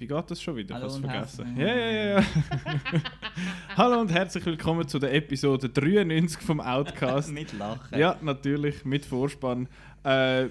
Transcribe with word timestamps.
Wie 0.00 0.06
geht 0.06 0.30
das 0.30 0.40
schon 0.40 0.56
wieder? 0.56 0.76
Hallo 0.76 0.86
Ich 0.86 0.94
und 0.94 1.04
vergessen. 1.04 1.54
Ja, 1.58 1.76
ja, 1.76 2.20
ja. 2.20 2.24
Hallo 3.76 4.00
und 4.00 4.10
herzlich 4.10 4.46
willkommen 4.46 4.88
zu 4.88 4.98
der 4.98 5.12
Episode 5.12 5.68
93 5.68 6.40
vom 6.40 6.58
Outcast. 6.58 7.30
Mit 7.34 7.52
Lachen. 7.52 7.98
ja, 7.98 8.16
natürlich, 8.22 8.82
mit 8.86 9.04
Vorspann. 9.04 9.68
Äh, 10.02 10.46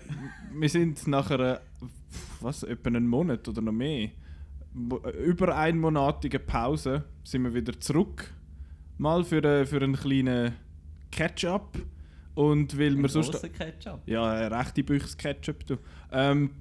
wir 0.54 0.70
sind 0.70 1.08
nach 1.08 1.32
einer, 1.32 1.62
was, 2.42 2.62
etwa 2.62 2.90
einen 2.90 3.08
Monat 3.08 3.48
oder 3.48 3.64
noch 3.64 3.72
mehr, 3.72 4.10
über 5.26 5.58
einmonatige 5.58 6.38
Pause, 6.38 7.06
sind 7.24 7.42
wir 7.42 7.56
wieder 7.56 7.80
zurück. 7.80 8.32
Mal 9.00 9.24
für, 9.24 9.38
eine, 9.38 9.66
für 9.66 9.82
einen 9.82 9.96
kleinen 9.96 10.54
Catch-up. 11.10 11.76
Und 12.36 12.78
weil 12.78 12.96
wir 12.96 13.06
Ein 13.06 13.10
sonst... 13.10 13.52
Ketchup. 13.54 14.02
Ja, 14.06 14.48
rechte 14.48 14.84
Büchse 14.84 15.18
Ketchup. 15.18 15.66
Du. 15.66 15.78
Ähm, 16.12 16.52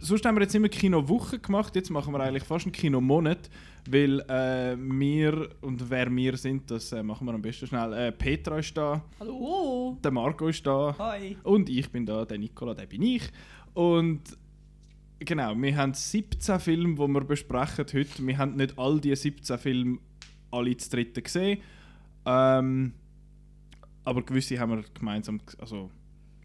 sonst 0.00 0.24
haben 0.24 0.36
wir 0.36 0.42
jetzt 0.42 0.54
immer 0.54 0.68
Kino-Woche 0.68 1.38
gemacht, 1.38 1.74
jetzt 1.76 1.90
machen 1.90 2.12
wir 2.12 2.20
eigentlich 2.20 2.44
fast 2.44 2.66
einen 2.66 2.72
Kino-Monat, 2.72 3.50
weil 3.88 4.20
äh, 4.28 4.76
wir, 4.76 5.48
und 5.60 5.88
wer 5.90 6.14
wir 6.14 6.36
sind, 6.36 6.70
das 6.70 6.92
äh, 6.92 7.02
machen 7.02 7.26
wir 7.26 7.34
am 7.34 7.42
besten 7.42 7.66
schnell. 7.66 7.92
Äh, 7.92 8.12
Petra 8.12 8.58
ist 8.58 8.76
da, 8.76 9.02
Hallo! 9.20 9.98
der 10.02 10.10
Marco 10.10 10.48
ist 10.48 10.66
da 10.66 10.94
Hi. 10.98 11.36
und 11.42 11.68
ich 11.68 11.90
bin 11.90 12.06
da, 12.06 12.24
der 12.24 12.38
Nicola, 12.38 12.74
der 12.74 12.86
bin 12.86 13.02
ich. 13.02 13.22
Und 13.74 14.22
genau, 15.18 15.54
wir 15.56 15.76
haben 15.76 15.94
17 15.94 16.60
Filme, 16.60 16.94
die 16.94 17.12
wir 17.12 17.24
besprechen 17.24 17.86
heute. 17.92 18.26
Wir 18.26 18.38
haben 18.38 18.56
nicht 18.56 18.78
all 18.78 19.00
diese 19.00 19.16
17 19.16 19.58
Filme 19.58 19.98
alle 20.50 20.76
zu 20.76 20.90
dritten 20.90 21.22
gesehen. 21.22 21.60
Ähm, 22.24 22.92
aber 24.04 24.22
gewisse 24.22 24.58
haben 24.58 24.76
wir 24.76 24.84
gemeinsam, 24.94 25.40
also 25.58 25.90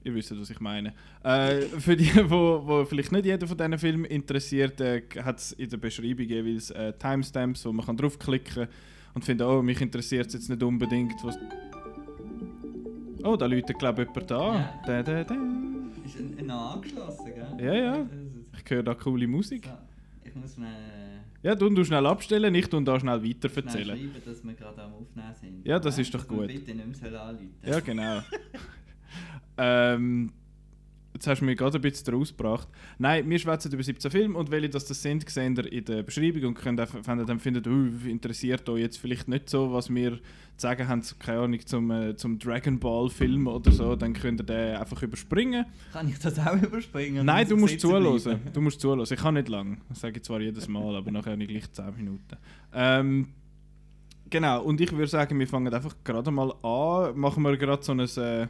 ihr 0.03 0.13
wisst, 0.15 0.37
was 0.39 0.49
ich 0.49 0.59
meine. 0.59 0.93
Äh, 1.23 1.61
für 1.61 1.95
die, 1.95 2.09
wo, 2.29 2.61
wo 2.65 2.85
vielleicht 2.85 3.11
nicht 3.11 3.25
jeder 3.25 3.47
von 3.47 3.57
diesen 3.57 3.77
Filmen 3.77 4.05
interessiert, 4.05 4.79
äh, 4.81 5.03
hat 5.23 5.39
es 5.39 5.51
in 5.53 5.69
der 5.69 5.77
Beschreibung 5.77 6.25
jeweils 6.25 6.71
äh, 6.71 6.93
Timestamps, 6.93 7.65
wo 7.65 7.71
man 7.71 7.85
kann 7.85 7.97
draufklicken 7.97 8.67
und 9.13 9.23
finden, 9.23 9.43
oh, 9.43 9.61
mich 9.61 9.79
interessiert 9.81 10.27
es 10.27 10.33
jetzt 10.33 10.49
nicht 10.49 10.61
unbedingt, 10.63 11.15
was... 11.23 11.37
Oh, 13.23 13.37
da 13.37 13.45
läutet 13.45 13.79
glaube 13.79 14.01
ich 14.03 14.09
jemand 14.09 14.31
da. 14.31 14.53
Ja. 14.55 14.79
Da, 14.85 15.03
da, 15.03 15.23
da. 15.23 15.35
Ist 16.05 16.17
ein, 16.17 16.35
ein 16.39 16.51
angeschlossen, 16.51 17.25
gell? 17.33 17.65
Ja, 17.65 17.73
ja. 17.73 18.09
Ich 18.63 18.69
höre 18.69 18.83
da 18.83 18.93
coole 18.95 19.27
Musik. 19.27 19.65
So, 19.65 19.71
ich 20.25 20.35
muss 20.35 20.57
mir 20.57 20.67
Ja, 21.41 21.55
du, 21.55 21.69
du 21.69 21.85
schnell 21.85 22.05
abstellen, 22.05 22.53
ich 22.55 22.67
tu 22.67 22.81
da 22.81 22.99
schnell 22.99 23.23
weiter 23.23 23.47
schnell 23.49 23.65
erzählen. 23.65 23.97
schreiben, 23.97 24.21
dass 24.25 24.43
wir 24.43 24.53
gerade 24.53 24.81
am 24.81 24.93
Aufnehmen 24.93 25.33
sind. 25.39 25.65
Ja, 25.65 25.79
das 25.79 25.97
ist 25.97 26.13
doch 26.13 26.27
gut. 26.27 26.47
bitte 26.47 26.75
nicht 26.75 27.01
mehr 27.01 27.21
anrufen 27.21 27.55
Ja, 27.65 27.79
genau. 27.79 28.21
ähm, 29.57 30.31
jetzt 31.13 31.27
hast 31.27 31.41
du 31.41 31.45
mich 31.45 31.57
gerade 31.57 31.77
ein 31.77 31.81
bisschen 31.81 32.13
rausgebracht. 32.13 32.67
Nein, 32.97 33.29
wir 33.29 33.39
schwätzen 33.39 33.71
über 33.71 33.83
17 33.83 34.11
Filme 34.11 34.37
und 34.37 34.51
welche 34.51 34.69
das, 34.69 34.85
das 34.85 35.01
sind, 35.01 35.29
seht 35.29 35.57
ihr 35.57 35.71
in 35.71 35.85
der 35.85 36.03
Beschreibung 36.03 36.43
und 36.45 36.53
könnt 36.55 36.79
einfach, 36.79 36.99
wenn 37.05 37.19
ihr 37.19 37.25
dann 37.25 37.39
findet, 37.39 37.67
uh, 37.67 37.89
interessiert 38.07 38.67
euch 38.69 38.81
jetzt 38.81 38.97
vielleicht 38.97 39.27
nicht 39.27 39.49
so, 39.49 39.71
was 39.71 39.93
wir 39.93 40.17
zu 40.17 40.21
sagen 40.57 40.87
haben, 40.87 41.01
keine 41.19 41.39
Ahnung, 41.39 41.65
zum, 41.65 41.91
äh, 41.91 42.15
zum 42.15 42.39
Dragon 42.39 42.79
Ball 42.79 43.09
Film 43.09 43.47
oder 43.47 43.71
so, 43.71 43.95
dann 43.95 44.13
könnt 44.13 44.41
ihr 44.41 44.45
den 44.45 44.75
einfach 44.75 45.01
überspringen. 45.01 45.65
Kann 45.91 46.09
ich 46.09 46.19
das 46.19 46.39
auch 46.39 46.61
überspringen? 46.61 47.25
Nein, 47.25 47.47
du 47.47 47.57
musst 47.57 47.79
zuhören. 47.79 48.39
Du 48.53 48.61
musst 48.61 48.79
zuhören. 48.79 49.01
Ich 49.01 49.19
kann 49.19 49.33
nicht 49.33 49.49
lang. 49.49 49.81
Das 49.89 50.01
sage 50.01 50.17
ich 50.17 50.23
zwar 50.23 50.41
jedes 50.41 50.67
Mal, 50.67 50.95
aber 50.95 51.11
nachher 51.11 51.37
nicht 51.37 51.49
gleich 51.49 51.71
10 51.71 51.95
Minuten. 51.95 52.37
Ähm, 52.73 53.29
genau, 54.29 54.63
und 54.63 54.79
ich 54.79 54.91
würde 54.91 55.07
sagen, 55.07 55.37
wir 55.39 55.47
fangen 55.47 55.73
einfach 55.73 55.95
gerade 56.03 56.31
mal 56.31 56.53
an. 56.61 57.17
Machen 57.17 57.43
wir 57.43 57.57
gerade 57.57 57.83
so 57.83 57.91
ein, 57.91 57.99
äh, 57.99 58.47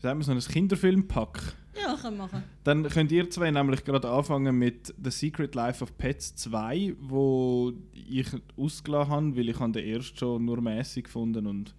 sagen 0.00 0.18
wir, 0.18 0.24
so 0.24 0.32
ein 0.32 0.40
Kinderfilmpack. 0.40 1.54
Ja, 1.76 1.94
können 1.94 2.16
wir 2.16 2.24
machen. 2.24 2.42
Dann 2.64 2.88
könnt 2.88 3.12
ihr 3.12 3.30
zwei 3.30 3.50
nämlich 3.50 3.84
gerade 3.84 4.08
anfangen 4.10 4.58
mit 4.58 4.94
The 5.02 5.10
Secret 5.10 5.54
Life 5.54 5.82
of 5.82 5.96
Pets 5.96 6.34
2, 6.36 6.96
wo 7.00 7.72
ich 7.92 8.26
ausgelassen 8.56 9.12
habe, 9.12 9.36
weil 9.36 9.48
ich 9.48 9.56
den 9.56 9.74
ersten 9.76 10.16
schon 10.16 10.44
nur 10.44 10.60
mäßig 10.60 11.04
gefunden 11.04 11.46
und 11.46 11.74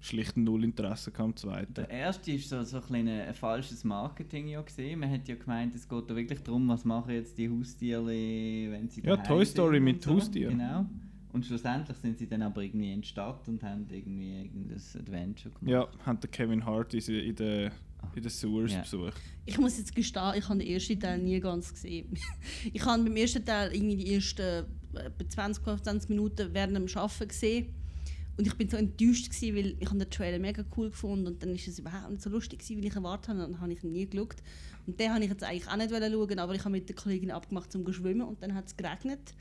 schlicht 0.00 0.36
null 0.36 0.64
Interesse 0.64 1.10
kam 1.10 1.26
am 1.26 1.36
zweiten. 1.36 1.74
Der 1.74 1.90
erste 1.90 2.32
ist 2.32 2.48
so, 2.48 2.62
so 2.62 2.78
ein, 2.78 2.82
kleines, 2.84 3.28
ein 3.28 3.34
falsches 3.34 3.84
Marketing 3.84 4.48
ja 4.48 4.62
gesehen. 4.62 5.00
Man 5.00 5.10
hat 5.10 5.28
ja 5.28 5.34
gemeint, 5.34 5.74
es 5.74 5.86
geht 5.86 6.10
da 6.10 6.16
wirklich 6.16 6.42
darum, 6.42 6.68
was 6.68 6.84
machen 6.84 7.12
jetzt 7.12 7.36
die 7.36 7.50
Haustiere, 7.50 8.06
wenn 8.06 8.88
sie 8.88 9.02
Ja, 9.02 9.16
Toy 9.18 9.44
Story 9.44 9.76
sind 9.76 9.84
mit 9.84 10.02
so. 10.02 10.14
Haustieren. 10.14 10.56
Genau. 10.58 10.86
Und 11.32 11.46
schlussendlich 11.46 11.96
sind 11.98 12.18
sie 12.18 12.26
dann 12.26 12.42
aber 12.42 12.62
irgendwie 12.62 12.92
in 12.92 13.02
die 13.02 13.08
Stadt 13.08 13.46
und 13.48 13.62
haben 13.62 13.86
irgendwie 13.90 14.40
irgendein 14.40 14.76
Adventure 14.76 15.54
gemacht. 15.54 15.70
Ja, 15.70 16.06
haben 16.06 16.20
den 16.20 16.30
Kevin 16.30 16.64
Hart 16.64 16.94
in, 16.94 17.00
in 17.00 17.34
den 17.36 17.70
in 18.14 18.22
den 18.22 18.30
Sewers 18.30 18.72
Ja. 18.72 18.80
besucht. 18.80 19.20
Ich 19.44 19.58
muss 19.58 19.78
jetzt 19.78 19.94
gestehen, 19.94 20.32
ich 20.36 20.48
habe 20.48 20.58
den 20.58 20.68
ersten 20.68 20.98
Teil 20.98 21.18
nie 21.18 21.38
ganz 21.38 21.72
gesehen. 21.72 22.08
ich 22.72 22.84
habe 22.84 23.02
beim 23.02 23.16
ersten 23.16 23.44
Teil 23.44 23.74
irgendwie 23.74 23.96
die 23.96 24.14
ersten 24.14 24.66
äh, 24.94 25.06
etwa 25.06 25.28
20, 25.28 25.62
25 25.64 26.08
Minuten 26.08 26.52
während 26.52 26.76
dem 26.76 26.86
Arbeiten 26.96 27.28
gesehen. 27.28 27.74
Und 28.36 28.46
ich 28.46 28.54
bin 28.54 28.70
so 28.70 28.78
enttäuscht, 28.78 29.28
gewesen, 29.30 29.54
weil 29.54 29.76
ich 29.78 29.86
habe 29.88 29.98
den 29.98 30.08
Trailer 30.08 30.38
mega 30.38 30.64
cool 30.76 30.88
gefunden 30.88 31.26
und 31.26 31.42
dann 31.42 31.54
ist 31.54 31.68
es 31.68 31.78
überhaupt 31.78 32.10
nicht 32.10 32.22
so 32.22 32.30
lustig, 32.30 32.60
gewesen, 32.60 32.82
wie 32.82 32.86
ich 32.86 32.94
erwartet 32.96 33.28
habe. 33.28 33.44
Und 33.44 33.52
dann 33.52 33.60
habe 33.60 33.72
ich 33.72 33.84
ihn 33.84 33.92
nie 33.92 34.06
geschaut. 34.08 34.36
Und 34.86 34.98
den 34.98 35.12
habe 35.12 35.22
ich 35.22 35.30
jetzt 35.30 35.44
eigentlich 35.44 35.68
auch 35.68 35.76
nicht 35.76 35.90
schauen, 35.90 36.38
aber 36.38 36.54
ich 36.54 36.60
habe 36.60 36.70
mit 36.70 36.88
der 36.88 36.96
Kollegin 36.96 37.30
abgemacht, 37.32 37.70
zum 37.70 37.84
zu 37.84 37.92
schwimmen 37.92 38.26
und 38.26 38.42
dann 38.42 38.54
hat 38.54 38.66
es 38.66 38.76
geregnet. 38.76 39.34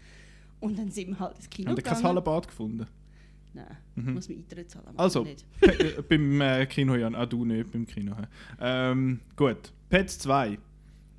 Und 0.59 0.77
dann 0.77 0.91
sind 0.91 1.09
wir 1.09 1.19
halt 1.19 1.35
ins 1.37 1.49
Kino 1.49 1.69
Haben 1.69 1.77
ihr 1.77 1.83
kein 1.83 1.93
gegangen. 1.95 2.07
Hallenbad 2.09 2.47
gefunden? 2.47 2.85
Nein, 3.53 3.65
Mhm. 3.95 4.13
muss 4.13 4.29
man 4.29 4.37
Eintritt 4.39 4.69
zahlen. 4.69 4.85
Also, 4.97 5.25
äh, 5.61 6.01
beim 6.07 6.39
äh, 6.41 6.65
Kino 6.67 6.95
ja, 6.95 7.07
ah, 7.13 7.25
du 7.25 7.45
nicht 7.45 7.71
beim 7.71 7.85
Kino. 7.85 8.15
Ähm, 8.59 9.19
gut, 9.35 9.73
Pets 9.89 10.19
2. 10.19 10.59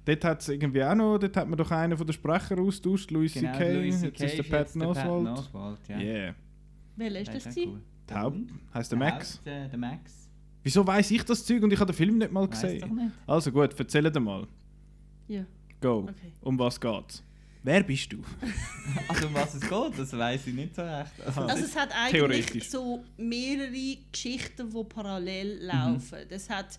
Dort 0.05 0.25
hat 0.25 0.41
es 0.41 0.49
irgendwie 0.49 0.83
auch 0.85 0.95
noch, 0.95 1.19
dort 1.19 1.37
hat 1.37 1.49
man 1.49 1.57
doch 1.59 1.71
einen 1.71 1.97
von 1.97 2.07
den 2.07 2.13
Sprechern 2.13 2.59
austauscht, 2.61 3.11
Louis 3.11 3.35
Genau, 3.35 3.53
C.K., 3.53 3.65
jetzt 3.83 4.03
ist 4.05 4.21
der 4.21 4.31
jetzt 4.39 4.51
Patton 4.51 4.83
Oswalt. 4.83 5.39
Oswald, 5.39 5.79
ja. 5.89 5.99
Yeah. 5.99 6.35
Welcher 6.97 7.21
ist 7.21 7.27
Der 7.29 7.35
das? 7.35 7.47
auch 7.47 7.51
gewesen? 7.51 7.71
cool. 7.73 7.81
Die 8.09 8.15
Haupt, 8.15 8.39
heisst 8.75 8.93
der 8.93 8.99
Max. 8.99 9.37
Haupt, 9.39 9.47
äh, 9.47 9.69
der 9.69 9.79
Max. 9.79 10.31
Wieso 10.63 10.87
weiß 10.87 11.11
ich 11.13 11.25
das 11.25 11.45
Zeug 11.45 11.63
und 11.63 11.73
ich 11.73 11.79
habe 11.81 11.93
den 11.93 11.97
Film 11.97 12.19
nicht 12.19 12.33
mal 12.33 12.47
gesehen? 12.49 12.95
nicht. 12.95 13.13
Also 13.27 13.51
gut, 13.53 13.75
erzähl 13.79 14.11
dir 14.11 14.21
mal. 14.21 14.47
Ja, 15.29 15.45
Go. 15.81 16.01
okay. 16.09 16.33
Um 16.41 16.59
was 16.59 16.81
geht's? 16.81 17.23
Wer 17.63 17.83
bist 17.83 18.13
du? 18.13 18.23
Also 19.09 19.27
um 19.27 19.35
was 19.35 19.55
es 19.55 19.61
geht, 19.61 19.99
das 19.99 20.13
weiß 20.17 20.47
ich 20.47 20.55
nicht 20.55 20.75
so 20.75 20.83
recht. 20.83 21.13
Also, 21.25 21.41
Also 21.43 21.65
es 21.65 21.77
hat 21.77 21.91
Theoretisch. 22.11 22.51
eigentlich 22.51 22.71
so 22.71 23.05
mehrere 23.17 23.97
Geschichten, 24.11 24.71
die 24.71 24.85
parallel 24.85 25.59
laufen. 25.63 26.19
Das 26.29 26.49
hat 26.49 26.79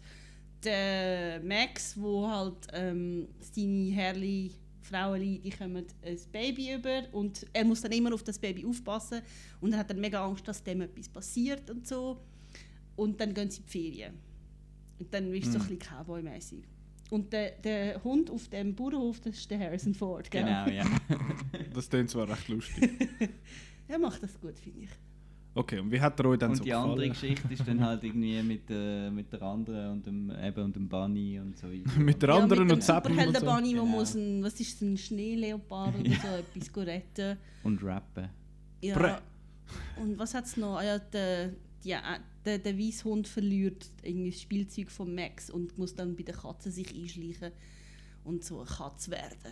der 0.63 1.41
Max, 1.41 1.95
wo 1.97 2.27
halt 2.27 2.67
ähm, 2.73 3.27
seine 3.39 3.91
herrliche 3.91 4.55
Frauen, 4.81 5.21
die 5.21 5.49
kommen 5.49 5.85
ein 6.03 6.17
Baby 6.31 6.73
über 6.73 7.03
und 7.13 7.45
er 7.53 7.63
muss 7.63 7.81
dann 7.81 7.91
immer 7.91 8.13
auf 8.13 8.23
das 8.23 8.37
Baby 8.39 8.65
aufpassen 8.65 9.21
und 9.61 9.73
er 9.73 9.79
hat 9.79 9.89
dann 9.89 9.99
mega 9.99 10.23
Angst, 10.23 10.47
dass 10.47 10.63
dem 10.63 10.81
etwas 10.81 11.07
passiert 11.07 11.69
und 11.69 11.87
so. 11.87 12.19
Und 12.95 13.19
dann 13.21 13.33
gehen 13.33 13.49
sie 13.49 13.59
in 13.59 13.65
die 13.65 13.71
Ferien. 13.71 14.13
Und 14.99 15.13
dann 15.13 15.33
ist 15.33 15.47
es 15.47 15.53
so 15.53 15.59
ein 15.59 15.67
bisschen 15.67 15.79
Cowboy-mäßig. 15.79 16.63
Und 17.11 17.31
der, 17.33 17.51
der 17.63 18.03
Hund 18.03 18.31
auf 18.31 18.47
dem 18.47 18.73
Bauernhof, 18.73 19.19
das 19.19 19.35
ist 19.35 19.51
der 19.51 19.59
Harrison 19.59 19.93
Ford, 19.93 20.31
gell? 20.31 20.43
genau, 20.43 20.67
ja. 20.67 20.85
Das 21.73 21.89
klingt 21.89 22.09
zwar 22.09 22.27
recht 22.27 22.47
lustig. 22.47 22.89
Er 23.87 23.99
macht 23.99 24.23
das 24.23 24.39
gut, 24.39 24.57
finde 24.57 24.83
ich. 24.83 24.89
Okay, 25.53 25.79
und 25.79 25.91
wie 25.91 25.99
hat 25.99 26.17
er 26.17 26.25
euch 26.27 26.39
dann 26.39 26.51
Und 26.51 26.55
so 26.55 26.63
die 26.63 26.73
andere 26.73 27.09
gefallen? 27.09 27.11
Geschichte 27.35 27.53
ist 27.53 27.67
dann 27.67 27.81
halt 27.85 28.01
irgendwie 28.05 28.41
mit, 28.41 28.61
äh, 28.69 29.09
mit 29.11 29.33
der 29.33 29.41
anderen 29.41 29.91
und 29.91 30.05
dem, 30.05 30.31
eben 30.41 30.63
und 30.63 30.75
dem 30.77 30.87
Bunny 30.87 31.37
und 31.41 31.57
so 31.57 31.67
weiter. 31.69 31.99
Mit 31.99 32.21
der 32.21 32.29
Ja, 32.29 32.35
anderen 32.37 32.63
mit 32.63 32.71
und 32.71 32.77
dem 32.79 32.81
Zappen 32.81 33.17
und 33.17 33.37
so. 33.37 33.45
Wo 33.45 33.55
Genau. 33.61 33.85
muss 33.85 34.15
ein, 34.15 34.41
was 34.41 34.57
ist 34.61 34.81
ein 34.81 34.95
Schneeleopard 34.95 35.99
oder 35.99 36.09
so 36.11 36.27
etwas 36.61 36.87
retten. 36.87 37.37
Und 37.63 37.83
rappen. 37.83 38.29
Ja. 38.81 38.97
Brä. 38.97 39.15
Und 40.01 40.17
was 40.17 40.33
hat 40.33 40.45
es 40.45 40.55
noch? 40.55 40.77
Ah 40.77 40.83
Ja, 40.85 40.99
der, 40.99 41.51
ja, 41.83 42.19
der, 42.45 42.59
der 42.59 42.77
Weisshund 42.77 43.27
verliert 43.27 43.89
irgendwie 44.03 44.31
das 44.31 44.41
Spielzeug 44.41 44.91
von 44.91 45.13
Max 45.13 45.49
und 45.49 45.77
muss 45.77 45.95
dann 45.95 46.15
bei 46.15 46.23
der 46.23 46.35
Katze 46.35 46.71
sich 46.71 46.93
einschleichen 46.93 47.51
und 48.23 48.43
so 48.43 48.59
eine 48.59 48.69
Katze 48.69 49.11
werden. 49.11 49.51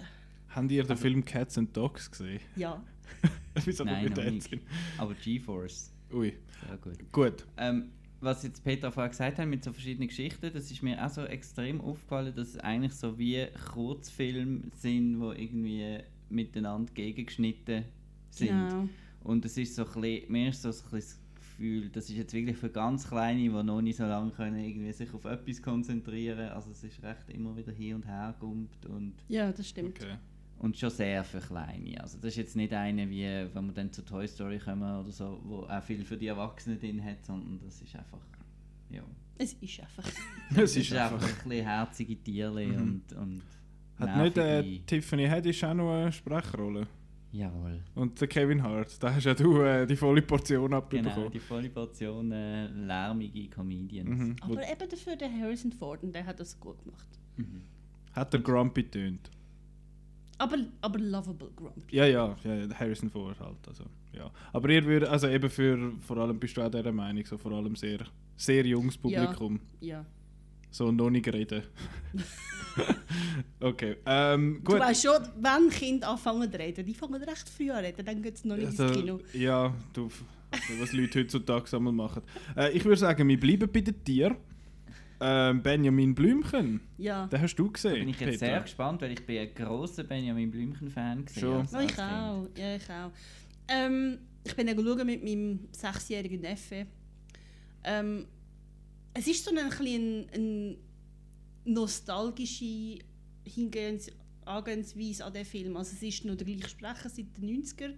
Habt 0.49 0.71
ihr 0.71 0.83
den 0.83 0.97
Film 0.97 1.23
Cats 1.23 1.57
and 1.57 1.75
Dogs 1.75 2.09
gesehen? 2.09 2.39
Ja. 2.55 2.83
Wieso 3.65 3.83
Nein, 3.83 4.05
mit 4.05 4.17
noch 4.17 4.23
nicht. 4.23 4.49
Aber 4.97 5.13
GeForce. 5.13 5.91
Ui, 6.11 6.33
Sehr 6.67 6.77
gut. 6.77 7.11
gut. 7.11 7.45
Ähm, 7.57 7.91
was 8.21 8.43
jetzt 8.43 8.63
Peter 8.63 8.91
vorher 8.91 9.09
gesagt 9.09 9.37
hat 9.37 9.47
mit 9.47 9.63
so 9.63 9.71
verschiedenen 9.71 10.07
Geschichten, 10.07 10.51
das 10.51 10.71
ist 10.71 10.81
mir 10.83 11.03
auch 11.03 11.09
so 11.09 11.23
extrem 11.23 11.79
aufgefallen, 11.79 12.35
dass 12.35 12.49
es 12.49 12.57
eigentlich 12.57 12.93
so 12.93 13.17
wie 13.17 13.47
Kurzfilme 13.71 14.63
sind, 14.75 15.19
wo 15.19 15.31
irgendwie 15.31 15.99
miteinander 16.29 16.91
gegengeschnitten 16.93 17.85
sind. 18.29 18.49
Genau. 18.49 18.89
Und 19.23 19.45
es 19.45 19.57
ist 19.57 19.75
so 19.75 19.85
ein 19.85 20.01
bisschen, 20.01 20.31
mir 20.31 20.49
ist 20.49 20.61
so 20.61 20.69
ein 20.69 20.75
bisschen 20.91 21.19
Gefühl, 21.59 21.89
das 21.89 22.09
ist 22.09 22.15
jetzt 22.17 22.33
wirklich 22.33 22.57
für 22.57 22.69
ganz 22.69 23.07
Kleine, 23.07 23.41
die 23.41 23.49
noch 23.49 23.81
nicht 23.81 23.97
so 23.97 24.05
lange 24.05 24.31
können, 24.31 24.57
irgendwie 24.63 24.91
sich 24.93 25.13
auf 25.13 25.25
etwas 25.25 25.61
konzentrieren. 25.61 26.49
Also 26.49 26.71
es 26.71 26.83
ist 26.83 27.03
recht 27.03 27.29
immer 27.29 27.55
wieder 27.55 27.71
hier 27.71 27.95
und 27.95 28.05
her 28.07 28.33
gumpt 28.39 28.85
und, 28.85 29.13
Ja, 29.27 29.51
das 29.51 29.67
stimmt. 29.67 29.99
Okay. 29.99 30.15
und 30.59 30.77
schon 30.77 30.89
sehr 30.89 31.23
für 31.23 31.39
Kleine. 31.39 32.01
Also 32.01 32.17
das 32.17 32.29
ist 32.31 32.37
jetzt 32.37 32.55
nicht 32.55 32.73
eine, 32.73 33.09
wie 33.09 33.23
wenn 33.53 33.65
wir 33.65 33.73
dann 33.73 33.91
zu 33.91 34.03
Toy 34.03 34.27
Story 34.27 34.57
kommen 34.59 34.99
oder 35.01 35.11
so, 35.11 35.39
wo 35.43 35.63
auch 35.63 35.83
viel 35.83 36.03
für 36.05 36.17
die 36.17 36.27
Erwachsenen 36.27 36.79
drin 36.79 37.03
hat, 37.03 37.23
sondern 37.25 37.59
das 37.63 37.81
ist 37.81 37.95
einfach, 37.95 38.19
ja. 38.89 39.03
Es 39.37 39.53
ist 39.53 39.79
einfach. 39.79 40.03
Es 40.55 40.75
ist 40.75 40.91
einfach. 40.93 41.21
ein 41.21 41.33
bisschen 41.49 41.65
herzige 41.65 42.15
Tierli 42.15 42.67
Mhm. 42.67 42.77
und, 42.77 43.13
und 43.13 43.41
Hat 43.99 44.17
nicht 44.23 44.37
äh, 44.37 44.79
Tiffany 44.85 45.27
Haddish 45.27 45.63
auch 45.63 45.73
noch 45.73 45.91
eine 45.93 46.11
Sprechrolle? 46.11 46.87
Jawohl. 47.31 47.83
Und 47.95 48.19
der 48.19 48.27
Kevin 48.27 48.63
Hart, 48.63 49.01
da 49.03 49.13
hast 49.13 49.23
ja 49.25 49.33
du 49.35 49.61
äh, 49.61 49.85
die 49.85 49.95
volle 49.95 50.21
Portion 50.23 50.65
Genau, 50.65 50.77
abbekommen. 50.77 51.31
die 51.31 51.39
volle 51.39 51.69
Portion 51.69 52.31
äh, 52.31 52.67
lärmige 52.67 53.47
Comedians. 53.49 54.09
Mhm. 54.09 54.35
Wo- 54.47 54.53
Aber 54.53 54.63
eben 54.63 54.89
dafür 54.89 55.15
der 55.15 55.31
Harrison 55.31 55.71
Ford 55.71 56.01
und 56.03 56.13
der 56.13 56.25
hat 56.25 56.39
das 56.39 56.59
gut 56.59 56.83
gemacht. 56.83 57.07
Mhm. 57.37 57.61
Hat 58.13 58.33
der 58.33 58.39
Grumpy 58.39 58.83
tönt. 58.89 59.29
Aber, 60.39 60.57
aber 60.81 60.97
lovable 60.99 61.51
Grumpy. 61.55 61.95
Ja, 61.95 62.05
ja, 62.05 62.35
ja, 62.43 62.65
der 62.67 62.79
Harrison 62.79 63.09
Ford 63.09 63.39
halt. 63.39 63.57
Also, 63.67 63.83
ja. 64.13 64.31
Aber 64.53 64.69
ihr 64.69 64.83
würdet, 64.85 65.09
also 65.09 65.27
eben 65.27 65.49
für, 65.49 65.91
vor 65.99 66.17
allem 66.17 66.39
bist 66.39 66.57
du 66.57 66.61
auch 66.61 66.71
dieser 66.71 66.91
Meinung, 66.91 67.25
so 67.25 67.37
vor 67.37 67.51
allem 67.51 67.75
sehr, 67.75 67.99
sehr 68.37 68.65
junges 68.65 68.97
Publikum. 68.97 69.59
Ja. 69.81 70.03
So 70.71 70.91
noch 70.91 71.09
nicht 71.09 71.27
reden. 71.31 71.63
okay, 73.59 73.97
ähm, 74.05 74.61
Du 74.63 74.71
gut. 74.71 74.79
weißt 74.79 75.03
schon, 75.03 75.21
wenn 75.39 75.69
Kinder 75.69 76.09
anfangen 76.09 76.51
zu 76.51 76.57
reden, 76.59 76.85
die 76.85 76.93
fangen 76.93 77.21
recht 77.23 77.49
früh 77.49 77.71
an 77.71 77.77
zu 77.79 77.85
reden, 77.85 78.05
dann 78.05 78.21
geht 78.21 78.35
es 78.35 78.45
noch 78.45 78.55
nicht 78.55 78.69
ins 78.69 78.79
Also, 78.79 78.93
Kino. 78.93 79.19
ja, 79.33 79.73
du, 79.93 80.09
also, 80.51 80.81
was 80.81 80.93
Leute 80.93 81.19
heutzutage 81.19 81.75
einmal 81.77 81.93
machen. 81.93 82.21
Äh, 82.55 82.71
ich 82.71 82.83
würde 82.85 82.97
sagen, 82.97 83.27
wir 83.27 83.39
bleiben 83.39 83.69
bei 83.71 83.81
den 83.81 84.03
Tieren. 84.03 84.37
Ähm, 85.21 85.61
Benjamin 85.61 86.15
Blümchen, 86.15 86.79
Ja. 86.97 87.27
den 87.27 87.41
hast 87.41 87.55
du 87.55 87.65
Da 87.65 87.73
gesehen. 87.73 87.93
bin 87.95 88.07
ich 88.09 88.19
jetzt 88.21 88.39
Petra. 88.39 88.45
sehr 88.45 88.61
gespannt, 88.61 89.01
weil 89.01 89.11
ich 89.11 89.25
bin 89.25 89.37
ein 89.39 89.53
grosser 89.53 90.03
Benjamin 90.05 90.49
Blümchen-Fan 90.49 91.25
Oh, 91.43 91.55
als 91.55 91.73
ich 91.91 91.99
auch. 91.99 92.47
Ja, 92.57 92.75
ich 92.77 92.89
auch. 92.89 93.11
Ähm, 93.67 94.17
ich 94.45 94.55
bin 94.55 94.67
ja 94.69 94.73
schauen 94.73 95.05
mit 95.05 95.21
meinem 95.21 95.67
sechsjährigen 95.73 96.39
Neffe. 96.39 96.85
Ähm, 97.83 98.27
es 99.13 99.27
ist 99.27 99.45
so 99.45 99.51
ein 99.51 99.69
bisschen 99.69 100.29
ein, 100.33 100.77
nostalgische 101.65 102.99
Hingehens 103.45 104.11
Angehensweise 104.45 105.25
an 105.25 105.33
den 105.33 105.45
Film. 105.45 105.77
Also 105.77 105.95
es 105.95 106.01
ist 106.01 106.25
noch 106.25 106.35
der 106.35 106.47
gleiche 106.47 106.69
Sprecher 106.69 107.09
seit 107.09 107.37
den 107.37 107.63
90er. 107.63 107.93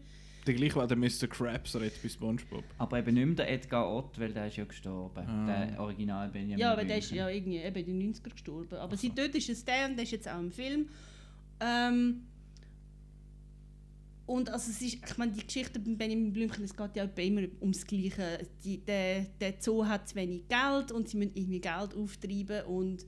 Der 0.46 0.54
gleiche, 0.56 0.88
der 0.88 0.98
Mr. 0.98 1.28
Krabs 1.28 1.76
redet 1.76 2.02
bei 2.02 2.10
Spongebob. 2.10 2.64
Aber 2.78 3.00
eben 3.00 3.14
nicht 3.14 3.26
mehr 3.26 3.36
der 3.36 3.52
Edgar 3.52 3.90
Ott, 3.90 4.20
weil 4.20 4.34
der 4.34 4.48
ist 4.48 4.58
ja 4.58 4.66
gestorben. 4.66 5.26
Ah. 5.26 5.46
Der 5.46 5.80
Original 5.80 6.30
Benjamin 6.30 6.58
Ja, 6.58 6.74
aber 6.74 6.84
der 6.84 6.98
ist 6.98 7.12
ja 7.12 7.30
irgendwie 7.30 7.58
eben 7.58 7.78
in 7.78 8.00
den 8.00 8.14
90er 8.14 8.32
gestorben. 8.32 8.76
Aber 8.76 8.98
seit 8.98 9.18
dort 9.18 9.36
ist 9.36 9.50
es 9.50 9.64
der 9.64 9.86
und 9.86 9.96
der 9.96 10.04
ist 10.04 10.12
jetzt 10.12 10.28
auch 10.28 10.40
im 10.40 10.52
Film. 10.52 10.90
Ähm, 11.60 12.24
und 14.32 14.50
also 14.50 14.72
es 14.72 14.82
ist, 14.82 14.94
ich 15.06 15.18
meine, 15.18 15.34
die 15.34 15.46
Geschichte 15.46 15.78
bei 15.78 15.94
Benjamin 15.94 16.32
Blümchen, 16.32 16.64
es 16.64 16.74
geht 16.74 16.96
ja 16.96 17.04
immer 17.04 17.42
ums 17.60 17.86
Gleiche. 17.86 18.48
Die, 18.64 18.78
der, 18.78 19.26
der 19.42 19.56
Zoo 19.60 19.86
hat 19.86 20.08
zu 20.08 20.16
wenig 20.16 20.48
Geld 20.48 20.94
und 20.94 21.10
sie 21.10 21.18
müssen 21.18 21.36
irgendwie 21.36 21.60
Geld 21.60 21.94
auftreiben 21.94 22.64
und 22.66 23.06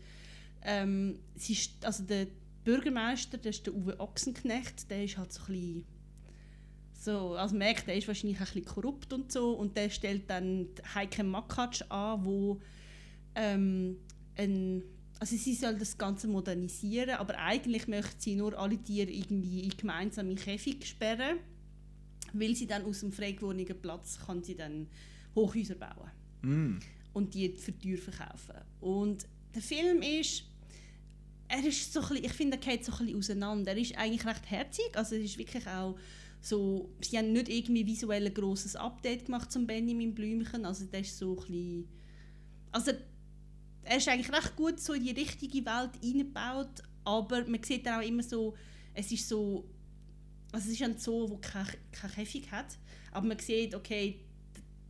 ähm, 0.63 1.19
es 1.33 1.49
ist, 1.49 1.85
also 1.85 2.03
der 2.03 2.27
Bürgermeister, 2.65 3.37
das 3.37 3.55
ist 3.55 3.65
der 3.65 3.73
Uwe 3.73 3.97
Ochsenknecht, 4.01 4.91
der 4.91 5.05
ist 5.05 5.17
halt 5.17 5.31
so 5.31 5.43
ein 5.43 5.47
bisschen 5.47 5.85
so, 6.93 7.35
also 7.35 7.55
merkt, 7.55 7.87
der 7.87 7.95
ist 7.95 8.07
wahrscheinlich 8.09 8.39
ein 8.39 8.45
bisschen 8.45 8.65
korrupt 8.65 9.13
und 9.13 9.31
so 9.31 9.51
und 9.51 9.77
der 9.77 9.89
stellt 9.89 10.29
dann 10.29 10.67
Heike 10.93 11.23
Makatsch 11.23 11.83
an, 11.87 12.25
wo 12.25 12.59
ähm, 13.35 13.95
ein, 14.35 14.83
also 15.23 15.37
sie 15.37 15.53
soll 15.53 15.77
das 15.77 15.97
Ganze 15.97 16.27
modernisieren, 16.27 17.11
aber 17.11 17.37
eigentlich 17.37 17.87
möchte 17.87 18.15
sie 18.19 18.35
nur 18.35 18.59
alle 18.59 18.77
Tiere 18.77 19.09
irgendwie 19.09 19.61
in 19.61 19.69
gemeinsame 19.69 20.35
Käfig 20.35 20.85
sperren, 20.85 21.37
weil 22.33 22.53
sie 22.57 22.67
dann 22.67 22.83
aus 22.83 22.99
dem 22.99 23.13
frei 23.13 23.31
gewordenen 23.31 23.81
Platz 23.81 24.19
kann 24.25 24.43
sie 24.43 24.53
dann 24.53 24.87
Hochhäuser 25.33 25.75
bauen 25.75 26.11
Mm. 26.41 26.79
und 27.13 27.33
die 27.33 27.47
für 27.53 27.71
teuer 27.79 27.97
verkaufen. 27.97 28.55
Und 28.81 29.25
der 29.55 29.61
Film 29.61 30.01
ist, 30.01 30.43
er 31.47 31.63
ist 31.65 31.93
so 31.93 32.01
ein 32.01 32.09
bisschen, 32.09 32.25
ich 32.25 32.33
finde, 32.33 32.57
er 32.57 32.59
geht 32.61 32.83
so 32.83 32.91
ein 32.91 32.97
bisschen 32.97 33.17
auseinander. 33.17 33.71
Er 33.71 33.77
ist 33.77 33.97
eigentlich 33.97 34.25
recht 34.25 34.51
herzig, 34.51 34.89
also 34.91 35.15
es 35.15 35.23
ist 35.23 35.37
wirklich 35.37 35.65
auch 35.65 35.97
so, 36.41 36.89
sie 36.99 37.17
haben 37.17 37.31
nicht 37.31 37.47
irgendwie 37.47 37.85
visuell 37.87 38.25
ein 38.25 38.33
grosses 38.33 38.75
Update 38.75 39.27
gemacht 39.27 39.53
zum 39.53 39.65
Benjamin 39.67 40.13
Blümchen, 40.13 40.65
also 40.65 40.83
der 40.83 40.99
ist 40.99 41.17
so 41.17 41.31
ein 41.31 41.35
bisschen, 41.37 41.87
also 42.73 42.91
er 43.85 43.97
ist 43.97 44.07
eigentlich 44.07 44.31
recht 44.31 44.55
gut 44.55 44.79
so 44.79 44.93
in 44.93 45.03
die 45.03 45.11
richtige 45.11 45.65
Welt 45.65 45.91
eingebaut, 46.03 46.83
aber 47.03 47.45
man 47.45 47.61
sieht 47.63 47.85
dann 47.85 48.01
auch 48.01 48.07
immer 48.07 48.23
so, 48.23 48.55
es 48.93 49.11
ist 49.11 49.27
so, 49.27 49.65
also 50.51 50.67
es 50.67 50.73
ist 50.73 50.83
ein 50.83 50.97
Zoo, 50.97 51.27
der 51.27 51.37
kein, 51.39 51.67
kein 51.91 52.11
Käfig 52.11 52.51
hat, 52.51 52.77
aber 53.11 53.27
man 53.27 53.39
sieht, 53.39 53.75
okay, 53.75 54.19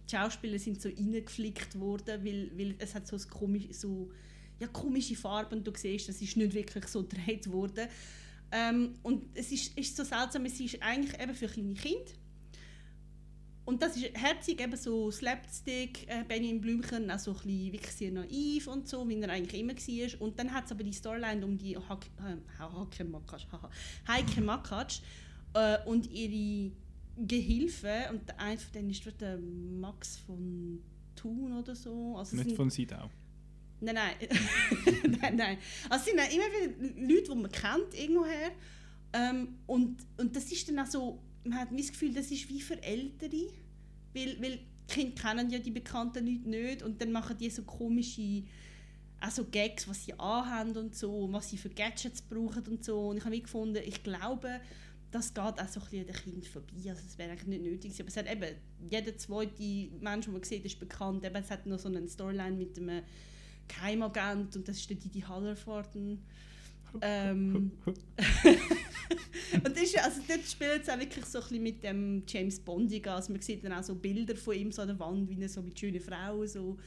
die 0.09 0.15
Schauspieler 0.15 0.59
sind 0.59 0.81
so 0.81 0.89
reingeflickt 0.89 1.79
worden, 1.79 2.23
weil, 2.23 2.51
weil 2.55 2.75
es 2.79 2.93
hat 2.93 3.07
so, 3.07 3.17
komisch, 3.29 3.67
so 3.71 4.11
ja, 4.59 4.67
komische 4.67 5.15
Farben 5.15 5.63
du 5.63 5.71
siehst, 5.75 6.09
das 6.09 6.21
ist 6.21 6.37
nicht 6.37 6.53
wirklich 6.53 6.87
so 6.87 7.03
gedreht 7.03 7.51
worden. 7.51 7.87
Ähm, 8.51 8.93
und 9.01 9.25
es 9.33 9.51
ist, 9.51 9.77
ist 9.77 9.95
so 9.97 10.03
seltsam, 10.03 10.45
es 10.45 10.59
ist 10.59 10.81
eigentlich 10.81 11.19
eben 11.19 11.33
für 11.33 11.47
kleine 11.47 11.73
Kinder. 11.73 12.11
Und 13.65 13.81
das 13.81 13.95
ist 13.95 14.09
herzig, 14.13 14.59
eben 14.61 14.75
so 14.75 15.09
Slapstick, 15.09 16.05
äh, 16.09 16.23
Benjamin 16.27 16.59
Blümchen, 16.59 17.09
auch 17.09 17.17
so 17.19 17.31
ein 17.31 17.37
bisschen 17.37 17.71
wirklich 17.71 17.91
sehr 17.93 18.11
naiv 18.11 18.67
und 18.67 18.87
so, 18.89 19.07
wie 19.07 19.21
er 19.21 19.29
eigentlich 19.29 19.59
immer 19.61 19.73
war. 19.73 20.21
Und 20.21 20.37
dann 20.37 20.53
hat 20.53 20.65
es 20.65 20.71
aber 20.73 20.83
die 20.83 20.91
Storyline 20.91 21.45
um 21.45 21.57
die 21.57 21.77
Hak 21.77 22.05
äh, 22.19 22.35
Hake 22.59 23.05
Makatsch, 23.05 23.45
Heike 24.07 24.41
Makatsch 24.41 24.99
äh, 25.53 25.77
und 25.85 26.11
ihre 26.11 26.71
Gehilfe. 27.17 28.09
Und 28.11 28.27
der 28.27 28.39
eine 28.39 28.57
von 28.57 28.71
denen 28.73 28.89
ist 28.89 29.05
der 29.21 29.37
Max 29.37 30.17
von 30.17 30.81
Thun 31.15 31.53
oder 31.57 31.73
so. 31.75 32.15
Also 32.17 32.35
Nicht 32.35 32.47
sind- 32.49 32.55
von 32.57 32.69
Sidau. 32.69 33.09
Nein, 33.79 33.95
nein. 33.95 34.15
nein, 35.21 35.35
nein. 35.35 35.57
Also 35.89 36.05
es 36.05 36.05
sind 36.05 36.35
immer 36.35 36.45
wieder 36.45 37.13
Leute, 37.13 37.31
die 37.31 37.35
man 37.35 37.51
kennt 37.51 37.93
irgendwoher. 37.93 38.51
Ähm, 39.13 39.59
und, 39.67 39.97
und 40.17 40.35
das 40.35 40.51
ist 40.51 40.67
dann 40.69 40.79
auch 40.79 40.85
so, 40.85 41.21
man 41.45 41.59
hat 41.59 41.69
das 41.71 41.89
Gefühl, 41.89 42.13
das 42.13 42.31
ist 42.31 42.49
wie 42.49 42.61
für 42.61 42.81
Ältere. 42.81 43.49
Weil, 44.13 44.41
weil 44.41 44.59
die 44.89 44.93
Kinder 44.93 45.21
kennen 45.21 45.49
ja 45.49 45.59
die 45.59 45.71
bekannten 45.71 46.25
Leute 46.25 46.49
nicht 46.49 46.83
und 46.83 47.01
dann 47.01 47.11
machen 47.11 47.37
die 47.37 47.49
so 47.49 47.63
komische 47.63 48.43
auch 49.23 49.31
so 49.31 49.45
Gags, 49.45 49.87
was 49.87 50.03
sie 50.03 50.13
anhaben 50.19 50.75
und 50.75 50.95
so, 50.95 51.29
was 51.31 51.49
sie 51.49 51.57
für 51.57 51.69
Gadgets 51.69 52.21
brauchen 52.21 52.67
und 52.67 52.83
so. 52.83 53.07
Und 53.07 53.17
ich 53.17 53.25
habe 53.25 53.39
gefunden, 53.39 53.81
ich 53.85 54.03
glaube, 54.03 54.59
das 55.11 55.33
geht 55.33 55.43
auch 55.43 55.67
so 55.67 55.79
ein 55.79 55.85
bisschen 55.85 55.99
an 56.01 56.05
den 56.07 56.15
Kindern 56.15 56.43
vorbei. 56.43 56.89
Also 56.89 57.03
es 57.07 57.17
wäre 57.17 57.31
eigentlich 57.31 57.47
nicht 57.47 57.63
nötig 57.63 57.97
gewesen. 57.97 58.01
Aber 58.01 58.09
es 58.09 58.17
hat 58.17 58.29
eben, 58.29 58.55
jeder 58.89 59.17
zweite 59.17 59.89
Mensch, 60.01 60.25
den 60.25 60.33
man 60.33 60.43
sieht, 60.43 60.65
ist 60.65 60.79
bekannt. 60.79 61.23
Eben, 61.23 61.35
es 61.35 61.51
hat 61.51 61.65
noch 61.65 61.79
so 61.79 61.87
eine 61.87 62.07
Storyline 62.07 62.57
mit 62.57 62.77
einem 62.77 63.03
Geheimagent 63.67 64.55
und 64.57 64.67
das 64.67 64.77
ist 64.77 64.89
der 64.89 64.97
Didi 64.97 65.21
Hallervorden. 65.21 66.21
Ähm, 67.01 67.71
und 69.53 69.75
das 69.75 69.83
ist, 69.83 69.97
also 69.99 70.21
dort 70.27 70.45
spielt 70.45 70.83
es 70.83 70.89
auch 70.89 70.99
wirklich 70.99 71.25
so 71.25 71.39
ein 71.39 71.43
bisschen 71.43 71.63
mit 71.63 71.83
dem 71.83 72.23
James 72.27 72.59
Bondigen. 72.59 73.11
Also 73.11 73.31
man 73.31 73.41
sieht 73.41 73.63
dann 73.63 73.73
auch 73.73 73.83
so 73.83 73.95
Bilder 73.95 74.35
von 74.35 74.55
ihm 74.55 74.71
so 74.71 74.81
an 74.81 74.89
der 74.89 74.99
Wand, 74.99 75.29
wie 75.29 75.41
er 75.41 75.49
so 75.49 75.61
mit 75.61 75.79
schönen 75.79 76.01
Frauen 76.01 76.47
so 76.47 76.77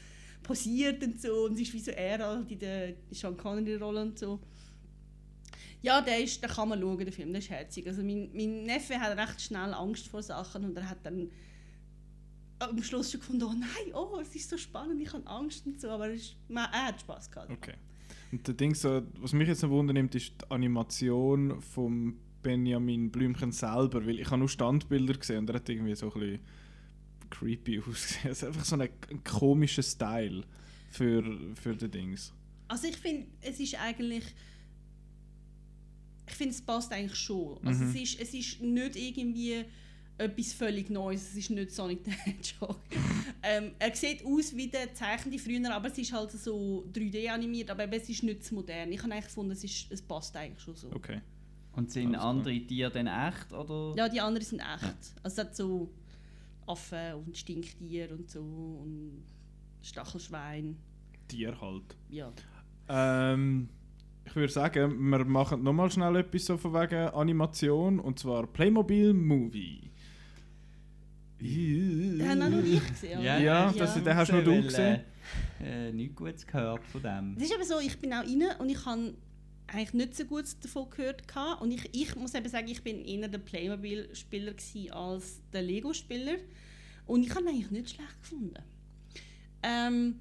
posiert 0.42 1.02
und 1.02 1.20
so. 1.20 1.46
Und 1.46 1.54
es 1.54 1.62
ist 1.62 1.74
wie 1.74 1.80
so 1.80 1.90
er 1.90 2.18
halt 2.18 2.50
in 2.50 2.58
der 2.58 2.94
Sean 3.10 3.36
Connery-Rolle 3.36 4.02
und 4.02 4.18
so. 4.18 4.40
Ja, 5.82 6.00
der, 6.00 6.22
ist, 6.22 6.42
den 6.42 6.50
kann 6.50 6.68
man 6.68 6.80
schauen, 6.80 6.98
der 6.98 7.12
Film, 7.12 7.32
der 7.32 7.40
ist 7.40 7.50
herzig. 7.50 7.86
Also 7.86 8.02
mein, 8.02 8.30
mein 8.34 8.64
Neffe 8.64 8.98
hat 8.98 9.16
recht 9.16 9.40
schnell 9.40 9.72
Angst 9.74 10.08
vor 10.08 10.22
Sachen 10.22 10.64
und 10.64 10.76
er 10.76 10.88
hat 10.88 10.98
dann 11.04 11.30
am 12.58 12.82
Schluss 12.82 13.10
schon 13.10 13.20
gefunden, 13.20 13.44
oh 13.44 13.52
nein, 13.52 13.94
oh, 13.94 14.18
es 14.20 14.34
ist 14.34 14.48
so 14.48 14.56
spannend, 14.56 15.00
ich 15.00 15.12
habe 15.12 15.26
Angst 15.26 15.66
und 15.66 15.80
so, 15.80 15.90
aber 15.90 16.08
es 16.08 16.34
man, 16.48 16.64
er 16.72 16.86
hat 16.86 17.00
Spaß 17.00 17.30
gehabt. 17.30 17.50
Okay. 17.50 17.74
Und 18.32 18.46
der 18.46 18.54
Ding 18.54 18.74
so, 18.74 19.02
was 19.20 19.32
mich 19.32 19.48
jetzt 19.48 19.62
noch 19.62 19.70
wundernimmt, 19.70 20.14
ist 20.14 20.32
die 20.42 20.50
Animation 20.50 21.60
von 21.60 22.16
Benjamin 22.42 23.10
Blümchen 23.10 23.52
selber, 23.52 24.04
weil 24.06 24.20
ich 24.20 24.26
habe 24.26 24.38
nur 24.38 24.48
Standbilder 24.48 25.14
gesehen 25.14 25.38
und 25.38 25.50
er 25.50 25.56
hat 25.56 25.68
irgendwie 25.68 25.94
so 25.94 26.12
ein 26.12 26.20
bisschen 26.20 26.40
creepy 27.30 27.80
ausgesehen. 27.88 28.30
Es 28.32 28.38
ist 28.42 28.44
einfach 28.44 28.64
so 28.64 28.76
ein, 28.76 28.88
ein 29.10 29.24
komischer 29.24 29.82
Style 29.82 30.44
für, 30.90 31.22
für 31.54 31.74
die 31.74 31.88
Dings. 31.88 32.32
Also 32.68 32.88
ich 32.88 32.96
finde, 32.96 33.26
es 33.40 33.60
ist 33.60 33.74
eigentlich. 33.80 34.24
Ich 36.28 36.34
finde, 36.34 36.54
es 36.54 36.62
passt 36.62 36.92
eigentlich 36.92 37.16
schon. 37.18 37.58
Also 37.64 37.84
Mhm. 37.84 37.90
es, 37.90 37.96
ist, 37.96 38.20
es 38.20 38.34
ist 38.34 38.60
nicht 38.60 38.96
irgendwie 38.96 39.64
etwas 40.18 40.52
völlig 40.52 40.90
Neues. 40.90 41.30
Es 41.30 41.36
ist 41.36 41.50
nicht 41.50 41.70
Sonic 41.70 42.00
the 42.04 42.10
Hedgehog. 42.10 42.80
ähm, 43.42 43.72
er 43.78 43.94
sieht 43.94 44.24
aus 44.24 44.54
wie 44.56 44.68
der 44.68 44.94
Zeichnende 44.94 45.38
früher, 45.38 45.74
aber 45.74 45.88
es 45.88 45.98
ist 45.98 46.12
halt 46.12 46.30
so 46.32 46.86
3D 46.92 47.28
animiert, 47.28 47.70
aber 47.70 47.84
eben, 47.84 47.92
es 47.92 48.08
ist 48.08 48.22
nicht 48.22 48.44
zu 48.44 48.54
modern. 48.54 48.90
Ich 48.92 49.02
habe 49.02 49.12
eigentlich 49.12 49.26
gefunden, 49.26 49.52
es, 49.52 49.64
ist, 49.64 49.90
es 49.90 50.02
passt 50.02 50.36
eigentlich 50.36 50.60
schon 50.60 50.74
so. 50.74 50.90
Okay. 50.92 51.20
Und 51.72 51.90
sind 51.90 52.08
Alles 52.08 52.20
klar. 52.20 52.30
andere 52.30 52.60
Tiere 52.66 52.90
dann 52.90 53.06
echt? 53.06 53.52
Oder? 53.52 53.94
Ja, 53.96 54.08
die 54.08 54.20
anderen 54.20 54.46
sind 54.46 54.60
echt. 54.60 55.14
Also 55.22 55.34
es 55.34 55.38
hat 55.38 55.54
so 55.54 55.92
Affen 56.66 57.14
und 57.14 57.36
Stinktiere 57.36 58.14
und 58.14 58.30
so 58.30 58.40
und 58.40 59.24
Stachelschwein. 59.82 60.76
Tier 61.28 61.60
halt. 61.60 61.96
Ja. 62.08 62.32
Ähm, 62.88 63.68
ich 64.24 64.34
würde 64.34 64.52
sagen, 64.52 65.10
wir 65.10 65.24
machen 65.24 65.62
nochmal 65.62 65.90
schnell 65.90 66.16
etwas 66.16 66.46
so 66.46 66.56
von 66.56 66.72
wegen 66.74 67.08
Animation 67.10 68.00
und 68.00 68.18
zwar 68.18 68.46
Playmobil 68.46 69.12
Movie. 69.12 69.90
Auch 71.40 72.34
noch 72.34 72.64
ich 72.64 72.86
gesehen. 72.88 73.22
Ja? 73.22 73.38
Ja, 73.38 73.70
ich 73.70 73.76
das- 73.76 73.96
auch 73.96 74.02
den 74.02 74.14
hast 74.14 74.32
nur 74.32 74.42
du 74.42 74.62
gesehen. 74.62 75.00
Äh, 75.60 75.88
äh, 75.88 75.92
nichts 75.92 76.16
Gutes 76.16 76.46
gehört 76.46 76.84
von 76.86 77.02
dem. 77.02 77.34
Das 77.34 77.44
ist 77.44 77.54
eben 77.54 77.64
so, 77.64 77.78
ich 77.80 77.98
bin 77.98 78.12
auch 78.12 78.24
rein 78.24 78.44
und 78.58 78.68
ich 78.70 78.84
habe 78.84 79.14
eigentlich 79.66 79.92
nicht 79.94 80.16
so 80.16 80.24
gut 80.24 80.44
davon 80.62 80.88
gehört 80.90 81.26
gehabt. 81.26 81.60
und 81.60 81.72
ich, 81.72 81.88
ich 81.92 82.14
muss 82.16 82.34
eben 82.34 82.48
sagen, 82.48 82.68
ich 82.68 82.82
bin 82.82 83.04
eher 83.04 83.28
der 83.28 83.38
Playmobil-Spieler 83.38 84.54
als 84.92 85.40
der 85.52 85.62
Lego-Spieler 85.62 86.36
und 87.06 87.22
ich 87.24 87.30
habe 87.30 87.42
ihn 87.42 87.48
eigentlich 87.48 87.70
nicht 87.70 87.90
schlecht 87.90 88.22
gefunden. 88.22 88.62
Ähm, 89.62 90.20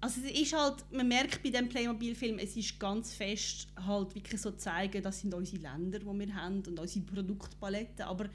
also 0.00 0.20
es 0.24 0.30
ist 0.40 0.52
halt, 0.52 0.84
man 0.92 1.08
merkt 1.08 1.42
bei 1.42 1.50
dem 1.50 1.68
Playmobil-Film, 1.68 2.38
es 2.38 2.56
ist 2.56 2.78
ganz 2.78 3.14
fest 3.14 3.68
halt 3.84 4.14
wirklich 4.14 4.40
so 4.40 4.50
zeigen, 4.52 5.02
das 5.02 5.20
sind 5.20 5.32
unsere 5.34 5.62
Länder, 5.62 5.98
die 6.00 6.04
wir 6.04 6.34
haben 6.34 6.62
und 6.66 6.78
unsere 6.78 7.04
Produktpalette, 7.06 8.06
aber 8.06 8.26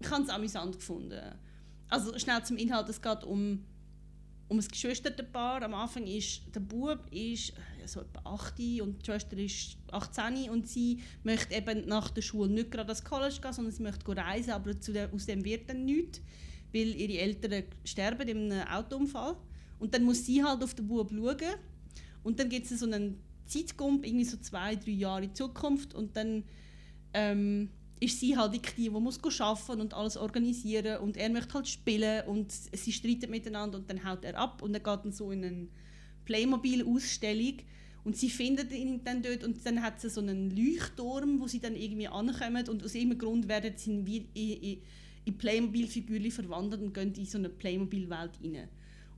ich 0.00 0.10
habe 0.10 0.22
es 0.22 0.28
amüsant 0.28 0.76
gefunden. 0.76 1.20
Also 1.88 2.18
schnell 2.18 2.42
zum 2.44 2.56
Inhalt, 2.56 2.88
es 2.88 3.00
geht 3.00 3.24
um, 3.24 3.64
um 4.48 4.58
ein 4.58 4.68
Geschwisterpaar. 4.68 5.62
Am 5.62 5.74
Anfang 5.74 6.06
ist 6.06 6.42
der 6.54 6.60
Bub 6.60 7.06
ist 7.10 7.54
so 7.86 8.00
etwa 8.00 8.20
8 8.34 8.60
und 8.82 9.00
die 9.00 9.06
Schwester 9.06 9.36
ist 9.38 9.78
18 9.90 10.50
und 10.50 10.68
sie 10.68 11.00
möchte 11.22 11.54
eben 11.54 11.86
nach 11.88 12.10
der 12.10 12.22
Schule 12.22 12.50
nicht 12.50 12.70
gerade 12.70 12.88
ans 12.88 13.02
College 13.02 13.40
gehen, 13.40 13.52
sondern 13.52 13.72
sie 13.72 13.82
möchte 13.82 14.16
reisen, 14.16 14.50
aber 14.50 14.78
zu 14.78 14.92
der, 14.92 15.12
aus 15.12 15.26
dem 15.26 15.44
wird 15.44 15.70
dann 15.70 15.86
nichts, 15.86 16.20
weil 16.72 16.94
ihre 16.94 17.18
Eltern 17.22 17.64
sterben 17.84 18.28
in 18.28 18.52
einem 18.52 18.68
Autounfall. 18.68 19.36
Und 19.78 19.94
dann 19.94 20.02
muss 20.02 20.26
sie 20.26 20.44
halt 20.44 20.62
auf 20.62 20.74
den 20.74 20.86
Bub 20.86 21.10
schauen 21.10 21.54
und 22.22 22.38
dann 22.38 22.48
gibt 22.48 22.70
es 22.70 22.78
so 22.78 22.86
einen 22.86 23.22
Zeitgump, 23.46 24.04
irgendwie 24.04 24.24
so 24.24 24.36
zwei, 24.36 24.76
drei 24.76 24.90
Jahre 24.90 25.24
in 25.24 25.34
Zukunft 25.34 25.94
und 25.94 26.16
dann 26.16 26.44
ähm, 27.14 27.70
ist 28.00 28.20
sie 28.20 28.36
halt 28.36 28.54
die, 28.54 28.60
die 28.76 28.90
muss 28.90 29.18
arbeiten 29.40 29.80
und 29.80 29.94
alles 29.94 30.16
organisieren 30.16 30.98
und 30.98 31.16
er 31.16 31.30
möchte 31.30 31.54
halt 31.54 31.68
spielen 31.68 32.26
und 32.26 32.52
sie 32.52 32.92
streiten 32.92 33.30
miteinander 33.30 33.78
und 33.78 33.90
dann 33.90 34.04
haut 34.04 34.24
er 34.24 34.38
ab 34.38 34.62
und 34.62 34.74
er 34.74 34.80
geht 34.80 35.04
dann 35.04 35.12
so 35.12 35.30
in 35.32 35.44
eine 35.44 35.68
Playmobil-Ausstellung 36.24 37.58
und 38.04 38.16
sie 38.16 38.30
findet 38.30 38.72
ihn 38.72 39.02
dann 39.04 39.22
dort 39.22 39.44
und 39.44 39.64
dann 39.66 39.82
hat 39.82 40.00
sie 40.00 40.10
so 40.10 40.20
einen 40.20 40.50
Leuchtturm, 40.50 41.40
wo 41.40 41.46
sie 41.46 41.60
dann 41.60 41.74
irgendwie 41.74 42.08
ankommen 42.08 42.68
und 42.68 42.84
aus 42.84 42.94
irgendeinem 42.94 43.18
Grund 43.18 43.48
werden 43.48 43.72
sie 43.76 43.92
in, 43.92 44.06
in, 44.34 44.82
in 45.24 45.38
Playmobil-Figuren 45.38 46.30
verwandelt 46.30 46.82
und 46.82 46.94
gehen 46.94 47.12
in 47.14 47.26
so 47.26 47.38
eine 47.38 47.48
Playmobil-Welt 47.48 48.32
rein. 48.42 48.68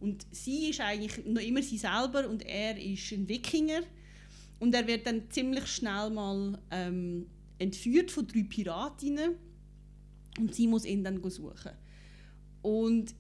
Und 0.00 0.26
sie 0.30 0.70
ist 0.70 0.80
eigentlich 0.80 1.25
noch 1.26 1.42
immer 1.42 1.62
sie 1.62 1.76
selber 1.76 2.28
und 2.28 2.46
er 2.46 2.80
ist 2.80 3.12
ein 3.12 3.28
Wikinger 3.28 3.82
und 4.58 4.75
er 4.75 4.87
wird 4.87 5.06
dann 5.06 5.30
ziemlich 5.30 5.66
schnell 5.66 6.08
mal 6.10 6.58
ähm, 6.70 7.26
entführt 7.61 8.11
von 8.11 8.26
drei 8.26 8.43
Piratinnen 8.43 9.37
und 10.38 10.55
sie 10.55 10.67
muss 10.67 10.85
ihn 10.85 11.05
dann 11.05 11.23
suchen. 11.31 11.73
Und 12.62 13.14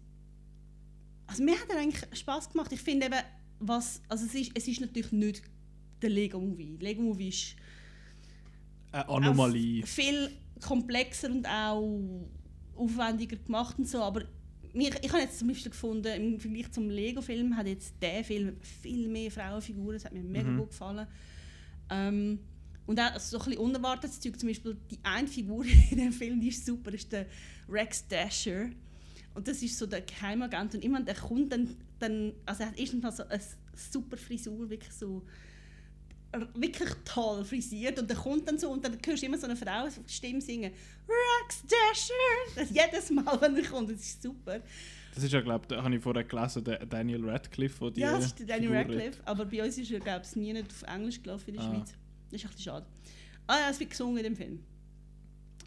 also 1.26 1.44
mir 1.44 1.54
hat 1.54 1.70
er 1.70 1.78
eigentlich 1.78 2.18
Spaß 2.18 2.50
gemacht. 2.50 2.72
Ich 2.72 2.80
finde 2.80 3.06
eben, 3.06 3.20
was, 3.60 4.02
also 4.08 4.24
es 4.24 4.34
ist, 4.34 4.50
es 4.54 4.66
ist 4.66 4.80
natürlich 4.80 5.12
nicht 5.12 5.42
der 6.02 6.10
Lego 6.10 6.40
Movie. 6.40 6.76
Lego 6.80 7.02
Movie 7.02 7.28
ist 7.28 7.56
eine 8.92 9.08
Anomalie. 9.08 9.86
viel 9.86 10.30
komplexer 10.60 11.30
und 11.30 11.46
auch 11.46 12.28
aufwendiger 12.74 13.36
gemacht 13.36 13.78
und 13.78 13.88
so, 13.88 14.02
aber 14.02 14.22
ich, 14.72 14.94
ich 15.02 15.12
habe 15.12 15.22
jetzt 15.22 15.38
zum 15.38 15.48
Beispiel 15.48 15.70
gefunden, 15.70 16.06
im 16.06 16.40
Vergleich 16.40 16.70
zum 16.70 16.88
Lego-Film 16.88 17.56
hat 17.56 17.66
jetzt 17.66 17.94
der 18.00 18.24
Film 18.24 18.56
viel 18.60 19.08
mehr 19.08 19.30
Frauenfiguren, 19.30 19.94
das 19.94 20.04
hat 20.04 20.12
mir 20.12 20.22
mega 20.22 20.48
mhm. 20.48 20.58
gut 20.58 20.70
gefallen. 20.70 21.06
Ähm, 21.90 22.38
und 22.90 22.98
auch 22.98 23.20
so 23.20 23.38
ein 23.38 23.44
bisschen 23.44 23.60
unerwartetes 23.60 24.18
Zeug, 24.18 24.36
zum 24.40 24.48
Beispiel 24.48 24.76
die 24.90 24.98
eine 25.04 25.28
Figur 25.28 25.64
in 25.92 25.96
dem 25.96 26.12
Film, 26.12 26.40
die 26.40 26.48
ist 26.48 26.66
super, 26.66 26.92
ist 26.92 27.12
der 27.12 27.26
Rex 27.68 28.04
Dasher. 28.08 28.68
Und 29.32 29.46
das 29.46 29.62
ist 29.62 29.78
so 29.78 29.86
der 29.86 30.00
Geheimagent. 30.00 30.74
Und 30.74 30.84
immer 30.84 31.00
der 31.00 31.14
kommt 31.14 31.52
dann, 31.52 31.76
dann 32.00 32.32
also 32.44 32.64
er 32.64 32.70
hat 32.70 32.76
erstens 32.76 33.16
so 33.16 33.22
eine 33.22 33.40
super 33.74 34.16
Frisur, 34.16 34.68
wirklich 34.68 34.92
so 34.92 35.22
wirklich 36.54 36.90
toll 37.04 37.44
frisiert. 37.44 37.96
Und 38.00 38.10
dann 38.10 38.16
kommt 38.16 38.48
dann 38.48 38.58
so 38.58 38.72
und 38.72 38.84
dann 38.84 38.98
hörst 39.06 39.22
du 39.22 39.26
immer 39.26 39.38
so 39.38 39.46
eine 39.46 39.54
Frau 39.54 39.86
Stimme 40.08 40.40
singen. 40.40 40.72
Rex 41.08 41.62
Dasher! 41.62 42.56
Das 42.56 42.70
jedes 42.70 43.08
Mal 43.10 43.40
wenn 43.40 43.54
er 43.54 43.70
kommt. 43.70 43.90
Das 43.90 44.00
ist 44.00 44.20
super. 44.20 44.60
Das 45.14 45.22
ist 45.22 45.32
ja 45.32 45.40
glaube 45.40 45.64
ich 45.70 45.80
habe 45.80 45.94
ich 45.94 46.02
vorher 46.02 46.24
gelesen 46.24 46.64
der 46.64 46.84
Daniel 46.86 47.24
Radcliffe 47.28 47.92
ja 47.94 48.16
das 48.16 48.26
ist 48.26 48.40
der 48.40 48.46
Daniel 48.46 48.74
Radcliffe. 48.74 49.20
Aber 49.26 49.44
bei 49.44 49.62
uns 49.62 49.78
ist 49.78 49.92
er 49.92 50.00
glaube 50.00 50.22
ich 50.28 50.34
nie 50.34 50.52
nicht 50.52 50.72
auf 50.72 50.82
Englisch 50.92 51.22
gelaufen 51.22 51.50
in 51.50 51.54
der 51.54 51.64
ah. 51.64 51.72
Schweiz 51.72 51.94
das 52.30 52.40
ist 52.40 52.44
ein 52.44 52.50
bisschen 52.50 52.72
schade. 52.72 52.86
Ah 53.46 53.58
ja, 53.58 53.70
es 53.70 53.80
wird 53.80 53.90
gesungen 53.90 54.18
in 54.18 54.24
dem 54.24 54.36
Film. 54.36 54.60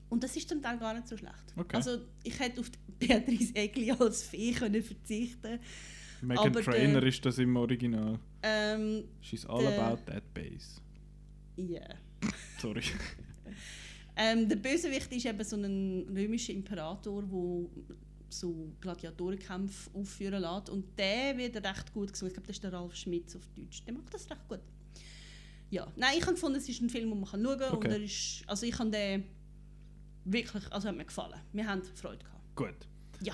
Und 0.09 0.23
das 0.23 0.35
ist 0.37 0.47
zum 0.47 0.61
Teil 0.61 0.77
gar 0.77 0.93
nicht 0.93 1.07
so 1.07 1.17
schlecht. 1.17 1.53
Okay. 1.55 1.75
Also 1.75 1.97
ich 2.23 2.39
hätte 2.39 2.61
auf 2.61 2.71
Beatrice 2.99 3.55
Egli 3.55 3.91
als 3.91 4.23
Fee 4.23 4.53
können 4.53 4.81
verzichten 4.83 5.59
Megan 6.21 6.53
Trainer 6.53 7.01
der, 7.01 7.09
ist 7.09 7.25
das 7.25 7.37
im 7.39 7.55
Original. 7.55 8.19
Ähm, 8.41 9.03
She's 9.21 9.45
all 9.45 9.61
der, 9.63 9.83
about 9.83 10.01
that 10.05 10.23
bass. 10.33 10.81
Ja. 11.57 11.65
Yeah. 11.65 11.95
Sorry. 12.61 12.83
ähm, 14.15 14.47
der 14.47 14.55
Bösewicht 14.55 15.11
ist 15.11 15.25
eben 15.25 15.43
so 15.43 15.57
ein 15.57 16.07
römischer 16.15 16.53
Imperator, 16.53 17.23
der 17.23 17.97
so 18.29 18.71
Gladiatorenkämpfe 18.79 19.89
aufführen 19.93 20.41
lässt. 20.41 20.69
Und 20.69 20.97
der 20.97 21.37
wird 21.37 21.57
recht 21.57 21.93
gut 21.93 22.13
gesungen. 22.13 22.29
Ich 22.29 22.35
glaube, 22.35 22.47
das 22.47 22.55
ist 22.55 22.63
der 22.63 22.73
Ralf 22.73 22.95
Schmitz 22.95 23.35
auf 23.35 23.47
Deutsch. 23.49 23.83
Der 23.83 23.93
macht 23.93 24.13
das 24.13 24.29
recht 24.29 24.47
gut 24.47 24.61
ja. 25.73 25.87
Nein, 25.95 26.11
ich 26.15 26.21
habe 26.21 26.33
gefunden, 26.33 26.57
es 26.57 26.69
ist 26.69 26.81
ein 26.81 26.89
Film, 26.89 27.09
den 27.09 27.19
man 27.19 27.27
schauen 27.27 27.57
kann. 27.57 27.73
Okay. 27.73 27.87
Und 27.87 27.93
er 27.93 28.01
ist, 28.01 28.43
also 28.45 28.65
ich 28.65 28.77
habe 28.77 28.91
den 28.91 29.23
wirklich, 30.23 30.71
also 30.71 30.87
hat 30.87 30.95
mir 30.95 31.05
gefallen. 31.05 31.39
Wir 31.51 31.67
haben 31.67 31.81
Freude 31.95 32.19
gehabt. 32.19 32.55
Gut. 32.55 32.87
Ja. 33.21 33.33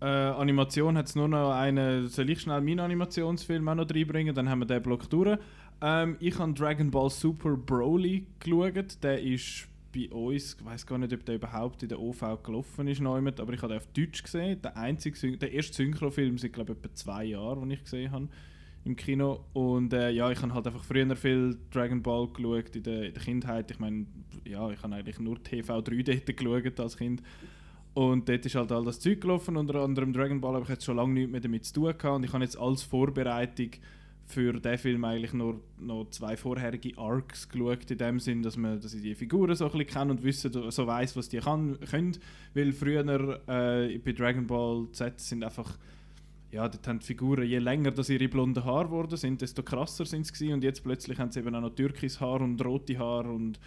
Äh, 0.00 0.06
Animation 0.06 0.96
hat 0.96 1.06
es 1.06 1.14
nur 1.14 1.28
noch 1.28 1.52
eine. 1.52 2.08
Soll 2.08 2.30
ich 2.30 2.40
schnell 2.40 2.62
meinen 2.62 2.80
Animationsfilm 2.80 3.68
auch 3.68 3.74
noch 3.74 3.90
reinbringen? 3.90 4.34
Dann 4.34 4.48
haben 4.48 4.60
wir 4.60 4.66
den 4.66 4.82
Block 4.82 5.08
durch. 5.10 5.38
Ähm, 5.82 6.16
ich 6.18 6.38
habe 6.38 6.54
Dragon 6.54 6.90
Ball 6.90 7.10
Super 7.10 7.56
Broly 7.56 8.26
geschaut. 8.40 9.02
Der 9.02 9.20
ist 9.22 9.68
bei 9.94 10.10
uns, 10.10 10.56
ich 10.58 10.64
weiß 10.64 10.86
gar 10.86 10.96
nicht, 10.96 11.12
ob 11.12 11.24
der 11.26 11.34
überhaupt 11.34 11.82
in 11.82 11.90
der 11.90 12.00
OV 12.00 12.42
gelaufen 12.42 12.88
ist, 12.88 13.00
aber 13.02 13.52
ich 13.52 13.62
habe 13.62 13.68
den 13.68 13.76
auf 13.76 13.86
Deutsch 13.88 14.22
gesehen. 14.22 14.60
Der, 14.62 14.76
einzige, 14.78 15.36
der 15.36 15.52
erste 15.52 15.74
Synchrofilm 15.74 16.38
seit, 16.38 16.54
glaube 16.54 16.72
ich, 16.72 16.78
etwa 16.78 16.94
zwei 16.94 17.24
Jahren, 17.26 17.60
den 17.60 17.70
ich 17.72 17.84
gesehen 17.84 18.10
habe 18.10 18.28
im 18.84 18.96
Kino. 18.96 19.44
Und 19.52 19.92
äh, 19.92 20.10
ja, 20.10 20.30
ich 20.30 20.40
habe 20.42 20.54
halt 20.54 20.66
einfach 20.66 20.84
früher 20.84 21.16
viel 21.16 21.56
Dragon 21.70 22.02
Ball 22.02 22.28
geschaut 22.28 22.76
in 22.76 22.82
der, 22.82 23.04
in 23.04 23.14
der 23.14 23.22
Kindheit. 23.22 23.70
Ich 23.70 23.78
meine, 23.78 24.06
ja, 24.44 24.70
ich 24.70 24.82
habe 24.82 24.94
eigentlich 24.94 25.18
nur 25.18 25.36
TV3 25.36 26.02
dort 26.26 26.36
geschaut 26.36 26.80
als 26.80 26.96
Kind. 26.96 27.22
Und 27.94 28.28
dort 28.28 28.44
ist 28.44 28.56
halt 28.56 28.72
all 28.72 28.84
das 28.84 28.98
Zeug 28.98 29.20
gelaufen, 29.20 29.56
unter 29.56 29.76
anderem 29.76 30.12
Dragon 30.12 30.40
Ball, 30.40 30.56
aber 30.56 30.64
ich 30.64 30.68
jetzt 30.68 30.84
schon 30.84 30.96
lange 30.96 31.14
nichts 31.14 31.30
mehr 31.30 31.40
damit 31.40 31.64
zu 31.64 31.74
tun 31.74 31.84
gehabt. 31.96 32.16
Und 32.16 32.24
ich 32.24 32.32
habe 32.32 32.42
jetzt 32.42 32.58
als 32.58 32.82
Vorbereitung 32.82 33.70
für 34.26 34.54
diesen 34.54 34.78
Film 34.78 35.04
eigentlich 35.04 35.32
nur 35.32 35.60
noch 35.78 36.08
zwei 36.10 36.36
vorherige 36.36 36.98
Arcs 36.98 37.48
geschaut, 37.48 37.90
in 37.90 37.98
dem 37.98 38.18
Sinn, 38.18 38.42
dass, 38.42 38.56
man, 38.56 38.80
dass 38.80 38.94
ich 38.94 39.02
die 39.02 39.14
Figuren 39.14 39.54
so 39.54 39.66
ein 39.66 39.70
bisschen 39.72 39.86
kenne 39.86 40.10
und 40.12 40.24
wissen, 40.24 40.50
so 40.70 40.86
weiß, 40.86 41.16
was 41.16 41.28
die 41.28 41.38
kann, 41.38 41.78
können. 41.80 42.16
Weil 42.54 42.72
früher 42.72 43.40
äh, 43.46 43.98
bei 43.98 44.12
Dragon 44.12 44.46
Ball 44.46 44.88
Z 44.92 45.20
sind 45.20 45.44
einfach 45.44 45.78
ja, 46.54 46.68
dort 46.68 46.86
haben 46.86 47.00
die 47.00 47.06
Figuren, 47.06 47.46
je 47.48 47.58
länger 47.58 47.90
dass 47.90 48.08
ihre 48.08 48.28
blonden 48.28 48.64
Haare 48.64 48.86
geworden 48.86 49.16
sind, 49.16 49.40
desto 49.40 49.64
krasser 49.64 50.06
sind 50.06 50.26
sie 50.26 50.52
und 50.52 50.62
jetzt 50.62 50.84
plötzlich 50.84 51.18
haben 51.18 51.32
sie 51.32 51.40
eben 51.40 51.52
auch 51.54 51.60
noch 51.60 51.74
türkis 51.74 52.20
Haar 52.20 52.40
und 52.40 52.64
rote 52.64 52.96
Haare 52.96 53.28
und 53.28 53.58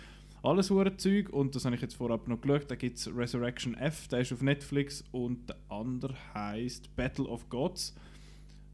alles 0.42 0.70
hure 0.70 0.96
Zeug. 0.96 1.30
Und 1.30 1.54
das 1.54 1.66
habe 1.66 1.76
ich 1.76 1.82
jetzt 1.82 1.96
vorab 1.96 2.30
noch 2.30 2.40
geschaut, 2.40 2.72
da 2.72 2.76
gibt 2.76 2.98
es 2.98 3.14
Resurrection 3.14 3.76
F, 3.76 4.08
der 4.08 4.22
ist 4.22 4.32
auf 4.32 4.42
Netflix. 4.42 5.04
Und 5.12 5.50
der 5.50 5.58
andere 5.68 6.16
heißt 6.34 6.96
Battle 6.96 7.26
of 7.26 7.50
Gods, 7.50 7.94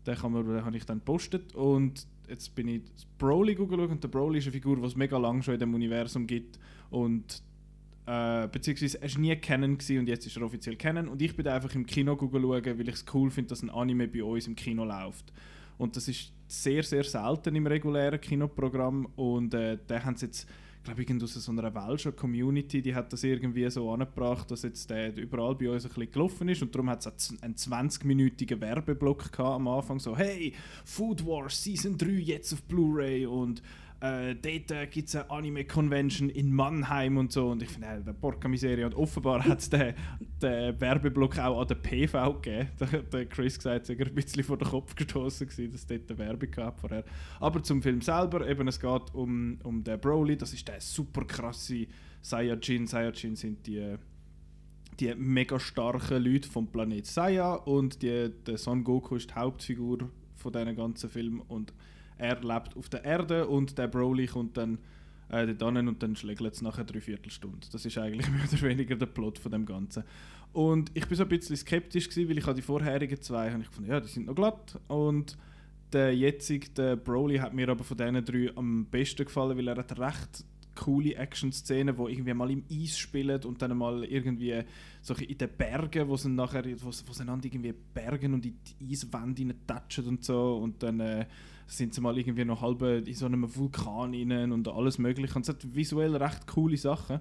den, 0.06 0.16
kann 0.16 0.32
man, 0.32 0.46
den 0.46 0.64
habe 0.64 0.78
ich 0.78 0.86
dann 0.86 1.00
gepostet. 1.00 1.56
Und 1.56 2.06
jetzt 2.30 2.54
bin 2.54 2.68
ich 2.68 2.84
Broly 3.18 3.56
geschaut 3.56 3.90
und 3.90 4.04
der 4.04 4.10
Broly 4.10 4.38
ist 4.38 4.46
eine 4.46 4.54
Figur, 4.54 4.76
die 4.76 4.86
es 4.86 4.96
mega 4.96 5.18
lang 5.18 5.42
schon 5.42 5.56
in 5.56 5.60
dem 5.60 5.74
Universum 5.74 6.28
gibt. 6.28 6.60
Und 6.92 7.42
äh, 8.06 8.48
beziehungsweise 8.48 9.02
er 9.02 9.12
war 9.12 9.20
nie 9.20 9.36
kennen 9.38 9.74
und 9.74 10.08
jetzt 10.08 10.26
ist 10.26 10.36
er 10.36 10.44
offiziell 10.44 10.76
kennen 10.76 11.08
und 11.08 11.22
ich 11.22 11.36
bin 11.36 11.48
einfach 11.48 11.74
im 11.76 11.86
Kino 11.86 12.18
schauen, 12.20 12.42
weil 12.42 12.88
ich 12.88 12.96
es 12.96 13.06
cool 13.14 13.30
finde, 13.30 13.50
dass 13.50 13.62
ein 13.62 13.70
Anime 13.70 14.08
bei 14.08 14.24
uns 14.24 14.48
im 14.48 14.56
Kino 14.56 14.84
läuft. 14.84 15.32
Und 15.78 15.96
das 15.96 16.08
ist 16.08 16.32
sehr, 16.48 16.84
sehr 16.84 17.04
selten 17.04 17.56
im 17.56 17.66
regulären 17.66 18.22
Kinoprogramm. 18.22 19.08
Und 19.16 19.54
äh, 19.54 19.78
da 19.88 20.04
haben 20.04 20.16
sie 20.16 20.28
jetzt 20.28 20.48
glaube 20.84 21.02
ich, 21.02 21.24
aus 21.24 21.34
so 21.34 21.52
einer 21.52 21.74
Welcher 21.74 22.12
Community, 22.12 22.82
die 22.82 22.94
hat 22.94 23.14
das 23.14 23.24
irgendwie 23.24 23.70
so 23.70 23.92
angebracht, 23.92 24.52
dass 24.52 24.64
jetzt 24.64 24.90
der 24.90 25.16
überall 25.16 25.56
bei 25.56 25.70
uns 25.70 25.86
ein 25.86 25.90
bisschen 25.90 26.12
gelaufen 26.12 26.50
ist. 26.50 26.62
Und 26.62 26.76
darum 26.76 26.90
hat 26.90 27.06
es 27.06 27.34
einen 27.42 27.56
20-minütigen 27.56 28.60
Werbeblock 28.60 29.40
am 29.40 29.68
Anfang, 29.68 30.00
so 30.00 30.18
«Hey, 30.18 30.54
Food 30.84 31.26
Wars 31.26 31.64
Season 31.64 31.98
3 31.98 32.08
jetzt 32.12 32.54
auf 32.54 32.62
Blu-ray» 32.64 33.26
und 33.26 33.62
äh, 34.04 34.36
dort 34.36 34.72
äh, 34.72 34.86
gibt 34.88 35.08
es 35.08 35.16
eine 35.16 35.30
Anime-Convention 35.30 36.30
in 36.30 36.54
Mannheim 36.54 37.16
und 37.16 37.32
so. 37.32 37.48
Und 37.52 37.64
ich 37.64 37.70
finde, 37.70 37.88
äh, 37.88 38.02
der 38.02 38.12
Porca 38.12 38.50
Miseria. 38.50 38.86
Und 38.86 38.96
offenbar 38.96 39.46
hat 39.46 39.60
es 39.60 39.70
den, 39.70 39.94
den 40.42 40.82
Werbeblock 40.82 41.40
auch 41.40 41.62
an 41.62 41.68
der 41.70 41.76
PV 41.76 42.34
gegeben. 42.42 42.70
Der, 42.80 43.02
der 43.02 43.26
Chris 43.28 43.56
gesagt, 43.56 43.90
er 43.90 44.06
ein 44.06 44.14
bisschen 44.14 44.44
vor 44.44 44.58
den 44.58 44.68
Kopf 44.68 44.94
gestoßen 44.94 45.48
war, 45.48 45.68
dass 45.68 45.76
es 45.76 45.88
dort 45.88 46.10
eine 46.10 46.18
Werbung 46.20 46.52
gab 46.52 46.82
vorher. 46.82 47.06
Aber 47.40 47.64
zum 47.64 47.82
Film 47.82 48.02
selber, 48.02 48.46
eben, 48.46 48.68
es 48.68 48.80
geht 48.80 49.14
um, 49.14 49.58
um 49.64 49.82
den 49.84 50.00
Broly. 50.00 50.36
Das 50.36 50.54
ist 50.54 50.68
der 50.68 50.82
super 50.82 51.24
krasse 51.24 51.88
Saiyajin. 52.22 52.88
Saiyajin 52.88 53.38
sind 53.38 53.66
die 53.66 53.96
die 55.00 55.16
mega 55.16 55.60
starken 55.60 56.24
Leute 56.24 56.48
vom 56.48 56.68
Planet 56.68 57.08
Saiya 57.08 57.56
und 57.56 58.04
die, 58.04 58.30
der 58.46 58.58
Son 58.60 58.84
Goku 58.84 59.16
ist 59.16 59.32
die 59.32 59.34
Hauptfigur 59.34 60.08
von 60.36 60.54
diesem 60.54 60.76
ganzen 60.76 61.10
Film 61.10 61.42
und 61.48 61.74
er 62.18 62.42
lebt 62.42 62.76
auf 62.78 62.90
der 62.90 63.04
Erde 63.04 63.48
und 63.48 63.78
der 63.78 63.88
Broly 63.88 64.28
kommt 64.28 64.58
dann 64.58 64.80
äh, 65.30 65.48
dort 65.54 65.78
und 65.78 66.04
dann 66.04 66.16
schlägt 66.16 66.42
es 66.42 66.62
nachher 66.62 66.84
drei 66.84 67.02
Viertelstunde. 67.02 67.68
Das 67.72 67.86
ist 67.86 67.98
eigentlich 67.98 68.30
mehr 68.32 68.44
oder 68.52 68.62
weniger 68.62 68.96
der 68.96 69.08
Plot 69.08 69.40
von 69.40 69.52
dem 69.52 69.66
Ganzen. 69.66 70.04
Und 70.52 70.92
ich 70.94 71.08
bin 71.08 71.18
so 71.18 71.24
ein 71.24 71.30
bisschen 71.30 71.58
skeptisch 71.58 72.10
gewesen, 72.10 72.30
weil 72.30 72.38
ich 72.38 72.46
die 72.46 72.62
vorherigen 72.62 73.22
zwei 73.22 73.52
habe 73.52 73.62
ich 73.62 73.70
gefunden, 73.70 73.90
ja, 73.90 74.00
die 74.00 74.08
sind 74.08 74.28
noch 74.28 74.36
glatt 74.36 74.80
und 74.88 75.38
der 75.92 76.16
jetzige, 76.16 76.70
der 76.70 76.96
Broly, 76.96 77.38
hat 77.38 77.54
mir 77.54 77.70
aber 77.70 77.84
von 77.84 77.98
diesen 77.98 78.26
drei 78.26 78.52
am 78.56 78.86
besten 78.86 79.26
gefallen, 79.26 79.58
weil 79.58 79.68
er 79.68 79.78
hat 79.78 80.00
recht 80.00 80.44
coole 80.76 81.16
Action-Szenen, 81.16 81.98
wo 81.98 82.08
irgendwie 82.08 82.34
mal 82.34 82.50
im 82.50 82.64
Eis 82.72 82.98
spielen 82.98 83.44
und 83.44 83.62
dann 83.62 83.78
mal 83.78 84.04
irgendwie 84.06 84.64
so 85.02 85.14
in 85.14 85.38
den 85.38 85.50
Bergen, 85.56 86.08
wo 86.08 86.18
sie 86.18 86.30
nachher, 86.30 86.66
wo, 86.82 86.88
wo 86.88 87.14
sie 87.14 87.24
irgendwie 87.24 87.74
Bergen 87.94 88.34
und 88.34 88.46
in 88.46 88.56
die 88.80 88.92
Eiswände 88.92 89.56
touchen 89.68 90.08
und 90.08 90.24
so 90.24 90.58
und 90.58 90.82
dann 90.82 91.00
äh, 91.00 91.26
sind 91.68 91.94
sie 91.94 92.02
mal 92.02 92.18
irgendwie 92.18 92.46
noch 92.46 92.62
halb 92.62 92.82
in 92.82 93.14
so 93.14 93.26
einem 93.26 93.56
Vulkan 93.56 94.14
rein 94.14 94.52
und 94.52 94.68
alles 94.68 94.98
mögliche 94.98 95.36
und 95.36 95.44
es 95.44 95.50
hat 95.50 95.76
visuell 95.76 96.16
recht 96.16 96.48
coole 96.48 96.78
Sachen. 96.78 97.20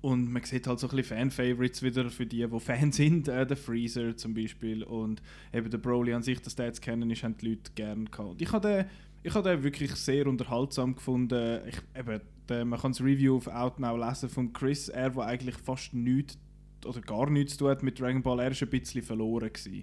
Und 0.00 0.30
man 0.30 0.44
sieht 0.44 0.66
halt 0.66 0.78
so 0.78 0.88
ein 0.88 0.96
bisschen 0.96 1.16
Fan-Favorites 1.16 1.82
wieder 1.82 2.08
für 2.10 2.24
die, 2.24 2.46
die 2.46 2.60
Fans 2.60 2.96
sind. 2.96 3.26
Äh, 3.26 3.46
der 3.46 3.56
Freezer 3.56 4.16
zum 4.16 4.32
Beispiel 4.32 4.84
und 4.84 5.20
eben 5.52 5.70
der 5.70 5.78
Broly 5.78 6.14
an 6.14 6.22
sich, 6.22 6.40
dass 6.40 6.54
der 6.54 6.66
jetzt 6.66 6.82
kennen 6.82 7.10
ist, 7.10 7.24
haben 7.24 7.36
die 7.36 7.50
Leute 7.50 7.72
gerne 7.74 8.04
gehabt. 8.04 8.30
Und 8.30 8.42
ich 8.42 8.52
habe 8.52 8.86
den, 9.24 9.34
habe 9.34 9.48
den 9.48 9.64
wirklich 9.64 9.92
sehr 9.96 10.26
unterhaltsam 10.28 10.94
gefunden. 10.94 11.62
Ich, 11.66 11.80
eben, 11.98 12.20
der, 12.48 12.64
man 12.64 12.78
kann 12.78 12.92
das 12.92 13.00
Review 13.00 13.36
auf 13.36 13.48
Outnow 13.48 13.98
lesen 13.98 14.28
von 14.28 14.52
Chris, 14.52 14.88
er, 14.88 15.10
der 15.10 15.24
eigentlich 15.24 15.56
fast 15.56 15.92
nichts 15.92 16.38
oder 16.84 17.00
gar 17.00 17.28
nichts 17.28 17.54
zu 17.54 17.58
tun 17.58 17.70
hat 17.70 17.82
mit 17.82 17.98
Dragon 17.98 18.22
Ball, 18.22 18.38
er 18.38 18.52
ist 18.52 18.62
ein 18.62 18.70
bisschen 18.70 19.02
verloren 19.02 19.52
gewesen. 19.52 19.82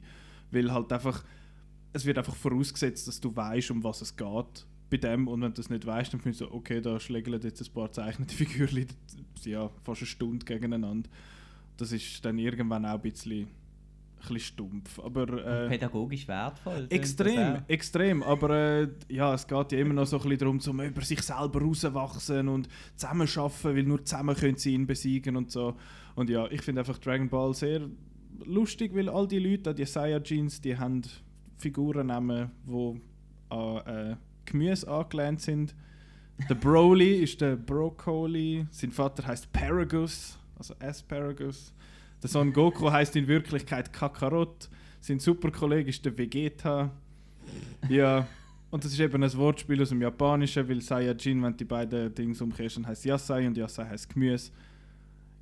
Weil 0.52 0.72
halt 0.72 0.94
einfach, 0.94 1.26
es 1.96 2.06
wird 2.06 2.18
einfach 2.18 2.36
vorausgesetzt, 2.36 3.08
dass 3.08 3.22
du 3.22 3.34
weißt, 3.34 3.72
um 3.72 3.82
was 3.84 4.02
es 4.02 4.16
geht 4.16 4.68
bei 4.90 4.98
dem 4.98 5.30
und 5.30 5.42
wenn 5.42 5.52
du 5.52 5.56
das 5.56 5.70
nicht 5.70 5.86
weißt, 5.86 6.14
dann 6.14 6.20
findest 6.20 6.42
du, 6.42 6.54
okay, 6.54 6.82
da 6.82 7.00
schlägeln 7.00 7.42
jetzt 7.42 7.62
ein 7.62 7.74
paar 7.74 7.90
zeichnete 7.92 8.36
Figürchen 8.36 8.88
ja, 9.46 9.70
fast 9.84 10.02
eine 10.02 10.08
Stunde 10.08 10.46
gegeneinander. 10.46 11.10
Das 11.78 11.94
ist 11.94 12.24
dann 12.26 12.38
irgendwann 12.38 12.86
auch 12.86 12.96
ein 12.96 13.02
bisschen, 13.02 13.48
bisschen 14.20 14.40
stumpf. 14.40 15.00
Aber, 15.00 15.24
äh, 15.46 15.70
Pädagogisch 15.70 16.28
wertvoll. 16.28 16.88
Extrem, 16.90 17.62
extrem. 17.68 18.24
Aber 18.24 18.50
äh, 18.50 18.88
ja, 19.08 19.34
es 19.34 19.48
geht 19.48 19.72
ja 19.72 19.80
immer 19.80 19.94
noch 19.94 20.06
so 20.06 20.18
ein 20.18 20.24
bisschen 20.24 20.40
darum, 20.40 20.60
zum 20.60 20.82
über 20.82 21.02
sich 21.02 21.22
selber 21.22 21.62
rauswachsen 21.62 22.50
und 22.50 22.68
zusammenarbeiten, 22.98 23.76
weil 23.76 23.84
nur 23.84 24.04
zusammen 24.04 24.36
können 24.36 24.58
sie 24.58 24.74
ihn 24.74 24.86
besiegen 24.86 25.38
und 25.38 25.50
so. 25.50 25.76
Und 26.16 26.30
ja, 26.30 26.46
ich 26.52 26.62
finde 26.62 26.82
einfach 26.82 26.98
Dragon 26.98 27.30
Ball 27.30 27.54
sehr 27.54 27.90
lustig, 28.44 28.94
weil 28.94 29.08
all 29.08 29.28
die 29.28 29.40
Leute, 29.40 29.74
die 29.74 29.86
Saiyajins, 29.86 30.60
die 30.60 30.78
haben 30.78 31.04
Figurennamen, 31.58 32.52
die 32.66 33.02
an 33.50 33.78
äh, 33.86 34.16
Gemüse 34.46 34.88
angelehnt 34.88 35.42
sind. 35.42 35.76
Der 36.50 36.56
Broly 36.56 37.16
ist 37.24 37.42
der 37.42 37.56
Broccoli. 37.56 38.66
Sein 38.72 38.92
Vater 38.92 39.26
heißt 39.26 39.52
Paragus, 39.52 40.38
also 40.58 40.76
Asparagus. 40.80 41.74
Der 42.22 42.30
Son 42.30 42.52
Goku 42.52 42.92
heißt 42.92 43.16
in 43.16 43.28
Wirklichkeit 43.28 43.92
Kakarot. 43.92 44.70
Sein 45.00 45.20
Superkollege 45.20 45.90
ist 45.90 46.04
der 46.04 46.18
Vegeta. 46.18 46.92
Ja, 47.90 48.28
und 48.72 48.84
das 48.84 48.92
ist 48.92 49.00
eben 49.00 49.24
ein 49.24 49.34
Wortspiel 49.36 49.82
aus 49.82 49.90
dem 49.90 50.02
Japanischen, 50.02 50.68
weil 50.68 50.82
Saiyajin, 50.82 51.42
wenn 51.44 51.56
die 51.56 51.66
beiden 51.66 52.14
Dinge 52.14 52.36
umkehrst, 52.38 52.78
dann 52.78 52.88
heißt 52.88 53.06
Yasai 53.06 53.48
und 53.48 53.56
Yasai 53.56 53.86
heißt 53.86 54.10
Gemüse. 54.10 54.52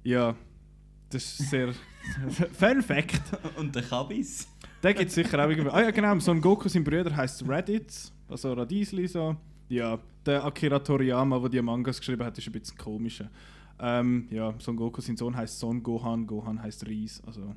Ja, 0.04 0.36
das 1.10 1.40
ist 1.40 1.50
sehr. 1.50 1.74
Fun 2.54 2.82
Fact. 2.82 3.22
Und 3.56 3.74
der 3.74 3.84
Kabis? 3.84 4.48
Der 4.84 4.94
gibt 4.94 5.10
es 5.10 5.16
sicher 5.16 5.44
auch 5.44 5.50
irgendwie. 5.50 5.72
Ah 5.72 5.82
ja, 5.82 5.92
genau, 5.92 6.20
Son 6.20 6.42
Goku, 6.42 6.68
sein 6.68 6.84
Bruder 6.84 7.16
heißt 7.16 7.48
Reddit, 7.48 8.12
also 8.30 8.52
Radiesli 8.52 9.08
so. 9.08 9.36
Ja, 9.70 9.98
der 10.26 10.44
Akira 10.44 10.78
Toriyama, 10.78 11.40
der 11.40 11.50
die 11.50 11.62
Mangas 11.62 12.00
geschrieben 12.00 12.26
hat, 12.26 12.38
ist 12.38 12.46
ein 12.48 12.52
bisschen 12.52 12.78
komischer. 12.78 13.30
Ähm, 13.80 14.28
ja, 14.30 14.54
Son 14.60 14.76
Goku, 14.76 15.00
sein 15.00 15.16
Sohn 15.16 15.36
heißt 15.36 15.58
Son 15.58 15.82
Gohan, 15.82 16.28
Gohan 16.28 16.62
heißt 16.62 16.86
Reis, 16.86 17.24
also 17.26 17.56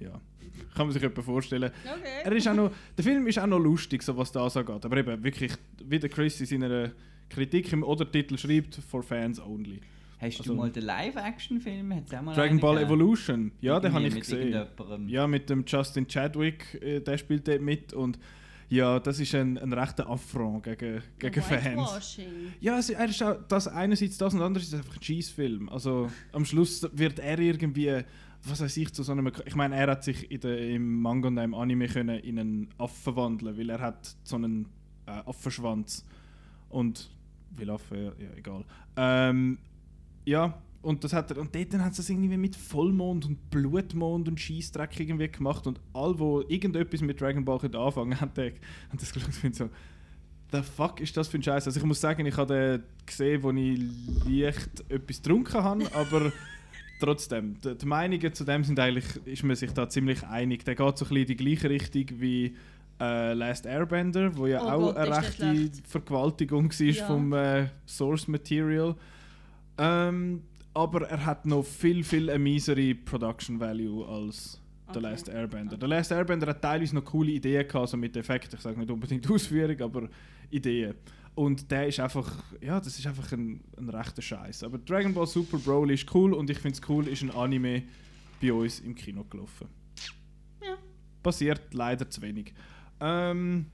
ja, 0.00 0.20
kann 0.76 0.86
man 0.86 0.92
sich 0.92 1.02
etwa 1.02 1.20
vorstellen. 1.20 1.72
Okay. 1.84 2.22
Er 2.24 2.32
ist 2.32 2.46
auch 2.46 2.54
noch, 2.54 2.70
der 2.96 3.04
Film 3.04 3.26
ist 3.26 3.40
auch 3.40 3.46
noch 3.46 3.58
lustig, 3.58 4.02
so 4.04 4.16
was 4.16 4.30
das 4.30 4.56
angeht, 4.56 4.84
aber 4.84 4.96
eben 4.98 5.24
wirklich, 5.24 5.52
wie 5.84 5.98
der 5.98 6.08
Chris 6.08 6.40
in 6.40 6.46
seiner 6.46 6.92
Kritik 7.28 7.72
im 7.72 7.82
Oder-Titel 7.82 8.38
schreibt, 8.38 8.76
for 8.76 9.02
fans 9.02 9.40
only. 9.40 9.80
Hast 10.20 10.40
Also- 10.40 10.52
du 10.52 10.58
mal 10.58 10.70
den 10.70 10.84
Live-Action-Film? 10.84 12.04
Dragon 12.08 12.58
Ball 12.58 12.74
gegeben? 12.74 12.78
Evolution, 12.78 13.52
ja, 13.60 13.78
den 13.78 13.92
habe 13.92 14.06
ich 14.06 14.14
gesehen. 14.16 14.66
Ja, 15.06 15.26
mit 15.26 15.48
dem 15.48 15.64
Justin 15.66 16.06
Chadwick, 16.08 16.78
äh, 16.82 17.00
der 17.00 17.18
spielt 17.18 17.46
dort 17.46 17.60
mit 17.60 17.92
und 17.92 18.18
ja, 18.70 19.00
das 19.00 19.18
ist 19.18 19.34
ein, 19.34 19.56
ein 19.56 19.72
rechter 19.72 20.10
Affront 20.10 20.64
gegen, 20.64 21.02
gegen 21.18 21.42
Fans. 21.42 22.18
Ja, 22.60 22.78
es, 22.78 22.90
er 22.90 23.08
ist 23.08 23.22
auch 23.22 23.36
das 23.48 23.66
einerseits 23.68 24.18
das 24.18 24.34
und 24.34 24.42
andererseits 24.42 24.74
einfach 24.82 24.96
ein 24.96 25.00
Cheese-Film. 25.00 25.68
Also 25.70 26.10
am 26.32 26.44
Schluss 26.44 26.86
wird 26.92 27.18
er 27.18 27.38
irgendwie, 27.38 28.02
was 28.44 28.60
weiß 28.60 28.76
ich, 28.76 28.92
zu 28.92 29.02
so 29.02 29.12
einem. 29.12 29.32
Ich 29.46 29.54
meine, 29.54 29.74
er 29.76 29.86
hat 29.92 30.04
sich 30.04 30.30
in 30.30 30.40
der, 30.40 30.58
im 30.68 31.00
Manga 31.00 31.28
und 31.28 31.38
im 31.38 31.54
Anime 31.54 31.88
können 31.88 32.18
in 32.18 32.38
einen 32.38 32.68
Affen 32.76 33.02
verwandeln, 33.14 33.56
weil 33.56 33.70
er 33.70 33.80
hat 33.80 34.16
so 34.24 34.36
einen 34.36 34.66
äh, 35.06 35.12
Affenschwanz 35.12 36.04
und 36.68 37.08
will 37.56 37.70
Affe, 37.70 37.96
ja, 37.96 38.24
ja 38.26 38.36
egal. 38.36 38.64
Ähm, 38.96 39.58
ja. 40.28 40.62
Und, 40.80 41.02
das 41.02 41.12
hat 41.12 41.30
er, 41.32 41.38
und 41.38 41.52
dort 41.54 41.74
hat 41.78 41.94
sie 41.94 42.02
es 42.02 42.08
irgendwie 42.08 42.36
mit 42.36 42.54
Vollmond 42.54 43.26
und 43.26 43.50
Blutmond 43.50 44.28
und 44.28 44.38
Scheißdreck 44.40 44.98
irgendwie 45.00 45.28
gemacht. 45.28 45.66
Und 45.66 45.80
alle, 45.92 46.14
die 46.14 46.54
irgendetwas 46.54 47.00
mit 47.00 47.20
Dragon 47.20 47.44
Ball 47.44 47.58
anfangen 47.74 48.18
haben, 48.20 48.32
haben 48.36 48.98
das 48.98 49.12
geschaut 49.12 49.42
und 49.42 49.56
so, 49.56 49.68
the 50.52 50.62
fuck 50.62 51.00
ist 51.00 51.16
das 51.16 51.26
für 51.28 51.38
ein 51.38 51.42
Scheiß? 51.42 51.66
Also 51.66 51.80
ich 51.80 51.84
muss 51.84 52.00
sagen, 52.00 52.24
ich 52.24 52.36
habe 52.36 52.54
den 52.54 52.82
gesehen, 53.04 53.42
wo 53.42 53.50
ich 53.50 53.80
leicht 54.24 54.84
etwas 54.88 55.20
getrunken 55.20 55.62
habe, 55.62 55.94
aber 55.94 56.32
trotzdem, 57.00 57.56
die, 57.60 57.76
die 57.76 57.86
Meinungen 57.86 58.32
zu 58.32 58.44
dem 58.44 58.62
sind 58.64 58.78
eigentlich, 58.78 59.04
ist 59.26 59.42
man 59.42 59.56
sich 59.56 59.72
da 59.72 59.88
ziemlich 59.88 60.22
einig. 60.24 60.64
Der 60.64 60.76
geht 60.76 60.96
so 60.98 61.04
ein 61.04 61.08
bisschen 61.08 61.16
in 61.16 61.26
die 61.26 61.36
gleiche 61.36 61.68
Richtung 61.70 62.20
wie 62.20 62.54
äh, 63.00 63.32
Last 63.34 63.66
Airbender, 63.66 64.36
wo 64.36 64.46
ja 64.46 64.62
Oh 64.62 64.68
auch 64.68 64.80
Gott, 64.94 64.96
eine 64.96 65.16
rechte. 65.16 65.70
Vergewaltigung 65.88 66.70
war 66.70 66.86
Ja. 66.86 67.06
vom 67.06 67.32
äh, 67.32 67.66
Source 67.86 68.28
Material. 68.28 68.94
Ähm, 69.78 70.42
aber 70.74 71.08
er 71.08 71.24
hat 71.24 71.46
noch 71.46 71.64
viel, 71.64 72.04
viel 72.04 72.30
eine 72.30 72.38
miesere 72.38 72.94
Production 72.94 73.58
Value 73.58 74.06
als 74.06 74.60
The 74.92 74.98
Okay. 74.98 75.10
Last 75.10 75.28
Airbender. 75.28 75.76
The 75.78 75.86
Last 75.86 76.12
Airbender 76.12 76.46
hat 76.46 76.62
teilweise 76.62 76.94
noch 76.94 77.04
coole 77.04 77.32
Ideen 77.32 77.66
gehabt, 77.66 77.74
also 77.76 77.96
mit 77.96 78.16
Effekten. 78.16 78.56
Ich 78.56 78.62
sage 78.62 78.78
nicht 78.78 78.90
unbedingt 78.90 79.30
Ausführung, 79.30 79.80
aber 79.80 80.08
Ideen. 80.50 80.94
Und 81.34 81.70
der 81.70 81.86
ist 81.86 82.00
einfach, 82.00 82.32
ja, 82.60 82.80
das 82.80 82.98
ist 82.98 83.06
einfach 83.06 83.30
ein, 83.32 83.60
ein 83.76 83.88
rechter 83.90 84.22
Scheiß. 84.22 84.64
Aber 84.64 84.78
Dragon 84.78 85.12
Ball 85.12 85.26
Super 85.26 85.58
Broly 85.58 85.94
ist 85.94 86.12
cool 86.14 86.32
und 86.32 86.48
ich 86.50 86.58
finde 86.58 86.78
es 86.80 86.88
cool, 86.88 87.06
ist 87.06 87.22
ein 87.22 87.30
Anime 87.30 87.82
bei 88.40 88.52
uns 88.52 88.80
im 88.80 88.94
Kino 88.94 89.24
gelaufen. 89.24 89.68
Ja. 90.62 90.76
Passiert 91.22 91.74
leider 91.74 92.08
zu 92.08 92.22
wenig. 92.22 92.54
Ähm, 93.00 93.66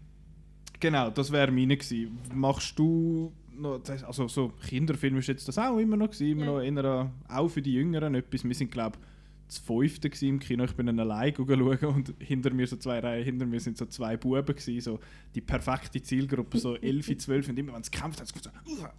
genau, 0.81 1.11
das 1.11 1.31
wäre 1.31 1.51
meine 1.53 1.77
gewesen. 1.77 2.19
Machst 2.35 2.79
du 2.79 3.33
noch, 3.57 3.81
also 3.89 4.29
so 4.29 4.49
Kinderfilm 4.69 5.17
ist 5.19 5.29
jetzt 5.29 5.49
das 5.49 5.59
auch 5.59 5.79
immer 5.79 5.97
noch 5.97 6.11
gewesen, 6.11 6.33
immer 6.41 6.63
Ja. 6.63 6.73
noch 6.73 6.83
eher, 6.83 7.13
auch 7.29 7.49
für 7.49 7.63
die 7.63 7.75
Jüngeren 7.75 8.15
etwas. 8.15 8.45
Wir 8.45 8.55
sind 8.55 8.71
glaube 8.71 8.99
das 9.47 9.59
fünfte 9.59 10.09
im 10.27 10.39
Kino. 10.41 10.65
Ich 10.65 10.73
bin 10.75 10.87
dann 10.87 10.99
allein 10.99 11.35
schauen 11.37 11.63
und 11.85 12.15
hinter 12.19 12.53
mir 12.55 12.67
so 12.67 12.77
zwei 12.77 12.99
Reihen 13.01 13.25
hinter 13.25 13.45
mir 13.45 13.61
sind 13.61 13.77
so 13.77 13.85
zwei 13.85 14.17
Buben 14.17 14.47
gewesen, 14.47 14.81
so 14.81 14.99
die 15.35 15.43
perfekte 15.43 16.01
Zielgruppe, 16.03 16.59
so 16.59 16.75
11, 16.81 17.19
12 17.19 17.49
und 17.51 17.59
immer 17.59 17.75
wenn 17.75 17.83
es 17.83 17.91
gekämpft 17.91 18.21
hat, 18.21 18.29
so, 18.29 18.51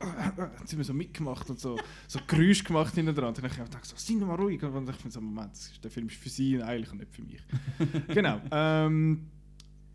haben 0.05 0.67
sie 0.67 0.75
mir 0.77 0.83
so 0.83 0.93
mitgemacht 0.93 1.49
und 1.49 1.59
so, 1.59 1.77
so 2.07 2.19
Geräusche 2.27 2.63
gemacht 2.63 2.93
hinten 2.93 3.15
dran. 3.15 3.29
Und 3.29 3.37
dann 3.39 3.45
habe 3.45 3.53
ich 3.55 3.63
gedacht, 3.65 3.85
so, 3.85 3.95
sind 3.97 4.19
wir 4.19 4.27
mal 4.27 4.35
ruhig. 4.35 4.61
Und 4.61 4.87
ich 4.87 4.95
finde 4.95 5.13
so, 5.13 5.19
Moment, 5.19 5.83
der 5.83 5.89
Film 5.89 6.07
ist 6.07 6.17
für 6.17 6.29
sie 6.29 6.61
eigentlich 6.61 6.91
und 6.91 6.99
nicht 6.99 7.11
für 7.11 7.23
mich. 7.23 7.41
genau. 8.13 8.39
Ähm, 8.51 9.21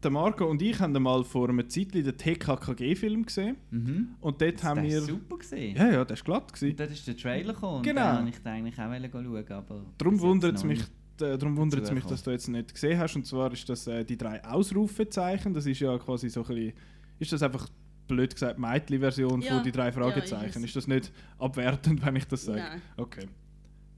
der 0.02 0.10
Marco 0.10 0.46
und 0.46 0.62
ich 0.62 0.78
haben 0.80 0.92
mal 1.02 1.22
vor 1.24 1.48
einer 1.48 1.68
Zeit 1.68 1.94
den 1.94 2.16
TKKG-Film 2.16 3.26
gesehen. 3.26 3.56
Mhm. 3.70 4.08
Und 4.20 4.40
dort 4.40 4.54
Das 4.54 4.64
haben 4.64 4.78
war 4.78 4.84
wir. 4.84 5.00
super 5.02 5.38
gesehen. 5.38 5.76
Ja, 5.76 5.90
ja, 5.90 6.04
der 6.04 6.16
war 6.16 6.24
glatt. 6.24 6.52
Gewesen. 6.52 6.70
Und 6.70 6.80
dort 6.80 6.90
ist 6.90 7.06
der 7.06 7.16
Trailer 7.16 7.52
gekommen 7.52 7.82
Genau. 7.82 8.18
und 8.20 8.28
ich 8.28 8.44
eigentlich 8.46 8.78
auch 8.78 8.88
wollen 8.88 9.10
schauen, 9.12 9.52
aber... 9.52 9.84
Darum 9.98 10.20
wundert 10.20 10.56
es 10.56 10.64
mich, 10.64 10.80
äh, 10.80 11.36
darum 11.38 11.56
wundert 11.56 11.82
es 11.82 11.92
mich, 11.92 12.04
dass 12.04 12.22
du 12.22 12.30
jetzt 12.30 12.48
nicht 12.48 12.72
gesehen 12.72 12.98
hast. 12.98 13.16
Und 13.16 13.26
zwar 13.26 13.52
ist 13.52 13.68
das 13.68 13.86
äh, 13.86 14.04
die 14.04 14.16
drei 14.16 14.42
Ausrufezeichen. 14.44 15.52
Das 15.54 15.66
ist 15.66 15.80
ja 15.80 15.98
quasi 15.98 16.28
so 16.28 16.42
ein 16.42 16.46
bisschen, 16.48 16.72
Ist 17.18 17.32
das 17.32 17.42
einfach 17.42 17.68
blöd 18.08 18.32
gesagt 18.34 18.58
Meitli-Version 18.58 19.42
Ja, 19.42 19.54
von 19.54 19.62
die 19.62 19.70
drei 19.72 19.86
ja, 19.86 19.92
Fragezeichen? 19.92 20.46
ist 20.48 20.56
es. 20.56 20.64
ist 20.64 20.76
das 20.76 20.86
nicht 20.88 21.12
abwertend, 21.38 22.02
wenn 22.06 22.16
ich 22.16 22.26
das 22.26 22.44
sage? 22.44 22.58
Nein. 22.60 22.82
Okay. 22.96 23.26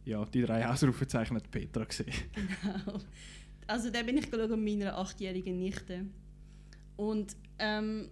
Ja, 0.05 0.25
die 0.25 0.43
drei 0.43 0.69
Ausrufezeichen 0.69 1.37
hat 1.37 1.49
Petra 1.51 1.85
gesehen. 1.85 2.13
Genau. 2.35 2.99
Also 3.67 3.91
da 3.91 4.03
bin 4.03 4.19
ich 4.19 4.31
geschaut 4.31 4.51
mit 4.51 4.61
meiner 4.61 4.99
achtjährigen 4.99 5.59
Nichte. 5.59 6.07
Und 6.97 7.37
ähm, 7.59 8.09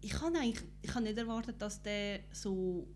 ich 0.00 0.20
habe 0.20 0.38
eigentlich 0.38 0.62
ich 0.82 0.94
habe 0.94 1.04
nicht 1.04 1.18
erwartet, 1.18 1.56
dass 1.58 1.82
der 1.82 2.20
so 2.32 2.86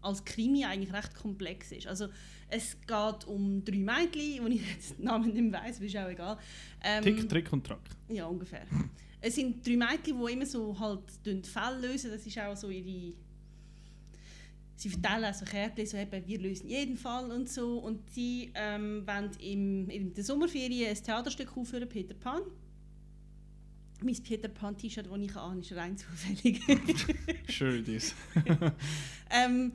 als 0.00 0.24
Krimi 0.24 0.64
eigentlich 0.64 0.92
recht 0.92 1.14
komplex 1.14 1.72
ist. 1.72 1.86
Also 1.86 2.08
es 2.48 2.76
geht 2.80 3.26
um 3.26 3.64
drei 3.64 3.78
Mädchen, 3.78 4.44
wo 4.44 4.48
ich 4.48 4.66
jetzt 4.74 4.98
den 4.98 5.04
Namen 5.04 5.32
nicht 5.32 5.42
mehr 5.42 5.60
weiss, 5.60 5.76
aber 5.76 5.86
ist 5.86 5.96
auch 5.96 6.08
egal. 6.08 6.38
Ähm, 6.82 7.02
Tick, 7.02 7.28
Trick 7.28 7.52
und 7.52 7.66
Track. 7.66 7.80
Ja, 8.08 8.26
ungefähr. 8.26 8.66
es 9.20 9.34
sind 9.34 9.66
drei 9.66 9.76
Mädchen, 9.76 10.18
die 10.24 10.32
immer 10.32 10.46
so 10.46 10.78
halt 10.78 11.46
Fälle 11.46 11.80
lösen. 11.80 12.10
Das 12.10 12.26
ist 12.26 12.38
auch 12.38 12.56
so 12.56 12.70
ihre... 12.70 13.14
Sie 14.78 14.90
verteilen 14.90 15.24
also 15.24 15.44
Kärtchen, 15.44 15.86
so 15.86 15.96
eben, 15.96 16.24
wir 16.24 16.38
lösen 16.38 16.68
jeden 16.68 16.96
Fall 16.96 17.32
und 17.32 17.48
so. 17.48 17.78
Und 17.78 18.08
sie 18.12 18.52
ähm, 18.54 19.04
wollen 19.04 19.30
im, 19.40 19.90
in 19.90 20.14
der 20.14 20.22
Sommerferien 20.22 20.88
ein 20.88 21.02
Theaterstück 21.02 21.56
aufführen, 21.56 21.88
Peter 21.88 22.14
Pan. 22.14 22.42
Mein 24.00 24.14
Peter 24.22 24.46
Pan 24.46 24.78
T-Shirt, 24.78 25.06
das 25.10 25.18
ich 25.18 25.36
an, 25.36 25.58
ist 25.58 25.72
rein 25.72 25.98
zufällig. 25.98 26.60
Schön 27.48 27.84
das. 27.84 28.14
ähm, 29.30 29.72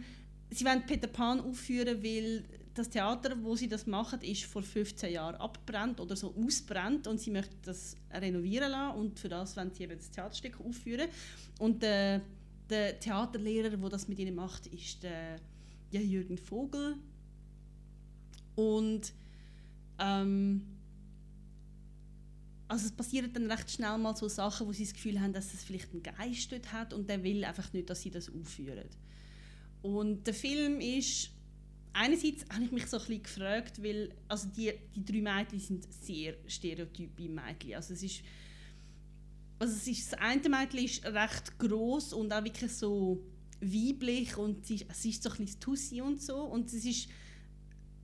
sie 0.50 0.64
wollen 0.64 0.86
Peter 0.86 1.08
Pan 1.08 1.42
aufführen, 1.42 2.02
weil 2.02 2.46
das 2.74 2.90
Theater, 2.90 3.36
wo 3.44 3.58
sie 3.58 3.68
das 3.68 3.86
machen, 3.86 4.22
ist 4.22 4.46
vor 4.46 4.64
15 4.64 5.12
Jahren 5.12 5.36
abbrennt 5.36 6.00
oder 6.00 6.16
so 6.16 6.34
ausbrennt 6.34 7.08
und 7.08 7.20
sie 7.20 7.32
möchten 7.32 7.58
das 7.64 7.98
renovieren 8.10 8.72
lassen 8.72 9.00
und 9.00 9.20
für 9.20 9.28
das 9.28 9.58
wollen 9.58 9.74
sie 9.74 9.84
eben 9.84 9.98
das 9.98 10.10
Theaterstück 10.12 10.62
aufführen. 10.62 11.10
Und 11.60 11.84
äh, 11.84 12.22
der 12.70 13.00
Theaterlehrer, 13.00 13.78
der 13.78 13.90
das 13.90 14.08
mit 14.08 14.20
ihnen 14.20 14.36
macht, 14.36 14.68
ist 14.68 15.04
der, 15.04 15.40
ja, 15.92 16.00
Jürgen 16.02 16.38
Vogel. 16.38 16.96
Und 18.56 19.14
ähm, 20.00 20.62
also 22.68 22.86
es 22.86 22.92
passieren 22.92 23.32
dann 23.34 23.52
recht 23.52 23.70
schnell 23.72 23.98
mal 23.98 24.16
so 24.16 24.28
Sachen, 24.28 24.68
wo 24.68 24.72
sie 24.72 24.84
das 24.84 24.94
Gefühl 24.94 25.20
haben, 25.20 25.34
dass 25.34 25.54
es 25.54 25.64
vielleicht 25.64 25.92
einen 25.92 26.04
Geist 26.04 26.52
dort 26.52 26.72
hat 26.72 26.94
und 26.94 27.10
der 27.10 27.24
will 27.24 27.44
einfach 27.44 27.72
nicht, 27.74 27.90
dass 27.90 28.02
sie 28.02 28.12
das 28.12 28.30
aufführen. 28.30 28.90
Und 29.82 30.26
der 30.26 30.34
Film 30.34 30.80
ist 30.80 31.32
einerseits 31.94 32.46
habe 32.52 32.64
ich 32.66 32.72
mich 32.72 32.88
so 32.88 32.98
ein 32.98 33.06
bisschen 33.06 33.24
gefragt, 33.24 33.84
weil 33.84 34.14
also 34.28 34.48
die, 34.50 34.74
die 34.96 35.06
drei 35.06 35.22
Mädchen 35.22 35.60
sind 35.60 35.94
sehr 35.94 36.36
stereotype 36.48 37.30
Mädchen. 37.30 37.76
Also 37.76 37.94
es 37.94 38.04
ist, 38.04 38.22
also 39.64 39.76
es 39.76 39.88
ist, 39.88 40.12
das 40.12 40.20
eine 40.20 40.50
Mädchen 40.50 40.86
ist 40.86 41.06
recht 41.06 41.58
groß 41.58 42.14
und 42.14 42.34
auch 42.34 42.44
wirklich 42.44 42.72
so 42.72 43.24
weiblich 43.62 44.38
und 44.38 44.66
sie, 44.66 44.86
sie 44.92 45.10
ist 45.10 45.24
so 45.24 45.30
ein 45.30 45.38
bisschen 45.38 45.60
Tussi 45.60 46.02
und 46.02 46.22
so. 46.22 46.38
Und 46.38 46.68
es 46.68 46.86
ist 46.86 47.08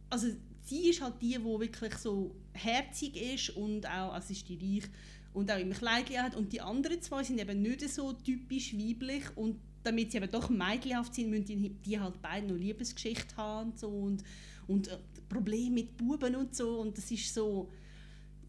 also 0.09 0.27
sie 0.63 0.89
ist 0.89 1.01
halt 1.01 1.21
die, 1.21 1.37
die 1.37 1.43
wirklich 1.43 1.95
so 1.95 2.35
herzig 2.53 3.15
ist 3.15 3.49
und 3.51 3.85
auch, 3.85 4.13
also 4.13 4.31
ist 4.31 4.47
die 4.47 4.57
reich 4.57 4.89
und 5.33 5.51
auch 5.51 5.57
immer 5.57 5.75
Kleidchen 5.75 6.21
hat. 6.21 6.35
Und 6.35 6.53
die 6.53 6.61
anderen 6.61 7.01
zwei 7.01 7.23
sind 7.23 7.39
eben 7.39 7.61
nicht 7.61 7.87
so 7.89 8.13
typisch 8.13 8.73
weiblich 8.73 9.23
und 9.35 9.59
damit 9.83 10.11
sie 10.11 10.17
eben 10.17 10.29
doch 10.29 10.49
mädchenhaft 10.49 11.15
sind, 11.15 11.29
müssen 11.29 11.45
die, 11.45 11.69
die 11.69 11.99
halt 11.99 12.21
beide 12.21 12.47
noch 12.47 12.55
Liebesgeschichte 12.55 13.35
haben 13.37 13.71
und 13.71 13.79
so 13.79 13.87
und, 13.89 14.23
und 14.67 14.87
äh, 14.87 14.97
Probleme 15.27 15.75
mit 15.75 15.97
Buben 15.97 16.35
und 16.35 16.55
so. 16.55 16.81
Und 16.81 16.97
das 16.97 17.09
ist 17.11 17.33
so, 17.33 17.69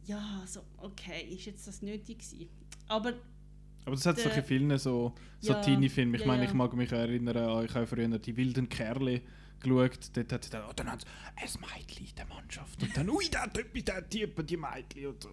ja, 0.07 0.43
so, 0.47 0.61
okay, 0.79 1.29
ist 1.31 1.47
jetzt 1.47 1.67
das 1.67 1.83
nötig 1.83 2.19
gewesen. 2.19 2.49
Aber 2.91 3.15
aber 3.87 3.97
das 3.97 4.05
hat 4.07 4.19
es 4.19 4.25
doch 4.25 4.37
in 4.37 4.45
vielen 4.45 4.79
so, 4.79 5.15
so 5.41 5.53
Ja, 5.53 5.61
Teenie-Filmen. 5.63 6.15
Ich 6.15 6.21
ja, 6.21 6.27
meine, 6.27 6.45
ich 6.45 6.53
mag 6.53 6.73
mich 6.75 6.93
erinnern, 6.93 7.37
an- 7.37 7.65
ich 7.65 7.75
habe 7.75 7.87
früher 7.87 8.07
die 8.19 8.37
wilden 8.37 8.69
Kerle 8.69 9.23
geschaut. 9.59 10.11
Dort 10.15 10.33
hat 10.33 10.45
sie 10.45 10.51
dann, 10.51 10.65
oh, 10.69 10.73
dann 10.77 10.91
haben 10.91 11.01
sie 11.01 11.07
ein 11.37 11.49
Mädchen 11.61 12.07
in 12.07 12.15
der 12.15 12.27
Mannschaft. 12.27 12.83
Und 12.83 12.97
dann, 12.97 13.09
ui, 13.09 13.29
der 13.29 13.43
hat 13.43 13.57
etwas, 13.57 13.85
der 13.85 14.09
Typ, 14.09 14.47
die 14.47 14.57
Mädchen 14.57 15.07
und 15.07 15.23
so. 15.23 15.31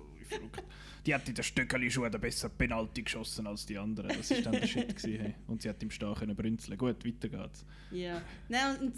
Die 1.05 1.13
hat 1.13 1.27
in 1.27 1.35
den 1.35 1.43
Stöckeli-Schuhen 1.43 2.11
besser 2.19 2.49
Penalty 2.49 3.03
geschossen 3.03 3.47
als 3.47 3.65
die 3.65 3.77
anderen. 3.77 4.09
Das 4.09 4.29
war 4.31 4.41
dann 4.41 4.53
der 4.53 4.67
Shit. 4.67 4.95
Gewesen, 4.95 5.19
hey. 5.21 5.35
Und 5.47 5.61
sie 5.61 5.69
hat 5.69 5.81
im 5.81 5.89
können 5.89 6.35
brünzeln. 6.35 6.77
Gut, 6.77 7.05
weiter 7.05 7.29
geht's. 7.29 7.65
Ja. 7.91 8.21
Nein, 8.49 8.77
und 8.81 8.93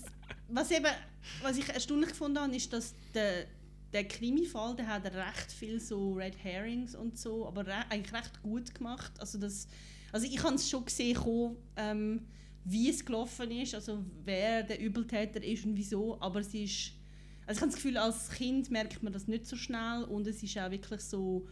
was, 0.48 0.72
eben, 0.72 0.88
was 1.42 1.58
ich 1.58 1.70
erstaunlich 1.70 2.10
gefunden 2.10 2.40
habe, 2.40 2.56
ist, 2.56 2.72
dass 2.74 2.96
der, 3.14 3.46
der 3.94 4.08
Krimi-Fall, 4.08 4.76
der 4.76 4.88
hat 4.88 5.06
recht 5.06 5.52
viel 5.52 5.80
so 5.80 6.14
Red 6.14 6.44
Herrings 6.44 6.96
und 6.96 7.18
so, 7.18 7.48
aber 7.48 7.66
re 7.66 7.86
eigentlich 7.90 8.14
recht 8.14 8.42
gut 8.44 8.74
gemacht. 8.76 9.12
Also, 9.20 9.38
das, 9.38 9.68
also 10.12 10.26
ich 10.26 10.42
habe 10.44 10.56
es 10.56 10.70
schon 10.70 10.86
gesehen, 10.86 11.16
kommen, 11.16 11.58
ähm, 11.76 12.28
wie 12.66 12.90
es 12.90 13.04
gelaufen 13.04 13.50
ist, 13.52 13.74
also 13.74 14.04
wer 14.24 14.64
der 14.64 14.80
Übeltäter 14.80 15.44
ist 15.44 15.66
und 15.66 15.76
wieso, 15.76 16.20
aber 16.22 16.42
es 16.42 16.54
ist... 16.54 16.94
Also 17.48 17.58
ich 17.58 17.62
habe 17.62 17.72
das 17.72 17.76
Gefühl, 17.82 17.98
als 17.98 18.30
Kind 18.30 18.70
merkt 18.70 19.02
man 19.02 19.12
das 19.12 19.28
nicht 19.28 19.48
so 19.48 19.56
schnell 19.56 20.04
und 20.04 20.28
es 20.28 20.44
ist 20.44 20.56
auch 20.60 20.70
wirklich 20.70 21.02
so 21.02 21.48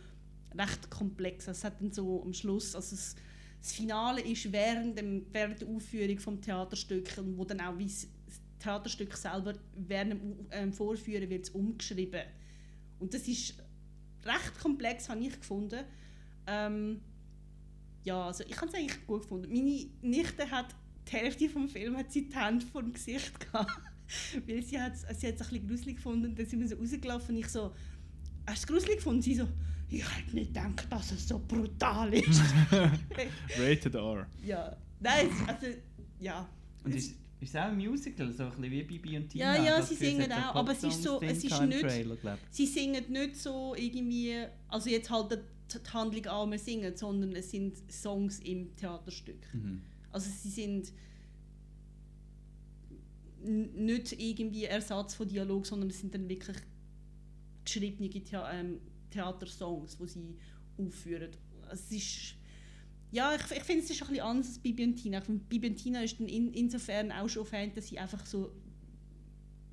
recht 0.56 0.91
komplex. 0.91 1.47
Also 1.47 1.58
es 1.58 1.63
hat 1.63 1.82
dann 1.82 1.91
so 1.91 2.21
am 2.21 2.34
Schluss, 2.34 2.76
also 2.76 2.95
es, 2.95 3.15
das 3.60 3.71
Finale 3.71 4.21
ist 4.21 4.52
während, 4.52 4.97
dem, 4.97 5.26
während 5.32 5.62
der 5.62 5.67
Aufführung 5.67 6.19
vom 6.19 6.39
Theaterstück, 6.39 7.10
wo 7.36 7.43
dann 7.45 7.62
auch 7.62 7.78
wie 7.80 7.91
Theaterstück 8.60 9.15
selber 9.15 9.54
während 9.76 10.13
dem 10.13 10.48
ähm, 10.52 10.74
Vorführen 10.74 11.30
wird 11.30 11.46
es 11.46 11.50
umgeschrieben. 11.52 12.24
Und 13.00 13.13
das 13.13 13.28
ist 13.28 13.56
recht 14.26 14.60
komplex, 14.60 15.10
habe 15.10 15.22
ich 15.22 15.39
gefunden. 15.39 15.84
Ähm, 16.48 17.02
ja, 18.04 18.26
also 18.26 18.43
ich 18.48 18.56
habe 18.58 18.67
es 18.67 18.74
eigentlich 18.74 19.06
gut 19.06 19.24
gefunden. 19.24 19.52
Meine 19.52 19.86
Nichte 20.02 20.50
hat 20.50 20.76
die 21.08 21.12
Hälfte 21.12 21.50
vom 21.50 21.70
Film 21.70 21.96
hat 21.98 22.12
sie 22.12 22.28
die 22.28 22.36
Hände 22.36 22.65
vor 22.65 22.82
dem 22.82 22.93
Gesicht 22.93 23.39
gehabt. 23.52 23.72
Weil 24.46 24.63
sie 24.63 24.80
hat 24.80 24.98
sie 24.98 25.06
hat 25.06 25.15
es 25.15 25.24
ein 25.24 25.36
bisschen 25.36 25.67
gruselig 25.67 25.96
gefunden. 25.98 26.34
Dann 26.36 26.46
sind 26.46 26.62
wir 26.62 26.67
so 26.67 26.76
rausgelaufen 26.76 27.36
und 27.36 27.41
ich 27.41 27.50
so, 27.50 27.74
hast 28.46 28.63
du 28.70 28.74
es 28.74 28.80
gruselig 28.80 28.98
gefunden? 28.98 29.22
Sie 29.22 29.36
so, 29.36 29.48
ich 29.89 30.04
hätte 30.04 30.36
nicht 30.36 30.54
gedacht, 30.54 30.88
dass 30.89 31.12
es 31.12 31.28
so 31.28 31.39
brutal 31.39 32.13
ist. 32.13 32.41
Rated 33.60 33.96
R. 33.96 34.28
ja, 34.43 34.76
nein, 35.00 35.30
also, 35.46 35.67
ja. 36.20 36.48
Und 36.84 36.96
ist, 36.96 37.15
ist 37.39 37.50
es 37.50 37.56
auch 37.56 37.65
ein 37.65 37.78
Musical, 37.78 38.32
so 38.34 38.43
ein 38.43 38.50
bisschen 38.52 38.71
wie 38.71 38.84
Bibi 38.84 39.17
und 39.17 39.30
Tina? 39.30 39.56
Ja, 39.56 39.63
ja, 39.63 39.82
sie 39.82 39.95
singen 39.95 40.32
auch, 40.32 40.56
aber 40.56 40.71
es 40.71 40.84
ist 40.84 41.04
so- 41.04 41.21
es 41.21 41.43
ist 41.43 41.62
nicht- 41.62 41.82
Trailer. 41.82 42.38
Sie 42.50 42.65
singen 42.65 43.04
nicht 43.12 43.36
so 43.36 43.76
irgendwie, 43.76 44.43
also 44.67 44.89
jetzt 44.89 45.10
halt 45.10 45.32
die 45.32 45.38
die 45.69 45.89
Handlung 45.93 46.26
an, 46.28 46.52
wir 46.52 46.58
singen, 46.60 46.95
sondern 46.95 47.34
es 47.36 47.52
sind 47.52 47.76
Songs 47.91 48.39
im 48.39 48.73
Theaterstück. 48.78 49.54
Mhm. 49.54 49.82
Also 50.12 50.30
sie 50.30 50.50
sind 50.50 50.93
nicht 53.43 54.13
irgendwie 54.19 54.63
Ersatz 54.63 55.13
von 55.15 55.28
Dialog, 55.28 55.65
sondern 55.65 55.89
es 55.89 56.00
sind 56.00 56.13
dann 56.13 56.28
wirklich 56.28 56.58
geschriebene 57.63 58.10
Thea 58.10 58.50
ähm, 58.52 58.80
Theatersongs, 59.12 59.97
die 59.97 60.08
sie 60.08 60.38
aufführen. 60.78 61.32
Also 61.67 61.84
Es 61.84 61.91
ist 61.91 62.36
ja, 63.12 63.34
ich, 63.36 63.58
ich 63.58 63.63
finde 63.63 63.84
es 63.84 63.89
ist 63.89 64.02
ein 64.02 64.08
bisschen 64.10 64.24
anders 64.24 64.48
als 64.48 64.60
Bibi 64.60 64.84
und 64.84 64.96
Tina. 64.96 65.20
Ich 65.20 65.24
finde, 65.24 65.43
Bibi 65.48 65.67
und 65.70 65.76
Tina 65.78 66.04
ist 66.04 66.20
dann 66.20 66.28
in, 66.28 66.54
insofern 66.54 67.12
auch 67.12 67.28
schon 67.30 67.46
Fantasy 67.46 67.98
einfach 67.98 68.26
so 68.26 68.52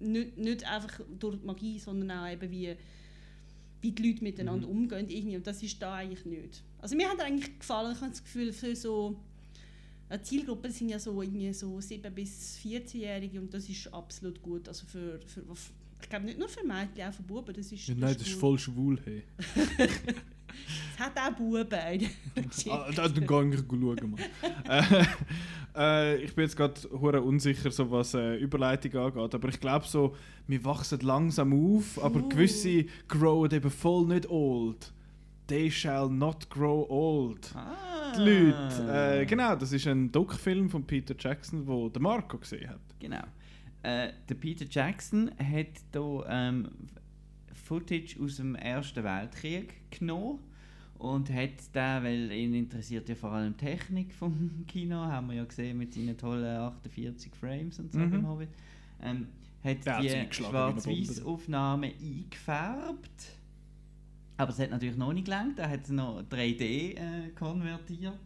nicht, 0.00 0.36
nicht 0.38 0.64
einfach 0.64 1.00
durch 1.18 1.42
Magie, 1.42 1.78
sondern 1.78 2.10
auch 2.18 2.30
eben 2.30 2.50
wie, 2.50 2.74
wie 3.80 3.92
die 3.92 4.02
Leute 4.10 4.22
miteinander 4.24 4.66
Mhm. 4.66 4.72
umgehen 4.72 5.08
irgendwie. 5.08 5.36
Und 5.36 5.46
das 5.46 5.62
ist 5.62 5.80
da 5.80 5.94
eigentlich 5.94 6.24
nicht. 6.26 6.62
Also 6.78 6.96
mir 6.96 7.08
hat 7.08 7.20
eigentlich 7.20 7.58
gefallen. 7.58 7.92
Ich 7.94 8.00
habe 8.00 8.10
das 8.10 8.22
Gefühl, 8.22 8.52
für 8.52 8.74
so 8.76 9.16
eine 10.08 10.22
Zielgruppe 10.22 10.70
sind 10.70 10.90
ja 10.90 10.98
so 10.98 11.20
irgendwie 11.22 11.52
so 11.52 11.80
7 11.80 12.14
bis 12.14 12.58
14-Jährige 12.62 13.40
und 13.40 13.52
das 13.54 13.68
ist 13.68 13.92
absolut 13.92 14.40
gut. 14.42 14.68
Also 14.68 14.84
für, 14.86 15.18
für 15.26 15.42
ich 16.02 16.08
glaube 16.10 16.26
nicht 16.26 16.38
nur 16.38 16.48
für 16.48 16.64
Mädchen, 16.66 17.08
auch 17.08 17.14
für 17.14 17.22
Buben. 17.22 17.54
Das 17.54 17.72
ist, 17.72 17.88
Ja, 17.88 17.94
nein, 17.94 18.12
das 18.18 18.26
ist 18.28 18.38
voll 18.38 18.58
schwul. 18.58 19.00
Hey. 19.04 19.22
Es 20.94 21.00
hat 21.00 21.18
auch 21.18 21.36
Buben. 21.36 21.68
Ah, 22.70 22.90
da 22.94 23.08
dann 23.08 23.26
gehe 23.26 23.54
ich 23.54 23.60
schauen. 23.68 24.14
Mal. 24.16 24.20
äh, 24.68 25.04
äh, 26.16 26.16
ich 26.22 26.34
bin 26.34 26.44
jetzt 26.44 26.56
gerade 26.56 27.22
unsicher, 27.22 27.70
so 27.70 27.90
was 27.90 28.14
äh, 28.14 28.36
Überleitung 28.36 28.94
angeht. 28.96 29.34
Aber 29.34 29.48
ich 29.48 29.60
glaube 29.60 29.86
so, 29.86 30.14
wir 30.46 30.64
wachsen 30.64 31.00
langsam 31.00 31.52
auf, 31.52 32.02
aber 32.02 32.20
Uh. 32.20 32.28
gewisse 32.28 32.84
growen 33.08 33.50
eben 33.52 33.70
voll 33.70 34.06
nicht 34.06 34.28
old. 34.28 34.92
They 35.46 35.70
shall 35.70 36.08
not 36.08 36.48
grow 36.48 36.86
old. 36.88 37.50
Ah. 37.54 38.12
Die 38.16 38.20
Leute. 38.22 39.20
Äh, 39.20 39.26
genau, 39.26 39.54
das 39.56 39.72
ist 39.72 39.86
ein 39.86 40.10
Doc-Film 40.10 40.70
von 40.70 40.84
Peter 40.86 41.14
Jackson, 41.18 41.66
wo 41.66 41.88
der 41.88 42.00
Marco 42.00 42.38
gesehen 42.38 42.70
hat. 42.70 42.80
Genau. 42.98 43.22
Äh, 43.82 44.12
der 44.28 44.34
Peter 44.36 44.64
Jackson 44.68 45.30
hat 45.38 45.66
hier 45.92 46.24
ähm, 46.28 46.70
Footage 47.64 48.16
aus 48.22 48.36
dem 48.36 48.54
Ersten 48.54 49.02
Weltkrieg 49.04 49.90
genommen 49.90 50.38
und 50.98 51.30
hat 51.32 51.50
da, 51.72 52.02
weil 52.02 52.30
ihn 52.30 52.54
interessiert 52.54 53.08
ja 53.08 53.14
vor 53.14 53.32
allem 53.32 53.56
Technik 53.56 54.12
vom 54.14 54.64
Kino, 54.68 54.96
haben 54.96 55.28
wir 55.28 55.36
ja 55.36 55.44
gesehen 55.44 55.78
mit 55.78 55.92
seinen 55.94 56.16
tollen 56.16 56.44
48 56.58 57.34
Frames 57.34 57.78
und 57.78 57.92
so 57.92 57.98
Mhm. 57.98 58.10
beim 58.10 58.28
Hobbit, 58.28 58.48
ähm, 59.02 59.26
hat 59.62 59.84
Der 59.86 60.00
die. 60.00 60.26
Schwarz-Weiß-Aufnahme 60.34 61.86
eingefärbt. 62.00 63.38
Aber 64.36 64.50
es 64.50 64.58
hat 64.58 64.70
natürlich 64.70 64.96
noch 64.96 65.12
nicht 65.12 65.24
gelangt, 65.26 65.58
er 65.58 65.70
hat 65.70 65.84
es 65.84 65.90
noch 65.90 66.22
3D 66.22 66.96
äh, 66.96 67.28
konvertiert 67.34 68.18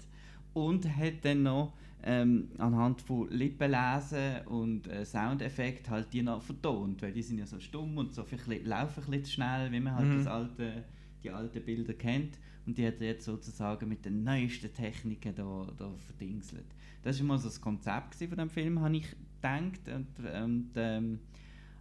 und 0.54 0.84
hat 0.96 1.14
dann 1.24 1.42
noch 1.42 1.74
ähm, 2.10 2.48
anhand 2.56 3.02
von 3.02 3.28
Lippenlesen 3.28 4.46
und 4.46 4.88
äh, 4.88 5.04
Soundeffekt 5.04 5.90
halt 5.90 6.10
die 6.10 6.22
noch 6.22 6.40
vertont, 6.40 7.02
weil 7.02 7.12
die 7.12 7.20
sind 7.22 7.36
ja 7.36 7.46
so 7.46 7.60
stumm 7.60 7.98
und 7.98 8.14
so 8.14 8.24
viel, 8.24 8.38
laufen 8.64 9.04
ein 9.04 9.10
bisschen 9.10 9.24
zu 9.26 9.32
schnell, 9.32 9.70
wie 9.70 9.80
man 9.80 9.94
halt 9.94 10.08
Mhm. 10.08 10.16
das 10.16 10.26
alte, 10.26 10.84
die 11.22 11.30
alten 11.30 11.62
Bilder 11.62 11.92
kennt. 11.92 12.38
Und 12.64 12.78
die 12.78 12.86
hat 12.86 13.00
er 13.00 13.08
jetzt 13.08 13.26
sozusagen 13.26 13.86
mit 13.90 14.06
den 14.06 14.24
neuesten 14.24 14.72
Techniken 14.72 15.34
da, 15.34 15.66
da 15.76 15.90
verdingselt. 15.98 16.66
Das 17.02 17.18
war 17.20 17.26
mal 17.26 17.38
so 17.38 17.48
das 17.48 17.60
Konzept 17.60 18.14
von 18.14 18.38
dem 18.38 18.48
Film, 18.48 18.80
habe 18.80 18.96
ich 18.96 19.10
gedacht. 19.10 19.86
Und, 19.94 20.18
und, 20.42 20.70
ähm, 20.76 21.18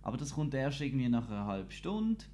aber 0.01 0.17
das 0.17 0.33
kommt 0.33 0.53
erst 0.53 0.81
irgendwie 0.81 1.07
nach 1.07 1.29
einer 1.29 1.45
halben 1.45 1.71
Stunde. 1.71 2.25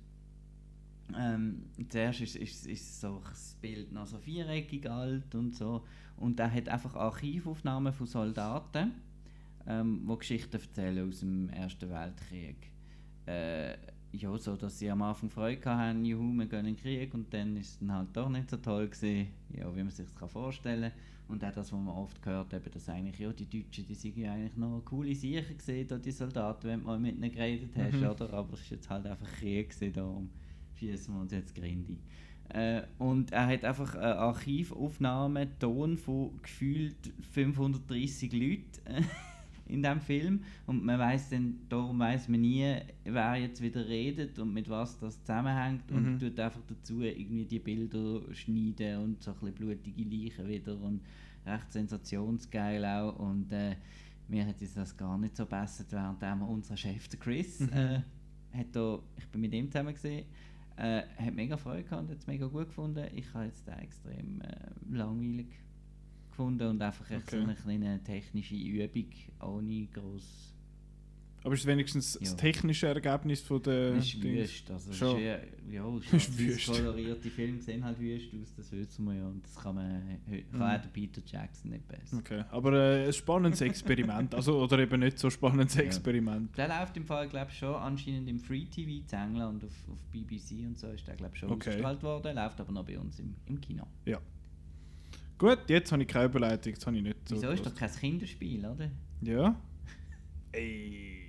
Ähm, 1.15 1.65
zuerst 1.89 2.21
ist, 2.21 2.36
ist, 2.38 2.65
ist 2.65 3.01
so 3.01 3.21
das 3.29 3.56
Bild 3.62 3.91
noch 3.91 4.08
so 4.08 4.17
viereckig 4.17 4.89
alt 4.89 5.36
und 5.36 5.56
so. 5.56 5.84
Und 6.17 6.39
er 6.39 6.52
hat 6.52 6.69
einfach 6.69 6.95
Archivaufnahmen 6.95 7.91
von 7.93 8.08
Soldaten, 8.08 8.91
ähm, 9.67 10.08
die 10.10 10.17
Geschichten 10.17 10.56
erzählen 10.56 11.08
aus 11.10 11.19
dem 11.19 11.49
Ersten 11.49 11.89
Weltkrieg. 11.89 12.71
Äh, 13.26 13.73
ja, 14.12 14.38
so 14.38 14.56
dass 14.56 14.78
sie 14.78 14.91
am 14.91 15.02
Anfang 15.02 15.30
Freude 15.30 15.76
hatten, 15.76 16.06
juhu, 16.06 16.34
wir 16.34 16.45
gehen 16.45 16.60
in 16.60 16.76
den 16.76 16.78
Krieg 16.78 17.13
und 17.13 17.34
dann 17.34 17.58
ist 17.58 17.69
es 17.71 17.80
dann 17.80 17.91
halt 17.91 18.10
doch 18.15 18.30
nicht 18.30 18.49
so 18.49 18.58
toll 18.58 18.88
gewesen, 18.88 19.28
ja, 19.49 19.73
wie 19.76 19.82
man 19.82 19.89
sich 19.89 20.08
das 20.19 20.32
vorstellen 20.32 20.91
kann. 20.91 20.99
Und 21.30 21.43
auch 21.43 21.52
das, 21.52 21.71
was 21.71 21.80
man 21.80 21.95
oft 21.95 22.21
gehört 22.21 22.54
hat, 22.54 22.76
dass 22.76 22.89
eigentlich, 22.89 23.17
ja, 23.17 23.32
die 23.32 23.49
Deutschen, 23.49 23.86
die 23.88 23.95
sind 23.95 24.17
ja 24.17 24.34
eigentlich 24.34 24.58
noch 24.58 24.82
coole 24.86 25.15
Sachen 25.15 25.58
gesehen, 25.58 25.88
da 25.88 25.97
die 25.97 26.12
Soldaten, 26.12 26.67
wenn 26.67 26.82
du 26.82 26.86
mal 26.86 26.99
mit 26.99 27.15
ihnen 27.15 27.32
geredet 27.32 27.71
hast, 27.76 27.93
Mhm. 27.95 28.08
oder? 28.08 28.34
Aber 28.34 28.54
es 28.54 28.69
war 28.69 28.76
jetzt 28.78 28.89
halt 28.89 29.06
einfach 29.08 29.32
Krieg 29.39 29.69
gewesen, 29.69 29.93
darum 29.93 30.30
schießen 30.76 31.13
wir 31.13 31.21
uns 31.21 31.32
jetzt 31.32 31.56
Grindi. 31.56 31.97
Äh, 32.54 32.84
und 33.00 33.32
er 33.32 33.48
hat 33.48 33.66
einfach 33.66 33.96
eine 33.96 34.18
Archivaufnahme, 34.18 35.48
Ton 35.60 35.98
von 35.98 36.39
gefühlt 36.42 37.12
530 37.32 38.32
Leuten 38.32 38.63
äh, 38.86 39.02
in 39.66 39.82
diesem 39.82 40.00
Film. 40.00 40.44
Und 40.68 40.86
man 40.86 41.00
weiß 41.00 41.32
dann, 41.32 41.60
darum 41.68 41.98
weiß 42.00 42.30
man 42.30 42.42
nie, 42.42 42.76
wer 43.06 43.36
jetzt 43.36 43.62
wieder 43.62 43.88
redet 43.88 44.38
und 44.38 44.54
mit 44.54 44.70
was 44.70 45.00
das 45.00 45.20
zusammenhängt. 45.22 45.89
Mhm. 45.89 45.98
Und 45.98 46.20
tut 46.20 46.39
einfach 46.39 46.62
dazu 46.68 47.02
irgendwie 47.02 47.46
die 47.46 47.60
Bilder 47.60 48.22
schneiden 48.34 49.00
und 49.00 49.24
so 49.24 49.32
ein 49.32 49.38
bisschen 49.39 49.56
blutige 49.56 50.04
Leichen 50.04 50.48
wieder. 50.48 50.80
Und 50.80 51.02
recht 51.46 51.72
sensationsgeil 51.72 52.86
auch. 52.86 53.18
Und 53.18 53.52
äh, 53.52 53.76
mir 54.28 54.46
hat 54.46 54.56
das 54.62 54.96
gar 54.96 55.18
nicht 55.18 55.36
so 55.36 55.46
besser, 55.46 55.86
während 56.20 56.44
unser 56.44 56.78
Chef, 56.78 57.08
der 57.08 57.20
Chris, 57.20 57.62
Mhm. 57.62 57.70
äh, 57.74 58.02
hat 58.54 58.68
da, 58.74 59.00
ich 59.18 59.28
bin 59.30 59.42
mit 59.42 59.54
ihm 59.54 59.72
zusammen 59.72 59.94
gesehen, 59.94 60.26
äh, 60.77 61.03
hat 61.17 61.33
mega 61.36 61.57
Freude 61.57 61.83
gehabt 61.83 62.03
und 62.03 62.09
hat 62.09 62.17
es 62.17 62.27
mega 62.27 62.47
gut 62.47 62.67
gefunden. 62.67 63.07
Ich 63.15 63.33
habe 63.33 63.45
jetzt 63.45 63.67
den 63.67 63.75
extrem 63.79 64.41
äh, 64.41 64.69
langweilig 64.91 65.47
gefunden 66.29 66.67
und 66.67 66.81
einfach 66.81 67.05
Okay. 67.09 67.41
eine 67.41 67.55
kleine 67.55 68.03
technische 68.03 68.55
Übung 68.55 69.12
ohne 69.41 69.88
gross. 69.88 70.53
Aber 71.45 71.53
ist 71.56 71.60
es 71.62 71.65
wenigstens 71.65 72.17
das 72.21 72.36
technische 72.38 72.88
Ergebnis 72.88 73.41
von 73.41 73.62
der. 73.62 73.95
Ist 73.95 74.21
wüst. 74.23 74.71
Also 74.71 74.93
Schon. 74.93 75.17
ist 75.17 75.23
ja, 75.71 75.86
Ist 76.13 76.29
ist 76.29 76.38
wüst. 76.39 76.67
kolorierte 76.67 77.29
Filme 77.29 77.62
sehen 77.62 77.84
halt 77.84 77.99
wüst 77.99 78.27
aus, 78.34 78.53
das 78.56 78.71
wissen 78.71 79.03
wir 79.06 79.15
ja. 79.15 79.27
Und 79.27 79.43
das 79.45 79.56
kann, 79.56 79.75
man, 79.75 80.01
kann 80.25 80.43
Mhm. 80.51 80.62
auch 80.62 80.82
der 80.82 80.89
Peter 80.93 81.21
Jackson 81.25 81.71
nicht 81.71 81.86
besser. 81.88 82.17
Okay, 82.17 82.43
aber 82.49 82.71
äh, 82.73 83.08
ein 83.08 83.13
spannendes 83.13 83.60
Experiment. 83.60 84.34
Also, 84.34 84.58
oder 84.62 84.79
eben 84.79 85.01
nicht 85.01 85.19
so 85.19 85.29
spannendes 85.29 85.75
Ja. 85.75 85.82
Experiment. 85.82 86.58
Der 86.58 86.69
läuft 86.69 86.95
im 86.95 87.06
Fall, 87.06 87.27
glaube 87.27 87.51
ich, 87.51 87.58
schon 87.58 87.75
anscheinend 87.75 88.29
im 88.29 88.39
Free 88.39 88.63
TV 88.65 89.06
zu 89.06 89.15
England 89.17 89.65
auf, 89.65 89.71
auf 89.91 89.97
BBC 90.12 90.65
und 90.65 90.77
so 90.77 90.88
ist 90.88 91.06
der, 91.08 91.15
glaube 91.15 91.34
ich, 91.34 91.39
schon 91.41 91.49
Okay. 91.51 91.69
ausgestrahlt 91.71 92.03
worden. 92.03 92.36
Läuft 92.36 92.62
aber 92.62 92.71
noch 92.71 92.86
bei 92.86 92.97
uns 92.97 93.19
im, 93.19 93.36
im 93.47 93.60
Kino. 93.60 93.86
Ja. 94.06 94.19
Gut, 95.38 95.60
jetzt 95.67 95.91
habe 95.91 96.01
ich 96.03 96.08
keine 96.08 96.25
Überleitung, 96.25 96.71
jetzt 96.71 96.88
habe 96.88 96.95
ich 96.95 97.03
nicht 97.03 97.17
so. 97.27 97.36
Wieso 97.36 97.49
ist 97.49 97.65
doch 97.65 97.75
kein 97.75 97.91
Kinderspiel, 97.91 98.65
oder? 98.65 98.89
Ja. 99.21 99.60
Ey. 100.53 101.19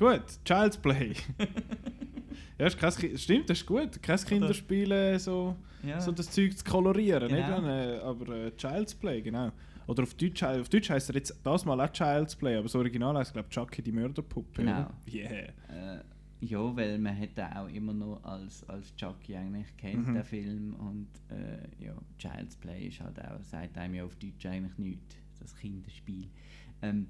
Gut, 0.00 0.24
Child's 0.44 0.78
Play. 0.78 1.12
ja, 2.58 2.66
ist 2.66 2.78
Ki- 2.98 3.16
stimmt, 3.18 3.50
das 3.50 3.58
ist 3.60 3.66
gut. 3.66 4.02
Kein 4.02 4.16
Kinderspiel, 4.18 5.18
so, 5.18 5.56
Ja. 5.86 6.00
so 6.00 6.10
das 6.12 6.30
Zeug 6.30 6.56
zu 6.56 6.64
kolorieren, 6.64 7.28
Genau. 7.28 7.60
nicht? 7.60 7.68
Äh, 7.68 7.98
aber 7.98 8.28
äh, 8.34 8.56
Child's 8.56 8.94
Play, 8.94 9.20
genau. 9.20 9.52
Oder 9.86 10.04
auf 10.04 10.14
Deutsch, 10.14 10.42
auf 10.42 10.68
Deutsch 10.68 10.88
heisst 10.90 11.10
er 11.10 11.16
jetzt 11.16 11.38
das 11.42 11.64
mal 11.64 11.80
auch 11.80 11.92
Child's 11.92 12.34
Play, 12.36 12.54
aber 12.54 12.62
das 12.64 12.74
Original 12.76 13.16
heisst, 13.18 13.32
glaube 13.34 13.48
ich, 13.50 13.54
Chucky 13.54 13.82
die 13.82 13.92
Mörderpuppe. 13.92 14.62
Genau. 14.62 14.80
Oder? 14.80 14.94
Yeah. 15.12 15.30
Äh, 15.68 16.00
ja, 16.42 16.74
weil 16.74 16.98
man 16.98 17.18
hat 17.20 17.36
den 17.36 17.52
auch 17.54 17.68
immer 17.68 17.92
noch 17.92 18.24
als, 18.24 18.66
als 18.70 18.96
Chucky 18.96 19.36
eigentlich 19.36 19.76
kennt, 19.76 20.06
Mhm. 20.06 20.14
den 20.14 20.24
Film. 20.24 20.74
Und 20.76 21.08
äh, 21.28 21.84
ja, 21.84 21.92
Child's 22.18 22.56
Play 22.56 22.86
ist 22.86 23.00
halt 23.00 23.20
auch, 23.22 23.42
sagt 23.42 23.76
einem 23.76 23.94
ja 23.94 24.04
auf 24.04 24.16
Deutsch 24.16 24.46
eigentlich 24.46 24.78
nichts, 24.78 25.16
das 25.38 25.54
Kinderspiel. 25.56 26.28
Ähm, 26.82 27.08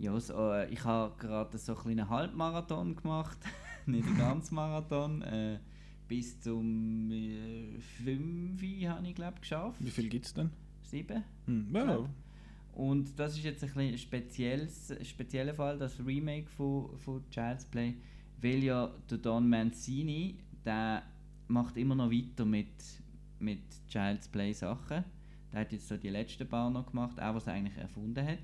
ja, 0.00 0.18
so, 0.18 0.52
äh, 0.52 0.72
ich 0.72 0.82
habe 0.84 1.14
gerade 1.18 1.58
so 1.58 1.74
einen 1.74 1.82
kleinen 1.82 2.08
Halbmarathon 2.08 2.96
gemacht, 2.96 3.38
nicht 3.86 4.06
einen 4.06 4.18
ganzen 4.18 4.54
Marathon. 4.54 5.20
Äh, 5.22 5.58
bis 6.08 6.40
zum 6.40 7.10
äh, 7.12 7.78
5 7.78 8.60
habe 8.88 9.06
ich 9.06 9.14
glaube 9.14 9.38
geschafft. 9.40 9.76
Wie 9.78 9.90
viel 9.90 10.08
gibt 10.08 10.26
es 10.26 10.34
denn? 10.34 10.50
7? 10.84 11.22
Hm. 11.46 11.68
Glaub. 11.70 12.08
Und 12.72 13.18
das 13.18 13.36
ist 13.36 13.44
jetzt 13.44 13.62
ein 13.62 13.68
bisschen 13.68 13.92
ein 13.92 13.98
spezielles, 13.98 14.94
spezieller 15.02 15.52
Fall, 15.52 15.78
das 15.78 16.04
Remake 16.04 16.48
von, 16.48 16.96
von 16.98 17.22
Child's 17.30 17.66
Play, 17.66 17.96
weil 18.40 18.64
ja 18.64 18.90
der 19.10 19.18
Don 19.18 19.48
Mancini, 19.48 20.38
der 20.64 21.02
macht 21.48 21.76
immer 21.76 21.94
noch 21.94 22.10
weiter 22.10 22.46
mit, 22.46 22.72
mit 23.38 23.60
Child's 23.86 24.28
Play 24.28 24.54
Sachen. 24.54 25.04
Der 25.52 25.60
hat 25.60 25.72
jetzt 25.72 25.88
so 25.88 25.96
die 25.96 26.08
letzten 26.08 26.48
paar 26.48 26.70
noch 26.70 26.86
gemacht, 26.86 27.20
auch 27.20 27.34
was 27.34 27.46
er 27.46 27.52
eigentlich 27.52 27.76
erfunden 27.76 28.26
hat. 28.26 28.38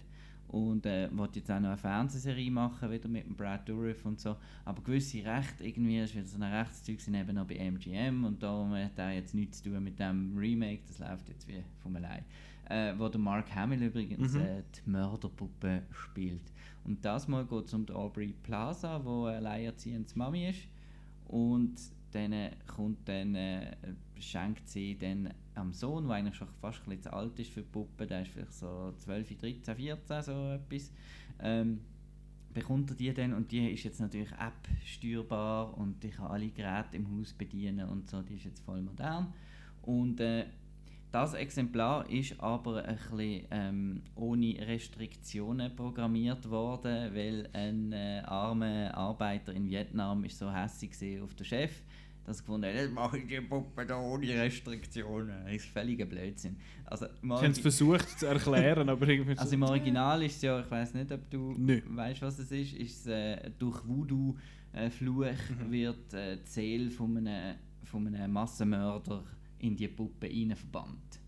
Und 0.48 0.86
äh, 0.86 1.08
wollte 1.16 1.40
jetzt 1.40 1.50
auch 1.50 1.58
noch 1.58 1.70
eine 1.70 1.76
Fernsehserie 1.76 2.50
machen, 2.50 2.90
wieder 2.90 3.08
mit 3.08 3.26
dem 3.26 3.34
Brad 3.36 3.68
Dourif 3.68 4.06
und 4.06 4.20
so. 4.20 4.36
Aber 4.64 4.80
gewisse 4.82 5.24
Rechte, 5.24 5.64
irgendwie, 5.64 5.98
ist 5.98 6.14
wieder 6.14 6.26
so 6.26 6.36
ein 6.36 6.44
Rechtszeug, 6.44 7.00
sind 7.00 7.14
eben 7.14 7.34
noch 7.34 7.46
bei 7.46 7.56
MGM 7.56 8.24
und 8.24 8.42
darum 8.42 8.72
hat 8.74 8.96
er 8.98 9.12
jetzt 9.12 9.34
nichts 9.34 9.60
zu 9.62 9.70
tun 9.70 9.82
mit 9.82 9.98
dem 9.98 10.36
Remake, 10.38 10.82
das 10.86 10.98
läuft 11.00 11.28
jetzt 11.28 11.48
wie 11.48 11.62
von 11.82 11.96
allein. 11.96 12.24
Äh, 12.68 12.94
wo 12.98 13.08
der 13.08 13.20
Mark 13.20 13.54
Hamill 13.54 13.82
übrigens 13.82 14.34
Mhm. 14.34 14.40
äh, 14.40 14.62
die 14.74 14.90
Mörderpuppe 14.90 15.82
spielt. 15.90 16.52
Und 16.84 17.04
das 17.04 17.28
Mal 17.28 17.44
geht 17.46 17.66
es 17.66 17.74
um 17.74 17.86
die 17.86 17.92
Aubrey 17.92 18.34
Plaza, 18.42 19.04
wo 19.04 19.24
eine 19.26 19.36
alleinerziehende 19.38 20.10
Mami 20.16 20.48
ist. 20.48 20.68
Und 21.26 21.74
dann 22.12 22.32
äh, 22.32 22.50
kommt 22.66 23.08
dann, 23.08 23.34
äh, 23.34 23.76
schenkt 24.18 24.68
sie 24.68 24.96
dann 24.98 25.32
am 25.56 25.72
Sohn, 25.72 26.06
der 26.06 26.16
eigentlich 26.16 26.36
schon 26.36 26.48
fast 26.60 26.86
ein 26.88 27.00
zu 27.00 27.12
alt 27.12 27.38
ist 27.38 27.50
für 27.50 27.62
die 27.62 27.68
Puppe, 27.68 28.06
der 28.06 28.22
ist 28.22 28.30
vielleicht 28.30 28.52
so 28.52 28.92
12, 28.96 29.38
13, 29.38 29.76
14, 29.76 30.22
so 30.22 30.32
etwas, 30.52 30.92
ähm, 31.40 31.80
bekommt 32.52 32.90
er 32.90 32.96
die 32.96 33.12
dann 33.12 33.34
und 33.34 33.52
die 33.52 33.70
ist 33.70 33.84
jetzt 33.84 34.00
natürlich 34.00 34.32
App-steuerbar 34.32 35.76
und 35.76 36.02
die 36.02 36.10
kann 36.10 36.28
alle 36.28 36.48
Geräte 36.48 36.96
im 36.96 37.18
Haus 37.18 37.32
bedienen 37.32 37.88
und 37.88 38.08
so, 38.08 38.22
die 38.22 38.34
ist 38.34 38.44
jetzt 38.44 38.60
voll 38.60 38.80
modern. 38.80 39.32
Und 39.82 40.20
äh, 40.20 40.46
das 41.12 41.34
Exemplar 41.34 42.08
ist 42.10 42.38
aber 42.40 42.84
ein 42.84 42.96
bisschen 42.96 43.46
ähm, 43.50 44.02
ohne 44.16 44.56
Restriktionen 44.58 45.74
programmiert 45.74 46.48
worden, 46.50 47.14
weil 47.14 47.48
ein 47.52 47.92
äh, 47.92 48.22
armer 48.24 48.94
Arbeiter 48.94 49.54
in 49.54 49.68
Vietnam 49.68 50.24
ist 50.24 50.38
so 50.38 50.52
hässlich 50.52 51.20
auf 51.22 51.34
den 51.34 51.46
Chef, 51.46 51.82
dass 52.26 52.38
er 52.38 52.42
gefunden 52.42 52.66
hat, 52.68 52.74
jetzt 52.74 52.92
mache 52.92 53.18
ich 53.18 53.26
die 53.26 53.40
Puppe 53.40 53.86
da 53.86 53.98
ohne 54.00 54.26
Restriktionen. 54.28 55.44
Das 55.44 55.54
ist 55.54 55.66
völliger 55.66 56.06
Blödsinn. 56.06 56.56
Also, 56.84 57.06
Ich 57.22 57.30
habe 57.30 57.46
es 57.46 57.58
versucht 57.58 58.18
zu 58.18 58.26
erklären, 58.26 58.88
aber 58.88 59.08
irgendwie 59.08 59.32
also 59.38 59.48
so, 59.48 59.54
im 59.54 59.62
Original 59.62 60.22
ist 60.22 60.36
es 60.36 60.42
ja, 60.42 60.60
ich 60.60 60.70
weiß 60.70 60.94
nicht, 60.94 61.12
ob 61.12 61.30
du 61.30 61.54
Nö. 61.56 61.80
weißt, 61.86 62.22
was 62.22 62.38
es 62.38 62.50
ist, 62.50 62.74
ist 62.74 63.00
es, 63.00 63.06
äh, 63.06 63.50
durch 63.58 63.86
Voodoo 63.86 64.36
äh, 64.72 64.90
Fluch 64.90 65.24
Mhm. 65.24 65.70
wird 65.72 66.12
äh, 66.14 66.36
die 66.36 66.50
Seele 66.50 66.90
von 66.90 67.16
einem, 67.16 67.56
von 67.84 68.06
einem 68.06 68.32
Massenmörder 68.32 69.22
in 69.60 69.76
die 69.76 69.88
Puppe 69.88 70.26
rein 70.26 70.54
verbannt. 70.56 71.20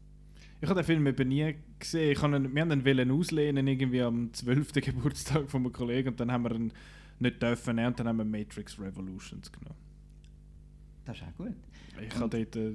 Ich 0.61 0.69
habe 0.69 0.81
den 0.81 0.85
Film 0.87 1.07
eben 1.07 1.29
nie 1.29 1.55
gesehen. 1.79 2.13
Ich 2.13 2.21
habe 2.21 2.37
ihn, 2.37 2.53
wir 2.55 2.63
haben 2.63 2.87
ihn 2.87 3.11
auslehnen 3.13 3.67
irgendwie 3.69 4.03
am 4.03 4.33
12. 4.33 4.73
Geburtstag 4.83 5.49
von 5.49 5.63
einem 5.63 5.73
Kollegen 5.73 6.09
und 6.09 6.19
dann 6.21 6.33
haben 6.33 6.43
wir 6.43 6.53
ihn 6.57 6.73
nicht 7.21 7.41
dürfen 7.41 7.79
und 7.79 7.99
dann 8.01 8.09
haben 8.09 8.17
wir 8.17 8.25
Matrix 8.25 8.79
Revolutions 8.81 9.51
genommen. 9.53 9.88
Das 11.09 11.16
ist 11.16 11.23
auch 11.23 11.35
gut. 11.37 11.55
Ich 12.03 12.14
Und- 12.14 12.21
habe 12.21 12.44
dort, 12.44 12.57
äh, 12.57 12.71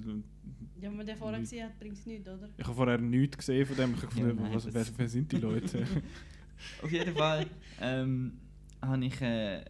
Ja, 0.81 0.89
wenn 0.89 0.97
man 0.97 1.05
den 1.05 1.15
vorher 1.17 1.39
Nicht. 1.39 1.51
gesehen 1.51 1.65
hat, 1.69 1.79
bringt 1.79 1.97
es 1.97 2.05
nichts, 2.07 2.27
oder? 2.27 2.49
ich 2.57 2.65
habe 2.65 2.75
vorher 2.75 2.97
nichts 2.97 3.37
gesehen 3.37 3.65
von 3.67 3.75
dem. 3.77 3.91
Ich 3.93 3.97
habe 3.97 4.07
gefunden, 4.07 4.41
nein, 4.41 4.53
was, 4.55 4.73
wer, 4.73 4.85
wer 4.97 5.07
sind 5.07 5.31
die 5.31 5.37
Leute? 5.37 5.85
Auf 6.81 6.91
jeden 6.91 7.13
Fall 7.15 7.45
ähm, 7.79 8.33
ich, 9.01 9.21
äh, 9.21 9.63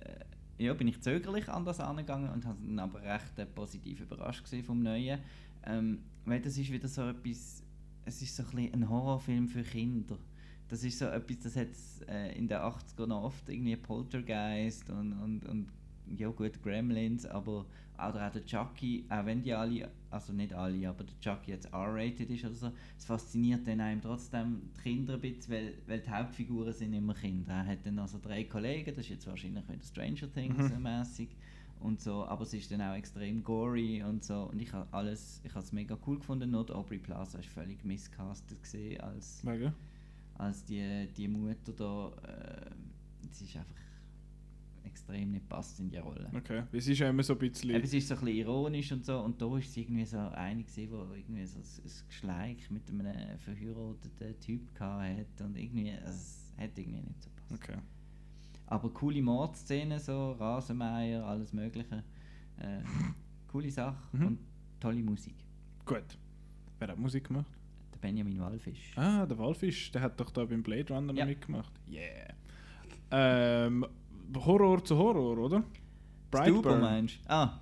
ja, 0.58 0.74
bin 0.76 0.88
ich 0.88 1.02
zögerlich 1.02 1.50
an 1.50 1.66
das 1.66 1.82
angegangen 1.82 2.30
und 2.30 2.46
habe 2.46 2.58
dann 2.66 2.80
aber 2.80 3.02
recht 3.02 3.38
äh, 3.38 3.46
positiv 3.46 4.00
überrascht 4.00 4.44
gesehen 4.44 4.64
vom 4.64 4.82
Neuen. 4.82 5.20
Ähm, 5.66 6.00
weil 6.24 6.40
das 6.40 6.58
ist 6.58 6.72
wieder 6.72 6.88
so 6.88 7.10
etwas, 7.10 7.64
es 8.06 8.22
ist 8.22 8.34
so 8.34 8.44
ein, 8.56 8.74
ein 8.74 8.90
Horrorfilm 8.90 9.50
für 9.50 9.64
Kinder. 9.64 10.18
Das 10.70 10.86
ist 10.86 10.98
so 11.00 11.06
etwas, 11.06 11.40
das 11.40 11.56
hat 11.58 11.68
äh, 12.08 12.38
in 12.38 12.48
den 12.48 12.58
80ern 12.60 13.08
noch 13.08 13.24
oft 13.24 13.50
irgendwie 13.50 13.76
Poltergeist 13.76 14.90
und, 14.90 15.12
und, 15.12 15.46
und 15.46 15.68
ja 16.18 16.30
gut, 16.30 16.62
Gremlins, 16.64 17.26
aber 17.26 17.66
oder 17.96 18.28
auch 18.28 18.32
der 18.32 18.46
Chucky, 18.46 19.06
auch 19.10 19.26
wenn 19.26 19.42
die 19.42 19.54
alle, 19.54 19.90
also 20.10 20.34
nicht 20.34 20.54
alle, 20.54 20.90
aber 20.90 21.04
der 21.04 21.20
Chucky 21.20 21.52
jetzt 21.52 21.72
R-rated 21.74 22.30
ist 22.30 22.46
oder 22.46 22.54
so, 22.56 22.72
es 22.98 23.06
fasziniert 23.06 23.68
dann 23.68 23.80
einem 23.82 24.02
trotzdem 24.02 24.62
die 24.78 24.82
Kinder 24.82 25.16
ein 25.16 25.22
bisschen, 25.22 25.54
weil, 25.54 25.74
weil 25.88 26.00
die 26.00 26.10
Hauptfiguren 26.10 26.74
sind 26.74 26.94
immer 26.94 27.14
Kinder. 27.14 27.54
Er 27.54 27.66
hat 27.66 27.86
dann 27.86 28.00
also 28.00 28.20
drei 28.22 28.44
Kollegen, 28.46 28.90
das 28.96 29.06
ist 29.06 29.10
jetzt 29.10 29.28
wahrscheinlich 29.28 29.68
wieder 29.68 29.84
Stranger 29.84 30.32
Things 30.34 30.70
Mhm. 30.70 30.82
mäßig 30.82 31.30
und 31.80 32.00
so, 32.02 32.26
aber 32.26 32.44
es 32.44 32.54
ist 32.54 32.72
dann 32.72 32.82
auch 32.82 32.96
extrem 32.96 33.44
gory 33.44 34.04
und 34.04 34.24
so 34.24 34.44
und 34.52 34.62
ich 34.62 34.72
habe 34.74 34.88
alles, 34.92 35.42
ich 35.44 35.52
habe 35.54 35.64
es 35.66 35.72
mega 35.72 35.98
cool 36.08 36.18
gefunden, 36.18 36.50
nur 36.52 36.66
die 36.66 36.74
Aubrey 36.74 36.98
Plaza 37.00 37.40
ist 37.40 37.50
völlig 37.50 37.84
miscastet 37.84 38.62
gesehen 38.62 39.02
als 39.02 39.44
Wegen? 39.44 39.74
als 40.36 40.66
die, 40.66 41.08
die 41.16 41.28
Mutter 41.28 41.74
da, 41.74 42.12
äh, 42.28 42.72
sie 43.32 43.46
ist 43.46 43.56
einfach 43.58 43.76
extrem 44.86 45.32
nicht 45.32 45.48
passt 45.50 45.80
in 45.80 45.90
die 45.90 45.98
Rolle. 45.98 46.30
Okay. 46.36 46.64
Es 46.72 46.88
ist 46.88 47.00
ja 47.00 47.10
immer 47.10 47.24
so 47.24 47.34
ein 47.34 47.40
bisschen. 47.40 47.70
Eben, 47.72 47.84
es 47.84 47.94
ist 47.94 48.08
so 48.08 48.16
ein 48.16 48.22
bisschen 48.22 48.38
ironisch 48.38 48.92
und 48.92 49.06
so 49.06 49.20
und 49.20 49.42
da 49.42 49.58
ist 49.58 49.70
es 49.70 49.78
irgendwie 49.78 50.06
so 50.06 50.18
eine 50.18 50.64
gewesen, 50.64 50.92
wo 50.92 51.14
irgendwie 51.14 51.46
so 51.46 51.58
ein, 51.60 51.64
ein 51.64 52.08
Geschleik 52.08 52.72
mit 52.72 52.90
einem 52.90 53.38
verheirateten 53.40 54.40
Typ 54.40 54.76
gehabt 54.76 55.04
hat 55.20 55.42
und 55.46 55.58
irgendwie, 55.58 55.92
also, 55.92 56.10
es 56.10 56.54
hat 56.58 56.78
irgendwie 56.78 57.02
nicht 57.02 57.22
so 57.24 57.30
gepasst. 57.30 57.64
Okay. 57.70 57.80
Aber 58.68 58.90
coole 58.92 59.22
Mordszenen, 59.22 60.00
so 60.00 60.32
Rasenmeier, 60.34 61.26
alles 61.26 61.54
mögliche. 61.54 62.04
Äh, 62.58 62.82
coole 63.48 63.70
Sache 63.72 63.98
Mhm. 64.18 64.28
und 64.28 64.40
tolle 64.80 65.04
Musik. 65.04 65.36
Gut. 65.86 66.18
Wer 66.80 66.88
hat 66.90 66.98
Musik 66.98 67.28
gemacht? 67.28 67.52
Der 67.94 68.00
Benjamin 68.00 68.40
Wallfisch. 68.40 68.98
Ah, 68.98 69.26
der 69.26 69.38
Walfisch, 69.38 69.92
der 69.92 70.02
hat 70.02 70.20
doch 70.20 70.32
da 70.32 70.46
beim 70.46 70.64
Blade 70.64 70.94
Runner 70.94 71.14
Ja. 71.14 71.24
noch 71.26 71.30
mitgemacht. 71.30 71.74
Yeah. 71.90 72.34
Ähm, 73.12 73.86
Horror 74.36 74.84
zu 74.84 74.98
Horror, 74.98 75.38
oder? 75.38 75.64
Stuber 76.36 76.78
meinst 76.80 77.20
du? 77.26 77.30
Ah, 77.30 77.60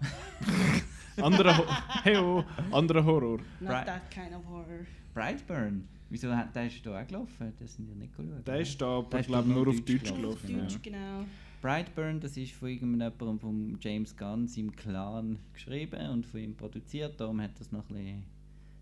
Anderer 1.22 1.58
Ho 1.58 1.64
hey, 2.04 2.18
oh, 2.18 2.44
anderer 2.72 3.04
Horror. 3.04 3.40
Not 3.60 3.86
that 3.86 4.10
kind 4.10 4.34
of 4.34 4.46
horror. 4.50 4.86
Brightburn. 5.14 5.88
Wieso 6.10 6.34
hat 6.36 6.56
der 6.56 6.68
ist 6.68 6.86
da 6.86 7.02
auch 7.02 7.08
gelaufen? 7.08 7.54
Das 7.60 7.76
sind 7.76 7.90
ja 7.90 7.96
nicht 7.96 8.16
geschaut. 8.16 8.48
Der 8.48 8.60
ist 8.62 8.82
da, 8.82 8.98
aber 9.00 9.20
ich 9.20 9.28
glaube 9.28 9.50
nur 9.50 9.68
auf 9.68 9.76
Deutsch 9.82 10.04
Deutsch 10.04 10.14
gelaufen, 10.16 10.56
Auf. 10.56 10.62
Deutsch, 10.62 10.74
Ja. 10.74 10.80
genau. 10.84 11.26
Brightburn, 11.62 12.20
das 12.20 12.38
ist 12.38 12.54
von 12.54 12.70
irgendjemandem 12.70 13.40
von 13.40 13.78
James 13.80 14.16
Gunn, 14.18 14.48
seinem 14.48 14.76
Clan, 14.76 15.38
geschrieben 15.54 16.10
und 16.10 16.26
von 16.26 16.40
ihm 16.40 16.56
produziert. 16.56 17.20
Darum 17.20 17.40
hat 17.42 17.52
das 17.60 17.72
noch 17.72 17.88
ein 17.90 17.96
bisschen 17.96 18.24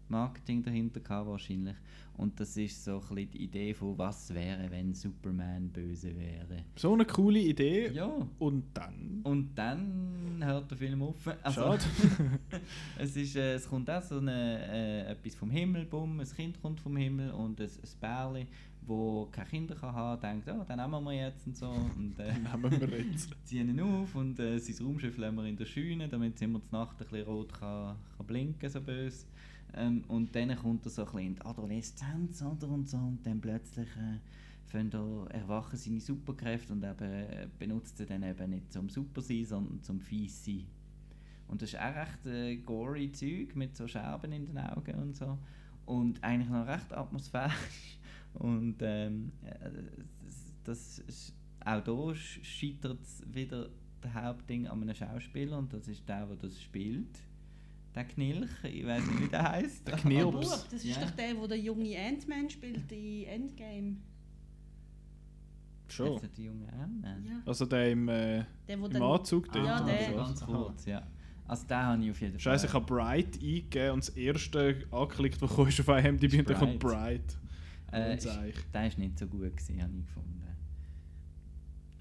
Marketing 0.09 0.63
dahinter 0.63 0.99
gehabt 0.99 1.27
wahrscheinlich. 1.27 1.75
Und 2.19 2.37
das 2.37 2.57
ist 2.57 2.83
so 2.83 2.95
ein 2.95 2.99
bisschen 2.99 3.31
die 3.31 3.43
Idee 3.43 3.73
von 3.73 3.97
was 3.97 4.33
wäre, 4.33 4.69
wenn 4.69 4.93
Superman 4.93 5.69
böse 5.69 6.13
wäre. 6.17 6.65
So 6.75 6.93
eine 6.93 7.05
coole 7.05 7.39
Idee. 7.39 7.91
Ja. 7.93 8.11
Und 8.39 8.65
dann. 8.73 9.21
Und 9.23 9.55
dann 9.55 10.43
hört 10.43 10.69
der 10.69 10.77
Film 10.77 11.01
auf. 11.01 11.15
Also, 11.41 11.61
Schade. 11.61 11.83
es, 12.97 13.15
ist, 13.15 13.37
äh, 13.37 13.53
es 13.53 13.69
kommt 13.69 13.89
auch 13.89 14.01
so 14.01 14.17
eine, 14.17 14.67
äh, 14.67 15.11
etwas 15.11 15.35
vom 15.35 15.49
Himmel, 15.49 15.85
bumm, 15.85 16.19
ein 16.19 16.27
Kind 16.27 16.61
kommt 16.61 16.81
vom 16.81 16.97
Himmel 16.97 17.31
und 17.31 17.61
ein, 17.61 17.67
ein 17.67 17.99
Bärli, 18.01 18.47
wo 18.81 19.29
keine 19.31 19.47
Kinder 19.47 19.75
kann 19.75 19.93
haben, 19.95 20.19
denkt, 20.19 20.49
oh, 20.49 20.65
dann 20.67 20.77
nehmen 20.77 21.03
wir 21.05 21.13
jetzt 21.13 21.47
und 21.47 21.55
so. 21.55 21.69
Und, 21.69 22.19
äh, 22.19 22.33
Nehmen 22.37 22.81
wir 22.81 22.99
jetzt. 22.99 23.33
ziehen 23.45 23.69
ihn 23.69 23.79
auf 23.79 24.13
und 24.15 24.37
äh, 24.39 24.59
sein 24.59 24.85
Raumschiff 24.85 25.17
lassen 25.17 25.37
wir 25.37 25.45
in 25.45 25.55
der 25.55 25.65
Scheune, 25.65 26.09
damit 26.09 26.35
es 26.35 26.41
immer 26.41 26.61
zur 26.61 26.79
Nacht 26.79 26.99
ein 26.99 27.07
bisschen 27.07 27.25
rot 27.25 27.53
kann, 27.53 27.95
kann 28.17 28.27
blinken, 28.27 28.69
so 28.69 28.81
böse. 28.81 29.25
Ähm, 29.75 30.03
und 30.07 30.35
dann 30.35 30.55
kommt 30.55 30.85
er 30.85 30.89
so 30.89 31.03
ein 31.03 31.05
bisschen 31.05 31.27
in 31.27 31.35
die 31.35 31.41
Adoleszenz, 31.41 32.41
oder? 32.41 32.69
Und 32.69 32.89
so, 32.89 32.97
und 32.97 33.25
dann 33.25 33.39
plötzlich 33.39 33.87
äh, 33.97 34.19
er, 34.65 35.27
erwachen 35.29 35.77
seine 35.77 35.99
Superkräfte 35.99 36.73
und 36.73 36.83
eben, 36.83 37.03
äh, 37.03 37.47
benutzt 37.57 37.97
sie 37.97 38.05
dann 38.05 38.23
eben 38.23 38.49
nicht 38.49 38.71
zum 38.71 38.89
Super 38.89 39.21
sein, 39.21 39.45
sondern 39.45 39.81
zum 39.81 39.99
Fies 39.99 40.45
sein. 40.45 40.65
Und 41.47 41.61
das 41.61 41.73
ist 41.73 41.79
auch 41.79 41.95
recht 41.95 42.25
äh, 42.27 42.57
gory 42.57 43.11
Zeug 43.11 43.55
mit 43.55 43.75
so 43.75 43.87
Scherben 43.87 44.31
in 44.31 44.45
den 44.45 44.57
Augen 44.59 44.95
und 44.95 45.15
so. 45.15 45.37
Und 45.85 46.23
eigentlich 46.23 46.49
noch 46.49 46.67
recht 46.67 46.93
atmosphärisch. 46.93 47.97
Und 48.33 48.75
ähm, 48.81 49.31
äh, 49.43 49.71
das 50.63 50.99
ist, 50.99 51.33
auch 51.65 51.83
hier 51.83 52.15
scheitert 52.15 52.99
wieder 53.25 53.69
der 54.03 54.13
Hauptding 54.13 54.67
an 54.67 54.83
einem 54.83 54.93
Schauspieler 54.93 55.57
und 55.57 55.73
das 55.73 55.87
ist 55.87 56.07
der, 56.07 56.27
der 56.27 56.35
das 56.35 56.61
spielt. 56.61 57.19
Der 57.95 58.03
Knilch, 58.05 58.49
ich 58.63 58.85
weiß 58.85 59.05
nicht, 59.07 59.23
wie 59.23 59.27
der 59.27 59.51
heißt. 59.51 59.87
Der 59.87 59.95
Knirps. 59.97 60.47
Oh, 60.47 60.65
das 60.71 60.73
ist 60.73 60.83
Ja. 60.85 61.01
doch 61.01 61.11
der, 61.11 61.33
der 61.33 61.47
der 61.47 61.59
junge 61.59 61.97
Ant-Man 61.99 62.49
spielt 62.49 62.91
in 62.91 63.23
Endgame. 63.25 63.97
Schon. 65.87 66.15
Ist 66.15 66.23
das 66.23 66.31
der 66.33 66.45
junge 66.45 66.71
Ant-Man? 66.71 67.25
Ja. 67.25 67.41
Also 67.45 67.65
der 67.65 67.91
im, 67.91 68.07
äh, 68.09 68.43
Der, 68.67 68.79
wo 68.79 68.85
im 68.85 69.01
Anzug 69.01 69.51
dort. 69.51 69.65
Ja, 69.65 69.83
oder 69.83 69.91
der. 69.93 70.13
Ganz 70.13 70.45
kurz, 70.45 70.85
ja. 70.85 71.07
Also 71.47 71.65
den 71.65 71.77
habe 71.77 72.03
ich 72.03 72.11
auf 72.11 72.21
jeden 72.21 72.33
Fall. 72.33 72.39
Scheiße, 72.39 72.67
ich 72.67 72.73
habe 72.73 72.85
Bright 72.85 73.33
eingegeben 73.41 73.91
und 73.93 74.07
das 74.07 74.09
erste 74.09 74.83
angeklickt, 74.91 75.41
was 75.41 75.51
ist 75.69 75.79
auf 75.79 75.87
IMDb 76.05 76.39
und 76.39 76.49
dann 76.49 76.57
kommt 76.57 76.79
Bright. 76.79 77.37
Äh, 77.91 78.15
ist, 78.17 78.29
der 78.71 78.87
ist 78.87 78.99
nicht 78.99 79.17
so 79.17 79.25
gut 79.25 79.57
gewesen, 79.57 79.81
habe 79.81 79.93
ich 79.97 80.05
gefunden. 80.05 80.29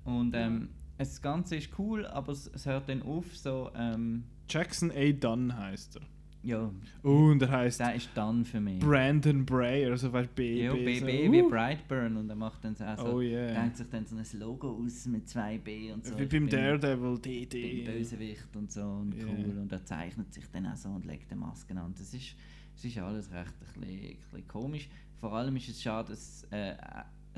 Und 0.05 0.35
ähm, 0.35 0.69
das 0.99 1.23
Ganze 1.23 1.57
ist 1.57 1.71
cool, 1.79 2.07
aber 2.07 2.33
es, 2.33 2.49
es 2.53 2.67
hört 2.67 2.89
dann 2.89 3.03
auf 3.03 3.37
so, 3.37 3.71
ähm, 3.75 4.25
Jackson 4.49 4.91
A. 4.91 5.13
Dunn 5.13 5.57
heißt 5.57 5.97
er. 5.97 6.03
ja, 6.43 6.71
Und 7.03 7.43
er 7.43 7.51
heißt 7.51 7.81
der 7.81 7.95
ist 7.95 8.09
dann 8.15 8.45
für 8.45 8.61
mich. 8.61 8.79
Brandon 8.81 9.45
Bray, 9.45 9.85
also 9.87 10.13
weißt 10.13 10.35
BB. 10.35 10.63
Ja, 10.63 10.71
so. 10.71 10.77
BB 10.77 11.33
wie 11.33 11.43
Uh. 11.43 11.49
Brightburn 11.51 12.17
und 12.17 12.29
er 12.31 12.37
macht 12.37 12.65
dann 12.65 12.75
so, 12.75 12.85
also, 12.85 13.05
Oh 13.17 13.21
yeah. 13.21 13.53
denkt 13.61 13.77
sich 13.77 13.89
dann 13.91 14.07
so 14.07 14.17
ein 14.17 14.25
Logo 14.41 14.71
aus 14.85 15.07
mit 15.07 15.29
zwei 15.29 15.59
B 15.59 15.93
und 15.93 16.05
so. 16.07 16.19
Wie 16.19 16.25
beim 16.27 16.49
Daredevil, 16.49 17.19
DD. 17.19 17.85
Bösewicht 17.85 18.57
und 18.57 18.73
so 18.73 18.83
und 18.83 19.15
Ja. 19.15 19.25
cool 19.27 19.59
und 19.59 19.71
er 19.73 19.85
zeichnet 19.85 20.33
sich 20.33 20.45
dann 20.51 20.67
auch 20.67 20.77
so 20.77 20.89
und 20.89 21.05
legt 21.05 21.31
eine 21.31 21.41
Maske 21.41 21.75
an. 21.79 21.93
Das 21.99 22.15
ist, 22.15 22.35
das 22.75 22.85
ist 22.85 22.99
alles 22.99 23.31
recht 23.33 23.53
ein 23.61 23.83
bisschen, 23.83 23.83
ein 24.11 24.17
bisschen 24.17 24.49
komisch. 24.49 24.89
Vor 25.21 25.33
allem 25.35 25.57
ist 25.57 25.69
es 25.69 25.83
schade, 25.83 26.11
dass 26.11 26.45
äh, 26.51 26.75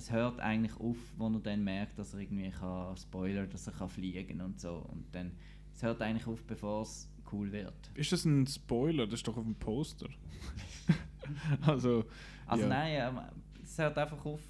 es 0.00 0.10
hört 0.10 0.40
eigentlich 0.40 0.74
auf, 0.80 0.96
wo 1.18 1.28
er 1.28 1.40
dann 1.40 1.62
merkt, 1.62 1.98
dass 1.98 2.14
er 2.14 2.20
irgendwie 2.20 2.50
kann, 2.50 2.96
Spoiler, 2.96 3.46
dass 3.46 3.66
er 3.66 3.72
kann 3.74 3.88
fliegen 3.88 4.40
und 4.40 4.58
so 4.60 4.76
und 4.90 5.04
dann 5.14 5.32
es 5.74 5.82
hört 5.82 6.00
eigentlich 6.02 6.26
auf, 6.26 6.42
bevor 6.44 6.82
es 6.82 7.08
cool 7.32 7.52
wird. 7.52 7.90
Ist 7.94 8.10
das 8.12 8.24
ein 8.24 8.46
Spoiler? 8.46 9.06
Das 9.06 9.20
ist 9.20 9.28
doch 9.28 9.36
auf 9.36 9.44
dem 9.44 9.54
Poster. 9.54 10.08
also, 11.62 12.04
Also 12.46 12.62
ja. 12.64 12.68
nein, 12.68 13.14
ähm, 13.16 13.20
es 13.62 13.78
hört 13.78 13.96
einfach 13.98 14.24
auf 14.24 14.40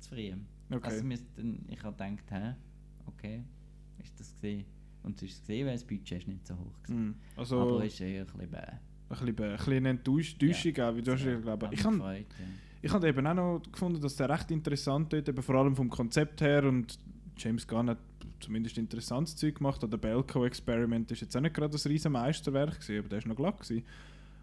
zu 0.00 0.08
früh. 0.10 0.32
Okay. 0.70 0.80
Also 0.84 1.04
dann, 1.36 1.64
ich 1.68 1.82
habe 1.82 1.92
gedacht, 1.96 2.30
hä, 2.30 2.54
okay, 3.06 3.44
ist 3.98 4.18
das 4.18 4.32
gesehen? 4.34 4.64
Und 5.02 5.16
es 5.16 5.30
ist 5.30 5.40
gesehen, 5.40 5.66
weil 5.66 5.74
das 5.74 5.84
Budget 5.84 6.12
ist 6.18 6.28
nicht 6.28 6.46
so 6.46 6.54
hoch 6.56 6.72
war. 6.88 6.96
Mm, 6.96 7.14
Also, 7.36 7.60
Aber 7.60 7.84
es 7.84 7.94
ist 7.94 8.00
eher 8.00 8.20
ein 8.22 8.26
bisschen 8.26 8.50
bäh. 8.50 8.56
ein 8.58 8.78
bisschen, 9.08 9.34
be- 9.36 9.44
ein 9.50 9.56
bisschen 9.56 9.72
eine 9.74 9.88
Enttäusch 9.90 10.32
Enttäuschung 10.32 10.78
auch, 10.80 10.96
wie 10.96 11.02
du 11.02 11.12
hast 11.12 11.24
ja, 11.24 11.38
glaube 11.40 11.68
ich. 11.72 11.80
Ich 11.80 11.84
habe 11.84 11.96
gefreut, 11.96 12.26
ja. 12.38 12.46
Ich 12.82 12.92
habe 12.92 13.08
eben 13.08 13.26
auch 13.26 13.34
noch 13.34 13.62
gefunden, 13.70 14.00
dass 14.00 14.16
der 14.16 14.28
recht 14.28 14.50
interessant 14.50 15.12
dort, 15.12 15.28
eben 15.28 15.42
vor 15.42 15.54
allem 15.56 15.76
vom 15.76 15.90
Konzept 15.90 16.40
her 16.40 16.64
und 16.64 16.98
James 17.36 17.66
Gunn 17.66 17.90
hat 17.90 17.98
zumindest 18.40 18.78
interessantes 18.78 19.36
Zeug 19.36 19.56
gemacht. 19.56 19.82
Oder 19.84 19.98
Belko 19.98 20.44
Experiment 20.44 21.10
ist 21.10 21.20
jetzt 21.20 21.36
auch 21.36 21.40
nicht 21.40 21.54
gerade 21.54 21.76
ein 21.76 21.88
riesen 21.88 22.12
Meisterwerk 22.12 22.80
gewesen, 22.80 22.98
aber 22.98 23.08
der 23.08 23.18
ist 23.18 23.26
noch 23.26 23.36
glatt 23.36 23.60
gewesen. 23.60 23.84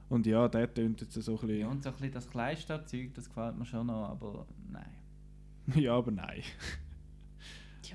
Und 0.09 0.25
ja, 0.25 0.47
der 0.47 0.73
tönt 0.73 1.01
jetzt 1.01 1.13
so 1.13 1.31
ein 1.33 1.37
bisschen... 1.39 1.59
Ja, 1.59 1.67
und 1.67 1.83
so 1.83 1.89
ein 1.89 1.95
bisschen 1.95 2.13
das 2.13 2.29
Kleinstadtzeug, 2.29 3.13
das 3.13 3.27
gefällt 3.27 3.57
mir 3.57 3.65
schon 3.65 3.87
noch, 3.87 4.09
aber 4.09 4.45
nein. 4.71 4.93
Ja, 5.75 5.97
aber 5.97 6.11
nein. 6.11 6.43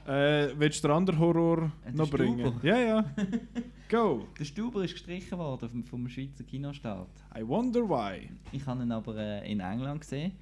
Äh, 0.07 0.49
willst 0.59 0.83
du 0.83 0.89
den 0.89 0.97
anderen 0.97 1.19
Horror 1.21 1.73
Äh, 1.85 1.93
noch 1.93 2.11
bringen? 2.11 2.41
Stuber. 2.41 2.67
Ja, 2.67 2.79
ja. 2.79 3.05
Go! 3.91 4.27
Der 4.39 4.45
Stuber 4.45 4.85
ist 4.85 4.93
gestrichen 4.93 5.39
worden 5.39 5.69
vom, 5.69 5.85
vom 5.85 6.09
Schweizer 6.09 6.45
Kinostart. 6.45 7.11
I 7.39 7.47
wonder 7.47 7.81
why. 7.89 8.29
Ich 8.53 8.65
habe 8.67 8.83
ihn 8.83 8.93
aber 8.93 9.17
äh, 9.17 9.51
in 9.53 9.61
England 9.61 10.01
gesehen. 10.01 10.33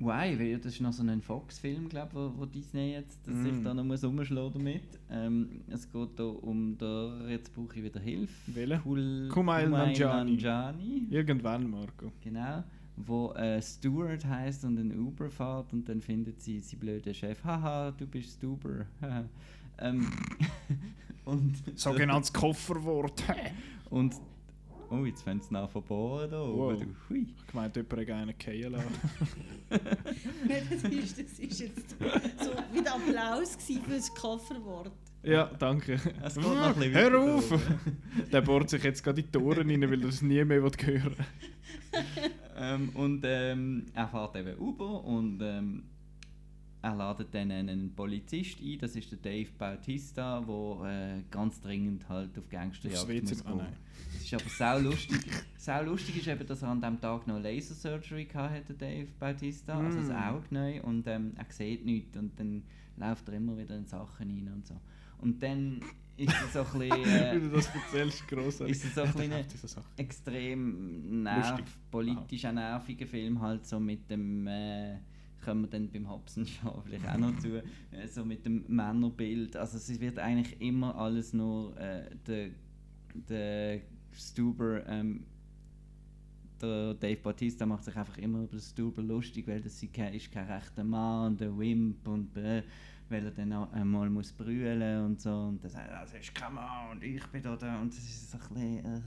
Why? 0.00 0.36
Weil 0.36 0.56
das 0.58 0.72
ist 0.74 0.80
noch 0.80 0.92
so 0.92 1.04
ein 1.04 1.22
Fox-Film, 1.22 1.88
glaube 1.88 2.10
wo, 2.12 2.32
wo 2.36 2.46
Disney 2.46 2.92
jetzt 2.94 3.24
dass 3.24 3.36
sich 3.36 3.52
Mm. 3.52 3.62
da 3.62 3.74
noch 3.74 3.84
muss 3.84 4.02
umschlagen 4.02 4.52
damit. 4.64 4.82
Ähm, 5.08 5.60
es 5.68 5.88
geht 5.90 6.08
hier 6.16 6.42
um 6.44 6.76
der, 6.76 7.12
jetzt 7.28 7.54
brauche 7.54 7.76
ich 7.76 7.84
wieder 7.84 8.00
Hilfe. 8.00 8.32
Welchen? 8.56 8.82
Kul 8.82 9.28
Kumail 9.30 9.68
Nanjiani. 9.68 10.32
Nanjiani. 10.32 11.06
Irgendwann, 11.10 11.70
Marco. 11.70 12.10
Genau. 12.20 12.64
Wo 13.06 13.32
äh, 13.32 13.62
Stewart 13.62 14.24
heißt 14.24 14.64
und 14.64 14.78
ein 14.78 14.98
Uber 14.98 15.30
fährt 15.30 15.72
und 15.72 15.88
dann 15.88 16.00
findet 16.00 16.42
sie 16.42 16.60
sie 16.60 16.76
blöde 16.76 17.14
Chef, 17.14 17.42
haha, 17.44 17.92
du 17.92 18.06
bist 18.06 18.34
Stuber. 18.38 18.86
ähm, 19.78 20.10
und 21.24 21.78
Sogenanntes 21.78 22.32
Kofferwort. 22.32 23.22
und 23.90 24.14
oh, 24.90 25.04
jetzt 25.04 25.22
fängt 25.22 25.42
es 25.42 25.50
nach 25.50 25.70
verbohren 25.70 26.30
da 26.30 26.40
Wow. 26.40 26.72
oben. 26.74 26.96
du. 27.08 27.14
Hui. 27.14 27.26
Ich 27.46 27.54
meinte, 27.54 27.80
jemand 27.80 28.08
hat 28.08 28.10
einen 28.10 28.34
fallen 28.36 28.72
lassen. 28.72 28.94
das, 30.48 30.92
ist, 30.92 31.18
das 31.18 31.38
ist 31.38 31.60
jetzt 31.60 31.90
so 32.40 32.50
wie 32.72 32.82
der 32.82 32.94
Applaus 32.94 33.56
für 33.56 33.90
das 33.90 34.12
Kofferwort. 34.14 34.92
Ja, 35.22 35.50
danke. 35.58 36.00
Es 36.22 36.34
geht 36.34 36.44
noch 36.44 36.56
ein 36.56 36.74
bisschen 36.74 36.94
Hör 36.94 37.18
auf! 37.20 37.52
Der 38.32 38.40
bohrt 38.40 38.70
sich 38.70 38.82
jetzt 38.84 39.02
gerade 39.02 39.20
in 39.20 39.30
die 39.30 39.38
Ohren 39.38 39.68
rein, 39.68 39.90
weil 39.90 40.02
er 40.02 40.08
es 40.08 40.22
nie 40.22 40.44
mehr 40.44 40.62
will 40.62 40.70
hören 40.80 41.16
ähm, 42.56 42.90
und 42.94 43.22
ähm, 43.24 43.86
er 43.94 44.08
fährt 44.08 44.36
eben 44.36 44.58
Uber 44.58 45.04
und 45.04 45.40
ähm, 45.42 45.84
er 46.82 46.94
ladet 46.94 47.34
dann 47.34 47.50
einen 47.50 47.94
Polizist 47.94 48.60
ein, 48.60 48.78
das 48.78 48.94
ist 48.94 49.10
der 49.10 49.18
Dave 49.18 49.50
Bautista, 49.58 50.40
der 50.40 51.18
äh, 51.18 51.22
ganz 51.30 51.60
dringend 51.60 52.08
halt 52.08 52.38
auf 52.38 52.48
Gangsterjagd 52.48 53.22
muss 53.22 53.44
ah, 53.44 53.48
gehen. 53.48 53.58
nein. 53.58 53.76
Es 54.16 54.24
ist 54.24 54.34
aber 54.34 54.50
sau 54.50 54.78
lustig. 54.78 55.20
sau 55.56 55.82
lustig 55.82 56.18
ist 56.18 56.28
eben, 56.28 56.46
dass 56.46 56.62
er 56.62 56.68
an 56.68 56.80
diesem 56.80 57.00
Tag 57.00 57.26
noch 57.26 57.40
Laser 57.40 57.74
Surgery 57.74 58.28
hatte, 58.32 58.74
Dave 58.74 59.08
Bautista, 59.18 59.78
also 59.78 59.98
das 59.98 60.08
Mm. 60.08 60.12
Auge 60.12 60.46
neu 60.50 60.82
und 60.82 61.06
ähm, 61.06 61.32
er 61.36 61.46
sieht 61.50 61.84
nichts 61.84 62.16
und 62.16 62.38
dann 62.38 62.62
läuft 62.96 63.28
er 63.28 63.34
immer 63.34 63.56
wieder 63.56 63.76
in 63.76 63.86
Sachen 63.86 64.28
rein 64.28 64.52
und 64.54 64.66
so. 64.66 64.74
Und 65.18 65.42
dann 65.42 65.80
ist 66.16 66.32
er 66.54 66.64
so 66.64 66.78
ein 66.78 66.78
bisschen... 66.88 67.04
Wie 67.04 67.10
Äh, 67.10 67.40
du 67.40 67.50
das 67.50 67.68
erzählst, 67.74 68.28
grossartig. 68.28 68.76
ist 68.76 68.84
es 68.86 68.94
so 68.94 69.02
ein 69.02 69.30
Ja, 69.30 69.42
Sachen. 69.68 69.84
extrem 69.96 71.22
nerv, 71.22 71.62
politisch 71.90 72.44
ein 72.44 72.56
nerviger 72.56 73.06
Film 73.06 73.40
halt 73.40 73.66
so 73.66 73.78
mit 73.80 74.08
dem 74.10 74.46
äh, 74.46 74.98
kommen 75.44 75.62
wir 75.62 75.68
dann 75.68 75.88
beim 75.90 76.08
Hobson 76.10 76.44
Shaw 76.46 76.82
vielleicht 76.84 77.08
auch 77.08 77.18
noch 77.18 77.36
zu, 77.38 77.58
äh, 77.58 78.06
so 78.08 78.24
mit 78.24 78.44
dem 78.44 78.64
Männerbild. 78.68 79.56
Also 79.56 79.76
es 79.76 80.00
wird 80.00 80.18
eigentlich 80.18 80.60
immer 80.60 80.94
alles 80.96 81.32
nur 81.32 81.76
äh, 81.78 82.10
der, 82.26 82.50
der 83.28 83.80
Stuber, 84.12 84.84
ähm, 84.88 85.24
der 86.60 86.94
Dave 86.94 87.20
Bautista 87.20 87.64
macht 87.66 87.84
sich 87.84 87.94
einfach 87.96 88.18
immer 88.18 88.38
über 88.40 88.48
den 88.56 88.60
Stuber 88.60 89.00
lustig, 89.02 89.46
weil 89.46 89.60
das 89.60 89.80
ist 89.80 89.92
kein, 89.94 90.12
ist 90.14 90.32
kein 90.32 90.46
rechter 90.50 90.82
Mann 90.82 91.32
und 91.32 91.40
der 91.40 91.56
Wimp 91.56 92.06
und 92.08 92.36
äh, 92.36 92.64
weil 93.08 93.24
er 93.24 93.30
dann 93.30 93.52
auch 93.52 93.72
einmal 93.72 94.10
muss 94.10 94.32
brüllen 94.32 95.04
und 95.04 95.20
so 95.20 95.30
und 95.30 95.62
dann 95.62 95.70
sagt 95.70 95.88
er, 95.90 96.00
das 96.02 96.14
ist 96.14 96.32
Mann 96.52 96.90
und 96.92 97.02
ich 97.02 97.24
bin 97.26 97.42
da, 97.42 97.56
da 97.56 97.80
und 97.80 97.92
das 97.92 97.98
ist 97.98 98.30
so 98.30 98.38
ein 98.38 98.54
bisschen... 98.54 98.84
Äh, 98.84 99.00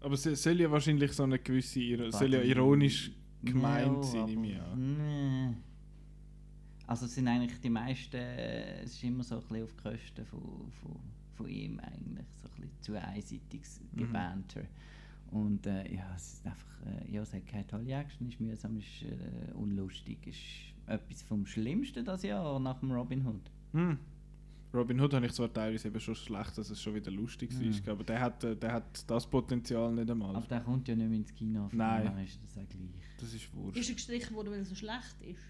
Aber 0.00 0.14
es 0.14 0.22
soll 0.42 0.60
ja 0.60 0.70
wahrscheinlich 0.70 1.12
so 1.12 1.22
eine 1.22 1.38
gewisse, 1.38 2.10
soll 2.10 2.34
ja 2.34 2.40
ironisch 2.42 3.12
gemeint 3.42 4.04
Ja, 4.04 4.26
sein, 4.26 4.60
an. 4.60 4.96
Nee. 4.98 5.56
Also 6.86 7.06
sind 7.06 7.28
eigentlich 7.28 7.60
die 7.60 7.70
meisten, 7.70 8.16
äh, 8.16 8.80
es 8.82 8.92
ist 8.94 9.04
immer 9.04 9.22
so 9.22 9.36
ein 9.36 9.40
bisschen 9.42 9.62
auf 9.64 9.76
Kosten 9.76 10.26
von, 10.26 10.70
von, 10.80 11.00
von 11.34 11.48
ihm 11.48 11.78
eigentlich, 11.80 12.26
so 12.42 12.48
ein 12.48 12.60
bisschen 12.60 12.80
zu 12.82 13.00
einseitiges 13.00 13.80
Mhm. 13.92 13.96
Gebanter. 13.98 14.62
Und 15.30 15.66
äh, 15.66 15.94
ja, 15.94 16.12
es 16.14 16.34
ist 16.34 16.46
einfach, 16.46 16.66
äh, 16.86 17.10
ja, 17.10 17.22
es 17.22 17.32
hat 17.32 17.46
keine 17.46 17.66
tolle 17.66 17.92
Action, 17.94 18.28
ist 18.28 18.38
mühsam, 18.40 18.76
ist 18.76 19.02
äh, 19.02 19.52
unlustig, 19.54 20.26
ist 20.26 20.71
etwas 20.86 21.22
vom 21.22 21.46
Schlimmsten 21.46 22.04
das 22.04 22.22
Jahr 22.22 22.58
nach 22.60 22.78
dem 22.80 22.90
Robin 22.92 23.26
Hood. 23.26 23.50
Hm. 23.72 23.98
Robin 24.74 24.98
Hood 25.00 25.12
habe 25.12 25.26
ich 25.26 25.32
zwar 25.32 25.52
teilweise 25.52 25.88
eben 25.88 26.00
schon 26.00 26.14
schlecht, 26.14 26.56
dass 26.56 26.70
es 26.70 26.80
schon 26.80 26.94
wieder 26.94 27.10
lustig 27.10 27.52
Mhm. 27.52 27.68
ist, 27.68 27.86
aber 27.88 28.04
der 28.04 28.20
hat, 28.20 28.42
äh, 28.44 28.56
der 28.56 28.72
hat 28.72 29.04
das 29.10 29.26
Potenzial 29.26 29.92
nicht 29.92 30.10
einmal. 30.10 30.34
Aber 30.34 30.46
der 30.46 30.60
kommt 30.60 30.88
ja 30.88 30.96
nicht 30.96 31.08
mehr 31.08 31.18
ins 31.18 31.34
Kino, 31.34 31.68
Nein. 31.72 32.14
her 32.14 32.24
ist 32.24 32.40
das 32.42 32.52
auch 32.56 32.68
gleich. 32.68 32.88
das 33.18 33.28
ist 33.28 33.34
Ist 33.44 33.54
wurscht. 33.54 33.88
er 33.88 33.94
gestrichen 33.94 34.34
worden, 34.34 34.50
weil 34.50 34.58
er 34.60 34.64
so 34.64 34.74
schlecht 34.74 35.16
ist? 35.20 35.40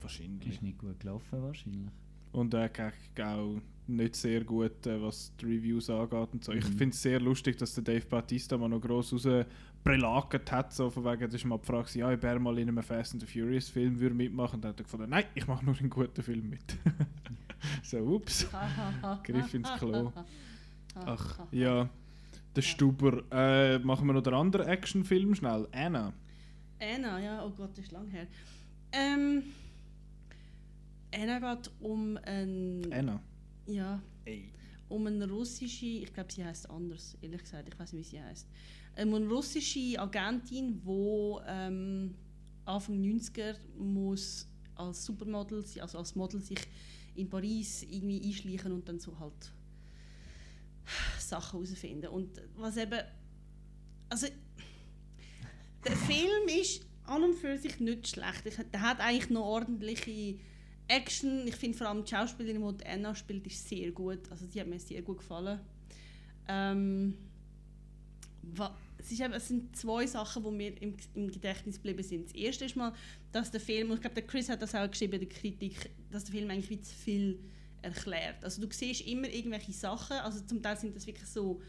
Wahrscheinlich. 0.00 0.48
Ist 0.48 0.62
nicht 0.62 0.78
gut 0.78 0.98
gelaufen 0.98 1.42
wahrscheinlich. 1.42 1.90
Und 2.32 2.54
er 2.54 2.70
äh, 2.76 3.22
auch 3.22 3.60
nicht 3.86 4.16
sehr 4.16 4.42
gut, 4.42 4.84
äh, 4.86 5.00
was 5.00 5.32
die 5.36 5.44
Reviews 5.44 5.88
angeht 5.88 6.28
und 6.32 6.42
so. 6.44 6.50
Ich 6.52 6.64
Mhm. 6.68 6.78
finde 6.78 6.94
es 6.94 7.02
sehr 7.02 7.20
lustig, 7.20 7.56
dass 7.58 7.74
der 7.74 7.84
Dave 7.84 8.06
Bautista 8.06 8.56
mal 8.58 8.68
noch 8.68 8.80
gross 8.80 9.12
rausprelagert 9.82 10.52
hat, 10.52 10.72
so 10.72 10.90
von 10.90 11.04
wegen, 11.04 11.22
das 11.22 11.34
ist 11.34 11.44
mal 11.44 11.58
die 11.58 11.66
Frage, 11.66 11.98
ja, 11.98 12.12
ob 12.12 12.24
er 12.24 12.38
mal 12.38 12.58
in 12.58 12.68
einem 12.68 12.82
Fast 12.82 13.14
and 13.14 13.22
the 13.22 13.26
Furious 13.26 13.68
Film 13.68 13.98
würde 13.98 14.14
mitmachen 14.14 14.56
und 14.56 14.62
dann 14.62 14.70
hat 14.70 14.80
er 14.80 14.84
gefunden, 14.84 15.10
nein, 15.10 15.24
ich 15.34 15.46
mache 15.46 15.64
nur 15.64 15.76
einen 15.76 15.90
guten 15.90 16.22
Film 16.22 16.50
mit. 16.50 16.78
so, 17.82 17.98
ups. 17.98 18.48
Griff 19.24 19.54
ins 19.54 19.68
Klo. 19.78 20.12
Ach, 20.94 21.40
ja. 21.50 21.88
Der 22.54 22.62
Stuber. 22.62 23.24
Äh, 23.32 23.78
machen 23.78 24.06
wir 24.06 24.12
noch 24.12 24.22
den 24.22 24.34
anderen 24.34 24.66
Actionfilm 24.66 25.34
schnell. 25.34 25.66
Anna. 25.72 26.12
Anna, 26.78 27.18
ja, 27.20 27.44
oh 27.44 27.50
Gott, 27.50 27.70
das 27.72 27.86
ist 27.86 27.92
lang 27.92 28.08
her. 28.08 28.26
Ähm, 28.92 29.42
Anna 31.14 31.54
geht 31.54 31.70
um 31.80 32.18
ein, 32.24 32.92
Anna. 32.92 33.20
ja, 33.66 34.02
Ey. 34.24 34.52
um 34.88 35.06
eine 35.06 35.28
russische, 35.28 35.86
ich 35.86 36.12
glaube, 36.12 36.30
sie 36.30 36.44
heißt 36.44 36.68
anders, 36.68 37.16
ehrlich 37.22 37.42
gesagt, 37.42 37.68
ich 37.68 37.78
weiß 37.78 37.92
nicht, 37.94 38.12
wie 38.12 38.16
sie 38.16 38.22
heißt. 38.22 38.48
Ähm, 38.96 39.14
eine 39.14 39.26
russische 39.28 39.98
Agentin, 39.98 40.80
die 40.84 41.36
ähm, 41.46 42.14
Anfang 42.64 43.00
90er 43.02 43.56
muss 43.78 44.48
als 44.74 45.04
Supermodel, 45.04 45.64
also 45.80 45.98
als 45.98 46.14
Model 46.14 46.40
sich 46.40 46.58
in 47.14 47.28
Paris 47.28 47.82
irgendwie 47.82 48.22
einschleichen 48.26 48.72
und 48.72 48.88
dann 48.88 48.98
so 48.98 49.18
halt 49.18 49.52
Sachen 51.18 51.60
herausfinden. 51.60 52.08
Und 52.08 52.40
was 52.56 52.76
eben, 52.76 53.00
also 54.08 54.26
der 55.84 55.96
Film 55.96 56.48
ist 56.48 56.86
an 57.04 57.24
und 57.24 57.34
für 57.34 57.58
sich 57.58 57.80
nicht 57.80 58.08
schlecht. 58.08 58.46
Ich, 58.46 58.56
der 58.56 58.80
hat 58.80 59.00
eigentlich 59.00 59.30
noch 59.30 59.44
ordentliche 59.44 60.38
Action. 60.88 61.46
Ich 61.46 61.56
finde 61.56 61.78
vor 61.78 61.88
allem 61.88 62.04
die 62.04 62.10
Schauspielerin, 62.10 62.78
die 62.78 62.86
Anna 62.86 63.14
spielt, 63.14 63.46
ist 63.46 63.68
sehr 63.68 63.90
gut. 63.92 64.30
Also 64.30 64.46
die 64.46 64.60
hat 64.60 64.68
mir 64.68 64.78
sehr 64.78 65.02
gut 65.02 65.18
gefallen. 65.18 65.60
Ähm, 66.48 67.14
es, 68.98 69.12
ist 69.12 69.20
eben, 69.20 69.32
es 69.32 69.48
sind 69.48 69.76
zwei 69.76 70.06
Sachen, 70.06 70.42
die 70.42 70.50
mir 70.50 70.82
im, 70.82 70.96
im 71.14 71.30
Gedächtnis 71.30 71.76
geblieben 71.76 72.02
sind. 72.02 72.26
Das 72.26 72.34
erste 72.34 72.64
ist 72.64 72.76
mal, 72.76 72.92
dass 73.30 73.50
der 73.50 73.60
Film, 73.60 73.90
und 73.90 73.96
ich 73.96 74.00
glaube, 74.00 74.14
der 74.14 74.26
Chris 74.26 74.48
hat 74.48 74.62
das 74.62 74.74
auch 74.74 74.90
geschrieben, 74.90 75.18
der 75.18 75.28
Kritik, 75.28 75.90
dass 76.10 76.24
der 76.24 76.34
Film 76.34 76.50
eigentlich 76.50 76.82
zu 76.82 76.94
viel 76.94 77.38
erklärt. 77.82 78.44
Also 78.44 78.64
du 78.64 78.72
siehst 78.72 79.06
immer 79.06 79.28
irgendwelche 79.28 79.72
Sachen, 79.72 80.16
also 80.18 80.40
zum 80.40 80.62
Teil 80.62 80.76
sind 80.76 80.94
das 80.94 81.06
wirklich 81.06 81.28
so 81.28 81.60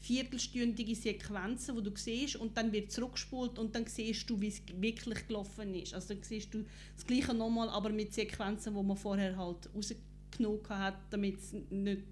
viertelstündige 0.00 0.94
Sequenzen, 0.94 1.76
wo 1.76 1.80
du 1.80 1.90
siehst 1.94 2.36
und 2.36 2.56
dann 2.58 2.72
wird 2.72 2.92
zurückgespult 2.92 3.58
und 3.58 3.74
dann 3.74 3.86
siehst 3.86 4.28
du, 4.28 4.38
wie 4.40 4.48
es 4.48 4.60
wirklich 4.76 5.26
gelaufen 5.26 5.74
ist. 5.74 5.94
Also 5.94 6.14
dann 6.14 6.22
siehst 6.22 6.52
du 6.52 6.64
das 6.94 7.06
Gleiche 7.06 7.32
nochmal, 7.32 7.70
aber 7.70 7.88
mit 7.88 8.12
Sequenzen, 8.12 8.74
wo 8.74 8.82
man 8.82 8.98
vorher 8.98 9.36
halt 9.36 9.70
rausgenommen 9.74 10.68
hat, 10.68 10.96
damit 11.10 11.38
es 11.38 11.54
nicht 11.70 12.02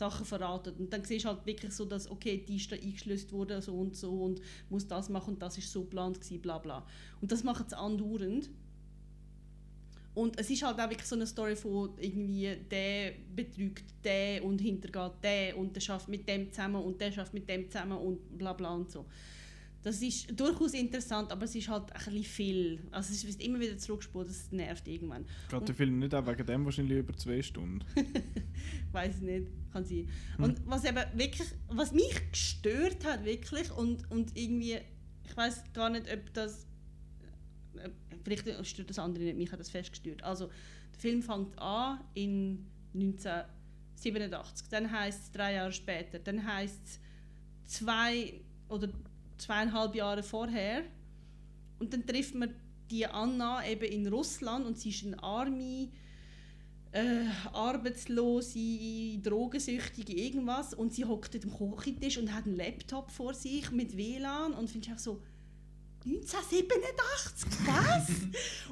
Sachen 0.00 0.26
verraten. 0.26 0.74
Und 0.78 0.92
dann 0.92 1.04
siehst 1.04 1.24
du 1.24 1.28
halt 1.28 1.46
wirklich 1.46 1.72
so, 1.72 1.84
dass 1.84 2.10
okay, 2.10 2.42
die 2.46 2.56
ist 2.56 2.72
da 2.72 2.76
eingeschlösst 2.76 3.32
worden 3.32 3.60
so 3.62 3.74
und 3.74 3.94
so 3.94 4.10
und 4.10 4.40
muss 4.68 4.88
das 4.88 5.08
machen 5.08 5.34
und 5.34 5.42
das 5.42 5.58
ist 5.58 5.70
so 5.70 5.82
geplant 5.82 6.20
gewesen, 6.20 6.40
bla 6.40 6.58
bla. 6.58 6.86
Und 7.20 7.30
das 7.30 7.44
macht 7.44 7.66
es 7.68 7.72
andauernd. 7.74 8.50
Und 10.14 10.40
es 10.40 10.50
ist 10.50 10.62
halt 10.62 10.80
auch 10.80 10.90
wirklich 10.90 11.06
so 11.06 11.14
eine 11.14 11.26
Story 11.26 11.54
von 11.54 11.90
irgendwie, 11.98 12.56
der 12.70 13.12
betrügt 13.34 13.84
den 14.04 14.42
und 14.42 14.60
hintergeht 14.60 15.12
den 15.22 15.54
und 15.54 15.76
der 15.76 15.80
schafft 15.80 16.08
mit 16.08 16.28
dem 16.28 16.50
zusammen 16.50 16.82
und 16.82 17.00
der 17.00 17.12
schafft 17.12 17.32
mit 17.32 17.48
dem 17.48 17.70
zusammen 17.70 17.98
und 17.98 18.36
bla 18.36 18.52
bla 18.54 18.74
und 18.74 18.90
so. 18.90 19.06
Das 19.82 20.02
ist 20.02 20.38
durchaus 20.38 20.74
interessant, 20.74 21.32
aber 21.32 21.44
es 21.44 21.54
ist 21.54 21.68
halt 21.68 21.90
ein 21.92 21.98
bisschen 22.04 22.24
viel. 22.24 22.80
Also 22.90 23.14
es 23.14 23.26
wird 23.26 23.42
immer 23.42 23.58
wieder 23.60 23.78
zurückgespult, 23.78 24.28
das 24.28 24.52
nervt 24.52 24.86
irgendwann. 24.86 25.24
Geht 25.48 25.68
der 25.68 25.74
Film 25.74 25.98
nicht 25.98 26.14
auch 26.14 26.26
wegen 26.26 26.44
dem 26.44 26.64
wahrscheinlich 26.66 26.98
über 26.98 27.16
zwei 27.16 27.40
Stunden? 27.40 27.82
weiß 28.92 29.16
ich 29.16 29.22
nicht, 29.22 29.46
kann 29.72 29.84
sein. 29.84 30.08
Hm. 30.36 30.44
Und 30.44 30.66
was 30.66 30.84
eben 30.84 31.02
wirklich, 31.14 31.48
was 31.68 31.92
mich 31.92 32.30
gestört 32.30 33.06
hat 33.06 33.24
wirklich 33.24 33.70
und, 33.70 34.10
und 34.10 34.36
irgendwie, 34.36 34.78
ich 35.24 35.36
weiß 35.36 35.72
gar 35.72 35.88
nicht, 35.88 36.12
ob 36.12 36.34
das, 36.34 36.66
vielleicht 38.22 38.66
stört 38.66 38.90
das 38.90 38.98
andere 38.98 39.24
nicht, 39.24 39.38
mich 39.38 39.50
hat 39.50 39.60
das 39.60 39.70
fest 39.70 39.92
gestört. 39.92 40.22
Also 40.22 40.50
der 40.92 41.00
Film 41.00 41.22
fängt 41.22 41.58
an 41.58 42.00
in 42.12 42.66
1987, 42.92 44.68
dann 44.68 44.90
heißt 44.90 45.24
es 45.24 45.32
drei 45.32 45.54
Jahre 45.54 45.72
später, 45.72 46.18
dann 46.18 46.44
heißt 46.44 46.80
es 46.84 47.00
zwei 47.64 48.42
oder 48.68 48.88
zweieinhalb 49.40 49.94
Jahre 49.94 50.22
vorher. 50.22 50.82
Und 51.78 51.92
dann 51.92 52.06
trifft 52.06 52.34
man 52.34 52.54
die 52.90 53.06
Anna 53.06 53.66
eben 53.66 53.90
in 53.90 54.06
Russland 54.06 54.66
und 54.66 54.78
sie 54.78 54.90
ist 54.90 55.04
eine 55.04 55.22
Army 55.22 55.90
äh, 56.92 57.24
arbeitslose, 57.52 59.18
drogensüchtige 59.22 60.12
irgendwas. 60.12 60.74
Und 60.74 60.92
sie 60.92 61.04
hockt 61.04 61.34
am 61.44 61.76
Küchentisch 61.76 62.18
und 62.18 62.34
hat 62.34 62.46
einen 62.46 62.56
Laptop 62.56 63.10
vor 63.10 63.34
sich 63.34 63.70
mit 63.70 63.96
WLAN 63.96 64.52
und 64.52 64.68
finde 64.68 64.88
ich 64.88 64.94
auch 64.94 64.98
so 64.98 65.22
1987, 66.04 67.48
was? 67.66 68.08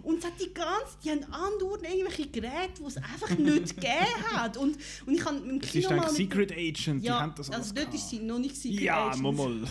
und 0.03 0.18
es 0.18 0.24
hat 0.24 0.33
die 0.41 0.53
ganze, 0.55 0.97
die 1.05 1.11
haben 1.11 1.24
andauernd 1.24 1.83
irgendwelche 1.85 2.26
Geräte, 2.29 2.81
die 2.81 2.85
es 2.85 2.97
einfach 2.97 3.37
nicht 3.37 3.74
gegeben 3.76 4.33
hat 4.33 4.57
und, 4.57 4.79
und 5.07 5.14
ich 5.14 5.24
habe 5.24 5.37
im 5.37 5.61
Kino 5.61 5.91
mal 5.91 6.09
Secret 6.11 6.53
Agent, 6.53 7.03
die 7.03 7.07
ja, 7.07 7.20
haben 7.20 7.35
das 7.37 7.51
alles 7.51 7.70
also 7.70 7.74
dort 7.74 7.95
ist 7.95 8.09
sie 8.09 8.20
noch 8.20 8.39
nicht 8.39 8.57
Secret 8.57 8.81
Ja, 8.81 9.09
Agent. 9.09 9.22
mal 9.22 9.33
mal. 9.33 9.62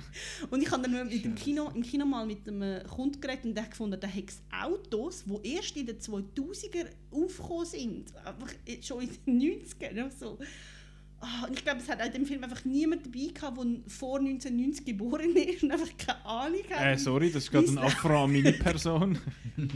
Und 0.50 0.62
ich 0.62 0.70
habe 0.70 0.82
dann 0.82 1.08
mit 1.08 1.24
dem 1.24 1.34
Kino, 1.34 1.70
im 1.74 1.82
Kino 1.82 2.04
mal 2.04 2.26
mit 2.26 2.46
einem 2.46 2.86
Kunden 2.86 3.20
geredet 3.20 3.44
und 3.46 3.54
der 3.54 3.64
hat 3.64 3.70
gefunden, 3.70 3.98
da 3.98 4.06
hätte 4.06 4.32
es 4.32 4.42
Autos, 4.62 5.24
die 5.24 5.54
erst 5.54 5.76
in 5.76 5.86
den 5.86 5.98
2000er 5.98 6.86
aufgekommen 7.10 7.66
sind. 7.66 8.14
Einfach 8.16 8.50
schon 8.82 9.02
in 9.02 9.38
den 9.40 9.62
90ern. 9.64 10.04
und 10.04 10.18
So. 10.18 10.38
Ah, 11.18 11.46
und 11.46 11.56
ich 11.56 11.64
glaube, 11.64 11.80
es 11.80 11.88
hat 11.88 12.04
in 12.04 12.12
dem 12.12 12.26
Film 12.26 12.44
einfach 12.44 12.64
niemand 12.66 13.06
dabei 13.06 13.32
gehabt, 13.32 13.56
der 13.56 13.64
vor 13.90 14.18
1990 14.18 14.84
geboren 14.84 15.34
ist 15.36 15.62
und 15.62 15.70
einfach 15.72 15.96
keine 15.96 16.24
Ahnung 16.26 16.60
hat. 16.70 16.94
Äh, 16.94 16.98
sorry, 16.98 17.30
das 17.32 17.44
ist 17.44 17.50
gerade 17.50 17.68
eine 17.68 17.76
Weiss- 17.82 17.94
Afro-Mini-Person. 17.94 19.18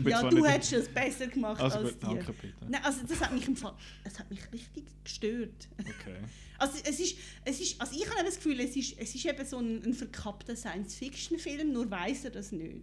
ja, 0.07 0.28
du 0.28 0.45
hättest 0.45 0.72
es 0.74 0.88
besser 0.88 1.26
gemacht 1.28 1.61
Also 1.61 1.78
als 1.78 1.99
gut, 1.99 2.18
bitte. 2.26 2.55
Nein, 2.68 2.82
also 2.84 3.01
das 3.09 3.20
hat 3.20 3.32
mich 3.32 3.49
im 3.49 3.57
Fall, 3.57 3.74
es 4.05 4.18
hat 4.18 4.28
mich 4.30 4.41
richtig 4.53 4.84
gestört. 5.03 5.68
Okay. 5.78 6.16
Also 6.62 6.76
es 6.84 7.01
ist, 7.01 7.16
es 7.47 7.59
ist, 7.59 7.80
also 7.80 7.99
ich 7.99 8.07
habe 8.11 8.22
das 8.22 8.34
Gefühl, 8.36 8.61
es 8.61 8.76
ist, 8.76 8.95
es 8.99 9.14
ist 9.14 9.24
eben 9.24 9.47
so 9.47 9.57
ein, 9.57 9.82
ein 9.82 9.95
verkappter 9.95 10.55
Science-Fiction-Film, 10.55 11.72
nur 11.72 11.91
weiß 11.91 12.24
er 12.26 12.32
das 12.32 12.53
nicht. 12.53 12.82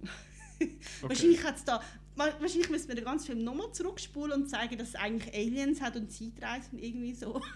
Wahrscheinlich 1.02 1.44
hat 1.44 1.56
es 1.58 1.64
da, 1.64 1.82
wahrscheinlich 2.16 2.70
müssen 2.70 2.88
wir 2.88 2.94
den 2.94 3.04
ganzen 3.04 3.26
Film 3.26 3.44
nochmal 3.44 3.72
zurückspulen 3.72 4.42
und 4.42 4.48
zeigen, 4.48 4.78
dass 4.78 4.88
es 4.88 4.94
eigentlich 4.94 5.34
Aliens 5.34 5.80
hat 5.80 5.96
und 5.96 6.10
Zeitreisen 6.12 6.78
irgendwie 6.78 7.14
so. 7.14 7.40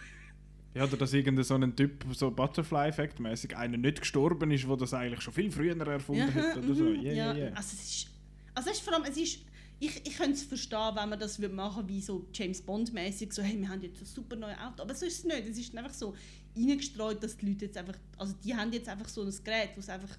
Ja, 0.74 0.84
oder 0.84 0.98
dass 0.98 1.12
irgendein 1.12 1.44
so 1.44 1.54
ein 1.54 1.74
Typ, 1.74 2.04
so 2.12 2.30
Butterfly-Effekt 2.30 3.18
mäßig 3.20 3.56
einer 3.56 3.78
nicht 3.78 4.00
gestorben 4.00 4.50
ist, 4.50 4.68
wo 4.68 4.76
das 4.76 4.94
eigentlich 4.94 5.22
schon 5.22 5.32
viel 5.32 5.50
früher 5.50 5.76
erfunden 5.76 6.32
hat 6.32 6.58
oder 6.58 6.74
so. 6.74 6.84
mhm, 6.84 7.00
Yeah, 7.00 7.14
ja. 7.14 7.34
yeah. 7.34 7.48
Also 7.56 7.74
es 7.74 7.84
ist, 7.84 8.06
also 8.54 8.70
es 8.70 8.76
ist 8.76 8.84
vor 8.84 8.94
allem, 8.94 9.04
es 9.04 9.16
ist, 9.16 9.40
ich, 9.80 10.06
ich 10.06 10.16
könnte 10.16 10.32
es 10.34 10.42
verstehen, 10.42 10.90
wenn 10.94 11.08
man 11.08 11.18
das 11.18 11.40
würde 11.40 11.54
machen 11.54 11.88
wie 11.88 12.00
so 12.00 12.28
James 12.32 12.60
Bond 12.60 12.92
mäßig 12.92 13.32
so 13.32 13.42
hey, 13.42 13.58
wir 13.58 13.68
haben 13.68 13.82
jetzt 13.82 14.00
ein 14.00 14.06
super 14.06 14.36
neues 14.36 14.58
Auto, 14.58 14.82
aber 14.82 14.94
so 14.94 15.06
ist 15.06 15.18
es 15.18 15.24
nicht. 15.24 15.48
Es 15.48 15.58
ist 15.58 15.76
einfach 15.76 15.94
so 15.94 16.14
reingestreut, 16.56 17.22
dass 17.22 17.36
die 17.36 17.46
Leute 17.46 17.64
jetzt 17.64 17.78
einfach, 17.78 17.96
also 18.16 18.34
die 18.44 18.54
haben 18.54 18.72
jetzt 18.72 18.88
einfach 18.88 19.08
so 19.08 19.22
ein 19.22 19.34
Gerät, 19.42 19.70
wo 19.74 19.80
es 19.80 19.88
einfach 19.88 20.16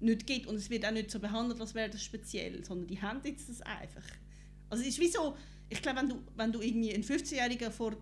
nicht 0.00 0.26
gibt. 0.26 0.46
Und 0.46 0.56
es 0.56 0.70
wird 0.70 0.84
auch 0.84 0.90
nicht 0.92 1.10
so 1.10 1.18
behandelt, 1.18 1.60
als 1.60 1.74
wäre 1.74 1.90
das 1.90 2.02
speziell, 2.02 2.64
sondern 2.64 2.86
die 2.86 3.00
haben 3.00 3.20
jetzt 3.24 3.48
das 3.48 3.60
einfach. 3.62 4.04
Also 4.68 4.82
es 4.82 4.90
ist 4.90 5.00
wie 5.00 5.08
so, 5.08 5.36
ich 5.68 5.82
glaube, 5.82 6.00
wenn 6.00 6.08
du, 6.08 6.22
wenn 6.36 6.52
du 6.52 6.60
irgendwie 6.60 6.94
einen 6.94 7.04
15-Jährigen 7.04 7.72
vor 7.72 7.96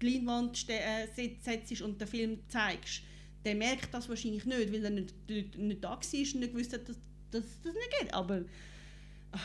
die 0.00 0.10
Leinwand 0.10 0.68
äh, 0.68 1.06
set- 1.14 1.42
setzt 1.42 1.82
und 1.82 2.00
den 2.00 2.08
Film 2.08 2.38
zeigst, 2.48 3.02
der 3.44 3.54
merkt 3.54 3.92
das 3.92 4.08
wahrscheinlich 4.08 4.44
nicht, 4.44 4.72
weil 4.72 4.84
er 4.84 4.90
nicht, 4.90 5.14
nicht, 5.28 5.58
nicht 5.58 5.84
da 5.84 5.90
war 5.90 5.96
und 5.98 6.10
nicht 6.10 6.52
gewusst 6.52 6.72
hat, 6.72 6.88
dass 6.88 6.98
dass 7.34 7.60
das 7.62 7.74
nicht 7.74 7.90
geht. 8.00 8.14
Aber 8.14 8.44
ah, 9.32 9.38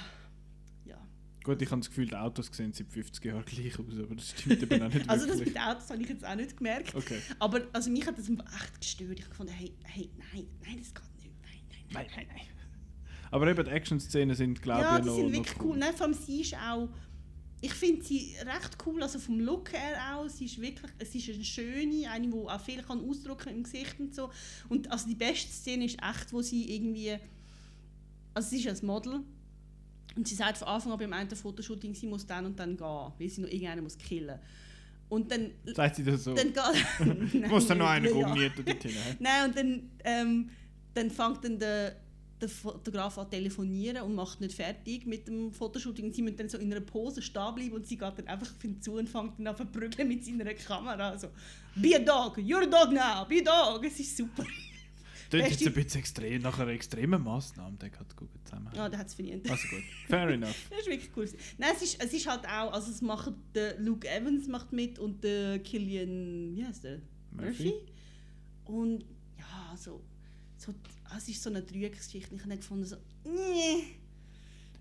ja. 0.85 1.07
Gut, 1.43 1.61
ich 1.61 1.69
habe 1.71 1.81
das 1.81 1.89
Gefühl, 1.89 2.07
die 2.07 2.15
Autos 2.15 2.49
sehen 2.51 2.71
seit 2.71 2.91
50 2.91 3.25
Jahren 3.25 3.43
gleich 3.45 3.79
aus, 3.79 3.99
aber 3.99 4.15
das 4.15 4.29
stimmt 4.29 4.61
eben 4.61 4.81
auch 4.83 4.93
nicht 4.93 5.09
Also 5.09 5.25
das 5.27 5.39
mit 5.39 5.59
Autos 5.59 5.89
habe 5.89 6.01
ich 6.01 6.09
jetzt 6.09 6.25
auch 6.25 6.35
nicht 6.35 6.55
gemerkt. 6.55 6.93
Okay. 6.95 7.19
Aber 7.39 7.67
also 7.73 7.89
mich 7.89 8.05
hat 8.05 8.17
das 8.17 8.29
echt 8.29 8.79
gestört. 8.79 9.19
Ich 9.19 9.25
fand, 9.25 9.51
hey, 9.51 9.73
hey, 9.83 10.09
nein, 10.17 10.47
nein, 10.61 10.77
das 10.77 10.93
geht 10.93 11.03
nicht. 11.03 11.08
Nein, 11.93 12.07
nein, 12.15 12.25
nein. 12.27 12.27
Nein, 12.27 12.27
nein, 12.27 12.27
nein. 12.27 12.45
Aber 13.31 13.47
eben 13.47 13.63
die 13.63 13.71
Action-Szenen 13.71 14.35
sind, 14.35 14.61
glaube 14.61 14.81
ja, 14.81 14.95
ich, 14.97 15.01
die 15.03 15.07
noch, 15.07 15.15
sind 15.15 15.25
noch 15.27 15.33
wirklich 15.33 15.61
cool. 15.61 15.77
Nein, 15.77 15.93
vor 15.95 16.05
allem 16.07 16.15
sie 16.15 16.41
ist 16.41 16.55
auch. 16.55 16.89
Ich 17.61 17.73
finde 17.73 18.03
sie 18.03 18.35
recht 18.39 18.77
cool, 18.85 19.03
also 19.03 19.19
vom 19.19 19.39
Look 19.41 19.73
her 19.73 20.15
auch. 20.15 20.29
Sie 20.29 20.45
ist 20.45 20.59
wirklich, 20.61 20.91
es 20.97 21.13
ist 21.13 21.29
eine 21.29 21.43
schöne, 21.43 22.09
eine, 22.09 22.27
die 22.27 22.33
auch 22.33 22.61
viel 22.61 22.81
kann 22.81 23.07
ausdrücken 23.07 23.49
im 23.49 23.63
Gesicht 23.63 23.99
und 23.99 24.15
so. 24.15 24.29
Und 24.69 24.89
also 24.91 25.07
die 25.07 25.15
beste 25.15 25.51
Szene 25.51 25.85
ist 25.85 25.97
echt, 26.01 26.31
wo 26.31 26.41
sie 26.41 26.73
irgendwie, 26.73 27.17
also 28.33 28.49
sie 28.49 28.63
ist 28.65 28.81
ein 28.81 28.87
Model 28.87 29.19
und 30.15 30.27
sie 30.27 30.35
sagt 30.35 30.57
von 30.57 30.69
Anfang 30.69 30.93
an 30.93 30.99
beim 30.99 31.11
einen 31.13 31.29
Fotoshooting, 31.29 31.93
sie 31.93 32.07
muss 32.07 32.25
dann 32.25 32.45
und 32.45 32.57
dann 32.57 32.77
gehen, 32.77 33.11
weil 33.19 33.29
sie 33.29 33.41
noch 33.41 33.49
irgendeinen 33.49 33.83
muss 33.83 33.97
killen. 33.97 34.39
Und 35.09 35.29
dann, 35.31 35.51
Sagt 35.65 35.97
sie 35.97 36.03
das 36.03 36.23
so? 36.23 36.33
dann 36.35 36.53
geht, 36.53 37.33
Du 37.33 37.47
musst 37.49 37.69
dann 37.69 37.79
noch 37.79 37.89
einen 37.89 38.05
Ja. 38.05 38.11
ummieten 38.27 38.63
dort 38.65 38.83
hin. 38.83 38.91
hä? 38.91 39.15
Nein, 39.19 39.45
und 39.49 39.57
dann, 39.57 39.89
ähm, 40.05 40.49
dann 40.99 41.09
fängt 41.09 41.43
dann 41.43 41.57
der, 41.57 41.95
der 42.41 42.49
Fotograf 42.49 43.17
an 43.17 43.29
telefonieren 43.29 44.03
und 44.03 44.15
macht 44.15 44.41
nicht 44.41 44.53
fertig 44.53 45.05
mit 45.05 45.27
dem 45.27 45.51
Fotoshooting. 45.51 46.05
Und 46.05 46.15
sie 46.15 46.21
müssen 46.21 46.37
dann 46.37 46.49
so 46.49 46.57
in 46.57 46.71
einer 46.71 46.81
Pose 46.81 47.21
stehen 47.21 47.55
bleiben 47.55 47.73
und 47.73 47.87
sie 47.87 47.97
geht 47.97 48.17
dann 48.17 48.27
einfach 48.27 48.53
auf 48.53 48.63
ihn 48.63 48.81
zu 48.81 48.93
und 48.93 49.09
fängt 49.09 49.39
dann 49.39 49.47
an 49.47 49.57
zu 49.57 49.65
prügeln 49.65 50.07
mit 50.07 50.25
seiner 50.25 50.53
Kamera. 50.53 51.17
So, 51.17 51.29
be 51.75 51.95
a 51.95 51.99
dog, 51.99 52.37
you're 52.37 52.63
a 52.63 52.65
dog 52.65 52.91
now, 52.91 53.25
be 53.25 53.41
a 53.41 53.73
dog. 53.73 53.83
Es 53.85 53.99
ist 53.99 54.15
super. 54.15 54.45
Das 55.29 55.41
ist 55.41 55.61
jetzt 55.61 55.67
ein 55.67 55.73
bisschen 55.73 55.99
extrem, 55.99 56.41
nach 56.41 56.57
einer 56.57 56.71
extremen 56.71 57.23
Massnahme, 57.23 57.77
der 57.77 57.91
hat 57.91 58.15
gut 58.15 58.29
zusammen. 58.43 58.71
Ja, 58.75 58.89
der 58.89 58.97
hat 58.99 59.07
es 59.07 59.13
verdient. 59.13 59.47
Also 59.49 59.67
gut, 59.67 59.83
fair 60.07 60.27
enough. 60.29 60.55
Das 60.71 60.79
ist 60.79 60.87
wirklich 60.87 61.11
cool. 61.15 61.29
Nein, 61.59 61.69
es 61.75 61.83
ist, 61.83 62.03
es 62.03 62.13
ist 62.13 62.27
halt 62.27 62.45
auch, 62.45 62.73
also 62.73 62.89
es 62.89 63.01
macht 63.01 63.33
der 63.53 63.79
Luke 63.79 64.09
Evans 64.09 64.47
macht 64.47 64.73
mit 64.73 64.97
und 64.97 65.23
der 65.23 65.59
Killian, 65.59 66.55
wie 66.55 66.65
heißt 66.65 66.83
der? 66.83 66.99
Murphy. 67.31 67.65
Murphy. 67.65 67.73
Und 68.65 69.05
ja, 69.37 69.77
so, 70.59 70.73
es 71.17 71.27
ist 71.27 71.41
so 71.41 71.49
eine 71.49 71.61
Dreiecksgeschichte. 71.63 72.35
Ich 72.35 72.41
habe 72.43 72.57
gefunden, 72.57 72.85
so, 72.85 72.97
nee. 73.25 73.83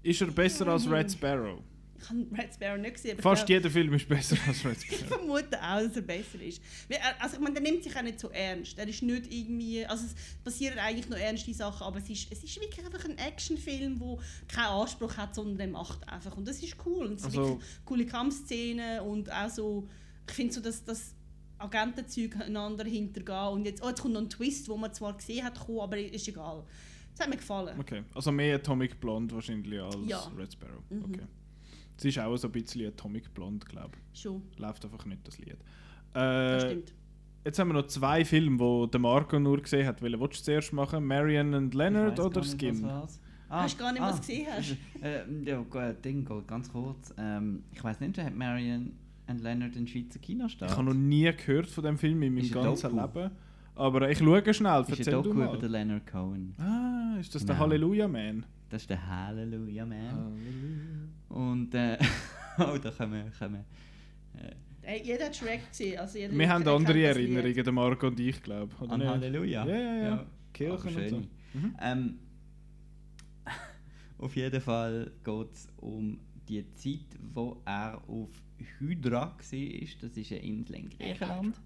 Ist 0.03 0.21
er 0.21 0.29
besser 0.29 0.67
als 0.69 0.89
Red 0.89 1.11
Sparrow? 1.11 1.61
Ich 2.01 2.09
habe 2.09 2.25
Red 2.33 2.55
Sparrow 2.55 2.79
nicht 2.81 2.95
gesehen. 2.95 3.19
Fast 3.19 3.43
ich, 3.43 3.47
glaub, 3.47 3.59
jeder 3.59 3.71
Film 3.71 3.93
ist 3.95 4.09
besser 4.09 4.37
als 4.47 4.65
Red 4.65 4.77
ich 4.89 4.99
Sparrow. 4.99 5.19
vermute 5.19 5.57
auch, 5.61 5.81
dass 5.81 5.97
er 5.97 6.03
besser 6.03 6.41
ist. 6.41 6.61
Er- 6.89 7.21
Also 7.21 7.35
ich 7.37 7.41
meine, 7.41 7.55
der 7.55 7.63
nimmt 7.63 7.83
sich 7.83 7.97
auch 7.97 8.03
nicht 8.03 8.21
so 8.21 8.31
ernst. 8.31 8.79
Er 8.79 8.87
ist 8.87 9.03
nicht 9.03 9.33
irgendwie, 9.33 9.85
also 9.87 10.05
es 10.07 10.15
passieren 10.45 10.79
eigentlich 10.79 11.09
noch 11.09 11.17
ernste 11.19 11.53
Sachen, 11.55 11.85
aber 11.85 11.99
es 11.99 12.09
ist, 12.09 12.31
es 12.31 12.45
ist 12.45 12.61
wirklich 12.61 12.85
einfach 12.87 13.05
ein 13.05 13.19
Actionfilm, 13.19 13.99
wo 13.99 14.21
keinen 14.47 14.67
Anspruch 14.67 15.17
hat, 15.17 15.35
sondern 15.35 15.59
der 15.59 15.69
macht 15.69 16.09
einfach. 16.09 16.37
Und 16.37 16.47
das 16.47 16.63
ist 16.63 16.77
cool. 16.87 17.07
Und 17.07 17.15
es 17.15 17.23
sind 17.23 17.37
Also- 17.37 17.49
wirklich 17.55 17.69
coole 17.85 18.07
Kampfszenen 18.07 19.01
und 19.01 19.33
auch 19.33 19.51
so, 19.51 19.89
ich 20.29 20.35
finde 20.35 20.55
so, 20.55 20.61
dass 20.61 20.85
das 20.85 21.15
Agentenzeug 21.59 22.37
einander 22.41 22.85
hintergehen 22.85 23.49
und 23.53 23.65
jetzt, 23.65 23.83
oh, 23.83 23.89
jetzt 23.89 24.01
kommt 24.01 24.15
noch 24.15 24.21
ein 24.23 24.31
Twist, 24.31 24.69
wo 24.69 24.77
man 24.77 24.93
zwar 24.93 25.15
gesehen 25.17 25.45
hat, 25.45 25.59
kommen, 25.59 25.81
aber 25.81 25.99
ist 25.99 26.29
egal. 26.29 26.63
Das 27.13 27.21
hat 27.27 27.31
mir 27.31 27.37
gefallen. 27.37 27.79
Okay, 27.81 28.03
also 28.15 28.31
mehr 28.31 28.57
Atomic 28.57 29.01
Blonde 29.01 29.35
wahrscheinlich 29.35 29.81
als 29.81 29.97
Ja. 30.07 30.21
Red 30.37 30.53
Sparrow. 30.53 30.83
Mhm. 30.91 31.05
Okay. 31.05 31.23
Es 31.97 32.05
ist 32.05 32.19
auch 32.21 32.37
so 32.37 32.47
ein 32.47 32.53
bisschen 32.53 32.87
Atomic 32.87 33.35
Blonde, 33.35 33.67
glaube 33.67 33.99
Schon, 34.15 34.43
ich. 34.53 34.59
Läuft 34.59 34.85
einfach 34.85 35.05
nicht, 35.05 35.27
das 35.27 35.37
Lied. 35.39 35.57
das 36.13 36.63
Äh, 36.65 36.67
stimmt. 36.67 36.95
jetzt 37.45 37.59
haben 37.59 37.69
wir 37.71 37.75
noch 37.75 37.89
zwei 37.89 38.25
Filme, 38.25 38.57
die 38.57 38.91
der 38.93 39.01
Marco 39.01 39.39
nur 39.41 39.61
gesehen 39.61 39.85
hat. 39.85 40.01
Welchen 40.01 40.21
willst 40.21 40.39
du 40.41 40.45
zuerst 40.45 40.73
machen? 40.73 41.05
Marion 41.05 41.55
and 41.55 41.75
Leonard 41.75 42.21
oder 42.21 42.31
gar 42.31 42.41
nicht, 42.43 42.53
Skin? 42.53 42.83
was. 42.85 43.21
Ah, 43.49 43.63
Hast 43.63 43.75
du 43.75 43.83
gar 43.83 43.93
nicht, 43.93 44.03
was 44.03 44.15
du 44.17 44.21
gesehen 44.21 44.47
hast? 44.53 44.77
Äh, 45.03 45.23
ja, 45.45 45.59
gut, 45.63 46.05
Ding, 46.05 46.25
geht 46.25 46.47
ganz 46.47 46.71
kurz. 46.71 47.13
Ähm, 47.19 47.65
ich 47.73 47.83
weiß 47.83 47.99
nicht, 47.99 48.17
hat 48.19 48.35
Marion 48.37 48.93
and 49.29 49.41
Leonard 49.43 49.75
den 49.75 49.87
Schweizer 49.87 50.19
Kinostart? 50.19 50.71
Ich 50.71 50.77
habe 50.77 50.87
noch 50.87 50.95
nie 50.95 51.31
gehört 51.33 51.69
von 51.69 51.85
dem 51.85 51.99
Film 51.99 52.23
in 52.23 52.35
meinem 52.35 52.45
Ist 52.45 52.57
ein 52.57 52.63
ganzen 52.63 52.97
Doku? 52.97 53.19
Leben. 53.21 53.31
Aber 53.75 54.11
ich 54.11 54.19
schaue 54.19 54.55
schnell, 54.55 54.81
ist 54.81 54.89
ein 54.91 54.99
erzähl 54.99 55.13
Doku 55.13 55.23
du 55.29 55.31
über 55.31 55.45
mal. 55.47 55.59
den 55.59 55.71
Leonard 55.71 56.07
Cohen. 56.07 56.55
Ah, 56.59 57.17
ist 57.21 57.35
das 57.35 57.45
der 57.47 57.55
Genau. 57.55 57.65
Halleluja 57.67 58.09
Man? 58.09 58.45
Das 58.71 58.83
ist 58.83 58.91
der 58.91 59.07
Halleluja 59.07 59.87
Man. 59.87 59.99
Halleluja. 60.11 61.09
Und 61.29 61.75
äh, 61.75 61.99
oh, 62.59 62.77
da 62.83 62.91
können 62.91 63.13
wir 63.13 63.59
äh, 64.41 64.55
Hey, 64.83 65.03
jeder 65.05 65.27
hat 65.27 65.37
Shrek 65.37 65.69
gesehen. 65.69 65.99
Also 65.99 66.19
jeder 66.19 66.37
Wir 66.37 66.49
haben 66.49 66.67
andere. 66.67 67.03
Erinnerungen, 67.03 67.63
der 67.63 67.73
Marco 67.73 68.07
und 68.07 68.19
ich, 68.19 68.43
glaube 68.43 68.73
ich. 68.83 68.91
an 68.91 69.07
Halleluja. 69.07 69.67
Ja, 69.67 69.75
ja, 69.77 69.95
ja. 69.95 70.03
Ja, 70.09 70.27
Kirchen 70.53 70.97
und 70.97 71.09
so. 71.09 71.17
Mhm. 71.55 71.77
Ähm, 71.81 72.19
auf 74.19 74.35
jeden 74.35 74.61
Fall 74.61 75.13
geht 75.23 75.53
es 75.53 75.69
um 75.77 76.19
die 76.49 76.65
Zeit, 76.75 77.19
wo 77.35 77.61
er 77.65 78.01
auf 78.09 78.31
Hydra 78.79 79.21
war. 79.21 79.33
Das 79.37 79.53
ist 79.53 80.33
eine 80.33 80.41
Insel 80.41 80.77
in 80.77 80.91
Griechenland. 80.91 81.61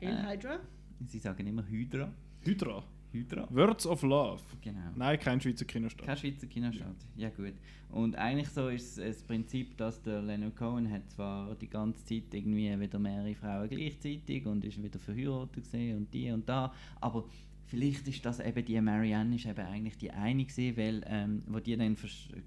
Äh, 0.00 0.34
Hydra? 0.34 0.60
Sie 1.06 1.18
sagen 1.18 1.46
immer 1.46 1.66
Hydra. 1.66 2.12
Hydra. 2.42 2.84
Hydra. 3.12 3.48
Words 3.50 3.86
of 3.86 4.02
Love. 4.02 4.42
Genau. 4.60 4.90
Nein, 4.94 5.18
kein 5.18 5.40
Schweizer 5.40 5.64
Kinostart. 5.64 6.06
Kein 6.06 6.16
Schweizer 6.16 6.46
Kinostart. 6.46 6.96
Ja 7.16 7.30
gut. 7.30 7.54
Und 7.90 8.16
eigentlich 8.16 8.48
so 8.48 8.68
ist 8.68 8.98
es 8.98 9.16
das 9.18 9.22
Prinzip, 9.22 9.76
dass 9.76 10.02
der 10.02 10.22
Leonard 10.22 10.56
Cohen 10.56 10.90
hat 10.90 11.08
zwar 11.10 11.54
die 11.54 11.68
ganze 11.68 12.04
Zeit 12.04 12.32
irgendwie 12.32 12.78
wieder 12.78 12.98
mehrere 12.98 13.34
Frauen 13.34 13.68
gleichzeitig 13.68 14.44
und 14.46 14.64
ist 14.64 14.82
wieder 14.82 14.98
verheiratet 14.98 15.64
gesehen 15.64 15.96
und 15.96 16.12
die 16.12 16.30
und 16.30 16.48
da, 16.48 16.74
aber 17.00 17.24
vielleicht 17.66 18.06
ist 18.08 18.24
das 18.24 18.40
eben 18.40 18.64
die 18.64 18.80
Marianne 18.80 19.36
ist 19.36 19.46
eben 19.46 19.66
eigentlich 19.66 19.96
die 19.96 20.10
eine 20.10 20.44
gewesen, 20.44 20.76
weil 20.76 21.02
ähm, 21.06 21.42
wo 21.46 21.58
die 21.60 21.76
dann 21.76 21.96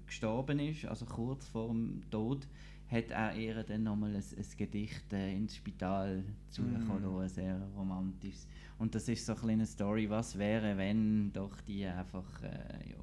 gestorben 0.06 0.58
ist, 0.58 0.84
also 0.86 1.06
kurz 1.06 1.46
vor 1.48 1.68
dem 1.68 2.02
Tod, 2.10 2.46
hat 2.90 3.10
er 3.10 3.34
ihr 3.36 3.62
dann 3.62 3.84
nochmal 3.84 4.16
ein, 4.16 4.22
ein 4.22 4.46
Gedicht 4.56 5.12
äh, 5.12 5.36
ins 5.36 5.56
Spital 5.56 6.24
zugekommen, 6.50 7.14
Mm. 7.14 7.18
ein 7.20 7.28
sehr 7.28 7.60
romantisches. 7.76 8.48
Und 8.78 8.94
das 8.94 9.08
ist 9.08 9.24
so 9.24 9.32
eine 9.32 9.40
kleine 9.40 9.66
Story, 9.66 10.08
was 10.10 10.36
wäre, 10.36 10.76
wenn 10.76 11.32
doch 11.32 11.60
die 11.60 11.86
einfach 11.86 12.42
äh, 12.42 12.90
ja, 12.90 12.96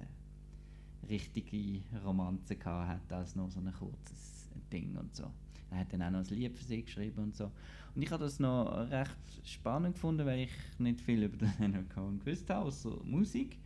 äh, 0.00 1.06
richtige 1.06 1.80
Romanze 2.04 2.56
gehabt 2.56 3.02
hätte, 3.02 3.16
als 3.16 3.36
nur 3.36 3.50
so 3.50 3.60
ein 3.60 3.72
kurzes 3.72 4.48
Ding 4.72 4.96
und 4.96 5.14
so. 5.14 5.30
Er 5.70 5.80
hat 5.80 5.92
dann 5.92 6.02
auch 6.02 6.10
noch 6.10 6.30
ein 6.30 6.36
Lied 6.36 6.56
für 6.56 6.64
sie 6.64 6.82
geschrieben 6.82 7.22
und 7.22 7.36
so. 7.36 7.50
Und 7.94 8.02
ich 8.02 8.10
habe 8.10 8.24
das 8.24 8.40
noch 8.40 8.90
recht 8.90 9.16
spannend 9.44 9.94
gefunden, 9.94 10.24
weil 10.26 10.40
ich 10.40 10.52
nicht 10.78 11.00
viel 11.00 11.22
über 11.22 11.36
den 11.46 11.52
Leonard 11.58 11.90
Cohen 11.90 12.18
gewusst 12.18 12.48
habe, 12.50 12.66
außer 12.66 12.96
Musik. 13.04 13.58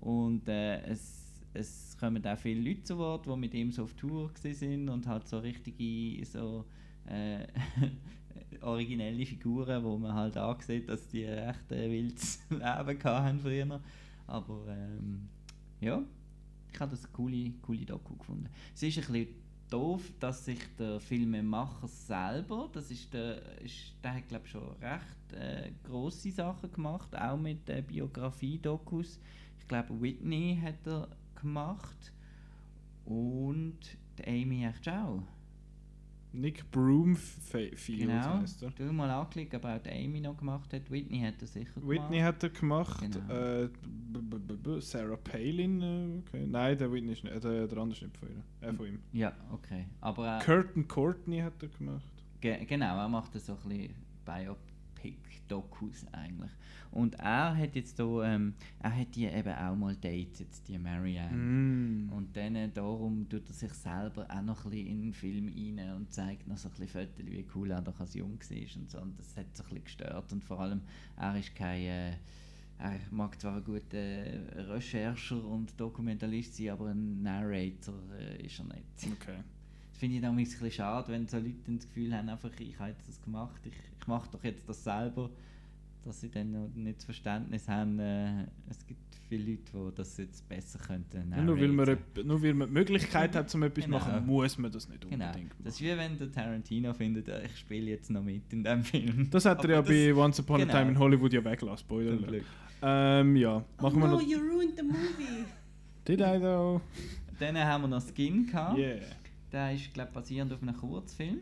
Und 0.00 0.48
äh, 0.48 0.80
es, 0.82 1.19
es 1.52 1.96
kommen 1.98 2.24
auch 2.26 2.38
viele 2.38 2.68
Leute 2.68 2.84
zu 2.84 2.98
Wort, 2.98 3.26
die 3.26 3.36
mit 3.36 3.54
ihm 3.54 3.72
so 3.72 3.84
auf 3.84 3.94
Tour 3.94 4.30
sind 4.34 4.88
und 4.88 5.06
halt 5.06 5.26
so 5.28 5.38
richtige 5.38 6.24
so 6.24 6.64
äh, 7.06 7.46
originelle 8.60 9.26
Figuren, 9.26 9.82
wo 9.84 9.98
man 9.98 10.14
halt 10.14 10.36
ansieht, 10.36 10.88
dass 10.88 11.08
die 11.08 11.24
echt 11.24 11.72
ein 11.72 11.90
wildes 11.90 12.40
Leben 12.50 12.64
hatten 13.04 13.40
früher. 13.40 13.80
Aber 14.26 14.66
ähm, 14.68 15.28
ja, 15.80 16.02
ich 16.72 16.80
habe 16.80 16.92
das 16.92 17.04
eine 17.04 17.12
coole, 17.12 17.50
coole 17.62 17.84
Doku 17.84 18.16
gefunden. 18.16 18.48
Es 18.74 18.82
ist 18.82 18.98
ein 18.98 19.12
bisschen 19.12 19.34
doof, 19.70 20.02
dass 20.18 20.44
sich 20.44 20.60
der 20.78 21.00
Filmemacher 21.00 21.88
selber, 21.88 22.68
das 22.72 22.90
ist 22.90 23.12
der, 23.14 23.60
ist, 23.60 23.94
der 24.02 24.14
hat 24.14 24.28
glaube 24.28 24.44
ich 24.44 24.50
schon 24.50 24.68
recht 24.80 25.32
äh, 25.32 25.70
grosse 25.84 26.30
Sachen 26.30 26.70
gemacht, 26.72 27.16
auch 27.16 27.36
mit 27.36 27.68
äh, 27.68 27.82
Biografie-Dokus. 27.82 29.20
Ich 29.58 29.68
glaube 29.68 30.00
Whitney 30.00 30.58
hat 30.60 30.86
er 30.86 31.08
gemacht 31.40 32.12
und 33.04 33.78
Amy 34.26 34.64
echt 34.64 34.88
auch. 34.88 35.22
Nick 36.32 36.70
Broomfield 36.70 37.76
Genau. 37.86 38.38
heißt 38.40 38.62
er. 38.62 38.70
Du 38.70 38.92
mal 38.92 39.10
anklicken, 39.10 39.56
aber 39.60 39.74
auch 39.74 39.90
Amy 39.90 40.20
noch 40.20 40.36
gemacht 40.36 40.72
hat. 40.72 40.88
Whitney 40.88 41.18
hat 41.22 41.40
er 41.40 41.48
sicher 41.48 41.80
Whitney 41.82 42.18
gemacht. 42.18 42.22
hat 42.22 42.42
er 42.44 42.48
gemacht. 42.50 43.00
Genau. 43.00 43.34
Äh, 43.34 43.68
b- 43.68 44.18
b- 44.20 44.38
b- 44.38 44.54
b- 44.54 44.80
Sarah 44.80 45.16
Palin. 45.16 45.80
Äh, 45.82 46.18
okay. 46.20 46.46
Nein, 46.46 46.78
der 46.78 46.92
Whitney 46.92 47.12
ist 47.12 47.24
nicht. 47.24 47.34
äh, 47.34 47.40
Der, 47.40 47.66
der 47.66 47.78
andere 47.78 47.96
ist 47.98 48.02
nicht 48.02 48.16
von 48.16 48.28
ihr. 48.28 48.68
Äh, 48.68 48.72
von 48.72 48.86
ihm. 48.86 49.00
Ja, 49.12 49.32
okay. 49.52 49.86
Aber 50.00 50.38
äh, 50.38 50.44
Curtin 50.44 50.86
Courtney 50.86 51.38
hat 51.40 51.60
er 51.64 51.68
gemacht. 51.68 52.04
Ge 52.40 52.64
genau, 52.64 52.96
er 52.96 53.08
macht 53.08 53.32
so 53.40 53.52
ein 53.54 53.58
bisschen 53.68 53.94
Biopic-Dokus 55.00 56.06
eigentlich. 56.12 56.50
Und 56.92 57.14
er 57.14 57.56
hat 57.56 57.76
jetzt 57.76 57.98
da, 57.98 58.24
ähm, 58.24 58.54
er 58.80 58.96
hat 58.96 59.14
die 59.14 59.26
eben 59.26 59.54
auch 59.54 59.76
mal 59.76 59.94
datet, 59.94 60.48
die 60.66 60.78
Marianne. 60.78 61.36
Mm. 61.36 62.12
Und 62.12 62.36
dann 62.36 62.56
äh, 62.56 62.68
darum 62.68 63.28
tut 63.28 63.48
er 63.48 63.54
sich 63.54 63.72
selber 63.72 64.26
auch 64.28 64.42
noch 64.42 64.64
ein 64.64 64.70
bisschen 64.70 64.86
in 64.88 65.02
den 65.02 65.12
Film 65.12 65.48
rein 65.48 65.94
und 65.96 66.12
zeigt 66.12 66.48
noch 66.48 66.56
so 66.56 66.68
ein 66.68 66.72
bisschen 66.72 66.88
Fotos, 66.88 67.26
wie 67.26 67.46
cool 67.54 67.70
er 67.70 67.82
doch 67.82 67.98
als 68.00 68.14
jung 68.14 68.38
war 68.38 68.76
und 68.76 68.90
so. 68.90 69.00
Und 69.00 69.18
das 69.18 69.36
hat 69.36 69.56
so 69.56 69.62
ein 69.62 69.68
bisschen 69.68 69.84
gestört. 69.84 70.32
Und 70.32 70.44
vor 70.44 70.60
allem, 70.60 70.80
er 71.16 71.38
ist 71.38 71.54
kein, 71.54 71.82
äh, 71.82 72.10
er 72.78 72.98
mag 73.10 73.40
zwar 73.40 73.56
ein 73.56 73.64
guter 73.64 74.68
Rechercher 74.68 75.44
und 75.44 75.78
Dokumentalist 75.78 76.56
sein, 76.56 76.70
aber 76.70 76.88
ein 76.88 77.22
Narrator 77.22 77.94
äh, 78.18 78.44
ist 78.44 78.58
er 78.58 78.64
nicht. 78.64 79.12
Okay. 79.12 79.38
Das 80.00 80.08
finde 80.08 80.16
ich 80.16 80.22
dann 80.22 80.30
ein 80.38 80.42
bisschen 80.42 80.70
schade, 80.70 81.12
wenn 81.12 81.26
so 81.28 81.36
Leute 81.36 81.56
das 81.76 81.86
Gefühl 81.86 82.16
haben, 82.16 82.30
einfach, 82.30 82.48
ich 82.58 82.78
habe 82.78 82.88
jetzt 82.88 83.06
das 83.06 83.20
gemacht, 83.20 83.60
ich, 83.66 83.74
ich 84.00 84.06
mache 84.06 84.30
doch 84.32 84.42
jetzt 84.42 84.66
das 84.66 84.82
selber, 84.82 85.28
dass 86.06 86.22
sie 86.22 86.30
dann 86.30 86.52
noch 86.52 86.70
nicht 86.74 86.96
das 86.96 87.04
Verständnis 87.04 87.68
haben. 87.68 87.98
Äh, 87.98 88.44
es 88.70 88.86
gibt 88.86 88.98
viele 89.28 89.50
Leute, 89.50 89.62
die 89.74 89.94
das 89.96 90.16
jetzt 90.16 90.48
besser 90.48 90.78
könnten. 90.78 91.30
Ja, 91.36 91.42
nur, 91.42 91.60
weil 91.60 91.68
man, 91.68 91.98
nur 92.24 92.42
weil 92.42 92.54
man 92.54 92.68
die 92.68 92.72
Möglichkeit 92.72 93.36
hat, 93.36 93.54
um 93.54 93.62
etwas 93.62 93.84
zu 93.84 93.90
Genau. 93.90 93.98
machen, 94.02 94.26
muss 94.26 94.56
man 94.56 94.72
das 94.72 94.88
nicht 94.88 95.02
Genau. 95.06 95.26
unbedingt 95.26 95.52
Das 95.62 95.74
ist 95.74 95.82
machen. 95.82 95.92
wie 95.92 95.98
wenn 95.98 96.18
der 96.18 96.32
Tarantino 96.32 96.94
findet, 96.94 97.28
äh, 97.28 97.44
ich 97.44 97.58
spiele 97.58 97.90
jetzt 97.90 98.10
noch 98.10 98.22
mit 98.22 98.50
in 98.54 98.64
dem 98.64 98.82
Film. 98.82 99.28
Das 99.30 99.44
hat 99.44 99.62
er 99.66 99.70
ja 99.70 99.80
bei 99.82 100.14
Once 100.14 100.40
Upon 100.40 100.62
a 100.62 100.64
genau. 100.64 100.78
Time 100.78 100.90
in 100.92 100.98
Hollywood 100.98 101.34
ja 101.34 101.44
weggelassen. 101.44 101.80
Spoiler. 101.84 102.18
Ähm, 102.80 103.36
ja, 103.36 103.56
Oh 103.76 103.82
machen 103.82 104.00
wir 104.00 104.06
no, 104.08 104.14
noch. 104.14 104.22
you 104.22 104.38
ruined 104.38 104.78
the 104.78 104.82
movie. 104.82 105.44
Did 106.06 106.20
I 106.22 106.38
though? 106.40 106.80
Dann 107.38 107.58
haben 107.58 107.82
wir 107.82 107.88
noch 107.88 108.02
Skin 108.02 108.46
gehabt. 108.46 108.78
Yeah. 108.78 108.96
Der 109.52 109.74
ist, 109.74 109.92
glaube 109.92 110.12
basierend 110.12 110.52
auf 110.52 110.62
einem 110.62 110.76
Kurzfilm. 110.76 111.40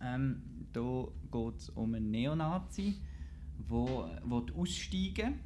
Ähm, 0.00 0.42
da 0.72 1.08
geht 1.32 1.56
es 1.56 1.70
um 1.70 1.94
einen 1.94 2.10
Neonazi, 2.10 2.96
wo, 3.66 4.08
wo 4.24 4.46
aussteigen 4.54 5.40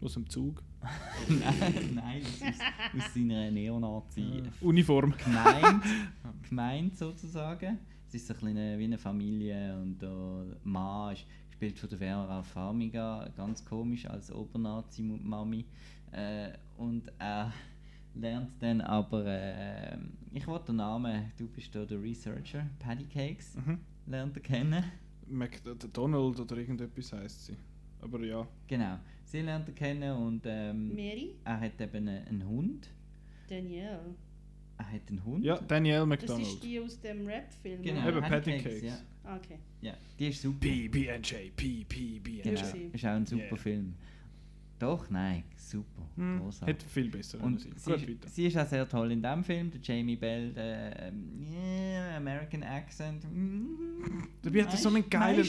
Aus 0.00 0.14
dem 0.14 0.28
Zug. 0.28 0.62
Nein, 1.28 1.94
nein, 1.94 2.22
das 2.22 2.50
ist 2.50 2.60
aus 2.94 3.14
seiner 3.14 3.50
Neonazi 3.50 4.42
Uniform. 4.60 5.14
gemeint, 5.16 5.82
gemeint 6.48 6.98
sozusagen. 6.98 7.78
Es 8.06 8.14
ist 8.14 8.26
so 8.26 8.34
ein 8.34 8.40
bisschen 8.40 8.78
wie 8.78 8.84
eine 8.84 8.98
Familie 8.98 9.78
und 9.80 10.02
der 10.02 10.58
Mann 10.62 11.14
ist 11.14 11.24
gespielt 11.48 11.78
von 11.78 11.88
der 11.88 11.98
Vera 11.98 12.42
Farmiga, 12.42 13.30
ganz 13.34 13.64
komisch 13.64 14.04
als 14.06 14.30
Obernazi-Mami. 14.30 15.64
Äh, 16.12 16.50
und 16.76 17.10
er 17.18 17.52
lernt 18.14 18.50
dann 18.60 18.80
aber, 18.80 19.24
äh, 19.26 19.96
ich 20.32 20.46
wollte 20.46 20.66
den 20.66 20.76
Namen, 20.76 21.32
du 21.36 21.46
bist 21.48 21.74
da 21.74 21.84
der 21.84 22.00
Researcher, 22.02 22.66
Patty 22.78 23.04
Cakes, 23.04 23.56
Mhm. 23.56 23.78
lernt 24.06 24.36
er 24.36 24.42
kennen. 24.42 24.84
McDonald 25.26 26.38
oder 26.40 26.56
irgendetwas 26.56 27.12
heisst 27.12 27.46
sie. 27.46 27.56
Aber 28.00 28.20
ja. 28.20 28.46
Genau, 28.66 28.98
sie 29.24 29.40
lernt 29.40 29.68
er 29.68 29.74
kennen 29.74 30.12
und 30.16 30.42
ähm, 30.44 30.94
Mary? 30.94 31.34
er 31.44 31.60
hat 31.60 31.80
eben 31.80 32.08
einen, 32.08 32.26
einen 32.28 32.46
Hund. 32.46 32.88
Danielle. 33.48 34.14
Er 34.76 34.92
hat 34.92 35.02
einen 35.08 35.24
Hund. 35.24 35.44
Ja, 35.44 35.56
Danielle 35.60 36.00
Das 36.00 36.08
McDonald. 36.08 36.46
ist 36.48 36.62
die 36.62 36.80
aus 36.80 37.00
dem 37.00 37.26
Rap-Film. 37.26 37.82
Genau? 37.82 38.08
Eben, 38.08 38.20
Patty 38.20 38.50
Cakes, 38.52 38.64
Cakes. 38.64 38.82
Ja. 38.82 38.96
Ah, 39.24 39.36
Okay. 39.36 39.58
ja, 39.80 39.94
die 40.18 40.28
ist 40.28 40.42
super. 40.42 40.58
PBNJ, 40.60 41.50
PPBNJ. 41.56 42.42
Genau, 42.42 42.60
ist 42.92 43.04
auch 43.06 43.10
ein 43.10 43.24
super 43.26 43.42
Yeah. 43.44 43.56
Film. 43.56 43.94
Doch, 44.78 45.08
nein, 45.08 45.44
super, 45.56 46.02
Hm, 46.16 46.40
großartig. 46.40 46.74
hätte 46.74 46.86
viel 46.88 47.08
besser 47.10 47.42
Und 47.42 47.60
sie 47.60 47.70
Gut, 47.70 48.02
ist, 48.24 48.34
sie 48.34 48.46
ist 48.46 48.58
auch 48.58 48.66
sehr 48.66 48.88
toll 48.88 49.12
in 49.12 49.22
dem 49.22 49.42
Film, 49.44 49.70
der 49.70 49.80
Jamie 49.82 50.16
Bell, 50.16 50.52
der 50.52 51.08
ähm, 51.08 51.46
yeah, 51.52 52.16
American 52.16 52.62
Accent. 52.62 53.24
mm, 53.32 53.66
Dabei 54.42 54.62
hat 54.64 54.72
er 54.72 54.76
so 54.78 54.88
einen 54.88 55.08
geilen- 55.08 55.46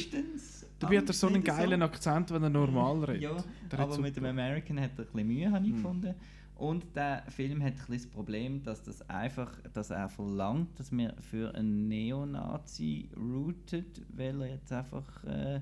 Dabei 0.79 0.97
hat 0.99 1.07
er 1.07 1.13
so 1.13 1.27
einen 1.27 1.43
geilen 1.43 1.81
Akzent, 1.81 2.31
wenn 2.31 2.43
er 2.43 2.49
normal 2.49 3.03
redet. 3.05 3.21
Ja, 3.23 3.43
Der 3.71 3.79
aber 3.79 3.97
mit 3.97 4.15
dem 4.15 4.21
super. 4.23 4.29
American 4.29 4.79
hat 4.79 4.91
er 4.97 5.05
ein 5.05 5.11
bisschen 5.11 5.27
Mühe, 5.27 5.51
habe 5.51 5.65
ich 5.65 5.71
Hm. 5.71 5.75
gefunden. 5.77 6.15
Und 6.57 6.85
der 6.95 7.23
Film 7.29 7.61
hat 7.63 7.73
ein 7.73 7.93
das 7.93 8.07
Problem, 8.07 8.63
dass 8.63 8.81
das 8.83 9.09
einfach, 9.09 9.51
dass 9.73 9.89
er 9.89 10.07
verlangt, 10.07 10.79
dass 10.79 10.89
wir 10.91 11.13
für 11.19 11.53
einen 11.53 11.87
Neonazi 11.89 13.09
routet, 13.17 14.01
weil 14.15 14.39
er 14.41 14.47
jetzt 14.51 14.71
einfach 14.71 15.23
äh, 15.25 15.59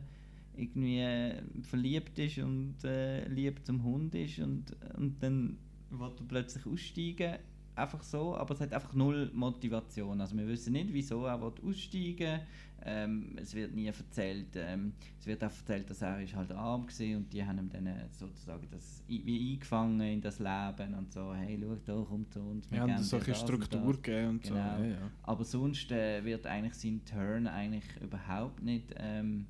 irgendwie 0.56 1.00
äh, 1.00 1.42
verliebt 1.62 2.18
ist 2.20 2.38
und 2.40 2.76
äh, 2.84 3.28
lieb 3.28 3.66
zum 3.66 3.84
Hund 3.84 4.14
ist 4.16 4.40
und, 4.40 4.76
und 4.98 5.22
dann 5.22 5.58
wird 5.90 6.20
er 6.20 6.28
plötzlich 6.28 6.66
aussteigen. 6.66 7.38
Einfach 7.76 8.04
so, 8.04 8.38
aber 8.38 8.54
es 8.54 8.62
hat 8.62 8.72
einfach 8.72 8.94
null 8.94 9.32
Motivation. 9.34 10.22
Also 10.22 10.38
wir 10.38 10.48
wissen 10.48 10.74
nicht, 10.74 10.94
wieso 10.94 11.26
er 11.26 11.42
will 11.42 11.54
aussteigen 11.68 12.42
ähm, 12.86 13.36
Es 13.42 13.54
wird 13.56 13.74
nie 13.74 13.88
erzählt. 13.88 14.56
Ähm, 14.56 14.94
es 15.20 15.26
wird 15.26 15.44
auch 15.44 15.50
erzählt, 15.50 15.90
dass 15.90 16.02
er 16.02 16.22
ist 16.22 16.36
halt 16.36 16.52
arm 16.52 16.88
war 16.88 17.18
und 17.18 17.32
die 17.32 17.44
haben 17.44 17.58
ihm 17.58 17.70
dann 17.70 17.88
äh, 17.88 18.08
sozusagen 18.12 18.68
das 18.72 19.04
wie 19.08 19.54
eingefangen 19.54 20.02
in 20.02 20.22
das 20.22 20.40
Leben 20.40 20.94
und 20.96 21.12
so, 21.12 21.34
hey, 21.34 21.58
schau 21.60 21.76
da, 21.86 22.06
komm 22.08 22.30
zu 22.30 22.42
uns. 22.42 22.70
Wir 22.72 22.82
haben 22.82 22.92
das 22.92 23.10
so 23.10 23.18
eine 23.18 23.26
das 23.26 23.42
und 23.42 23.48
Struktur 23.48 23.94
das. 23.94 24.02
gegeben 24.02 24.30
und 24.30 24.46
so. 24.46 24.54
Genau. 24.54 24.80
Ja, 24.80 24.86
ja. 24.86 25.12
Aber 25.24 25.44
sonst 25.46 25.92
äh, 25.92 26.24
wird 26.26 26.46
eigentlich 26.46 26.74
sein 26.76 27.02
Turn 27.06 27.48
eigentlich 27.48 27.86
überhaupt 28.02 28.62
nicht 28.62 28.94
ähm, 28.98 29.48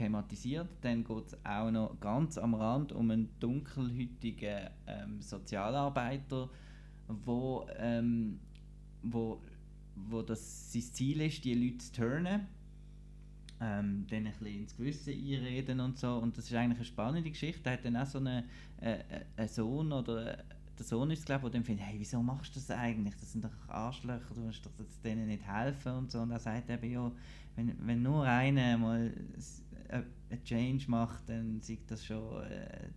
thematisiert. 0.00 0.68
Dann 0.80 1.04
geht 1.04 1.26
es 1.26 1.36
auch 1.44 1.70
noch 1.70 2.00
ganz 2.00 2.38
am 2.38 2.54
Rand 2.54 2.92
um 2.92 3.10
einen 3.10 3.28
dunkelhäutigen 3.38 4.70
ähm, 4.86 5.20
Sozialarbeiter, 5.20 6.48
wo, 7.06 7.66
ähm, 7.76 8.40
wo, 9.02 9.42
wo 9.94 10.22
das 10.22 10.72
sein 10.72 10.82
Ziel 10.82 11.20
ist, 11.20 11.44
die 11.44 11.54
Leute 11.54 11.78
zu 11.78 11.92
turnen. 11.92 12.46
Ähm, 13.62 14.06
dann 14.08 14.26
ein 14.26 14.32
bisschen 14.32 14.60
ins 14.60 14.74
Gewisse 14.74 15.10
einreden 15.12 15.80
und 15.80 15.98
so. 15.98 16.16
Und 16.16 16.38
das 16.38 16.46
ist 16.46 16.54
eigentlich 16.54 16.78
eine 16.78 16.86
spannende 16.86 17.30
Geschichte. 17.30 17.68
Er 17.68 17.72
hat 17.74 17.84
dann 17.84 17.96
auch 17.96 18.06
so 18.06 18.18
einen, 18.18 18.44
äh, 18.80 19.00
äh, 19.00 19.24
einen 19.36 19.48
Sohn 19.48 19.92
oder 19.92 20.38
äh, 20.38 20.42
der 20.78 20.86
Sohn 20.86 21.10
ist 21.10 21.26
glaube 21.26 21.46
ich, 21.46 21.52
der 21.52 21.60
dann 21.60 21.64
findet, 21.64 21.86
hey, 21.86 21.96
wieso 21.98 22.22
machst 22.22 22.56
du 22.56 22.58
das 22.58 22.70
eigentlich? 22.70 23.14
Das 23.16 23.32
sind 23.32 23.44
doch 23.44 23.50
Arschlöcher, 23.68 24.34
du 24.34 24.40
musst 24.40 24.64
doch 24.64 24.72
denen 25.04 25.26
nicht 25.26 25.46
helfen 25.46 25.92
und 25.92 26.10
so. 26.10 26.20
Und 26.20 26.30
er 26.30 26.38
sagt 26.38 26.70
eben, 26.70 26.90
ja, 26.90 27.12
wenn, 27.54 27.76
wenn 27.86 28.02
nur 28.02 28.24
einer 28.24 28.78
mal 28.78 29.12
einen 29.90 30.44
Change 30.44 30.84
macht, 30.88 31.28
dann 31.28 31.60
sieht 31.60 31.90
das 31.90 32.04
schon 32.04 32.42
äh, 32.44 32.88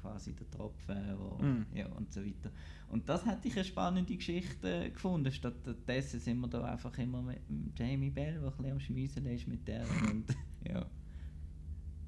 quasi 0.00 0.34
der 0.34 0.48
Tropfen 0.50 0.96
wo, 1.18 1.42
Mhm. 1.42 1.66
ja, 1.74 1.86
und 1.88 2.12
so 2.12 2.24
weiter. 2.24 2.50
Und 2.88 3.08
das 3.08 3.26
hätte 3.26 3.48
ich 3.48 3.54
eine 3.56 3.64
spannende 3.64 4.16
Geschichte 4.16 4.90
gefunden. 4.90 5.30
Stattdessen 5.32 6.20
sind 6.20 6.38
wir 6.40 6.48
da 6.48 6.64
einfach 6.64 6.96
immer 6.98 7.20
mit 7.22 7.40
Jamie 7.76 8.10
Bell, 8.10 8.34
der 8.40 8.42
ein 8.50 8.56
bisschen 8.56 8.72
am 8.72 8.80
Schmiessen 8.80 9.26
ist 9.26 9.46
mit 9.48 9.66
der 9.66 9.84
und 10.10 10.24
ja. 10.68 10.86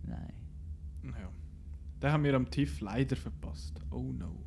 Nein. 0.04 0.32
Ja. 1.04 1.30
Den 2.02 2.12
haben 2.12 2.24
wir 2.24 2.34
am 2.34 2.50
TIFF 2.50 2.80
leider 2.80 3.16
verpasst. 3.16 3.80
Oh 3.90 4.12
no. 4.12 4.42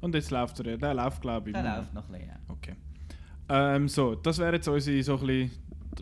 Und 0.00 0.14
jetzt 0.14 0.30
läuft 0.30 0.58
er 0.60 0.72
ja. 0.72 0.76
Der 0.76 0.94
läuft, 0.94 1.22
glaube 1.22 1.50
ich. 1.50 1.54
Der 1.54 1.62
läuft 1.78 1.94
noch 1.94 2.06
ein 2.08 2.12
bisschen. 2.12 2.28
ja. 2.28 2.38
Okay. 2.48 2.74
Ähm, 3.48 3.88
so, 3.88 4.14
das 4.16 4.38
wäre 4.38 4.54
jetzt 4.56 4.68
unsere 4.68 5.02
so 5.02 5.18
ein 5.18 5.26
bisschen 5.26 5.50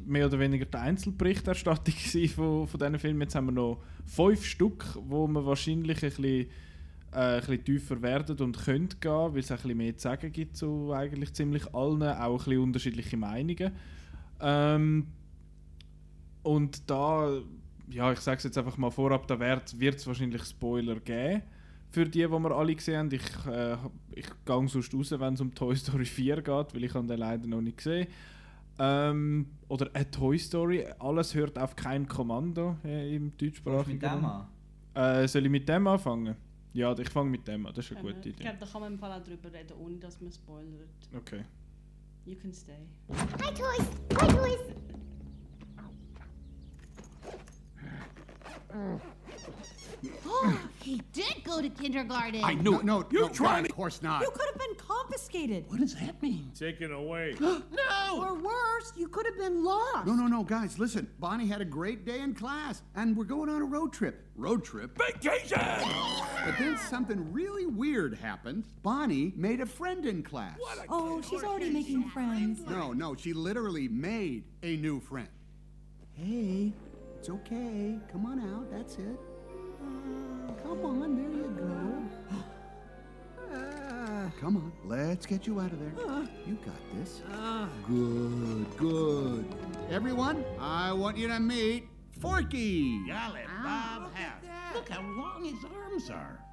mehr 0.07 0.27
oder 0.27 0.39
weniger 0.39 0.65
die 0.65 0.77
Einzelberichterstattung 0.77 1.95
von, 2.35 2.67
von 2.67 2.81
diesen 2.81 2.99
Filmen. 2.99 3.21
Jetzt 3.23 3.35
haben 3.35 3.47
wir 3.47 3.53
noch 3.53 3.83
fünf 4.05 4.45
Stück, 4.45 4.85
wo 5.09 5.27
wir 5.27 5.45
wahrscheinlich 5.45 6.03
ein 6.03 6.11
bisschen, 6.11 6.47
äh, 7.13 7.17
ein 7.17 7.41
bisschen 7.41 7.65
tiefer 7.65 8.03
werden 8.03 8.37
und 8.39 8.59
können 8.59 8.89
gehen, 9.01 9.11
weil 9.11 9.39
es 9.39 9.51
ein 9.51 9.57
bisschen 9.57 9.77
mehr 9.77 9.97
zu 9.97 10.03
sagen 10.03 10.33
gibt 10.33 10.57
zu 10.57 10.93
eigentlich 10.93 11.33
ziemlich 11.35 11.75
allen, 11.75 12.03
auch 12.03 12.33
ein 12.33 12.37
bisschen 12.37 12.63
unterschiedliche 12.63 13.17
Meinungen. 13.17 13.73
Ähm, 14.41 15.07
und 16.43 16.91
da, 16.91 17.41
ja, 17.91 18.13
ich 18.13 18.21
sage 18.21 18.39
es 18.39 18.45
jetzt 18.45 18.59
einfach 18.59 18.77
mal 18.77 18.91
vorab, 18.91 19.27
da 19.27 19.39
wird 19.39 19.97
es 19.97 20.07
wahrscheinlich 20.07 20.45
Spoiler 20.45 21.01
geben 21.01 21.43
für 21.95 22.05
die, 22.05 22.19
die 22.19 22.29
wir 22.29 22.51
alle 22.51 22.75
gesehen 22.75 22.99
haben. 22.99 23.13
Ich, 23.13 23.47
äh, 23.47 23.77
ich 24.11 24.27
gehe 24.45 24.69
sonst 24.69 24.93
raus, 24.93 25.15
wenn 25.17 25.35
es 25.35 25.41
um 25.41 25.55
Toy 25.55 25.77
Story 25.77 26.05
4 26.05 26.43
geht, 26.43 26.75
weil 26.75 26.85
ich 26.85 26.93
habe 26.93 27.07
den 27.07 27.19
leider 27.19 27.47
noch 27.47 27.61
nicht 27.61 27.77
gesehen. 27.77 28.09
Ähm, 28.79 29.47
oder 29.69 29.89
eine 29.95 30.11
Toy 30.11 30.39
Story, 30.39 30.85
alles 30.99 31.35
hört 31.35 31.59
auf 31.59 31.77
kein 31.77 32.09
Kommando 32.09 32.77
äh, 32.85 33.15
im 33.15 33.37
deutschsprachigen 33.37 33.93
mit 34.01 34.03
dem 34.03 34.25
an? 34.25 34.47
Äh, 34.95 35.29
soll 35.29 35.45
ich 35.45 35.51
mit 35.51 35.69
dem 35.69 35.87
anfangen? 35.87 36.35
Ja, 36.73 36.93
ich 36.99 37.09
fange 37.09 37.31
mit 37.31 37.47
dem 37.47 37.67
an, 37.67 37.73
das 37.75 37.85
ist 37.85 37.93
eine 37.93 38.01
Können 38.01 38.15
gute 38.17 38.25
wir- 38.25 38.31
Ich 38.33 38.37
Idee. 38.37 38.45
glaube, 38.45 38.59
da 38.59 38.67
kann 38.67 38.81
man 38.81 38.93
im 38.95 38.99
Fall 38.99 39.13
auch 39.21 39.23
drüber 39.25 39.53
reden, 39.53 39.75
ohne 39.79 39.97
dass 39.99 40.21
man 40.21 40.33
spoilert. 40.33 40.89
Okay. 41.17 41.43
You 42.27 42.35
can 42.37 42.53
stay. 42.53 42.79
Hi, 43.13 43.55
toys. 43.55 43.87
Hi, 44.21 44.27
toys. 44.29 44.59
Oh, 50.27 50.61
he 50.81 51.01
did 51.13 51.43
go 51.45 51.61
to 51.63 51.69
kindergarten. 51.69 52.43
I 52.45 52.55
knew 52.55 52.79
it. 52.79 52.85
No, 52.85 53.05
You're 53.11 53.23
no, 53.23 53.29
trying 53.29 53.63
of 53.65 53.69
to. 53.69 53.75
course 53.75 54.03
not. 54.03 54.21
You 54.23 54.31
could 54.31 54.47
have 54.47 54.59
been 54.59 54.75
confiscated. 54.77 55.65
What 55.69 55.81
does 55.81 55.95
that 55.95 56.21
mean? 56.23 56.51
Taken 56.59 56.93
away. 56.93 57.35
no! 57.41 57.61
Or 58.17 58.35
worse, 58.35 58.93
you 58.97 59.09
could 59.09 59.27
have 59.27 59.39
been 59.39 59.65
lost. 59.65 60.07
No, 60.07 60.15
no, 60.15 60.27
no, 60.27 60.43
guys, 60.43 60.79
listen. 60.79 61.09
Bonnie 61.19 61.47
had 61.47 61.61
a 61.61 61.65
great 61.65 62.05
day 62.05 62.21
in 62.21 62.35
class, 62.35 62.83
and 62.95 63.17
we're 63.17 63.25
going 63.25 63.49
on 63.49 63.63
a 63.63 63.65
road 63.65 63.93
trip. 63.93 64.27
Road 64.37 64.65
trip? 64.65 64.99
Vacation! 64.99 65.59
But 66.45 66.59
then 66.59 66.77
something 66.77 67.33
really 67.33 67.67
weird 67.67 68.19
happened. 68.19 68.65
Bonnie 68.83 69.33
made 69.37 69.61
a 69.61 69.67
friend 69.67 70.05
in 70.07 70.23
class. 70.23 70.59
Oh, 70.89 71.23
she's 71.23 71.45
already 71.45 71.71
making 71.71 72.05
friends. 72.11 72.61
No, 72.69 72.93
no, 72.93 73.15
she 73.15 73.33
literally 73.33 73.89
made 73.89 74.45
a 74.63 74.77
new 74.77 75.01
friend. 75.01 75.29
Hey, 76.13 76.73
it's 77.19 77.29
okay. 77.29 77.99
Come 78.13 78.27
on 78.27 78.39
out. 78.41 78.71
That's 78.71 78.97
it. 78.97 79.19
Come 80.63 80.85
on, 80.85 81.17
there 81.17 81.31
you 81.31 81.49
go. 81.57 81.75
Uh, 83.55 84.31
come 84.41 84.57
on, 84.57 84.73
let's 84.85 85.27
get 85.27 85.47
you 85.47 85.61
out 85.61 85.73
of 85.73 85.79
there. 85.81 85.93
Ah. 86.07 86.27
You 86.47 86.59
got 86.65 86.75
this. 86.95 87.23
Ah. 87.31 87.69
Good, 87.87 88.77
good. 88.77 89.47
Everyone, 89.91 90.45
I 90.61 90.93
want 90.93 91.17
you 91.17 91.29
to 91.29 91.41
meet 91.41 91.89
Forky. 92.21 93.07
Golly, 93.07 93.41
Bob 93.63 94.13
Harris. 94.15 94.45
Look 94.75 94.89
Look 94.89 94.89
how 94.89 95.03
long 95.03 95.45
his 95.45 95.65
arms 95.65 96.11
are. 96.11 96.44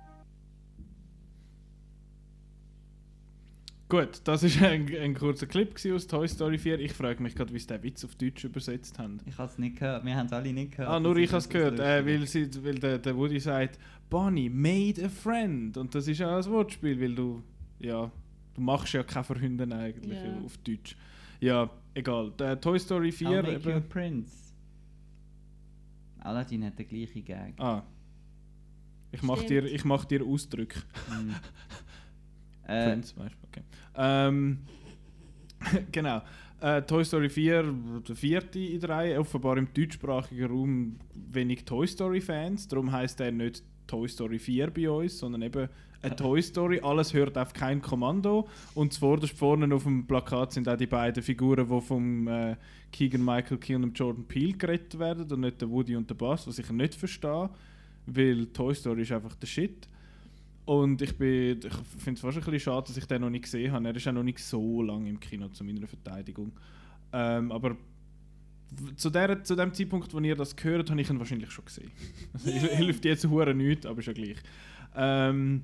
Gut, 3.91 4.21
das 4.23 4.41
war 4.61 4.69
ein, 4.69 4.87
ein 4.95 5.13
kurzer 5.13 5.47
Clip 5.47 5.75
aus 5.93 6.07
Toy 6.07 6.25
Story 6.25 6.57
4. 6.57 6.79
Ich 6.79 6.93
frage 6.93 7.21
mich 7.21 7.35
gerade, 7.35 7.53
wie 7.53 7.59
sie 7.59 7.67
den 7.67 7.83
Witz 7.83 8.05
auf 8.05 8.15
Deutsch 8.15 8.45
übersetzt 8.45 8.97
haben. 8.97 9.17
Ich 9.25 9.37
habe 9.37 9.51
es 9.51 9.57
nicht 9.57 9.79
gehört. 9.79 10.05
Wir 10.05 10.15
haben 10.15 10.27
es 10.27 10.31
alle 10.31 10.53
nicht 10.53 10.71
gehört. 10.71 10.89
Ah, 10.89 10.97
nur 10.97 11.17
ich 11.17 11.29
habe 11.29 11.39
es 11.39 11.49
gehört, 11.49 11.77
äh, 11.77 12.05
weil, 12.05 12.25
sie, 12.25 12.47
weil 12.63 12.75
der, 12.75 12.99
der 12.99 13.17
Woody 13.17 13.37
sagt, 13.41 13.77
Bonnie 14.09 14.49
made 14.49 15.03
a 15.03 15.09
friend. 15.09 15.75
Und 15.75 15.93
das 15.93 16.07
ist 16.07 16.19
ja 16.19 16.37
ein 16.37 16.45
Wortspiel, 16.45 17.01
weil 17.01 17.13
du, 17.13 17.43
ja, 17.79 18.09
du 18.53 18.61
machst 18.61 18.93
ja 18.93 19.03
keine 19.03 19.25
Verhünden 19.25 19.73
eigentlich 19.73 20.23
Ja. 20.23 20.37
auf 20.45 20.57
Deutsch. 20.59 20.95
Ja, 21.41 21.69
egal. 21.93 22.31
Der 22.39 22.61
Toy 22.61 22.79
Story 22.79 23.09
I'll 23.09 23.11
4 23.11 23.29
make 23.41 23.51
you 23.51 23.71
a 23.71 23.75
eben, 23.75 23.89
prince. 23.89 24.53
Aladdin 26.21 26.63
hat 26.63 26.79
den 26.79 26.87
gleichen 26.87 27.25
Gag. 27.25 27.55
Ah. 27.59 27.83
Ich 29.11 29.21
mach, 29.21 29.35
Stimmt. 29.35 29.49
dir, 29.49 29.65
ich 29.65 29.83
mach 29.83 30.05
dir 30.05 30.25
Ausdrücke. 30.25 30.79
Mm. 31.09 31.31
äh, 32.69 32.85
Friends, 32.85 33.17
weißt 33.17 33.35
du, 33.35 33.47
okay. 33.49 33.63
Ähm, 33.95 34.59
genau. 35.91 36.21
Äh, 36.61 36.83
Toy 36.83 37.03
Story 37.03 37.29
4, 37.29 37.73
der 38.07 38.15
vierte 38.15 38.59
in 38.59 38.79
der 38.79 38.89
Reihe, 38.89 39.19
offenbar 39.19 39.57
im 39.57 39.67
deutschsprachigen 39.73 40.45
Raum 40.45 40.95
wenig 41.13 41.65
Toy 41.65 41.87
Story-Fans. 41.87 42.67
Darum 42.67 42.91
heißt 42.91 43.19
er 43.19 43.31
nicht 43.31 43.63
Toy 43.87 44.07
Story 44.07 44.37
4 44.37 44.69
bei 44.69 44.89
uns, 44.89 45.17
sondern 45.17 45.41
eben 45.41 45.67
eine 46.03 46.15
Toy 46.15 46.41
Story. 46.41 46.79
Alles 46.81 47.13
hört 47.13 47.37
auf 47.37 47.53
kein 47.53 47.81
Kommando. 47.81 48.47
Und 48.75 48.93
zuvorderst 48.93 49.37
vorne 49.37 49.73
auf 49.73 49.83
dem 49.83 50.05
Plakat 50.05 50.53
sind 50.53 50.69
auch 50.69 50.77
die 50.77 50.87
beiden 50.87 51.23
Figuren, 51.23 51.67
die 51.67 51.81
vom 51.81 52.27
äh, 52.27 52.55
Keegan 52.91 53.23
Michael 53.23 53.57
Key 53.57 53.75
und 53.75 53.97
Jordan 53.97 54.25
Peele 54.25 54.53
gerettet 54.53 54.99
werden 54.99 55.31
und 55.31 55.39
nicht 55.39 55.61
der 55.61 55.69
Woody 55.69 55.95
und 55.95 56.09
der 56.09 56.15
Buzz, 56.15 56.47
was 56.47 56.59
ich 56.59 56.69
nicht 56.69 56.95
verstehe. 56.95 57.49
Weil 58.05 58.47
Toy 58.47 58.73
Story 58.73 59.01
ist 59.01 59.11
einfach 59.11 59.35
der 59.35 59.47
Shit. 59.47 59.87
Und 60.65 61.01
ich, 61.01 61.17
bin- 61.17 61.59
ich 61.63 61.73
finde 61.97 62.13
es 62.17 62.21
fast 62.21 62.37
ein 62.37 62.43
bisschen 62.43 62.59
schade, 62.59 62.87
dass 62.87 62.97
ich 62.97 63.05
den 63.05 63.21
noch 63.21 63.29
nicht 63.29 63.43
gesehen 63.43 63.71
habe. 63.71 63.87
Er 63.87 63.95
ist 63.95 64.05
ja 64.05 64.11
noch 64.11 64.23
nicht 64.23 64.39
so 64.39 64.81
lange 64.83 65.09
im 65.09 65.19
Kino, 65.19 65.47
zu 65.49 65.63
meiner 65.63 65.87
Verteidigung. 65.87 66.51
Ähm, 67.13 67.51
aber 67.51 67.75
zu, 68.95 69.09
der, 69.09 69.43
zu 69.43 69.55
dem 69.55 69.73
Zeitpunkt, 69.73 70.13
wo 70.13 70.19
ihr 70.19 70.35
das 70.35 70.55
gehört, 70.55 70.89
habe 70.89 71.01
ich 71.01 71.09
ihn 71.09 71.19
wahrscheinlich 71.19 71.51
schon 71.51 71.65
gesehen. 71.65 71.91
Hilft 72.43 73.03
jetzt 73.05 73.25
hure 73.27 73.53
nichts, 73.53 73.85
aber 73.85 73.99
ist 73.99 74.05
ja 74.05 74.13
gleich. 74.13 74.37
Ähm, 74.95 75.63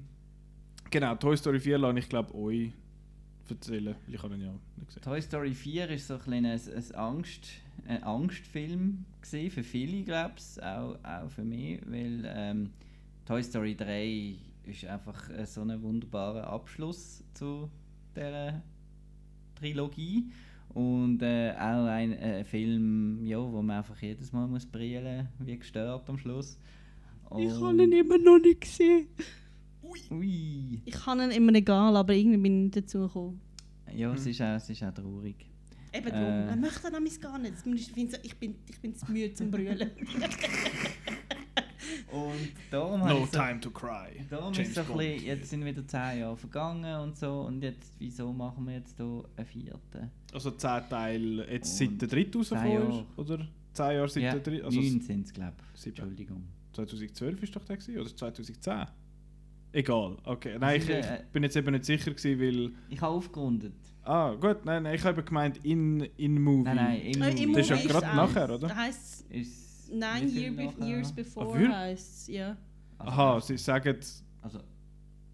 genau, 0.89 1.15
Toy 1.15 1.37
Story 1.37 1.59
4 1.59 1.77
lasse 1.77 1.99
ich 1.99 2.09
glaube 2.09 2.33
euch 2.35 2.71
erzählen, 3.49 3.95
ich 4.09 4.21
habe 4.21 4.35
ihn 4.35 4.41
ja 4.41 4.51
nicht 4.75 4.87
gesehen. 4.87 5.03
Toy 5.03 5.21
Story 5.21 5.53
4 5.53 5.89
ist 5.89 6.07
so 6.07 6.15
ein, 6.15 6.33
ein, 6.33 6.45
ein, 6.45 6.95
Angst, 6.95 7.47
ein 7.87 8.03
Angstfilm 8.03 9.05
gewesen, 9.21 9.51
für 9.51 9.63
viele, 9.63 10.03
glaube 10.03 10.33
ich, 10.37 10.61
auch, 10.63 10.97
auch 11.03 11.29
für 11.29 11.43
mich, 11.45 11.79
weil 11.85 12.23
ähm, 12.25 12.71
Toy 13.25 13.41
Story 13.41 13.75
3 13.75 14.35
ist 14.67 14.85
einfach 14.85 15.29
äh, 15.29 15.45
so 15.45 15.61
ein 15.61 15.81
wunderbarer 15.81 16.47
Abschluss 16.47 17.23
zu 17.33 17.69
dieser 18.15 18.61
Trilogie 19.55 20.29
und 20.69 21.21
äh, 21.21 21.51
auch 21.55 21.85
ein 21.85 22.13
äh, 22.13 22.43
Film, 22.43 23.25
ja, 23.25 23.37
wo 23.39 23.61
man 23.61 23.77
einfach 23.77 23.99
jedes 24.01 24.31
Mal 24.31 24.47
muss 24.47 24.65
brillen, 24.65 25.27
wie 25.39 25.57
gestört 25.57 26.09
am 26.09 26.17
Schluss. 26.17 26.57
Ich 27.37 27.51
Und- 27.51 27.61
habe 27.61 27.83
ihn 27.83 27.91
immer 27.91 28.17
noch 28.17 28.39
nicht 28.39 28.61
gesehen. 28.61 29.07
Ui. 30.11 30.81
Ich 30.85 30.93
kann 30.93 31.19
ihn 31.19 31.31
immer 31.31 31.53
egal, 31.53 31.95
aber 31.95 32.13
irgendwie 32.13 32.37
bin 32.37 32.57
ich 32.57 32.63
nicht 32.75 32.77
dazu 32.77 32.99
gekommen. 33.07 33.41
Ja, 33.93 34.13
es, 34.13 34.25
ist 34.25 34.41
auch, 34.41 34.55
es 34.55 34.69
ist 34.69 34.83
auch 34.83 34.93
traurig. 34.93 35.45
Eben 35.93 36.09
drum. 36.09 36.19
Äh. 36.19 36.47
Er 36.49 36.55
möchte 36.57 36.91
nämlich 36.91 37.19
gar 37.21 37.39
nicht. 37.39 37.53
Ich, 37.65 37.97
ich 38.23 38.35
bin, 38.37 38.55
ich 38.69 38.79
bin 38.81 38.95
zu 38.95 39.09
müde 39.11 39.33
zum 39.33 39.49
Brüllen. 39.49 39.91
Und 42.25 42.49
darum 42.71 42.99
No 43.01 43.23
ich 43.23 43.29
so- 43.31 43.37
time 43.37 43.59
to 43.59 43.69
cry. 43.71 44.25
Darum 44.29 44.53
James 44.53 44.69
ist 44.69 44.75
so 44.75 44.81
ein 44.81 44.97
bisschen, 44.97 45.25
jetzt 45.25 45.49
sind 45.49 45.65
wieder 45.65 45.85
10 45.87 46.19
Jahre 46.19 46.37
vergangen 46.37 46.99
und 47.01 47.17
so 47.17 47.41
und 47.41 47.61
jetzt, 47.63 47.93
wieso 47.99 48.31
machen 48.33 48.65
wir 48.67 48.75
jetzt 48.75 48.97
hier 48.97 49.23
einen 49.35 49.45
vierten? 49.45 50.11
Also 50.33 50.51
10 50.51 50.89
Teile 50.89 51.51
jetzt 51.51 51.69
Und 51.81 51.89
seit 51.89 52.01
der 52.01 52.07
dritte 52.07 52.31
zehn 52.41 52.57
rausgekommen 52.57 52.99
ist? 52.99 53.05
Oder 53.17 53.47
10 53.73 53.85
Jahre 53.95 54.09
seit 54.09 54.23
ja, 54.23 54.31
der 54.31 54.39
dritte? 54.41 54.65
Also 54.65 54.79
9 54.79 55.01
sind 55.01 55.25
es, 55.25 55.33
glaube 55.33 55.55
ich. 55.75 55.85
Entschuldigung. 55.87 56.43
2012 56.73 57.43
ist 57.43 57.55
doch 57.55 57.63
der 57.65 57.77
gewesen, 57.77 57.99
oder 57.99 58.15
2010? 58.15 58.85
Egal, 59.73 60.17
okay. 60.23 60.57
Nein, 60.59 60.77
ich, 60.81 60.89
ist, 60.89 60.89
äh, 60.89 61.17
ich 61.21 61.25
bin 61.33 61.43
jetzt 61.43 61.55
eben 61.55 61.71
nicht 61.71 61.85
sicher 61.85 62.11
gewesen, 62.11 62.39
weil... 62.39 62.71
Ich 62.89 63.01
habe 63.01 63.13
aufgerundet. 63.13 63.73
Ah, 64.03 64.33
gut, 64.33 64.63
nein, 64.63 64.83
nein, 64.83 64.95
ich 64.95 65.03
habe 65.03 65.17
eben 65.19 65.25
gemeint 65.27 65.59
in, 65.63 65.99
in 66.17 66.41
Movie. 66.41 66.63
Nein, 66.63 66.75
nein, 66.75 67.01
im 67.01 67.21
Äh, 67.21 67.45
Movie. 67.47 67.53
Das 67.53 67.69
ist 67.69 67.83
ja 67.83 67.99
gerade 67.99 68.15
nachher, 68.15 68.49
oder? 68.55 68.73
Heisst 68.75 69.29
Ist 69.29 69.66
Viel 69.89 70.37
year 70.37 70.51
be 70.51 70.65
nachher? 70.65 70.85
Years 70.87 71.09
Ah, 71.11 71.15
Before 71.15 71.53
wirklich? 71.53 71.69
heisst 71.75 72.21
es, 72.21 72.27
ja. 72.27 72.57
Also, 72.97 73.11
Aha, 73.11 73.39
sie 73.41 73.57
sagen... 73.57 73.97
Also, 74.41 74.59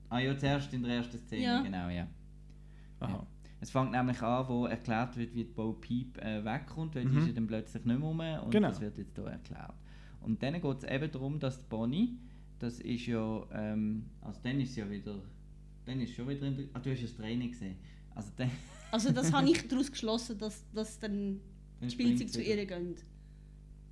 ah 0.10 0.20
ja, 0.20 0.38
zuerst 0.38 0.74
in 0.74 0.84
der 0.84 0.96
ersten 0.98 1.18
Szene, 1.18 1.44
Ja. 1.44 1.62
genau, 1.62 1.90
ja. 1.90 2.08
Aha. 3.00 3.26
Es 3.60 3.72
fängt 3.72 3.92
nämlich 3.92 4.22
an, 4.22 4.48
wo 4.50 4.66
erklärt 4.66 5.16
wird, 5.18 5.34
wie 5.34 5.44
die 5.46 5.50
Bo 5.50 5.74
Peep 5.74 6.18
äh, 6.18 6.44
wegkommt, 6.44 6.96
weil 6.96 7.04
die 7.06 7.10
Mhm. 7.12 7.18
ist 7.20 7.28
ja 7.28 7.34
dann 7.34 7.48
plötzlich 7.48 7.86
nicht 7.86 7.98
mehr 8.00 8.08
rum 8.08 8.20
und 8.46 8.52
Genau. 8.52 8.68
das 8.70 8.82
wird 8.82 8.98
jetzt 8.98 9.16
hier 9.16 9.26
erklärt. 9.26 9.74
Und 10.22 10.42
dann 10.44 10.54
geht 10.62 10.78
es 10.78 10.84
eben 10.84 11.12
darum, 11.12 11.40
dass 11.40 11.60
die 11.60 11.66
Bonnie, 11.70 12.18
das 12.60 12.80
ist 12.80 13.06
ja, 13.08 13.46
ähm, 13.54 14.06
also 14.22 14.40
dann 14.44 14.60
ist 14.60 14.76
ja 14.76 14.90
wieder, 14.90 15.16
dann 15.86 16.00
ist 16.02 16.14
schon 16.14 16.28
wieder 16.28 16.48
in 16.48 16.58
der, 16.58 16.66
ah, 16.74 16.80
du 16.80 16.92
hast 16.92 17.04
das 17.04 17.16
Training 17.16 17.52
gesehen. 17.52 17.78
Also 18.16 18.32
dann, 18.36 18.52
Also 18.92 19.12
das 19.12 19.32
habe 19.34 19.50
ich 19.50 19.68
daraus 19.68 19.90
geschlossen, 19.92 20.38
dass, 20.38 20.66
dass 20.74 21.00
dann 21.00 21.40
dann 21.80 21.90
die 21.90 21.94
Spielzeug 21.94 22.30
zu 22.32 22.42
ihr 22.42 22.66
gehen. 22.66 22.96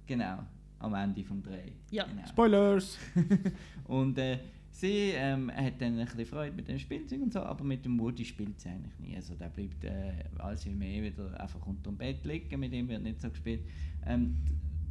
Genau, 0.06 0.40
am 0.80 0.94
Ende 0.94 1.24
vom 1.24 1.42
Dreh. 1.42 1.72
Ja. 1.90 2.06
Genau. 2.06 2.28
Spoilers! 2.28 2.98
Und 3.86 4.18
äh, 4.18 4.40
sie 4.70 5.12
ähm, 5.14 5.52
hat 5.52 5.82
dann 5.82 6.00
ein 6.00 6.06
bisschen 6.06 6.26
Freude 6.26 6.56
mit 6.56 6.68
den 6.68 6.80
Spielzeugen 6.80 7.26
und 7.26 7.34
so, 7.34 7.40
aber 7.40 7.64
mit 7.64 7.86
dem 7.86 8.00
Woody 8.00 8.26
spielt 8.26 8.60
sie 8.60 8.70
eigentlich 8.70 9.00
nie. 9.00 9.16
Also 9.16 9.36
der 9.36 9.50
bleibt 9.50 9.84
äh, 9.84 10.24
als 10.40 10.66
wie 10.66 10.74
mehr 10.74 11.04
wieder 11.04 11.40
einfach 11.40 11.66
unter 11.66 11.92
dem 11.92 11.98
Bett 11.98 12.26
liegen, 12.26 12.60
mit 12.60 12.74
ihm 12.74 12.88
wird 12.88 13.04
nicht 13.04 13.22
so 13.22 13.30
gespielt. 13.30 13.66
Ähm, 14.06 14.38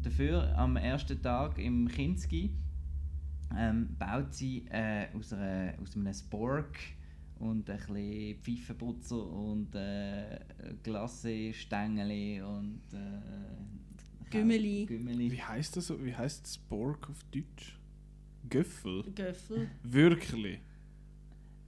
dafür 0.03 0.57
am 0.57 0.77
ersten 0.77 1.21
Tag 1.21 1.59
im 1.59 1.89
Kinski 1.89 2.57
ähm, 3.57 3.97
baut 3.99 4.33
sie 4.35 4.67
äh, 4.71 5.09
aus, 5.17 5.33
einer, 5.33 5.75
aus 5.83 5.97
einem 5.97 6.13
Spork 6.15 6.79
und 7.39 7.69
ein 7.69 7.77
bisschen 7.79 8.37
Pfeifenputzer 8.43 9.27
und 9.27 9.75
äh, 9.75 10.39
Glasse-Stängeli 10.83 12.43
und 12.43 12.83
äh, 12.93 13.80
Gümmeli. 14.31 14.87
Gümmeli. 14.87 15.31
Wie 15.33 15.43
heißt 15.43 15.77
das? 15.77 15.93
Wie 16.03 16.15
heißt 16.15 16.55
Spork 16.55 17.09
auf 17.11 17.19
Deutsch? 17.33 17.79
Göffel? 18.49 19.05
Göffel. 19.15 19.69
Wirklich? 19.83 20.61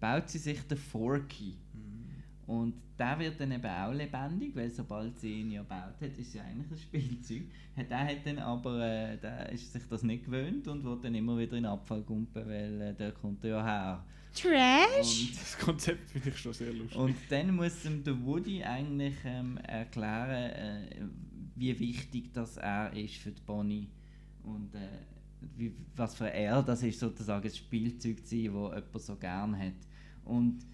baut 0.00 0.28
sie 0.28 0.38
sich 0.38 0.60
den 0.62 0.78
Forky. 0.78 1.54
Und 2.46 2.74
der 2.98 3.16
wird 3.20 3.40
dann 3.40 3.52
eben 3.52 3.64
auch 3.64 3.92
lebendig, 3.92 4.54
weil 4.56 4.68
sobald 4.68 5.16
sie 5.20 5.40
ihn 5.42 5.52
ja 5.52 5.62
baut 5.62 5.94
hat, 6.00 6.18
ist 6.18 6.34
ja 6.34 6.42
eigentlich 6.42 6.72
ein 6.72 6.76
Spielzeug. 6.78 7.42
Hat- 7.76 7.88
Der 7.90 7.98
hat 8.06 8.26
dann 8.26 8.38
aber, 8.40 8.84
äh, 8.84 9.16
der 9.16 9.48
ist 9.50 9.72
sich 9.72 9.82
das 9.88 10.02
nicht 10.02 10.24
gewöhnt 10.24 10.66
und 10.66 10.82
will 10.84 10.98
dann 11.00 11.14
immer 11.14 11.38
wieder 11.38 11.56
in 11.56 11.62
den 11.62 11.66
Abfall 11.72 12.02
kumpen, 12.02 12.44
weil 12.46 12.80
äh, 12.80 12.94
der 12.94 13.12
kommt 13.12 13.44
ja 13.44 13.64
her. 13.64 14.04
Trash? 14.34 15.28
Und, 15.30 15.36
Das 15.40 15.58
Konzept 15.58 16.10
finde 16.10 16.30
ich 16.30 16.36
schon 16.38 16.52
sehr 16.52 16.72
lustig. 16.72 16.98
und 16.98 17.14
dann 17.30 17.54
muss 17.54 17.84
ihm 17.84 18.02
der 18.02 18.20
Woody 18.24 18.64
eigentlich 18.64 19.14
ähm, 19.24 19.56
erklären, 19.58 20.30
äh, 20.50 20.96
wie 21.62 21.78
wichtig 21.78 22.32
das 22.32 22.56
er 22.56 22.92
ist 22.92 23.16
für 23.16 23.30
die 23.30 23.42
Bonnie. 23.42 23.88
Und 24.42 24.74
äh, 24.74 24.88
wie, 25.56 25.72
was 25.94 26.14
für 26.16 26.32
er 26.32 26.62
das 26.62 26.82
ist, 26.82 26.98
sozusagen 26.98 27.44
ein 27.44 27.54
Spielzeug 27.54 28.26
zu 28.26 28.36
sein, 28.36 28.52
das 28.52 28.52
jemand 28.52 29.00
so 29.00 29.16
gern 29.16 29.56
hat. 29.56 29.74
Und 30.24 30.66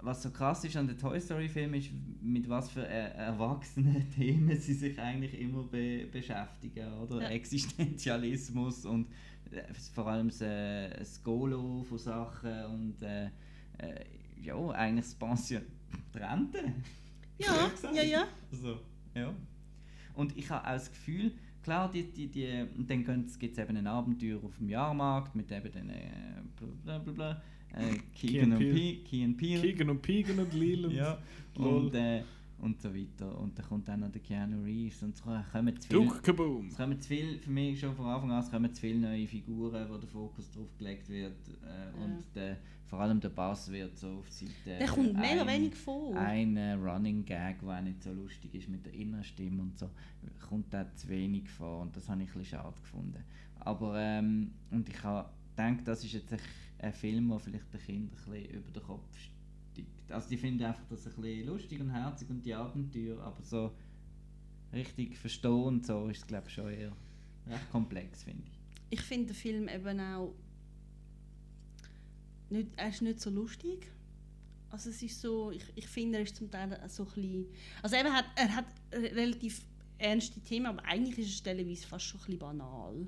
was 0.00 0.22
so 0.22 0.30
krass 0.30 0.64
ist 0.64 0.76
an 0.76 0.86
den 0.86 0.98
Toy 0.98 1.20
Story 1.20 1.48
Film 1.48 1.74
ist, 1.74 1.90
mit 2.22 2.48
was 2.48 2.70
für 2.70 2.86
er 2.86 3.14
erwachsenen 3.14 4.10
Themen 4.14 4.58
sie 4.58 4.74
sich 4.74 4.98
eigentlich 4.98 5.38
immer 5.38 5.64
be 5.64 6.06
beschäftigen, 6.10 6.92
oder? 6.94 7.22
Ja. 7.22 7.28
Existenzialismus 7.28 8.84
und 8.86 9.08
äh, 9.50 9.72
vor 9.94 10.06
allem 10.06 10.28
das, 10.28 10.40
äh, 10.40 10.90
das 10.98 11.22
Golo 11.22 11.82
von 11.82 11.98
Sachen 11.98 12.64
und 12.66 13.02
äh, 13.02 13.26
äh, 13.78 14.04
ja, 14.42 14.56
eigentlich 14.70 15.06
das 15.06 15.14
Pension, 15.14 15.62
die 16.14 16.18
Rente. 16.18 16.72
Ja, 17.36 17.68
ja, 17.92 18.02
ja. 18.04 18.28
So, 18.52 18.78
ja. 19.12 19.34
Und 20.14 20.36
ich 20.36 20.48
habe 20.50 20.66
auch 20.66 20.72
das 20.72 20.90
Gefühl, 20.90 21.32
klar, 21.62 21.90
die, 21.90 22.04
die, 22.04 22.26
die, 22.28 22.64
und 22.76 22.88
dann 22.90 23.04
gibt 23.04 23.52
es 23.52 23.58
eben 23.58 23.76
ein 23.76 23.86
Abenteuer 23.86 24.38
auf 24.44 24.56
dem 24.58 24.68
Jahrmarkt 24.68 25.34
mit 25.34 25.50
eben 25.50 25.72
den 25.72 25.90
äh, 25.90 25.94
bla 26.84 26.98
bla 26.98 27.12
bla, 27.12 27.42
äh, 27.76 27.98
Keegan 28.14 28.52
und 28.52 28.58
Peele. 28.58 28.74
Pe- 28.74 29.02
Key 29.08 29.24
and 29.24 29.36
Peele. 29.36 29.60
Keegan 29.60 29.90
und 29.90 30.02
Peegan 30.02 30.38
und 30.38 30.54
Lil 30.54 30.86
und 30.86 30.94
Ja, 30.94 31.18
und, 31.56 31.94
äh, 31.94 32.22
und 32.64 32.80
so 32.80 32.94
weiter. 32.94 33.38
Und 33.38 33.58
dann 33.58 33.66
kommt 33.66 33.86
dann 33.88 34.00
noch 34.00 34.10
der 34.10 34.22
Keanu 34.22 34.62
Reeves 34.64 35.02
und 35.02 35.14
es 35.14 35.22
kommen 35.22 35.80
zu 35.80 35.88
Kaboom! 36.22 36.66
es 36.68 36.76
kommen 36.76 36.98
zu 37.00 37.08
viel, 37.08 37.38
für 37.38 37.50
mich 37.50 37.78
schon 37.78 37.94
von 37.94 38.06
Anfang 38.06 38.30
an, 38.32 38.40
es 38.40 38.50
kommen 38.50 38.72
zu 38.72 38.80
viele 38.80 38.98
neue 39.00 39.26
Figuren, 39.26 39.88
wo 39.90 39.98
der 39.98 40.08
Fokus 40.08 40.50
drauf 40.50 40.68
gelegt 40.78 41.08
wird 41.08 41.36
äh, 41.62 42.02
und 42.02 42.24
der, 42.34 42.56
vor 42.86 43.00
allem 43.00 43.20
der 43.20 43.28
Bass 43.28 43.70
wird 43.70 43.96
so 43.98 44.08
auf 44.18 44.30
Seite. 44.30 44.52
Der 44.78 44.88
kommt 44.88 45.14
mega 45.14 45.42
ein- 45.42 45.48
wenig 45.48 45.74
vor. 45.74 46.16
Ein 46.16 46.56
äh, 46.56 46.72
Running 46.72 47.24
Gag, 47.24 47.60
der 47.60 47.68
auch 47.78 47.82
nicht 47.82 48.02
so 48.02 48.12
lustig 48.12 48.54
ist 48.54 48.68
mit 48.68 48.84
der 48.86 48.94
inneren 48.94 49.24
Stimme 49.24 49.62
und 49.62 49.78
so, 49.78 49.90
kommt 50.48 50.72
da 50.72 50.90
zu 50.94 51.08
wenig 51.08 51.48
vor 51.50 51.82
und 51.82 51.94
das 51.96 52.08
habe 52.08 52.22
ich 52.22 52.28
ein 52.30 52.38
bisschen 52.38 52.58
schade 52.58 52.80
gefunden. 52.80 53.22
Aber, 53.60 53.98
ähm, 53.98 54.52
und 54.70 54.88
ich 54.88 55.02
habe 55.02 55.28
gedacht, 55.56 55.86
das 55.86 56.02
ist 56.04 56.12
jetzt 56.14 56.32
ein, 56.32 56.40
ein 56.78 56.92
Film, 56.92 57.28
der 57.28 57.38
vielleicht 57.38 57.72
den 57.72 57.80
Kindern 57.80 58.18
ein 58.26 58.32
bisschen 58.32 58.50
über 58.54 58.70
den 58.70 58.82
Kopf 58.82 59.16
steigt. 59.18 59.33
Also 60.10 60.28
die 60.28 60.36
finden 60.36 60.64
einfach 60.64 60.84
das 60.90 61.06
ein 61.06 61.14
bisschen 61.14 61.46
lustig 61.46 61.80
und 61.80 61.90
herzig 61.90 62.28
und 62.30 62.44
die 62.44 62.54
Abenteuer, 62.54 63.20
aber 63.22 63.42
so 63.42 63.74
richtig 64.72 65.16
verstehen 65.16 65.82
so 65.82 66.08
ist 66.08 66.18
es 66.18 66.26
glaube 66.26 66.48
ich 66.48 66.54
schon 66.54 66.70
eher 66.70 66.92
recht 67.46 67.70
komplex, 67.70 68.22
finde 68.24 68.42
ich. 68.46 68.98
Ich 68.98 69.00
finde 69.00 69.26
den 69.28 69.34
Film 69.34 69.68
eben 69.68 70.00
auch 70.00 70.34
nicht, 72.50 72.68
er 72.76 72.88
ist 72.88 73.02
nicht 73.02 73.20
so 73.20 73.30
lustig. 73.30 73.90
Also 74.70 74.90
es 74.90 75.02
ist 75.02 75.20
so, 75.20 75.50
ich, 75.52 75.64
ich 75.76 75.86
finde, 75.86 76.18
er 76.18 76.24
ist 76.24 76.36
zum 76.36 76.50
Teil 76.50 76.68
so 76.88 77.04
ein 77.04 77.08
bisschen, 77.08 77.46
also 77.82 77.96
eben 77.96 78.12
hat, 78.12 78.24
er 78.36 78.54
hat 78.56 78.66
re- 78.92 79.14
relativ 79.14 79.64
ernste 79.98 80.40
Themen, 80.40 80.66
aber 80.66 80.84
eigentlich 80.84 81.18
ist 81.20 81.28
es 81.28 81.36
stellenweise 81.38 81.86
fast 81.86 82.04
schon 82.06 82.20
ein 82.20 82.24
bisschen 82.24 82.38
banal. 82.40 83.06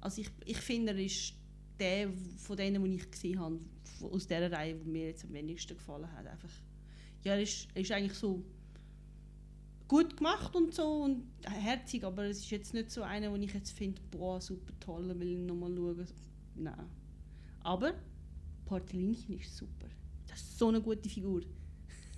Also 0.00 0.22
ich, 0.22 0.30
ich 0.46 0.56
finde, 0.58 0.92
er 0.92 0.98
ist 0.98 1.34
der 1.78 2.10
von 2.36 2.56
denen, 2.56 2.82
die 2.84 2.96
ich 2.96 3.10
gesehen 3.10 3.40
habe, 3.40 3.60
aus 4.02 4.26
dieser 4.26 4.50
Reihe, 4.50 4.74
der 4.74 4.84
mir 4.84 5.06
jetzt 5.06 5.24
am 5.24 5.32
wenigsten 5.32 5.76
gefallen 5.76 6.10
hat. 6.12 6.26
Einfach, 6.26 6.50
ja, 7.24 7.34
er 7.34 7.42
ist, 7.42 7.68
er 7.74 7.82
ist 7.82 7.92
eigentlich 7.92 8.18
so 8.18 8.44
gut 9.88 10.16
gemacht 10.16 10.54
und 10.54 10.74
so 10.74 11.02
und 11.02 11.24
herzig, 11.44 12.04
aber 12.04 12.24
es 12.24 12.40
ist 12.40 12.50
jetzt 12.50 12.74
nicht 12.74 12.90
so 12.90 13.02
einer, 13.02 13.32
wo 13.32 13.36
ich 13.36 13.52
jetzt 13.52 13.70
finde, 13.70 14.00
boah, 14.10 14.40
super 14.40 14.72
toll, 14.80 15.18
will 15.18 15.32
ich 15.32 15.38
nochmal 15.38 15.74
schauen. 15.74 16.06
Nein. 16.54 16.86
Aber 17.60 17.94
Portelinchen 18.66 19.38
ist 19.38 19.56
super. 19.56 19.86
Das 20.26 20.40
ist 20.40 20.58
so 20.58 20.68
eine 20.68 20.80
gute 20.80 21.08
Figur. 21.08 21.42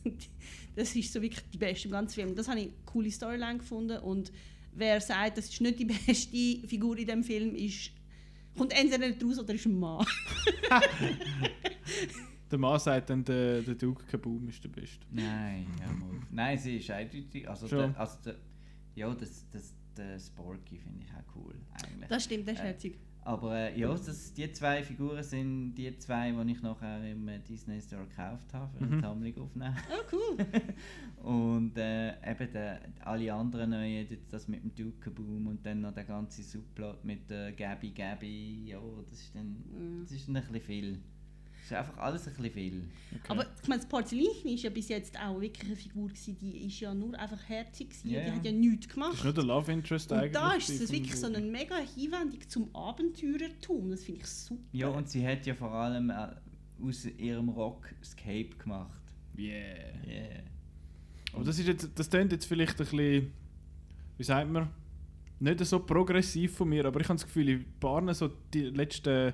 das 0.75 0.97
ist 0.97 1.13
so 1.13 1.23
wirklich 1.23 1.45
die 1.53 1.59
beste 1.59 1.89
im 1.89 1.93
ganzen 1.93 2.15
Film. 2.15 2.35
Das 2.35 2.49
habe 2.49 2.61
ich 2.61 2.67
eine 2.67 2.75
coole 2.85 3.11
Storyline 3.11 3.59
gefunden 3.59 3.99
und 3.99 4.33
wer 4.73 5.01
sagt, 5.01 5.39
das 5.39 5.49
ist 5.49 5.61
nicht 5.61 5.79
die 5.79 5.85
beste 5.85 6.67
Figur 6.67 6.99
in 6.99 7.07
dem 7.07 7.23
Film, 7.23 7.55
ist 7.55 7.93
kommt 8.61 8.73
entweder 8.79 9.09
nicht 9.09 9.25
raus 9.25 9.39
oder 9.39 9.55
ist 9.55 9.65
ein 9.65 9.79
Mann. 9.79 10.05
Der 12.51 12.59
Mann 12.59 12.79
sagt 12.81 13.09
dann, 13.11 13.25
der, 13.25 13.63
der 13.63 13.77
Duke 13.77 14.03
Kaboom 14.07 14.49
ist 14.49 14.63
der 14.65 14.71
Beste. 14.71 15.07
Nein, 15.13 15.69
ja, 15.79 15.87
mal. 15.93 16.21
Nein, 16.33 16.59
sie 16.59 16.79
ist 16.79 16.91
eindeutig. 16.91 17.49
Also, 17.49 17.69
der, 17.69 17.95
also 17.99 18.19
der, 18.25 18.35
ja, 18.97 19.15
das, 19.15 19.49
das, 19.53 19.73
der 19.97 20.19
Sporky 20.19 20.79
finde 20.79 21.05
ich 21.05 21.13
auch 21.13 21.37
cool, 21.37 21.55
eigentlich. 21.85 22.09
Das 22.09 22.25
stimmt, 22.25 22.49
das 22.49 22.55
ist 22.57 22.61
Äh, 22.61 22.65
herzig. 22.65 22.99
Aber 23.23 23.55
äh, 23.55 23.79
ja, 23.79 23.89
das, 23.89 24.33
die 24.33 24.51
zwei 24.53 24.83
Figuren 24.83 25.23
sind 25.23 25.75
die 25.75 25.97
zwei, 25.99 26.33
die 26.33 26.53
ich 26.53 26.63
nachher 26.63 27.05
im 27.11 27.29
äh, 27.29 27.39
Disney 27.41 27.81
Store 27.81 28.07
gekauft 28.07 28.53
habe, 28.55 28.71
für 28.79 28.85
eine 28.85 28.97
Mhm. 28.97 29.01
Sammlung 29.01 29.39
aufnehmen. 29.39 29.77
Oh, 29.91 30.17
cool. 30.17 30.47
Und 31.23 31.77
äh, 31.77 32.13
eben 32.31 32.53
der, 32.53 32.81
alle 33.01 33.33
anderen 33.35 33.71
neuen, 33.71 34.09
jetzt 34.09 34.33
das 34.33 34.49
mit 34.49 34.63
dem 34.65 34.75
Duke 34.75 35.11
Boom 35.11 35.49
und 35.49 35.65
dann 35.67 35.83
noch 35.83 35.93
der 35.93 36.05
ganze 36.05 36.43
Subplot 36.43 37.05
mit 37.05 37.29
der 37.29 37.53
Gabby 37.53 37.91
Gabby, 37.91 38.69
ja, 38.69 38.81
das 39.09 39.21
ist 39.21 39.35
dann, 39.35 39.49
Mhm. 39.71 40.01
das 40.03 40.13
ist 40.13 40.27
dann 40.27 40.37
ein 40.37 40.43
bisschen 40.45 40.61
viel. 40.63 40.99
Das 41.71 41.79
ist 41.83 41.89
einfach 41.89 42.03
alles 42.03 42.27
ein 42.27 42.35
bisschen 42.35 42.53
viel. 42.53 42.83
Aber 43.29 43.47
ich 43.63 43.69
meine, 43.69 43.81
das 43.81 43.89
Porzellinchen 43.89 44.51
ist 44.53 44.63
ja 44.65 44.71
bis 44.71 44.89
jetzt 44.89 45.17
auch 45.21 45.41
wirklich 45.41 45.67
eine 45.67 45.77
Figur 45.77 46.09
gewesen, 46.09 46.37
die 46.41 46.67
ist 46.67 46.81
ja 46.81 46.93
nur 46.93 47.17
einfach 47.17 47.49
herzig 47.49 47.91
gewesen, 47.91 48.11
Ja, 48.11 48.25
die 48.25 48.31
hat 48.33 48.45
ja 48.45 48.53
nichts 48.53 48.87
Das 48.89 48.95
gemacht. 48.95 49.15
ist 49.15 49.25
nur 49.25 49.33
der 49.33 49.45
Love 49.45 49.73
Interest 49.73 50.11
und 50.11 50.19
eigentlich. 50.19 50.33
da 50.33 50.53
ist 50.55 50.69
es 50.69 50.91
wirklich 50.91 51.15
so 51.17 51.27
eine 51.29 51.41
mega 51.41 51.77
Hinwendung 51.77 52.41
zum 52.49 52.75
Abenteurertum. 52.75 53.91
Das 53.91 54.03
finde 54.03 54.21
ich 54.21 54.27
super. 54.27 54.63
Ja, 54.73 54.89
und 54.89 55.09
sie 55.09 55.25
hat 55.27 55.47
ja 55.47 55.55
vor 55.55 55.71
allem 55.73 56.11
äh, 56.11 56.29
aus 56.83 57.05
ihrem 57.05 57.49
Rock 57.51 57.95
das 58.01 58.17
Cape 58.17 58.51
gemacht. 58.59 59.01
Yeah. 59.39 59.95
Yeah. 60.07 60.43
Aber 61.33 61.45
das 61.45 61.59
ist 61.59 61.69
jetzt, 61.69 61.89
das 61.95 62.11
klingt 62.11 62.33
jetzt 62.33 62.47
vielleicht 62.47 62.73
ein 62.81 62.87
bisschen, 62.87 63.33
wie 64.19 64.25
sagt 64.25 64.51
man, 64.51 64.69
nicht 65.39 65.65
so 65.65 65.79
progressiv 65.79 66.57
von 66.57 66.69
mir, 66.69 66.85
aber 66.85 67.01
ich 67.01 67.09
habe 67.09 67.17
das 67.17 67.25
Gefühl, 67.27 67.49
in 67.49 67.65
paar 67.79 68.13
so 68.13 68.29
die 68.53 68.65
letzten 68.65 69.33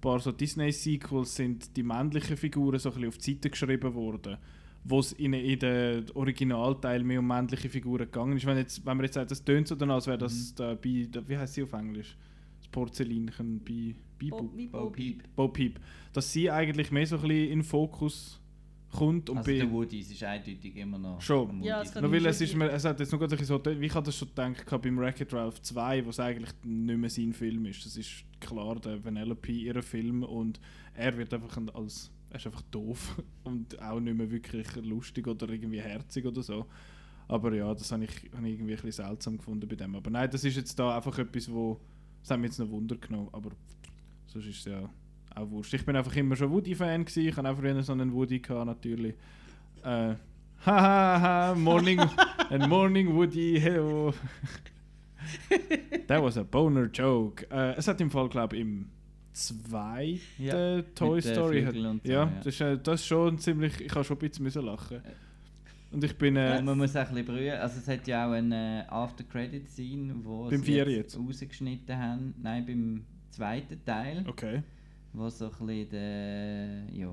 paar 0.00 0.20
so 0.20 0.32
Disney-Sequels 0.32 1.34
sind 1.34 1.76
die 1.76 1.82
männlichen 1.82 2.36
Figuren 2.36 2.78
so 2.78 2.90
ein 2.90 2.94
bisschen 2.94 3.08
auf 3.08 3.18
die 3.18 3.32
Seite 3.32 3.50
geschrieben 3.50 3.94
worden, 3.94 4.36
wo 4.84 5.00
es 5.00 5.12
in, 5.12 5.32
in 5.32 5.58
den 5.58 6.10
Originalteil 6.14 7.02
mehr 7.02 7.20
um 7.20 7.26
männliche 7.26 7.68
Figuren 7.68 8.06
gegangen 8.06 8.36
ist. 8.36 8.46
Wenn, 8.46 8.58
jetzt, 8.58 8.84
wenn 8.84 8.96
man 8.96 9.04
jetzt 9.04 9.14
sagt, 9.14 9.30
das 9.30 9.44
tönt 9.44 9.68
so 9.68 9.74
dann, 9.74 9.90
als 9.90 10.06
wäre 10.06 10.18
das 10.18 10.54
der, 10.54 10.76
Bi, 10.76 11.06
der, 11.06 11.28
wie 11.28 11.36
heißt 11.36 11.54
sie 11.54 11.62
auf 11.62 11.72
Englisch? 11.72 12.16
Das 12.58 12.68
Porzellinchen, 12.68 13.60
Bi, 13.60 13.94
Bo, 14.18 14.42
Bo 14.42 14.50
Bo 14.70 14.90
Peep. 14.90 15.22
Bo 15.36 15.48
Peep. 15.48 15.80
Dass 16.12 16.32
sie 16.32 16.50
eigentlich 16.50 16.90
mehr 16.90 17.06
so 17.06 17.16
ein 17.16 17.22
bisschen 17.22 17.52
in 17.52 17.62
Fokus 17.62 18.40
kommt 18.90 19.28
und 19.30 19.38
Also 19.38 19.50
bei- 19.50 19.58
der 19.58 19.70
Woody, 19.70 20.00
es 20.00 20.10
ist 20.10 20.22
eindeutig 20.22 20.76
immer 20.76 20.98
noch. 20.98 21.20
Schon. 21.20 21.62
Ja, 21.62 21.82
es 21.82 21.92
kann 21.92 22.02
Nur 22.02 22.12
weil 22.12 22.24
es 22.26 22.40
ist 22.40 22.54
mir, 22.56 22.70
es 22.70 22.84
hat 22.84 22.98
jetzt 23.00 23.12
noch 23.12 23.18
gerade 23.18 23.34
ein 23.34 23.38
bisschen 23.38 23.60
so, 23.64 23.80
wie 23.80 23.86
ich 23.86 23.94
hatte 23.94 24.06
das 24.06 24.16
schon 24.16 24.28
gedacht 24.28 24.82
beim 24.82 24.98
Wreck-It 24.98 25.32
Ralph 25.32 25.60
2, 25.60 26.04
wo 26.06 26.10
es 26.10 26.20
eigentlich 26.20 26.50
nicht 26.64 26.98
mehr 26.98 27.10
sein 27.10 27.32
Film 27.32 27.66
ist. 27.66 27.84
Das 27.84 27.96
ist 27.96 28.24
klar 28.40 28.76
der 28.80 29.04
Vanellope 29.04 29.52
ihr 29.52 29.82
Film 29.82 30.22
und 30.22 30.58
er 30.94 31.16
wird 31.16 31.32
einfach 31.34 31.56
ein- 31.58 31.70
als, 31.70 32.10
er 32.30 32.36
ist 32.36 32.46
einfach 32.46 32.62
doof 32.70 33.22
und 33.44 33.80
auch 33.82 34.00
nicht 34.00 34.16
mehr 34.16 34.30
wirklich 34.30 34.74
lustig 34.76 35.26
oder 35.26 35.48
irgendwie 35.50 35.80
herzig 35.80 36.24
oder 36.26 36.42
so. 36.42 36.66
Aber 37.28 37.54
ja, 37.54 37.74
das 37.74 37.92
habe 37.92 38.04
ich, 38.04 38.10
habe 38.34 38.46
ich 38.48 38.54
irgendwie 38.54 38.72
ein 38.72 38.80
bisschen 38.80 39.04
seltsam 39.06 39.36
gefunden 39.36 39.68
bei 39.68 39.76
dem. 39.76 39.94
Aber 39.96 40.10
nein, 40.10 40.30
das 40.30 40.44
ist 40.44 40.56
jetzt 40.56 40.78
da 40.78 40.96
einfach 40.96 41.18
etwas, 41.18 41.50
wo, 41.52 41.78
das 42.22 42.30
hat 42.30 42.40
mich 42.40 42.48
jetzt 42.50 42.58
noch 42.58 42.70
Wunder 42.70 42.96
genommen, 42.96 43.28
aber 43.32 43.50
sonst 44.26 44.46
ist 44.46 44.58
es 44.60 44.64
ja 44.64 44.88
auch 45.34 45.50
wurscht. 45.50 45.74
Ich 45.74 45.84
bin 45.84 45.96
einfach 45.96 46.14
immer 46.16 46.36
schon 46.36 46.50
Woody-Fan 46.50 47.04
gewesen, 47.04 47.28
ich 47.28 47.36
habe 47.36 47.48
auch 47.48 47.56
früher 47.56 47.82
so 47.82 47.92
einen 47.92 48.12
Woody 48.12 48.38
gehabt, 48.40 48.66
natürlich. 48.66 49.14
Äh, 49.84 50.14
hahaha, 50.64 51.54
morning, 51.54 52.00
and 52.50 52.68
morning 52.68 53.14
Woody, 53.14 53.58
hello. 53.60 54.12
That 56.06 56.22
was 56.22 56.36
a 56.38 56.42
boner 56.42 56.86
joke. 56.86 57.46
Äh, 57.50 57.76
es 57.76 57.86
hat 57.88 58.00
im 58.00 58.10
Fall, 58.10 58.28
glaube 58.28 58.56
ich, 58.56 58.62
im 58.62 58.88
zweiten 59.32 60.20
Ja, 60.38 60.82
Toy 60.94 61.20
den 61.20 61.32
Story. 61.34 61.64
Hat, 61.64 61.74
und 61.76 62.02
so, 62.04 62.12
ja, 62.12 62.24
ja. 62.24 62.32
Das, 62.38 62.46
ist, 62.46 62.60
äh, 62.60 62.78
das 62.78 63.00
ist 63.00 63.06
schon 63.06 63.38
ziemlich. 63.38 63.80
Ich 63.80 63.94
habe 63.94 64.04
schon 64.04 64.16
ein 64.16 64.20
bisschen 64.20 64.44
müssen 64.44 64.64
lachen. 64.64 65.00
Und 65.90 66.04
ich 66.04 66.16
bin. 66.16 66.36
Äh, 66.36 66.60
man 66.62 66.76
muss 66.78 66.94
auch 66.96 67.00
ein 67.08 67.14
bisschen 67.14 67.26
brühen. 67.26 67.54
Also 67.58 67.78
es 67.78 67.88
hat 67.88 68.06
ja 68.06 68.26
auch 68.28 68.32
eine 68.32 68.86
After-Credit-Scene, 68.88 70.14
wo 70.22 70.48
Beim 70.48 70.58
sie 70.60 70.64
Vier 70.64 70.88
jetzt? 70.90 71.18
rausgeschnitten 71.18 71.96
haben. 71.96 72.34
Nein, 72.42 72.66
beim 72.66 73.04
zweiten 73.30 73.84
Teil. 73.84 74.24
okay. 74.28 74.62
Wo 75.12 75.28
so 75.30 75.46
ein 75.46 75.66
bisschen 75.66 75.88
der... 75.90 76.84
Ja... 76.92 77.12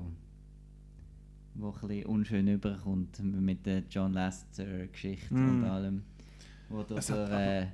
Wo 1.54 1.68
ein 1.70 1.88
bisschen 1.88 2.06
unschön 2.06 2.48
überkommt 2.48 3.18
mit 3.22 3.64
der 3.64 3.82
John 3.90 4.12
Lasseter-Geschichte 4.12 5.32
Mm. 5.34 5.48
und 5.48 5.64
allem. 5.64 6.02
Wo 6.68 6.82
da 6.82 6.96
Es 6.96 7.10
hat 7.10 7.30
der, 7.30 7.62
äh, 7.62 7.66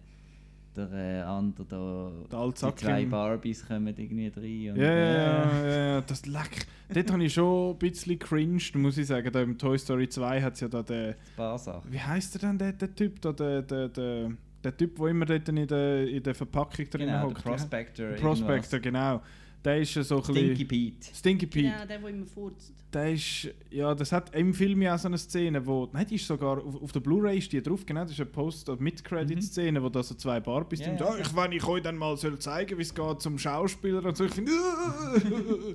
der 0.77 0.93
äh, 0.93 1.21
andere 1.23 1.67
da... 1.67 2.13
Der 2.31 2.49
die 2.49 2.75
zwei 2.77 3.03
im- 3.03 3.11
Barbies 3.11 3.67
kommen 3.67 3.89
irgendwie 3.97 4.29
rein. 4.29 4.75
Und, 4.77 4.81
Ja, 4.81 4.93
ja, 4.95 5.51
äh, 5.51 5.69
ja, 5.71 5.95
ja, 5.95 6.01
das 6.03 6.25
leck. 6.27 6.67
Dort 6.95 7.11
habe 7.11 7.25
ich 7.25 7.35
schon 7.35 7.73
ein 7.73 7.79
bisschen 7.79 8.19
cringed, 8.21 8.77
muss 8.77 8.99
ich 8.99 9.07
sagen. 9.09 9.33
Da 9.33 9.43
im 9.43 9.59
Toy 9.59 9.77
Story 9.79 10.09
2 10.09 10.41
hat 10.43 10.55
es 10.55 10.61
ja 10.61 10.69
da 10.69 10.83
den. 10.85 11.09
Ein 11.11 11.15
paar 11.37 11.59
Sachen. 11.59 11.91
Wie 11.93 12.01
heißt 12.01 12.35
der 12.35 12.49
denn, 12.51 12.59
der, 12.59 12.73
der 12.75 12.95
Typ? 12.95 13.21
Da, 13.21 13.33
der, 13.33 13.63
der, 13.63 13.89
der, 13.89 14.31
der 14.63 14.77
Typ, 14.77 14.97
der 14.97 15.07
immer 15.09 15.25
dort 15.27 15.49
in 15.49 15.67
der, 15.67 16.07
in 16.09 16.23
der 16.23 16.35
Verpackung 16.37 16.89
drin 16.89 17.07
Genau, 17.07 17.23
hockt. 17.25 17.43
Prospector. 17.43 18.11
Prospector, 18.13 18.79
genau. 18.79 19.23
Der 19.65 19.81
ist 19.81 19.95
ja 19.95 20.03
so 20.03 20.17
ein 20.17 20.23
bisschen. 20.23 20.37
Stinky 20.57 20.65
Pete. 20.65 21.15
Stinky 21.15 21.47
Pete. 21.47 21.69
Genau, 21.69 21.87
der, 21.87 21.99
der 21.99 22.09
immer 22.09 22.27
furzt. 22.27 22.73
Der 22.93 23.13
ist, 23.13 23.49
ja, 23.71 23.95
das 23.95 24.11
hat 24.13 24.35
im 24.35 24.53
Film 24.53 24.83
ja 24.83 24.95
auch 24.95 24.99
so 24.99 25.07
eine 25.09 25.17
Szene, 25.17 25.65
wo, 25.65 25.89
nein, 25.93 26.07
die 26.07 26.17
ist 26.17 26.27
sogar, 26.27 26.59
auf, 26.59 26.83
auf 26.83 26.93
der 26.93 27.01
Blu-Ray 27.01 27.39
ist 27.39 27.51
die 27.53 27.63
drauf, 27.63 27.87
genau, 27.87 28.03
das 28.03 28.11
ist 28.11 28.21
eine 28.21 28.29
Post- 28.29 28.69
oder 28.69 28.83
Mid-Credit-Szene, 28.83 29.83
wo 29.83 29.89
da 29.89 30.03
so 30.03 30.15
zwei 30.17 30.41
Barbies 30.41 30.81
Ja, 30.81 30.87
sind. 30.87 31.01
ja, 31.01 31.15
Ja, 31.17 31.19
ich, 31.23 31.35
wenn 31.37 31.53
ich 31.53 31.65
euch 31.65 31.83
dann 31.83 31.97
mal 31.97 32.17
soll 32.19 32.39
zeigen 32.39 32.77
wie 32.77 32.83
es 32.83 32.93
geht 32.95 33.23
zum 33.23 33.39
Schauspieler 33.39 34.05
und 34.05 34.17
so, 34.17 34.25
ich 34.25 34.33
finde, 34.35 34.51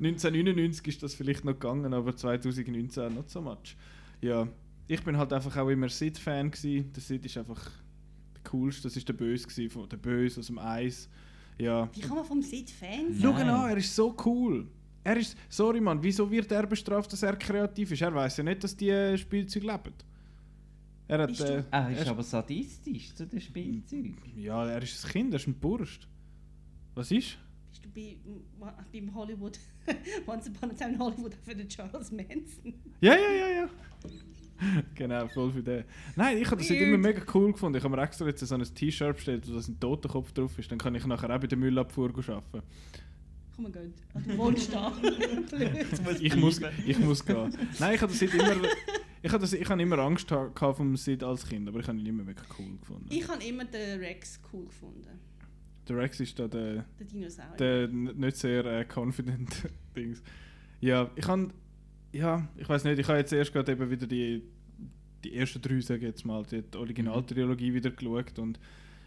1999 0.00 0.86
ist 0.88 1.02
das 1.02 1.14
vielleicht 1.14 1.44
noch 1.44 1.52
gegangen, 1.52 1.92
aber 1.94 2.14
2019 2.16 3.14
not 3.14 3.30
so 3.30 3.40
much. 3.40 3.76
Ja, 4.20 4.46
ich 4.86 5.02
bin 5.02 5.16
halt 5.16 5.32
einfach 5.32 5.56
auch 5.56 5.68
immer 5.68 5.88
Sid-Fan 5.88 6.50
gewesen, 6.50 6.92
der 6.92 7.02
Sid 7.02 7.24
ist 7.24 7.36
einfach 7.38 7.70
der 8.34 8.42
coolste, 8.50 8.82
das 8.84 8.96
ist 8.96 9.08
der 9.08 9.14
Böse 9.14 9.46
gewesen, 9.46 9.70
von- 9.70 9.88
der 9.88 9.96
Böse 9.96 10.40
aus 10.40 10.46
dem 10.48 10.58
Eis. 10.58 11.08
Ja, 11.60 11.88
Wie 11.94 12.00
kann 12.00 12.16
man 12.16 12.24
vom 12.24 12.42
Sid 12.42 12.70
Fan 12.70 13.12
sein? 13.12 13.18
Schau 13.20 13.30
ihn 13.40 13.48
an, 13.48 13.70
er 13.70 13.76
ist 13.76 13.94
so 13.94 14.16
cool. 14.24 14.66
Er 15.04 15.16
ist, 15.16 15.36
sorry 15.48 15.80
Mann, 15.80 16.02
wieso 16.02 16.30
wird 16.30 16.50
er 16.52 16.66
bestraft, 16.66 17.12
dass 17.12 17.22
er 17.22 17.36
kreativ 17.36 17.92
ist? 17.92 18.02
Er 18.02 18.14
weiß 18.14 18.36
ja 18.38 18.44
nicht, 18.44 18.62
dass 18.64 18.76
die 18.76 18.88
äh, 18.90 19.16
Spielzeuge 19.18 19.66
leben. 19.66 19.94
Er 21.08 21.18
hat, 21.22 21.28
Bist 21.28 21.40
du- 21.40 21.44
äh, 21.58 21.64
Er 21.70 21.90
ist 21.90 22.04
er 22.04 22.10
aber 22.10 22.22
sadistisch 22.22 23.14
zu 23.14 23.26
den 23.26 23.40
Spielzeugen. 23.40 24.16
ja, 24.36 24.64
er 24.66 24.82
ist 24.82 25.04
ein 25.04 25.10
Kind, 25.10 25.32
er 25.34 25.40
ist 25.40 25.46
ein 25.48 25.54
Burst. 25.54 26.06
Was 26.94 27.10
ist? 27.10 27.38
Bist 27.70 27.84
du 27.84 27.88
bei, 27.90 28.16
beim 28.92 29.14
Hollywood, 29.14 29.58
Once 30.26 30.48
Upon 30.48 30.70
a 30.70 30.74
Time 30.74 30.92
in 30.94 30.98
Hollywood 30.98 31.34
für 31.44 31.54
den 31.54 31.68
Charles 31.68 32.10
Manson? 32.10 32.74
Ja, 33.00 33.14
ja, 33.14 33.32
ja, 33.32 33.48
ja. 33.62 33.68
genau, 34.94 35.28
voll 35.28 35.52
für 35.52 35.62
den. 35.62 35.84
Nein, 36.16 36.38
ich 36.38 36.46
habe 36.46 36.56
das 36.56 36.70
immer 36.70 36.98
mega 36.98 37.22
cool 37.34 37.52
gefunden. 37.52 37.78
Ich 37.78 37.84
habe 37.84 37.96
mir 37.96 38.02
extra 38.02 38.26
jetzt 38.26 38.40
so 38.40 38.54
ein 38.54 38.62
T-Shirt 38.62 39.16
bestellt, 39.16 39.48
wo 39.48 39.54
das 39.54 39.68
ein 39.68 39.78
Totenkopf 39.78 40.32
drauf 40.32 40.58
ist. 40.58 40.70
Dann 40.70 40.78
kann 40.78 40.94
ich 40.94 41.06
nachher 41.06 41.34
auch 41.34 41.40
bei 41.40 41.46
der 41.46 41.58
Müllabfuhr 41.58 42.10
arbeiten. 42.10 42.62
Komm, 43.54 43.64
wir 43.64 43.70
gehen. 43.70 43.94
Ah, 44.14 44.20
du 44.26 44.38
wohnst 44.38 44.72
da. 44.72 44.92
Ich 46.20 46.36
muss, 46.36 46.60
ich 46.86 46.98
muss 46.98 47.24
gehen. 47.24 47.54
Nein, 47.78 47.94
ich 47.94 48.00
habe 48.00 48.12
das 48.12 48.18
Sid 48.18 48.34
immer... 48.34 48.56
Ich 49.22 49.30
habe, 49.30 49.44
ich 49.44 49.68
habe 49.68 49.82
immer 49.82 49.98
Angst 49.98 50.28
gehabt 50.28 50.78
vom 50.78 50.96
Sid 50.96 51.22
als 51.22 51.46
Kind, 51.46 51.68
aber 51.68 51.80
ich 51.80 51.86
habe 51.86 51.98
ihn 51.98 52.06
immer 52.06 52.24
mega 52.24 52.40
cool 52.58 52.78
gefunden. 52.78 53.04
Ich 53.10 53.28
habe 53.28 53.44
immer 53.44 53.66
den 53.66 54.00
Rex 54.00 54.40
cool 54.50 54.64
gefunden. 54.64 55.20
Der 55.86 55.96
Rex 55.98 56.20
ist 56.20 56.38
da 56.38 56.48
der... 56.48 56.86
Der 56.98 57.06
Dinosaurier. 57.06 57.56
der 57.58 57.88
nicht 57.88 58.36
sehr 58.38 58.64
äh, 58.64 58.86
confident 58.86 59.68
Dings. 59.94 60.22
Ja, 60.80 61.10
ich 61.16 61.26
kann, 61.26 61.52
ja, 62.12 62.48
ich 62.56 62.68
weiß 62.68 62.84
nicht, 62.84 62.98
ich 62.98 63.08
habe 63.08 63.18
jetzt 63.18 63.32
erst 63.32 63.52
gerade 63.52 63.72
eben 63.72 63.90
wieder 63.90 64.06
die, 64.06 64.42
die 65.24 65.34
ersten 65.34 65.60
drei, 65.62 65.80
sage 65.80 66.06
jetzt 66.06 66.24
mal, 66.24 66.44
die, 66.44 66.62
Originaltrilogie 66.76 67.74
wieder 67.74 67.90
geschaut 67.90 68.38
und 68.38 68.58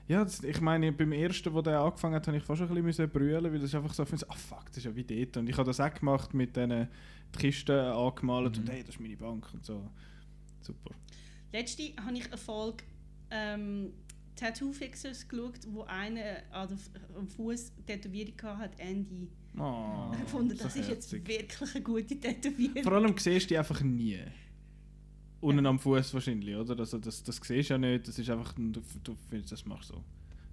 ja, 0.08 0.24
das, 0.24 0.44
ich 0.44 0.60
meine, 0.60 0.92
beim 0.92 1.14
ersten, 1.14 1.54
wo 1.54 1.62
der 1.62 1.80
angefangen 1.80 2.16
hat, 2.16 2.28
habe 2.28 2.36
ich 2.36 2.44
fast 2.44 2.62
ein 2.62 2.68
bisschen 2.68 2.84
müssen 2.84 3.10
brüllen, 3.10 3.46
weil 3.46 3.60
das 3.60 3.70
ist 3.70 3.76
einfach 3.76 3.94
so, 3.94 4.04
ah 4.04 4.08
oh, 4.30 4.34
fuck, 4.34 4.66
das 4.68 4.78
ist 4.78 4.84
ja 4.84 4.94
wie 4.94 5.04
dort. 5.06 5.38
Und 5.38 5.48
ich 5.48 5.56
habe 5.56 5.66
das 5.66 5.80
auch 5.80 5.94
gemacht 5.94 6.34
mit 6.34 6.58
diesen 6.58 6.90
die 7.34 7.40
Kisten 7.40 7.72
angemalt 7.72 8.58
und 8.58 8.70
hey, 8.70 8.82
das 8.82 8.96
ist 8.96 9.00
meine 9.00 9.16
Bank 9.16 9.48
und 9.54 9.66
so. 9.66 9.90
Super. 10.62 10.94
Letzte 11.52 11.84
habe 12.04 12.18
ich 12.18 12.26
eine 12.26 12.38
Folge 12.38 12.84
ähm, 13.32 13.94
Tattoo 14.36 14.72
Fixers 14.72 15.28
geschaut, 15.28 15.60
wo 15.68 15.84
einer 15.84 16.44
an 16.52 16.78
am 17.18 17.28
Fuß 17.28 17.72
Tätowierung 17.86 18.36
hatte, 18.44 18.58
hat 18.58 18.80
Andy. 18.80 19.30
Oh, 19.58 20.10
Ich 20.14 20.20
gefunden, 20.22 20.56
so 20.58 20.64
das 20.64 20.76
ist 20.76 20.90
jetzt 20.90 21.12
wirklich 21.12 21.76
eine 21.76 21.84
gute 21.84 22.20
Tätowierung. 22.20 22.84
Vor 22.84 22.94
allem 22.94 23.18
siehst 23.18 23.46
du 23.46 23.48
die 23.50 23.58
einfach 23.58 23.82
nie. 23.82 24.20
Unten 25.42 25.66
am 25.66 25.78
Fuß 25.78 26.14
wahrscheinlich, 26.14 26.56
oder? 26.56 26.80
Also 26.80 26.98
das, 26.98 27.22
das 27.24 27.36
siehst 27.44 27.70
du 27.70 27.74
ja 27.74 27.78
nicht, 27.78 28.08
das 28.08 28.18
ist 28.18 28.30
einfach, 28.30 28.58
ein- 28.58 28.72
du, 28.74 28.82
du 29.04 29.16
findest, 29.30 29.52
das 29.52 29.66
machst 29.66 29.90
du 29.90 29.96
so 29.96 30.04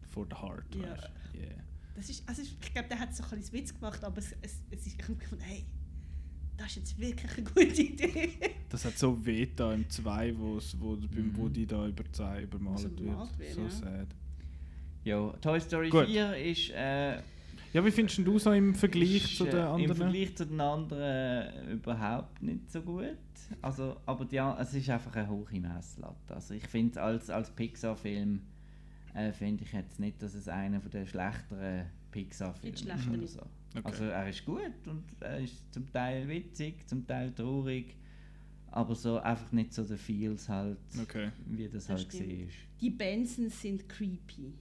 for 0.08 0.26
the 0.28 0.36
heart, 0.36 0.74
Ja. 0.74 0.90
weißt? 0.90 1.10
Yeah. 1.34 1.54
Das 1.94 2.10
ist, 2.10 2.28
also 2.28 2.42
ich 2.42 2.58
glaube, 2.72 2.88
der 2.88 2.98
hat 2.98 3.14
so 3.14 3.22
ein 3.24 3.30
bisschen 3.30 3.52
Witz 3.52 3.72
gemacht, 3.74 4.02
aber 4.04 4.18
es, 4.18 4.34
es, 4.42 4.60
es 4.70 4.86
ist, 4.86 5.00
ich 5.00 5.02
habe 5.08 5.14
gefunden, 5.14 5.44
hey, 5.44 5.64
das 6.56 6.66
ist 6.68 6.76
jetzt 6.76 6.98
wirklich 6.98 7.32
eine 7.36 7.44
gute 7.46 7.82
Idee. 7.82 8.32
Das 8.68 8.84
hat 8.84 8.98
so 8.98 9.24
weh 9.24 9.46
da 9.54 9.72
im 9.72 9.88
2, 9.88 10.30
wo's- 10.36 10.74
wo 10.78 10.96
beim 10.96 11.28
Mhm. 11.28 11.36
Woody 11.36 11.66
da 11.66 11.86
über 11.86 12.04
zwei 12.12 12.42
übermalt 12.42 12.76
Also 12.84 12.88
übermalt 12.88 13.38
wird. 13.38 13.56
wird, 13.56 13.72
So 13.72 13.86
ja. 13.86 13.92
sad. 13.92 14.08
Ja, 15.04 15.28
Toy 15.40 15.60
Story 15.60 15.88
Gut. 15.88 16.06
4 16.06 16.36
ist 16.36 16.70
äh, 16.70 17.22
Ja, 17.72 17.84
wie 17.84 17.90
findest 17.90 18.18
du 18.18 18.38
so 18.38 18.50
im 18.52 18.74
Vergleich 18.74 19.24
ist, 19.24 19.36
zu 19.36 19.44
den 19.44 19.60
anderen? 19.60 19.90
Im 19.90 19.96
Vergleich 19.96 20.36
zu 20.36 20.46
den 20.46 20.60
anderen 20.60 21.00
äh, 21.02 21.72
überhaupt 21.72 22.42
nicht 22.42 22.70
so 22.70 22.82
gut. 22.82 23.16
Also, 23.62 23.96
aber 24.06 24.24
die, 24.24 24.36
es 24.36 24.74
ist 24.74 24.90
einfach 24.90 25.14
eine 25.14 25.28
hohe 25.28 25.60
Messlatte. 25.60 26.34
Also 26.34 26.54
ich 26.54 26.66
finde 26.66 27.00
als, 27.00 27.30
als 27.30 27.50
Pixar-Film 27.50 28.40
äh, 29.14 29.32
finde 29.32 29.64
ich 29.64 29.72
jetzt 29.72 30.00
nicht, 30.00 30.20
dass 30.22 30.34
es 30.34 30.48
einer 30.48 30.80
von 30.80 30.90
den 30.90 31.06
schlechteren 31.06 31.86
Pixar-Filmen 32.10 32.74
Nicht 32.74 32.86
ist 32.88 33.08
oder 33.08 33.26
so. 33.26 33.40
Okay. 33.76 33.80
Also 33.84 34.04
er 34.04 34.28
ist 34.28 34.44
gut 34.44 34.86
und 34.86 35.04
er 35.20 35.38
ist 35.38 35.72
zum 35.72 35.92
Teil 35.92 36.26
witzig, 36.28 36.86
zum 36.88 37.06
Teil 37.06 37.32
traurig, 37.32 37.94
aber 38.72 38.94
so 38.96 39.18
einfach 39.18 39.52
nicht 39.52 39.72
so 39.72 39.84
der 39.84 39.96
Feels 39.96 40.48
halt, 40.48 40.78
Okay. 41.02 41.30
wie 41.46 41.64
das, 41.64 41.86
Das 41.86 41.88
halt 41.90 42.00
stimmt. 42.12 42.30
war. 42.30 42.46
Die 42.80 42.90
Bensons 42.90 43.60
sind 43.60 43.88
creepy. 43.88 44.52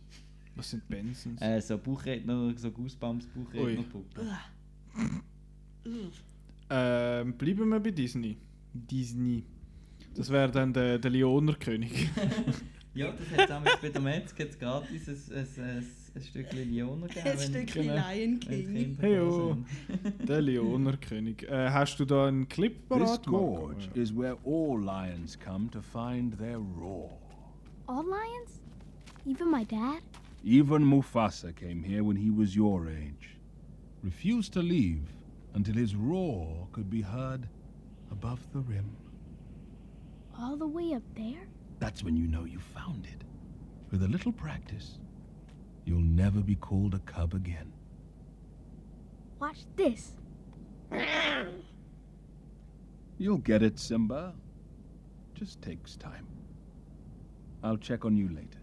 Was 0.59 0.71
sind 0.71 0.85
Bensons? 0.89 1.41
Äh, 1.41 1.61
so 1.61 1.77
Buchredner, 1.77 2.53
so 2.57 2.69
Goosebumps 2.69 3.27
Buchrednerpuppen. 3.27 4.27
Ugh. 5.85 6.11
Ähm, 6.69 7.33
bleiben 7.37 7.69
wir 7.69 7.79
bei 7.79 7.91
Disney. 7.91 8.37
Disney. 8.73 9.45
Das 10.15 10.29
wäre 10.29 10.51
dann 10.51 10.73
der, 10.73 10.99
der 10.99 11.11
Leoner-König. 11.11 12.09
Ja, 12.95 13.11
das 13.11 13.39
hat 13.39 13.49
damals 13.51 13.77
bei 13.79 13.89
der 13.89 14.01
Metzger 14.01 14.45
jetzt 14.45 14.59
gratis 14.59 15.07
ein, 15.07 15.37
ein, 15.37 15.63
ein, 15.63 15.85
ein 16.15 16.21
Stückchen 16.21 16.71
Lioner 16.71 17.07
gegeben. 17.07 17.27
Ein 17.29 17.39
Stückchen. 17.39 17.85
Lion 17.85 18.39
King. 18.39 18.97
Heyo. 18.99 19.57
der 20.27 20.41
Leoner-König. 20.41 21.43
Äh, 21.43 21.69
hast 21.69 21.99
du 21.99 22.05
da 22.05 22.27
einen 22.27 22.49
Clip 22.49 22.75
This 22.75 22.89
parat, 22.89 23.27
Marco? 23.27 23.55
gorge 23.55 23.89
is 23.93 24.13
where 24.13 24.37
all 24.43 24.81
lions 24.81 25.37
come 25.39 25.69
to 25.69 25.81
find 25.81 26.35
their 26.39 26.57
roar. 26.57 27.11
All 27.85 28.03
lions? 28.03 28.59
Even 29.25 29.51
my 29.51 29.63
dad? 29.63 30.01
Even 30.43 30.83
Mufasa 30.83 31.55
came 31.55 31.83
here 31.83 32.03
when 32.03 32.15
he 32.15 32.31
was 32.31 32.55
your 32.55 32.87
age. 32.89 33.37
Refused 34.01 34.53
to 34.53 34.61
leave 34.61 35.13
until 35.53 35.75
his 35.75 35.95
roar 35.95 36.67
could 36.71 36.89
be 36.89 37.01
heard 37.01 37.47
above 38.11 38.39
the 38.53 38.59
rim. 38.59 38.95
All 40.37 40.55
the 40.55 40.67
way 40.67 40.93
up 40.93 41.03
there? 41.15 41.47
That's 41.79 42.03
when 42.03 42.15
you 42.15 42.27
know 42.27 42.45
you 42.45 42.59
found 42.59 43.05
it. 43.05 43.25
With 43.91 44.03
a 44.03 44.07
little 44.07 44.31
practice, 44.31 44.99
you'll 45.83 45.99
never 45.99 46.39
be 46.39 46.55
called 46.55 46.93
a 46.93 46.99
cub 46.99 47.33
again. 47.33 47.73
Watch 49.39 49.65
this. 49.75 50.15
You'll 53.17 53.37
get 53.37 53.63
it, 53.63 53.77
Simba. 53.77 54.33
Just 55.33 55.61
takes 55.61 55.97
time. 55.97 56.27
I'll 57.63 57.77
check 57.77 58.05
on 58.05 58.15
you 58.15 58.29
later. 58.29 58.58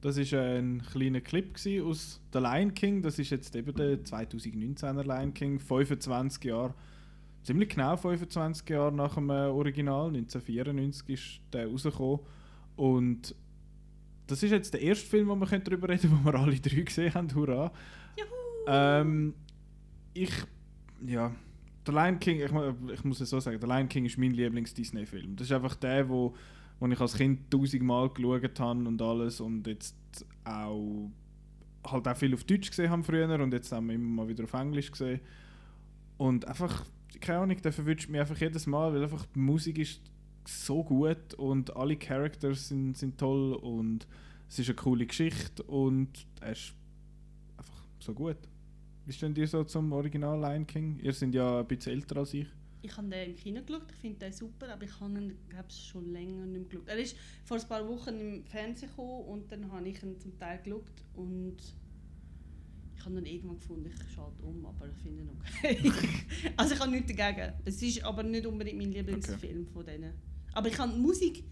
Das 0.00 0.18
war 0.18 0.40
ein 0.40 0.82
kleiner 0.82 1.20
Clip 1.20 1.54
aus 1.82 2.20
The 2.32 2.38
Lion 2.38 2.74
King. 2.74 3.02
Das 3.02 3.18
ist 3.18 3.30
jetzt 3.30 3.56
eben 3.56 3.74
der 3.74 4.04
2019er 4.04 5.02
Lion 5.02 5.34
King. 5.34 5.58
25 5.58 6.44
Jahre, 6.44 6.74
ziemlich 7.42 7.70
genau 7.70 7.96
25 7.96 8.68
Jahre 8.68 8.92
nach 8.92 9.14
dem 9.14 9.30
äh, 9.30 9.46
Original. 9.46 10.08
1994 10.08 11.08
ist 11.08 11.40
der 11.52 11.68
rausgekommen. 11.68 12.20
Und 12.76 13.34
das 14.26 14.42
ist 14.42 14.50
jetzt 14.50 14.74
der 14.74 14.82
erste 14.82 15.06
Film, 15.06 15.28
wo 15.28 15.36
wir 15.36 15.58
darüber 15.58 15.88
reden 15.88 16.10
können, 16.10 16.20
wo 16.24 16.32
wir 16.32 16.38
alle 16.38 16.60
drei 16.60 16.80
gesehen 16.80 17.14
haben. 17.14 17.34
Hurra! 17.34 17.72
Juhu! 18.16 18.28
Ähm, 18.68 19.34
ich, 20.12 20.32
ja, 21.06 21.32
der 21.86 21.94
Lion 21.94 22.18
King, 22.18 22.40
ich, 22.40 22.92
ich 22.92 23.04
muss 23.04 23.20
es 23.20 23.30
so 23.30 23.40
sagen, 23.40 23.60
der 23.60 23.68
Lion 23.68 23.88
King 23.88 24.04
ist 24.04 24.18
mein 24.18 24.32
Lieblings-Disney-Film. 24.32 25.36
Das 25.36 25.46
ist 25.46 25.52
einfach 25.52 25.76
der, 25.76 26.08
wo, 26.08 26.34
wo 26.78 26.86
ich 26.86 27.00
als 27.00 27.14
Kind 27.14 27.50
tausendmal 27.50 28.10
geschaut 28.10 28.60
habe 28.60 28.86
und 28.86 29.00
alles 29.00 29.40
und 29.40 29.66
jetzt 29.66 29.96
auch 30.44 31.10
halt 31.84 32.08
auch 32.08 32.16
viel 32.16 32.34
auf 32.34 32.44
Deutsch 32.44 32.70
gesehen 32.70 32.90
habe 32.90 33.02
früher 33.04 33.40
und 33.40 33.52
jetzt 33.52 33.72
haben 33.72 33.88
wir 33.88 33.94
immer 33.94 34.22
mal 34.22 34.28
wieder 34.28 34.44
auf 34.44 34.54
Englisch 34.54 34.90
gesehen. 34.90 35.20
Und 36.16 36.46
einfach, 36.46 36.84
keine 37.20 37.40
Ahnung, 37.40 37.60
der 37.62 37.72
verwünscht 37.72 38.08
mich 38.08 38.20
einfach 38.20 38.38
jedes 38.38 38.66
Mal, 38.66 38.92
weil 38.92 39.02
einfach 39.02 39.26
die 39.26 39.38
Musik 39.38 39.78
ist 39.78 40.00
so 40.46 40.82
gut 40.82 41.34
und 41.34 41.76
alle 41.76 41.96
Characters 41.96 42.68
sind, 42.68 42.96
sind 42.96 43.18
toll 43.18 43.54
und 43.54 44.06
es 44.48 44.58
ist 44.58 44.68
eine 44.68 44.76
coole 44.76 45.06
Geschichte 45.06 45.62
und 45.64 46.26
er 46.40 46.52
ist 46.52 46.74
einfach 47.56 47.82
so 47.98 48.14
gut. 48.14 48.38
Wie 49.04 49.12
stehen 49.12 49.34
ihr 49.36 49.46
so 49.46 49.64
zum 49.64 49.92
Original 49.92 50.40
Lion 50.40 50.66
King? 50.66 50.98
Ihr 51.00 51.12
seid 51.12 51.34
ja 51.34 51.60
ein 51.60 51.66
bisschen 51.66 51.92
älter 51.92 52.18
als 52.18 52.34
ich. 52.34 52.46
Ich 52.82 52.96
habe 52.96 53.08
den 53.08 53.30
im 53.30 53.36
Kino 53.36 53.62
geschaut, 53.62 53.90
ich 53.90 53.96
finde 53.96 54.18
den 54.18 54.32
super, 54.32 54.72
aber 54.72 54.84
ich 54.84 55.00
habe 55.00 55.18
ihn 55.18 55.36
glaub, 55.48 55.72
schon 55.72 56.12
länger 56.12 56.46
nicht 56.46 56.60
mehr 56.60 56.68
geschaut. 56.68 56.88
Er 56.88 56.98
ist 56.98 57.16
vor 57.44 57.58
ein 57.58 57.68
paar 57.68 57.88
Wochen 57.88 58.20
im 58.20 58.44
Fernsehen 58.44 58.90
gekommen 58.90 59.24
und 59.24 59.50
dann 59.50 59.70
habe 59.72 59.88
ich 59.88 60.02
ihn 60.02 60.18
zum 60.20 60.38
Teil 60.38 60.58
geschaut 60.62 60.84
und 61.14 61.56
ich 62.96 63.04
habe 63.04 63.18
ihn 63.18 63.26
irgendwann 63.26 63.58
gefunden, 63.58 63.86
ich 63.86 64.14
schalte 64.14 64.42
um, 64.42 64.66
aber 64.66 64.88
ich 64.88 65.02
finde 65.02 65.22
ihn 65.22 65.30
okay. 65.30 65.92
also 66.56 66.74
ich 66.74 66.80
habe 66.80 66.90
nichts 66.90 67.12
dagegen. 67.14 67.52
Es 67.64 67.82
ist 67.82 68.04
aber 68.04 68.22
nicht 68.22 68.46
unbedingt 68.46 68.78
mein 68.78 68.92
Lieblingsfilm 68.92 69.66
von 69.66 69.84
denen. 69.84 70.12
Aber 70.52 70.68
ich 70.68 70.78
habe 70.78 70.92
die 70.92 70.98
Musik 70.98 71.44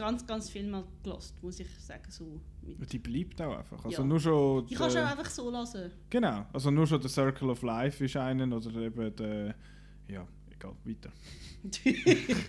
ganz, 0.00 0.26
ganz 0.26 0.48
viel 0.48 0.66
mal 0.66 0.84
gelost, 1.02 1.40
muss 1.42 1.60
ich 1.60 1.68
sagen. 1.78 2.10
So. 2.10 2.40
Die 2.62 2.98
bleibt 2.98 3.40
auch 3.42 3.58
einfach. 3.58 3.84
Also 3.84 4.00
Ja. 4.00 4.08
nur 4.08 4.18
schon. 4.18 4.66
Die 4.66 4.74
kannst 4.74 4.96
du 4.96 5.04
auch 5.04 5.10
einfach 5.10 5.28
so 5.28 5.50
lassen. 5.50 5.90
Genau, 6.08 6.46
also 6.52 6.70
nur 6.70 6.86
schon 6.86 7.00
der 7.00 7.10
Circle 7.10 7.50
of 7.50 7.62
Life 7.62 8.02
ist 8.04 8.16
einen 8.16 8.52
oder 8.52 8.74
eben 8.80 9.14
der. 9.16 9.54
Ja, 10.08 10.26
egal, 10.60 10.76
weiter. 10.84 11.10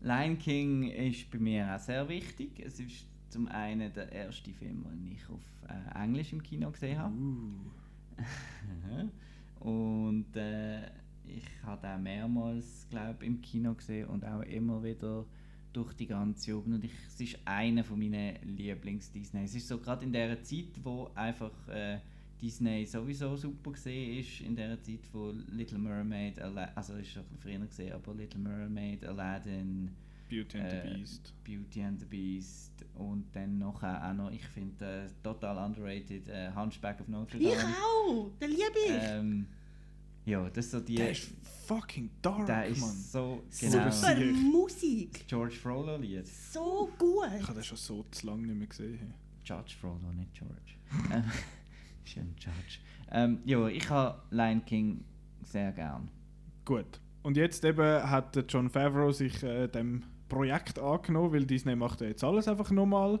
Lion 0.00 0.38
King 0.38 0.84
ist 0.90 1.30
bei 1.30 1.38
mir 1.38 1.74
auch 1.74 1.78
sehr 1.78 2.08
wichtig. 2.08 2.60
Es 2.64 2.80
ist 2.80 3.06
zum 3.28 3.48
einen 3.48 3.92
der 3.92 4.10
erste 4.10 4.52
Film, 4.52 4.84
den 4.84 5.12
ich 5.12 5.28
auf 5.28 5.40
äh, 5.68 6.02
Englisch 6.02 6.32
im 6.32 6.42
Kino 6.42 6.70
gesehen 6.70 6.98
habe. 6.98 7.14
und 9.60 10.36
äh, 10.36 10.86
ich 11.26 11.44
habe 11.62 11.88
auch 11.88 11.98
mehrmals, 11.98 12.86
glaube 12.90 13.24
im 13.24 13.40
Kino 13.40 13.74
gesehen 13.74 14.08
und 14.08 14.24
auch 14.24 14.42
immer 14.42 14.82
wieder 14.82 15.26
durch 15.72 15.92
die 15.92 16.06
ganze 16.06 16.50
Jugend. 16.50 16.74
Und 16.76 16.84
ich, 16.84 16.92
es 17.06 17.20
ist 17.20 17.38
einer 17.44 17.84
von 17.84 17.98
meinen 17.98 18.36
Lieblings-Disney. 18.42 19.44
Es 19.44 19.54
ist 19.54 19.68
so 19.68 19.78
gerade 19.78 20.04
in 20.04 20.12
der 20.12 20.42
Zeit, 20.42 20.82
wo 20.82 21.10
einfach 21.14 21.52
äh, 21.68 22.00
Disney 22.40 22.86
sowieso 22.86 23.36
super 23.36 23.72
gesehen 23.72 24.18
ist, 24.20 24.40
in 24.40 24.56
der 24.56 24.80
Zeit, 24.82 25.00
wo 25.12 25.30
Little 25.50 25.78
Mermaid, 25.78 26.40
Ala 26.40 26.70
also 26.74 26.94
ist 26.94 27.10
schon 27.10 27.22
ein 27.22 27.28
bisschen 27.36 27.58
früher 27.58 27.66
gesehen, 27.66 27.92
aber 27.92 28.14
Little 28.14 28.40
Mermaid, 28.40 29.04
Aladdin, 29.04 29.90
Beauty 30.28 30.58
and 30.58 30.72
Äh, 30.72 30.82
the 30.82 30.94
Beast. 30.98 31.34
Beauty 31.44 31.82
and 31.82 32.00
the 32.00 32.06
Beast 32.06 32.72
und 32.94 33.24
dann 33.34 33.58
noch 33.58 33.82
auch 33.82 34.14
noch, 34.14 34.30
ich 34.30 34.46
finde 34.46 35.04
äh, 35.04 35.08
total 35.22 35.58
underrated, 35.58 36.28
äh, 36.28 36.50
Hunchback 36.54 37.00
of 37.00 37.08
Notre 37.08 37.38
Dame. 37.38 37.52
Ich 37.52 37.58
auch! 37.58 38.30
Den 38.40 38.50
liebe 38.50 38.78
ich! 38.86 38.92
Ähm, 39.02 39.46
Ja, 40.26 40.48
das 40.50 40.66
ist 40.66 40.70
so 40.72 40.80
die. 40.80 40.94
Der 40.96 41.10
ist 41.12 41.32
fucking 41.66 42.10
dark, 42.22 42.46
der 42.46 42.66
ist 42.66 42.80
Mann. 42.80 42.90
so. 42.94 43.42
Super 43.48 43.72
Genau. 43.72 43.90
Super. 43.90 44.24
Musik. 44.52 45.26
George 45.26 45.54
Frollo-Lied. 45.56 46.26
So 46.26 46.90
gut. 46.98 47.24
Ich 47.38 47.42
habe 47.44 47.54
den 47.54 47.64
schon 47.64 47.76
so 47.78 48.04
zu 48.10 48.26
lange 48.26 48.46
nicht 48.46 48.56
mehr 48.56 48.66
gesehen. 48.68 49.14
Judge 49.44 49.74
Frollo, 49.80 50.12
nicht 50.14 50.32
George. 50.34 50.74
ist 52.04 52.14
ja 52.14 52.22
ein 52.22 52.34
Judge. 52.38 52.78
Ähm, 53.12 53.38
ja, 53.44 53.66
ich 53.68 53.88
habe 53.90 54.22
Lion 54.30 54.64
King 54.64 55.04
sehr 55.44 55.72
gern. 55.72 56.08
Gut. 56.64 57.00
Und 57.22 57.36
jetzt 57.36 57.64
eben 57.64 58.02
hat 58.08 58.34
der 58.36 58.44
John 58.48 58.70
Favreau 58.70 59.12
sich 59.12 59.42
äh, 59.42 59.68
dem 59.68 60.02
Projekt 60.28 60.78
angenommen, 60.78 61.32
weil 61.32 61.44
Disney 61.44 61.76
macht 61.76 62.00
ja 62.00 62.06
jetzt 62.06 62.24
alles 62.24 62.48
einfach 62.48 62.70
nochmal. 62.70 63.20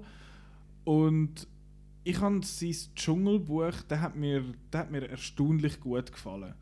Und 0.84 1.46
ich 2.04 2.18
habe 2.20 2.40
sein 2.42 2.74
Dschungelbuch, 2.94 3.82
der 3.88 4.00
hat 4.00 4.16
mir, 4.16 4.42
der 4.72 4.80
hat 4.80 4.90
mir 4.90 5.08
erstaunlich 5.08 5.78
gut 5.80 6.10
gefallen. 6.10 6.54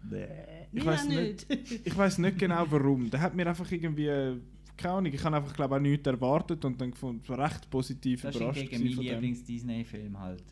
Ich 0.72 0.82
Mir 0.82 0.86
weiß 0.86 1.02
auch 1.04 1.08
nicht, 1.08 1.46
ich 1.84 1.96
weiß 1.96 2.18
nicht 2.18 2.38
genau 2.38 2.66
warum. 2.70 3.08
Der 3.10 3.20
hat 3.20 3.34
mir 3.34 3.46
einfach 3.46 3.70
irgendwie, 3.70 4.40
keine 4.76 4.94
Ahnung, 4.94 5.12
ich 5.12 5.24
habe 5.24 5.36
einfach 5.36 5.54
glaube 5.54 5.76
auch 5.76 5.80
nichts 5.80 6.06
erwartet 6.06 6.64
und 6.64 6.80
dann 6.80 6.90
gefunden, 6.90 7.20
es 7.22 7.28
war 7.28 7.38
recht 7.38 7.70
positiv 7.70 8.22
Das 8.22 8.34
ist 8.34 8.40
überrascht 8.40 8.60
hingegen 8.60 8.78
gewesen 8.82 8.96
mein 8.96 8.96
von 8.96 9.04
dem. 9.04 9.14
Lieblings-Disney-Film 9.14 10.18
halt. 10.18 10.44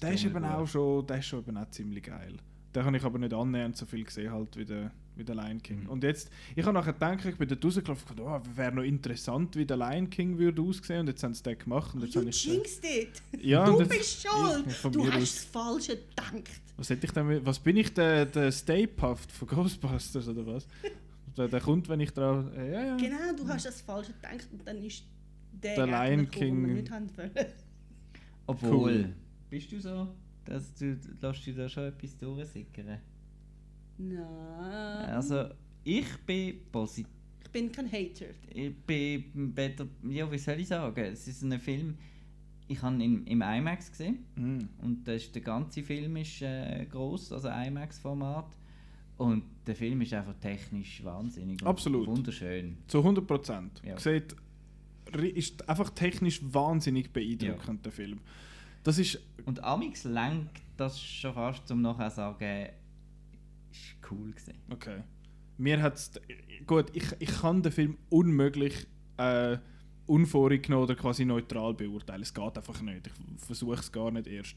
Das 0.00 0.08
Der 0.08 0.12
ist 0.14 0.24
eben 0.24 0.44
auch 0.44 0.66
schon, 0.66 1.06
der 1.06 1.18
ist 1.18 1.26
schon 1.26 1.40
eben 1.40 1.56
auch 1.56 1.70
ziemlich 1.70 2.02
geil. 2.04 2.34
Den 2.74 2.84
habe 2.84 2.96
ich 2.96 3.04
aber 3.04 3.18
nicht 3.18 3.34
annähernd 3.34 3.76
so 3.76 3.84
viel 3.84 4.04
gesehen 4.04 4.30
halt 4.32 4.56
wie 4.56 4.64
der, 4.64 4.92
wie 5.16 5.24
der 5.24 5.34
Lion 5.34 5.60
King. 5.60 5.80
Mhm. 5.82 5.88
Und 5.90 6.04
jetzt, 6.04 6.30
ich 6.54 6.64
habe 6.64 6.72
nachher 6.72 6.92
gedacht, 6.92 7.24
ich 7.24 7.36
bin 7.36 7.48
dort 7.48 7.64
rausgelaufen 7.64 8.08
und 8.10 8.16
gedacht, 8.16 8.42
oh, 8.46 8.56
wäre 8.56 8.72
noch 8.72 8.82
interessant, 8.84 9.56
wie 9.56 9.66
der 9.66 9.76
Lion 9.76 10.08
King 10.08 10.38
würde 10.38 10.62
aussehen 10.62 11.00
und 11.00 11.08
jetzt 11.08 11.22
haben 11.24 11.34
sie 11.34 11.42
den 11.42 11.58
gemacht 11.58 11.94
und 11.94 12.02
jetzt 12.02 12.14
Du 12.14 12.20
den- 12.20 12.30
jinxed 12.30 12.84
it. 12.84 13.22
Ja, 13.42 13.64
du 13.66 13.72
und 13.72 13.80
jetzt- 13.80 13.88
bist 13.90 14.22
schuld. 14.26 14.94
Du 14.94 15.04
hast 15.12 15.20
das 15.20 15.44
Falsche 15.46 15.96
gedacht. 15.96 16.60
Was 16.76 16.88
hätte 16.90 17.04
ich 17.06 17.12
denn, 17.12 17.26
mit- 17.26 17.44
was 17.44 17.58
bin 17.58 17.76
ich 17.76 17.92
der, 17.92 18.24
der 18.24 18.52
Stay 18.52 18.86
Puft 18.86 19.30
von 19.32 19.48
Ghostbusters 19.48 20.28
oder 20.28 20.46
was? 20.46 20.66
der, 21.36 21.48
der 21.48 21.60
kommt, 21.60 21.88
wenn 21.88 22.00
ich 22.00 22.12
drauf, 22.12 22.44
äh, 22.56 22.72
ja 22.72 22.84
ja. 22.86 22.96
Genau, 22.96 23.36
du 23.36 23.46
hast 23.48 23.66
das 23.66 23.80
Falsche 23.80 24.12
gedacht 24.12 24.46
und 24.52 24.66
dann 24.66 24.76
ist 24.82 25.02
der, 25.52 25.74
Der 25.74 25.86
Lion 25.86 26.30
gekommen, 26.30 26.30
den 26.30 26.30
wir 26.30 26.30
King- 26.30 26.74
nicht 26.76 26.90
haben 26.92 27.10
wollen. 27.16 27.30
Obwohl, 28.46 28.70
Cool. 28.92 29.14
Bist 29.50 29.70
du 29.72 29.80
so, 29.80 30.08
dass 30.44 30.74
du, 30.74 30.98
lässt 31.20 31.46
du 31.46 31.52
da 31.54 31.68
schon 31.68 31.84
etwas 31.84 32.16
durchsickern? 32.16 32.98
Nein. 33.98 35.10
Also, 35.10 35.46
ich 35.84 36.06
bin 36.26 36.60
positiv. 36.72 37.06
ich 37.44 37.50
bin 37.50 37.70
kein 37.72 37.90
Hater. 37.90 38.26
Ich 38.54 38.74
bin 38.86 39.52
better, 39.54 39.86
ja, 40.08 40.30
wie 40.30 40.38
soll 40.38 40.60
ich 40.60 40.68
sagen? 40.68 41.04
Es 41.04 41.26
ist 41.28 41.42
ein 41.42 41.58
Film, 41.58 41.96
ich 42.68 42.80
habe 42.80 43.02
ihn 43.02 43.24
im 43.26 43.42
IMAX 43.42 43.90
gesehen 43.90 44.24
Mm. 44.36 44.58
und 44.82 45.06
das 45.06 45.24
ist, 45.24 45.34
der 45.34 45.42
ganze 45.42 45.82
Film 45.82 46.16
ist 46.16 46.40
äh, 46.42 46.86
groß, 46.86 47.32
also 47.32 47.48
IMAX-Format. 47.48 48.56
Und 49.18 49.42
der 49.66 49.74
Film 49.76 50.00
ist 50.00 50.14
einfach 50.14 50.34
technisch 50.40 51.04
wahnsinnig 51.04 51.62
Absolut. 51.66 52.06
wunderschön. 52.06 52.78
Zu 52.86 52.98
100 52.98 53.26
Prozent. 53.26 53.82
Ja. 53.84 53.98
Sieht, 53.98 54.34
ist 55.34 55.68
einfach 55.68 55.90
technisch 55.90 56.40
wahnsinnig 56.42 57.12
beeindruckend, 57.12 57.84
der 57.84 57.92
Film. 57.92 58.20
Das 58.82 58.98
ist, 58.98 59.18
Und 59.44 59.62
Amix 59.62 60.04
lenkt 60.04 60.62
das 60.76 61.00
schon 61.00 61.34
fast, 61.34 61.70
um 61.70 61.82
nachher 61.82 62.10
zu 62.10 62.16
sagen, 62.16 62.68
ist 63.70 63.96
cool 64.10 64.30
gewesen. 64.30 64.54
okay. 64.70 65.02
Mir 65.58 65.82
hat's, 65.82 66.12
gut, 66.66 66.86
ich, 66.94 67.04
ich 67.18 67.40
kann 67.40 67.62
den 67.62 67.70
Film 67.70 67.98
unmöglich 68.08 68.86
äh, 69.18 69.58
unvorgenommen 70.06 70.84
oder 70.84 70.94
quasi 70.94 71.26
neutral 71.26 71.74
beurteilen. 71.74 72.22
Es 72.22 72.32
geht 72.32 72.56
einfach 72.56 72.80
nicht. 72.80 73.06
Ich 73.06 73.44
versuche 73.44 73.74
es 73.74 73.92
gar 73.92 74.10
nicht 74.10 74.26
erst. 74.26 74.56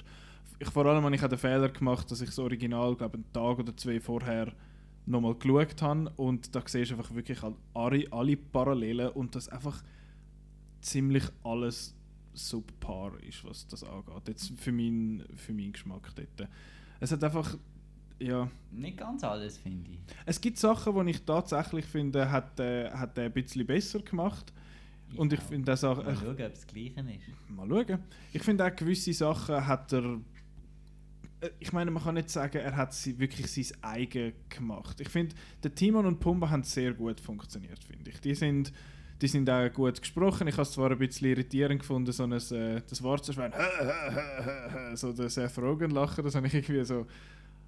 Ich, 0.59 0.69
vor 0.69 0.85
allem 0.85 1.03
habe 1.03 1.13
ich 1.13 1.21
auch 1.21 1.27
den 1.27 1.37
Fehler 1.37 1.67
gemacht, 1.69 2.09
dass 2.09 2.21
ich 2.21 2.29
das 2.29 2.39
Original, 2.39 2.95
glaube 2.95 3.15
einen 3.15 3.33
Tag 3.33 3.59
oder 3.59 3.75
zwei 3.75 3.99
vorher 3.99 4.53
nochmal 5.05 5.35
geschaut 5.35 5.81
habe 5.81 6.09
und 6.15 6.55
da 6.55 6.63
siehst 6.65 6.91
du 6.91 6.95
einfach 6.95 7.13
wirklich 7.13 7.39
alle, 7.73 8.05
alle 8.11 8.37
Parallelen 8.37 9.09
und 9.09 9.35
das 9.35 9.49
einfach 9.49 9.83
ziemlich 10.81 11.23
alles 11.43 11.95
subpar 12.33 13.13
ist, 13.23 13.43
was 13.45 13.67
das 13.67 13.83
angeht. 13.83 14.27
Jetzt 14.27 14.53
für 14.59 14.71
meinen 14.71 15.23
für 15.35 15.53
meinen 15.53 15.73
Geschmack 15.73 16.11
dort. 16.15 16.49
Es 16.99 17.11
hat 17.11 17.23
einfach, 17.23 17.57
ja, 18.19 18.49
Nicht 18.71 18.97
ganz 18.97 19.23
alles, 19.23 19.57
finde 19.57 19.91
ich. 19.91 19.99
es 20.25 20.39
gibt 20.39 20.57
Sachen, 20.57 21.05
die 21.05 21.11
ich 21.11 21.23
tatsächlich 21.23 21.85
finde, 21.85 22.29
hat, 22.31 22.59
äh, 22.59 22.89
hat 22.91 23.17
er 23.17 23.25
ein 23.25 23.33
bisschen 23.33 23.65
besser 23.65 23.99
gemacht. 23.99 24.53
Und 25.15 25.31
ich 25.33 25.39
finde 25.41 25.65
das 25.65 25.83
auch. 25.83 26.03
Mal 26.03 26.15
schauen, 26.15 26.29
ob 26.31 26.39
es 26.39 26.53
das 26.53 26.67
Gleiche 26.67 26.99
ist. 27.01 27.49
Mal 27.49 27.67
schauen. 27.69 27.99
Ich 28.31 28.41
finde 28.41 28.65
auch 28.65 28.75
gewisse 28.75 29.13
Sachen 29.13 29.67
hat 29.67 29.93
er. 29.93 30.19
äh, 31.41 31.49
Ich 31.59 31.71
meine, 31.71 31.91
man 31.91 32.01
kann 32.01 32.15
nicht 32.15 32.29
sagen, 32.31 32.57
er 32.57 32.75
hat 32.75 32.93
sie 32.95 33.19
wirklich 33.19 33.51
sein 33.51 33.77
eigen 33.83 34.33
gemacht. 34.49 34.99
Ich 35.01 35.09
finde, 35.09 35.35
der 35.61 35.75
Timon 35.75 36.05
und 36.07 36.19
Pumba 36.19 36.49
haben 36.49 36.63
sehr 36.63 36.93
gut 36.93 37.19
funktioniert, 37.19 37.83
finde 37.83 38.09
ich. 38.09 38.21
Die 38.21 38.33
sind, 38.33 38.73
die 39.23 39.29
sind 39.29 39.49
auch 39.49 39.71
gut 39.71 40.01
gesprochen. 40.01 40.49
Ich 40.49 40.53
habe 40.55 40.63
es 40.63 40.71
zwar 40.73 40.91
ein 40.91 40.97
bisschen 40.97 41.29
irritierend 41.29 41.79
gefunden, 41.79 42.11
so 42.11 42.23
ein, 42.23 42.33
äh, 42.33 42.81
das 42.89 43.01
Warzenschwein, 43.01 43.53
so 44.95 45.13
der 45.13 45.29
Seth 45.29 45.57
Rogen 45.59 45.91
lachen, 45.91 46.25
das 46.25 46.35
habe 46.35 46.47
ich 46.47 46.53
irgendwie 46.53 46.83
so 46.83 47.07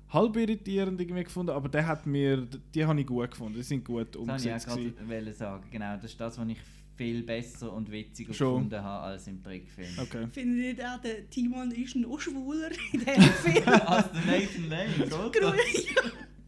halb 0.10 0.36
irritierend 0.36 0.99
irgendwie 0.99 1.24
gefunden, 1.24 1.51
aber 1.51 1.70
der 1.70 1.88
hat 1.88 2.06
mir, 2.06 2.45
die 2.74 2.86
habe 2.86 2.99
ich 2.99 3.08
gut 3.08 3.32
gefunden, 3.32 3.56
die 3.56 3.64
sind 3.64 3.86
gut 3.86 4.14
Das 4.14 4.20
wollte 4.28 4.47
ich 4.47 4.51
umgesetzt. 4.53 4.70
auch 4.70 4.76
gewesen. 4.76 4.95
gerade 4.97 5.10
wollen 5.10 5.34
sagen. 5.34 5.64
Genau, 5.72 5.95
das 5.95 6.03
ist 6.03 6.20
das, 6.20 6.38
was 6.38 6.47
ich 6.49 6.58
viel 6.97 7.24
besser 7.24 7.72
und 7.72 7.89
witziger 7.89 8.34
Schon. 8.34 8.56
gefunden 8.70 8.84
habe 8.84 9.03
als 9.06 9.28
im 9.28 9.41
Trickfilm. 9.41 9.88
Okay. 10.01 10.28
Findet 10.32 10.78
ihr 10.78 10.93
auch, 10.93 10.99
der 11.01 11.30
Timon 11.30 11.72
ist 11.72 11.95
noch 11.95 12.20
schwuler 12.20 12.70
in 12.91 12.99
diesem 12.99 13.24
Film? 13.43 13.64
als 13.68 14.12
der 14.12 14.22
Nathan 14.26 14.70
Lane, 14.70 15.26
oder? 15.26 15.53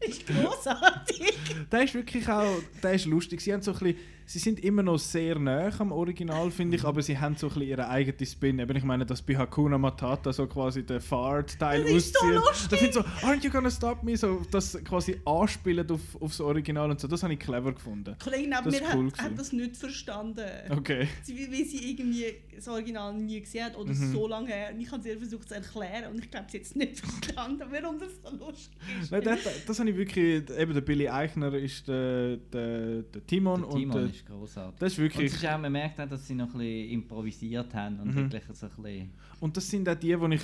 ist 0.00 0.26
großartig. 0.26 1.32
Der 1.72 1.82
ist 1.84 1.94
wirklich 1.94 2.28
auch, 2.28 2.60
der 2.82 2.92
ist 2.92 3.06
lustig. 3.06 3.40
Sie, 3.40 3.52
haben 3.54 3.62
so 3.62 3.72
ein 3.72 3.78
bisschen, 3.78 3.96
sie 4.28 4.38
sind 4.38 4.60
immer 4.62 4.82
noch 4.82 4.98
sehr 4.98 5.38
nah 5.38 5.70
am 5.78 5.90
Original, 5.90 6.50
finde 6.50 6.76
ich, 6.76 6.84
aber 6.84 7.00
sie 7.02 7.16
haben 7.18 7.34
so 7.36 7.46
ein 7.48 7.54
bisschen 7.54 7.68
ihren 7.68 7.86
eigenen 7.86 8.26
Spin. 8.26 8.58
Eben, 8.58 8.76
ich 8.76 8.84
meine, 8.84 9.06
dass 9.06 9.22
bei 9.22 9.36
Hakuna 9.36 9.78
Matata 9.78 10.32
so 10.32 10.46
quasi 10.46 10.84
der 10.84 11.00
Fahrt-Teil 11.00 11.82
Das 11.82 11.92
ist 11.92 12.14
so 12.14 12.20
auszieht. 12.26 12.34
lustig. 12.36 12.68
Da 12.70 12.76
finde 12.76 12.88
ich 12.88 12.94
so, 12.94 13.26
aren't 13.26 13.44
you 13.44 13.50
gonna 13.50 13.70
stop 13.70 14.02
me? 14.02 14.16
So, 14.16 14.42
das 14.50 14.78
quasi 14.84 15.18
anspielen 15.24 15.90
auf, 15.90 16.00
aufs 16.20 16.40
Original 16.40 16.90
und 16.90 17.00
so. 17.00 17.08
Das 17.08 17.22
habe 17.22 17.32
ich 17.32 17.38
clever 17.38 17.72
gefunden. 17.72 18.14
Das 18.18 18.26
ist 18.26 18.82
mir 18.82 18.82
cool 18.94 19.10
hat, 19.16 19.38
das 19.38 19.52
nicht 19.52 19.76
verstanden. 19.76 20.44
Okay. 20.70 21.08
Sie, 21.22 21.50
weil 21.50 21.64
sie 21.64 21.90
irgendwie 21.90 22.26
das 22.54 22.68
Original 22.68 23.14
nie 23.14 23.40
gesehen 23.40 23.64
hat 23.64 23.76
oder 23.78 23.88
Mhm. 23.94 24.12
so 24.12 24.28
lange 24.28 24.48
her. 24.48 24.70
Und 24.74 24.80
ich 24.80 24.90
habe 24.92 25.02
sie 25.02 25.08
ihr 25.08 25.18
versucht 25.18 25.48
zu 25.48 25.54
erklären 25.54 26.12
und 26.12 26.18
ich 26.22 26.30
glaube, 26.30 26.46
sie 26.50 26.58
hat 26.58 26.64
es 26.66 26.74
nicht 26.76 26.98
verstanden, 27.00 27.62
warum 27.70 27.98
das 27.98 28.10
so 28.22 28.36
lustig 28.36 28.76
ist. 29.00 29.10
Nein, 29.10 29.22
das, 29.24 29.38
das 29.66 29.78
habe 29.78 29.88
ich 29.90 29.96
wirklich. 29.96 30.48
Eben, 30.50 30.74
der 30.74 30.80
Billy 30.82 31.08
Eichner 31.08 31.54
ist 31.54 31.88
der, 31.88 32.36
der, 32.36 33.02
der 33.02 33.26
Timon. 33.26 33.60
Der 33.62 33.70
und 33.70 33.78
Timon 33.80 33.96
der, 33.96 34.10
ist 34.18 34.26
großartig. 34.26 34.78
das 34.78 34.92
ist 34.92 34.98
Und 34.98 35.04
wirklich. 35.04 35.32
es 35.32 35.34
ist 35.42 35.46
auch, 35.46 35.58
man 35.58 35.72
merkt 35.72 36.00
auch, 36.00 36.08
dass 36.08 36.26
sie 36.26 36.34
noch 36.34 36.46
ein 36.54 36.58
bisschen 36.58 36.90
improvisiert 36.90 37.74
haben 37.74 38.00
und 38.00 38.08
Mhm. 38.14 38.32
wirklich 38.32 38.42
so 38.56 38.66
ein 38.66 38.82
bisschen... 38.82 39.10
Und 39.40 39.56
das 39.56 39.68
sind 39.68 39.88
auch 39.88 39.94
die, 39.94 40.16
die 40.16 40.34
ich 40.34 40.42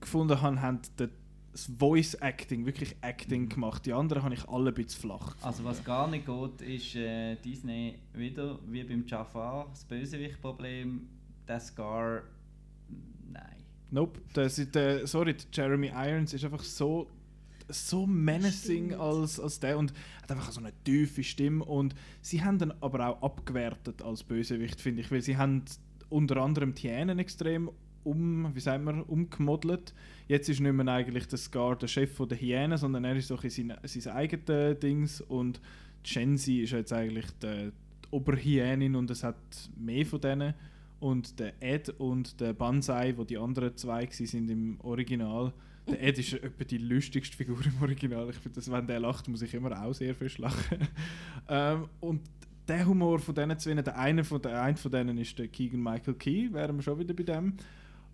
gefunden 0.00 0.40
habe, 0.40 0.60
haben 0.60 0.80
das 0.96 1.08
Voice 1.78 2.14
Acting, 2.14 2.66
wirklich 2.66 2.94
Acting 3.00 3.42
Mhm. 3.42 3.48
gemacht. 3.48 3.84
Die 3.86 3.92
anderen 3.92 4.22
habe 4.22 4.34
ich 4.34 4.48
alle 4.48 4.70
ein 4.70 4.74
bisschen 4.74 5.00
flach. 5.00 5.34
Also 5.42 5.64
was 5.64 5.82
gar 5.84 6.08
nicht 6.08 6.26
geht, 6.26 6.60
ist 6.62 6.94
äh, 6.96 7.34
Disney 7.36 7.94
wieder, 8.14 8.58
wie 8.66 8.84
beim 8.84 9.04
Jafar, 9.06 9.66
das 9.70 9.84
Bösewicht-Problem, 9.84 11.08
der 11.48 11.60
Scar... 11.60 12.22
Nein. 13.32 13.56
Nope. 13.90 14.20
Das 14.34 14.58
ist, 14.58 14.74
der, 14.74 15.06
sorry, 15.06 15.34
Jeremy 15.52 15.88
Irons 15.94 16.32
ist 16.34 16.44
einfach 16.44 16.62
so, 16.62 17.08
so 17.68 18.06
menacing 18.06 18.86
Stimmt. 18.86 19.00
als, 19.00 19.40
als 19.40 19.60
der 19.60 19.78
und 19.78 19.92
hat 20.22 20.30
einfach 20.30 20.52
so 20.52 20.60
eine 20.60 20.72
tiefe 20.84 21.22
Stimme. 21.22 21.64
Und 21.64 21.94
sie 22.20 22.42
haben 22.42 22.60
ihn 22.60 22.72
aber 22.80 23.08
auch 23.08 23.22
abgewertet 23.22 24.02
als 24.02 24.22
Bösewicht, 24.22 24.80
finde 24.80 25.02
ich, 25.02 25.10
weil 25.10 25.22
sie 25.22 25.36
haben 25.36 25.64
unter 26.08 26.38
anderem 26.38 26.74
Tienen 26.74 27.18
extrem 27.18 27.70
um, 28.04 28.54
wie 28.54 28.60
sagen 28.60 28.84
wir, 28.84 29.08
umgemodelt. 29.08 29.94
Jetzt 30.28 30.48
ist 30.48 30.60
nicht 30.60 30.72
mehr 30.72 30.88
eigentlich 30.88 31.26
der 31.28 31.38
Scar 31.38 31.76
der 31.76 31.88
Chef 31.88 32.14
von 32.14 32.28
der 32.28 32.40
Hyänen, 32.40 32.78
sondern 32.78 33.04
er 33.04 33.16
ist 33.16 33.28
so 33.28 33.38
ein 33.38 33.50
sein, 33.50 33.74
sein 33.84 34.14
eigenes 34.14 34.80
Dings 34.80 35.20
und 35.20 35.60
Shenzi 36.02 36.60
ist 36.60 36.72
jetzt 36.72 36.92
eigentlich 36.92 37.26
die, 37.42 37.70
die 37.70 38.08
Oberhyänin 38.10 38.96
und 38.96 39.10
es 39.10 39.24
hat 39.24 39.36
mehr 39.76 40.06
von 40.06 40.20
denen. 40.20 40.54
Und 41.00 41.38
der 41.38 41.62
Ed 41.62 41.90
und 41.98 42.40
der 42.40 42.54
Banzai, 42.54 43.16
wo 43.16 43.24
die 43.24 43.38
anderen 43.38 43.76
zwei 43.76 44.08
sind 44.10 44.50
im 44.50 44.80
Original. 44.80 45.52
Der 45.88 46.02
Ed 46.02 46.18
ist 46.18 46.34
etwa 46.34 46.64
die 46.64 46.78
lustigste 46.78 47.36
Figur 47.36 47.58
im 47.64 47.82
Original. 47.82 48.28
Ich 48.30 48.36
finde, 48.36 48.60
wenn 48.66 48.86
der 48.86 49.00
lacht, 49.00 49.28
muss 49.28 49.42
ich 49.42 49.54
immer 49.54 49.82
auch 49.82 49.92
sehr 49.94 50.14
viel 50.14 50.30
lachen. 50.38 50.78
ähm, 51.48 51.88
und 52.00 52.20
der 52.66 52.86
Humor 52.86 53.18
von 53.18 53.34
diesen 53.34 53.58
zwei, 53.58 53.74
der 53.74 53.98
eine 53.98 54.24
von, 54.24 54.42
der, 54.42 54.62
eine 54.62 54.76
von 54.76 54.92
denen 54.92 55.16
ist 55.18 55.38
der 55.38 55.48
Keegan 55.48 55.82
Michael 55.82 56.14
Key, 56.14 56.52
wären 56.52 56.76
wir 56.76 56.82
schon 56.82 56.98
wieder 56.98 57.14
bei 57.14 57.22
dem. 57.22 57.54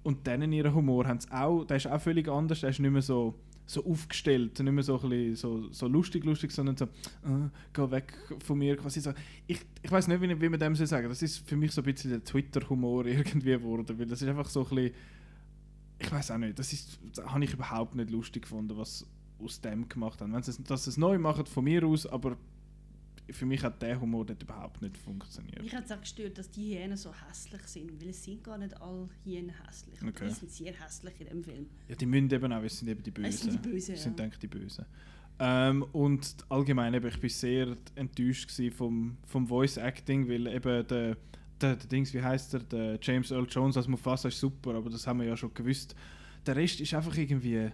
Und 0.05 0.27
denen 0.27 0.53
ihren 0.53 0.75
Humor 0.75 1.07
haben 1.09 1.19
auch, 1.31 1.65
der 1.65 1.79
ist 1.79 1.87
auch 1.87 2.01
völlig 2.01 2.29
anders, 2.29 2.61
der 2.61 2.71
ist 2.71 2.79
nicht 2.79 2.91
mehr 2.91 3.03
so, 3.03 3.35
so 3.67 3.85
aufgestellt, 3.85 4.61
nicht 4.61 4.73
mehr 4.73 4.85
so, 4.85 5.01
ein 5.03 5.35
so, 5.35 5.73
so 5.73 5.89
lustig, 5.89 6.25
lustig, 6.25 6.53
sondern 6.53 6.77
so, 6.77 6.85
äh, 6.85 7.49
geh 7.73 7.91
weg 7.91 8.13
von 8.45 8.59
mir, 8.59 8.77
quasi 8.77 9.01
so. 9.01 9.13
Ich, 9.47 9.61
ich 9.83 9.91
weiß 9.91 10.07
nicht, 10.09 10.21
wie, 10.21 10.41
wie 10.41 10.49
man 10.49 10.61
dem 10.61 10.77
soll 10.77 10.87
sagen 10.87 11.09
das 11.09 11.23
ist 11.23 11.49
für 11.49 11.57
mich 11.57 11.73
so 11.73 11.81
ein 11.81 11.93
bisschen 11.93 12.11
der 12.11 12.23
Twitter-Humor 12.23 13.07
irgendwie 13.07 13.53
geworden, 13.53 13.99
weil 13.99 14.07
das 14.07 14.21
ist 14.21 14.29
einfach 14.29 14.49
so 14.49 14.61
ein 14.67 14.69
bisschen, 14.69 14.95
ich 16.05 16.13
weiß 16.13 16.31
auch 16.31 16.39
nicht, 16.39 16.59
das 16.59 16.73
ist, 16.73 16.99
das 17.15 17.25
habe 17.25 17.45
ich 17.45 17.53
überhaupt 17.53 17.95
nicht 17.95 18.11
lustig 18.11 18.43
gefunden, 18.43 18.77
was, 18.77 19.07
aus 19.39 19.61
dem 19.61 19.89
gemacht 19.89 20.21
haben. 20.21 20.33
Wenn 20.33 20.43
sie 20.43 20.53
sie 20.53 20.73
es 20.73 20.97
neu 20.97 21.19
machen, 21.19 21.47
von 21.47 21.65
mir 21.65 21.85
aus, 21.85 22.07
aber 22.07 22.37
für 23.31 23.47
mich 23.47 23.63
hat 23.63 23.81
der 23.81 23.99
Humor 24.01 24.27
dort 24.27 24.43
überhaupt 24.43 24.83
nicht 24.83 24.97
funktioniert. 24.99 25.63
Mich 25.63 25.75
hat 25.75 25.87
es 25.87 25.93
auch 25.93 26.01
gestört, 26.01 26.37
dass 26.37 26.51
die 26.51 26.75
Hyänen 26.75 26.97
so 26.97 27.11
hässlich 27.27 27.63
sind, 27.63 28.01
weil 28.01 28.11
es 28.11 28.23
sind 28.23 28.45
gar 28.45 28.59
nicht 28.59 28.81
alle 28.81 29.09
Hyänen 29.25 29.55
hässlich. 29.67 30.03
Okay. 30.03 30.29
Die 30.29 30.35
sind 30.35 30.51
sehr 30.51 30.73
hässlich 30.75 31.15
in 31.21 31.27
dem 31.29 31.45
Film. 31.45 31.67
Ja, 31.89 31.95
die 31.95 32.07
müssen 32.07 32.31
eben 32.31 32.53
auch, 32.53 32.63
es 32.63 32.79
sind 32.79 32.89
eben 32.89 33.03
die 33.03 33.11
Bösen. 33.11 33.29
Es 33.29 33.41
sind 33.41 33.65
die 33.65 33.69
Bösen, 33.69 33.97
sind, 33.97 34.19
ja. 34.19 34.25
denke 34.25 34.39
die 34.39 34.47
Bösen. 34.47 34.85
Ähm, 35.39 35.83
und 35.93 36.37
allgemein 36.49 36.95
eben, 36.95 37.09
ich 37.09 37.19
bin 37.19 37.31
sehr 37.31 37.77
enttäuscht 37.97 38.51
vom, 38.77 39.17
vom 39.27 39.47
Voice 39.47 39.79
Acting, 39.79 40.29
weil 40.29 40.47
eben 40.47 40.87
der, 40.87 41.17
der, 41.65 41.77
der 41.77 41.87
Dings, 41.89 42.13
wie 42.13 42.23
heißt 42.23 42.55
er, 42.55 42.61
der 42.61 42.99
James 43.01 43.31
Earl 43.31 43.47
Jones 43.49 43.77
als 43.77 43.89
Mufasa 43.89 44.29
ist 44.29 44.39
super, 44.39 44.75
aber 44.75 44.91
das 44.91 45.07
haben 45.07 45.21
wir 45.21 45.27
ja 45.27 45.37
schon 45.37 45.53
gewusst. 45.55 45.95
Der 46.47 46.57
Rest 46.57 46.81
ist 46.81 46.95
einfach 46.95 47.17
irgendwie. 47.17 47.71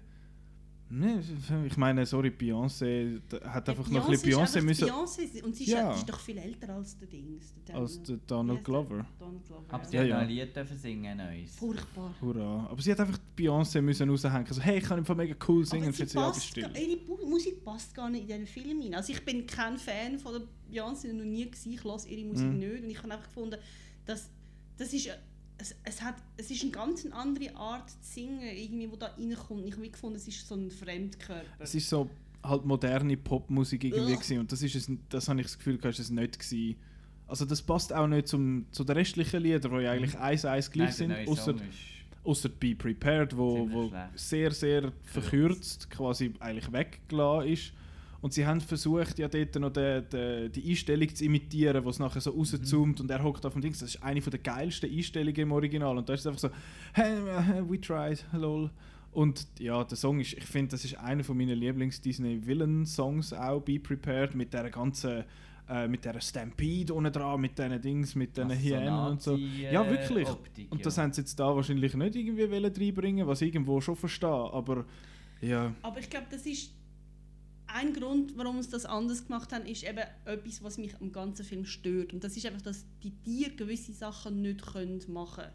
Ne, 0.93 1.23
ich 1.69 1.77
meine, 1.77 2.05
sorry, 2.05 2.31
Beyoncé 2.31 3.21
da 3.29 3.41
hat 3.55 3.69
einfach 3.69 3.89
noch 3.89 4.07
ein 4.07 4.11
bisschen 4.11 4.33
Beyoncé 4.33 4.61
müssen. 4.61 4.89
Beyoncé 4.89 5.41
und 5.45 5.55
sie 5.55 5.63
ist, 5.65 5.71
Ja. 5.71 5.83
ja. 5.83 5.93
die 5.93 5.99
ist 6.01 6.09
doch 6.09 6.19
viel 6.19 6.37
älter 6.39 6.75
als 6.75 6.99
der 6.99 7.07
Dings. 7.07 7.55
Der 7.69 7.77
Als 7.77 8.03
der 8.03 8.17
Donald? 8.27 8.65
Glover. 8.65 9.07
Donald 9.17 9.47
Glover, 9.47 9.65
Aber 9.69 9.85
ja. 9.85 9.89
sie 9.89 9.97
Ja, 9.97 10.03
hat 10.03 10.09
ja. 10.09 10.19
ein 10.19 10.29
Lied 10.29 10.57
dürfen 10.57 10.77
singen, 10.77 11.17
neues. 11.17 11.55
Furchtbar. 11.55 12.13
Hurra. 12.21 12.67
Aber 12.69 12.83
sie 12.83 12.91
hat 12.91 12.99
einfach 12.99 13.19
Beyoncé 13.39 13.81
müssen 13.81 14.11
raushängen. 14.11 14.45
Also, 14.49 14.61
hey, 14.61 14.79
ich 14.79 14.85
kann 14.85 14.99
einfach 14.99 15.15
mega 15.17 15.37
cool 15.47 15.65
singen. 15.65 15.85
Aber 15.89 15.97
Und 16.01 16.09
sie 16.09 16.17
ja, 16.19 16.23
passt, 16.27 16.45
still. 16.45 16.69
ihre 16.77 17.27
Musik 17.27 17.65
passt 17.65 17.95
gar 17.95 18.11
nicht 18.11 18.23
in 18.23 18.27
diesen 18.27 18.47
Film 18.49 18.81
rein. 18.83 18.95
Also 18.95 19.13
ich 19.13 19.25
bin 19.25 19.47
kein 19.47 19.79
Fan 19.79 20.19
von 20.19 20.33
der 20.33 20.43
Beyoncé, 20.83 21.13
noch 21.13 21.25
nie 21.25 21.45
gewesen. 21.49 21.73
Ich 21.73 21.85
höre 21.85 22.05
ihre 22.09 22.25
Musik 22.27 22.47
Mhm. 22.49 22.59
nicht. 22.59 22.83
Und 22.83 22.91
ich 22.91 22.99
habe 23.01 23.13
einfach 23.13 23.29
gefunden, 23.29 23.61
dass 24.07 24.29
das 24.77 24.93
ist... 24.93 25.09
Es, 25.61 25.75
es, 25.85 26.01
hat, 26.01 26.15
es 26.39 26.51
ist 26.51 26.63
eine 26.63 26.71
ganz 26.71 27.07
andere 27.07 27.55
Art 27.55 27.91
zu 27.91 27.97
singen, 28.01 28.41
irgendwie, 28.43 28.87
die 28.89 28.99
da 28.99 29.07
reinkommt. 29.09 29.67
Ich 29.67 29.75
habe 29.75 29.89
gefunden, 29.89 30.17
es 30.17 30.27
ist 30.27 30.49
so 30.49 30.55
ein 30.55 30.71
Fremdkörper. 30.71 31.45
Es 31.59 31.75
ist 31.75 31.89
so 31.89 32.09
halt 32.43 32.65
moderne 32.65 33.17
Popmusik 33.17 33.85
irgendwie 33.85 34.13
Ugh. 34.13 34.15
gewesen. 34.15 34.39
und 34.39 34.51
das 34.51 34.63
ist 34.63 34.75
es, 34.75 34.91
das 35.11 35.29
habe 35.29 35.41
ich 35.41 35.47
das 35.47 35.59
Gefühl, 35.59 35.77
ist 35.85 35.99
es 35.99 36.11
nicht 36.11 36.39
gewesen. 36.39 36.77
Also 37.27 37.45
das 37.45 37.63
passt 37.63 37.93
auch 37.93 38.07
nicht 38.07 38.29
zum, 38.29 38.67
zu 38.73 38.83
den 38.83 38.97
restlichen 38.97 39.43
Liedern, 39.43 39.77
die 39.77 39.85
ja 39.85 39.93
eigentlich 39.93 40.19
eins 40.19 40.45
eins 40.45 40.71
gleich 40.71 40.99
Mhm. 40.99 41.13
Sind, 41.13 41.29
außer 41.29 41.55
außer 42.25 42.49
Be 42.49 42.75
Prepared, 42.75 43.37
wo, 43.37 43.71
wo 43.71 43.93
sehr 44.15 44.51
sehr 44.51 44.93
verkürzt 45.05 45.91
quasi 45.91 46.33
eigentlich 46.41 46.73
weggelassen 46.73 47.53
ist. 47.53 47.73
Und 48.23 48.35
sie 48.35 48.47
haben 48.47 48.61
versucht, 48.61 49.19
ja 49.19 49.29
dort 49.29 49.55
noch 49.57 49.71
die, 49.71 50.03
die, 50.13 50.49
die 50.51 50.71
Einstellung 50.71 51.15
zu 51.15 51.25
imitieren, 51.25 51.85
wo 51.85 51.91
es 51.91 51.99
nachher 51.99 52.21
so 52.21 52.31
rauszoomt 52.31 53.01
und 53.01 53.11
er 53.11 53.23
hockt 53.23 53.47
auf 53.47 53.55
dem 53.55 53.63
Dings. 53.63 53.79
Das 53.79 53.95
ist 53.95 54.03
eine 54.03 54.21
von 54.21 54.31
der 54.31 54.41
geilsten 54.41 54.91
Einstellungen 54.91 55.41
im 55.41 55.53
Original. 55.53 55.97
Und 55.97 56.09
da 56.09 56.15
ist 56.15 56.21
es 56.21 56.27
einfach 56.27 56.41
so, 56.41 56.51
hey, 56.93 57.17
äh, 57.17 57.63
we 57.69 57.81
tried, 57.81 58.25
lol. 58.33 58.71
Und 59.13 59.47
ja, 59.59 59.83
der 59.83 59.97
Song 59.97 60.21
ist, 60.21 60.35
ich 60.35 60.45
finde, 60.45 60.73
das 60.73 60.85
ist 60.85 60.99
einer 60.99 61.25
von 61.25 61.37
meinen 61.37 61.59
Lieblings-Disney-Villain-Songs 61.59 63.33
auch, 63.33 63.61
Be 63.61 63.79
Prepared, 63.81 64.35
mit 64.35 64.53
der 64.53 64.71
ganzen, 64.71 65.25
äh, 65.69 65.89
mit 65.89 66.05
der 66.05 66.21
Stampede 66.21 66.95
unten 66.95 67.13
dran, 67.13 67.41
mit 67.41 67.59
diesen 67.59 67.81
Dings, 67.81 68.15
mit 68.15 68.37
diesen 68.37 68.51
Hyänen 68.51 69.07
und 69.07 69.23
so. 69.23 69.35
Ja, 69.35 69.83
äh, 69.83 69.91
wirklich. 69.91 70.29
Optik, 70.29 70.71
und 70.71 70.85
das 70.87 70.97
ja. 70.97 71.03
haben 71.03 71.13
sie 71.13 71.23
jetzt 71.23 71.41
da 71.41 71.57
wahrscheinlich 71.57 71.95
nicht 71.95 72.15
irgendwie 72.15 72.51
wollen 72.51 72.73
reinbringen, 72.73 73.27
was 73.27 73.41
ich 73.41 73.53
irgendwo 73.53 73.81
schon 73.81 73.97
verstehe, 73.97 74.29
aber 74.29 74.85
ja. 75.41 75.75
Aber 75.83 75.99
ich 75.99 76.09
glaube, 76.09 76.27
das 76.31 76.47
ist 76.47 76.73
ein 77.75 77.93
Grund, 77.95 78.37
warum 78.37 78.63
sie 78.63 78.71
das 78.71 78.85
anders 78.85 79.27
gemacht 79.27 79.53
haben, 79.53 79.67
ist 79.67 79.83
eben 79.85 80.03
etwas, 80.25 80.63
was 80.63 80.79
mich 80.79 80.95
am 81.01 81.13
ganzen 81.13 81.45
Film 81.45 81.65
stört. 81.65 82.13
Und 82.13 82.23
das 82.25 82.37
ist 82.37 82.47
einfach, 82.47 82.63
dass 82.63 82.85
die 83.03 83.11
Tiere 83.23 83.51
gewisse 83.53 83.93
Sachen 83.93 84.43
nicht 84.43 84.63
können 84.67 85.01
machen 85.09 85.45
können. 85.45 85.53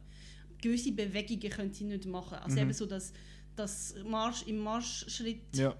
Gewisse 0.62 0.92
Bewegungen 0.92 1.50
können 1.50 1.74
sie 1.74 1.84
nicht 1.84 2.06
machen. 2.06 2.38
Also 2.38 2.56
Mhm. 2.56 2.62
eben 2.64 2.74
so, 2.74 2.86
dass 2.86 3.14
das 3.56 3.96
Marsch 4.08 4.44
im 4.48 4.60
Marschschritt 4.60 5.56
Ja. 5.56 5.76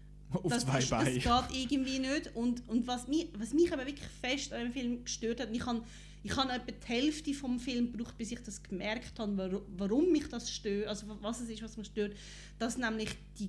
Auf 0.32 0.42
das, 0.52 0.64
zwei 0.64 0.78
ist, 0.78 0.90
Beinen. 0.90 1.20
das 1.22 1.48
geht 1.48 1.56
irgendwie 1.62 1.98
nicht. 1.98 2.34
Und, 2.36 2.68
und 2.68 2.86
was, 2.86 3.08
mich, 3.08 3.28
was 3.36 3.52
mich 3.52 3.72
aber 3.72 3.84
wirklich 3.84 4.08
fest 4.20 4.52
an 4.52 4.62
dem 4.62 4.72
Film 4.72 5.04
gestört 5.04 5.40
hat, 5.40 5.48
ich 5.52 5.64
habe 5.66 5.82
ich 6.22 6.36
habe 6.36 6.52
etwa 6.52 6.70
die 6.70 6.86
Hälfte 6.86 7.32
vom 7.32 7.58
Film 7.58 7.92
gebraucht, 7.92 8.16
bis 8.18 8.30
ich 8.30 8.40
das 8.42 8.62
gemerkt 8.62 9.18
habe, 9.18 9.36
warum, 9.38 9.62
warum 9.78 10.12
mich 10.12 10.28
das 10.28 10.50
stört, 10.50 10.86
also 10.86 11.06
was 11.22 11.40
es 11.40 11.48
ist, 11.48 11.62
was 11.62 11.78
mich 11.78 11.86
stört, 11.86 12.14
dass 12.58 12.76
nämlich 12.76 13.08
die 13.38 13.48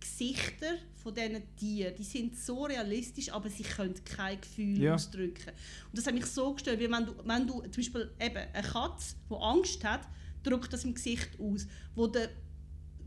Gesichter 0.00 0.76
von 1.02 1.14
diesen 1.14 1.42
Tieren, 1.56 1.94
die 1.96 2.02
sind 2.04 2.36
so 2.36 2.64
realistisch, 2.64 3.30
aber 3.32 3.48
sie 3.48 3.62
können 3.62 3.94
kein 4.04 4.40
Gefühl 4.40 4.78
Ja. 4.82 4.94
ausdrücken. 4.94 5.50
Und 5.86 5.98
das 5.98 6.06
hat 6.06 6.14
mich 6.14 6.26
so 6.26 6.52
gestört, 6.54 6.80
weil 6.80 6.90
wenn 6.90 7.06
du, 7.06 7.14
wenn 7.24 7.46
du 7.46 7.60
zum 7.62 7.70
Beispiel 7.76 8.10
eben 8.20 8.36
eine 8.36 8.66
Katze, 8.68 9.14
die 9.30 9.34
Angst 9.34 9.84
hat, 9.84 10.02
drückt 10.42 10.72
das 10.72 10.84
im 10.84 10.94
Gesicht 10.94 11.30
aus. 11.40 11.66
Wo 11.94 12.06
der, 12.06 12.30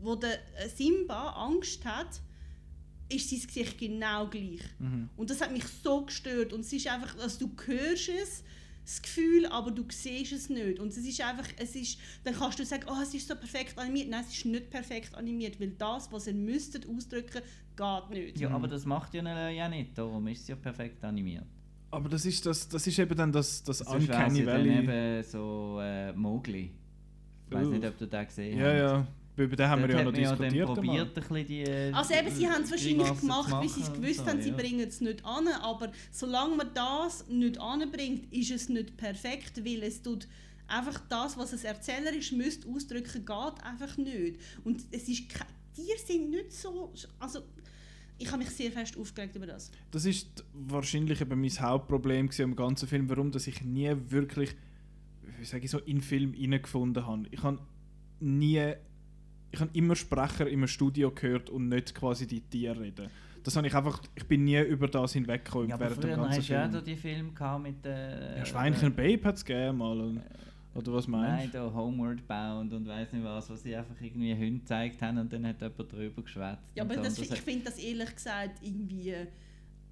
wo 0.00 0.16
der 0.16 0.34
äh, 0.58 0.68
Simba 0.68 1.30
Angst 1.32 1.84
hat, 1.84 2.20
ist 3.08 3.28
sein 3.30 3.40
Gesicht 3.40 3.78
genau 3.78 4.26
gleich. 4.28 4.60
Mhm. 4.78 5.10
Und 5.16 5.30
das 5.30 5.40
hat 5.40 5.52
mich 5.52 5.64
so 5.82 6.04
gestört. 6.04 6.52
Und 6.52 6.60
es 6.60 6.72
ist 6.72 6.86
einfach, 6.86 7.16
also 7.18 7.46
du 7.46 7.52
hörst 7.66 8.08
es, 8.08 8.42
das 8.84 9.00
Gefühl, 9.02 9.46
aber 9.46 9.70
du 9.70 9.84
siehst 9.90 10.32
es 10.32 10.48
nicht. 10.50 10.78
Und 10.80 10.88
es 10.88 10.96
ist 10.98 11.20
einfach, 11.20 11.46
es 11.56 11.74
ist, 11.76 11.98
dann 12.24 12.34
kannst 12.34 12.58
du 12.58 12.64
sagen, 12.64 12.84
oh, 12.88 13.00
es 13.02 13.14
ist 13.14 13.28
so 13.28 13.34
perfekt 13.36 13.78
animiert. 13.78 14.08
Nein, 14.08 14.24
es 14.26 14.34
ist 14.36 14.44
nicht 14.44 14.70
perfekt 14.70 15.14
animiert, 15.14 15.60
weil 15.60 15.70
das, 15.70 16.10
was 16.12 16.26
ihr 16.26 16.34
müsstet 16.34 16.88
ausdrücken, 16.88 17.42
geht 17.76 18.10
nicht. 18.10 18.40
Ja, 18.40 18.50
aber 18.50 18.68
das 18.68 18.84
macht 18.84 19.14
ja 19.14 19.20
eine 19.20 19.54
ja 19.54 19.68
nicht, 19.68 19.96
darum 19.96 20.26
ist 20.28 20.46
sie 20.46 20.52
ja 20.52 20.56
perfekt 20.56 21.02
animiert. 21.04 21.44
Aber 21.90 22.08
das 22.08 22.24
ist, 22.24 22.44
das, 22.46 22.68
das 22.68 22.86
ist 22.86 22.98
eben 22.98 23.16
dann 23.16 23.30
das, 23.32 23.62
das 23.62 23.78
Sonst 23.78 24.08
Uncanny 24.08 24.46
Valley. 24.46 24.78
eben 24.78 25.22
so 25.22 25.78
äh, 25.80 26.12
Mowgli. 26.12 26.70
Ich 27.48 27.54
weiß 27.54 27.68
nicht, 27.68 27.84
ob 27.84 27.98
du 27.98 28.06
den 28.06 28.26
gesehen 28.26 28.58
Ja, 28.58 28.66
hast. 28.66 28.78
ja. 28.78 29.06
Über 29.36 29.56
den 29.56 29.68
haben 29.68 29.82
wir 29.82 29.90
ja 29.90 30.04
noch 30.04 30.12
diskutiert. 30.12 30.66
probiert, 30.66 30.78
einmal. 30.78 31.00
ein 31.00 31.14
bisschen 31.14 31.46
die, 31.46 31.62
äh, 31.62 31.92
Also 31.92 32.14
eben, 32.14 32.30
sie 32.30 32.46
haben 32.48 32.62
es 32.64 32.70
wahrscheinlich 32.70 33.20
gemacht, 33.20 33.50
weil 33.50 33.68
sie 33.68 33.80
es 33.80 33.92
gewusst 33.92 34.20
und 34.20 34.26
haben, 34.26 34.38
so, 34.38 34.44
sie 34.44 34.50
ja. 34.50 34.56
bringen 34.56 34.86
es 34.86 35.00
nicht 35.00 35.24
an. 35.24 35.48
Aber 35.48 35.90
solange 36.10 36.56
man 36.56 36.68
das 36.74 37.26
nicht 37.28 37.58
anbringt, 37.58 38.32
ist 38.32 38.50
es 38.50 38.68
nicht 38.68 38.96
perfekt, 38.96 39.64
weil 39.64 39.82
es 39.84 40.02
tut 40.02 40.28
einfach 40.66 41.00
das, 41.08 41.36
was 41.36 41.52
es 41.52 41.64
erzählerisch 41.64 42.32
müsste 42.32 42.68
ausdrücken, 42.68 43.24
geht 43.24 43.64
einfach 43.64 43.96
nicht. 43.96 44.38
Und 44.64 44.82
es 44.90 45.08
ist 45.08 45.24
Tiere 45.74 45.98
sind 45.98 46.30
nicht 46.30 46.52
so, 46.52 46.92
also 47.18 47.40
ich 48.18 48.28
habe 48.30 48.38
mich 48.38 48.50
sehr 48.50 48.70
fest 48.70 48.96
aufgeregt 48.96 49.34
über 49.36 49.46
das. 49.46 49.70
Das 49.90 50.04
ist 50.04 50.44
wahrscheinlich 50.52 51.20
eben 51.20 51.40
mein 51.40 51.50
Hauptproblem 51.50 52.30
am 52.42 52.56
ganzen 52.56 52.86
Film, 52.88 53.08
warum 53.08 53.30
dass 53.30 53.46
ich 53.46 53.62
nie 53.62 53.92
wirklich, 54.08 54.54
wie 55.38 55.44
sage 55.44 55.64
ich 55.64 55.70
so, 55.70 55.78
in 55.78 55.96
den 55.96 56.02
Film 56.02 56.32
hineingefunden 56.34 57.06
habe. 57.06 57.24
Ich 57.30 57.42
habe 57.42 57.58
nie, 58.20 58.74
ich 59.52 59.60
habe 59.60 59.70
immer 59.74 59.94
Sprecher 59.94 60.48
im 60.48 60.66
Studio 60.66 61.10
gehört 61.12 61.50
und 61.50 61.68
nicht 61.68 61.94
quasi 61.94 62.26
die 62.26 62.40
Tiere 62.40 62.80
reden. 62.80 63.08
Das 63.44 63.56
habe 63.56 63.66
ich 63.66 63.74
einfach, 63.74 64.00
ich 64.14 64.24
bin 64.26 64.44
nie 64.44 64.60
über 64.62 64.86
das 64.88 65.12
hinweggekommen 65.12 65.68
Ja, 65.68 65.78
während 65.78 66.02
dem 66.02 66.10
ganzen 66.16 66.38
hast 66.38 66.48
du 66.48 66.52
ja 66.52 66.62
Film. 66.68 66.76
auch 66.80 66.84
die 66.84 66.96
Filme 66.96 67.32
gehabt 67.32 67.62
mit 67.62 67.86
äh, 67.86 68.38
Ja, 68.38 68.46
Schweinchen 68.46 68.94
Babe 68.94 69.24
hat 69.24 69.36
es 69.36 69.44
gegeben 69.44 69.78
mal. 69.78 70.00
und- 70.00 70.22
Oder 70.74 70.92
was 70.94 71.06
Nein, 71.08 71.20
meinst 71.20 71.54
du? 71.54 71.58
da 71.58 71.72
Homeward 71.74 72.26
Bound 72.26 72.72
und 72.72 72.86
weiß 72.86 73.12
nicht 73.12 73.24
was, 73.24 73.50
wo 73.50 73.56
sie 73.56 73.76
einfach 73.76 73.94
irgendwie 74.00 74.32
Hunde 74.32 74.60
gezeigt 74.60 75.02
haben 75.02 75.18
und 75.18 75.30
dann 75.32 75.46
hat 75.46 75.60
jemand 75.60 75.92
drüber 75.92 76.22
geschwätzt. 76.22 76.62
Ja, 76.74 76.84
aber 76.84 76.94
so. 76.94 77.02
das, 77.02 77.18
ich 77.18 77.40
finde 77.42 77.64
das 77.66 77.78
ehrlich 77.78 78.14
gesagt 78.14 78.58
irgendwie 78.62 79.10
äh, 79.10 79.26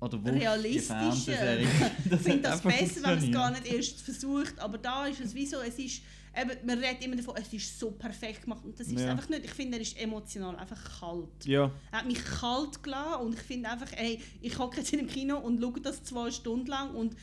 Oder 0.01 0.19
realistischer. 0.25 1.59
Ich 1.61 2.21
finde 2.21 2.43
das 2.43 2.63
besser, 2.63 3.03
wenn 3.03 3.15
man 3.17 3.19
es 3.19 3.31
gar 3.33 3.51
nicht 3.51 3.67
erst 3.73 4.01
versucht. 4.01 4.59
Aber 4.59 4.79
da 4.79 5.07
ist 5.07 5.21
es 5.21 5.35
wie 5.35 5.45
so, 5.47 5.59
es 5.61 5.79
ist, 5.79 6.03
eben, 6.37 6.67
man 6.67 6.79
redet 6.79 7.05
immer 7.05 7.17
davon, 7.17 7.35
es 7.37 7.53
ist 7.53 7.79
so 7.79 7.91
perfekt 7.93 8.43
gemacht. 8.43 8.65
Und 8.65 8.79
das 8.79 8.87
ist 8.89 8.97
es 8.97 9.03
Ja. 9.03 9.11
einfach 9.13 9.29
nicht. 9.29 9.45
Ich 9.45 9.51
finde, 9.53 9.77
er 9.79 9.83
ist 9.83 9.99
emotional 9.99 10.57
einfach 10.57 11.01
kalt. 11.01 11.45
Ja, 11.47 11.71
Er 11.93 11.99
hat 11.99 12.07
mich 12.07 12.23
kalt 12.25 12.83
gelassen 12.83 13.23
und 13.27 13.35
ich 13.35 13.41
finde 13.41 13.69
einfach, 13.71 13.93
ey, 13.97 14.21
ich 14.41 14.59
hocke 14.59 14.79
jetzt 14.79 14.93
in 14.93 15.01
dem 15.01 15.09
Kino 15.09 15.39
und 15.39 15.61
schaue 15.61 15.81
das 15.81 16.03
zwei 16.05 16.31
Stunden 16.31 16.67
lang 16.67 16.95
und 16.95 17.17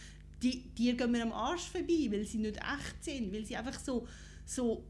die 0.44 0.62
Tiere 0.76 0.96
gehen 0.96 1.12
mir 1.12 1.24
am 1.24 1.32
Arsch 1.34 1.68
vorbei, 1.68 2.08
weil 2.12 2.26
sie 2.26 2.38
nicht 2.38 2.58
echt 2.58 3.04
sind, 3.04 3.34
weil 3.34 3.44
sie 3.46 3.56
einfach 3.56 3.80
so, 3.80 4.08
so 4.46 4.84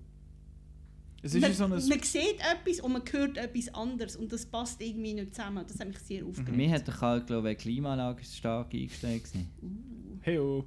es 1.22 1.34
ist 1.34 1.41
man, 1.41 1.53
so 1.53 1.64
ein... 1.64 1.69
man 1.69 2.03
sieht 2.03 2.39
etwas 2.39 2.80
und 2.80 2.91
man 2.94 3.02
hört 3.11 3.38
etwas 3.38 3.73
anderes 3.73 4.15
und 4.15 4.31
das 4.31 4.45
passt 4.45 4.80
irgendwie 4.81 5.14
nicht 5.14 5.34
zusammen. 5.34 5.65
Das 5.68 5.80
hat 5.80 5.88
mich 5.88 5.98
sehr 5.99 6.26
aufgeregt. 6.26 6.56
Mir 6.56 6.69
hat 6.69 6.85
der 6.88 6.94
Karl, 6.94 7.23
glaube 7.23 7.52
ich, 7.52 7.57
die 7.57 7.64
Klimaanlage 7.64 8.23
stark 8.23 8.73
eingestellt. 8.73 9.23
gewesen. 9.23 10.19
Heyo. 10.22 10.65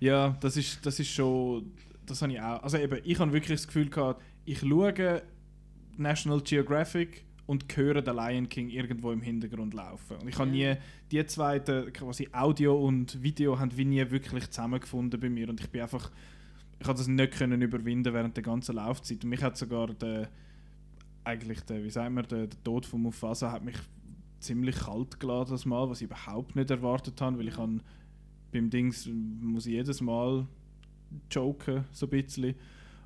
Ja, 0.00 0.36
das 0.40 0.56
ist, 0.56 0.84
das 0.84 0.98
ist 1.00 1.08
schon. 1.08 1.72
Das 2.08 2.22
habe 2.22 2.32
ich 2.32 2.40
auch. 2.40 2.62
Also 2.62 2.78
eben, 2.78 3.00
ich 3.04 3.18
habe 3.18 3.32
wirklich 3.32 3.58
das 3.60 3.66
Gefühl 3.66 3.88
gehabt, 3.88 4.22
ich 4.44 4.60
schaue 4.60 5.22
National 5.96 6.40
Geographic 6.40 7.24
und 7.46 7.64
höre 7.76 8.02
den 8.02 8.14
Lion 8.14 8.48
King 8.48 8.68
irgendwo 8.68 9.10
im 9.10 9.22
Hintergrund 9.22 9.74
laufen. 9.74 10.16
Und 10.18 10.28
ich 10.28 10.38
habe 10.38 10.50
nie, 10.50 10.74
die 11.10 11.24
zwei, 11.26 11.58
die 11.58 11.90
quasi 11.92 12.28
Audio 12.32 12.76
und 12.78 13.22
Video, 13.22 13.58
haben 13.58 13.76
wie 13.76 13.84
nie 13.84 14.10
wirklich 14.10 14.50
zusammengefunden 14.50 15.18
bei 15.18 15.30
mir. 15.30 15.48
Und 15.48 15.60
ich 15.60 15.70
bin 15.70 15.80
einfach, 15.80 16.10
ich 16.78 16.86
habe 16.86 16.98
das 16.98 17.08
nicht 17.08 17.32
können 17.32 17.62
überwinden 17.62 18.12
während 18.12 18.36
der 18.36 18.44
ganzen 18.44 18.76
Laufzeit. 18.76 19.24
Und 19.24 19.30
mich 19.30 19.42
hat 19.42 19.56
sogar 19.56 19.88
der, 19.94 20.28
eigentlich 21.24 21.60
der, 21.62 21.82
wie 21.82 21.90
sagt 21.90 22.12
man, 22.12 22.26
der, 22.28 22.48
der 22.48 22.62
Tod 22.62 22.86
von 22.86 23.02
Mufasa 23.02 23.50
hat 23.50 23.64
mich 23.64 23.76
ziemlich 24.40 24.76
kalt 24.76 25.18
gelassen 25.18 25.52
das 25.52 25.64
Mal, 25.64 25.88
was 25.88 26.00
ich 26.00 26.06
überhaupt 26.06 26.54
nicht 26.54 26.70
erwartet 26.70 27.20
habe, 27.20 27.38
weil 27.38 27.48
ich 27.48 27.56
habe 27.56 27.80
beim 28.52 28.70
Dings 28.70 29.08
muss 29.40 29.66
ich 29.66 29.72
jedes 29.72 30.00
Mal 30.00 30.46
joken, 31.30 31.84
so 31.92 32.06
ein 32.06 32.10
bisschen. 32.10 32.54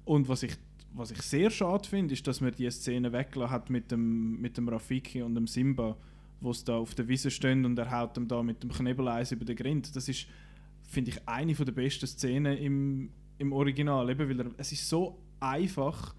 Und 0.05 0.29
was 0.29 0.43
ich 0.43 0.57
was 0.95 1.11
ich 1.11 1.23
sehr 1.23 1.51
schade 1.51 1.89
finde, 1.89 2.15
ist, 2.15 2.27
dass 2.27 2.41
man 2.41 2.53
die 2.53 2.71
Szene 2.71 3.13
weggelassen 3.13 3.53
hat 3.53 3.71
mit 3.71 3.91
dem, 3.91 4.41
mit 4.41 4.57
dem 4.57 4.69
Rafiki 4.69 5.23
und 5.23 5.35
dem 5.35 5.47
Simba, 5.47 5.97
wo 6.41 6.53
sie 6.53 6.65
da 6.65 6.77
auf 6.77 6.95
der 6.95 7.09
Wiese 7.09 7.31
stehen 7.31 7.65
und 7.65 7.79
er 7.79 7.91
haut 7.91 8.17
ihm 8.17 8.29
da 8.29 8.43
mit 8.43 8.63
dem 8.63 8.71
Knebeleis 8.71 9.33
über 9.33 9.45
den 9.45 9.57
Grind. 9.57 9.95
Das 9.95 10.09
ist, 10.09 10.27
finde 10.89 11.11
ich, 11.13 11.29
eine 11.29 11.55
von 11.55 11.67
der 11.67 11.73
besten 11.73 12.07
Szenen 12.07 12.57
im, 12.59 13.11
im 13.39 13.53
Original, 13.53 14.11
eben, 14.11 14.29
weil 14.29 14.41
er, 14.41 14.51
es 14.59 14.73
ist 14.73 14.89
so 14.89 15.19
einfach 15.41 16.15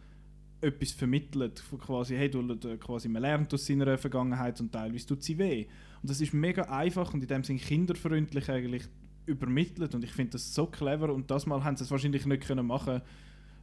etwas 0.62 0.92
vermittelt, 0.92 1.62
quasi, 1.80 2.16
hey, 2.16 2.30
du, 2.30 2.58
quasi, 2.78 3.10
man 3.10 3.22
lernt 3.22 3.54
aus 3.54 3.66
seiner 3.66 3.98
Vergangenheit 3.98 4.60
und 4.62 4.72
teilweise 4.72 5.06
tut 5.06 5.22
sie 5.22 5.38
weh. 5.38 5.66
Und 6.02 6.10
das 6.10 6.22
ist 6.22 6.34
mega 6.34 6.64
einfach 6.64 7.14
und 7.14 7.22
in 7.22 7.28
dem 7.28 7.44
Sinne 7.44 7.60
kinderfreundlich 7.60 8.50
eigentlich 8.50 8.84
übermittelt 9.26 9.96
und 9.96 10.04
ich 10.04 10.12
finde 10.12 10.32
das 10.34 10.54
so 10.54 10.66
clever 10.66 11.14
und 11.14 11.30
das 11.32 11.46
Mal 11.46 11.64
haben 11.64 11.76
sie 11.78 11.84
es 11.84 11.92
wahrscheinlich 11.92 12.26
nicht 12.26 12.44
können 12.46 12.66
machen, 12.68 13.02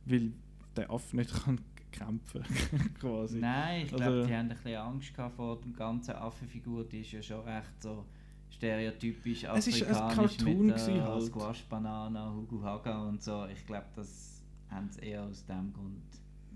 weil 0.06 0.32
der 0.76 0.90
Affe 0.90 1.16
nicht 1.16 1.32
kann 1.44 1.60
kämpfen 1.92 2.44
quasi. 3.00 3.38
Nein, 3.40 3.86
ich 3.86 3.92
Also- 3.92 4.04
glaube, 4.04 4.26
die 4.26 4.32
haben 4.34 4.48
ein 4.50 4.56
bisschen 4.56 4.76
Angst 4.76 5.12
gehabt 5.14 5.34
vor 5.36 5.60
der 5.60 5.72
ganzen 5.72 6.12
Affenfigur. 6.12 6.84
Die 6.84 7.00
ist 7.00 7.10
ja 7.12 7.20
schon 7.22 7.40
recht 7.40 7.82
so 7.82 8.06
stereotypisch 8.48 9.44
Es 9.44 9.66
ist 9.66 9.82
ein 9.82 9.94
afrikanisch 9.94 10.36
Cartoon 10.36 10.66
mit 10.66 10.76
der 10.86 11.04
halt. 11.04 11.22
Squash-Banana, 11.24 12.32
Hugu 12.32 12.62
Haga 12.62 13.02
und 13.08 13.22
so. 13.22 13.46
Ich 13.46 13.66
glaube, 13.66 13.86
das 13.96 14.42
haben 14.68 14.88
sie 14.90 15.00
eher 15.00 15.24
aus 15.24 15.44
dem 15.46 15.72
Grund. 15.72 16.02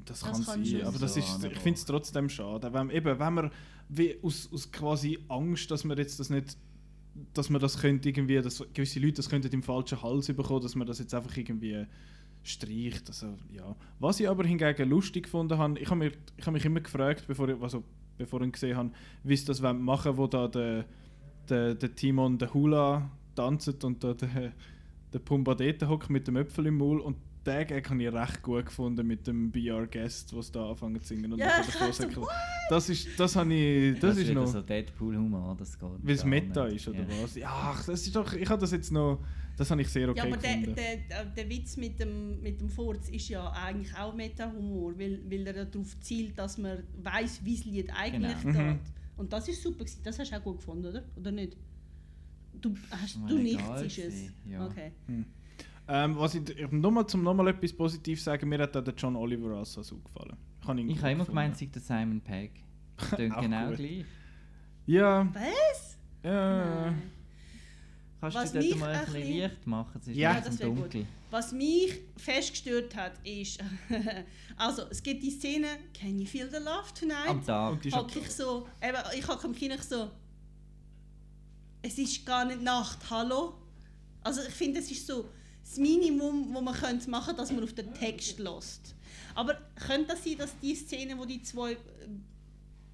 Das 0.04 0.20
Das 0.20 0.30
kann 0.32 0.44
kann 0.44 0.64
sein, 0.64 0.82
aber 0.86 0.98
das 0.98 1.16
ist, 1.16 1.44
ich 1.44 1.58
finde 1.58 1.78
es 1.78 1.84
trotzdem 1.84 2.28
schade. 2.28 2.72
Wenn, 2.72 2.90
eben, 2.90 3.18
wenn 3.18 3.32
man 3.34 3.50
wie 3.88 4.16
aus, 4.22 4.48
aus 4.52 4.70
quasi 4.70 5.18
Angst, 5.28 5.70
dass 5.70 5.82
man 5.84 5.96
jetzt 5.98 6.20
das 6.20 6.30
nicht, 6.30 6.56
dass 7.32 7.50
man 7.50 7.60
das 7.60 7.78
könnte 7.78 8.08
irgendwie, 8.08 8.40
dass 8.40 8.64
gewisse 8.72 9.00
Leute 9.00 9.14
das 9.14 9.30
könnten 9.30 9.52
im 9.52 9.62
falschen 9.62 10.02
Hals 10.02 10.26
bekommen, 10.26 10.62
dass 10.62 10.74
man 10.74 10.86
das 10.86 10.98
jetzt 10.98 11.14
einfach 11.14 11.36
irgendwie 11.36 11.86
streicht. 12.42 13.08
Also, 13.08 13.34
ja. 13.50 13.74
Was 13.98 14.20
ich 14.20 14.28
aber 14.28 14.44
hingegen 14.44 14.88
lustig 14.88 15.24
gefunden 15.24 15.58
habe, 15.58 15.78
ich 15.78 15.88
habe 15.88 15.98
mir, 15.98 16.12
ich 16.36 16.46
habe 16.46 16.52
mich 16.52 16.64
immer 16.64 16.80
gefragt, 16.80 17.24
bevor 17.26 17.48
ich, 17.48 17.60
also, 17.60 17.84
bevor 18.18 18.40
ich 18.42 18.52
gesehen 18.52 18.76
habe, 18.76 18.90
wie 19.22 19.36
sie 19.36 19.46
das 19.46 19.60
machen, 19.60 20.16
wo 20.16 20.26
da 20.26 20.48
der, 20.48 20.84
der, 21.48 21.74
der 21.74 21.94
Timon 21.94 22.38
der 22.38 22.52
Hula 22.52 23.10
tanzt 23.34 23.84
und 23.84 24.02
da 24.02 24.14
der, 24.14 24.52
der 25.12 25.18
Pumba 25.18 25.54
dort 25.54 25.88
hockt 25.88 26.10
mit 26.10 26.26
dem 26.26 26.36
Äpfel 26.36 26.66
im 26.66 26.78
Maul 26.78 27.00
und 27.00 27.16
den 27.46 27.66
Gag 27.66 27.90
habe 27.90 28.02
ich 28.02 28.12
recht 28.12 28.42
gut 28.42 28.66
gefunden 28.66 29.06
mit 29.06 29.26
dem 29.26 29.50
BR 29.50 29.86
Guest, 29.86 30.34
was 30.36 30.50
da 30.50 30.70
anfangen 30.70 31.00
zu 31.00 31.08
singen 31.08 31.32
und 31.32 31.38
Ja, 31.38 31.62
so, 31.62 32.26
das 32.70 32.88
ist 32.88 33.08
das 33.18 33.36
habe 33.36 33.52
ich 33.54 33.98
das, 34.00 34.16
ist 34.16 34.24
wieder 34.28 34.40
noch 34.40 34.46
so 34.46 34.62
Deadpool-Humor, 34.62 35.54
das 35.58 35.78
geht 35.78 35.88
weil 36.02 36.14
es 36.14 36.24
Meta 36.24 36.64
nicht. 36.66 36.76
ist 36.76 36.88
oder 36.88 37.00
Ja. 37.00 37.22
was? 37.22 37.34
Ja, 37.36 37.48
ach, 37.52 37.84
das 37.84 38.06
ist 38.06 38.14
doch 38.16 38.32
ich 38.32 38.48
habe 38.48 38.60
das 38.60 38.70
jetzt 38.72 38.90
noch 38.92 39.18
das 39.56 39.70
habe 39.70 39.82
ich 39.82 39.88
sehr 39.88 40.08
okay 40.08 40.18
ja, 40.18 40.24
aber 40.24 40.36
der, 40.36 40.50
gefunden. 40.56 40.74
der, 40.74 40.96
der, 40.96 41.24
der 41.26 41.48
Witz 41.50 41.76
mit 41.76 42.00
dem, 42.00 42.40
mit 42.42 42.60
dem 42.60 42.68
Furz 42.68 43.08
ist 43.10 43.28
ja 43.28 43.52
eigentlich 43.52 43.94
auch 43.96 44.12
Meta-Humor, 44.14 44.98
weil, 44.98 45.20
weil 45.30 45.46
er 45.46 45.64
darauf 45.64 46.00
zielt, 46.00 46.36
dass 46.38 46.58
man 46.58 46.82
weiß, 47.00 47.40
wie 47.44 47.54
das 47.56 47.64
Lied 47.64 47.90
eigentlich 47.94 48.40
Genau. 48.42 48.52
geht. 48.58 48.72
Mhm. 48.72 48.78
Und 49.16 49.32
das 49.32 49.46
ist 49.46 49.62
super. 49.62 49.84
gewesen. 49.84 50.00
Das 50.02 50.18
hast 50.18 50.32
du 50.32 50.36
auch 50.36 50.42
gut 50.42 50.56
gefunden, 50.58 50.86
oder? 50.86 51.04
Oder 51.14 51.30
nicht? 51.30 51.56
Du, 52.60 52.74
hast, 52.90 53.16
du 53.28 53.38
nichts 53.38 53.62
ist 53.82 53.98
es. 53.98 54.14
ja. 54.50 54.66
Okay. 54.66 54.90
Ähm, 55.86 56.18
was 56.18 56.34
ich 56.34 56.42
nochmal 56.70 57.06
zum 57.06 57.22
nochmal 57.22 57.48
etwas 57.48 57.72
Positives 57.72 58.24
sagen, 58.24 58.48
mir 58.48 58.58
hat 58.60 58.76
auch 58.76 58.82
der 58.84 58.94
John 58.94 59.16
Oliver 59.16 59.56
als 59.58 59.72
so 59.74 59.82
gefallen. 59.98 60.36
Ich 60.62 60.66
habe 60.68 60.80
Ich 60.80 60.96
habe 60.98 61.10
immer 61.12 61.24
gefunden. 61.24 61.26
gemeint, 61.26 61.54
es 61.54 61.60
sei 61.60 61.66
der 61.66 61.82
Simon 61.82 62.20
Pegg. 62.22 62.52
Klingt 62.96 63.38
genau 63.40 63.68
gut. 63.68 63.76
gleich. 63.76 64.04
Ja, 64.86 65.28
Was? 65.34 65.98
ja. 66.22 66.64
Nein. 66.84 67.02
Kannst 68.20 68.36
Was 68.38 68.52
du 68.52 68.58
dort 68.60 68.70
mich 68.70 68.78
mal 68.80 68.94
ein 68.94 69.04
bisschen 69.04 69.22
Licht 69.22 69.66
machen? 69.66 70.00
Es 70.00 70.08
ist 70.08 70.16
Ja. 70.16 70.40
das 70.40 70.58
wär 70.58 70.68
gut. 70.68 70.78
dunkel. 70.78 71.06
Was 71.30 71.52
mich 71.52 72.00
fest 72.16 72.50
gestört 72.52 72.96
hat, 72.96 73.12
ist, 73.26 73.62
also 74.56 74.82
es 74.90 75.02
gibt 75.02 75.22
die 75.22 75.30
Szene, 75.30 75.66
Can 75.92 76.18
you 76.18 76.24
feel 76.26 76.48
the 76.50 76.58
love 76.58 76.94
tonight? 76.98 77.28
Am 77.28 77.44
Tag. 77.44 77.84
Hock 77.92 78.16
ich 78.16 78.30
so, 78.30 78.66
eben, 78.82 78.96
ich 79.18 79.28
hocke 79.28 79.44
am 79.48 79.52
Kino 79.54 79.74
so, 79.80 80.10
es 81.82 81.98
ist 81.98 82.24
gar 82.24 82.44
nicht 82.46 82.62
Nacht, 82.62 82.98
hallo? 83.10 83.54
Also 84.22 84.40
ich 84.48 84.54
finde, 84.54 84.80
es 84.80 84.90
ist 84.90 85.06
so 85.06 85.28
das 85.64 85.78
Minimum, 85.78 86.54
wo 86.54 86.60
man 86.60 86.74
könnte 86.74 87.08
machen 87.10 87.36
dass 87.36 87.50
man 87.50 87.64
auf 87.64 87.72
den 87.72 87.92
Text 87.94 88.38
lässt. 88.38 88.94
Aber 89.34 89.54
könnte 89.86 90.08
das 90.08 90.22
sein, 90.24 90.36
dass 90.38 90.58
die 90.60 90.74
Szene, 90.74 91.18
wo 91.18 91.24
die 91.24 91.42
zwei 91.42 91.72
äh, 91.72 91.76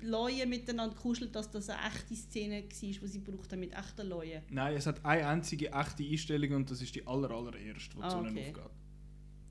Leute 0.03 0.47
miteinander 0.47 0.97
kuscheln, 0.97 1.31
dass 1.33 1.51
das 1.51 1.69
eine 1.69 1.81
echte 1.89 2.15
Szene 2.17 2.63
war, 2.63 2.69
die 2.69 3.07
sie 3.09 3.19
braucht 3.19 3.53
haben 3.53 3.61
mit 3.61 3.73
echten 3.77 4.09
Leuten? 4.09 4.43
Nein, 4.51 4.75
es 4.77 4.87
hat 4.87 5.05
eine 5.05 5.27
einzige 5.27 5.71
echte 5.73 6.03
Einstellung 6.05 6.53
und 6.53 6.71
das 6.71 6.81
ist 6.81 6.95
die 6.95 7.07
aller, 7.07 7.31
allererste, 7.31 7.97
die 7.97 8.03
Ah, 8.03 8.09
zu 8.09 8.19
ihnen 8.19 8.31
okay. 8.39 8.49
aufgeht. 8.57 8.71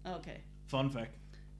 Ah, 0.04 0.16
Okay, 0.18 0.40
Fun 0.68 0.90
Fact. 0.90 1.12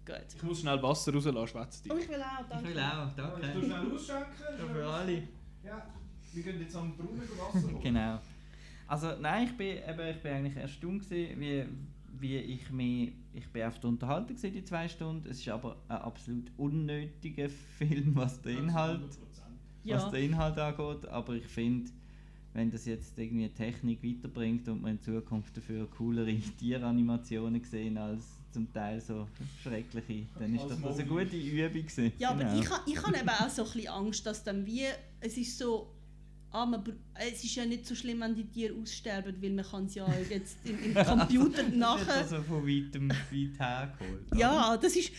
gut. 0.06 0.16
Ich 0.36 0.44
muss 0.44 0.62
schnell 0.62 0.82
Wasser 0.82 1.14
rauslassen, 1.14 1.48
schwätze 1.48 1.84
Oh, 1.90 1.94
dich. 1.96 2.04
ich 2.06 2.10
will 2.10 2.22
auch, 2.24 2.50
danke. 2.50 2.70
auch, 2.82 3.16
danke. 3.16 3.66
schnell 3.66 3.92
ausschenken? 3.94 4.74
Für 4.74 4.88
alle. 4.88 5.24
Ja, 5.64 5.88
wir 6.34 6.44
gehen 6.44 6.62
jetzt 6.62 6.76
am 6.76 6.96
Brunnen 6.96 7.22
Wasser 7.22 7.68
holen. 7.68 7.80
Genau. 7.84 8.20
Also 8.90 9.12
nein, 9.22 9.46
ich 9.48 9.56
bin, 9.56 9.68
eben, 9.78 10.08
ich 10.10 10.22
bin 10.22 10.32
eigentlich 10.34 10.56
erstaunt 10.58 11.04
gewesen, 11.04 11.40
wie, 11.40 11.64
wie 12.20 12.38
ich 12.38 12.72
mich, 12.72 13.12
ich 13.34 13.48
bin 13.50 13.64
auf 13.64 13.80
der 13.80 13.90
Unterhaltung 13.92 14.36
gewesen, 14.36 14.52
die 14.54 14.64
zwei 14.64 14.88
Stunden. 14.90 15.30
Es 15.30 15.40
ist 15.40 15.48
aber 15.50 15.78
ein 15.88 15.98
absolut 15.98 16.52
unnötiger 16.58 17.50
Film, 17.78 18.16
was 18.16 18.42
den 18.42 18.58
Inhalt, 18.58 19.02
Ja. 19.84 19.98
was 19.98 20.10
den 20.12 20.32
Inhalt 20.32 20.58
angeht. 20.58 21.08
Aber 21.08 21.34
ich 21.36 21.46
finde, 21.46 21.92
wenn 22.54 22.72
das 22.72 22.86
jetzt 22.86 23.18
irgendwie 23.20 23.48
Technik 23.50 24.04
weiterbringt 24.04 24.68
und 24.68 24.82
man 24.82 24.94
in 24.94 25.02
Zukunft 25.02 25.56
dafür 25.56 25.88
coolere 25.92 26.36
Tieranimationen 26.58 27.64
sehen 27.64 27.96
als 27.98 28.24
zum 28.52 28.74
Teil 28.74 29.00
so 29.00 29.28
schreckliche, 29.62 30.26
dann 30.40 30.56
ist 30.56 30.64
das, 30.68 30.82
das 30.82 30.98
eine 30.98 31.08
gute 31.08 31.38
Übung 31.38 31.74
gewesen. 31.84 32.12
Ja, 32.18 32.32
aber 32.32 32.40
Genau. 32.46 32.60
ich, 32.60 32.94
ich 32.94 33.04
habe 33.06 33.16
eben 33.16 33.30
auch 33.30 33.50
so 33.50 33.62
ein 33.64 33.72
bisschen 33.72 33.88
Angst, 33.90 34.26
dass 34.26 34.44
dann 34.44 34.66
wie, 34.66 34.86
es 35.20 35.38
ist 35.38 35.56
so, 35.60 35.94
ah, 36.52 36.66
man, 36.66 36.84
br- 36.84 36.94
es 37.16 37.44
ist 37.44 37.56
ja 37.56 37.66
nicht 37.66 37.86
so 37.86 37.96
schlimm, 37.96 38.22
wenn 38.22 38.36
die 38.36 38.46
Tiere 38.46 38.74
aussterben, 38.76 39.42
weil 39.42 39.52
man 39.52 39.66
kann 39.66 39.86
es 39.86 39.96
ja 39.96 40.08
jetzt 40.30 40.58
im, 40.66 40.78
im 40.84 40.94
Computer 40.94 41.64
Das 41.64 41.68
ist 41.72 41.76
nachher... 41.78 42.14
also 42.16 42.42
von 42.44 42.68
weitem 42.68 43.10
weit 43.10 43.60
hergeholt. 43.60 44.36
Ja, 44.36 44.78
das 44.78 44.96
ist, 44.96 45.12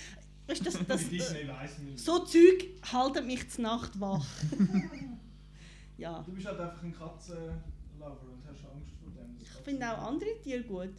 weißt, 0.46 0.60
du, 0.60 0.64
das, 0.64 0.86
das, 0.86 1.10
nicht. 1.10 1.98
so 1.98 2.18
Zeug 2.20 2.68
halten 2.92 3.26
mich 3.26 3.48
zur 3.50 3.62
Nacht 3.62 3.98
wach. 4.00 4.26
ja, 5.98 6.22
Du 6.22 6.32
bist 6.32 6.46
halt 6.46 6.60
einfach 6.60 6.82
ein 6.82 6.92
Katzenlover 6.92 7.52
und 8.32 8.42
hast 8.46 8.64
Angst 8.72 8.92
vor 9.02 9.10
dem. 9.12 9.36
ich 9.40 9.48
finde 9.64 9.90
auch 9.92 10.08
andere 10.08 10.30
Tiere 10.42 10.62
gut. 10.64 10.94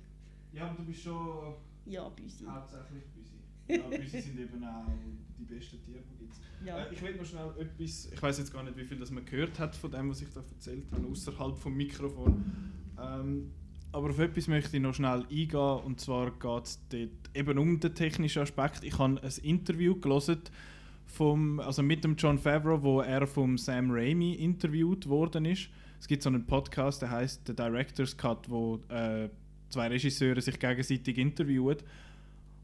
Ja, 0.53 0.65
aber 0.67 0.75
du 0.77 0.83
bist 0.85 1.01
schon 1.03 1.55
Ja, 1.85 2.07
Büsi. 2.09 2.45
hauptsächlich 2.45 3.03
Büsi. 3.13 3.35
Ja, 3.67 3.87
Büsi 3.97 4.21
sind 4.21 4.39
eben 4.39 4.63
auch 4.63 4.85
die 5.41 5.53
besten 5.53 5.81
Tiere, 5.83 5.99
die 6.11 6.25
gibt 6.25 6.33
Ja. 6.65 6.77
Äh, 6.77 6.93
ich 6.93 7.01
will 7.01 7.15
noch 7.15 7.25
schnell 7.25 7.49
etwas, 7.59 8.09
ich 8.11 8.21
weiß 8.21 8.37
jetzt 8.39 8.53
gar 8.53 8.63
nicht, 8.63 8.77
wie 8.77 8.85
viel 8.85 8.97
das 8.97 9.11
man 9.11 9.25
gehört 9.25 9.59
hat 9.59 9.75
von 9.75 9.91
dem, 9.91 10.09
was 10.09 10.21
ich 10.21 10.29
da 10.33 10.41
erzählt 10.41 10.85
habe, 10.91 11.07
außerhalb 11.07 11.57
vom 11.57 11.75
Mikrofon. 11.75 12.43
Ähm, 12.99 13.51
aber 13.91 14.09
auf 14.09 14.19
etwas 14.19 14.47
möchte 14.47 14.77
ich 14.77 14.83
noch 14.83 14.93
schnell 14.93 15.25
eingehen 15.29 15.79
und 15.85 15.99
zwar 15.99 16.31
geht 16.31 16.65
es 16.65 16.79
dort 16.89 17.35
eben 17.35 17.57
um 17.57 17.79
den 17.79 17.93
technischen 17.93 18.41
Aspekt. 18.41 18.83
Ich 18.83 18.97
habe 18.97 19.21
ein 19.21 19.43
Interview 19.43 19.95
gelesen 19.95 20.41
vom, 21.05 21.59
also 21.59 21.83
mit 21.83 22.03
dem 22.03 22.15
John 22.15 22.37
Favreau, 22.37 22.81
wo 22.81 23.01
er 23.01 23.27
vom 23.27 23.57
Sam 23.57 23.91
Raimi 23.91 24.35
interviewt 24.35 25.07
worden 25.09 25.45
ist. 25.45 25.69
Es 25.99 26.07
gibt 26.07 26.23
so 26.23 26.29
einen 26.29 26.45
Podcast, 26.45 27.01
der 27.01 27.11
heißt 27.11 27.41
The 27.47 27.55
Director's 27.55 28.15
Cut, 28.15 28.49
wo 28.49 28.79
äh, 28.87 29.29
zwei 29.69 29.87
Regisseure 29.87 30.41
sich 30.41 30.57
gegenseitig 30.57 31.17
interviewen. 31.17 31.77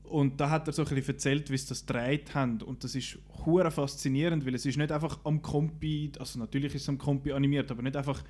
Und 0.10 0.40
da 0.40 0.50
hat 0.50 0.68
er 0.68 0.74
so 0.74 0.84
ein 0.84 0.88
bisschen 0.88 1.16
erzählt, 1.16 1.52
wie 1.52 1.58
sie 1.58 1.68
das 1.68 1.86
gedreht 1.86 2.34
haben. 2.34 2.62
Und 2.62 2.84
das 2.84 2.96
ist 2.96 3.18
hure 3.46 3.72
faszinierend, 3.72 4.46
weil 4.46 4.56
es 4.56 4.66
ist 4.66 4.78
nicht 4.78 4.92
einfach 4.92 5.20
am 5.26 5.42
Kompi, 5.42 6.12
also 6.18 6.40
natürlich 6.40 6.76
ist 6.76 6.84
es 6.84 6.90
am 6.90 6.98
Kompi 6.98 7.32
animiert, 7.34 7.70
aber 7.72 7.82
nicht 7.82 7.98
einfach, 7.98 8.24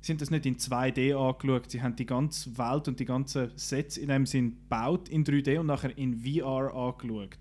sind 0.00 0.20
das 0.20 0.30
nicht 0.30 0.46
in 0.46 0.56
2D 0.56 1.16
angeschaut, 1.16 1.70
sie 1.70 1.80
haben 1.80 1.96
die 1.96 2.06
ganze 2.06 2.58
Welt 2.58 2.88
und 2.88 3.00
die 3.00 3.04
ganzen 3.04 3.50
Sets 3.56 3.96
in 3.96 4.08
dem 4.08 4.26
Sinn 4.26 4.50
gebaut 4.50 5.08
in 5.08 5.24
3D 5.24 5.58
und 5.60 5.66
nachher 5.66 5.96
in 5.96 6.20
VR 6.20 6.74
angeschaut. 6.74 7.38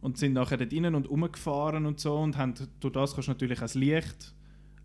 Und 0.00 0.18
sind 0.18 0.34
nachher 0.34 0.58
dort 0.58 0.72
innen 0.72 0.94
und 0.94 1.08
rumgefahren 1.08 1.86
und 1.86 2.00
so 2.00 2.18
und 2.18 2.36
haben, 2.36 2.54
durch 2.80 2.92
das 2.92 3.14
kannst 3.14 3.28
du 3.28 3.32
natürlich 3.32 3.58
auch 3.58 3.62
das 3.62 3.74
Licht 3.74 4.35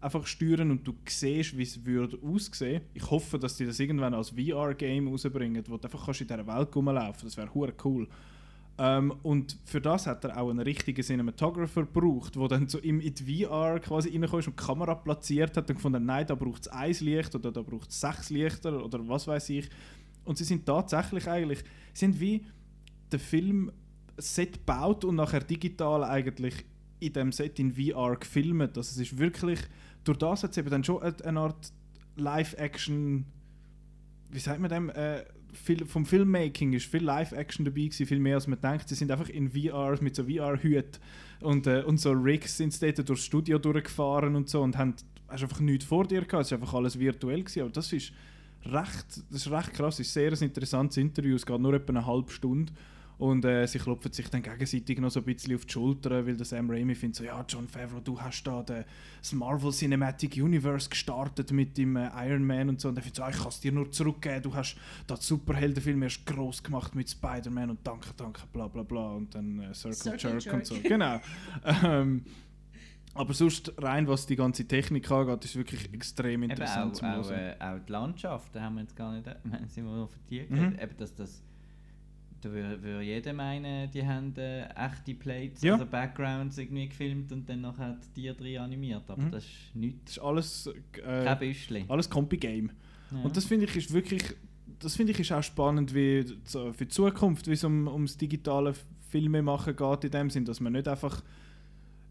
einfach 0.02 0.26
steuern 0.26 0.72
und 0.72 0.86
du 0.86 0.94
siehst, 1.08 1.56
wie 1.56 1.64
es 1.64 1.86
würde 1.86 2.18
aussehen. 2.22 2.82
Ich 2.94 3.10
hoffe, 3.10 3.38
dass 3.38 3.56
die 3.56 3.66
das 3.66 3.80
irgendwann 3.80 4.14
als 4.14 4.32
VR-Game 4.32 5.08
rausbringen, 5.08 5.64
wo 5.68 5.78
du 5.78 5.84
einfach 5.84 6.06
kannst 6.06 6.22
in 6.22 6.28
dieser 6.28 6.46
Welt 6.46 6.76
rumlaufen 6.76 7.28
Das 7.28 7.38
wäre 7.38 7.54
hure 7.54 7.74
cool. 7.86 8.08
Ähm, 8.78 9.14
und 9.22 9.58
für 9.66 9.80
das 9.80 10.08
hat 10.08 10.24
er 10.24 10.38
auch 10.38 10.50
einen 10.50 10.60
richtigen 10.60 11.04
Cinematographer 11.04 11.82
gebraucht, 11.82 12.36
der 12.36 12.48
dann 12.48 12.68
so 12.68 12.80
in 12.80 13.00
die 13.00 13.46
VR 13.46 13.80
quasi 13.80 14.10
reinkommt 14.10 14.48
und 14.48 14.60
die 14.60 14.66
Kamera 14.66 14.96
platziert 14.96 15.56
hat 15.56 15.70
und 15.70 15.76
gefunden, 15.76 16.04
nein, 16.04 16.26
da 16.26 16.34
braucht 16.34 16.62
es 16.64 16.68
ein 16.70 16.96
Licht 17.02 17.36
oder 17.36 17.52
da 17.52 17.62
braucht 17.62 17.92
es 17.92 18.02
sechs 18.02 18.32
Lichter 18.32 18.84
oder 18.84 19.08
was 19.08 19.28
weiß 19.28 19.50
ich. 19.50 19.70
Und 20.24 20.38
sie 20.38 20.46
sind 20.46 20.66
tatsächlich 20.66 21.28
eigentlich, 21.28 21.64
sind 21.94 22.20
wie 22.20 22.44
der 23.12 23.20
Film 23.20 23.72
Set 24.18 24.54
gebaut 24.54 25.06
und 25.06 25.16
nachher 25.16 25.42
digital 25.42 26.04
eigentlich 26.04 26.66
in 27.00 27.14
dem 27.14 27.32
Set 27.32 27.60
in 27.60 27.74
VR 27.74 28.16
gefilmt. 28.16 28.78
Also 28.78 28.82
es 28.82 28.98
ist 28.98 29.18
wirklich, 29.18 29.60
durch 30.04 30.18
das 30.18 30.44
hat 30.44 30.52
es 30.52 30.58
eben 30.58 30.70
dann 30.70 30.84
schon 30.84 31.02
eine 31.02 31.40
Art 31.40 31.72
Live-Action, 32.16 33.26
wie 34.30 34.40
sagt 34.40 34.60
man 34.60 34.70
dem, 34.70 34.90
äh, 34.90 35.24
viel, 35.54 35.86
vom 35.86 36.06
Filmmaking 36.06 36.74
ist 36.74 36.86
viel 36.86 37.04
Live-Action 37.04 37.66
dabei 37.66 37.82
gewesen, 37.82 38.06
viel 38.06 38.20
mehr 38.20 38.36
als 38.36 38.48
man 38.48 38.60
denkt. 38.60 38.88
Sie 38.90 38.96
sind 38.96 39.12
einfach 39.12 39.30
in 39.30 39.52
VR, 39.52 39.98
mit 40.02 40.16
so 40.16 40.24
VR-Hüten 40.24 41.02
und, 41.42 41.68
äh, 41.68 41.84
und 41.84 42.00
so 42.00 42.12
Rigs 42.12 42.58
sind 42.58 42.74
sie 42.74 42.94
dort 42.94 43.10
durchs 43.10 43.26
Studio 43.26 43.58
durchgefahren 43.60 44.36
und 44.36 44.50
so 44.50 44.62
und 44.62 44.78
haben, 44.78 44.96
hast 45.28 45.44
einfach 45.44 45.60
nichts 45.60 45.86
vor 45.86 46.06
dir 46.06 46.22
gehabt, 46.22 46.46
es 46.46 46.52
war 46.52 46.60
einfach 46.60 46.74
alles 46.74 46.98
virtuell 46.98 47.44
gewesen, 47.44 47.62
aber 47.62 47.72
das 47.72 47.92
ist 47.92 48.14
recht, 48.66 49.24
das 49.30 49.46
ist 49.46 49.52
recht 49.52 49.74
krass, 49.74 49.96
es 49.96 50.08
ist 50.08 50.14
sehr 50.14 50.32
ein 50.32 50.40
interessantes 50.40 50.98
Interview, 50.98 51.36
es 51.36 51.46
geht 51.46 51.60
nur 51.60 51.74
etwa 51.74 51.94
eine 51.94 52.06
halbe 52.06 52.32
Stunde 52.32 52.72
und 53.22 53.46
äh, 53.46 53.68
sie 53.68 53.78
klopfen 53.78 54.12
sich 54.12 54.28
dann 54.30 54.42
gegenseitig 54.42 54.98
noch 55.00 55.12
so 55.12 55.20
ein 55.20 55.26
bisschen 55.26 55.54
auf 55.54 55.64
die 55.66 55.72
Schulter, 55.72 56.26
weil 56.26 56.36
der 56.36 56.44
Sam 56.44 56.72
Raimi 56.72 56.96
findet 56.96 57.18
so, 57.18 57.24
ja, 57.24 57.46
John 57.48 57.68
Favreau, 57.68 58.00
du 58.00 58.20
hast 58.20 58.42
da 58.42 58.64
das 58.64 59.32
Marvel 59.32 59.72
Cinematic 59.72 60.38
Universe 60.38 60.90
gestartet 60.90 61.52
mit 61.52 61.78
dem 61.78 61.98
äh, 61.98 62.10
Iron 62.28 62.44
Man 62.44 62.70
und 62.70 62.82
so. 62.82 62.90
Und 62.90 62.98
er 62.98 63.04
findet 63.04 63.18
so, 63.18 63.24
ah, 63.24 63.30
ich 63.30 63.38
kann 63.38 63.50
es 63.50 63.60
dir 63.60 63.72
nur 63.72 63.92
zurückgeben, 63.92 64.42
du 64.42 64.56
hast 64.56 64.76
da 65.06 65.14
den 65.14 65.22
Superheldenfilm 65.22 66.02
erst 66.02 66.26
gross 66.26 66.64
gemacht 66.64 66.96
mit 66.96 67.12
Spider-Man 67.12 67.70
und 67.70 67.86
danke, 67.86 68.10
danke, 68.18 68.42
bla 68.52 68.68
bla 68.68 68.82
bla. 68.82 69.12
Und 69.12 69.36
dann 69.36 69.60
äh, 69.60 69.72
Circle, 69.76 70.18
Circle 70.18 70.40
Jerk, 70.40 70.54
und 70.56 70.66
so. 70.66 70.74
Jerk. 70.74 70.88
Genau. 70.88 71.22
ähm, 71.84 72.24
aber 73.14 73.36
sonst, 73.36 73.72
rein 73.78 74.08
was 74.08 74.26
die 74.26 74.36
ganze 74.36 74.68
Technik 74.68 75.12
angeht, 75.12 75.46
ist 75.46 75.56
wirklich 75.56 75.94
extrem 75.94 76.42
Eben 76.42 76.54
interessant 76.54 76.96
auch, 76.96 76.98
zu 76.98 77.06
auch, 77.06 77.32
äh, 77.38 77.56
auch 77.60 77.78
die 77.86 77.92
Landschaft, 77.92 78.56
da 78.56 78.62
haben 78.62 78.78
wir 78.78 78.82
jetzt 78.82 78.96
gar 78.96 79.14
nicht, 79.14 79.28
wir 79.44 79.54
haben 79.54 79.70
sie 79.70 79.82
noch 79.84 80.10
vertieft. 80.10 80.50
Mhm. 80.50 80.80
Eben, 80.82 80.98
dass 80.98 81.14
das, 81.14 81.44
da 82.42 82.52
würde, 82.52 82.82
würde 82.82 83.02
jeder 83.04 83.34
meinen, 83.34 83.90
die 83.92 84.06
haben 84.06 84.34
äh, 84.38 84.66
echte 84.76 85.14
Plates, 85.14 85.62
Ja. 85.62 85.74
also 85.74 85.86
Backgrounds 85.86 86.58
irgendwie 86.58 86.90
gefilmt 86.90 87.32
und 87.32 87.48
dann 87.50 87.62
nachher 87.62 87.98
die 88.16 88.22
Tiere 88.22 88.36
drin 88.36 88.58
animiert, 88.58 89.04
aber 89.10 89.22
Mhm. 89.22 89.32
das 89.32 89.44
ist 89.46 89.76
nichts, 89.76 90.00
Das 90.06 90.18
ist 90.18 90.20
alles, 90.24 90.68
äh, 90.68 91.24
kein 91.26 91.40
Büschli. 91.40 91.86
alles 91.88 92.10
Compi-Game. 92.10 92.72
Ja. 93.12 93.22
Und 93.24 93.38
das 93.38 93.46
finde 93.46 93.66
ich 93.66 93.76
ist 93.76 93.94
wirklich, 93.94 94.24
das 94.80 94.96
finde 94.96 95.12
ich 95.14 95.20
ist 95.20 95.32
auch 95.32 95.44
spannend 95.44 95.94
wie 95.94 96.26
so 96.46 96.74
für 96.74 96.86
die 96.86 96.90
Zukunft, 96.92 97.48
wie 97.48 97.54
es 97.54 97.64
um, 97.64 97.88
ums 97.88 98.18
digitale 98.18 98.74
Filme 99.10 99.42
machen 99.42 99.76
geht 99.76 100.04
in 100.06 100.12
dem 100.12 100.30
Sinn, 100.30 100.46
dass 100.46 100.60
man 100.60 100.74
nicht 100.74 100.88
einfach 100.88 101.22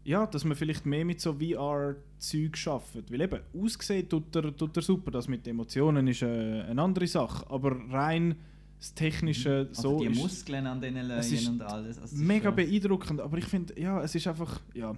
ja, 0.03 0.25
dass 0.25 0.45
man 0.45 0.57
vielleicht 0.57 0.87
mehr 0.87 1.05
mit 1.05 1.21
so 1.21 1.33
VR-Zeug 1.33 2.57
schafft. 2.57 3.11
Weil 3.11 3.21
eben, 3.21 3.39
ausgesehen 3.55 4.09
tut 4.09 4.35
er, 4.35 4.55
tut 4.55 4.75
er 4.75 4.81
super, 4.81 5.11
das 5.11 5.27
mit 5.27 5.47
Emotionen 5.47 6.07
ist 6.07 6.23
äh, 6.23 6.61
eine 6.63 6.81
andere 6.81 7.05
Sache, 7.05 7.45
aber 7.51 7.77
rein 7.91 8.35
das 8.81 8.95
Technische 8.95 9.67
also 9.69 9.81
so 9.81 9.99
die 9.99 10.07
ist 10.07 10.17
Muskeln 10.17 10.65
an 10.65 10.81
diesen 10.81 11.07
Löwen 11.07 11.47
und 11.49 11.61
alles. 11.61 11.99
Also 11.99 12.15
mega 12.17 12.45
schon- 12.45 12.55
beeindruckend, 12.55 13.21
aber 13.21 13.37
ich 13.37 13.45
finde, 13.45 13.79
ja, 13.79 14.01
es 14.01 14.15
ist 14.15 14.25
einfach, 14.25 14.59
ja, 14.73 14.93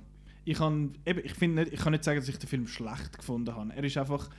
ich 0.46 0.58
kann, 0.58 0.96
eben, 1.06 1.20
ich 1.24 1.34
finde 1.34 1.64
nicht, 1.64 1.74
ich 1.74 1.80
kann 1.82 1.92
nicht 1.92 2.04
sagen, 2.06 2.20
dass 2.20 2.30
ich 2.30 2.38
den 2.38 2.48
Film 2.48 2.66
schlecht 2.66 3.18
gefunden 3.18 3.54
habe. 3.54 3.74
Er 3.76 3.84
ist 3.84 3.98
einfach 3.98 4.30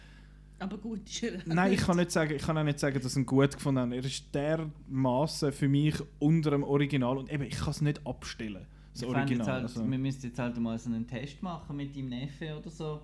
Aber 0.58 0.78
gut, 0.78 1.00
ist 1.06 1.22
er 1.22 1.38
Nein, 1.44 1.72
ich 1.74 1.80
kann, 1.86 1.96
nicht 1.98 2.10
sagen, 2.10 2.34
ich 2.34 2.42
kann 2.42 2.56
auch 2.56 2.64
nicht 2.64 2.78
sagen, 2.78 2.98
dass 2.98 3.12
ich 3.12 3.18
ihn 3.18 3.26
gut 3.26 3.52
gefunden 3.52 3.80
habe. 3.80 3.96
Er 3.96 4.04
ist 4.04 4.34
dermaßen 4.34 5.52
für 5.52 5.68
mich 5.68 5.94
unter 6.18 6.50
dem 6.50 6.62
Original 6.64 7.18
und 7.18 7.30
eben, 7.30 7.44
ich 7.44 7.58
kann 7.58 7.70
es 7.70 7.80
nicht 7.82 8.06
abstellen. 8.06 8.66
Das 8.92 9.02
Ich 9.02 9.08
Original. 9.08 9.38
Jetzt 9.38 9.48
halt, 9.48 9.62
also. 9.64 9.90
Wir 9.90 9.98
müssten 9.98 10.26
jetzt 10.26 10.38
halt 10.38 10.56
mal 10.58 10.78
so 10.78 10.88
einen 10.88 11.06
Test 11.06 11.42
machen 11.42 11.76
mit 11.76 11.94
deinem 11.94 12.08
Neffe 12.08 12.56
oder 12.58 12.70
so. 12.70 13.02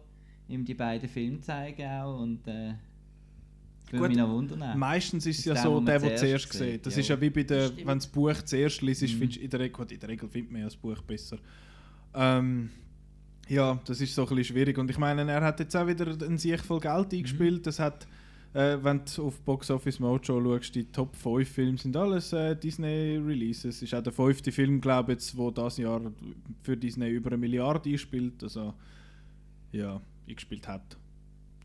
Ihm 0.49 0.65
die 0.65 0.75
beiden 0.75 1.09
Filme 1.09 1.41
zeigen 1.41 1.87
auch 1.87 2.21
und 2.21 2.47
äh, 2.49 2.75
würde 3.93 4.03
Gut, 4.03 4.09
mich 4.11 4.19
noch 4.19 4.29
wundern. 4.31 4.79
Meistens 4.79 5.27
ist 5.27 5.41
es 5.41 5.45
ja 5.45 5.57
so, 5.57 5.81
der, 5.81 5.99
der 5.99 6.17
zuerst 6.17 6.53
sieht. 6.53 6.87
Das 6.87 6.95
ja. 6.95 7.01
ist 7.01 7.09
ja 7.09 7.21
wie 7.21 7.31
bei 7.31 7.43
der, 7.43 7.77
wenn 7.77 7.87
du 7.87 7.95
das 7.95 8.07
Buch 8.07 8.35
zuerst 8.45 8.83
liest, 8.83 9.03
Mhm. 9.03 9.07
findest 9.09 9.37
du 9.39 9.45
in 9.45 9.51
der 9.51 9.61
Regel, 9.61 9.73
gut, 9.73 9.93
in 9.93 10.01
der 10.01 10.09
Regel 10.09 10.29
findet 10.29 10.53
man 10.53 10.61
ja 10.61 10.67
das 10.67 10.77
Buch 10.77 11.01
besser. 11.03 11.39
Ähm, 12.15 12.71
ja, 13.49 13.81
das 13.85 14.01
ist 14.01 14.15
so 14.15 14.23
ein 14.23 14.29
bisschen 14.29 14.55
schwierig. 14.57 14.79
Und 14.79 14.91
ich 14.91 14.99
meine, 14.99 15.31
er 15.31 15.41
hat 15.43 15.59
jetzt 15.61 15.77
auch 15.77 15.87
wieder 15.87 16.07
ein 16.07 16.39
Sieg 16.39 16.61
voll 16.61 16.81
Geld 16.81 17.12
eingespielt. 17.12 17.67
Das 17.67 17.81
hat, 17.81 18.07
äh, 18.55 18.79
wenn 18.81 19.03
du 19.17 19.27
auf 19.27 19.41
Box 19.41 19.71
Office 19.71 19.99
Mojo 19.99 20.21
schaust, 20.41 20.75
die 20.75 20.85
Top 20.85 21.17
5 21.17 21.49
Filme 21.49 21.79
sind 21.79 21.97
alles 21.97 22.33
äh, 22.33 22.55
Disney-Releases. 22.55 23.77
Es 23.77 23.83
ist 23.83 23.95
auch 23.95 24.03
der 24.03 24.12
fünfte 24.12 24.53
Film, 24.53 24.81
glaube 24.81 25.12
ich, 25.12 25.17
jetzt, 25.19 25.37
wo 25.37 25.51
das 25.51 25.79
Jahr 25.79 26.01
für 26.62 26.77
Disney 26.77 27.11
über 27.11 27.31
eine 27.31 27.39
Milliarde 27.39 27.91
einspielt. 27.91 28.43
Also, 28.43 28.75
ja, 29.73 30.01
eingespielt 30.29 30.69
hat. 30.69 30.97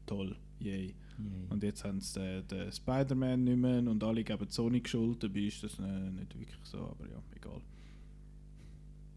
Toll, 0.08 0.36
yay. 0.60 0.94
Yay. 1.18 1.48
Und 1.50 1.64
jetzt 1.64 1.84
haben 1.84 2.02
sie 2.02 2.20
den, 2.20 2.48
den 2.48 2.72
Spider-Man 2.72 3.44
nicht 3.44 3.58
mehr 3.58 3.80
und 3.80 4.04
alle 4.04 4.24
geben 4.24 4.48
Sony 4.50 4.82
die 4.82 4.90
Schuld. 4.90 5.24
Dabei 5.24 5.40
ist 5.42 5.64
das 5.64 5.80
äh, 5.80 6.10
nicht 6.12 6.38
wirklich 6.38 6.60
so, 6.64 6.80
aber 6.80 7.06
ja, 7.10 7.22
egal. 7.36 7.62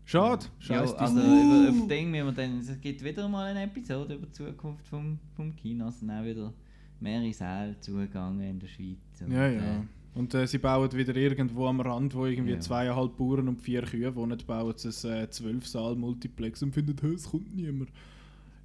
Schade, 0.05 0.47
Ja, 0.61 0.87
scheiße. 0.87 0.99
also 0.99 1.20
über, 1.20 1.69
über 1.69 1.87
Ding, 1.89 2.12
wir 2.12 2.33
dann, 2.33 2.59
es 2.61 2.81
gibt 2.81 3.05
wieder 3.05 3.29
mal 3.29 3.47
eine 3.51 3.65
Episode 3.65 4.15
über 4.15 4.27
die 4.27 4.33
Zukunft 4.33 4.87
vom, 4.89 5.19
vom 5.37 5.55
Kino, 5.55 5.89
es 5.89 6.01
sind 6.01 6.11
auch 6.11 6.25
wieder 6.25 6.55
mehrere 7.01 7.33
Säle 7.33 7.79
zugegangen 7.81 8.41
in 8.41 8.59
der 8.59 8.69
Schweiz. 8.69 8.97
Und, 9.20 9.33
ja, 9.33 9.47
äh, 9.49 9.57
ja. 9.57 9.85
Und 10.15 10.33
äh, 10.35 10.47
sie 10.47 10.59
bauen 10.59 10.91
wieder 10.93 11.15
irgendwo 11.15 11.66
am 11.66 11.81
Rand, 11.83 12.15
wo 12.15 12.25
irgendwie 12.25 12.53
Ja. 12.53 12.61
zweieinhalb 12.61 13.16
Bauern 13.19 13.49
und 13.49 13.61
vier 13.61 13.83
Kühe 13.83 14.15
wohnen, 14.16 14.39
bauen 14.47 14.73
sie 14.77 14.89
ein 15.09 15.25
äh, 15.25 15.29
12-Saal-Multiplex 15.31 16.62
und 16.62 16.73
finden, 16.73 16.97
«Hä, 17.01 17.09
es 17.12 17.29
kommt 17.31 17.55
niemand. 17.55 17.91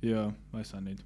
Ja, 0.02 0.34
weiß 0.52 0.76
auch 0.76 0.82
nicht. 0.82 1.04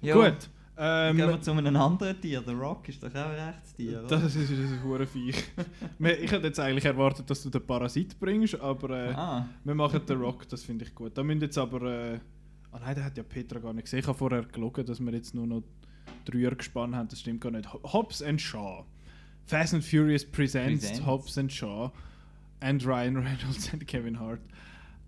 Ja, 0.00 0.14
Gut. 0.14 0.48
Gehen 0.76 1.16
wir 1.16 1.28
Ähm, 1.30 1.42
zu 1.42 1.50
einem 1.50 1.74
anderen 1.76 2.20
Tier. 2.20 2.40
Der 2.40 2.54
Rock 2.54 2.88
ist 2.88 3.02
doch 3.02 3.10
auch 3.10 3.14
ein 3.30 3.48
Rechtstier, 3.48 3.98
oder? 4.04 4.08
das 4.20 4.36
ist 4.36 4.48
ein 4.50 4.80
hure 4.84 5.06
Viech. 5.06 5.42
Ich 5.98 6.30
hätte 6.30 6.46
jetzt 6.46 6.60
eigentlich 6.60 6.84
erwartet, 6.84 7.28
dass 7.28 7.42
du 7.42 7.50
den 7.50 7.66
Parasit 7.66 8.16
bringst, 8.20 8.60
aber 8.60 8.90
äh, 8.90 9.12
ah, 9.12 9.48
wir 9.64 9.74
machen 9.74 10.00
den 10.06 10.20
Rock, 10.20 10.48
das 10.48 10.62
finde 10.62 10.84
ich 10.84 10.94
gut. 10.94 11.18
Da 11.18 11.24
müssen 11.24 11.40
jetzt 11.40 11.58
aber... 11.58 11.82
Äh, 11.82 12.20
ah 12.70 12.78
nein, 12.78 12.94
der 12.94 13.04
hat 13.06 13.16
ja 13.16 13.24
Petra 13.24 13.58
gar 13.58 13.72
nicht 13.72 13.86
gesehen. 13.86 13.98
Ich 13.98 14.06
habe 14.06 14.16
vorher 14.16 14.42
gelogen, 14.44 14.86
dass 14.86 15.00
wir 15.00 15.12
jetzt 15.12 15.34
nur 15.34 15.48
noch 15.48 15.64
drei 16.24 16.48
gespannt 16.54 16.94
haben. 16.94 17.08
Das 17.08 17.18
stimmt 17.20 17.40
gar 17.40 17.50
nicht. 17.50 17.72
Ho- 17.72 17.80
Hobbs 17.92 18.22
and 18.22 18.40
Shaw. 18.40 18.84
Fast 19.46 19.74
and 19.74 19.84
Furious 19.84 20.24
presents, 20.24 20.84
Presents. 20.86 21.06
Hobbs 21.06 21.38
and 21.38 21.52
Shaw. 21.52 21.90
And 22.60 22.86
Ryan 22.86 23.16
Reynolds 23.16 23.72
und 23.72 23.84
Kevin 23.88 24.20
Hart. 24.20 24.40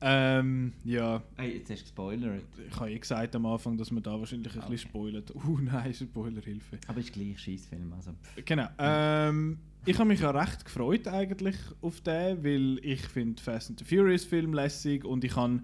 Ähm, 0.03 0.73
ja, 0.85 1.23
hey, 1.37 1.59
jetzt 1.59 1.71
hast 1.71 1.81
du 1.81 1.85
gespoilert. 1.85 2.43
ich 2.69 2.77
habe 2.77 2.91
eh 2.91 2.99
gesagt 2.99 3.37
am 3.37 3.45
Anfang, 3.47 3.77
dass 3.77 3.91
wir 3.91 4.01
da 4.01 4.19
wahrscheinlich 4.19 4.53
ein 4.55 4.61
Okay. 4.61 4.71
bisschen 4.71 4.89
spoilern. 4.91 5.25
Uh, 5.47 5.59
nein, 5.59 5.93
Spoilerhilfe. 5.93 6.79
Aber 6.87 7.01
ist 7.01 7.13
gleich 7.13 7.39
Scheißfilm, 7.39 7.93
also. 7.93 8.13
Genau. 8.45 8.67
Ähm, 8.79 9.59
ich 9.85 9.99
habe 9.99 10.09
mich 10.09 10.21
ja 10.21 10.31
recht 10.31 10.65
gefreut 10.65 11.07
eigentlich 11.09 11.57
auf 11.83 12.01
den, 12.01 12.43
weil 12.45 12.79
ich 12.83 13.01
finde 13.03 13.43
Fast 13.43 13.71
and 13.71 13.79
the 13.79 13.85
Furious 13.85 14.25
Film 14.25 14.55
lässig 14.55 15.05
und 15.05 15.23
ich 15.25 15.37
habe 15.37 15.61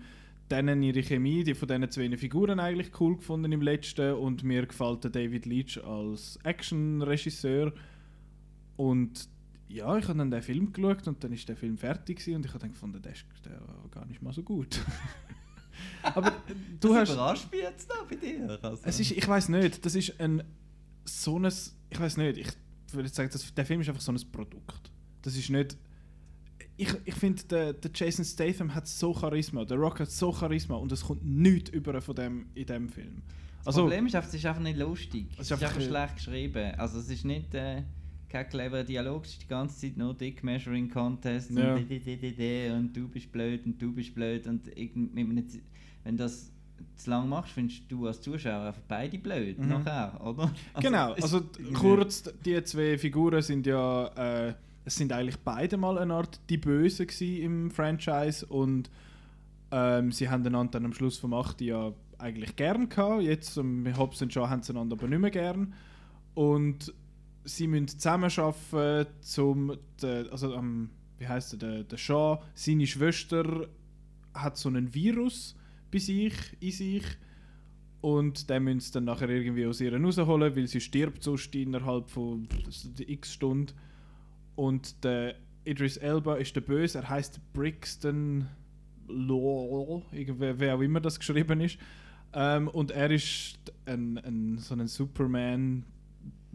denen 0.50 0.82
ihre 0.82 1.02
Chemie, 1.02 1.42
die 1.42 1.54
von 1.54 1.68
diesen 1.68 1.90
zwei 1.90 2.16
Figuren 2.16 2.60
eigentlich 2.60 2.98
cool 3.00 3.16
gefunden 3.16 3.50
im 3.52 3.62
letzten 3.62 4.14
und 4.14 4.44
mir 4.44 4.64
gefällt 4.66 5.02
der 5.04 5.10
David 5.10 5.44
Leitch 5.46 5.78
als 5.78 6.38
Action-Regisseur 6.44 7.72
und 8.76 9.28
ja, 9.68 9.96
ich 9.98 10.08
habe 10.08 10.18
dann 10.18 10.30
den 10.30 10.42
Film 10.42 10.72
geschaut 10.72 11.06
und 11.08 11.22
dann 11.22 11.32
ist 11.32 11.48
der 11.48 11.56
Film 11.56 11.76
fertig 11.76 12.18
gewesen 12.18 12.36
und 12.36 12.46
ich 12.46 12.50
habe 12.52 12.60
dann 12.60 12.72
gefunden, 12.72 13.02
der 13.02 13.12
ist 13.12 13.24
der 13.44 13.60
war 13.60 13.88
gar 13.90 14.06
nicht 14.06 14.22
mal 14.22 14.32
so 14.32 14.42
gut. 14.42 14.80
Aber 16.02 16.32
du 16.80 16.88
das 16.88 16.96
hast... 16.98 17.12
überrascht 17.12 17.50
mich 17.52 17.60
jetzt 17.60 17.88
noch 17.88 18.06
bei 18.06 18.16
dir. 18.16 18.58
Also. 18.62 18.82
Es 18.84 19.00
ist, 19.00 19.10
ich 19.10 19.28
weiß 19.28 19.48
nicht, 19.50 19.84
das 19.84 19.94
ist 19.94 20.18
ein 20.20 20.42
so 21.04 21.38
ein, 21.38 21.46
ich 21.90 22.00
weiß 22.00 22.16
nicht, 22.16 22.38
ich 22.38 22.48
würde 22.92 23.08
sagen, 23.08 23.30
das, 23.32 23.54
der 23.54 23.66
Film 23.66 23.80
ist 23.80 23.88
einfach 23.88 24.00
so 24.00 24.12
ein 24.12 24.20
Produkt. 24.32 24.90
Das 25.22 25.36
ist 25.36 25.50
nicht, 25.50 25.76
ich, 26.76 26.94
ich 27.04 27.14
finde, 27.14 27.42
der, 27.44 27.72
der 27.72 27.90
Jason 27.94 28.24
Statham 28.24 28.74
hat 28.74 28.86
so 28.86 29.14
Charisma, 29.14 29.64
der 29.64 29.78
Rock 29.78 30.00
hat 30.00 30.10
so 30.10 30.32
Charisma 30.32 30.76
und 30.76 30.92
es 30.92 31.02
kommt 31.04 31.24
nichts 31.24 31.70
über 31.70 32.00
von 32.00 32.14
dem 32.14 32.46
in 32.54 32.66
dem 32.66 32.88
Film. 32.88 33.22
das 33.58 33.68
Also, 33.68 33.82
Problem 33.82 34.06
ist 34.06 34.14
einfach, 34.14 34.28
es 34.28 34.34
ist 34.34 34.46
einfach 34.46 34.62
nicht 34.62 34.78
lustig. 34.78 35.26
Es 35.32 35.34
Es 35.34 35.38
ist 35.38 35.46
ist 35.46 35.52
einfach 35.52 35.76
einfach, 35.76 35.88
schlecht 35.88 36.16
geschrieben. 36.16 36.74
Also 36.76 36.98
es 36.98 37.08
ist 37.08 37.24
nicht 37.24 37.54
äh, 37.54 37.82
kein 38.42 38.48
cleverer 38.50 38.84
Dialog, 38.84 39.24
es 39.24 39.32
ist 39.32 39.42
die 39.42 39.46
ganze 39.48 39.78
Zeit 39.80 39.96
nur 39.96 40.14
Dick 40.14 40.42
Measuring 40.44 40.88
Contest 40.90 41.50
Ja. 41.50 41.74
und, 41.74 41.88
di- 41.88 41.98
di- 41.98 42.16
di- 42.32 42.70
und 42.70 42.96
du 42.96 43.08
bist 43.08 43.30
blöd 43.32 43.64
und 43.66 43.80
du 43.80 43.92
bist 43.92 44.14
blöd 44.14 44.46
und 44.46 44.64
Z- 44.66 45.60
wenn 46.04 46.16
das 46.16 46.52
zu 46.96 47.10
lang 47.10 47.28
machst, 47.28 47.52
findest 47.52 47.90
du 47.90 48.06
als 48.06 48.20
Zuschauer 48.20 48.66
einfach 48.68 48.80
beide 48.88 49.18
blöd 49.18 49.58
Mhm. 49.58 49.68
nachher, 49.68 50.20
oder? 50.24 50.50
Also, 50.74 50.88
genau, 50.88 51.12
also 51.12 51.40
kurz, 51.74 52.24
die 52.44 52.62
zwei 52.64 52.98
Figuren 52.98 53.40
sind 53.42 53.66
ja, 53.66 54.06
äh, 54.48 54.54
es 54.84 54.94
sind 54.96 55.12
eigentlich 55.12 55.38
beide 55.38 55.76
mal 55.76 55.98
eine 55.98 56.14
Art 56.14 56.38
die 56.48 56.58
Bösen 56.58 57.06
im 57.20 57.70
Franchise 57.70 58.44
und 58.46 58.90
ähm, 59.72 60.12
sie 60.12 60.28
haben 60.28 60.46
einander 60.46 60.72
dann 60.72 60.84
am 60.84 60.92
Schluss 60.92 61.18
vom 61.18 61.34
8. 61.34 61.60
ja 61.62 61.92
eigentlich 62.18 62.54
gern 62.56 62.88
gehabt. 62.88 63.22
Jetzt 63.22 63.58
um, 63.58 63.82
mit 63.82 63.96
Hobbs 63.98 64.22
und 64.22 64.32
Shaw 64.32 64.48
haben 64.48 64.62
sie 64.62 64.72
einander 64.72 64.94
aber 64.96 65.08
nicht 65.08 65.18
mehr 65.18 65.30
gern. 65.32 65.74
Und 66.34 66.94
sie 67.46 67.66
müssen 67.66 67.88
zusammen 67.88 68.30
arbeiten, 68.36 69.10
zum, 69.20 69.76
de, 70.02 70.28
also 70.30 70.52
ähm, 70.54 70.90
wie 71.18 71.26
heißt 71.26 71.60
der, 71.60 71.84
der, 71.84 71.96
Shaw, 71.96 72.42
seine 72.54 72.86
Schwester 72.86 73.68
hat 74.34 74.56
so 74.56 74.68
einen 74.68 74.92
Virus 74.92 75.56
bei 75.90 75.98
sich, 75.98 76.34
in 76.60 76.72
sich 76.72 77.04
und 78.00 78.50
den 78.50 78.64
müssen 78.64 78.80
sie 78.80 78.92
dann 78.92 79.04
nachher 79.04 79.28
irgendwie 79.30 79.66
aus 79.66 79.80
ihr 79.80 79.98
rausholen, 79.98 80.54
weil 80.54 80.66
sie 80.66 80.80
stirbt 80.80 81.22
sonst 81.22 81.54
innerhalb 81.54 82.10
von 82.10 82.46
x 82.98 83.32
Stunden. 83.32 83.72
Und 84.54 85.02
der 85.04 85.36
Idris 85.64 85.96
Elba 85.96 86.36
ist 86.36 86.54
der 86.54 86.60
Böse, 86.60 86.98
er 86.98 87.08
heißt 87.08 87.40
Brixton 87.52 88.46
Law, 89.08 90.02
wer 90.12 90.76
auch 90.76 90.80
immer 90.80 91.00
das 91.00 91.18
geschrieben 91.18 91.60
ist. 91.60 91.78
Ähm, 92.32 92.68
und 92.68 92.90
er 92.90 93.10
ist 93.10 93.58
ein, 93.86 94.18
ein, 94.18 94.58
so 94.58 94.74
ein 94.74 94.86
Superman 94.86 95.84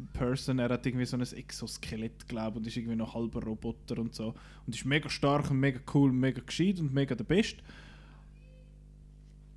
Person. 0.08 0.60
Er 0.60 0.70
hat 0.70 0.86
irgendwie 0.86 1.06
so 1.06 1.18
ein 1.18 1.22
Exoskelett, 1.22 2.28
glaube 2.28 2.58
und 2.58 2.68
ist 2.68 2.78
irgendwie 2.78 2.96
noch 2.96 3.14
halber 3.14 3.44
Roboter 3.44 4.00
und 4.00 4.14
so. 4.14 4.34
Und 4.66 4.76
ist 4.76 4.86
mega 4.86 5.10
stark 5.10 5.52
und 5.52 5.60
mega 5.60 5.80
cool, 5.94 6.12
mega 6.12 6.42
gescheit 6.42 6.80
und 6.80 6.94
mega 6.94 7.16
der 7.16 7.24
Beste. 7.24 7.62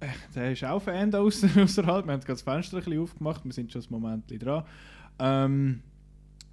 Äh, 0.00 0.08
der 0.34 0.52
ist 0.52 0.64
auch 0.64 0.80
Fan 0.80 1.10
da 1.10 1.20
aussen, 1.20 1.50
außerhalb. 1.60 2.06
Wir 2.06 2.12
haben 2.12 2.22
das 2.26 2.42
Fenster 2.42 2.78
ein 2.78 2.84
bisschen 2.84 3.00
aufgemacht, 3.00 3.44
wir 3.44 3.52
sind 3.52 3.72
schon 3.72 3.82
ein 3.82 3.86
Moment 3.90 4.24
dran. 4.42 4.64
Ähm, 5.18 5.82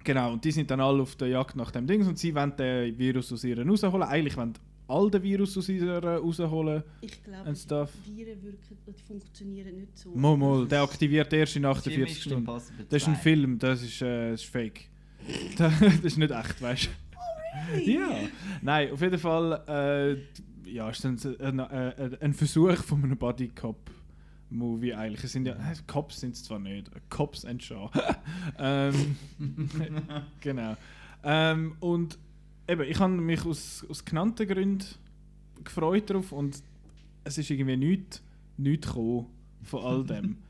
genau, 0.04 0.32
und 0.32 0.44
die 0.44 0.52
sind 0.52 0.70
dann 0.70 0.80
alle 0.80 1.02
auf 1.02 1.16
der 1.16 1.28
Jagd 1.28 1.56
nach 1.56 1.70
dem 1.70 1.86
Ding 1.86 2.06
und 2.06 2.18
sie 2.18 2.34
wollen 2.34 2.56
den 2.56 2.96
Virus 2.98 3.32
aus 3.32 3.44
ihr 3.44 3.66
rausholen. 3.66 4.02
Eigentlich 4.02 4.36
wollen 4.36 4.54
all 4.92 5.10
den 5.10 5.22
Virus 5.22 5.56
aus 5.56 5.68
ihr 5.68 6.04
rausholen. 6.04 6.82
Ich 7.00 7.22
glaube, 7.24 7.48
And 7.48 7.58
stuff. 7.58 7.90
Viren 8.04 8.42
wirken, 8.42 8.78
die 8.86 9.02
funktionieren 9.02 9.76
nicht 9.76 9.98
so. 9.98 10.10
Mal, 10.10 10.36
mal, 10.36 10.66
der 10.66 10.82
aktiviert 10.82 11.32
erst 11.32 11.56
in 11.56 11.62
Jim 11.62 11.70
48 11.72 11.98
Mission 11.98 12.44
Stunden. 12.44 12.86
Das 12.88 13.02
ist 13.02 13.08
ein 13.08 13.14
2. 13.14 13.20
Film, 13.20 13.58
das 13.58 13.82
ist, 13.82 14.02
äh, 14.02 14.30
das 14.30 14.42
ist 14.42 14.50
fake. 14.50 14.88
das, 15.56 15.72
ist 16.02 16.18
nicht 16.18 16.32
echt, 16.32 16.60
weißt 16.60 16.88
du? 17.74 17.80
Ja. 17.80 18.08
Nein, 18.60 18.92
auf 18.92 19.00
jeden 19.00 19.18
Fall 19.18 19.62
äh, 19.68 20.70
ja, 20.70 20.88
ist 20.90 21.04
ein, 21.04 21.18
ein, 21.38 21.60
ein 21.60 22.32
Versuch 22.34 22.76
von 22.76 23.04
einem 23.04 23.16
Body 23.16 23.48
Cop 23.48 23.90
Movie 24.52 24.94
eigentlich. 24.94 25.24
Es 25.24 25.32
sind 25.32 25.46
ja 25.46 25.54
äh, 25.54 25.74
Cops 25.86 26.20
sind 26.20 26.34
es 26.34 26.44
zwar 26.44 26.58
nicht, 26.58 26.90
Cops 27.08 27.44
and 27.44 27.62
Shaw. 27.62 27.90
ähm, 28.58 29.16
genau. 30.40 30.76
Ähm, 31.24 31.76
und 31.80 32.18
eben, 32.68 32.82
ich 32.82 32.98
habe 32.98 33.12
mich 33.12 33.44
aus, 33.44 33.84
aus 33.88 34.04
genannten 34.04 34.46
Gründen 34.46 34.84
gefreut 35.64 36.10
darauf 36.10 36.32
und 36.32 36.62
es 37.24 37.38
ist 37.38 37.50
irgendwie 37.50 37.76
nichts 37.76 38.22
nicht 38.56 38.84
gekommen 38.86 39.26
von 39.62 39.84
all 39.84 40.04
dem. 40.04 40.38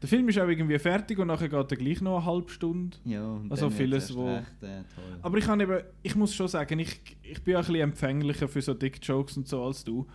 Der 0.00 0.08
Film 0.08 0.28
ist 0.28 0.38
auch 0.38 0.46
irgendwie 0.46 0.78
fertig 0.78 1.18
und 1.18 1.26
nachher 1.26 1.48
geht 1.48 1.72
er 1.72 1.76
gleich 1.76 2.00
noch 2.00 2.18
eine 2.18 2.24
halbe 2.26 2.48
Stunde. 2.50 2.96
Ja, 3.04 3.40
Also 3.50 3.68
vieles, 3.68 4.14
wo- 4.14 4.32
Recht, 4.32 4.62
äh, 4.62 4.84
toll. 4.94 5.18
Aber 5.22 5.38
ich, 5.38 5.44
kann 5.44 5.58
eben, 5.58 5.80
ich 6.04 6.14
muss 6.14 6.32
schon 6.36 6.46
sagen, 6.46 6.78
ich, 6.78 7.00
ich 7.22 7.42
bin 7.42 7.56
auch 7.56 7.60
ein 7.62 7.66
bisschen 7.66 7.80
empfänglicher 7.80 8.46
für 8.46 8.62
so 8.62 8.74
Dick-Jokes 8.74 9.36
und 9.38 9.48
so 9.48 9.64
als 9.64 9.82
du. 9.82 10.06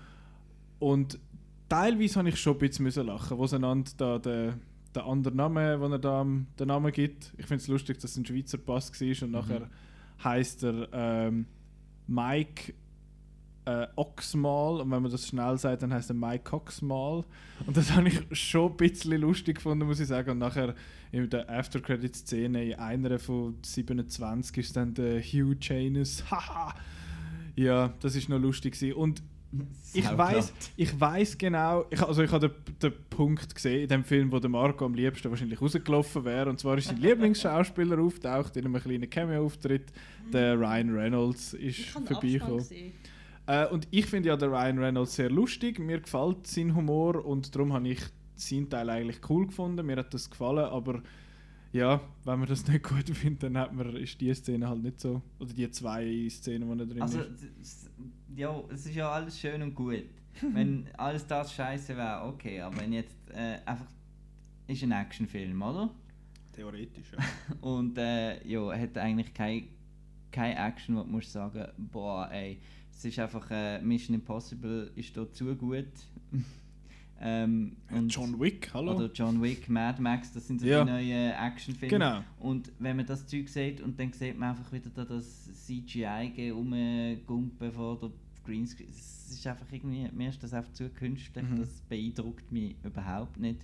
Und 0.80 1.20
teilweise 1.68 2.18
habe 2.20 2.30
ich 2.30 2.38
schon 2.40 2.54
ein 2.54 2.60
bisschen 2.60 2.84
müssen 2.84 3.06
lachen, 3.08 3.38
wo 3.38 3.46
einander 3.46 3.92
da 3.98 4.20
den, 4.20 4.54
den 4.96 5.02
anderen 5.02 5.36
Namen, 5.38 5.82
den 5.82 5.92
er 5.92 6.00
da 6.00 6.24
den 6.60 6.68
Namen 6.68 6.92
gibt. 6.94 7.34
Ich 7.38 7.46
finde 7.46 7.62
es 7.62 7.68
lustig, 7.68 8.00
dass 8.00 8.12
es 8.12 8.18
ein 8.18 8.26
Schweizer 8.26 8.60
Pass 8.60 8.90
war 8.90 9.24
und 9.28 9.32
nachher 9.32 9.70
heißt 10.24 10.64
er 10.64 10.88
ähm, 10.91 11.45
Mike 12.08 12.74
äh, 13.66 13.88
Oxmal 13.95 14.82
und 14.82 14.91
wenn 14.91 15.02
man 15.02 15.12
das 15.12 15.28
schnell 15.28 15.58
sagt, 15.58 15.84
dann 15.84 15.94
heißt 15.94 16.10
er 16.10 16.16
Mike 16.16 16.54
Oxmal 16.54 17.24
und 17.66 17.78
das 17.78 17.91
habe 17.95 18.10
ich 18.10 18.22
schon 18.32 18.72
ein 18.72 18.78
bisschen 18.78 19.22
lustig 19.22 19.58
gefunden, 19.58 19.88
muss 19.88 20.00
ich 20.00 20.08
sagen. 20.08 20.32
Und 20.32 20.40
nachher 20.40 20.76
in 21.12 21.30
der 21.30 21.50
After-Credit-Szene 21.50 22.72
in 22.72 22.80
einer 22.80 23.20
von 23.20 23.58
27 23.64 24.58
ist 24.58 24.76
dann 24.76 24.94
der 24.94 25.22
Hugh 25.22 25.56
Janus. 25.60 26.24
Haha! 26.32 26.76
ja, 27.56 27.94
das 28.00 28.16
ist 28.16 28.30
noch 28.30 28.40
lustig 28.40 28.74
gewesen. 28.74 28.95
Und 28.95 29.24
ich 29.94 30.18
weiß, 30.18 30.54
ich 30.76 31.00
weiß 31.00 31.38
genau, 31.38 31.86
ich, 31.90 32.02
also 32.02 32.24
ich 32.24 32.32
habe 32.32 32.50
den, 32.50 32.80
den 32.82 32.94
Punkt 33.10 33.54
gesehen 33.54 33.84
in 33.84 33.88
dem 33.88 34.04
Film, 34.04 34.32
wo 34.32 34.40
der 34.40 34.50
Marco 34.50 34.86
am 34.86 34.94
liebsten 34.94 35.30
wahrscheinlich 35.30 35.62
rausgelaufen 35.62 36.26
wäre. 36.26 36.50
Und 36.50 36.60
zwar 36.60 36.78
ist 36.78 36.88
sein 36.88 36.98
Lieblingsschauspieler 36.98 38.00
auftaucht 38.02 38.58
in 38.58 38.66
einem 38.66 38.82
kleinen 38.82 39.10
Cameo-Auftritt. 39.10 39.92
Der 40.32 40.60
Ryan 40.60 40.90
Reynolds 40.90 41.54
ist 41.54 41.86
vorbeigekommen. 41.90 42.66
Äh, 43.46 43.68
und 43.68 43.88
ich 43.92 44.06
finde 44.06 44.30
ja 44.30 44.38
den 44.38 44.50
Ryan 44.50 44.80
Reynolds 44.80 45.16
sehr 45.16 45.30
lustig. 45.30 45.80
Mir 45.80 46.00
gefällt 46.00 46.48
sein 46.48 46.76
Humor 46.76 47.24
und 47.24 47.54
darum 47.54 47.74
habe 47.74 47.90
ich 47.90 48.00
seinen 48.36 48.70
Teil 48.70 48.90
eigentlich 48.90 49.20
cool 49.30 49.48
gefunden. 49.48 49.86
Mir 49.86 49.98
hat 49.98 50.14
das 50.14 50.30
gefallen, 50.30 50.66
aber 50.66 51.02
ja, 51.74 52.00
wenn 52.24 52.40
man 52.40 52.48
das 52.48 52.66
nicht 52.68 52.84
gut 52.84 53.10
findet, 53.16 53.44
dann 53.44 53.58
hat 53.58 53.74
man, 53.74 53.94
ist 53.98 54.20
die 54.22 54.34
Szene 54.34 54.70
halt 54.70 54.82
nicht 54.84 55.00
so. 55.02 55.22
Oder 55.40 55.54
die 55.54 55.70
zwei 55.72 56.28
Szenen, 56.30 56.70
die 56.72 56.78
da 56.78 56.86
drin 56.86 57.02
Also, 57.02 57.20
ist. 57.20 57.44
s- 57.62 57.90
ja, 58.36 58.58
es 58.70 58.86
ist 58.86 58.95
ja 58.95 59.12
alles 59.12 59.38
schön 59.40 59.62
und 59.62 59.76
gut. 59.76 60.04
wenn 60.54 60.88
alles 60.98 61.28
das 61.28 61.54
scheiße 61.54 61.98
wäre, 61.98 62.24
okay, 62.26 62.62
aber 62.62 62.78
wenn 62.78 62.94
jetzt 62.94 63.16
äh, 63.32 63.60
einfach. 63.66 63.88
Ist 64.66 64.82
ein 64.84 64.91
Actionfilm, 64.94 65.62
oder? 65.62 65.90
Theoretisch, 66.54 67.12
ja. 67.12 67.18
Und 67.62 67.98
äh, 67.98 68.48
ja, 68.48 68.72
hat 68.78 68.98
eigentlich 68.98 69.34
kein, 69.34 69.68
kein 70.32 70.56
Action, 70.56 70.95
wo 70.95 71.02
du 71.04 71.10
musst 71.10 71.34
sagen, 71.34 71.68
boah, 71.78 72.30
ey, 72.32 72.60
es 72.90 73.04
ist 73.04 73.20
einfach 73.20 73.52
äh, 73.52 73.82
Mission 73.82 74.16
Impossible 74.16 74.90
ist 74.95 75.18
da 75.18 75.30
zu 75.32 75.54
gut. 75.56 75.86
Ähm, 77.26 77.78
und- 77.90 78.10
John 78.14 78.38
Wick, 78.40 78.70
hallo? 78.74 78.95
Oder 78.95 79.10
John 79.14 79.41
Wick, 79.41 79.70
Mad 79.70 80.02
Max, 80.02 80.34
das 80.34 80.45
sind 80.48 80.60
so 80.60 80.68
Ja. 80.68 80.84
die 80.84 80.91
neuen 80.91 81.32
Actionfilme. 81.32 81.90
Genau. 81.90 82.22
Und 82.40 82.72
wenn 82.80 82.98
man 82.98 83.06
das 83.06 83.26
Zeug 83.26 83.48
sieht 83.48 83.80
und 83.82 83.98
dann 83.98 84.12
sieht 84.12 84.38
man 84.38 84.50
einfach 84.50 84.72
wieder 84.74 84.90
da 84.90 85.06
das 85.06 85.50
CGI 85.66 86.52
rumgumpen 86.52 87.72
vor 87.72 87.98
der 88.00 88.12
Greenscreen, 88.45 88.90
es 88.90 89.32
ist 89.32 89.48
einfach 89.48 89.72
irgendwie, 89.72 90.10
mir 90.14 90.30
ist 90.30 90.44
das 90.44 90.54
einfach 90.54 90.74
zu 90.74 90.90
künstlich, 90.90 91.45
Mhm. 91.50 91.60
das 91.60 91.82
beeindruckt 91.88 92.52
mich 92.52 92.76
überhaupt 92.84 93.40
nicht. 93.40 93.62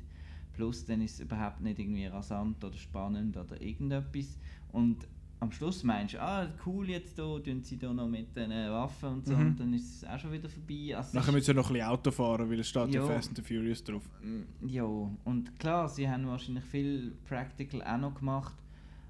Plus 0.54 0.86
dann 0.86 1.02
ist 1.02 1.16
es 1.16 1.20
überhaupt 1.22 1.62
nicht 1.62 1.80
irgendwie 1.80 2.06
rasant 2.06 2.64
oder 2.64 2.76
spannend 2.78 3.36
oder 3.38 3.62
irgendetwas. 3.62 4.38
Und 4.72 5.06
am 5.42 5.52
Schluss 5.54 5.84
meinst 5.84 6.16
du, 6.16 6.22
ah 6.22 6.48
cool, 6.66 6.90
jetzt 6.90 7.18
da 7.18 7.40
tun 7.40 7.64
sie 7.64 7.78
da 7.78 7.94
noch 7.94 8.08
mit 8.10 8.36
den 8.36 8.52
Waffen 8.52 9.10
und 9.10 9.26
so 9.26 9.34
Mhm. 9.36 9.48
und 9.48 9.60
dann 9.60 9.74
ist 9.74 9.96
es 9.96 10.04
auch 10.04 10.20
schon 10.20 10.32
wieder 10.34 10.50
vorbei. 10.50 10.96
Also 10.98 11.18
Nachher 11.18 11.32
müssen 11.32 11.46
sie 11.46 11.54
noch 11.54 11.68
ein 11.70 11.74
bisschen 11.74 11.88
Auto 11.88 12.12
fahren, 12.12 12.50
weil 12.50 12.60
es 12.60 12.68
steht 12.68 12.94
ja. 12.94 13.06
Fast 13.06 13.30
and 13.30 13.38
the 13.38 13.44
Furious 13.44 13.84
drauf. 13.84 14.04
Mm, 14.22 14.68
Ja, 14.68 14.84
und 14.84 15.58
klar, 15.60 15.88
sie 15.88 16.10
haben 16.10 16.28
wahrscheinlich 16.28 16.64
viel 16.66 17.14
Practical 17.28 17.82
auch 17.84 17.98
noch 17.98 18.16
gemacht, 18.16 18.56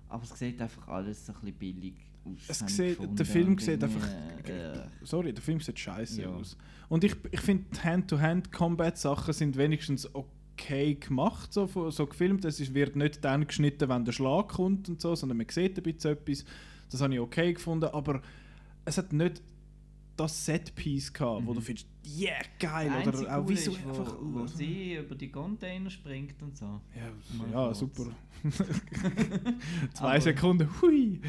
aber 0.08 0.24
es 0.24 0.38
sieht 0.38 0.62
einfach 0.62 0.88
alles 0.88 1.26
so 1.26 1.34
ein 1.34 1.40
bisschen 1.40 1.58
billig 1.58 1.94
aus. 2.26 2.62
Es 2.64 2.76
sieht, 2.78 3.00
der 3.18 3.26
Film 3.26 3.58
sieht 3.58 3.84
einfach. 3.84 4.08
äh, 4.48 4.82
Sorry, 5.04 5.34
der 5.34 5.42
Film 5.42 5.60
sieht 5.62 5.80
scheiße 5.80 6.22
Ja. 6.22 6.30
aus. 6.30 6.56
Und 6.90 7.04
ich, 7.04 7.16
ich 7.32 7.42
finde, 7.42 7.66
Hand-to-Hand-Combat-Sachen 7.84 9.34
sind 9.34 9.58
wenigstens 9.58 10.14
okay 10.14 10.28
gemacht, 10.68 11.54
so, 11.54 11.90
so 11.90 12.06
gefilmt. 12.08 12.46
Es 12.46 12.74
wird 12.74 12.96
nicht 12.96 13.24
dann 13.24 13.48
geschnitten, 13.48 13.90
wenn 13.90 14.06
der 14.06 14.12
Schlag 14.12 14.50
kommt 14.50 14.90
und 14.90 15.02
so, 15.02 15.16
sondern 15.16 15.38
man 15.38 15.48
sieht 15.50 15.78
ein 15.78 15.84
bisschen 15.84 16.12
etwas. 16.12 16.46
Das 16.92 17.02
habe 17.02 17.14
ich 17.14 17.20
okay 17.20 17.54
gefunden, 17.54 17.86
aber 17.86 18.22
es 18.86 18.98
hat 18.98 19.14
nicht 19.14 19.42
das 20.20 20.46
Set-Piece 20.46 21.14
gehabt, 21.14 21.46
wo 21.46 21.54
du 21.54 21.62
findest, 21.62 21.88
yeah, 22.06 22.40
geil, 22.60 22.92
oder 23.08 23.38
auch 23.40 23.48
visuell 23.48 23.78
ist, 23.78 23.86
einfach. 23.88 24.16
wo, 24.20 24.42
wo 24.42 24.48
sie 24.48 24.96
über 24.96 25.16
die 25.16 25.30
Container 25.32 25.90
springt 25.90 26.42
und 26.42 26.58
so. 26.58 26.82
ja, 26.96 27.12
ja 27.52 27.74
super. 27.74 28.06
Zwei 29.94 30.08
Aber- 30.14 30.22
Sekunden, 30.22 30.70
hui! 30.82 31.20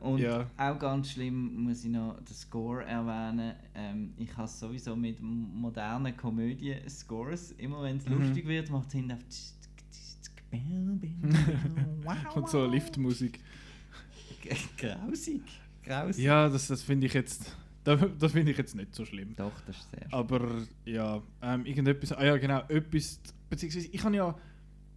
Und 0.00 0.18
Ja. 0.18 0.48
auch 0.56 0.78
ganz 0.78 1.10
schlimm 1.10 1.64
muss 1.64 1.84
ich 1.84 1.90
noch 1.90 2.16
den 2.20 2.34
Score 2.34 2.84
erwähnen. 2.84 3.54
Ähm, 3.74 4.12
ich 4.16 4.36
habe 4.36 4.46
sowieso 4.48 4.94
mit 4.96 5.20
modernen 5.20 6.16
Komödien-Scores, 6.16 7.52
immer 7.52 7.82
wenn 7.82 7.96
es 7.96 8.06
Mhm. 8.08 8.20
lustig 8.22 8.46
wird, 8.46 8.70
macht 8.70 8.86
es 8.88 8.92
hinten 8.92 9.12
auf 9.12 9.20
Und 12.34 12.48
so 12.48 12.66
Liftmusik. 12.66 13.40
Grausig. 14.76 15.42
Grausig. 15.82 16.24
Ja, 16.24 16.48
das, 16.48 16.66
das 16.68 16.82
finde 16.82 17.06
ich 17.06 17.14
jetzt. 17.14 17.56
Das, 18.18 18.32
finde 18.32 18.52
ich 18.52 18.58
jetzt 18.58 18.74
nicht 18.74 18.94
so 18.94 19.04
schlimm. 19.04 19.34
Doch, 19.36 19.52
das 19.66 19.76
ist 19.76 19.90
sehr 19.90 20.06
Aber 20.12 20.48
ja, 20.84 21.22
ähm, 21.42 21.64
irgendetwas. 21.64 22.12
Ah 22.12 22.24
ja, 22.24 22.36
genau, 22.36 22.62
etwas. 22.68 23.20
Beziehungsweise, 23.48 23.88
ich 23.90 24.04
habe 24.04 24.16
ja 24.16 24.36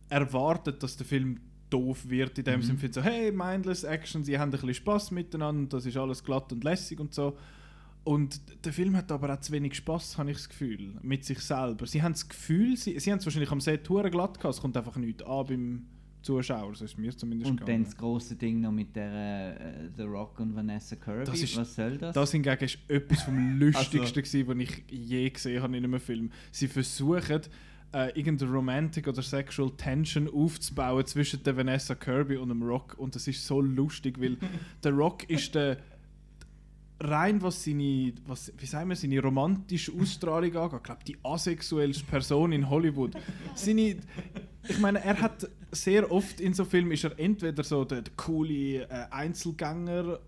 erwartet, 0.10 0.84
dass 0.84 0.98
der 0.98 1.06
Film 1.06 1.40
doof 1.70 2.08
wird, 2.08 2.38
in 2.38 2.46
dem 2.46 2.60
Mhm. 2.60 2.64
Sinne 2.78 2.94
so, 2.94 3.02
hey, 3.02 3.32
mindless 3.32 3.84
Action, 3.84 4.24
sie 4.24 4.38
haben 4.38 4.50
ein 4.50 4.52
bisschen 4.52 4.74
Spaß 4.76 5.12
miteinander, 5.12 5.78
das 5.78 5.86
ist 5.86 5.98
alles 5.98 6.24
glatt 6.24 6.52
und 6.52 6.64
lässig 6.64 7.00
und 7.00 7.14
so. 7.14 7.38
Und 8.04 8.42
der 8.66 8.74
Film 8.74 8.96
hat 8.98 9.12
aber 9.12 9.34
auch 9.34 9.40
zu 9.40 9.54
wenig 9.54 9.76
Spaß, 9.76 10.18
habe 10.18 10.30
ich 10.32 10.38
das 10.38 10.50
Gefühl, 10.50 10.96
mit 11.02 11.24
sich 11.24 11.40
selber. 11.40 11.88
Sie 11.88 12.04
haben 12.04 12.12
das 12.12 12.28
Gefühl, 12.28 12.76
sie, 12.76 13.00
sie 13.00 13.12
haben 13.12 13.20
es 13.20 13.26
wahrscheinlich 13.26 13.52
am 13.52 13.62
Set 13.62 13.88
glatt 13.88 14.12
gehabt, 14.12 14.46
es 14.56 14.62
kommt 14.62 14.76
einfach 14.76 14.98
nichts 14.98 15.24
an 15.24 15.46
beim 15.48 15.86
Zuschauer, 16.24 16.74
so 16.74 16.86
ist 16.86 16.98
mir 16.98 17.16
zumindest 17.16 17.52
Und 17.52 17.60
dann 17.60 17.66
gegangen. 17.68 17.84
das 17.84 17.98
große 17.98 18.36
Ding 18.36 18.62
noch 18.62 18.72
mit 18.72 18.96
der 18.96 19.60
äh, 19.60 19.90
The 19.96 20.04
Rock 20.04 20.40
und 20.40 20.56
Vanessa 20.56 20.96
Kirby. 20.96 21.26
Das 21.26 21.42
ist- 21.42 21.56
Was 21.58 21.76
soll 21.76 21.98
das? 21.98 22.16
Das 22.16 22.32
hingegen 22.32 22.64
ist 22.64 22.80
etwas 22.88 23.22
vom 23.24 23.60
Lustigsten, 23.60 24.24
gewesen, 24.24 24.48
was 24.48 24.58
ich 24.58 24.84
je 24.90 25.30
gesehen 25.30 25.62
habe 25.62 25.78
in 25.78 25.84
einem 25.84 26.00
Film. 26.00 26.32
Sie 26.52 26.68
versuchen, 26.68 27.42
äh, 27.94 28.10
irgendeine 28.18 28.52
Romantic 28.52 29.08
oder 29.08 29.22
Sexual 29.22 29.70
Tension 29.78 30.28
aufzubauen 30.34 31.06
zwischen 31.06 31.44
der 31.44 31.56
Vanessa 31.56 31.94
Kirby 31.94 32.38
und 32.38 32.50
dem 32.50 32.64
Rock. 32.64 32.96
Und 32.98 33.14
das 33.14 33.28
ist 33.28 33.46
so 33.46 33.62
lustig, 33.62 34.20
weil 34.20 34.38
der 34.84 34.92
Rock 34.94 35.30
ist 35.30 35.54
der 35.54 35.78
rein 37.06 37.42
was 37.42 37.64
seine, 37.64 38.14
was, 38.26 38.52
wie 38.58 38.66
sagen 38.66 38.90
wir, 38.90 38.96
seine 38.96 39.22
romantische 39.22 39.92
Ausstrahlung 39.94 40.56
angeht, 40.56 40.78
ich 40.78 40.84
glaube 40.84 41.04
die 41.08 41.18
asexuellste 41.24 42.06
Person 42.06 42.52
in 42.52 42.70
Hollywood. 42.70 43.12
Seine, 43.56 43.98
ich 44.68 44.80
meine, 44.80 45.04
er 45.04 45.20
hat 45.22 45.50
sehr 45.72 46.12
oft 46.12 46.40
in 46.40 46.54
so 46.54 46.66
Filmen 46.66 46.92
ist 46.92 47.04
er 47.04 47.20
entweder 47.20 47.64
so 47.64 47.84
der, 47.86 48.02
der 48.02 48.14
coole 48.16 48.84
äh, 48.84 48.88
Einzelgänger 49.12 50.20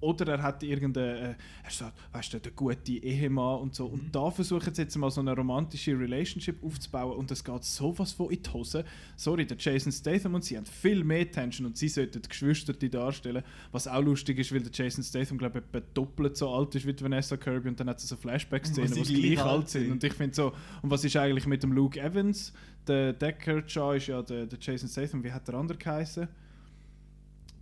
oder 0.00 0.32
er 0.32 0.42
hat 0.42 0.62
irgendeine, 0.62 1.18
äh, 1.18 1.34
er 1.64 1.70
sagt, 1.70 1.98
weißt 2.12 2.34
du, 2.34 2.40
der 2.40 2.52
gute 2.52 2.92
Ehemann 2.92 3.60
und 3.60 3.74
so. 3.74 3.88
Mhm. 3.88 3.94
Und 3.94 4.14
da 4.14 4.30
versuchen 4.30 4.72
sie 4.72 4.82
jetzt 4.82 4.96
mal 4.96 5.10
so 5.10 5.20
eine 5.20 5.34
romantische 5.34 5.98
Relationship 5.98 6.62
aufzubauen 6.62 7.16
und 7.16 7.30
es 7.30 7.42
geht 7.42 7.64
sowas 7.64 8.12
von 8.12 8.30
in 8.30 8.42
die 8.42 8.50
Hose. 8.50 8.84
Sorry, 9.16 9.46
der 9.46 9.56
Jason 9.58 9.90
Statham 9.92 10.34
und 10.34 10.44
sie 10.44 10.56
haben 10.56 10.66
viel 10.66 11.02
mehr 11.02 11.30
Tension 11.30 11.66
und 11.66 11.76
sie 11.76 11.88
sollten 11.88 12.22
die 12.22 12.28
Geschwister 12.28 12.72
darstellen. 12.72 13.42
Was 13.72 13.88
auch 13.88 14.02
lustig 14.02 14.38
ist, 14.38 14.52
weil 14.52 14.60
der 14.60 14.72
Jason 14.72 15.02
Statham, 15.02 15.38
glaube 15.38 15.58
ich, 15.58 15.64
etwa 15.64 15.86
doppelt 15.94 16.36
so 16.36 16.50
alt 16.50 16.74
ist 16.74 16.86
wie 16.86 16.98
Vanessa 17.00 17.36
Kirby 17.36 17.68
und 17.68 17.80
dann 17.80 17.88
hat 17.88 18.00
sie 18.00 18.06
so 18.06 18.16
Flashback-Szenen, 18.16 18.96
Wo 18.96 19.04
sie 19.04 19.14
gleich 19.20 19.44
alt 19.44 19.68
sind. 19.68 19.90
Und 19.90 20.04
ich 20.04 20.12
finde 20.12 20.34
so, 20.34 20.52
und 20.82 20.90
was 20.90 21.04
ist 21.04 21.16
eigentlich 21.16 21.46
mit 21.46 21.62
dem 21.62 21.72
Luke 21.72 22.00
Evans? 22.00 22.52
Der 22.86 23.12
Deckard 23.12 23.70
Shaw 23.70 23.96
ist 23.96 24.06
ja 24.06 24.22
der, 24.22 24.46
der 24.46 24.58
Jason 24.60 24.88
Statham, 24.88 25.22
wie 25.22 25.32
hat 25.32 25.46
der 25.48 25.54
andere 25.54 25.76
geheißen? 25.76 26.28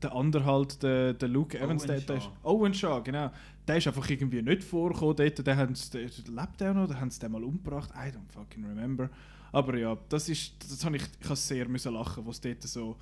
Der 0.02 0.14
andere 0.14 0.44
halt, 0.44 0.82
der, 0.82 1.14
der 1.14 1.28
Luke 1.28 1.58
Evans, 1.58 1.82
Owen 1.84 1.88
der, 1.88 2.00
der 2.02 2.16
ist. 2.18 2.30
Owen 2.42 2.74
Shaw, 2.74 3.00
genau. 3.02 3.30
Der 3.66 3.76
ist 3.78 3.86
einfach 3.86 4.08
irgendwie 4.10 4.42
nicht 4.42 4.62
vorgekommen 4.62 5.16
dort, 5.16 5.46
der, 5.46 5.56
haben's- 5.56 5.90
der 5.90 6.02
lebt 6.02 6.60
der 6.60 6.74
noch, 6.74 6.84
oder 6.84 7.00
haben 7.00 7.10
sie 7.10 7.18
den 7.20 7.32
mal 7.32 7.42
umgebracht? 7.42 7.90
I 7.94 8.10
don't 8.10 8.30
fucking 8.30 8.64
remember. 8.64 9.08
Aber 9.52 9.76
ja, 9.78 9.96
das 10.08 10.28
ist, 10.28 10.54
das 10.70 10.84
habe 10.84 10.96
ich, 10.96 11.02
ich 11.20 11.24
habe 11.26 11.36
sehr 11.36 11.66
müssen 11.68 11.94
lachen, 11.94 12.24
wo 12.26 12.32
sie 12.32 12.42
dort 12.42 12.62
so 12.64 12.96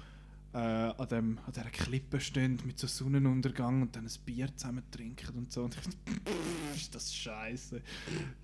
äh, 0.53 0.59
an, 0.59 1.09
dem, 1.09 1.39
an 1.45 1.53
dieser 1.53 1.71
Klippe 1.71 2.21
stehen 2.21 2.61
mit 2.65 2.79
so 2.79 2.87
Sonnenuntergang 2.87 3.83
und 3.83 3.97
dann 3.97 4.05
ein 4.07 4.13
Bier 4.25 4.49
zusammen 4.57 4.85
trinken 4.93 5.37
und 5.37 5.51
so. 5.53 5.65
Und 5.65 5.75
ich 5.75 5.83
dachte, 6.25 6.37
ist 6.77 6.95
das 6.95 7.13
scheiße. 7.13 7.83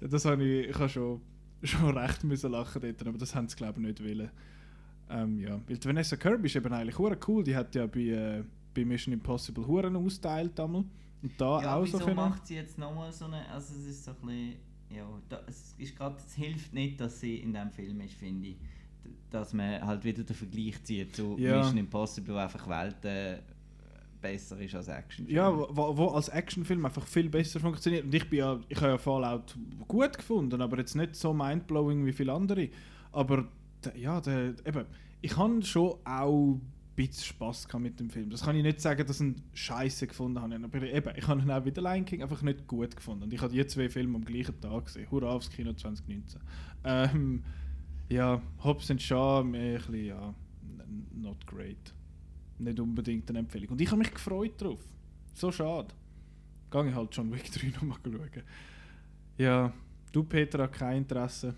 Das 0.01 0.24
habe 0.24 0.43
ich, 0.44 0.68
ich 0.70 0.74
habe 0.77 0.89
schon, 0.89 1.20
schon 1.62 1.97
recht 1.97 2.24
müssen 2.24 2.51
lachen 2.51 2.82
dort, 2.82 3.06
aber 3.06 3.16
das 3.18 3.32
haben 3.35 3.48
sie 3.48 3.55
glaube 3.55 3.81
ich 3.81 3.86
nicht 3.86 4.02
wollen. 4.02 4.31
Ähm, 5.11 5.39
ja, 5.41 5.61
weil 5.66 5.78
Vanessa 5.85 6.16
Kirby 6.16 6.47
ist 6.47 6.57
eben 6.57 6.73
eigentlich 6.73 6.99
cool. 7.28 7.43
Die 7.45 7.55
hat 7.57 7.74
ja 7.74 7.87
bei, 7.87 8.01
äh, 8.01 8.45
bei 8.74 8.85
Mission 8.85 9.12
Impossible 9.12 9.66
Huren 9.66 9.97
austeilt 9.97 10.53
damals. 10.59 10.87
Und 11.23 11.32
da 11.39 11.61
Ja, 11.62 11.77
auch 11.77 11.85
wieso 11.85 11.99
so 11.99 12.05
können. 12.05 12.16
macht 12.16 12.47
sie 12.47 12.55
jetzt 12.55 12.78
nochmal 12.78 13.12
so 13.12 13.27
eine, 13.27 13.47
also 13.51 13.74
es 13.74 13.87
ist 13.87 14.05
so 14.05 14.12
ein 14.12 14.16
bisschen, 14.27 14.55
ja, 14.97 15.05
da, 15.28 15.41
es 15.47 15.74
ist 15.77 15.97
gerade, 15.97 16.16
es 16.24 16.35
hilft 16.35 16.73
nicht, 16.73 17.01
dass 17.01 17.20
sie 17.20 17.37
in 17.37 17.53
diesem 17.53 17.70
Film 17.70 18.01
ist, 18.01 18.15
finde 18.15 18.49
ich. 18.49 18.57
Dass 19.31 19.53
man 19.53 19.85
halt 19.85 20.03
wieder 20.05 20.23
den 20.24 20.35
Vergleich 20.37 20.82
zieht 20.85 21.15
zu 21.16 21.37
Ja. 21.39 21.59
Mission 21.59 21.78
Impossible, 21.78 22.35
wo 22.35 22.39
einfach 22.39 22.66
Welten 22.69 23.41
besser 24.20 24.61
ist 24.61 24.74
als 24.74 24.89
Action. 24.89 25.27
Ja, 25.28 25.51
wo, 25.57 25.97
wo 25.97 26.09
als 26.09 26.28
Actionfilm 26.28 26.85
einfach 26.85 27.07
viel 27.07 27.28
besser 27.28 27.59
funktioniert. 27.61 28.05
Und 28.05 28.15
ich 28.15 28.28
bin 28.28 28.39
ja, 28.41 28.61
ich 28.69 28.77
habe 28.78 28.89
ja 28.93 28.99
Fallout 28.99 29.57
gut 29.89 30.16
gefunden, 30.16 30.61
aber 30.61 30.78
jetzt 30.78 30.95
nicht 30.95 31.16
so 31.16 31.32
mindblowing 31.32 32.05
wie 32.05 32.12
viele 32.12 32.32
andere. 32.32 32.69
Aber 33.12 33.47
ja, 33.97 34.20
der, 34.20 34.55
eben, 34.65 34.86
ich 35.20 35.36
habe 35.36 35.62
schon 35.62 35.94
auch 36.05 36.55
ein 36.55 36.61
bisschen 36.97 37.24
Spass 37.24 37.66
mit 37.78 37.98
dem 38.01 38.11
Film. 38.11 38.31
Das 38.31 38.43
kann 38.43 38.57
ich 38.57 38.62
nicht 38.62 38.81
sagen, 38.81 39.07
dass 39.07 39.20
ich 39.20 39.27
ihn 39.27 39.43
scheiße 39.52 40.07
gefunden 40.07 40.40
habe. 40.40 40.55
Aber 40.55 40.82
eben, 40.82 41.12
ich 41.16 41.27
habe 41.27 41.40
ihn 41.40 41.51
auch 41.51 41.65
wie 41.65 41.73
der 41.73 41.82
Lion 41.82 42.05
King 42.05 42.23
einfach 42.23 42.43
nicht 42.43 42.66
gut 42.66 42.94
gefunden. 42.97 43.24
Und 43.24 43.32
ich 43.32 43.40
habe 43.40 43.52
die 43.52 43.66
zwei 43.66 43.89
Filme 43.89 44.16
am 44.16 44.24
gleichen 44.24 44.61
Tag 44.61 44.86
gesehen. 44.86 45.11
Hurra 45.11 45.31
aufs 45.31 45.51
Kino 45.51 45.73
2019. 45.73 46.40
Ähm, 46.85 47.44
ja, 48.09 48.43
Hobbs 48.62 48.90
and 48.90 49.01
Shaw, 49.01 49.40
ein 49.40 49.52
bisschen, 49.52 50.07
ja, 50.07 50.35
not 51.15 51.47
great. 51.47 51.94
Nicht 52.59 52.81
unbedingt 52.81 53.28
eine 53.31 53.39
Empfehlung. 53.40 53.70
Und 53.70 53.81
ich 53.81 53.89
habe 53.89 53.98
mich 53.98 54.12
gefreut 54.12 54.61
drauf. 54.61 54.81
So 55.35 55.51
schade. 55.51 55.94
Gehe 56.70 56.89
ich 56.89 56.94
halt 56.94 57.15
John 57.15 57.32
Wick 57.32 57.51
3 57.51 57.69
nochmal 57.74 57.98
schauen. 58.05 58.43
Ja, 59.39 59.73
du 60.12 60.24
Peter 60.24 60.62
hast 60.62 60.73
kein 60.73 60.98
Interesse. 60.98 61.55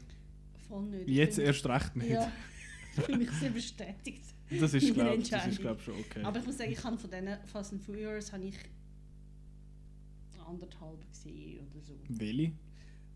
Voll 0.73 0.89
nicht. 0.89 1.07
Ich 1.07 1.17
Jetzt 1.17 1.39
erst 1.39 1.67
recht 1.67 1.97
nicht. 1.97 2.09
Ja, 2.09 2.33
ich 2.97 3.03
fühle 3.05 3.19
mich 3.19 3.31
sehr 3.33 3.51
bestätigt. 3.51 4.25
Das 4.61 4.75
ist, 4.75 4.93
glaube 4.93 5.17
ich, 5.17 5.59
glaub, 5.61 5.81
schon 5.81 5.95
okay. 5.95 6.23
Aber 6.23 6.39
ich 6.39 6.45
muss 6.45 6.59
sagen, 6.59 6.73
ich 6.73 6.85
habe 6.85 6.99
von 6.99 7.11
diesen 7.11 7.39
Fast 7.47 7.73
and 7.73 7.83
Furious 7.83 8.31
habe 8.35 8.45
ich 8.45 8.55
anderthalb 10.47 11.11
gesehen 11.11 11.67
oder 11.71 11.81
so. 11.81 11.99
Welche? 12.09 12.53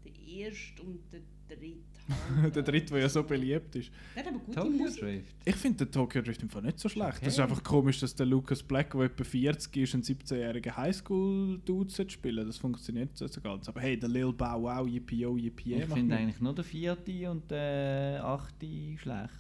Der 0.03 0.15
erste 0.15 0.83
und 0.83 1.01
der 1.13 1.21
dritte. 1.49 1.77
der 2.55 2.63
dritte, 2.63 2.93
der 2.95 3.03
ja 3.03 3.09
so 3.09 3.23
beliebt 3.25 3.75
ist. 3.75 3.91
Der 4.15 4.23
hat 4.23 4.31
aber 4.31 4.39
gute 4.39 4.53
Tokyo 4.61 4.71
Musik. 4.71 5.01
Drift. 5.01 5.35
Ich 5.45 5.57
finde 5.57 5.85
den 5.85 5.93
Tokyo 5.93 6.23
Drift 6.23 6.43
im 6.43 6.49
Fall 6.51 6.63
nicht 6.63 6.79
so 6.79 6.89
schlecht. 6.89 7.19
Das 7.21 7.29
ist 7.35 7.41
Okay. 7.41 7.51
einfach 7.51 7.63
komisch, 7.65 7.99
dass 7.99 8.15
der 8.15 8.27
Lucas 8.27 8.63
Black, 8.63 8.93
der 8.93 9.01
etwa 9.03 9.25
40 9.25 9.77
ist, 9.77 9.95
einen 9.95 10.03
17-jährigen 10.05 10.77
Highschool-Dude 10.77 12.11
spielen 12.11 12.47
Das 12.47 12.59
funktioniert 12.59 13.17
so 13.17 13.27
ganz. 13.41 13.69
Aber 13.69 13.81
hey, 13.81 13.99
der 13.99 14.09
Lil 14.09 14.33
Bow 14.33 14.63
Wow, 14.63 14.83
oh, 14.83 14.87
yippie 14.87 15.75
Ich 15.75 15.87
finde 15.87 16.17
eigentlich 16.17 16.41
nur 16.41 16.55
der 16.55 16.65
vierte 16.65 17.31
und 17.31 17.51
der 17.51 18.25
achte 18.25 18.67
schlecht. 18.99 19.31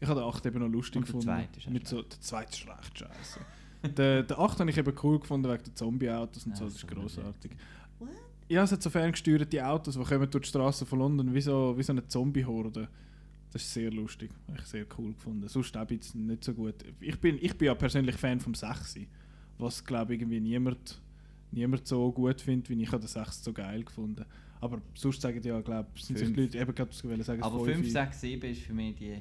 Ich 0.00 0.08
habe 0.08 0.20
den 0.20 0.28
8 0.28 0.46
eben 0.46 0.58
noch 0.58 0.68
lustig 0.68 0.96
Und 0.96 1.02
der 1.02 1.06
gefunden. 1.14 1.26
zweite 1.26 1.58
ist 1.60 1.70
Mit 1.70 1.86
so, 1.86 2.02
der 2.02 2.20
zweite 2.20 2.50
ist 2.52 2.66
recht 2.68 2.98
scheiße. 2.98 3.40
der, 3.96 4.22
der 4.24 4.38
8 4.38 4.60
habe 4.60 4.70
ich 4.70 4.76
eben 4.78 4.94
cool 5.02 5.20
gefunden 5.20 5.48
wegen 5.50 5.62
der 5.64 5.74
Zombie-Autos 5.74 6.44
und 6.46 6.52
Ja, 6.52 6.56
so, 6.58 6.64
das 6.64 6.74
ist 6.74 6.88
großartig. 6.88 7.52
Ja, 8.48 8.64
es 8.64 8.72
hat 8.72 8.82
so 8.82 8.90
ferngesteuerte 8.90 9.66
Autos, 9.66 9.94
die 9.94 10.02
kommen 10.02 10.30
durch 10.30 10.44
die 10.44 10.48
Straßen 10.48 10.86
von 10.86 10.98
London 10.98 11.34
wie 11.34 11.40
so, 11.40 11.76
wie 11.76 11.82
so 11.82 11.92
eine 11.92 12.06
Zombie-Horde. 12.06 12.88
Das 13.52 13.62
ist 13.62 13.74
sehr 13.74 13.90
lustig. 13.90 14.30
Habe 14.48 14.58
ich 14.58 14.64
sehr 14.64 14.86
cool 14.98 15.12
gefunden. 15.12 15.46
Sonst 15.48 15.76
auch 15.76 15.90
jetzt 15.90 16.14
nicht 16.14 16.42
so 16.42 16.54
gut. 16.54 16.74
Ich 17.00 17.20
bin, 17.20 17.38
ich 17.40 17.56
bin 17.56 17.66
ja 17.66 17.74
persönlich 17.74 18.16
Fan 18.16 18.40
vom 18.40 18.54
6. 18.54 19.00
Was, 19.58 19.84
glaube 19.84 20.14
ich, 20.14 20.20
irgendwie 20.20 20.40
niemand, 20.40 21.00
niemand 21.50 21.86
so 21.86 22.10
gut 22.12 22.40
findet, 22.40 22.70
wie 22.70 22.82
ich 22.82 22.90
habe 22.90 23.00
den 23.00 23.08
6 23.08 23.44
so 23.44 23.52
geil 23.52 23.84
gefunden. 23.84 24.24
Aber 24.60 24.80
sonst 24.94 25.20
sagen 25.20 25.40
die 25.42 25.48
ja, 25.48 25.60
glaube 25.60 25.88
ich, 25.94 26.04
sind 26.04 26.18
sich 26.18 26.32
die 26.32 26.40
Leute 26.40 26.58
eben 26.58 26.74
gerade 26.74 26.90
wollen 27.04 27.22
sagen. 27.22 27.42
Aber 27.42 27.64
fünf. 27.64 27.78
5, 27.78 27.90
6, 27.92 28.20
7 28.20 28.50
ist 28.50 28.62
für 28.62 28.72
mich 28.72 28.94
die, 28.94 29.18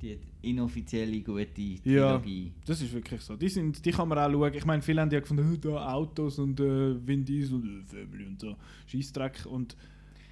die 0.00 0.18
inoffizielle 0.42 1.20
gute 1.22 1.60
Ja. 1.84 2.18
Trilogie. 2.18 2.52
Das 2.66 2.80
ist 2.82 2.92
wirklich 2.92 3.20
so. 3.20 3.36
Die, 3.36 3.48
sind, 3.48 3.84
die 3.84 3.90
kann 3.90 4.08
man 4.08 4.18
auch 4.18 4.30
schauen. 4.30 4.54
Ich 4.54 4.64
meine, 4.64 4.82
viele 4.82 5.00
haben 5.00 5.10
ja 5.10 5.20
gefunden, 5.20 5.54
«Äh, 5.54 5.58
da 5.58 5.92
Autos 5.94 6.38
und 6.38 6.60
äh, 6.60 7.06
Vin 7.06 7.24
Diesel 7.24 7.54
und 7.56 7.82
äh, 7.92 8.04
Family 8.04 8.26
und 8.26 8.40
so. 8.40 8.54
Scheissdreck. 8.86 9.46
Und 9.46 9.76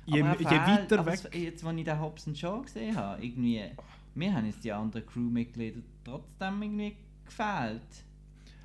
je, 0.06 0.22
aber 0.22 0.38
je 0.38 0.46
er 0.46 0.66
weiter 0.66 0.98
aber 1.00 1.12
weg. 1.12 1.20
es- 1.32 1.40
Jetzt, 1.40 1.64
als 1.64 1.78
ich 1.78 1.84
den 1.84 2.00
Hobson 2.00 2.34
schon 2.36 2.62
gesehen 2.62 2.94
habe, 2.94 3.24
irgendwie, 3.24 3.60
mir 4.14 4.32
haben 4.34 4.46
jetzt 4.46 4.62
die 4.64 4.72
anderen 4.72 5.06
Crewmitglieder 5.06 5.80
trotzdem 6.04 6.62
irgendwie 6.62 6.94
gefehlt. 7.24 7.80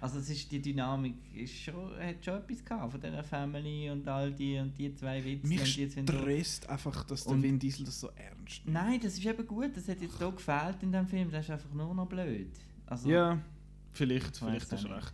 Also 0.01 0.19
es 0.19 0.29
ist 0.29 0.51
die 0.51 0.61
Dynamik 0.61 1.15
ist 1.35 1.53
schon, 1.55 1.91
hat 1.99 2.23
schon 2.23 2.35
etwas 2.35 2.63
gehabt 2.63 2.91
von 2.91 3.01
dieser 3.01 3.23
Family 3.23 3.89
und 3.89 4.07
all 4.07 4.31
die 4.31 4.57
und 4.57 4.77
die 4.77 4.93
zwei 4.95 5.23
Witze 5.23 5.47
Mich 5.47 5.97
und 5.97 6.09
die 6.09 6.13
stresst 6.13 6.69
einfach, 6.69 7.03
dass 7.03 7.25
der 7.25 7.41
Vin 7.41 7.59
Diesel 7.59 7.85
das 7.85 7.99
so 7.99 8.09
ernst 8.15 8.65
nimmt. 8.65 8.73
Nein, 8.73 8.99
das 9.01 9.13
ist 9.13 9.25
eben 9.25 9.45
gut, 9.45 9.75
das 9.75 9.87
hat 9.87 10.01
jetzt 10.01 10.17
hier 10.17 10.31
gefehlt 10.31 10.77
in 10.81 10.91
dem 10.91 11.07
Film, 11.07 11.29
das 11.31 11.45
ist 11.45 11.51
einfach 11.51 11.73
nur 11.73 11.93
noch 11.93 12.07
blöd. 12.07 12.51
Also, 12.85 13.09
Ja, 13.09 13.39
vielleicht, 13.91 14.31
Ich 14.31 14.37
vielleicht 14.37 14.71
hast 14.71 14.83
du 14.85 14.87
recht. 14.87 15.13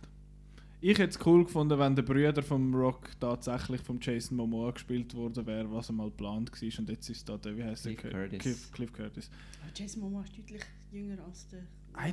Ich 0.80 0.98
hätte 0.98 1.18
es 1.18 1.26
cool 1.26 1.44
gefunden, 1.44 1.78
wenn 1.78 1.96
der 1.96 2.02
Brüder 2.02 2.42
vom 2.42 2.72
Rock 2.74 3.18
tatsächlich 3.18 3.80
vom 3.80 3.98
Jason 4.00 4.36
Momoa 4.36 4.70
gespielt 4.72 5.14
worden 5.14 5.44
wäre, 5.46 5.72
was 5.72 5.88
einmal 5.88 6.10
geplant 6.10 6.52
war. 6.52 6.78
Und 6.78 6.88
jetzt 6.90 7.08
ist 7.08 7.28
da 7.28 7.36
der, 7.38 7.56
wie 7.56 7.64
heißt 7.64 7.84
Cliff 7.84 8.02
der? 8.02 8.10
Curtis. 8.10 8.38
Cliff, 8.38 8.72
Cliff 8.72 8.92
Curtis. 8.92 9.30
Aber 9.62 9.72
Jason 9.74 10.02
Momoa 10.02 10.22
ist 10.22 10.38
deutlich 10.38 10.62
jünger 10.92 11.24
als 11.24 11.48
der. 11.48 11.62
I 11.98 12.12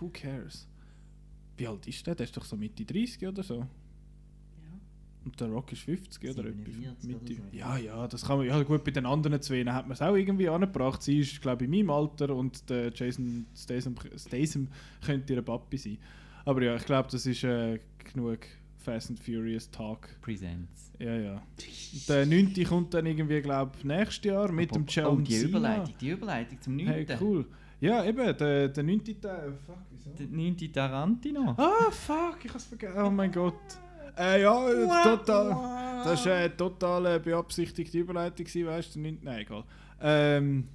who 0.00 0.08
cares? 0.10 0.66
Wie 1.56 1.66
alt 1.66 1.86
ist 1.86 2.06
der? 2.06 2.14
Der 2.14 2.24
ist 2.24 2.36
doch 2.36 2.44
so 2.44 2.56
Mitte 2.56 2.84
30 2.84 3.26
oder 3.28 3.42
so. 3.42 3.54
Ja. 3.58 3.66
Und 5.24 5.40
der 5.40 5.48
Rock 5.48 5.72
ist 5.72 5.82
50 5.82 6.30
oder 6.30 6.48
etwas. 6.48 6.74
47 6.74 7.08
Mitte. 7.08 7.24
oder 7.24 7.50
so. 7.50 7.56
Ja, 7.56 7.76
ja, 7.78 8.08
das 8.08 8.24
kann 8.24 8.38
man. 8.38 8.46
Ja, 8.46 8.62
gut, 8.62 8.84
bei 8.84 8.90
den 8.90 9.06
anderen 9.06 9.40
zwei 9.40 9.64
hat 9.64 9.86
man 9.86 9.92
es 9.92 10.02
auch 10.02 10.14
irgendwie 10.14 10.48
angebracht. 10.48 11.02
Sie 11.02 11.20
ist, 11.20 11.40
glaube 11.40 11.64
ich, 11.64 11.70
in 11.70 11.86
meinem 11.86 11.90
Alter 11.90 12.34
und 12.34 12.68
der 12.68 12.92
Jason 12.92 13.46
Statham, 13.54 13.94
Statham 14.16 14.68
könnte 15.04 15.32
ihre 15.32 15.42
Papi 15.42 15.76
sein. 15.78 15.98
Aber 16.44 16.62
ja, 16.62 16.76
ich 16.76 16.84
glaube, 16.84 17.08
das 17.10 17.24
ist 17.24 17.44
äh, 17.44 17.78
genug 18.12 18.40
Fast 18.84 19.10
and 19.10 19.18
Furious 19.18 19.70
Talk. 19.70 20.08
Presents. 20.20 20.92
Ja, 20.98 21.16
ja. 21.16 21.42
Der 22.06 22.26
9. 22.26 22.52
kommt 22.68 22.92
dann 22.92 23.06
irgendwie, 23.06 23.40
glaube 23.40 23.72
ich, 23.78 23.84
nächstes 23.84 24.24
Jahr 24.30 24.52
mit 24.52 24.74
dem 24.74 24.84
John 24.86 25.18
Oh, 25.18 25.20
die. 25.22 25.36
Überleitung, 25.38 25.94
die 25.98 26.10
Überleitung 26.10 26.60
zum 26.60 26.76
9. 26.76 26.86
Hey, 26.86 27.06
cool. 27.20 27.46
Ja, 27.84 28.02
eben, 28.02 28.36
der, 28.36 28.68
der 28.68 28.82
9. 28.82 29.04
Teil. 29.20 29.52
Fuck, 29.66 29.76
wieso? 29.90 30.10
Der 30.10 30.26
9. 30.26 30.56
Tarantino. 30.72 31.54
Ah, 31.58 31.90
fuck, 31.90 32.38
ich 32.42 32.50
hab's 32.50 32.64
vergessen. 32.64 32.98
Oh 32.98 33.10
mein 33.10 33.30
Gott. 33.30 33.52
Äh, 34.16 34.40
ja, 34.40 34.70
äh, 34.70 35.02
total. 35.02 36.02
Das 36.02 36.24
war 36.24 36.32
eine 36.32 36.56
total 36.56 37.06
äh, 37.06 37.18
beabsichtigte 37.18 37.98
Überleitung, 37.98 38.46
weißt 38.46 38.94
du? 38.94 39.00
Nicht, 39.00 39.22
nein, 39.22 39.40
egal. 39.40 39.64
Ähm, 40.00 40.68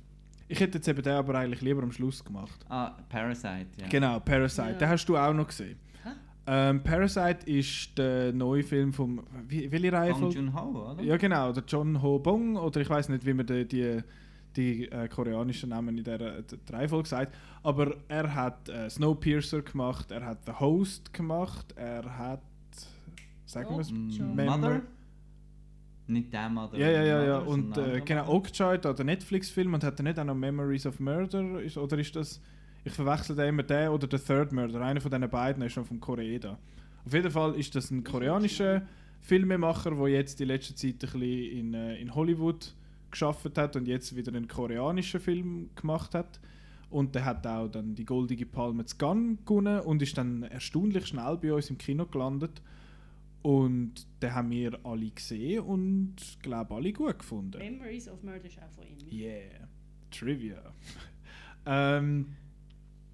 ich 0.48 0.60
hätte 0.60 0.78
jetzt 0.78 0.88
eben 0.88 1.02
den 1.02 1.14
aber 1.14 1.34
eigentlich 1.34 1.62
lieber 1.62 1.82
am 1.82 1.92
Schluss 1.92 2.24
gemacht. 2.24 2.64
Ah, 2.70 2.92
Parasite, 3.10 3.68
ja. 3.78 3.88
Genau, 3.88 4.20
Parasite. 4.20 4.74
Ja. 4.74 4.74
Den 4.74 4.90
hast 4.90 5.06
du 5.10 5.18
auch 5.18 5.34
noch 5.34 5.48
gesehen. 5.48 5.80
Ähm, 6.46 6.84
Parasite 6.84 7.50
ist 7.50 7.98
der 7.98 8.34
neue 8.34 8.64
Film. 8.64 8.92
Wie, 9.48 9.72
welche 9.72 9.92
Reihe? 9.92 10.14
Bong 10.14 10.32
Joon-ho, 10.32 10.92
oder? 10.92 11.04
Ja, 11.04 11.18
genau, 11.18 11.54
der 11.54 11.64
John 11.68 12.02
Ho 12.02 12.20
Bong, 12.20 12.56
oder 12.56 12.82
ich 12.82 12.90
weiß 12.90 13.10
nicht, 13.10 13.26
wie 13.26 13.34
man 13.34 13.46
die, 13.46 13.68
die, 13.68 14.02
die 14.60 14.92
äh, 14.92 15.08
koreanischen 15.08 15.70
Namen 15.70 15.98
in 15.98 16.04
dieser 16.04 16.42
d- 16.42 16.58
Reihenfolge 16.72 17.08
sagt. 17.08 17.36
Aber 17.64 17.86
er 18.08 18.28
hat 18.34 18.70
äh, 18.70 18.90
Snowpiercer 18.90 19.62
gemacht, 19.62 20.12
er 20.12 20.26
hat 20.26 20.46
The 20.46 20.54
Host 20.60 21.14
gemacht, 21.14 21.74
er 21.76 22.06
hat. 22.18 22.42
Sagen 23.46 23.70
wir 23.76 23.80
es? 23.80 23.92
Okja. 23.92 24.26
Mother? 24.26 24.82
Nicht 26.08 26.34
der 26.34 26.50
Mother. 26.50 26.78
Ja, 26.78 26.90
ja, 26.90 27.04
ja, 27.04 27.24
ja. 27.24 27.38
Und 27.40 27.78
äh, 27.78 28.02
genau, 28.02 28.44
da 28.78 28.94
der 28.94 29.06
Netflix-Film, 29.06 29.74
und 29.74 29.84
hat 29.84 30.00
er 30.00 30.04
nicht 30.04 30.20
auch 30.20 30.24
noch 30.26 30.36
Memories 30.36 30.86
of 30.86 31.00
Murder? 31.00 31.62
Ist, 31.62 31.78
oder 31.78 31.98
ist 31.98 32.16
das. 32.16 32.42
Ich 32.84 32.94
verwechsel 32.94 33.36
den 33.36 33.50
immer 33.50 33.64
den 33.64 33.90
oder 33.90 34.08
der 34.08 34.24
Third 34.24 34.52
Murder. 34.52 34.82
Einer 34.82 35.02
von 35.02 35.12
diesen 35.12 35.30
beiden 35.30 35.64
ist 35.64 35.74
schon 35.74 35.86
vom 35.86 36.00
Koreeda. 36.00 36.52
Auf 36.52 36.60
Auf 37.06 37.14
jeden 37.14 37.32
Fall 37.32 37.56
ist 37.56 37.74
das 37.76 37.92
ein 37.92 38.04
koreanischer 38.04 38.84
Filmemacher, 39.22 39.92
der 39.92 40.08
jetzt 40.08 40.40
die 40.40 40.46
letzte 40.46 40.76
Zeit 40.76 40.94
ein 40.94 41.00
bisschen 41.00 41.22
in, 41.22 41.74
äh, 41.74 41.98
in 41.98 42.14
Hollywood 42.14 42.74
geschafft 43.12 43.58
hat 43.58 43.76
und 43.76 43.88
jetzt 43.88 44.16
wieder 44.16 44.34
einen 44.34 44.48
koreanischen 44.48 45.20
Film 45.20 45.70
gemacht 45.76 46.16
hat. 46.16 46.40
Und 46.90 47.14
der 47.14 47.26
hat 47.26 47.46
auch 47.46 47.68
dann 47.68 47.94
die 47.94 48.06
Goldige 48.06 48.46
Palme 48.46 48.86
zu 48.86 48.98
Cannes 48.98 49.38
gewonnen 49.46 49.82
und 49.82 50.02
ist 50.02 50.18
dann 50.18 50.44
erstaunlich 50.44 51.06
schnell 51.06 51.38
bei 51.38 51.54
uns 51.54 51.70
im 51.70 51.78
Kino 51.78 52.06
gelandet. 52.06 52.62
Und 53.42 54.08
den 54.22 54.34
haben 54.34 54.50
wir 54.52 54.80
alle 54.84 55.10
gesehen 55.10 55.62
und 55.62 56.16
glaube 56.42 56.76
alle 56.76 56.92
gut 56.92 57.20
gefunden. 57.20 57.58
Memories 57.58 58.10
of 58.10 58.22
Murder 58.24 58.46
ist 58.46 58.58
auch 58.62 58.72
von 58.72 58.84
ihm. 58.84 58.98
Yeah, 59.12 59.68
Trivia. 60.12 60.62
ähm, 61.66 62.36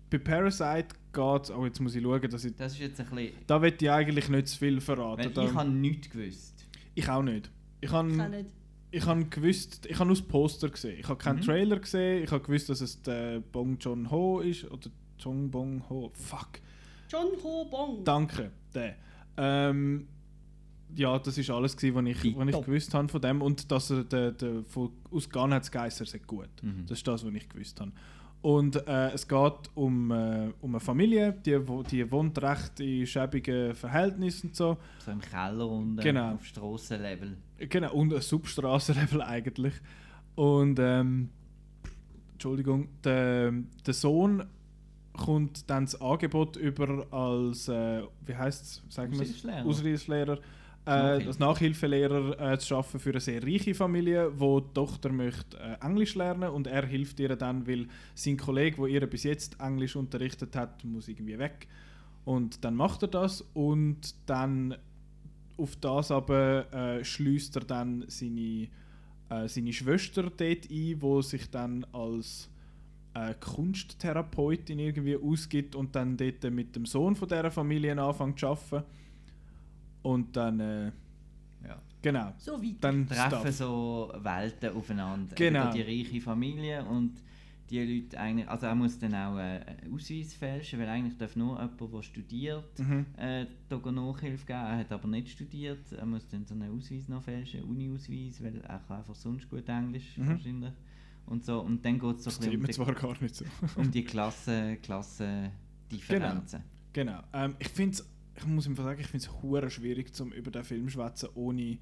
bei 0.10 0.18
Parasite 0.18 0.88
geht 1.14 1.50
oh 1.52 1.66
jetzt 1.66 1.80
muss 1.80 1.96
ich 1.96 2.02
schauen, 2.02 2.30
dass 2.30 2.46
ich... 2.46 2.56
Das 2.56 2.74
ist 2.74 2.80
jetzt 2.80 3.00
ein 3.02 3.08
bisschen... 3.08 3.34
Da 3.46 3.62
will 3.62 3.76
ich 3.80 3.92
eigentlich 3.92 4.30
nicht 4.30 4.48
zu 4.48 4.58
viel 4.58 4.82
verraten. 4.82 5.36
Weil 5.36 5.46
ich 5.46 5.54
habe 5.54 5.70
nichts 5.70 6.10
gewusst. 6.10 6.66
ich 6.96 7.10
auch 7.10 7.22
nicht. 7.22 7.52
Ich 7.82 7.92
habe 7.92 8.08
nicht. 8.08 8.50
Ich 8.96 9.06
habe 9.06 9.26
gewusst, 9.26 9.86
ich 9.86 9.96
habe 10.00 10.06
nur 10.08 10.16
das 10.16 10.26
Poster 10.26 10.70
gesehen. 10.70 10.98
Ich 11.00 11.08
habe 11.08 11.18
keinen 11.18 11.38
Mhm. 11.40 11.42
Trailer 11.44 11.80
gesehen. 11.80 12.24
Ich 12.24 12.32
habe 12.32 12.42
gewusst, 12.44 12.70
dass 12.70 12.82
es 12.82 13.02
der 13.02 13.40
Bong 13.40 13.78
Joon 13.80 14.10
Ho 14.10 14.40
ist 14.40 14.64
oder 14.72 14.90
Jong 15.20 15.52
Bong 15.52 15.84
Ho. 15.90 16.12
Fuck. 16.14 16.60
John 17.10 17.28
Ho 17.44 17.66
Bong. 17.70 18.04
Danke, 18.04 18.52
der. 18.74 18.96
Ähm, 19.38 20.08
ja, 20.96 21.20
das 21.20 21.38
ist 21.38 21.50
alles, 21.50 21.76
gewesen, 21.76 21.96
was 21.96 22.06
ich, 22.24 22.38
was 22.38 22.48
ich 22.48 22.62
gewusst 22.66 22.94
habe 22.94 23.08
von 23.10 23.22
dem. 23.22 23.42
Und 23.42 23.70
dass 23.72 23.90
er 23.90 24.04
der, 24.06 24.32
der, 24.32 24.64
von, 24.64 24.92
aus 25.12 25.30
Ghana 25.30 25.58
hat 25.58 25.72
Geister 25.72 26.06
sehr 26.06 26.22
gut. 26.22 26.50
Mhm. 26.62 26.86
Das 26.88 26.98
ist 27.00 27.08
das, 27.08 27.26
was 27.26 27.34
ich 27.34 27.50
gewusst 27.50 27.80
habe. 27.82 27.92
Und 28.42 28.76
äh, 28.88 29.12
es 29.12 29.28
geht 29.28 29.72
um, 29.74 30.12
äh, 30.12 30.52
um 30.62 30.72
eine 30.76 30.80
Familie, 30.80 31.34
die, 31.46 31.60
die 31.90 32.12
wohnt 32.12 32.40
recht 32.42 32.80
in 32.80 33.08
schäbigen 33.08 33.74
Verhältnissen 33.74 34.48
und 34.48 34.56
so. 34.56 34.78
So 35.00 35.12
im 35.12 35.20
Keller 35.22 35.68
unten 35.68 35.98
Genau. 35.98 36.34
auf 36.34 36.46
Strassenlevel. 36.46 37.38
Genau, 37.58 37.94
und 37.94 38.14
ein 38.14 38.22
Substraßenlevel 38.22 39.22
eigentlich. 39.24 39.74
Und 40.36 40.78
ähm, 40.80 41.30
Entschuldigung, 42.34 42.90
der, 43.04 43.52
der 43.86 43.94
Sohn 43.94 44.44
kommt 45.14 45.70
dann 45.70 45.86
das 45.86 46.00
Angebot 46.00 46.58
über 46.58 47.08
als, 47.12 47.68
äh, 47.70 48.04
wie 48.26 48.36
heißt 48.36 48.64
es, 48.64 48.84
sagen 48.94 49.14
wir. 49.14 49.66
Aushilfslehrer, 49.66 50.40
äh, 50.86 50.90
Nachhilfe. 50.90 51.28
als 51.28 51.40
Nachhilfelehrer 51.40 52.54
äh, 52.54 52.60
zu 52.60 52.76
arbeiten 52.76 53.00
für 53.00 53.10
eine 53.10 53.20
sehr 53.20 53.44
reiche 53.44 53.74
Familie, 53.74 54.32
wo 54.40 54.60
die 54.60 54.74
Tochter 54.74 55.12
möchte 55.12 55.58
äh, 55.58 55.86
Englisch 55.86 56.16
lernen 56.16 56.50
und 56.50 56.68
er 56.68 56.86
hilft 56.86 57.20
ihr 57.20 57.36
dann, 57.36 57.68
weil 57.68 57.88
sein 58.14 58.38
Kollege, 58.38 58.78
wo 58.78 58.86
ihr 58.86 59.06
bis 59.08 59.24
jetzt 59.24 59.60
Englisch 59.60 59.96
unterrichtet 59.96 60.56
hat, 60.56 60.84
muss 60.84 61.08
irgendwie 61.08 61.40
weg. 61.40 61.68
Und 62.24 62.64
dann 62.64 62.76
macht 62.76 63.04
er 63.04 63.08
das 63.08 63.42
und 63.54 64.16
dann 64.26 64.76
auf 65.58 65.76
das 65.78 66.12
aber 66.12 66.72
äh, 66.74 67.04
schließt 67.04 67.56
er 67.56 67.64
dann 67.64 68.06
seine, 68.08 68.68
äh, 69.30 69.48
seine 69.48 69.74
Schwester 69.74 70.24
dort 70.24 70.70
ein, 70.70 71.02
wo 71.02 71.22
sich 71.22 71.50
dann 71.50 71.86
als 71.94 72.50
äh, 73.14 73.34
Kunsttherapeutin 73.40 74.80
irgendwie 74.80 75.16
ausgibt 75.16 75.76
und 75.76 75.96
dann 75.96 76.18
dort 76.18 76.44
mit 76.52 76.76
dem 76.76 76.86
Sohn 76.86 77.16
von 77.16 77.28
dieser 77.28 77.52
Familie 77.52 78.00
anfängt 78.00 78.40
zu 78.40 78.48
arbeiten. 78.48 78.86
Und 80.06 80.36
dann, 80.38 80.60
äh, 80.60 80.86
Ja. 81.68 81.82
genau, 82.02 82.34
So 82.38 82.62
weit. 82.62 82.76
dann 82.82 83.08
Treffen 83.08 83.52
so 83.52 84.12
Welten 84.22 84.70
aufeinander. 84.76 85.36
Genau. 85.36 85.72
Die 85.74 85.82
reiche 85.82 86.22
Familie 86.22 86.84
und 86.86 87.14
die 87.72 87.80
Leute 87.84 88.20
eigentlich, 88.20 88.48
also 88.48 88.68
er 88.68 88.76
muss 88.76 89.00
dann 89.00 89.16
auch 89.16 89.38
äh, 89.40 89.60
einen 89.66 89.92
Ausweis 89.92 90.36
fälschen, 90.36 90.80
weil 90.80 90.88
eigentlich 90.90 91.18
darf 91.18 91.36
nur 91.36 91.60
jemand, 91.60 91.82
der 91.94 92.04
studiert, 92.04 92.78
Mhm. 92.80 93.06
äh, 93.18 93.46
Nachhilfe 93.72 94.46
geben. 94.46 94.60
Er 94.60 94.78
hat 94.78 94.92
aber 94.92 95.08
nicht 95.08 95.30
studiert, 95.30 95.92
er 95.92 96.06
muss 96.06 96.28
dann 96.28 96.46
so 96.46 96.54
einen 96.54 96.70
Ausweis 96.78 97.08
noch 97.10 97.24
fälschen, 97.24 97.64
Uni-Ausweis, 97.64 98.44
weil 98.44 98.58
er 98.62 98.80
kann 98.80 98.98
einfach 99.00 99.16
sonst 99.16 99.50
gut 99.50 99.68
Englisch 99.68 100.16
Mhm. 100.18 100.28
wahrscheinlich. 100.28 100.74
Und 101.26 101.44
so, 101.44 101.62
und 101.62 101.84
dann 101.84 101.98
geht 101.98 102.18
es 102.18 102.24
so 102.26 102.30
Das 102.30 102.40
ein 102.40 102.42
bisschen 102.42 102.60
um 102.62 102.66
die, 102.68 102.74
zwar 102.74 102.94
gar 102.94 103.20
nicht 103.24 103.36
so. 103.36 103.46
um 103.78 103.90
die 103.90 104.04
Klassen, 104.04 104.80
Klassendifferenzen. 104.84 106.62
Genau. 106.94 107.20
Ähm, 107.34 107.56
ich 107.60 107.70
finde 107.70 107.98
ich 108.38 108.46
muss 108.46 108.66
ihm 108.68 108.76
sagen, 108.76 109.00
ich 109.00 109.08
finde 109.08 109.26
es 109.26 109.42
hure 109.42 109.70
schwierig, 109.70 110.14
zum 110.14 110.32
über 110.32 110.52
den 110.52 110.64
Film 110.64 110.86
zu 110.88 110.92
schwätzen, 110.94 111.30
ohne 111.36 111.78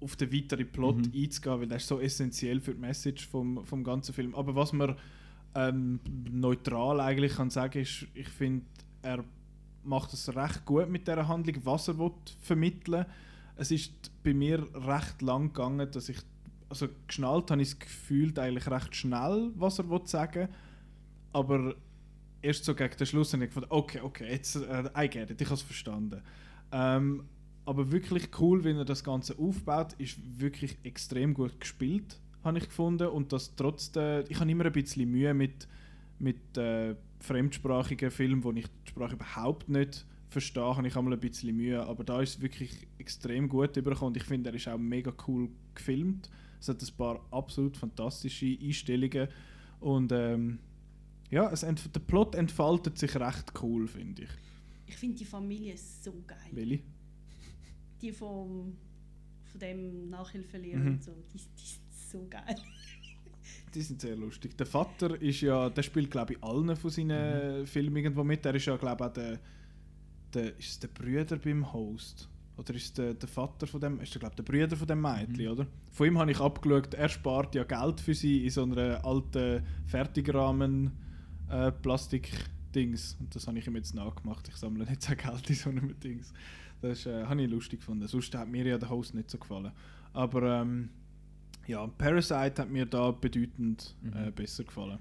auf 0.00 0.16
den 0.16 0.32
weiteren 0.32 0.70
Plot 0.70 0.96
Mhm. 0.96 1.12
einzugehen, 1.14 1.60
weil 1.60 1.68
das 1.68 1.82
ist 1.82 1.88
so 1.88 2.00
essentiell 2.00 2.60
für 2.60 2.74
die 2.74 2.80
Message 2.80 3.26
vom, 3.28 3.64
vom 3.64 3.84
ganzen 3.84 4.12
Film. 4.12 4.34
Aber 4.34 4.54
was 4.54 4.72
man 4.72 4.96
ähm, 5.54 6.00
neutral 6.30 7.00
eigentlich 7.00 7.34
kann 7.36 7.50
sagen, 7.50 7.80
ist, 7.80 8.06
ich 8.14 8.28
finde, 8.28 8.66
er 9.02 9.24
macht 9.84 10.12
es 10.12 10.34
recht 10.34 10.64
gut 10.64 10.88
mit 10.90 11.06
der 11.06 11.26
Handlung, 11.28 11.56
was 11.64 11.88
er 11.88 11.98
will 11.98 12.12
vermitteln. 12.40 13.06
Es 13.56 13.70
ist 13.70 14.10
bei 14.22 14.34
mir 14.34 14.66
recht 14.74 15.22
lang 15.22 15.52
gegangen, 15.52 15.90
dass 15.90 16.08
ich 16.08 16.18
also 16.68 16.88
geschnallt 17.06 17.50
habe 17.52 17.62
ich 17.62 17.68
es 17.68 17.78
gefühlt 17.78 18.38
eigentlich 18.38 18.68
recht 18.68 18.96
schnell, 18.96 19.52
was 19.54 19.78
er 19.78 19.88
will 19.88 20.00
sagen, 20.06 20.48
aber 21.32 21.76
erst 22.44 22.64
so 22.64 22.74
gegen 22.74 22.96
den 22.96 23.06
Schluss 23.06 23.32
habe 23.32 23.44
ich 23.44 23.50
gefunden, 23.50 23.70
okay, 23.70 24.00
okay, 24.00 24.30
jetzt, 24.30 24.56
äh, 24.56 24.84
I 24.96 25.08
get 25.08 25.30
it, 25.30 25.40
ich 25.40 25.46
habe 25.46 25.54
es 25.54 25.62
verstanden. 25.62 26.22
Ähm, 26.70 27.24
aber 27.64 27.90
wirklich 27.90 28.28
cool, 28.38 28.62
wenn 28.62 28.76
er 28.76 28.84
das 28.84 29.02
Ganze 29.02 29.38
aufbaut, 29.38 29.94
ist 29.94 30.18
wirklich 30.38 30.76
extrem 30.82 31.32
gut 31.32 31.58
gespielt, 31.58 32.20
habe 32.42 32.58
ich 32.58 32.66
gefunden. 32.66 33.08
Und 33.08 33.32
das 33.32 33.56
trotz 33.56 33.90
der, 33.92 34.30
ich 34.30 34.38
habe 34.38 34.50
immer 34.50 34.66
ein 34.66 34.72
bisschen 34.72 35.10
Mühe 35.10 35.32
mit, 35.32 35.66
mit 36.18 36.56
äh, 36.58 36.94
fremdsprachigen 37.20 38.10
Filmen, 38.10 38.44
wo 38.44 38.52
ich 38.52 38.66
die 38.66 38.90
Sprache 38.90 39.14
überhaupt 39.14 39.68
nicht 39.68 40.04
verstehe, 40.28 40.76
habe 40.76 40.86
ich 40.86 40.96
einmal 40.96 41.14
ein 41.14 41.20
bisschen 41.20 41.56
Mühe. 41.56 41.82
Aber 41.82 42.04
da 42.04 42.20
ist 42.20 42.36
es 42.36 42.42
wirklich 42.42 42.86
extrem 42.98 43.48
gut 43.48 43.76
übergekommen. 43.78 44.12
Und 44.12 44.16
ich 44.18 44.24
finde, 44.24 44.50
er 44.50 44.56
ist 44.56 44.68
auch 44.68 44.76
mega 44.76 45.12
cool 45.26 45.48
gefilmt. 45.74 46.28
Es 46.60 46.68
hat 46.68 46.82
ein 46.82 46.96
paar 46.98 47.24
absolut 47.30 47.78
fantastische 47.78 48.58
Einstellungen. 48.60 49.28
Und 49.80 50.12
ähm, 50.12 50.58
ja, 51.30 51.50
es 51.50 51.60
der 51.60 52.00
Plot 52.00 52.34
entfaltet 52.34 52.98
sich 52.98 53.14
recht 53.16 53.52
cool, 53.62 53.86
finde 53.88 54.22
ich. 54.24 54.30
Ich 54.86 54.96
finde 54.96 55.16
die 55.18 55.24
Familie 55.24 55.76
so 55.76 56.12
geil. 56.26 56.50
Willi? 56.52 56.82
Die 58.00 58.12
vom, 58.12 58.76
von 59.44 59.60
dem 59.60 60.10
Nachhilfelehrer 60.10 60.80
Mhm. 60.80 60.86
und 60.88 61.02
so. 61.04 61.12
Die, 61.32 61.38
die 61.38 61.66
sind 61.66 61.82
so 62.10 62.26
geil. 62.28 62.56
Die 63.74 63.82
sind 63.82 64.00
sehr 64.00 64.14
lustig. 64.14 64.56
Der 64.56 64.66
Vater 64.66 65.20
ist 65.20 65.40
ja, 65.40 65.68
der 65.68 65.82
spielt 65.82 66.08
glaube 66.10 66.34
ich 66.34 66.42
allen 66.44 66.76
von 66.76 66.90
seinen 66.90 67.66
Filmen 67.66 67.96
irgendwo 67.96 68.22
mit. 68.22 68.44
Der 68.44 68.54
ist 68.54 68.66
ja 68.66 68.76
glaube 68.76 69.02
ich 69.04 69.10
auch 69.10 69.12
der, 69.12 69.40
der, 70.32 70.58
ist 70.58 70.80
der 70.82 70.88
Brüder 70.88 71.36
beim 71.38 71.72
Host? 71.72 72.28
Oder 72.56 72.74
ist 72.74 72.96
der, 72.96 73.14
der 73.14 73.28
Vater 73.28 73.66
von 73.66 73.80
dem, 73.80 74.00
ist 74.00 74.14
der 74.14 74.20
glaube 74.20 74.36
der 74.36 74.44
Brüder 74.44 74.76
von 74.76 74.86
dem 74.86 75.00
Mädchen, 75.02 75.48
oder? 75.48 75.66
Von 75.90 76.06
ihm 76.06 76.18
habe 76.18 76.30
ich 76.30 76.38
abgeschaut, 76.38 76.94
er 76.94 77.08
spart 77.08 77.54
ja 77.56 77.64
Geld 77.64 78.00
für 78.00 78.14
sie 78.14 78.44
in 78.44 78.50
so 78.50 78.62
einer 78.62 79.04
alten 79.04 79.64
Fertigrahmen 79.86 80.92
äh, 81.54 81.72
Plastik-Dings. 81.72 83.16
Und 83.20 83.34
das 83.34 83.46
habe 83.46 83.58
ich 83.58 83.66
ihm 83.66 83.76
jetzt 83.76 83.94
nachgemacht. 83.94 84.48
Ich 84.48 84.56
sammle 84.56 84.84
nicht 84.84 85.02
so 85.02 85.14
Geld 85.14 85.48
in 85.50 85.56
so 85.56 85.70
einem 85.70 85.98
Dings. 86.00 86.32
Das 86.80 87.06
äh, 87.06 87.24
habe 87.24 87.42
ich 87.42 87.50
lustig 87.50 87.80
gefunden. 87.80 88.06
Sonst 88.06 88.34
hat 88.34 88.48
mir 88.48 88.64
ja 88.66 88.78
der 88.78 88.90
Host 88.90 89.14
nicht 89.14 89.30
so 89.30 89.38
gefallen. 89.38 89.72
Aber 90.12 90.60
ähm, 90.60 90.90
ja, 91.66 91.86
Parasite 91.86 92.62
hat 92.62 92.70
mir 92.70 92.86
da 92.86 93.10
bedeutend 93.10 93.94
äh, 94.14 94.30
besser 94.30 94.64
gefallen. 94.64 94.98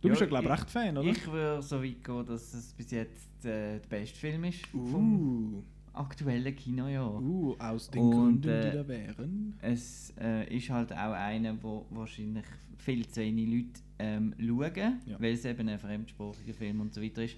Du 0.00 0.08
Ja, 0.08 0.12
bist 0.12 0.22
ja, 0.22 0.26
glaube 0.26 0.44
ich, 0.46 0.50
recht 0.50 0.70
Fan, 0.70 0.96
oder? 0.96 1.08
Ich 1.08 1.26
würde 1.30 1.62
so 1.62 1.82
weit 1.82 2.02
gehen, 2.02 2.26
dass 2.26 2.54
es 2.54 2.72
bis 2.72 2.90
jetzt 2.90 3.44
äh, 3.44 3.78
der 3.78 3.88
beste 3.88 4.18
Film 4.18 4.44
ist 4.44 4.66
vom 4.66 5.54
uh, 5.58 5.62
aktuellen 5.92 6.56
Kinojahr. 6.56 7.20
uh, 7.20 7.54
aus 7.58 7.90
den 7.90 8.02
Und, 8.02 8.42
Gründen, 8.42 8.48
äh, 8.48 8.70
die 8.70 8.76
da 8.78 8.88
wären. 8.88 9.54
Es 9.60 10.12
äh, 10.18 10.56
ist 10.56 10.70
halt 10.70 10.92
auch 10.92 11.12
einer, 11.12 11.62
wo 11.62 11.86
wahrscheinlich 11.90 12.46
viel 12.78 13.06
zu 13.06 13.20
wenig 13.20 13.46
Leute 13.46 13.80
ähm, 14.00 14.34
schauen, 14.38 15.00
Ja. 15.06 15.20
weil 15.20 15.34
es 15.34 15.44
eben 15.44 15.68
ein 15.68 15.78
fremdsprachiger 15.78 16.54
Film 16.54 16.80
und 16.80 16.94
so 16.94 17.02
weiter 17.02 17.24
ist. 17.24 17.36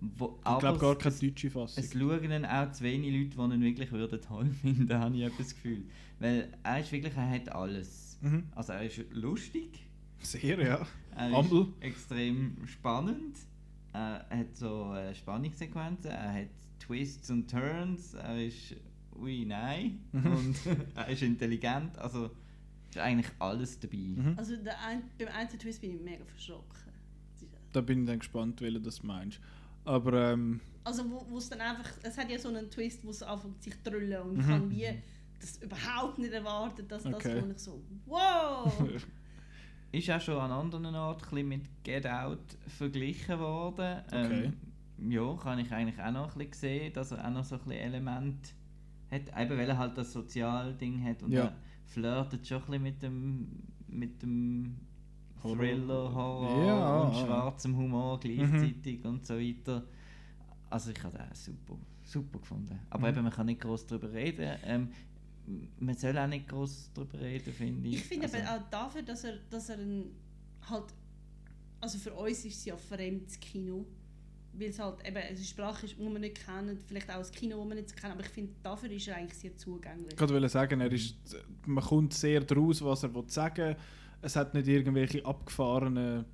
Wo, 0.00 0.38
Ich 0.38 0.58
glaube 0.58 0.78
gar 0.78 0.96
keine 0.98 1.14
deutsche 1.14 1.50
Fassung. 1.50 1.82
es 1.82 1.92
schauen 1.92 2.28
dann 2.28 2.44
auch 2.44 2.70
zu 2.72 2.84
wenig 2.84 3.10
Leute, 3.12 3.36
die 3.48 3.54
ihn 3.54 3.62
wirklich 3.62 3.92
würden 3.92 4.20
toll 4.20 4.46
finden, 4.62 4.92
habe 4.98 5.16
ich 5.16 5.22
etwas 5.22 5.38
das 5.38 5.54
Gefühl. 5.54 5.84
Weil 6.18 6.48
er 6.62 6.80
ist 6.80 6.92
wirklich, 6.92 7.14
er 7.16 7.30
hat 7.30 7.48
alles. 7.50 8.18
Mhm. 8.20 8.44
Also 8.54 8.72
er 8.72 8.82
ist 8.84 9.00
lustig, 9.12 9.86
Sehr, 10.20 10.58
ja. 10.60 10.86
er 11.16 11.30
Humble. 11.32 11.68
ist 11.80 11.82
extrem 11.82 12.56
spannend, 12.66 13.36
er 13.92 14.26
hat 14.30 14.54
so 14.56 14.92
äh, 14.94 15.14
Spannungssequenzen, 15.14 16.10
er 16.10 16.32
hat 16.42 16.48
Twists 16.80 17.30
und 17.30 17.48
Turns, 17.50 18.14
er 18.14 18.44
ist 18.44 18.74
ui 19.16 19.44
nein 19.46 20.00
Mhm. 20.12 20.26
und 20.26 20.56
er 20.96 21.08
ist 21.08 21.22
intelligent, 21.22 21.96
also 21.98 22.30
ist 22.96 23.02
eigentlich 23.02 23.30
alles 23.38 23.78
dabei. 23.80 23.96
Mhm. 23.96 24.34
Also 24.36 24.56
der 24.56 24.80
ein, 24.80 25.02
beim 25.18 25.28
einzelnen 25.28 25.60
Twist 25.60 25.80
bin 25.80 25.94
ich 25.96 26.00
mega 26.00 26.24
verschrocken. 26.24 26.92
Das 27.40 27.48
Da 27.72 27.80
bin 27.80 28.00
ich 28.02 28.06
dann 28.06 28.18
gespannt, 28.18 28.60
welchen 28.60 28.82
das 28.82 29.02
meinst. 29.02 29.40
Aber 29.84 30.32
ähm, 30.32 30.60
Also 30.84 31.08
wo 31.10 31.24
wo 31.28 31.38
es 31.38 31.48
dann 31.50 31.60
einfach, 31.60 31.90
es 32.02 32.16
hat 32.16 32.30
ja 32.30 32.38
so 32.38 32.48
einen 32.48 32.70
Twist, 32.70 33.04
wo 33.04 33.10
es 33.10 33.22
anfängt 33.22 33.62
sich 33.62 33.74
zu 33.82 33.90
drüllen 33.90 34.22
und 34.22 34.34
Mhm. 34.34 34.40
ich 34.40 34.46
habe 34.48 34.70
wie 34.70 34.88
das 35.40 35.56
überhaupt 35.62 36.18
nicht 36.18 36.32
erwartet, 36.32 36.90
dass 36.90 37.02
das 37.02 37.14
Okay. 37.14 37.38
kommt. 37.40 37.52
Ich 37.56 37.58
so, 37.62 37.82
wow! 38.06 38.88
Ist 39.92 40.10
auch 40.10 40.20
schon 40.20 40.38
an 40.38 40.50
anderen 40.50 40.94
Orten 40.96 41.22
ein 41.24 41.30
bisschen 41.30 41.48
mit 41.48 41.84
Get 41.84 42.06
Out 42.06 42.40
verglichen 42.66 43.38
worden. 43.38 44.02
Okay. 44.08 44.52
Ähm, 44.98 45.10
ja, 45.10 45.36
kann 45.36 45.58
ich 45.60 45.70
eigentlich 45.72 46.00
auch 46.00 46.10
noch 46.12 46.34
ein 46.36 46.48
bisschen 46.48 46.52
sehen, 46.80 46.92
dass 46.94 47.12
er 47.12 47.24
auch 47.26 47.30
noch 47.30 47.44
so 47.44 47.56
ein 47.56 47.60
bisschen 47.62 47.78
Element 47.80 48.54
hat, 49.10 49.22
eben 49.40 49.58
weil 49.58 49.68
er 49.68 49.78
halt 49.78 49.96
das 49.98 50.12
Sozialding 50.12 51.04
hat 51.04 51.22
und 51.22 51.30
Ja. 51.32 51.54
Flirtet 51.86 52.46
schon 52.46 52.62
ein 52.62 52.82
bisschen 52.82 52.82
mit 52.82 53.02
dem, 53.02 53.48
mit 53.88 54.22
dem 54.22 54.76
Horror. 55.42 55.56
Thriller, 55.58 56.14
Horror 56.14 56.64
Ja. 56.66 57.02
und 57.02 57.14
schwarzem 57.14 57.76
Humor 57.76 58.18
gleichzeitig 58.20 59.04
und 59.04 59.26
so 59.26 59.34
weiter. 59.34 59.84
Also 60.70 60.90
ich 60.90 61.02
habe 61.04 61.16
das 61.18 61.44
super, 61.44 61.76
super 62.02 62.38
gefunden. 62.38 62.78
Aber 62.90 63.08
Mhm. 63.10 63.14
eben, 63.14 63.24
man 63.24 63.32
kann 63.32 63.46
nicht 63.46 63.60
groß 63.60 63.86
darüber 63.86 64.12
reden. 64.12 64.58
Ähm, 64.64 64.88
man 65.78 65.94
soll 65.94 66.16
auch 66.18 66.26
nicht 66.26 66.48
groß 66.48 66.90
darüber 66.94 67.20
reden, 67.20 67.52
finde 67.52 67.88
ich. 67.88 67.96
Ich 67.96 68.04
finde 68.04 68.24
also, 68.24 68.38
aber 68.38 68.56
auch 68.64 68.70
dafür, 68.70 69.02
dass 69.02 69.24
er, 69.24 69.36
dass 69.50 69.68
er 69.68 69.78
ein, 69.78 70.06
halt, 70.68 70.84
also 71.80 71.98
für 71.98 72.14
uns 72.14 72.44
ist 72.46 72.56
es 72.56 72.64
ja 72.64 72.76
fremdes 72.76 73.38
Kino, 73.38 73.84
weil 74.58 74.68
es 74.68 74.78
halt 74.78 74.96
eben, 75.06 75.16
es 75.32 75.40
ist 75.40 75.50
Sprache, 75.50 75.86
ist, 75.86 75.98
die 75.98 76.02
man 76.08 76.20
nicht 76.20 76.44
kennt, 76.44 76.78
vielleicht 76.86 77.10
auch 77.10 77.18
das 77.18 77.30
Kino, 77.32 77.58
das 77.58 77.66
man 77.68 77.76
nicht 77.76 77.96
kennt, 77.96 78.12
aber 78.12 78.22
ich 78.22 78.28
finde, 78.28 78.52
dafür 78.62 78.90
ist 78.90 79.08
er 79.08 79.16
eigentlich 79.16 79.38
sehr 79.38 79.56
zugänglich. 79.56 80.12
Ich 80.14 80.20
wollte 80.20 80.48
sagen, 80.48 80.80
er 80.80 80.92
ist, 80.92 81.16
man 81.66 81.82
kommt 81.84 82.12
sehr 82.14 82.40
daraus, 82.40 82.82
was 82.82 83.02
er 83.02 83.14
will 83.14 83.24
sagen 83.28 83.76
Es 84.22 84.36
hat 84.36 84.54
nicht 84.54 84.68
irgendwelche 84.68 85.24
abgefahrenen 85.24 86.24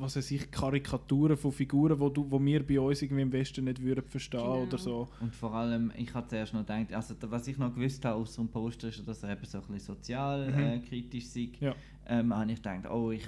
was 0.00 0.14
weiß 0.14 0.30
ich, 0.30 0.48
Karikaturen 0.52 1.36
von 1.36 1.50
Figuren, 1.50 1.98
wo, 1.98 2.08
du, 2.08 2.30
wo 2.30 2.40
wir 2.44 2.64
bei 2.64 2.78
uns 2.78 3.02
irgendwie 3.02 3.22
im 3.22 3.32
Westen 3.32 3.64
nicht 3.64 3.82
würden 3.82 4.04
verstehen 4.04 4.38
Genau. 4.38 4.62
oder 4.62 4.78
so. 4.78 5.08
Und 5.20 5.34
vor 5.34 5.52
allem, 5.52 5.90
ich 5.96 6.14
habe 6.14 6.28
zuerst 6.28 6.54
noch 6.54 6.60
gedacht, 6.60 6.92
also 6.92 7.14
da- 7.14 7.28
was 7.28 7.48
ich 7.48 7.58
noch 7.58 7.74
gewusst 7.74 8.04
habe 8.04 8.14
aus 8.14 8.36
dem 8.36 8.46
Poster, 8.46 8.88
ist, 8.90 9.08
dass 9.08 9.24
er 9.24 9.30
eben 9.32 9.44
so 9.44 9.58
ein 9.58 9.64
bisschen 9.64 9.96
sozial 9.96 10.52
Mhm. 10.52 10.58
äh, 10.58 10.78
kritisch 10.88 11.26
sei. 11.26 11.48
Ja. 11.58 11.74
Ähm, 12.06 12.32
habe 12.32 12.52
ich 12.52 12.62
gedacht, 12.62 12.88
oh, 12.88 13.10
ich 13.10 13.26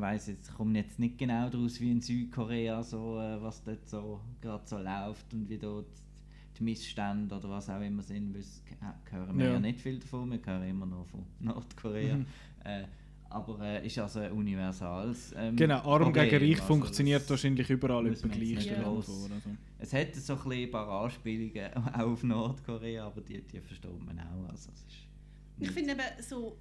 weiß 0.00 0.28
jetzt, 0.28 0.48
ich 0.50 0.54
komme 0.54 0.78
jetzt 0.78 0.98
nicht 0.98 1.18
genau 1.18 1.48
daraus 1.48 1.80
wie 1.80 1.90
in 1.90 2.00
Südkorea, 2.00 2.82
so, 2.82 3.18
äh, 3.18 3.40
was 3.42 3.62
dort 3.62 3.88
so 3.88 4.20
gerade 4.40 4.66
so 4.66 4.78
läuft 4.78 5.32
und 5.34 5.48
wie 5.48 5.58
dort 5.58 5.86
die 6.58 6.64
Missstände 6.64 7.34
oder 7.36 7.48
was 7.50 7.70
auch 7.70 7.80
immer 7.80 8.02
sind, 8.02 8.34
äh, 8.36 8.42
hören 9.12 9.38
wir 9.38 9.46
Ja. 9.46 9.52
ja. 9.52 9.60
nicht 9.60 9.80
viel 9.80 9.98
davon, 9.98 10.30
wir 10.30 10.40
hören 10.44 10.68
immer 10.68 10.86
noch 10.86 11.06
von 11.06 11.24
Nordkorea. 11.40 12.16
Mhm. 12.16 12.26
Äh, 12.64 12.84
aber 13.30 13.60
äh, 13.60 13.86
ist 13.86 13.98
also 13.98 14.20
ein 14.20 14.32
universales 14.32 15.34
ähm, 15.36 15.54
Genau, 15.54 15.80
Arm 15.82 16.04
Problem. 16.04 16.30
gegen 16.30 16.44
Reich 16.44 16.60
Also 16.60 16.64
funktioniert 16.66 17.28
wahrscheinlich 17.28 17.68
überall 17.68 18.06
jetzt 18.06 18.22
gleich. 18.22 18.72
vor, 18.72 18.96
also. 18.96 19.28
Es 19.78 19.92
hat 19.92 20.14
so 20.16 20.32
ein 20.32 20.38
bisschen 20.38 20.52
ein 20.64 20.70
paar 20.70 20.88
Anspielungen 21.04 21.74
auch 21.76 21.98
auf 21.98 22.22
Nordkorea, 22.22 23.06
aber 23.06 23.20
die, 23.20 23.42
die 23.42 23.60
versteht 23.60 24.02
man 24.04 24.18
auch. 24.18 24.48
Also 24.50 24.70
Ich 25.58 25.70
finde 25.70 25.92
eben 25.92 26.02
so, 26.22 26.56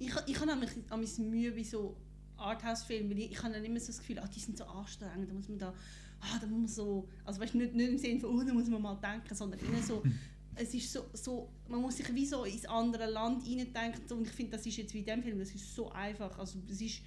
ich, 0.00 0.12
ich 0.26 0.40
habe 0.40 0.50
nämlich 0.50 0.70
an 0.90 1.00
mein 1.00 1.30
Mühe 1.30 1.52
bei 1.52 1.62
so 1.62 1.96
Arthouse-Filmen, 2.42 3.10
weil 3.10 3.18
ich, 3.18 3.32
ich 3.32 3.42
habe 3.42 3.54
dann 3.54 3.64
immer 3.64 3.80
so 3.80 3.88
das 3.88 3.98
Gefühl, 3.98 4.18
ah, 4.18 4.28
die 4.34 4.40
sind 4.40 4.58
so 4.58 4.64
anstrengend, 4.64 5.28
da 5.30 5.34
muss 5.34 5.48
man 5.48 5.58
da, 5.58 5.74
ah, 6.20 6.38
da 6.40 6.46
muss 6.46 6.58
man 6.58 6.68
so, 6.68 7.08
also 7.24 7.40
weißt 7.40 7.54
nicht, 7.54 7.74
nicht 7.74 7.90
im 7.90 7.98
Sinne 7.98 8.20
von, 8.20 8.30
oh, 8.30 8.42
da 8.42 8.52
muss 8.52 8.68
man 8.68 8.82
mal 8.82 8.96
denken, 8.96 9.34
sondern 9.34 9.60
immer 9.60 9.82
so, 9.82 10.02
es 10.54 10.74
ist 10.74 10.92
so, 10.92 11.06
so, 11.12 11.48
man 11.68 11.80
muss 11.80 11.96
sich 11.96 12.14
wie 12.14 12.26
so 12.26 12.44
ins 12.44 12.66
andere 12.66 13.10
Land 13.10 13.42
hineindenken 13.44 14.04
und 14.16 14.26
ich 14.26 14.32
finde, 14.32 14.52
das 14.56 14.66
ist 14.66 14.76
jetzt 14.76 14.92
wie 14.94 15.00
in 15.00 15.06
dem 15.06 15.22
Film, 15.22 15.38
das 15.38 15.50
ist 15.50 15.74
so 15.74 15.90
einfach, 15.92 16.38
also 16.38 16.58
es 16.70 16.80
ist, 16.80 17.00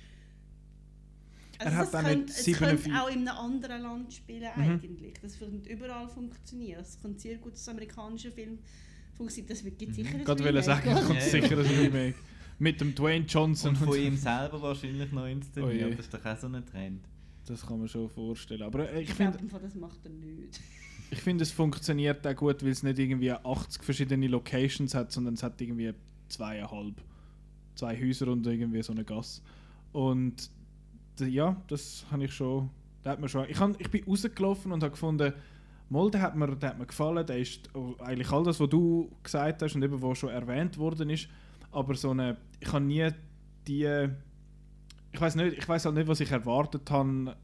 also 1.58 1.72
Er 1.72 1.78
hat 1.78 1.94
das 1.94 1.96
auch 1.96 2.08
könnte, 2.08 2.34
es 2.34 2.44
47 2.44 2.84
könnte 2.84 3.02
auch 3.02 3.10
in 3.10 3.28
einem 3.28 3.38
anderen 3.38 3.82
Land 3.84 4.14
spielen 4.14 4.50
Mhm. 4.56 4.62
eigentlich, 4.62 5.14
das 5.22 5.40
könnte 5.40 5.70
überall 5.70 6.08
funktionieren, 6.10 6.80
das 6.80 7.00
könnte 7.02 7.20
sehr 7.20 7.38
gut 7.38 7.54
als 7.54 7.70
amerikanischer 7.70 8.32
Film 8.32 8.60
funktionieren, 9.16 9.50
das 9.50 9.64
gibt 9.64 9.96
sicher 9.96 10.10
ein 10.16 10.26
Gerade 10.26 10.44
wollte 10.44 10.60
Remake, 10.60 10.64
sagen, 10.66 10.90
es 10.90 11.06
kommt 11.06 11.22
sicher 11.22 11.58
ein 11.58 11.66
Remake. 11.66 12.16
Mit 12.58 12.80
dem 12.80 12.96
Dwayne 12.96 13.26
Johnson. 13.26 13.72
Und 13.72 13.78
von 13.78 13.98
ihm 13.98 14.16
selber 14.16 14.62
wahrscheinlich 14.62 15.12
noch 15.12 15.24
Oh 15.24 15.26
inszeniert. 15.26 15.94
das 15.94 16.06
ist 16.06 16.14
doch 16.14 16.26
auch 16.26 16.38
so 16.38 16.48
ein 16.48 16.66
Trend. 16.66 17.06
Das 17.46 17.66
kann 17.66 17.80
man 17.80 17.88
schon 17.88 18.10
vorstellen. 18.10 18.64
Aber 18.64 18.90
äh, 18.90 19.02
ich 19.02 19.10
Ich 19.10 19.16
finde, 19.16 19.38
das 19.62 19.76
macht 19.76 20.00
er 20.04 20.12
nicht. 20.12 20.60
ich 21.12 21.20
finde, 21.20 21.44
es 21.44 21.52
funktioniert 21.52 22.26
auch 22.26 22.36
gut, 22.36 22.64
weil 22.64 22.70
es 22.72 22.82
nicht 22.82 22.98
irgendwie 22.98 23.32
80 23.32 23.84
verschiedene 23.84 24.28
Locations 24.28 24.94
hat, 24.96 25.12
sondern 25.12 25.36
es 25.36 25.44
hat 25.44 25.60
irgendwie 25.62 25.94
zweieinhalb. 26.30 27.02
Zwei 27.76 28.00
Häuser 28.02 28.30
und 28.30 28.48
irgendwie 28.48 28.82
so 28.82 28.94
eine 28.94 29.04
Gasse. 29.04 29.42
Und 29.92 30.50
ja, 31.20 31.62
das 31.68 32.06
habe 32.10 32.24
ich 32.26 32.34
schon. 32.34 32.70
Da 33.04 33.12
hat 33.12 33.20
mir 33.20 33.30
schon 33.30 33.48
ich, 33.50 33.60
han, 33.60 33.76
ich 33.78 33.92
bin 33.92 34.04
rausgelaufen 34.06 34.72
und 34.72 34.82
habe 34.82 34.92
gefunden, 34.92 35.34
Mal, 35.90 36.10
der 36.10 36.22
hat, 36.22 36.36
mir, 36.36 36.56
der 36.56 36.70
hat 36.70 36.80
mir 36.80 36.86
gefallen. 36.86 37.26
Der 37.26 37.38
ist 37.38 37.70
oh, 37.76 37.96
eigentlich 38.00 38.32
all 38.32 38.44
das, 38.44 38.60
was 38.60 38.70
du 38.70 39.12
gesagt 39.22 39.62
hast 39.62 39.76
und 39.76 39.84
eben, 39.84 40.02
was 40.02 40.18
schon 40.18 40.30
erwähnt 40.30 40.78
worden 40.78 41.10
ist. 41.10 41.28
Aber 41.76 41.94
so 41.96 42.12
eine. 42.12 42.38
Ich 42.60 42.72
habe 42.72 42.86
nie 42.86 43.10
die. 43.68 44.08
Ich 45.12 45.22
weiß 45.22 45.36
nicht, 45.36 45.58
ich 45.58 45.68
weiß 45.68 45.86
halt 45.86 45.96
nicht, 45.96 46.08
was 46.08 46.20
ich 46.20 46.32
erwartet 46.32 46.90
habe 46.90 47.36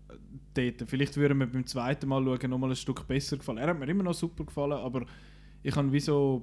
äh, 0.55 0.71
dort. 0.71 0.89
Vielleicht 0.89 1.15
würde 1.17 1.35
mir 1.35 1.47
beim 1.47 1.65
zweiten 1.65 2.07
Mal 2.07 2.23
schauen 2.23 2.49
noch 2.49 2.57
mal 2.57 2.69
ein 2.69 2.75
Stück 2.75 3.07
besser 3.07 3.37
gefallen. 3.37 3.59
Er 3.59 3.67
hat 3.67 3.79
mir 3.79 3.87
immer 3.87 4.03
noch 4.03 4.13
super 4.13 4.43
gefallen, 4.43 4.73
aber 4.73 5.05
ich 5.63 5.75
habe 5.75 5.91
wie 5.91 6.41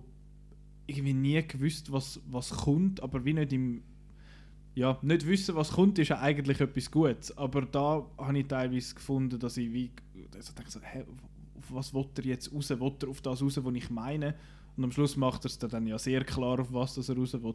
irgendwie 0.87 1.13
nie 1.13 1.47
gewusst, 1.47 1.93
was, 1.93 2.21
was 2.31 2.51
kommt, 2.51 3.03
aber 3.03 3.25
wie 3.25 3.35
nicht 3.35 3.53
im 3.53 3.83
ja, 4.75 4.97
nicht 5.03 5.27
wissen, 5.27 5.57
was 5.57 5.73
kommt, 5.73 5.99
ist 5.99 6.09
ja 6.09 6.21
eigentlich 6.21 6.61
etwas 6.61 6.91
Gutes. 6.91 7.37
Aber 7.37 7.63
da 7.63 8.07
habe 8.17 8.39
ich 8.39 8.47
teilweise 8.47 8.95
gefunden, 8.95 9.39
dass 9.39 9.57
ich 9.57 9.73
wie 9.73 9.91
also 10.35 10.53
denke 10.53 10.71
hä, 10.83 11.05
auf 11.57 11.75
was 11.75 11.93
will 11.93 12.07
er 12.17 12.25
jetzt 12.25 12.55
raus? 12.55 12.71
Will 12.71 12.93
er 13.03 13.09
auf 13.09 13.21
das 13.21 13.43
raus, 13.43 13.61
was 13.63 13.75
ich 13.75 13.91
meine? 13.91 14.35
Und 14.79 14.85
am 14.85 14.93
Schluss 14.93 15.17
macht 15.17 15.45
er 15.45 15.47
es 15.47 15.59
dann 15.59 15.89
ja 15.89 15.99
sehr 15.99 16.25
klar, 16.25 16.61
auf 16.61 16.73
was 16.73 16.95
das 16.95 17.09
er 17.09 17.17
raus 17.17 17.33
will. 17.33 17.55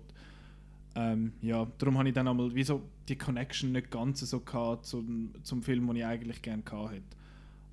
Ähm, 0.96 1.32
ja, 1.42 1.66
darum 1.78 1.98
habe 1.98 2.10
ich 2.10 2.14
dann 2.14 2.28
einmal 2.28 2.54
wie 2.54 2.64
so 2.64 2.82
die 3.08 3.18
Connection 3.18 3.72
nicht 3.72 3.90
ganz 3.90 4.20
so 4.20 4.42
gehabt 4.42 4.86
zum, 4.86 5.32
zum 5.42 5.64
Film, 5.64 5.88
den 5.88 5.96
ich 5.96 6.06
eigentlich 6.06 6.42
gerne 6.42 6.64
gehabt 6.64 6.92
hätte. 6.92 7.18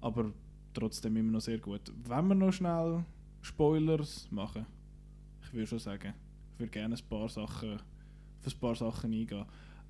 Aber 0.01 0.33
trotzdem 0.73 1.17
immer 1.17 1.33
noch 1.33 1.41
sehr 1.41 1.59
gut. 1.59 1.81
Wenn 2.07 2.29
wir 2.29 2.37
noch 2.37 2.53
schnell 2.53 3.05
Spoilers 3.43 4.29
machen, 4.31 4.67
ich 5.43 5.53
würde 5.53 5.67
schon 5.67 5.81
sagen, 5.81 6.15
ich 6.55 6.61
würde 6.61 6.71
gerne 6.71 6.95
ein 6.95 7.09
paar 7.09 7.29
Sachen, 7.29 7.73
auf 7.75 8.47
ein 8.47 8.61
paar 8.61 8.77
Sachen 8.77 9.13
eingehen. 9.13 9.45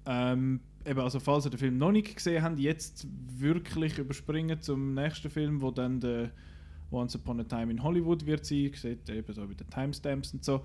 Ähm, 0.06 0.60
eben 0.86 1.00
also 1.00 1.20
falls 1.20 1.44
ihr 1.44 1.50
den 1.50 1.58
Film 1.58 1.76
noch 1.76 1.92
nicht 1.92 2.16
gesehen 2.16 2.42
habt, 2.42 2.58
jetzt 2.58 3.06
wirklich 3.36 3.98
überspringen 3.98 4.58
zum 4.62 4.94
nächsten 4.94 5.30
Film, 5.30 5.60
wo 5.60 5.70
dann 5.70 6.00
der 6.00 6.30
Once 6.90 7.14
Upon 7.16 7.40
a 7.40 7.44
Time 7.44 7.70
in 7.70 7.82
Hollywood 7.82 8.24
wird 8.26 8.44
sein. 8.44 8.72
Ihr 8.82 9.08
eben 9.08 9.32
so 9.32 9.46
mit 9.46 9.60
den 9.60 9.70
Timestamps 9.70 10.32
und 10.34 10.44
so. 10.44 10.64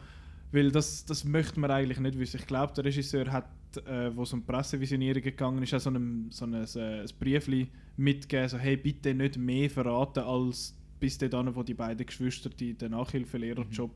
Weil 0.51 0.71
das, 0.71 1.05
das 1.05 1.23
möchte 1.23 1.59
man 1.59 1.71
eigentlich 1.71 1.99
nicht 1.99 2.17
wissen. 2.17 2.39
Ich 2.39 2.47
glaube, 2.47 2.73
der 2.73 2.85
Regisseur 2.85 3.31
hat, 3.31 3.49
äh, 3.85 4.15
wo 4.15 4.23
es 4.23 4.33
um 4.33 4.43
Pressevisionierungen 4.43 5.23
gegangen 5.23 5.63
ist, 5.63 5.73
auch 5.73 5.79
so 5.79 5.89
ein, 5.89 6.27
so 6.29 6.45
ein, 6.45 6.53
äh, 6.53 7.01
ein 7.01 7.09
Briefli 7.19 7.67
mitgegeben, 7.97 8.49
so 8.49 8.57
hey, 8.57 8.77
bitte 8.77 9.13
nicht 9.13 9.37
mehr 9.37 9.69
verraten, 9.69 10.23
als 10.23 10.75
bis 10.99 11.17
dann, 11.17 11.55
wo 11.55 11.63
die 11.63 11.73
beiden 11.73 12.05
Geschwister 12.05 12.49
die, 12.49 12.73
den 12.73 12.91
Nachhilfelehrerjob 12.91 13.91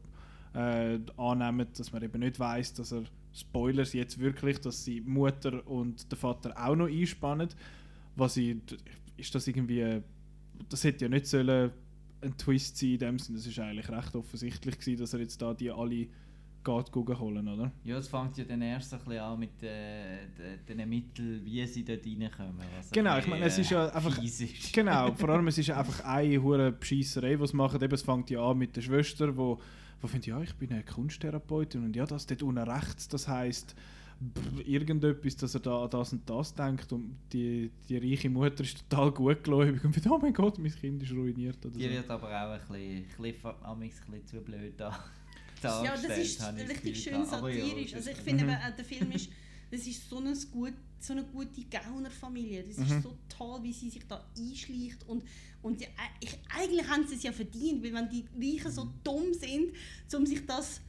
äh, 0.53 0.99
annehmen, 1.17 1.67
dass 1.77 1.91
man 1.91 2.03
eben 2.03 2.19
nicht 2.19 2.39
weiß, 2.39 2.73
dass 2.73 2.91
er 2.91 3.03
Spoilers 3.33 3.93
jetzt 3.93 4.19
wirklich, 4.19 4.59
dass 4.59 4.83
sie 4.83 5.01
Mutter 5.01 5.65
und 5.67 6.11
der 6.11 6.17
Vater 6.17 6.53
auch 6.57 6.75
noch 6.75 6.87
einspannen. 6.87 7.49
Was 8.15 8.37
ich, 8.37 8.57
ist 9.17 9.33
das 9.33 9.47
irgendwie, 9.47 10.01
das 10.67 10.83
hätte 10.83 11.05
ja 11.05 11.09
nicht 11.09 11.27
sollen 11.27 11.71
ein 12.21 12.37
Twist 12.37 12.77
sein 12.77 12.91
in 12.91 12.99
dem 12.99 13.19
Sinne. 13.19 13.37
Das 13.37 13.47
ist 13.47 13.59
eigentlich 13.59 13.89
recht 13.89 14.15
offensichtlich 14.15 14.77
gewesen, 14.79 14.99
dass 14.99 15.13
er 15.13 15.19
jetzt 15.21 15.41
da 15.41 15.53
die 15.53 15.71
alle 15.71 16.07
geht 16.61 16.91
gucken 16.91 17.17
holen, 17.17 17.47
oder? 17.47 17.71
Ja, 17.85 17.97
es 17.97 18.09
fängt 18.09 18.37
ja 18.37 18.43
dann 18.43 18.61
erst 18.61 18.93
ein 18.93 18.99
bisschen 18.99 19.19
an 19.19 19.39
mit 19.39 19.63
äh, 19.63 20.27
de- 20.37 20.75
den 20.75 20.89
Mitteln, 20.89 21.43
wie 21.45 21.65
sie 21.65 21.85
dort 21.85 22.05
reinkommen. 22.05 22.65
Genau, 22.91 23.17
ich 23.17 23.27
meine, 23.27 23.45
es 23.45 23.57
ist 23.57 23.69
ja 23.71 23.87
äh, 23.87 23.91
einfach- 23.91 24.21
ist. 24.21 24.43
Genau, 24.73 25.13
vor 25.15 25.29
allem 25.29 25.47
es 25.47 25.57
ist 25.57 25.69
einfach 25.71 26.03
eine 26.03 26.41
hure 26.43 26.73
Bescheisserei, 26.73 27.35
die 27.37 27.47
sie 27.47 27.55
machen. 27.55 27.81
Eben, 27.81 27.93
es 27.93 28.01
fängt 28.01 28.29
ja 28.29 28.41
an 28.43 28.57
mit 28.57 28.75
der 28.75 28.81
Schwester, 28.81 29.35
wo, 29.37 29.57
wo 30.01 30.07
findet, 30.07 30.27
ja, 30.27 30.41
ich 30.41 30.53
bin 30.55 30.69
eine 30.73 30.83
Kunsttherapeutin 30.83 31.85
und 31.85 31.95
ja, 31.95 32.05
das 32.05 32.25
dort 32.27 32.43
unten 32.43 32.69
rechts, 32.69 33.07
das 33.07 33.29
heisst 33.29 33.73
irgendetwas, 34.65 35.35
dass 35.37 35.53
er 35.55 35.61
da 35.61 35.83
an 35.85 35.89
das 35.89 36.11
und 36.13 36.29
das 36.29 36.53
denkt 36.53 36.91
und 36.91 37.17
die, 37.31 37.71
die 37.87 37.97
reiche 37.97 38.29
Mutter 38.29 38.63
ist 38.63 38.77
total 38.89 39.11
gutgläubig 39.11 39.83
und 39.83 39.93
findet, 39.93 40.11
oh 40.11 40.17
mein 40.19 40.33
Gott, 40.33 40.57
mein 40.59 40.73
Kind 40.75 41.01
ist 41.03 41.11
ruiniert 41.11 41.57
oder 41.65 41.75
Die 41.75 41.83
so. 41.83 41.89
wird 41.89 42.09
aber 42.09 42.27
auch 42.27 42.51
ein 42.51 42.59
bisschen, 42.59 43.05
bisschen, 43.21 43.51
amigs 43.63 44.01
ein 44.01 44.11
bisschen 44.11 44.27
zu 44.27 44.41
blöd 44.41 44.73
da. 44.77 45.03
Ja, 45.61 45.93
das 45.95 46.17
ist 46.17 46.41
richtig 46.69 47.03
schön 47.03 47.13
ja, 47.13 47.25
satirisch. 47.25 47.91
das 47.91 48.07
also 48.07 48.11
ich 48.11 48.17
finde, 48.17 48.43
Mhm. 48.45 48.49
äh, 48.51 48.75
der 48.77 48.85
Film 48.85 49.11
ist, 49.11 49.29
das 49.71 49.85
ist 49.85 50.09
so 50.09 50.17
eine, 50.17 50.33
gut, 50.51 50.73
so 50.99 51.13
eine 51.13 51.23
gute 51.25 51.63
Gaunerfamilie. 51.65 52.63
Das 52.63 52.77
Mhm. 52.77 52.83
ist 52.83 53.03
so 53.03 53.17
toll, 53.27 53.59
wie 53.63 53.73
sie 53.73 53.89
sich 53.89 54.05
da 54.07 54.25
einschleicht 54.37 55.07
und 55.07 55.23
und 55.61 55.81
die, 55.81 55.85
äh, 55.85 55.89
ich, 56.21 56.37
eigentlich 56.57 56.87
haben 56.87 57.05
sie 57.05 57.15
es 57.15 57.23
ja 57.23 57.33
verdient, 57.33 57.83
weil 57.83 57.93
wenn 57.93 58.07
die 58.09 58.23
Reichen 58.41 58.71
so 58.71 58.87
dumm 59.03 59.33
sind, 59.33 59.73
um 60.15 60.25
sich 60.25 60.45
das 60.45 60.79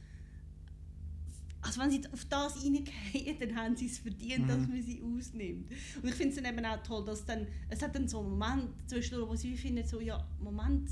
also 1.61 1.79
wenn 1.79 1.91
sie 1.91 2.01
auf 2.11 2.25
das 2.25 2.63
reingehen, 2.63 3.37
dann 3.39 3.55
haben 3.55 3.75
sie 3.75 3.85
es 3.85 3.99
verdient, 3.99 4.49
dass 4.49 4.67
man 4.67 4.81
sie 4.81 5.01
ausnimmt. 5.01 5.71
Und 6.01 6.09
ich 6.09 6.15
finde 6.15 6.35
es 6.35 6.41
dann 6.41 6.53
eben 6.53 6.65
auch 6.65 6.81
toll, 6.83 7.05
dass 7.05 7.25
dann, 7.25 7.47
es 7.69 7.81
hat 7.81 7.95
dann 7.95 8.07
so 8.07 8.19
einen 8.19 8.31
Moment 8.31 8.69
zwischendurch, 8.87 9.29
wo 9.29 9.35
sie 9.35 9.55
finden, 9.55 9.85
so, 9.85 9.99
ja, 9.99 10.25
Moment, 10.39 10.89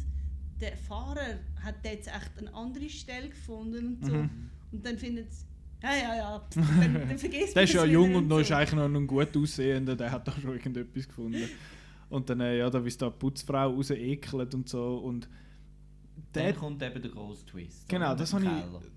der 0.62 0.78
Fahrer 0.78 1.40
hat 1.64 1.84
jetzt 1.84 2.08
echt 2.08 2.38
eine 2.38 2.54
andere 2.54 2.90
Stelle 2.90 3.30
gefunden 3.30 3.88
und 3.88 4.06
so. 4.06 4.14
Mhm. 4.14 4.30
Und 4.72 4.86
dann 4.86 4.98
findet 4.98 5.30
es, 5.30 5.46
ja, 5.82 5.96
ja, 5.96 6.16
ja, 6.16 6.48
dann, 6.54 6.94
dann 7.10 7.18
vergisst 7.18 7.56
Der 7.56 7.64
ist 7.64 7.74
ja 7.74 7.86
jung 7.86 8.14
und 8.16 8.28
noch 8.28 8.40
ist 8.40 8.52
eigentlich 8.52 8.74
noch 8.74 8.86
ein 8.86 9.08
gut 9.08 9.36
aussehender, 9.36 9.96
der 9.96 10.12
hat 10.12 10.28
da 10.28 10.34
schon 10.34 10.52
irgendetwas 10.52 11.08
gefunden. 11.08 11.44
Und 12.10 12.28
dann, 12.28 12.40
äh, 12.40 12.58
ja, 12.58 12.68
da 12.72 12.84
wie 12.84 12.90
da 12.90 13.08
die 13.08 13.20
Putzfrau 13.20 13.70
raus 13.70 13.92
ekelt 13.92 14.56
und 14.56 14.68
so. 14.68 14.98
Und 14.98 15.30
Dann 16.32 16.44
der, 16.44 16.54
kommt 16.54 16.84
eben 16.84 17.02
der 17.02 17.12
grosse 17.12 17.46
Twist. 17.46 17.90
genau, 17.90 18.14
das 18.14 18.34
habe 18.34 18.46
ich, 18.46 18.52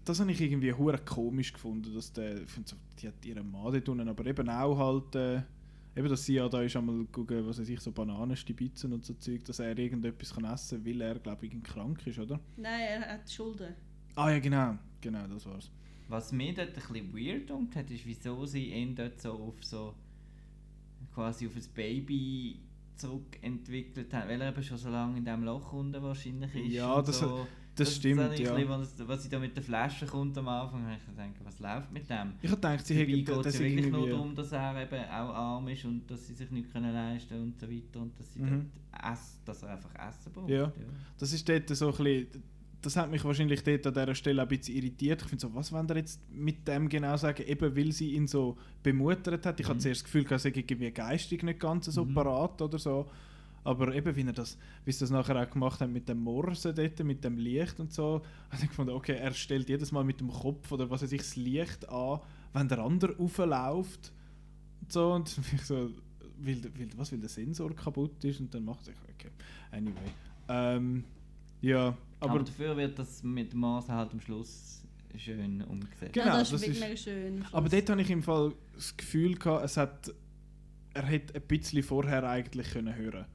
das 0.04 0.20
habe 0.20 0.30
ich 0.32 0.40
irgendwie 0.40 0.72
hure 0.72 0.98
komisch 0.98 1.52
gefunden, 1.52 1.94
dass 1.94 2.12
der, 2.12 2.42
ich 2.42 2.50
finde 2.50 2.68
so, 2.68 2.76
die 3.00 3.08
hat 3.08 3.24
ihren 3.24 3.50
Mann 3.50 3.72
dort 3.72 3.88
unten, 3.88 4.08
aber 4.08 4.26
eben 4.26 4.48
auch 4.50 4.76
halt, 4.76 5.14
äh, 5.14 5.42
eben, 5.96 6.08
dass 6.08 6.26
sie 6.26 6.34
ja 6.34 6.48
da 6.48 6.60
ist 6.60 6.76
einmal 6.76 7.04
gucken, 7.06 7.46
was 7.46 7.58
weiß 7.58 7.68
ich, 7.70 7.80
so 7.80 7.90
Bananenstibitzen 7.90 8.92
und 8.92 9.04
so 9.04 9.14
Zeug, 9.14 9.44
dass 9.44 9.60
er 9.60 9.78
irgendetwas 9.78 10.34
kann 10.34 10.44
essen 10.44 10.84
kann, 10.84 10.86
weil 10.86 11.00
er, 11.00 11.18
glaube 11.18 11.46
ich, 11.46 11.62
krank 11.62 12.06
ist, 12.06 12.18
oder? 12.18 12.38
Nein, 12.56 12.80
er 12.82 13.14
hat 13.14 13.30
Schulden. 13.30 13.74
Ah 14.14 14.30
ja, 14.30 14.38
genau, 14.38 14.76
genau, 15.00 15.26
das 15.26 15.46
war's. 15.46 15.70
Was 16.08 16.32
mir 16.32 16.52
dort 16.52 16.68
ein 16.68 16.74
bisschen 16.74 17.14
weird 17.14 17.50
umgeht, 17.50 17.76
hat, 17.76 17.90
ist, 17.90 18.04
wieso 18.04 18.44
sie 18.44 18.72
ihn 18.72 18.94
dort 18.94 19.18
so 19.18 19.32
auf 19.32 19.64
so 19.64 19.94
quasi 21.14 21.46
auf 21.46 21.56
ein 21.56 21.64
Baby 21.74 22.60
zurückentwickelt 22.96 24.12
haben, 24.14 24.28
weil 24.28 24.40
er 24.40 24.48
eben 24.50 24.62
schon 24.62 24.78
so 24.78 24.88
lange 24.90 25.18
in 25.18 25.24
diesem 25.24 25.44
Loch 25.44 25.72
unten 25.72 26.02
wahrscheinlich 26.02 26.54
ist. 26.54 26.72
Ja, 26.72 27.00
das- 27.02 27.18
so. 27.20 27.46
das 27.74 27.96
stimmt, 27.96 28.20
habe 28.20 28.34
ich 28.34 28.40
ja. 28.40 28.54
ein 28.54 28.66
bisschen, 28.68 29.08
Was, 29.08 29.22
sie 29.22 29.28
da 29.28 29.38
mit 29.38 29.56
der 29.56 29.62
Flasche 29.62 30.06
kommt 30.06 30.36
am 30.38 30.48
Anfang, 30.48 30.84
habe 30.84 30.96
ich 30.96 31.06
gedacht, 31.06 31.30
was 31.44 31.58
läuft 31.58 31.92
mit 31.92 32.08
dem? 32.08 32.34
Ich 32.42 32.50
habe 32.50 32.60
gedacht, 32.60 32.86
sie 32.86 32.94
hätten 32.94 33.12
geht 33.12 33.28
es 33.28 33.42
das 33.42 33.54
ja 33.54 33.60
wirklich 33.60 33.90
nur 33.90 34.08
darum, 34.08 34.34
dass 34.34 34.52
er 34.52 34.82
eben 34.82 35.04
auch 35.04 35.34
arm 35.34 35.68
ist 35.68 35.84
und 35.84 36.10
dass 36.10 36.26
sie 36.26 36.34
sich 36.34 36.50
nicht 36.50 36.70
können 36.72 36.92
leisten 36.92 37.40
und 37.42 37.58
so 37.60 37.70
weiter 37.70 38.00
und 38.00 38.18
dass, 38.18 38.32
sie 38.34 38.40
Mhm. 38.40 38.70
dort 38.92 39.12
ess, 39.12 39.40
dass 39.44 39.62
er 39.62 39.70
einfach 39.70 39.94
Essen 40.08 40.32
braucht. 40.32 40.50
Ja. 40.50 40.72
Das 41.18 41.32
ist 41.32 41.48
dort 41.48 41.68
so 41.70 41.86
ein 41.86 41.92
bisschen, 41.96 42.42
das 42.82 42.96
hat 42.96 43.10
mich 43.10 43.24
wahrscheinlich 43.24 43.62
dort 43.62 43.86
an 43.86 43.94
dieser 43.94 44.14
Stelle 44.14 44.42
ein 44.42 44.48
bisschen 44.48 44.76
irritiert. 44.76 45.22
Ich 45.22 45.28
finde 45.28 45.42
so, 45.42 45.54
was 45.54 45.70
wollen 45.72 45.88
ihr 45.88 45.96
jetzt 45.96 46.20
mit 46.30 46.66
dem 46.66 46.88
genau 46.88 47.16
sagen, 47.16 47.44
eben 47.46 47.76
weil 47.76 47.92
sie 47.92 48.12
ihn 48.14 48.26
so 48.26 48.56
bemuttert 48.82 49.46
hat. 49.46 49.60
Ich 49.60 49.68
hatte 49.68 49.78
zuerst 49.78 50.00
das 50.02 50.04
Gefühl, 50.04 50.26
er 50.28 50.38
sei 50.38 50.50
irgendwie 50.54 50.90
geistig 50.90 51.42
nicht 51.44 51.60
ganz 51.60 51.86
so 51.86 52.04
Mhm. 52.04 52.14
parat 52.14 52.60
oder 52.60 52.78
so. 52.78 53.08
Aber 53.64 53.94
eben, 53.94 54.16
wie 54.16 54.26
er 54.26 54.32
das, 54.32 54.58
wie 54.84 54.90
sie 54.90 54.98
das 55.00 55.10
nachher 55.10 55.40
auch 55.40 55.48
gemacht 55.48 55.80
haben 55.80 55.92
mit 55.92 56.08
dem 56.08 56.18
Morsen 56.18 56.74
dort, 56.74 56.98
mit 57.04 57.22
dem 57.22 57.38
Licht 57.38 57.78
und 57.78 57.92
so, 57.92 58.22
habe 58.50 58.62
ich 58.62 58.68
gefunden, 58.68 58.92
okay, 58.92 59.14
er 59.16 59.32
stellt 59.32 59.68
jedes 59.68 59.92
Mal 59.92 60.02
mit 60.02 60.18
dem 60.18 60.28
Kopf 60.32 60.72
oder 60.72 60.90
was 60.90 61.02
weiß 61.02 61.12
ich, 61.12 61.20
das 61.20 61.36
Licht 61.36 61.88
an, 61.88 62.18
wenn 62.52 62.66
der 62.68 62.80
andere 62.80 63.16
raufläuft 63.16 64.12
und 64.80 64.92
so. 64.92 65.12
Und 65.12 65.38
ich 65.54 65.62
so, 65.62 65.90
weil, 66.38 66.60
weil, 66.76 66.88
was, 66.96 67.12
weil 67.12 67.20
der 67.20 67.28
Sensor 67.28 67.72
kaputt 67.76 68.24
ist 68.24 68.40
und 68.40 68.52
dann 68.52 68.64
macht 68.64 68.82
es, 68.82 68.88
okay, 69.14 69.30
anyway. 69.70 70.10
Ähm, 70.48 71.04
ja, 71.60 71.96
Aber, 72.22 72.34
aber, 72.34 72.44
dafür 72.44 72.76
wird 72.76 72.98
das 72.98 73.22
mit 73.22 73.52
dem 73.52 73.60
Maß 73.60 73.88
halt 73.88 74.12
am 74.12 74.20
Schluss 74.20 74.84
schön 75.16 75.62
umgesetzt. 75.62 76.12
Genau, 76.12 76.26
ja, 76.26 76.38
das, 76.38 76.50
das 76.50 76.62
ist 76.62 76.80
wirklich 76.80 77.00
schön. 77.00 77.44
aber 77.50 77.68
dort 77.68 77.90
habe 77.90 78.00
ich 78.00 78.10
im 78.10 78.22
Fall 78.22 78.52
das 78.74 78.96
Gefühl 78.96 79.36
gehabt, 79.36 79.64
es 79.64 79.76
hat, 79.76 80.14
er 80.94 81.02
hätte 81.02 81.34
ein 81.34 81.42
bisschen 81.42 81.82
vorher 81.82 82.28
eigentlich 82.28 82.70
können 82.70 82.94
hören 82.94 83.26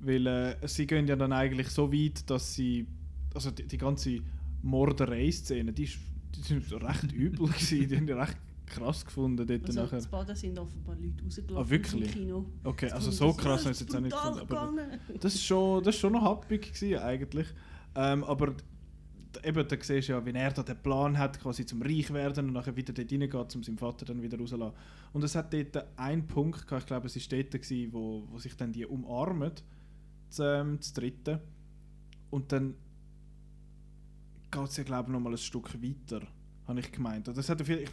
Weil 0.00 0.26
äh, 0.26 0.68
sie 0.68 0.86
gehen 0.86 1.06
ja 1.06 1.16
dann 1.16 1.32
eigentlich 1.32 1.68
so 1.68 1.92
weit, 1.92 2.28
dass 2.28 2.54
sie, 2.54 2.86
also 3.34 3.50
die, 3.52 3.66
die 3.66 3.78
ganze 3.78 4.20
Morderei-Szene, 4.62 5.72
die, 5.72 5.88
die 6.34 6.42
sind 6.42 6.72
recht 6.72 7.12
übel 7.12 7.46
gewesen, 7.48 7.88
die 7.88 7.96
haben 7.96 8.06
die 8.06 8.12
recht 8.12 8.36
krass 8.70 9.04
gefunden 9.04 9.46
dort 9.46 9.66
also, 9.66 9.82
nachher. 9.82 9.96
das 9.98 10.06
Baden 10.08 10.34
sind 10.36 10.58
offenbar 10.58 10.96
Leute 10.96 11.22
rausgelaufen 11.24 11.66
Ah, 11.66 11.70
wirklich? 11.70 12.12
Kino. 12.12 12.46
Okay, 12.64 12.90
also 12.90 13.08
Und 13.08 13.12
so 13.14 13.26
das- 13.28 13.36
krass 13.36 13.44
das 13.44 13.60
habe 13.64 13.70
ich 13.72 13.76
es 13.76 13.80
jetzt 13.80 13.96
auch 13.96 14.00
nicht 14.00 14.16
gefunden. 14.16 14.40
Aber 14.40 15.18
das 15.20 15.34
ist 15.34 15.44
schon, 15.44 15.82
das 15.84 15.94
ist 15.94 16.00
schon 16.00 16.12
noch 16.12 16.22
happig 16.22 16.72
gewesen, 16.72 16.98
eigentlich. 16.98 17.46
Ähm, 17.94 18.24
aber 18.24 18.54
eben, 19.44 19.68
da 19.68 19.76
siehst 19.80 20.08
du 20.08 20.12
ja, 20.12 20.24
wie 20.26 20.30
er 20.32 20.50
da 20.52 20.62
den 20.62 20.76
Plan 20.82 21.18
hat, 21.18 21.38
quasi 21.40 21.64
zum 21.66 21.82
Reich 21.82 22.12
werden 22.12 22.46
und 22.48 22.52
nachher 22.54 22.74
wieder 22.76 22.92
dort 22.92 23.10
reingeht, 23.12 23.56
um 23.56 23.62
seinen 23.62 23.78
Vater 23.78 24.04
dann 24.06 24.22
wieder 24.22 24.38
rauszulassen. 24.38 24.76
Und 25.12 25.24
es 25.24 25.34
hat 25.34 25.52
dort 25.52 25.84
einen 25.96 26.26
Punkt 26.26 26.66
gehabt, 26.66 26.82
ich 26.82 26.86
glaube, 26.86 27.06
es 27.06 27.16
war 27.16 27.38
dort, 27.38 27.50
gewesen, 27.52 27.92
wo, 27.92 28.24
wo 28.30 28.38
sich 28.38 28.56
dann 28.56 28.72
die 28.72 28.86
umarmen, 28.86 29.52
das, 30.28 30.38
ähm, 30.40 30.76
das 30.78 30.92
dritte. 30.92 31.40
Und 32.30 32.50
dann 32.52 32.74
geht 34.50 34.68
es 34.68 34.76
ja, 34.76 34.84
glaube 34.84 35.08
ich, 35.08 35.12
noch 35.12 35.20
mal 35.20 35.30
ein 35.32 35.38
Stück 35.38 35.74
weiter, 35.82 36.22
habe 36.66 36.80
ich 36.80 36.90
gemeint. 36.92 37.28
Und 37.28 37.36
Das 37.36 37.48
hat 37.48 37.66
jeden- 37.66 37.82
ich 37.82 37.90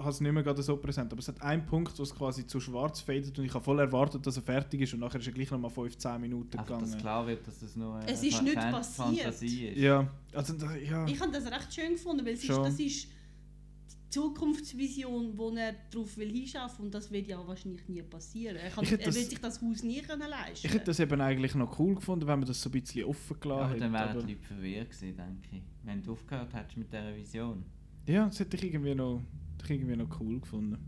habe 0.00 0.10
es 0.10 0.20
nicht 0.20 0.32
mehr 0.32 0.42
gerade 0.42 0.62
so 0.62 0.76
präsent, 0.76 1.12
aber 1.12 1.20
es 1.20 1.28
hat 1.28 1.40
einen 1.42 1.64
Punkt, 1.66 1.98
wo 1.98 2.02
es 2.02 2.14
quasi 2.14 2.46
zu 2.46 2.58
schwarz 2.60 3.00
fadet 3.00 3.38
und 3.38 3.44
ich 3.44 3.54
habe 3.54 3.64
voll 3.64 3.78
erwartet, 3.78 4.26
dass 4.26 4.36
er 4.36 4.42
fertig 4.42 4.80
ist 4.82 4.94
und 4.94 5.00
nachher 5.00 5.20
ist 5.20 5.26
er 5.26 5.32
gleich 5.32 5.50
noch 5.50 5.58
mal 5.58 5.68
5-10 5.70 6.18
Minuten 6.18 6.58
Einfach, 6.58 6.78
dass 6.78 6.82
gegangen. 6.84 7.00
klar 7.00 7.26
wird, 7.26 7.46
dass 7.46 7.58
das 7.60 7.76
nur 7.76 7.96
eine 7.96 8.06
Es 8.10 8.22
ist 8.22 8.42
nicht 8.42 8.54
passiert. 8.54 9.06
Fantasie 9.20 9.66
ist. 9.68 9.78
Ja, 9.78 10.08
also 10.34 10.54
da, 10.54 10.74
ja. 10.76 11.06
Ich 11.06 11.20
habe 11.20 11.30
das 11.32 11.44
recht 11.46 11.74
schön 11.74 11.92
gefunden, 11.92 12.24
weil 12.26 12.34
es 12.34 12.42
ist, 12.42 12.50
das 12.50 12.78
ist 12.78 13.08
die 13.08 14.10
Zukunftsvision, 14.10 15.36
wo 15.38 15.50
er 15.50 15.74
darauf 15.90 16.16
will 16.16 16.30
hinschaffen 16.32 16.86
und 16.86 16.94
das 16.94 17.10
wird 17.12 17.28
ja 17.28 17.46
wahrscheinlich 17.46 17.86
nie 17.88 18.02
passieren. 18.02 18.56
Er, 18.56 18.70
kann, 18.70 18.84
er 18.84 18.96
das- 18.98 19.14
wird 19.14 19.30
sich 19.30 19.40
das 19.40 19.60
Haus 19.62 19.82
nie 19.82 20.00
können 20.02 20.28
leisten. 20.28 20.66
Ich 20.66 20.72
hätte 20.74 20.86
das 20.86 20.98
eben 21.00 21.20
eigentlich 21.20 21.54
noch 21.54 21.78
cool 21.78 21.94
gefunden, 21.94 22.26
wenn 22.26 22.38
man 22.40 22.48
das 22.48 22.60
so 22.60 22.68
ein 22.70 22.72
bisschen 22.80 23.04
offen 23.04 23.38
gelassen 23.38 23.62
aber 23.62 23.78
dann 23.78 23.92
hätte. 23.92 23.92
wären 23.92 24.16
Aber, 24.18 24.22
die 24.26 24.32
Leute 24.34 24.44
verwirrt 24.46 24.90
gewesen, 24.90 25.16
denke 25.16 25.56
ich. 25.56 25.62
Wenn 25.84 26.02
du 26.02 26.12
aufgehört 26.12 26.52
hättest 26.54 26.76
mit 26.76 26.92
dieser 26.92 27.14
Vision. 27.14 27.64
ja, 28.06 28.26
das 28.26 28.40
hätte 28.40 28.56
ich 28.56 28.64
irgendwie 28.64 28.94
noch, 28.94 29.22
ich 29.64 29.70
irgendwie 29.70 29.96
noch 29.96 30.20
cool 30.20 30.40
gefunden. 30.40 30.78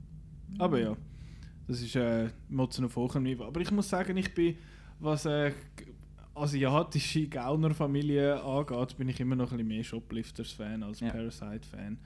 Aber 0.59 0.79
ja, 0.79 0.97
das 1.67 1.81
ist 1.81 1.97
äh, 1.97 2.29
Motzen 2.49 2.85
auf 2.85 2.97
hohem 2.97 3.23
Niveau. 3.23 3.45
Aber 3.45 3.61
ich 3.61 3.71
muss 3.71 3.89
sagen, 3.89 4.17
ich 4.17 4.33
bin, 4.35 4.57
was 4.99 5.27
äh, 5.27 5.53
asiatische 6.35 7.29
Gauner-Familien 7.29 8.39
angeht, 8.39 8.97
bin 8.97 9.09
ich 9.09 9.21
immer 9.21 9.37
noch 9.37 9.51
ein 9.53 9.59
bisschen 9.59 9.69
mehr 9.69 9.85
Shoplifters-Fan 9.85 10.83
als 10.83 11.01
Ja. 11.01 11.11
Parasite-Fan. 11.11 11.99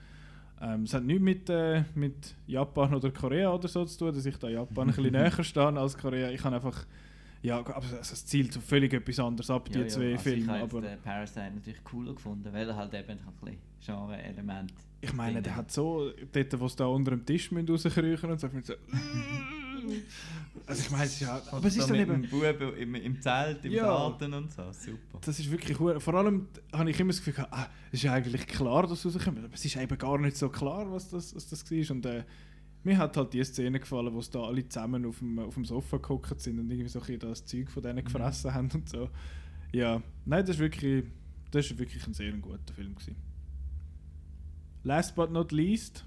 Ähm, 0.61 0.83
es 0.85 0.95
hat 0.95 1.05
nichts 1.05 1.23
mit, 1.23 1.51
äh, 1.51 1.85
mit 1.95 2.35
Japan 2.47 2.95
oder 2.95 3.11
Korea 3.11 3.53
oder 3.53 3.69
so 3.69 3.85
zu 3.85 3.99
tun, 3.99 4.15
dass 4.15 4.25
ich 4.25 4.37
da 4.39 4.49
Japan 4.49 4.89
ein 4.89 4.95
bisschen 4.95 5.13
näher 5.13 5.45
stehe 5.45 5.67
als 5.79 5.99
Korea. 5.99 6.31
Ich 6.31 6.43
habe 6.45 6.57
einfach, 6.57 6.87
ja, 7.43 7.59
aber 7.59 7.85
es 8.01 8.27
zielt 8.27 8.53
so 8.53 8.61
völlig 8.61 8.93
etwas 8.95 9.19
anderes 9.21 9.51
ab, 9.51 9.69
die 9.69 9.75
Ja, 9.75 9.81
ja, 9.83 9.89
zwei 9.89 10.13
also 10.13 10.23
Filme. 10.23 10.43
Ich 10.43 10.49
habe 10.49 10.63
aber 10.79 10.97
Parasite 11.05 11.53
natürlich 11.55 11.85
cooler 11.85 12.15
gefunden, 12.15 12.51
weil 12.53 12.69
er 12.69 12.77
halt 12.77 12.95
eben 12.95 13.11
ein 13.11 13.19
bisschen 13.19 13.59
Genre-Element 13.85 14.73
Ich 15.01 15.13
meine, 15.13 15.43
der 15.43 15.57
hat. 15.57 15.71
so, 15.71 16.11
dort, 16.33 16.61
wo 16.61 16.69
sie 16.69 16.77
da 16.77 16.87
unter 16.87 17.11
dem 17.13 17.25
Tisch 17.25 17.51
rauskriechen 17.53 18.31
und 18.31 18.41
so, 18.41 18.49
so 18.63 18.73
also 20.67 20.83
ich 20.83 20.91
meine, 20.91 21.05
es 21.05 21.13
ist 21.15 21.21
ja, 21.21 21.41
aber 21.53 21.67
es 21.69 21.77
ist 21.77 21.89
dann 21.89 21.97
mit 21.97 22.09
eben, 22.09 22.23
dem 22.23 22.31
Buben 22.31 22.77
im, 22.77 22.95
im 22.97 23.21
Zelt, 23.21 23.65
im 23.65 23.73
Ja. 23.73 23.85
Garten 23.85 24.33
und 24.35 24.53
so, 24.53 24.63
super. 24.73 25.19
das 25.21 25.39
ist 25.39 25.51
wirklich, 25.51 25.79
hure- 25.79 26.01
vor 26.01 26.15
allem 26.15 26.49
habe 26.73 26.91
ich 26.91 26.99
immer 26.99 27.13
das 27.13 27.23
Gefühl 27.23 27.47
ah, 27.51 27.69
es 27.93 27.99
ist 28.01 28.03
ja 28.05 28.13
eigentlich 28.15 28.47
klar, 28.47 28.87
dass 28.87 29.05
es 29.05 29.15
rauskommt, 29.15 29.39
aber 29.39 29.55
es 29.55 29.65
ist 29.65 29.77
eben 29.77 29.99
gar 29.99 30.19
nicht 30.19 30.37
so 30.37 30.49
klar, 30.49 30.91
was 30.91 31.11
das, 31.11 31.35
was 31.35 31.47
das 31.49 31.71
war 31.71 31.91
und 31.95 32.07
äh, 32.07 32.25
mir 32.83 32.99
hat 32.99 33.17
halt 33.17 33.33
die 33.33 33.45
Szene 33.45 33.79
gefallen, 33.81 34.13
wo 34.15 34.21
sie 34.21 34.31
da 34.31 34.43
alle 34.45 34.67
zusammen 34.69 35.05
auf 35.07 35.19
dem, 35.19 35.39
auf 35.41 35.55
dem 35.55 35.65
Sofa 35.65 35.99
gehockt 35.99 36.41
sind 36.41 36.59
und 36.59 36.71
irgendwie 36.71 36.89
so 36.89 37.01
ein 37.01 37.07
bisschen 37.07 37.21
das 37.31 37.45
Zeug 37.45 37.71
von 37.71 37.83
denen 37.83 38.05
gefressen 38.05 38.55
haben 38.55 38.71
und 38.73 38.89
so. 38.89 39.09
Ja, 39.73 40.01
nein, 40.25 40.43
das 40.47 40.51
ist 40.57 40.59
wirklich, 40.61 41.05
das 41.51 41.67
ist 41.71 41.79
wirklich 41.79 42.05
ein 42.07 42.15
sehr 42.15 42.33
guter 42.33 42.73
Film 42.75 42.95
gewesen. 42.95 43.17
Last 44.87 45.17
but 45.17 45.33
not 45.33 45.51
least, 45.51 46.05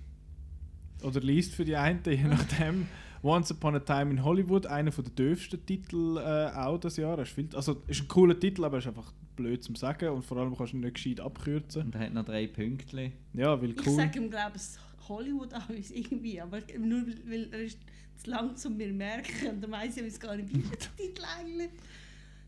oder 1.03 1.19
least 1.19 1.53
für 1.53 1.65
die 1.65 1.76
einen, 1.76 2.01
je 2.06 2.23
nachdem, 2.23 2.88
Once 3.22 3.51
Upon 3.51 3.76
a 3.76 3.80
Time 3.80 4.11
in 4.11 4.23
Hollywood, 4.23 4.65
einer 4.65 4.91
der 4.91 5.03
dürfsten 5.03 5.65
Titel 5.65 6.18
äh, 6.18 6.56
auch 6.56 6.77
das 6.77 6.95
Jahr. 6.95 7.19
Ist, 7.19 7.34
viel, 7.34 7.49
also, 7.53 7.84
ist 7.88 8.03
ein 8.03 8.07
cooler 8.07 8.39
Titel, 8.39 8.64
aber 8.64 8.77
er 8.77 8.80
ist 8.80 8.88
einfach 8.88 9.11
blöd 9.35 9.61
zum 9.61 9.76
Sagen 9.76 10.07
und 10.07 10.23
vor 10.23 10.38
allem 10.38 10.56
kannst 10.56 10.72
du 10.72 10.77
ihn 10.77 10.81
nicht 10.81 10.93
gescheit 10.93 11.19
abkürzen. 11.19 11.88
Und 11.88 11.95
er 11.95 12.06
hat 12.06 12.14
noch 12.14 12.23
drei 12.23 12.47
Pünktchen. 12.47 13.11
Ja, 13.34 13.61
weil 13.61 13.72
Ich 13.72 13.85
cool. 13.85 13.95
sage 13.95 14.18
ihm, 14.18 14.30
glaube 14.30 14.53
ich, 14.56 15.10
Hollywood 15.10 15.53
alles 15.53 15.91
irgendwie, 15.91 16.39
aber 16.39 16.61
nur 16.80 17.06
weil, 17.26 17.49
er 17.51 17.64
ist 17.64 17.80
zu 18.15 18.30
lang 18.30 18.56
zu 18.56 18.69
mir 18.69 18.93
merken 18.93 19.49
und 19.49 19.61
dann 19.61 19.72
weiss 19.72 19.97
ich, 19.97 20.03
es 20.03 20.19
gar 20.22 20.38
nicht 20.38 20.47
wie 20.56 20.60
der 20.60 20.80
Titel 20.80 21.23
eigentlich. 21.38 21.72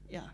Ja, 0.10 0.32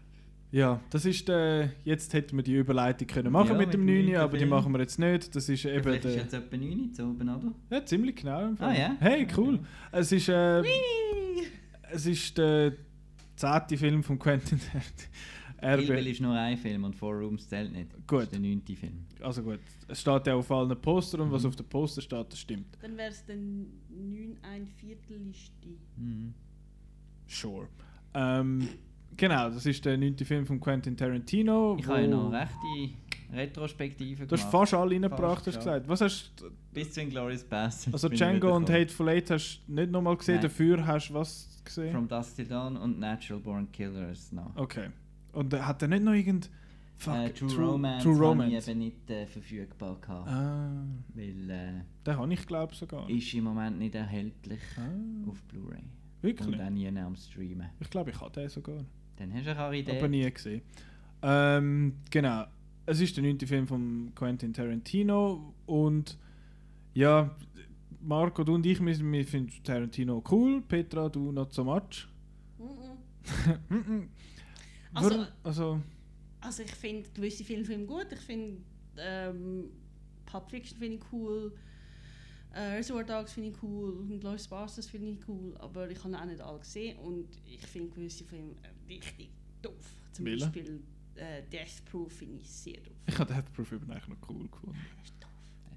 Ja, 0.49 0.79
das 0.89 1.03
ist 1.05 1.27
der, 1.27 1.71
jetzt 1.83 2.13
hätten 2.13 2.37
wir 2.37 2.43
die 2.43 2.55
Überleitung 2.55 3.05
können 3.07 3.31
machen 3.33 3.49
Ja, 3.49 3.53
mit 3.57 3.73
dem 3.73 3.81
mit 3.85 3.89
dem 3.89 3.95
9, 3.95 4.05
neunten 4.05 4.21
aber 4.21 4.31
die 4.33 4.37
Film. 4.39 4.49
machen 4.49 4.71
wir 4.71 4.79
jetzt 4.79 4.97
nicht. 4.97 5.35
Das 5.35 5.49
ist 5.49 5.65
eben 5.65 5.83
Vielleicht 5.83 6.05
ist 6.05 6.15
der, 6.15 6.23
jetzt 6.23 6.33
etwa 6.33 6.57
9 6.57 6.93
zu 6.93 7.03
oben, 7.03 7.29
oder? 7.29 7.53
ja, 7.69 7.85
ziemlich 7.85 8.15
genau. 8.15 8.47
im 8.47 8.57
Fall. 8.57 8.69
Ah, 8.69 8.77
ja? 8.79 8.95
Hey, 8.99 9.27
cool. 9.35 9.55
Okay. 9.55 9.63
Es 9.91 10.11
ist, 10.13 10.29
äh, 10.29 10.63
es 11.91 12.05
ist 12.05 12.37
der 12.37 12.73
zehnte 13.35 13.77
Film 13.77 14.03
von 14.03 14.17
Quentin 14.17 14.59
Kill 15.59 15.77
Bill 15.87 15.97
RB. 15.99 16.07
ist 16.07 16.21
nur 16.21 16.33
ein 16.35 16.55
Film 16.57 16.83
und 16.85 16.95
Four 16.95 17.15
Rooms 17.15 17.49
zählt 17.49 17.71
nicht. 17.73 17.91
Gut. 18.07 18.19
Das 18.19 18.23
ist 18.25 18.31
der 18.33 18.39
neunte 18.39 18.75
Film. 18.75 19.05
Also 19.21 19.41
gut, 19.43 19.59
es 19.87 19.99
steht 19.99 20.27
ja 20.27 20.35
auf 20.35 20.49
allen 20.51 20.79
Postern 20.79 21.21
und 21.21 21.31
was 21.31 21.41
Mhm. 21.43 21.49
auf 21.49 21.55
den 21.57 21.65
Poster 21.67 22.01
steht, 22.01 22.31
das 22.31 22.39
stimmt. 22.39 22.77
dann 22.81 22.95
wäre 22.95 23.09
es 23.09 23.25
dann 23.25 23.65
9 23.89 24.37
ein 24.43 24.67
Viertel 24.67 25.17
Liste. 25.17 25.67
Mhm. 25.97 26.33
Sure. 27.27 27.67
Ähm, 28.13 28.67
genau, 29.17 29.49
das 29.49 29.65
ist 29.65 29.83
der 29.85 29.97
neunte 29.97 30.23
Film 30.25 30.45
von 30.45 30.59
Quentin 30.59 30.95
Tarantino. 30.95 31.75
Ich 31.79 31.87
habe 31.87 32.01
ja 32.01 32.07
noch 32.07 32.31
rechte 32.31 32.95
Retrospektive 33.33 34.25
Du 34.25 34.33
hast 34.35 34.41
gemacht. 34.49 34.51
fast 34.51 34.73
alle 34.73 34.95
reingebracht, 34.95 35.43
Fast, 35.43 35.57
hast 35.57 35.65
du 35.65 35.69
ja. 35.69 35.75
gesagt. 35.79 35.89
Was 35.89 36.01
hast 36.01 36.31
du 36.37 36.45
Bis 36.73 36.91
zu 36.93 37.01
Inglourious 37.01 37.43
Basterds. 37.43 37.93
Also 37.93 38.09
Django 38.09 38.55
und. 38.55 38.69
Hateful 38.69 39.09
Eight 39.09 39.29
hast 39.31 39.61
du 39.67 39.73
nicht 39.73 39.91
nochmal 39.91 40.15
gesehen, 40.15 40.35
Nein. 40.35 40.43
dafür 40.43 40.85
hast 40.87 41.09
du 41.09 41.13
was 41.15 41.61
gesehen? 41.65 41.91
From 41.91 42.07
Dusk 42.07 42.35
Till 42.37 42.45
Dawn 42.47 42.77
und 42.77 42.99
Natural 42.99 43.41
Born 43.41 43.71
Killers 43.71 44.31
noch. 44.31 44.55
Okay. 44.55 44.89
Und 45.33 45.53
äh, 45.53 45.59
hat 45.59 45.81
er 45.81 45.87
nicht 45.89 46.03
noch 46.03 46.13
irgend... 46.13 46.49
Fuck, 46.99 47.13
äh, 47.13 47.29
True, 47.29 47.53
Romance, 47.57 48.03
True 48.03 48.15
habe 48.15 48.25
Romance. 48.25 48.57
ich 48.57 48.67
eben 48.69 48.79
nicht 48.79 49.09
äh, 49.11 49.27
verfügbar 49.27 49.97
gehabt. 50.01 50.27
Ah, 50.29 50.83
Weil 51.13 51.49
äh, 51.51 51.71
den 52.05 52.17
habe 52.17 52.33
ich 52.33 52.47
glaube 52.47 52.73
sogar. 52.73 53.07
ist 53.07 53.31
im 53.35 53.43
Moment 53.43 53.77
nicht 53.77 53.93
erhältlich 53.93 54.61
Ah. 54.77 55.29
auf 55.29 55.43
Blu-ray. 55.43 55.83
Wirklich? 56.23 56.47
Und 56.47 56.59
auch 56.59 56.69
nie 56.71 56.87
am 56.87 57.15
Streamen. 57.15 57.67
Ich 57.79 57.89
glaube, 57.91 58.09
ich 58.09 58.19
hatte 58.19 58.39
den 58.39 58.49
sogar. 58.49 58.83
Dann 59.17 59.33
hast 59.33 59.45
du 59.47 59.57
eine 59.57 59.77
Idee. 59.77 59.97
Aber 59.97 60.07
nie 60.07 60.29
gesehen. 60.31 60.61
Ähm, 61.21 61.93
genau. 62.09 62.45
Es 62.85 62.99
ist 63.01 63.15
der 63.17 63.23
neunte 63.23 63.45
Film 63.47 63.67
von 63.67 64.11
Quentin 64.15 64.53
Tarantino 64.53 65.53
und 65.65 66.17
ja, 66.93 67.35
Marco, 68.01 68.43
du 68.43 68.55
und 68.55 68.65
ich, 68.65 68.79
wir, 68.79 69.11
wir 69.11 69.25
finden 69.25 69.51
Tarantino 69.63 70.23
cool. 70.31 70.61
Petra, 70.61 71.09
du 71.09 71.31
not 71.31 71.53
so 71.53 71.63
much. 71.63 72.07
Mhm. 73.69 74.09
Also- 74.93 75.09
Warum- 75.11 75.27
also 75.43 75.81
Also 76.41 76.63
ich 76.63 76.71
finde 76.71 77.07
gewisse 77.13 77.43
Filme 77.43 77.65
von 77.65 77.73
ihm 77.75 77.85
gut. 77.87 78.07
Ich 78.11 78.19
finde 78.21 78.61
ähm, 78.97 79.65
Pulp 80.25 80.49
Fiction 80.49 80.79
finde 80.79 80.95
ich 80.97 81.03
cool. 81.11 81.53
Äh, 82.53 82.77
Reservoir 82.77 83.03
Dogs 83.03 83.33
finde 83.33 83.49
ich 83.49 83.61
cool. 83.61 83.91
Und 83.91 84.19
Glorious 84.21 84.47
Bastards 84.47 84.87
finde 84.89 85.11
ich 85.11 85.27
cool. 85.27 85.55
Aber 85.59 85.89
ich 85.91 86.01
habe 86.03 86.17
auch 86.17 86.25
nicht 86.25 86.39
alle 86.41 86.59
gesehen. 86.59 86.97
Und 86.99 87.27
ich 87.45 87.61
finde 87.67 87.89
gewisse 87.93 88.23
Filme 88.23 88.53
äh, 88.63 88.69
richtig 88.89 89.29
doof. 89.61 89.73
Zum 90.13 90.25
Welche? 90.25 90.45
Beispiel 90.45 90.79
äh, 91.15 91.41
Death 91.51 91.83
Proof 91.89 92.11
finde 92.13 92.37
ich 92.41 92.49
sehr 92.49 92.77
doof. 92.77 92.93
ich 93.07 93.17
habe 93.19 93.33
Death 93.33 93.53
Proof 93.53 93.71
eben 93.71 93.91
eigentlich 93.91 94.07
noch 94.07 94.29
cool 94.29 94.47
gefunden. 94.47 94.77
Das 94.97 95.05
ist 95.05 95.13
doof. 95.23 95.29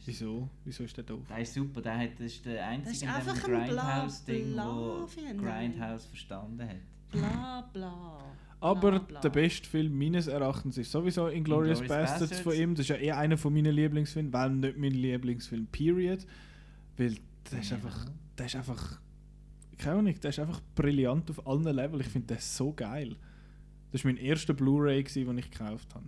Wieso? 0.06 0.48
Wieso 0.64 0.84
ist 0.84 0.96
der 0.96 1.04
doof? 1.04 1.26
Der 1.28 1.38
ist 1.38 1.54
super, 1.54 1.82
der 1.82 1.98
hat, 1.98 2.10
das 2.14 2.32
ist 2.32 2.46
der 2.46 2.66
einzige 2.66 2.90
ist 2.92 3.02
in 3.02 3.08
ein 3.08 3.24
Grindhouse-Ding, 3.24 4.56
wo. 4.56 5.06
Grindhouse 5.38 6.06
verstanden 6.06 6.68
hat. 6.68 6.76
Bla 7.10 7.68
bla. 7.72 8.18
Aber 8.62 8.90
bla, 8.90 8.98
bla. 8.98 9.20
der 9.20 9.30
beste 9.30 9.66
Film 9.68 9.98
meines 9.98 10.26
Erachtens 10.26 10.76
ist 10.78 10.92
sowieso 10.92 11.28
Inglourious 11.28 11.80
Bastards 11.80 12.20
Basterds. 12.20 12.40
von 12.40 12.52
ihm. 12.54 12.74
Das 12.74 12.84
ist 12.84 12.88
ja 12.88 12.96
eher 12.96 13.16
einer 13.18 13.38
von 13.38 13.52
meinen 13.54 13.74
Lieblingsfilmen, 13.74 14.32
weil 14.32 14.50
nicht 14.50 14.76
mein 14.76 14.92
Lieblingsfilm, 14.92 15.66
period. 15.66 16.26
Weil 16.98 17.16
der 17.50 17.60
ist 17.60 17.70
Ja. 17.70 17.76
einfach, 17.76 18.06
der 18.36 18.46
ist 18.46 18.56
einfach, 18.56 19.00
keine 19.80 19.98
Ahnung, 19.98 20.20
der 20.20 20.30
ist 20.30 20.38
einfach 20.38 20.60
brillant 20.74 21.30
auf 21.30 21.46
allen 21.46 21.64
Leveln. 21.64 22.00
Ich 22.00 22.08
finde 22.08 22.34
den 22.34 22.38
so 22.38 22.72
geil. 22.72 23.16
Das 23.90 24.04
war 24.04 24.12
mein 24.12 24.22
erster 24.22 24.52
Blu-ray, 24.54 25.02
den 25.02 25.38
ich 25.38 25.50
gekauft 25.50 25.94
habe. 25.94 26.04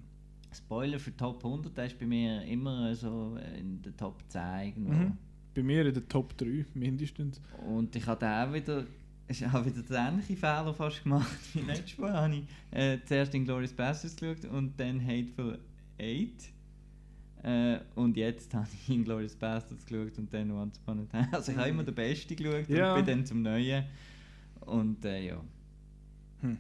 Spoiler 0.55 0.99
für 0.99 1.17
Top 1.17 1.45
100, 1.45 1.77
der 1.77 1.87
ist 1.87 1.99
bei 1.99 2.07
mir 2.07 2.45
immer 2.45 2.95
so 2.95 3.39
in 3.59 3.81
der 3.81 3.97
Top 3.97 4.23
10 4.29 4.43
irgendwo. 4.67 4.93
Mhm. 4.93 5.17
Bei 5.55 5.63
mir 5.63 5.87
in 5.87 5.95
der 5.95 6.07
Top 6.07 6.37
3 6.37 6.67
mindestens. 6.75 7.41
Und 7.67 7.97
ich 7.97 8.07
hatte 8.07 8.29
auch 8.29 8.53
wieder, 8.53 8.85
ich 9.27 9.43
habe 9.47 9.65
wieder 9.67 9.83
den 9.83 9.97
ähnlichen 9.97 10.37
Fehler 10.37 10.75
fast 10.75 11.03
gemacht 11.03 11.39
wie 11.55 11.61
letztes 11.61 11.97
Mal. 11.97 12.13
Habe 12.13 12.35
ich 12.35 12.79
äh, 12.79 12.99
zuerst 13.07 13.35
Inglourious 13.35 13.73
Basterds 13.73 14.17
geschaut 14.17 14.45
und 14.45 14.79
dann 14.79 15.05
Hateful 15.05 15.59
Eight. 15.99 16.53
Äh, 17.43 17.81
und 17.97 18.17
jetzt 18.17 18.55
habe 18.55 18.69
ich 18.73 18.95
Inglourious 18.95 19.35
Basterds 19.35 19.85
geschaut 19.85 20.17
und 20.19 20.33
dann 20.33 20.51
Once 20.53 20.79
Upon 20.79 21.01
a 21.01 21.05
Time. 21.07 21.29
Also 21.33 21.53
ich 21.53 21.59
habe 21.59 21.69
immer 21.71 21.83
den 21.85 21.95
Besten 21.95 22.37
geschaut 22.37 22.69
Ja. 22.69 22.95
und 22.95 23.05
bin 23.05 23.17
dann 23.19 23.27
zum 23.27 23.43
Neuen. 23.43 23.85
Und 24.61 25.05
äh, 25.05 25.27
ja. 25.27 25.41
Hm. 26.41 26.59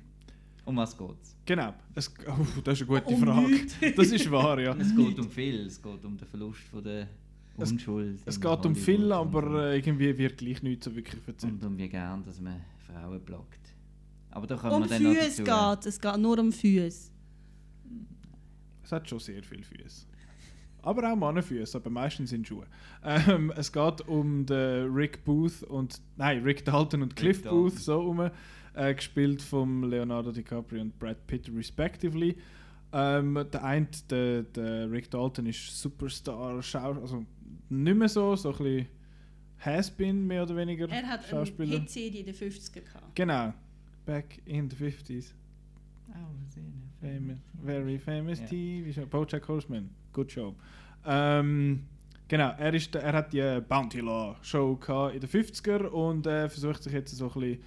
Um 0.64 0.76
was 0.76 0.96
geht's? 0.96 1.36
Genau. 1.44 1.74
Es, 1.94 2.12
oh, 2.26 2.46
das 2.64 2.80
ist 2.80 2.88
eine 2.88 3.00
gute 3.00 3.14
Um 3.14 3.22
Frage. 3.22 3.48
nichts. 3.48 3.74
Das 3.96 4.08
ist 4.08 4.30
wahr, 4.30 4.58
ja. 4.60 4.74
Es 4.76 4.94
geht 4.94 5.18
um 5.18 5.28
viel, 5.30 5.66
es 5.66 5.80
geht 5.80 6.04
um 6.04 6.16
den 6.16 6.26
Verlust 6.28 6.60
von 6.70 6.82
der 6.84 7.08
Es- 7.58 7.70
Unschuld. 7.70 8.20
Es 8.24 8.36
in 8.36 8.42
geht 8.42 8.50
um 8.50 8.58
Hollywood 8.74 8.78
viel, 8.78 9.04
und 9.04 9.12
aber 9.12 9.64
äh, 9.70 9.76
irgendwie 9.78 10.16
wird 10.18 10.38
gleich 10.38 10.62
nichts 10.62 10.84
so 10.84 10.94
wirklich 10.96 11.20
erzählt. 11.26 11.52
Und 11.54 11.64
um 11.64 11.78
wie 11.78 11.88
gern, 11.88 12.24
dass 12.24 12.40
man 12.40 12.60
Frauen 12.86 13.20
blockt. 13.20 13.58
Aber 14.30 14.46
da 14.46 14.56
kommen 14.56 14.82
Um 14.82 14.82
wir 14.82 14.88
dann 14.88 15.14
Füße 15.14 15.42
geht 15.44 15.86
es. 15.86 16.00
geht 16.00 16.16
nur 16.18 16.38
um 16.38 16.50
Füße. 16.52 17.10
Es 18.84 18.92
hat 18.92 19.08
schon 19.08 19.18
sehr 19.20 19.42
viele 19.42 19.62
Füße. 19.64 20.06
Aber 20.82 21.12
auch 21.12 21.16
Mannenfüße, 21.16 21.78
aber 21.78 21.90
meistens 21.90 22.30
sind 22.30 22.46
Schuhe. 22.46 22.66
Ähm, 23.04 23.52
es 23.56 23.72
geht 23.72 24.00
um 24.08 24.44
den 24.46 24.92
Rick 24.92 25.24
Booth 25.24 25.62
und. 25.62 26.00
Nein, 26.16 26.42
Rick 26.42 26.64
Dalton 26.64 27.02
und 27.02 27.16
Cliff 27.16 27.42
Dalton. 27.42 27.62
Booth, 27.62 27.78
so 27.78 28.00
um. 28.00 28.30
Äh, 28.74 28.94
gespielt 28.94 29.42
von 29.42 29.82
Leonardo 29.90 30.32
DiCaprio 30.32 30.80
und 30.80 30.98
Brad 30.98 31.26
Pitt, 31.26 31.50
respectively. 31.54 32.36
Ähm, 32.92 33.46
der 33.52 33.64
eine, 33.64 33.86
der, 34.08 34.42
der 34.44 34.90
Rick 34.90 35.10
Dalton, 35.10 35.46
ist 35.46 35.78
Superstar, 35.80 36.62
Schau 36.62 36.92
also 36.92 37.24
nicht 37.68 37.96
mehr 37.96 38.08
so, 38.08 38.34
so 38.34 38.50
ein 38.50 38.56
bisschen 38.58 38.86
Has-Been 39.58 40.26
mehr 40.26 40.42
oder 40.42 40.56
weniger. 40.56 40.88
Er 40.88 41.06
hat 41.06 41.20
eine 41.20 41.28
Schauspieler. 41.28 41.78
Hit-CD 41.80 42.20
in 42.20 42.26
den 42.26 42.34
50er 42.34 42.80
gehabt. 42.80 43.14
Genau. 43.14 43.52
Back 44.04 44.40
in 44.46 44.68
the 44.70 44.76
50s. 44.76 45.32
Oh, 46.08 46.16
Famous, 47.00 47.38
very 47.64 47.98
famous 47.98 48.40
Ja. 48.40 48.46
TV 48.46 48.92
show. 48.92 49.06
Bojack 49.06 49.46
Horseman, 49.48 49.90
good 50.12 50.30
show. 50.30 50.54
Ähm, 51.04 51.84
genau, 52.28 52.54
er, 52.58 52.74
ist, 52.74 52.94
er 52.94 53.12
hat 53.12 53.32
die 53.32 53.60
Bounty 53.68 54.00
Law 54.00 54.36
Show 54.42 54.78
in 55.12 55.20
den 55.20 55.28
50er 55.28 55.86
und 55.86 56.26
äh, 56.26 56.48
versucht 56.48 56.82
sich 56.82 56.92
jetzt 56.92 57.16
so 57.16 57.30
ein 57.32 57.40
bisschen, 57.40 57.58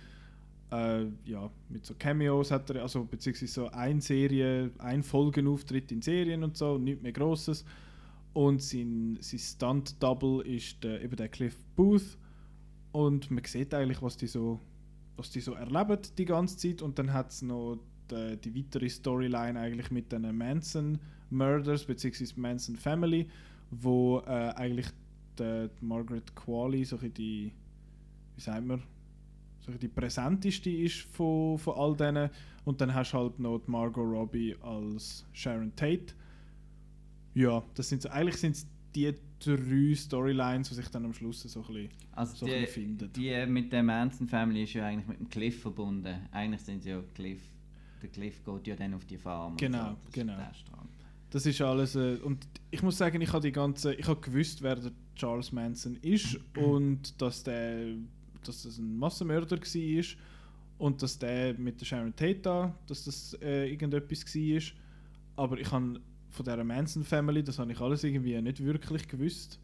äh, 0.71 1.05
ja, 1.29 1.49
mit 1.69 1.85
so 1.85 1.93
Cameos 1.97 2.51
hat 2.51 2.69
er, 2.69 2.81
also 2.81 3.03
beziehungsweise 3.03 3.51
so 3.51 3.67
ein 3.69 4.01
Serie, 4.01 4.71
ein 4.79 5.03
Folgenauftritt 5.03 5.91
in 5.91 6.01
Serien 6.01 6.43
und 6.43 6.57
so, 6.57 6.77
nichts 6.77 7.01
mehr 7.03 7.11
Grosses. 7.11 7.65
Und 8.33 8.61
sein, 8.61 9.17
sein 9.21 9.39
Stunt-Double 9.39 10.45
ist 10.45 10.83
der, 10.83 11.01
eben 11.01 11.15
der 11.15 11.29
Cliff 11.29 11.55
Booth. 11.75 12.17
Und 12.91 13.31
man 13.31 13.43
sieht 13.45 13.73
eigentlich, 13.73 14.01
was 14.01 14.17
die 14.17 14.27
so, 14.27 14.59
was 15.15 15.31
die 15.31 15.39
so 15.39 15.53
erleben 15.53 15.99
die 16.17 16.25
ganze 16.25 16.57
Zeit. 16.57 16.81
Und 16.81 16.99
dann 16.99 17.13
hat 17.13 17.31
es 17.31 17.41
noch 17.41 17.77
die, 18.11 18.37
die 18.37 18.55
weitere 18.55 18.89
Storyline 18.89 19.57
eigentlich 19.57 19.89
mit 19.89 20.11
den 20.11 20.35
Manson 20.35 20.99
Murders 21.35 21.85
bzw. 21.85 22.25
Manson 22.35 22.75
Family, 22.75 23.27
wo 23.71 24.19
äh, 24.25 24.29
eigentlich 24.55 24.87
die, 25.37 25.69
die 25.79 25.85
Margaret 25.85 26.35
Qualley 26.35 26.83
so 26.85 26.97
die, 26.97 27.51
wie 28.35 28.41
sagt 28.41 28.65
man, 28.65 28.81
so 29.59 29.71
die 29.73 29.87
präsenteste 29.87 30.69
ist 30.69 31.01
von, 31.11 31.57
von 31.57 31.75
all 31.75 31.95
denen. 31.95 32.29
Und 32.65 32.81
dann 32.81 32.93
hast 32.93 33.11
du 33.13 33.17
halt 33.17 33.39
noch 33.39 33.59
die 33.59 33.71
Margot 33.71 34.05
Robbie 34.05 34.55
als 34.61 35.25
Sharon 35.33 35.75
Tate. 35.75 36.13
Ja, 37.33 37.63
das 37.73 37.89
sind 37.89 38.01
so, 38.01 38.09
eigentlich 38.09 38.37
sind 38.37 38.55
es 38.55 38.67
die 38.95 39.13
drei 39.39 39.93
Storylines, 39.93 40.69
die 40.69 40.75
sich 40.75 40.87
dann 40.87 41.05
am 41.05 41.13
Schluss 41.13 41.41
so 41.41 41.59
ein 41.61 41.67
bisschen 41.67 41.89
Also 42.13 42.35
so 42.35 42.45
ein 42.45 42.61
bisschen 42.61 42.73
finden. 42.97 43.11
die 43.13 43.45
mit 43.47 43.71
der 43.73 43.83
Manson 43.83 44.27
Family 44.27 44.63
ist 44.63 44.73
ja 44.73 44.85
eigentlich 44.87 45.07
mit 45.07 45.19
dem 45.19 45.29
Cliff 45.29 45.61
verbunden. 45.61 46.15
Eigentlich 46.31 46.61
sind 46.61 46.81
sie 46.83 46.91
ja 46.91 47.01
Cliff. 47.13 47.41
Der 48.01 48.09
Cliff 48.09 48.43
geht 48.43 48.67
ja 48.67 48.75
dann 48.75 48.93
auf 48.93 49.05
die 49.05 49.17
Farm. 49.17 49.53
und 49.53 49.57
Genau, 49.59 49.91
so. 49.91 49.97
Genau. 50.13 50.37
der 50.37 50.53
Strang. 50.53 50.87
Das 51.35 51.45
ist 51.45 51.59
alles. 51.59 51.97
Äh, 51.97 52.15
und 52.23 52.47
ich 52.71 52.81
muss 52.81 52.97
sagen, 52.97 53.19
ich 53.19 53.33
habe 53.33 53.41
die 53.41 53.51
ganze, 53.51 53.93
ich 53.93 54.07
habe 54.07 54.21
gewusst, 54.21 54.61
wer 54.61 54.77
der 54.77 54.93
Charles 55.17 55.51
Manson 55.51 55.97
ist 56.01 56.39
und 56.55 57.21
dass 57.21 57.43
der, 57.43 57.87
dass 58.41 58.63
das 58.63 58.77
ein 58.77 58.97
Massenmörder 58.97 59.57
war 59.57 60.05
und 60.77 61.03
dass 61.03 61.19
der 61.19 61.53
mit 61.55 61.81
der 61.81 61.85
Sharon 61.85 62.15
Tate 62.15 62.39
da, 62.39 62.73
dass 62.87 63.03
das 63.03 63.33
äh, 63.41 63.69
irgendetwas 63.69 64.33
war. 64.33 64.61
Aber 65.35 65.59
ich 65.59 65.69
habe 65.69 65.99
von 66.29 66.45
dieser 66.45 66.63
Manson 66.63 67.03
Family, 67.03 67.43
das 67.43 67.59
habe 67.59 67.69
ich 67.73 67.81
alles 67.81 68.05
irgendwie 68.05 68.41
nicht 68.41 68.63
wirklich 68.63 69.05
gewusst 69.05 69.59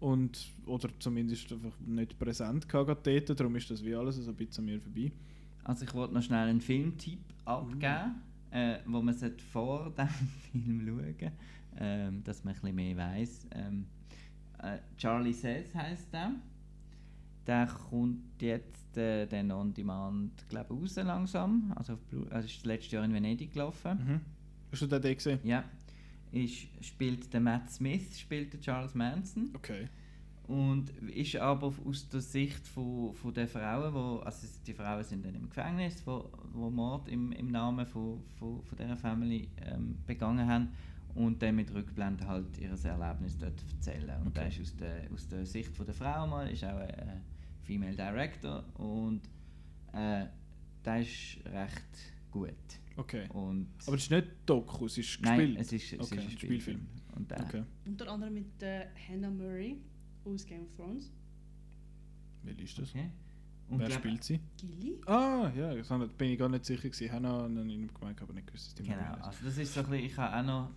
und 0.00 0.52
oder 0.66 0.90
zumindest 0.98 1.50
einfach 1.50 1.72
nicht 1.86 2.18
präsent 2.18 2.68
gehabt 2.68 3.06
dort. 3.06 3.40
Darum 3.40 3.56
ist 3.56 3.70
das 3.70 3.82
wie 3.82 3.94
alles 3.94 4.16
so 4.16 4.30
ein 4.30 4.36
bisschen 4.36 4.68
an 4.68 4.74
mir 4.74 4.78
vorbei. 4.78 5.10
Also 5.64 5.86
ich 5.86 5.94
wollte 5.94 6.12
noch 6.12 6.22
schnell 6.22 6.48
einen 6.48 6.60
Filmtipp 6.60 7.20
Mhm. 8.10 8.14
Äh, 8.50 8.78
wo 8.86 9.00
man 9.02 9.14
vor 9.52 9.90
dem 9.98 10.08
Film 10.52 10.86
schauen 10.86 11.32
ähm, 11.80 12.24
dass 12.24 12.44
man 12.44 12.54
ein 12.54 12.60
bisschen 12.60 12.74
mehr 12.74 12.96
weiss. 12.96 13.46
Ähm, 13.52 13.86
äh, 14.62 14.78
Charlie 14.96 15.32
Says 15.32 15.74
heisst 15.74 16.12
der. 16.12 16.32
Der 17.46 17.66
kommt 17.66 18.42
jetzt 18.42 18.96
äh, 18.96 19.26
dann 19.26 19.50
on 19.52 19.72
demand 19.72 20.46
glaub, 20.48 20.70
raus 20.70 20.96
langsam. 20.96 21.72
Also, 21.76 21.94
auf 21.94 22.00
Blu- 22.10 22.28
also 22.30 22.46
ist 22.46 22.56
das 22.58 22.64
letzte 22.66 22.96
Jahr 22.96 23.04
in 23.04 23.14
Venedig 23.14 23.52
gelaufen. 23.52 23.98
Mhm. 23.98 24.20
Hast 24.72 24.82
du 24.82 24.86
den 24.86 25.14
gesehen? 25.14 25.38
Ja. 25.44 25.64
Ist, 26.30 26.66
spielt 26.84 27.32
der 27.32 27.40
Matt 27.40 27.70
Smith, 27.70 28.18
spielt 28.20 28.52
der 28.52 28.60
Charles 28.60 28.94
Manson. 28.94 29.50
Okay. 29.54 29.88
Und 30.48 30.88
ist 31.14 31.36
aber 31.36 31.72
aus 31.84 32.08
der 32.08 32.22
Sicht 32.22 32.66
von, 32.66 33.12
von 33.12 33.34
der 33.34 33.46
Frauen, 33.46 33.92
wo, 33.92 34.16
also 34.20 34.46
die 34.66 34.72
Frauen 34.72 35.04
sind 35.04 35.24
dann 35.24 35.34
im 35.34 35.46
Gefängnis, 35.50 36.02
wo, 36.06 36.30
wo 36.54 36.70
Mord 36.70 37.06
im, 37.08 37.32
im 37.32 37.48
Namen 37.50 37.84
von, 37.86 38.22
von, 38.38 38.62
von 38.62 38.78
dieser 38.78 38.96
Family 38.96 39.48
ähm, 39.60 39.96
begangen 40.06 40.48
haben 40.48 40.68
und 41.14 41.42
dann 41.42 41.54
mit 41.54 41.72
Rückblenden 41.74 42.26
halt 42.26 42.56
ihr 42.58 42.70
Erlebnis 42.70 43.36
dort 43.36 43.62
erzählen. 43.74 44.18
Und 44.22 44.28
Okay. 44.28 44.44
das 44.46 44.54
ist 44.58 44.60
aus 44.72 44.76
der, 44.78 45.12
aus 45.12 45.28
der 45.28 45.44
Sicht 45.44 45.76
von 45.76 45.84
der 45.84 45.94
Frau 45.94 46.26
mal, 46.26 46.48
ist 46.50 46.64
auch 46.64 46.78
ein 46.78 46.88
äh, 46.88 47.20
Female 47.62 47.94
Director 47.94 48.64
und 48.78 49.20
äh, 49.92 50.24
das 50.82 51.00
ist 51.02 51.38
recht 51.44 52.14
gut. 52.30 52.54
Okay. 52.96 53.26
Und 53.34 53.68
Aber 53.86 53.96
es 53.96 54.04
ist 54.04 54.10
nicht 54.10 54.28
Doku, 54.46 54.86
es 54.86 54.96
ist 54.96 55.20
Nein, 55.20 55.38
gespielt. 55.54 55.60
es 55.60 55.72
ist, 55.74 55.92
es 55.92 56.00
Okay, 56.00 56.16
ist 56.20 56.24
ein 56.24 56.30
Spielfilm. 56.30 56.38
Spielfilm. 56.38 56.86
Und 57.16 57.30
der, 57.30 57.40
Okay. 57.42 57.62
Unter 57.86 58.10
anderem 58.10 58.32
mit 58.32 58.62
äh, 58.62 58.86
Hannah 59.08 59.30
Murray 59.30 59.76
aus 60.34 60.46
Game 60.46 60.62
of 60.62 60.72
Thrones. 60.76 61.10
Welche 62.42 62.62
ist 62.62 62.78
das? 62.78 62.90
okay. 62.90 63.10
Und 63.68 63.80
Wer 63.80 63.90
spielt 63.90 64.24
sie? 64.24 64.40
Gilly. 64.58 64.98
Ah, 65.06 65.50
ja, 65.54 65.74
das 65.74 65.88
bin 66.16 66.30
ich 66.30 66.38
gar 66.38 66.48
nicht 66.48 66.64
sicher 66.64 66.88
gewesen. 66.88 67.12
Hannah 67.12 67.44
und 67.44 67.56
dann 67.56 67.68
gemeint, 67.68 68.22
aber 68.22 68.32
nicht 68.32 68.46
gewusst, 68.46 68.68
dass 68.68 68.74
die 68.76 68.82
Genau, 68.84 69.12
also 69.20 69.44
das 69.44 69.58
ist 69.58 69.74
so 69.74 69.80
ein 69.80 69.86
bisschen, 69.90 70.06
ich 70.06 70.16
habe 70.16 70.36
auch 70.38 70.42
noch, 70.46 70.70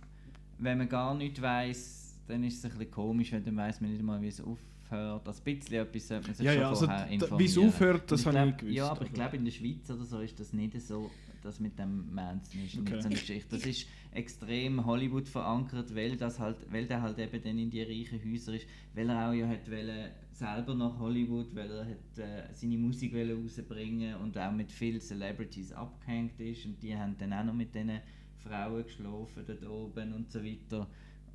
wenn 0.58 0.76
man 0.76 0.88
gar 0.88 1.14
nicht 1.14 1.40
weiß, 1.40 2.18
dann 2.26 2.44
ist 2.44 2.58
es 2.58 2.64
ein 2.66 2.72
bisschen 2.72 2.90
komisch, 2.90 3.32
wenn 3.32 3.44
dann 3.44 3.56
weiss 3.56 3.80
man 3.80 3.90
nicht 3.90 4.02
mal, 4.02 4.20
wie 4.20 4.28
es 4.28 4.40
aufhört. 4.42 5.26
Also 5.26 5.40
ein 5.42 5.56
bisschen 5.56 5.74
etwas 5.76 6.06
sollte 6.08 6.26
man 6.26 6.34
sich 6.34 6.44
Ja, 6.44 6.52
schon 6.52 6.60
ja, 6.60 6.68
also 6.68 6.84
vorher 6.86 7.06
informieren. 7.08 7.38
wie 7.38 7.44
es 7.46 7.58
aufhört, 7.58 8.12
das 8.12 8.26
habe 8.26 8.36
ich 8.38 8.44
glaub- 8.44 8.58
gewusst, 8.58 8.76
Ja, 8.76 8.84
aber 8.90 9.00
ich 9.02 9.06
aber- 9.08 9.14
glaube, 9.14 9.36
in 9.38 9.44
der 9.46 9.52
Schweiz 9.52 9.90
oder 9.90 10.04
so 10.04 10.20
ist 10.20 10.38
das 10.38 10.52
nicht 10.52 10.80
so, 10.82 11.10
das 11.42 11.60
mit 11.60 11.78
dem 11.78 12.12
Manson 12.14 12.64
ist 12.64 12.78
Okay. 12.78 12.90
nicht 12.90 13.02
so 13.02 13.08
eine 13.08 13.14
Geschichte. 13.16 13.48
Das 13.56 13.66
ist 13.66 13.86
extrem 14.12 14.84
Hollywood 14.86 15.28
verankert, 15.28 15.94
weil, 15.94 16.16
das 16.16 16.38
halt, 16.38 16.56
weil 16.72 16.86
der 16.86 17.02
halt 17.02 17.18
eben 17.18 17.42
dann 17.42 17.58
in 17.58 17.70
die 17.70 17.82
reichen 17.82 18.20
Häuser 18.24 18.54
ist, 18.54 18.66
weil 18.94 19.08
er 19.10 19.28
auch 19.28 19.32
ja 19.32 19.46
hat 19.48 19.70
wollen, 19.70 20.10
selber 20.32 20.74
nach 20.74 20.98
Hollywood, 20.98 21.54
weil 21.54 21.70
er 21.70 21.86
hat, 21.86 22.18
äh, 22.18 22.52
seine 22.52 22.78
Musik 22.78 23.12
wollen 23.14 23.42
rausbringen 23.42 24.16
und 24.16 24.36
auch 24.38 24.52
mit 24.52 24.72
vielen 24.72 25.00
Celebrities 25.00 25.72
abgehängt 25.72 26.38
ist 26.40 26.64
und 26.66 26.82
die 26.82 26.96
haben 26.96 27.16
dann 27.18 27.32
auch 27.32 27.44
noch 27.44 27.54
mit 27.54 27.74
diesen 27.74 28.00
Frauen 28.38 28.82
geschlafen 28.84 29.44
dort 29.46 29.66
oben 29.66 30.12
und 30.14 30.30
so 30.30 30.42
weiter. 30.42 30.88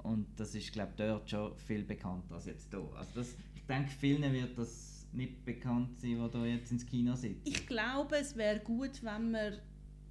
Und 0.03 0.27
das 0.39 0.53
ist, 0.55 0.71
glaube 0.73 0.91
ich, 0.91 0.97
dort 1.05 1.29
schon 1.29 1.55
viel 1.57 1.84
bekannter 1.84 2.35
als 2.35 2.45
jetzt 2.45 2.69
hier. 2.71 2.88
Also 2.95 3.11
das, 3.15 3.35
ich 3.55 3.63
denke, 3.63 3.89
vielen 3.89 4.31
wird 4.34 4.57
das 4.57 5.07
nicht 5.13 5.43
bekannt 5.45 5.99
sein, 5.99 6.11
die 6.23 6.29
da 6.31 6.45
jetzt 6.45 6.71
ins 6.71 6.85
Kino 6.85 7.15
sitzen. 7.15 7.41
Ich 7.45 7.65
glaube, 7.65 8.17
es 8.17 8.35
wäre 8.35 8.59
gut, 8.59 9.01
wenn 9.03 9.31
man 9.31 9.53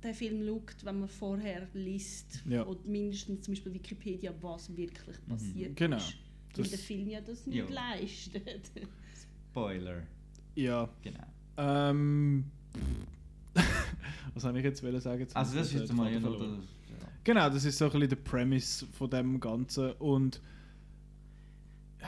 den 0.07 0.15
Film 0.15 0.47
schaut, 0.47 0.85
wenn 0.85 1.01
man 1.01 1.09
vorher 1.09 1.69
liest. 1.75 2.43
Ja. 2.49 2.63
Und 2.63 2.87
mindestens 2.87 3.43
zum 3.43 3.53
Beispiel 3.55 3.75
Wikipedia, 3.75 4.33
was 4.41 4.75
wirklich 4.77 5.17
passiert 5.29 5.77
Genau. 5.77 5.97
ist. 5.97 6.15
Weil 6.55 6.63
Das- 6.63 6.71
der 6.71 6.79
Film 6.79 7.09
ja 7.09 7.21
das 7.21 7.47
nicht 7.47 7.57
Ja. 7.59 7.67
leistet. 7.69 8.71
Spoiler. 9.51 10.03
Ja. 10.55 10.89
Genau. 11.03 11.27
Ähm. 11.59 12.45
was 14.35 14.43
soll 14.43 14.57
ich 14.57 14.65
jetzt 14.65 14.83
wollen 14.83 15.01
sagen? 15.01 15.27
Also 15.35 15.57
habe 15.57 15.59
das 15.59 15.69
ist 15.69 15.81
jetzt 15.81 15.93
mal 15.93 16.13
ja. 16.91 17.09
Genau, 17.25 17.49
das 17.51 17.65
ist 17.65 17.79
so 17.79 17.87
ein 17.87 17.91
bisschen 17.93 18.09
der 18.11 18.17
Premise 18.17 18.87
von 18.87 19.11
dem 19.11 19.41
Ganzen. 19.41 19.93
Und 19.93 20.41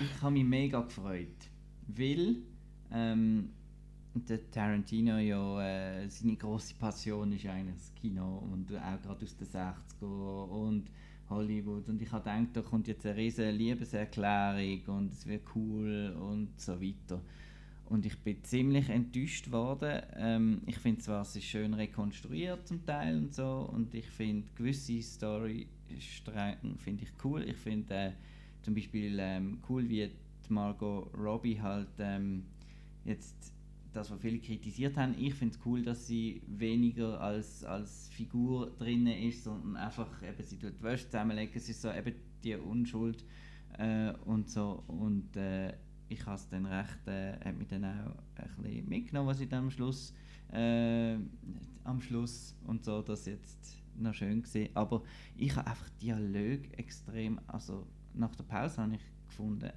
Ich 0.01 0.23
habe 0.23 0.33
mich 0.33 0.45
mega 0.45 0.81
gefreut, 0.83 1.29
weil 1.89 2.37
ähm, 2.93 3.51
der 4.15 4.51
Tarantino 4.51 5.19
ja 5.19 5.63
äh, 5.63 6.09
seine 6.09 6.37
große 6.37 6.75
Passion 6.75 7.33
ist 7.33 7.47
eigentlich 7.47 7.77
das 7.77 7.95
Kino 7.95 8.39
und 8.53 8.73
auch 8.75 9.03
gerade 9.03 9.25
aus 9.25 9.37
den 9.37 9.47
60er 9.47 10.49
und 10.49 10.91
Hollywood 11.31 11.89
und 11.89 12.01
ich 12.01 12.11
habe 12.11 12.25
gedacht, 12.25 12.57
da 12.57 12.63
kommt 12.63 12.89
jetzt 12.89 13.05
eine 13.05 13.17
riesige 13.17 13.51
Liebeserklärung 13.51 14.83
und 14.87 15.13
es 15.13 15.27
wird 15.27 15.43
cool 15.55 16.17
und 16.19 16.59
so 16.59 16.81
weiter. 16.81 17.21
Und 17.85 18.05
ich 18.05 18.19
bin 18.19 18.43
ziemlich 18.45 18.91
enttäuscht 18.91 19.51
worden. 19.51 20.03
Ähm, 20.17 20.61
ich 20.67 20.77
finde 20.77 21.01
zwar, 21.01 21.23
es 21.23 21.37
ist 21.37 21.45
schön 21.45 21.73
rekonstruiert 21.73 22.67
zum 22.67 22.85
Teil 22.85 23.17
und 23.17 23.35
so 23.35 23.71
und 23.73 23.95
ich 23.95 24.07
finde 24.07 24.47
gewisse 24.57 25.01
Storystränge 25.03 26.59
finde 26.79 27.05
ich 27.05 27.11
cool. 27.25 27.43
Ich 27.45 27.57
finde 27.57 27.95
äh, 27.95 28.13
zum 28.63 28.75
Beispiel 28.75 29.17
ähm, 29.21 29.59
cool, 29.69 29.89
wie 29.89 30.11
Margot 30.49 31.11
Robbie 31.15 31.61
halt 31.61 31.89
ähm, 31.99 32.45
jetzt 33.05 33.53
das, 33.93 34.11
was 34.11 34.21
viele 34.21 34.39
kritisiert 34.39 34.97
haben. 34.97 35.15
Ich 35.19 35.35
finde 35.35 35.55
es 35.55 35.61
cool, 35.65 35.83
dass 35.83 36.07
sie 36.07 36.43
weniger 36.47 37.21
als, 37.21 37.65
als 37.65 38.09
Figur 38.11 38.71
drin 38.79 39.07
ist, 39.07 39.45
sondern 39.45 39.77
einfach 39.77 40.23
eben 40.23 40.43
sie 40.43 40.59
tut 40.59 40.79
die 40.79 40.83
Wäsche 40.83 41.07
zusammenlegen. 41.07 41.53
Es 41.55 41.69
ist 41.69 41.83
so 41.83 41.91
eben 41.91 42.15
die 42.43 42.55
Unschuld 42.55 43.25
äh, 43.79 44.13
und 44.25 44.49
so 44.51 44.83
und 44.87 45.37
äh, 45.37 45.75
ich 46.11 46.25
habe 46.25 46.37
es 46.37 46.49
dann 46.49 46.65
recht, 46.65 47.07
äh, 47.07 47.33
hat 47.45 47.57
mich 47.57 47.69
dann 47.69 47.85
auch 47.85 48.15
ein 48.37 48.63
bisschen 48.63 48.89
mitgenommen, 48.89 49.29
was 49.29 49.41
ich 49.41 49.49
dann 49.49 49.65
am 49.65 49.71
Schluss 49.71 50.15
äh, 50.53 51.17
am 51.85 52.01
Schluss 52.01 52.55
und 52.67 52.85
so, 52.85 53.03
das 53.03 53.27
jetzt 53.27 53.83
noch 53.97 54.15
schön 54.15 54.43
gesehen. 54.43 54.71
Aber 54.75 55.03
ich 55.37 55.55
habe 55.57 55.67
einfach 55.67 55.89
Dialog 56.01 56.61
extrem, 56.79 57.41
also 57.47 57.87
nach 58.15 58.35
der 58.35 58.45
Pause 58.45 58.83
habe 58.83 58.95
ich 58.95 59.01
gefunden, 59.27 59.71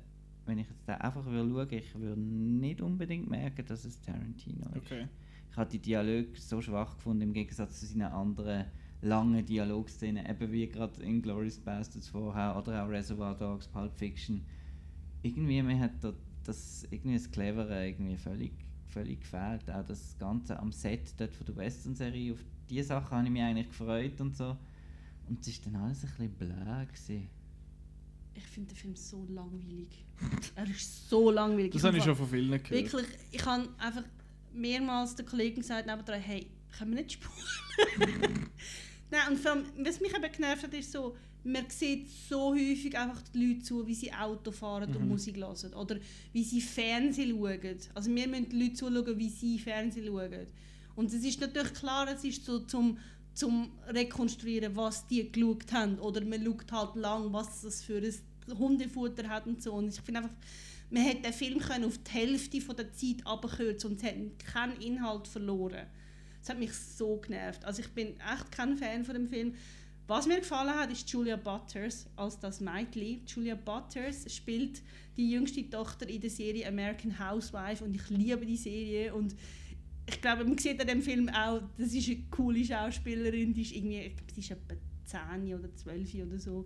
wenn 0.45 0.57
ich 0.57 0.68
jetzt 0.68 0.88
da 0.88 0.95
einfach 0.95 1.26
will 1.26 1.49
schauen, 1.49 1.68
ich 1.72 1.95
würde 1.95 2.19
nicht 2.19 2.81
unbedingt 2.81 3.30
merken, 3.30 3.65
dass 3.65 3.85
es 3.85 4.01
Tarantino 4.01 4.65
ist. 4.76 4.77
okay. 4.77 5.07
Ich 5.51 5.57
habe 5.57 5.69
die 5.69 5.80
Dialog 5.80 6.38
so 6.38 6.61
schwach 6.61 6.95
gefunden 6.95 7.23
im 7.23 7.34
Gegensatz 7.34 7.81
zu 7.81 7.85
seinen 7.85 8.03
anderen 8.03 8.65
langen 9.01 9.45
Dialogszenen, 9.45 10.26
eben 10.26 10.51
wie 10.51 10.68
gerade 10.68 11.01
in 11.03 11.22
Glorious 11.22 11.59
Bastards 11.59 12.07
vorher 12.07 12.55
oder 12.55 12.84
auch 12.84 12.89
Reservoir 12.89 13.35
Dogs, 13.35 13.68
Pulp 13.68 13.93
Fiction. 13.97 14.45
Irgendwie 15.23 15.61
mir 15.61 15.80
hat 15.80 16.03
da 16.03 16.13
das 16.43 16.88
irgendwie 16.89 17.18
das 17.18 17.30
Clevere 17.30 17.88
irgendwie 17.88 18.18
völlig, 18.18 18.53
völlig 18.88 19.22
gefehlt. 19.22 19.69
Auch 19.69 19.85
das 19.85 20.18
Ganze 20.18 20.57
am 20.59 20.72
Set 20.72 21.13
dort 21.19 21.35
von 21.35 21.45
der 21.45 21.55
Western-Serie, 21.57 22.34
auf 22.34 22.43
diese 22.69 22.85
Sachen 22.85 23.18
habe 23.18 23.26
ich 23.26 23.34
mich 23.34 23.41
eigentlich 23.41 23.68
gefreut 23.68 24.19
und 24.22 24.35
so. 24.35 24.57
Und 25.27 25.41
es 25.41 25.47
ist 25.47 25.65
dann 25.65 25.76
alles 25.76 26.03
ein 26.03 26.09
bisschen 26.09 26.31
blöd 26.31 26.93
gewesen. 26.93 27.30
Ich 28.33 28.47
finde 28.47 28.69
den 28.69 28.77
Film 28.77 28.95
so 28.95 29.25
langweilig. 29.29 30.05
er 30.55 30.69
ist 30.69 31.09
so 31.09 31.31
langweilig. 31.31 31.73
Das 31.73 31.83
habe 31.83 31.97
ich 31.97 32.03
schon 32.03 32.15
von 32.15 32.29
vielen 32.29 32.49
gehört. 32.49 32.69
Wirklich, 32.69 33.07
ich 33.31 33.45
habe 33.45 33.67
einfach 33.77 34.03
mehrmals 34.53 35.15
den 35.15 35.25
Kollegen 35.25 35.61
gesagt, 35.61 35.87
nebendran, 35.87 36.19
hey, 36.19 36.47
können 36.77 36.91
wir 36.91 37.03
nicht 37.03 37.13
spulen? 37.13 37.35
Nein, 39.11 39.21
und 39.29 39.39
vor 39.39 39.51
allem, 39.51 39.65
was 39.79 39.99
mich 39.99 40.15
eben 40.15 40.31
genervt 40.31 40.63
hat, 40.63 40.73
ist 40.73 40.91
so, 40.91 41.15
man 41.43 41.69
sieht 41.69 42.07
so 42.09 42.53
häufig 42.53 42.97
einfach 42.97 43.21
die 43.33 43.45
Leute 43.45 43.63
zu, 43.63 43.85
wie 43.87 43.95
sie 43.95 44.13
Auto 44.13 44.51
fahren 44.51 44.95
und 44.95 45.07
Musik 45.07 45.37
hören. 45.37 45.73
Oder 45.73 45.97
wie 46.31 46.43
sie 46.43 46.61
Fernsehen 46.61 47.31
schauen. 47.31 47.77
Also 47.93 48.13
wir 48.13 48.27
müssen 48.27 48.49
die 48.49 48.59
Leute 48.61 48.73
zuschauen, 48.73 49.17
wie 49.17 49.29
sie 49.29 49.59
Fernsehen 49.59 50.05
schauen. 50.05 50.47
Und 50.95 51.13
es 51.13 51.23
ist 51.23 51.41
natürlich 51.41 51.73
klar, 51.73 52.07
es 52.13 52.23
ist 52.23 52.45
so 52.45 52.59
zum, 52.59 52.97
zum 53.33 53.71
Rekonstruieren, 53.87 54.75
was 54.75 55.07
die 55.07 55.31
geschaut 55.31 55.71
haben. 55.71 55.99
Oder 55.99 56.23
man 56.25 56.43
schaut 56.43 56.71
halt 56.71 56.95
lang, 56.95 57.33
was 57.33 57.61
das 57.61 57.83
für 57.83 57.97
ein 57.97 58.57
Hundefutter 58.57 59.29
hat 59.29 59.47
und 59.47 59.61
so. 59.61 59.73
Und 59.73 59.89
ich 59.89 60.01
finde 60.01 60.21
einfach, 60.21 60.35
man 60.89 61.03
hätte 61.03 61.21
den 61.21 61.33
Film 61.33 61.59
können 61.59 61.85
auf 61.85 61.97
die 61.97 62.11
Hälfte 62.11 62.61
von 62.61 62.75
der 62.75 62.91
Zeit 62.91 63.25
abkürzen 63.25 63.91
und 63.91 64.03
hätte 64.03 64.31
keinen 64.51 64.79
Inhalt 64.81 65.27
verloren. 65.27 65.87
Das 66.39 66.49
hat 66.49 66.59
mich 66.59 66.73
so 66.73 67.17
genervt. 67.17 67.63
Also 67.63 67.81
ich 67.81 67.89
bin 67.89 68.19
echt 68.19 68.51
kein 68.51 68.75
Fan 68.75 69.05
von 69.05 69.13
dem 69.13 69.27
Film. 69.27 69.53
Was 70.07 70.27
mir 70.27 70.39
gefallen 70.39 70.75
hat, 70.75 70.91
ist 70.91 71.09
Julia 71.09 71.37
Butters 71.37 72.07
als 72.17 72.37
das 72.39 72.59
Mädchen. 72.59 73.21
Julia 73.25 73.55
Butters 73.55 74.29
spielt 74.33 74.81
die 75.15 75.31
jüngste 75.31 75.69
Tochter 75.69 76.09
in 76.09 76.19
der 76.19 76.29
Serie 76.29 76.67
American 76.67 77.17
Housewife 77.17 77.83
und 77.83 77.95
ich 77.95 78.09
liebe 78.09 78.45
die 78.45 78.57
Serie 78.57 79.13
und 79.13 79.35
ich 80.11 80.21
glaube, 80.21 80.43
man 80.43 80.57
sieht 80.57 80.79
an 80.79 80.88
dem 80.88 81.01
Film 81.01 81.29
auch, 81.29 81.61
das 81.77 81.93
ist 81.93 82.07
eine 82.09 82.23
coole 82.29 82.63
Schauspielerin, 82.63 83.53
die 83.53 83.61
ist 83.61 83.71
irgendwie, 83.71 83.99
ich 83.99 84.15
glaube, 84.15 84.33
sie 84.33 84.41
ist 84.41 84.51
etwa 84.51 84.75
10 85.05 85.53
oder 85.53 85.75
12 85.75 86.15
oder 86.15 86.39
so 86.39 86.65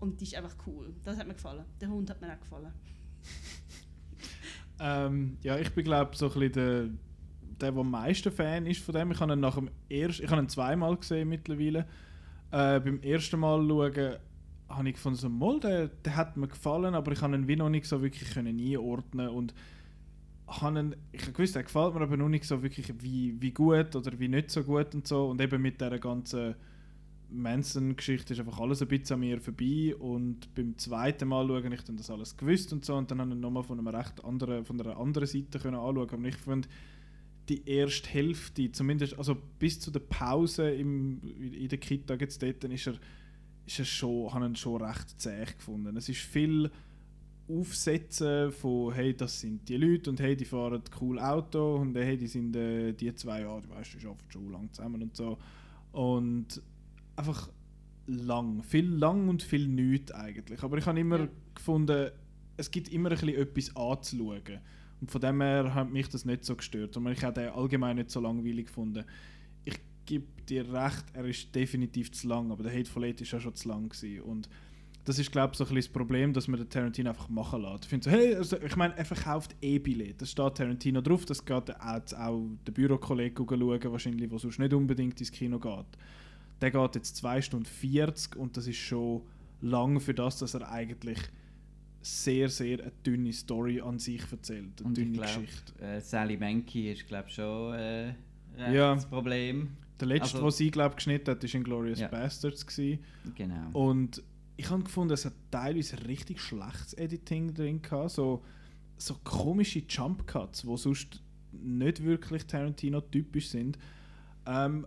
und 0.00 0.20
die 0.20 0.24
ist 0.24 0.34
einfach 0.34 0.54
cool. 0.66 0.94
Das 1.04 1.18
hat 1.18 1.26
mir 1.26 1.34
gefallen. 1.34 1.64
Der 1.80 1.88
Hund 1.88 2.10
hat 2.10 2.20
mir 2.20 2.32
auch 2.32 2.40
gefallen. 2.40 2.72
Ähm, 4.78 5.38
ja, 5.42 5.58
ich 5.58 5.72
bin 5.72 5.84
glaube 5.84 6.14
so 6.14 6.26
ein 6.26 6.38
bisschen 6.38 6.52
der, 6.52 6.82
der, 7.60 7.72
der 7.72 7.80
am 7.80 7.90
meisten 7.90 8.30
Fan 8.30 8.66
ist 8.66 8.82
von 8.82 8.94
dem. 8.94 9.10
Ich 9.10 9.20
habe 9.20 9.32
ihn 9.32 9.40
nach 9.40 9.54
dem 9.54 9.70
ersten, 9.88 10.24
ich 10.24 10.30
habe 10.30 10.42
ihn 10.42 10.50
zweimal 10.50 10.96
gesehen 10.98 11.30
mittlerweile. 11.30 11.86
Äh, 12.50 12.80
beim 12.80 13.00
ersten 13.00 13.40
Mal 13.40 13.66
schauen 13.66 14.16
habe 14.68 14.88
ich 14.88 14.94
gefunden, 14.94 15.18
so, 15.18 15.30
mal, 15.30 15.60
der, 15.60 15.88
der 15.88 16.16
hat 16.16 16.36
mir 16.36 16.48
gefallen, 16.48 16.94
aber 16.94 17.12
ich 17.12 17.22
habe 17.22 17.34
ihn 17.34 17.48
wie 17.48 17.56
noch 17.56 17.70
nicht 17.70 17.86
so 17.86 18.02
wirklich 18.02 18.30
können 18.30 18.58
einordnen 18.58 19.28
und 19.28 19.54
habe 20.46 20.78
ihn, 20.78 20.96
ich 21.12 21.32
gewusst, 21.32 21.56
er 21.56 21.64
gefällt 21.64 21.94
mir 21.94 22.02
aber 22.02 22.16
noch 22.16 22.28
nicht 22.28 22.44
so 22.44 22.62
wirklich 22.62 22.92
wie, 23.00 23.34
wie 23.40 23.52
gut 23.52 23.96
oder 23.96 24.18
wie 24.18 24.28
nicht 24.28 24.50
so 24.50 24.62
gut 24.62 24.94
und 24.94 25.06
so. 25.06 25.28
Und 25.28 25.40
eben 25.40 25.60
mit 25.60 25.80
dieser 25.80 25.98
ganzen 25.98 26.54
Manson-Geschichte 27.30 28.32
ist 28.32 28.40
einfach 28.40 28.60
alles 28.60 28.80
ein 28.80 28.88
bisschen 28.88 29.14
an 29.14 29.20
mir 29.20 29.40
vorbei. 29.40 29.94
Und 29.96 30.54
beim 30.54 30.78
zweiten 30.78 31.28
Mal 31.28 31.46
schaue 31.46 31.74
ich 31.74 31.82
dann 31.82 31.96
das 31.96 32.10
alles 32.10 32.36
gewusst 32.36 32.72
und 32.72 32.84
so. 32.84 32.94
Und 32.94 33.10
dann 33.10 33.20
habe 33.20 33.32
ich 33.32 33.40
nochmal 33.40 33.64
von, 33.64 33.78
einem 33.78 33.88
recht 33.88 34.24
anderen, 34.24 34.64
von 34.64 34.80
einer 34.80 34.96
anderen 34.96 35.26
Seite 35.26 35.58
können 35.58 35.76
anschauen. 35.76 36.10
Aber 36.10 36.28
ich 36.28 36.36
finde 36.36 36.68
die 37.48 37.68
erste 37.68 38.08
Hälfte, 38.08 38.70
zumindest 38.72 39.18
also 39.18 39.36
bis 39.58 39.80
zu 39.80 39.90
der 39.90 40.00
Pause 40.00 40.70
im, 40.70 41.20
in 41.38 41.68
der 41.68 41.78
Kita 41.78 42.14
jetzt 42.14 42.42
dort, 42.42 42.64
dann 42.64 42.72
ist 42.72 42.86
er, 42.86 42.94
ist 43.66 43.78
er 43.78 43.84
schon, 43.84 44.32
habe 44.32 44.46
ihn 44.46 44.56
schon 44.56 44.82
recht 44.82 45.20
zäh 45.20 45.44
gefunden. 45.44 45.96
Es 45.96 46.08
ist 46.08 46.20
viel 46.20 46.70
Aufsetzen 47.48 48.50
von 48.52 48.92
hey, 48.92 49.14
das 49.14 49.40
sind 49.40 49.68
die 49.68 49.76
Leute 49.76 50.10
und 50.10 50.20
hey, 50.20 50.36
die 50.36 50.44
fahren 50.44 50.82
cool 51.00 51.18
Auto 51.18 51.76
und 51.76 51.94
hey, 51.96 52.16
die 52.16 52.26
sind 52.26 52.54
äh, 52.56 52.92
die 52.92 53.14
zwei, 53.14 53.42
ja, 53.42 53.60
du 53.60 53.68
weißt, 53.68 53.94
die 54.00 54.06
arbeiten 54.06 54.30
schon 54.30 54.50
lang 54.52 54.72
zusammen 54.72 55.02
und 55.02 55.16
so. 55.16 55.38
Und 55.92 56.60
einfach 57.14 57.50
lang, 58.06 58.62
viel 58.62 58.88
lang 58.88 59.28
und 59.28 59.42
viel 59.42 59.68
nichts 59.68 60.12
eigentlich. 60.12 60.62
Aber 60.62 60.76
ich 60.78 60.86
habe 60.86 60.98
immer 60.98 61.20
Ja. 61.20 61.28
gefunden, 61.54 62.10
es 62.56 62.70
gibt 62.70 62.88
immer 62.88 63.10
ein 63.10 63.18
bisschen 63.18 63.36
etwas 63.36 63.76
anzuschauen. 63.76 64.60
Und 65.00 65.10
von 65.10 65.20
dem 65.20 65.40
her 65.40 65.74
hat 65.74 65.90
mich 65.90 66.08
das 66.08 66.24
nicht 66.24 66.44
so 66.44 66.56
gestört. 66.56 66.96
Und 66.96 67.06
ich 67.08 67.22
habe 67.22 67.40
den 67.40 67.50
allgemein 67.50 67.96
nicht 67.96 68.10
so 68.10 68.20
langweilig 68.20 68.66
gefunden. 68.66 69.04
Ich 69.64 69.78
gebe 70.06 70.26
dir 70.48 70.72
recht, 70.72 71.04
er 71.12 71.24
ist 71.26 71.54
definitiv 71.54 72.12
zu 72.12 72.28
lang, 72.28 72.50
aber 72.50 72.62
der 72.62 72.72
Hateful 72.72 73.04
Eight 73.04 73.20
ist 73.20 73.32
ja 73.32 73.40
schon 73.40 73.54
zu 73.54 73.68
lang 73.68 73.88
gewesen. 73.88 74.22
Und 74.22 74.48
das 75.06 75.18
ist, 75.18 75.32
glaube 75.32 75.52
ich, 75.52 75.58
so 75.58 75.64
ein 75.64 75.68
bisschen 75.68 75.76
das 75.76 75.88
Problem, 75.88 76.32
dass 76.34 76.48
man 76.48 76.58
den 76.60 76.68
Tarantino 76.68 77.10
einfach 77.10 77.28
machen 77.28 77.62
lässt. 77.62 77.90
Ich 77.90 78.04
so, 78.04 78.10
hey, 78.10 78.34
also, 78.34 78.60
ich 78.60 78.76
meine, 78.76 78.94
er 78.98 79.04
verkauft 79.04 79.54
eh 79.62 79.78
Billett. 79.78 80.20
Das 80.20 80.30
steht 80.32 80.56
Tarantino 80.56 81.00
drauf, 81.00 81.24
das 81.24 81.44
geht 81.44 81.74
auch, 81.80 82.12
auch 82.18 82.42
der 82.66 82.72
Bürokollege 82.72 83.42
schauen, 83.48 83.92
wahrscheinlich, 83.92 84.28
der 84.28 84.38
sonst 84.38 84.58
nicht 84.58 84.74
unbedingt 84.74 85.18
ins 85.20 85.32
Kino 85.32 85.58
geht. 85.58 85.86
Der 86.60 86.70
geht 86.70 86.94
jetzt 86.96 87.16
2 87.16 87.40
Stunden 87.40 87.66
40 87.66 88.36
und 88.36 88.56
das 88.56 88.66
ist 88.66 88.76
schon 88.78 89.22
lang 89.62 90.00
für 90.00 90.12
das, 90.14 90.38
dass 90.38 90.54
er 90.54 90.70
eigentlich 90.70 91.18
sehr, 92.02 92.48
sehr 92.48 92.80
eine 92.80 92.92
dünne 93.04 93.32
Story 93.32 93.80
an 93.80 93.98
sich 93.98 94.22
erzählt. 94.30 94.80
Eine 94.80 94.88
Und 94.88 94.98
ich 94.98 95.04
dünne 95.04 95.16
glaube, 95.18 95.40
Geschichte. 95.42 95.82
äh, 95.82 96.00
Sally 96.00 96.36
Menke 96.36 96.92
ist 96.92 97.06
glaube 97.06 97.28
schon 97.30 97.74
äh, 97.74 98.08
Ja. 98.58 98.94
das 98.94 99.06
Problem. 99.06 99.70
Der 100.00 100.08
letzte, 100.08 100.34
also- 100.36 100.46
was 100.46 100.56
sie, 100.56 100.70
glaube 100.70 100.94
geschnitten 100.96 101.30
hat, 101.30 101.42
war 101.42 101.54
Inglourious 101.54 102.00
Ja. 102.00 102.08
Bastards. 102.08 102.66
Gewesen. 102.66 102.98
Genau. 103.34 103.70
Und 103.72 104.22
ich 104.56 104.70
habe 104.70 104.82
gefunden, 104.82 105.12
es 105.12 105.24
hat 105.24 105.34
teilweise 105.50 106.06
richtig 106.06 106.40
schlechtes 106.40 106.94
Editing 106.94 107.52
drin 107.52 107.82
gehabt. 107.82 108.12
So, 108.12 108.42
so 108.96 109.14
komische 109.22 109.82
Jump 109.88 110.26
Cuts, 110.26 110.62
die 110.62 110.76
sonst 110.76 111.22
nicht 111.52 112.02
wirklich 112.02 112.46
Tarantino-typisch 112.46 113.48
sind. 113.48 113.78
Ähm, 114.46 114.86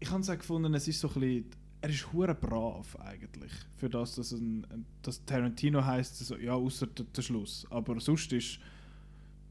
ich 0.00 0.10
habe 0.10 0.20
es 0.20 0.30
auch 0.30 0.38
gefunden, 0.38 0.74
es 0.74 0.86
ist 0.86 1.00
so 1.00 1.08
ein 1.08 1.14
bisschen, 1.14 1.44
er 1.80 1.90
ist 1.90 2.12
hure 2.12 2.34
brav 2.34 2.96
eigentlich. 3.00 3.52
Für 3.76 3.88
das, 3.88 4.16
dass, 4.16 4.32
ein, 4.32 4.66
dass 5.02 5.24
Tarantino 5.24 5.84
heißt, 5.84 6.18
so, 6.18 6.36
ja, 6.36 6.52
außer 6.52 6.86
der, 6.88 7.06
der 7.06 7.22
Schluss. 7.22 7.66
Aber 7.70 7.98
sonst 8.00 8.32
ist, 8.32 8.58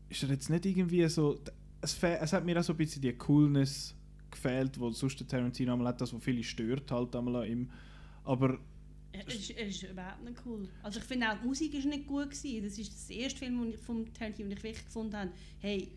ist 0.09 0.23
er 0.23 0.29
jetzt 0.29 0.49
nicht 0.49 0.65
irgendwie 0.65 1.07
so. 1.07 1.39
Es, 1.81 2.01
es 2.01 2.33
hat 2.33 2.45
mir 2.45 2.59
auch 2.59 2.63
so 2.63 2.73
ein 2.73 2.77
bisschen 2.77 3.01
die 3.01 3.13
Coolness 3.13 3.95
gefehlt, 4.29 4.79
wo 4.79 4.91
sonst 4.91 5.19
der 5.19 5.27
Tarantino 5.27 5.73
einmal 5.73 5.87
hat, 5.87 6.01
das, 6.01 6.13
was 6.13 6.23
viele 6.23 6.43
stört 6.43 6.91
halt 6.91 7.15
einmal 7.15 7.37
an 7.37 7.47
ihm. 7.47 7.69
Aber 8.23 8.59
Er 9.11 9.27
ist, 9.27 9.49
ist 9.49 9.83
überhaupt 9.83 10.23
nicht 10.23 10.37
cool. 10.45 10.67
Also 10.83 10.99
ich 10.99 11.05
finde 11.05 11.31
auch, 11.31 11.37
die 11.41 11.47
Musik 11.47 11.73
ist 11.73 11.85
nicht 11.85 12.05
gut 12.07 12.29
gewesen. 12.29 12.63
Das 12.63 12.77
ist 12.77 12.93
das 12.93 13.09
erste 13.09 13.39
Film 13.39 13.61
den 13.61 13.73
ich 13.73 13.79
vom 13.79 14.13
Tarantino, 14.13 14.49
den 14.49 14.57
ich 14.57 14.63
wirklich 14.63 14.85
gefunden 14.85 15.15
habe. 15.15 15.31
Hey, 15.59 15.91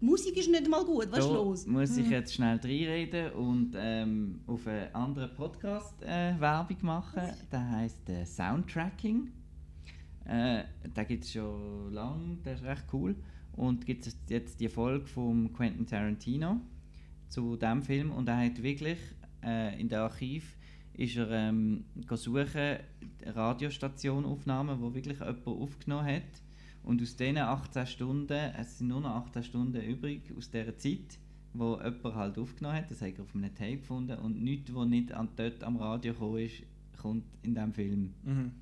die 0.00 0.04
Musik 0.04 0.36
ist 0.36 0.48
nicht 0.50 0.68
mal 0.68 0.84
gut. 0.84 1.08
Was 1.10 1.18
ist 1.20 1.28
da 1.28 1.32
los? 1.34 1.66
muss 1.66 1.96
ich 1.96 2.04
Hm. 2.06 2.12
jetzt 2.12 2.34
schnell 2.34 2.56
reinreden 2.56 3.32
und 3.32 3.74
ähm, 3.76 4.40
auf 4.46 4.66
einen 4.66 4.94
anderen 4.94 5.34
Podcast 5.34 6.02
äh, 6.02 6.34
Werbung 6.40 6.78
machen. 6.82 7.22
Der 7.50 7.70
heißt 7.70 8.08
äh, 8.08 8.24
Soundtracking. 8.24 9.30
Äh, 10.24 10.64
den 10.96 11.06
gibt 11.08 11.24
es 11.24 11.32
schon 11.32 11.92
lange, 11.92 12.36
der 12.44 12.54
ist 12.54 12.62
recht 12.64 12.84
cool. 12.92 13.16
Und 13.54 13.84
gibt 13.84 14.06
es 14.06 14.16
jetzt 14.28 14.60
die 14.60 14.68
Folge 14.68 15.06
von 15.06 15.52
Quentin 15.52 15.86
Tarantino 15.86 16.60
zu 17.28 17.56
dem 17.56 17.82
Film 17.82 18.10
und 18.12 18.28
er 18.28 18.38
hat 18.46 18.62
wirklich 18.62 18.98
äh, 19.44 19.78
in 19.80 19.88
der 19.88 20.02
Archiv 20.02 20.56
ist 20.94 21.16
er 21.16 21.30
ähm, 21.30 21.84
suchen 22.10 22.78
Radiostationaufnahmen, 23.24 24.80
wo 24.80 24.94
wirklich 24.94 25.18
jemand 25.18 25.46
aufgenommen 25.46 26.06
hat 26.06 26.42
und 26.82 27.00
aus 27.00 27.16
diesen 27.16 27.38
18 27.38 27.86
Stunden, 27.86 28.52
es 28.58 28.78
sind 28.78 28.88
nur 28.88 29.00
noch 29.00 29.26
18 29.26 29.44
Stunden 29.44 29.80
übrig 29.80 30.22
aus 30.36 30.50
dieser 30.50 30.76
Zeit, 30.76 31.18
wo 31.54 31.76
jemand 31.76 32.14
halt 32.14 32.38
aufgenommen 32.38 32.76
hat, 32.76 32.90
das 32.90 33.02
hat 33.02 33.18
er 33.18 33.22
auf 33.22 33.34
einem 33.34 33.54
Tape 33.54 33.76
gefunden 33.78 34.18
und 34.18 34.42
nichts, 34.42 34.74
was 34.74 34.86
nicht 34.86 35.12
an, 35.12 35.28
dort 35.36 35.62
am 35.64 35.76
Radio 35.76 36.12
gekommen 36.12 36.38
ist, 36.38 36.62
kommt 37.00 37.24
in 37.42 37.54
diesem 37.54 37.72
Film. 37.72 38.14
Mhm. 38.24 38.52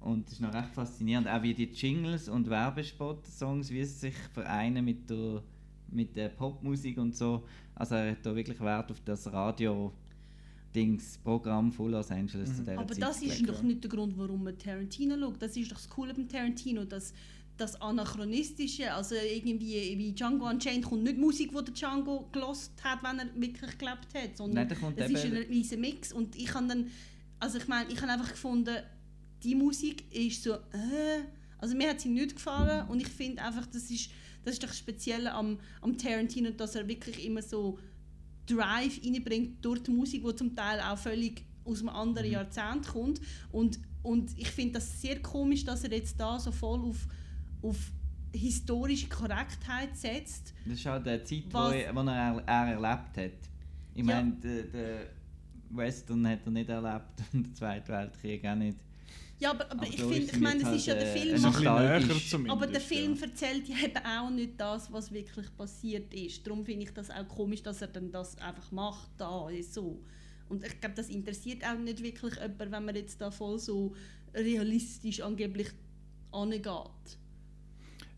Und 0.00 0.26
das 0.26 0.34
ist 0.34 0.40
noch 0.40 0.54
recht 0.54 0.74
faszinierend, 0.74 1.26
auch 1.26 1.42
wie 1.42 1.54
die 1.54 1.64
Jingles 1.64 2.28
und 2.28 2.48
Werbespot-Songs, 2.48 3.70
wie 3.70 3.84
sie 3.84 4.10
sich 4.10 4.14
vereinen 4.32 4.84
mit 4.84 5.10
der, 5.10 5.42
mit 5.88 6.14
der 6.16 6.28
Popmusik 6.28 6.98
und 6.98 7.16
so. 7.16 7.44
Also 7.74 7.96
er 7.96 8.12
hat 8.12 8.24
da 8.24 8.34
wirklich 8.36 8.60
Wert 8.60 8.90
auf 8.92 9.00
das 9.00 9.32
Radio 9.32 9.92
Dings 10.76 11.18
Programm 11.24 11.72
von 11.72 11.90
Los 11.90 12.10
Angeles 12.10 12.54
zu 12.54 12.62
dieser 12.62 12.78
Aber 12.78 12.92
Zeit 12.92 13.02
das 13.02 13.22
ist 13.22 13.48
doch 13.48 13.62
nicht 13.62 13.82
der 13.82 13.90
Grund, 13.90 14.16
warum 14.18 14.44
man 14.44 14.58
Tarantino 14.58 15.16
schaut. 15.18 15.40
Das 15.40 15.56
ist 15.56 15.72
doch 15.72 15.76
das 15.76 15.88
Coole 15.88 16.12
beim 16.12 16.28
Tarantino, 16.28 16.84
dass 16.84 17.14
das 17.56 17.80
Anachronistische, 17.80 18.92
also 18.92 19.14
irgendwie 19.14 19.96
wie 19.96 20.12
Django 20.12 20.46
Unchained 20.46 20.84
kommt 20.84 21.04
nicht 21.04 21.16
Musik, 21.16 21.50
die 21.56 21.64
der 21.64 21.72
Django 21.72 22.28
gelost 22.30 22.72
hat, 22.84 23.02
wenn 23.02 23.18
er 23.18 23.34
wirklich 23.34 23.78
gelebt 23.78 24.08
hat, 24.14 24.36
sondern 24.36 24.54
Nein, 24.54 24.68
da 24.68 24.74
kommt 24.74 25.00
das 25.00 25.10
ist 25.10 25.24
ein 25.24 25.32
riesen 25.32 25.80
Mix. 25.80 26.12
Und 26.12 26.36
ich 26.36 26.52
habe 26.52 26.66
dann, 26.66 26.90
also 27.40 27.56
ich 27.56 27.66
meine, 27.66 27.90
ich 27.90 28.00
habe 28.02 28.12
einfach 28.12 28.30
gefunden, 28.30 28.76
die 29.42 29.54
Musik 29.54 30.04
ist 30.14 30.42
so, 30.42 30.52
äh, 30.52 31.22
also 31.56 31.74
mir 31.74 31.88
hat 31.88 32.00
sie 32.00 32.10
nicht 32.10 32.34
gefallen 32.34 32.86
und 32.88 33.00
ich 33.00 33.08
finde 33.08 33.42
einfach, 33.42 33.64
das 33.66 33.90
ist, 33.90 34.10
das 34.44 34.54
ist 34.54 34.62
doch 34.62 34.68
das 34.68 34.78
Spezielle 34.78 35.32
am, 35.32 35.58
am 35.80 35.96
Tarantino, 35.96 36.50
dass 36.50 36.74
er 36.74 36.86
wirklich 36.86 37.24
immer 37.24 37.40
so 37.40 37.78
Drive 38.46 39.00
reinbringt 39.04 39.64
durch 39.64 39.82
die 39.82 39.90
Musik, 39.90 40.24
die 40.24 40.34
zum 40.36 40.54
Teil 40.54 40.80
auch 40.80 40.96
völlig 40.98 41.44
aus 41.64 41.80
einem 41.80 41.88
anderen 41.90 42.30
Jahrzehnt 42.30 42.86
kommt. 42.86 43.20
Und, 43.50 43.78
und 44.02 44.38
ich 44.38 44.48
finde 44.48 44.74
das 44.74 45.00
sehr 45.00 45.20
komisch, 45.20 45.64
dass 45.64 45.84
er 45.84 45.90
jetzt 45.92 46.18
da 46.20 46.38
so 46.38 46.52
voll 46.52 46.80
auf, 46.80 47.06
auf 47.62 47.76
historische 48.34 49.08
Korrektheit 49.08 49.96
setzt. 49.96 50.52
Das 50.64 50.74
ist 50.78 50.86
halt 50.86 51.06
die 51.06 51.42
Zeit, 51.42 51.52
wo 51.54 51.58
Was- 51.58 51.74
er, 51.74 51.94
wo 51.94 52.00
er, 52.00 52.42
er 52.46 52.66
erlebt 52.74 53.16
hat. 53.16 53.50
Ich 53.94 54.06
Ja. 54.06 54.14
meine, 54.16 54.32
der, 54.32 54.62
der 54.64 55.06
Western 55.70 56.26
hat 56.28 56.40
er 56.44 56.50
nicht 56.52 56.68
erlebt 56.68 57.22
und 57.32 57.46
der 57.46 57.54
Zweite 57.54 57.92
Weltkrieg 57.92 58.44
auch 58.46 58.54
nicht. 58.54 58.78
Ja, 59.38 59.50
aber, 59.50 59.64
aber, 59.70 59.82
Aber 59.82 59.86
ich 59.86 59.96
finde, 59.96 60.16
ich 60.16 60.40
meine, 60.40 60.62
es 60.62 60.76
ist 60.76 60.86
ja 60.86 60.94
halt, 60.94 61.02
der 61.02 61.14
äh, 61.16 61.18
Film. 61.18 61.42
macht- 61.42 61.60
näher. 61.60 62.50
Aber 62.52 62.66
der 62.66 62.80
Film 62.80 63.14
ja. 63.14 63.22
erzählt 63.22 63.68
ja 63.68 63.76
eben 63.84 64.04
auch 64.04 64.30
nicht 64.30 64.52
das, 64.58 64.90
was 64.90 65.12
wirklich 65.12 65.54
passiert 65.56 66.12
ist. 66.14 66.46
Darum 66.46 66.64
finde 66.64 66.84
ich 66.84 66.92
das 66.94 67.10
auch 67.10 67.28
komisch, 67.28 67.62
dass 67.62 67.82
er 67.82 67.88
dann 67.88 68.10
das 68.10 68.38
einfach 68.38 68.72
macht, 68.72 69.10
da 69.18 69.46
so. 69.70 70.00
Und 70.48 70.64
ich 70.64 70.80
glaube, 70.80 70.94
das 70.94 71.08
interessiert 71.08 71.64
auch 71.64 71.76
nicht 71.78 72.02
wirklich 72.02 72.34
jemanden, 72.34 72.72
wenn 72.72 72.84
man 72.84 72.94
jetzt 72.94 73.20
da 73.20 73.30
voll 73.30 73.58
so 73.58 73.94
realistisch 74.34 75.20
angeblich 75.20 75.68
angeht. 76.32 77.18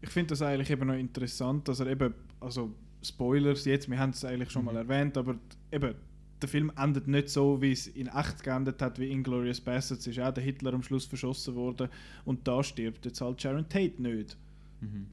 Ich 0.01 0.11
finde 0.11 0.29
das 0.31 0.43
eigentlich 0.43 0.71
eben 0.71 0.87
noch 0.87 0.95
interessant, 0.95 1.67
dass 1.67 1.81
er 1.81 1.89
eben, 1.89 2.15
also 2.39 2.73
Spoilers 3.03 3.65
jetzt, 3.65 3.91
wir 3.91 3.99
haben 3.99 4.11
es 4.11 4.25
eigentlich 4.25 4.51
schon 4.51 4.65
mal 4.65 4.77
erwähnt, 4.77 5.17
aber 5.17 5.37
eben, 5.73 5.95
der 6.43 6.49
Film 6.49 6.71
endet 6.77 7.09
nicht 7.09 7.29
so, 7.29 7.61
wie 7.61 7.73
es 7.73 7.87
in 7.89 8.07
echt 8.09 8.43
geendet 8.43 8.81
hat, 8.83 8.99
wie 8.99 9.11
Inglourious 9.11 9.61
Basterds 9.61 10.07
ist 10.07 10.19
auch 10.21 10.33
der 10.33 10.43
Hitler 10.45 10.73
am 10.75 10.83
Schluss 10.83 11.05
verschossen 11.07 11.55
worden 11.55 11.89
und 12.25 12.47
da 12.47 12.63
stirbt 12.63 13.05
jetzt 13.07 13.21
halt 13.21 13.41
Sharon 13.43 13.69
Tate 13.69 14.01
nicht. 14.03 14.37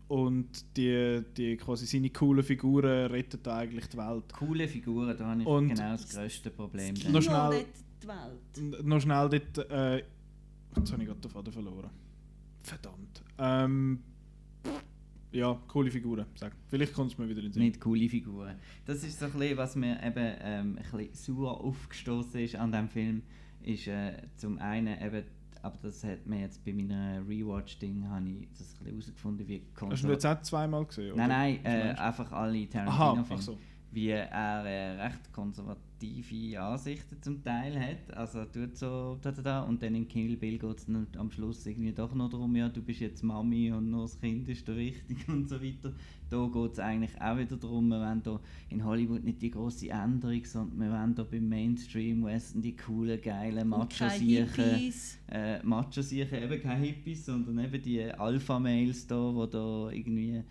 Und 0.07 0.77
die, 0.77 1.23
die 1.35 1.57
quasi 1.57 1.87
seine 1.87 2.11
coolen 2.11 2.43
Figuren 2.43 3.07
retten 3.09 3.39
da 3.41 3.57
eigentlich 3.57 3.87
die 3.87 3.97
Welt. 3.97 4.31
Coole 4.31 4.67
Figuren, 4.67 5.17
da 5.17 5.25
habe 5.25 5.41
ich 5.41 5.47
Und- 5.47 5.69
genau 5.69 5.91
das 5.93 6.07
grösste 6.09 6.51
Problem. 6.51 6.93
Das. 6.93 7.07
Noch 7.09 7.21
schnell- 7.23 7.65
die 8.03 8.07
Welt. 8.07 8.85
Noch 8.85 9.01
schnell 9.01 9.27
dort, 9.27 9.71
äh, 9.71 10.03
jetzt 10.77 10.91
habe 10.91 11.01
ich 11.01 11.07
gerade 11.07 11.19
den 11.19 11.31
Faden 11.31 11.51
verloren. 11.51 11.89
Verdammt. 12.61 13.23
Ähm, 13.39 14.03
ja, 15.35 15.59
coole 15.67 15.91
Figuren, 15.91 16.25
sag. 16.35 16.53
Vielleicht 16.67 16.93
kommt 16.93 17.11
es 17.11 17.17
mir 17.17 17.27
wieder 17.27 17.39
in 17.39 17.45
den 17.47 17.53
Sinn. 17.53 17.63
Nicht 17.63 17.79
coole 17.81 18.07
Figuren. 18.09 18.55
Das 18.85 19.03
ist 19.03 19.19
so 19.19 19.25
ein 19.25 19.31
bisschen, 19.33 19.57
was 19.57 19.75
mir 19.75 20.01
eben 20.03 20.35
ähm, 20.41 20.79
ein 20.79 20.97
bisschen 20.97 21.35
sauer 21.35 21.61
aufgestoßen 21.61 22.39
ist 22.41 22.55
an 22.55 22.71
diesem 22.71 22.89
Film, 22.89 23.21
ist 23.61 23.87
äh, 23.87 24.13
zum 24.37 24.57
einen 24.59 24.99
eben, 25.01 25.23
aber 25.61 25.77
das 25.81 26.03
hat 26.03 26.25
mir 26.25 26.41
jetzt 26.41 26.63
bei 26.63 26.73
meiner 26.73 27.21
Rewatch-Ding, 27.27 28.07
habe 28.07 28.29
ich 28.29 28.47
das 28.57 28.61
ein 28.61 28.85
bisschen 28.85 28.85
herausgefunden, 28.91 29.47
wie 29.47 29.61
Hast 29.89 30.03
du 30.03 30.07
jetzt 30.09 30.25
auch 30.25 30.41
zweimal 30.41 30.85
gesehen? 30.85 31.13
oder? 31.13 31.27
Nein, 31.27 31.59
nein, 31.63 31.65
äh, 31.65 31.93
du? 31.95 32.01
einfach 32.01 32.31
alle 32.31 32.59
Aha, 32.59 32.67
Tarantino-Filme. 32.71 33.39
ach 33.39 33.41
so. 33.41 33.57
Wie 33.95 34.09
er 34.09 34.29
äh, 34.29 35.01
recht 35.01 35.31
konservative 35.31 36.61
Ansichten 36.61 37.21
zum 37.21 37.41
Teil 37.41 37.79
hat. 37.79 38.13
Also 38.13 38.39
er 38.39 38.51
tut 38.51 38.75
so 38.75 39.17
da, 39.21 39.31
da, 39.31 39.41
da. 39.41 39.61
Und 39.61 39.81
dann 39.81 39.95
in 39.95 40.05
Kill 40.05 40.35
Bill 40.35 40.59
geht 40.59 40.79
es 40.79 40.87
am 41.17 41.31
Schluss 41.31 41.65
irgendwie 41.65 41.93
doch 41.93 42.13
noch 42.13 42.29
darum, 42.29 42.53
ja, 42.57 42.67
du 42.67 42.81
bist 42.81 42.99
jetzt 42.99 43.23
Mami 43.23 43.71
und 43.71 43.89
nur 43.89 44.01
das 44.01 44.19
Kind 44.19 44.49
ist 44.49 44.67
der 44.67 44.75
Richtige 44.75 45.31
und 45.31 45.47
so 45.47 45.61
weiter. 45.61 45.93
Da 46.29 46.45
geht 46.51 46.73
es 46.73 46.79
eigentlich 46.79 47.21
auch 47.21 47.37
wieder 47.37 47.55
darum, 47.55 47.87
wir 47.87 48.01
wollen 48.01 48.21
da 48.21 48.37
in 48.69 48.83
Hollywood 48.83 49.23
nicht 49.23 49.41
die 49.41 49.51
große 49.51 49.89
Änderung, 49.89 50.43
sondern 50.43 50.79
wir 50.79 50.91
wollen 50.91 51.15
da 51.15 51.23
beim 51.23 51.47
Mainstream-Western 51.47 52.61
die 52.61 52.75
coolen, 52.75 53.21
geilen, 53.21 53.69
macho-siechen 53.69 54.91
äh, 55.31 55.63
Macho 55.63 56.01
sicher 56.01 56.41
eben 56.41 56.61
keine 56.61 56.85
Hippies, 56.85 57.25
sondern 57.25 57.59
eben 57.59 57.81
die 57.81 58.03
Alpha-Males 58.03 59.07
da, 59.07 59.15
wo 59.15 59.45
da 59.45 59.89
irgendwie 59.89 60.43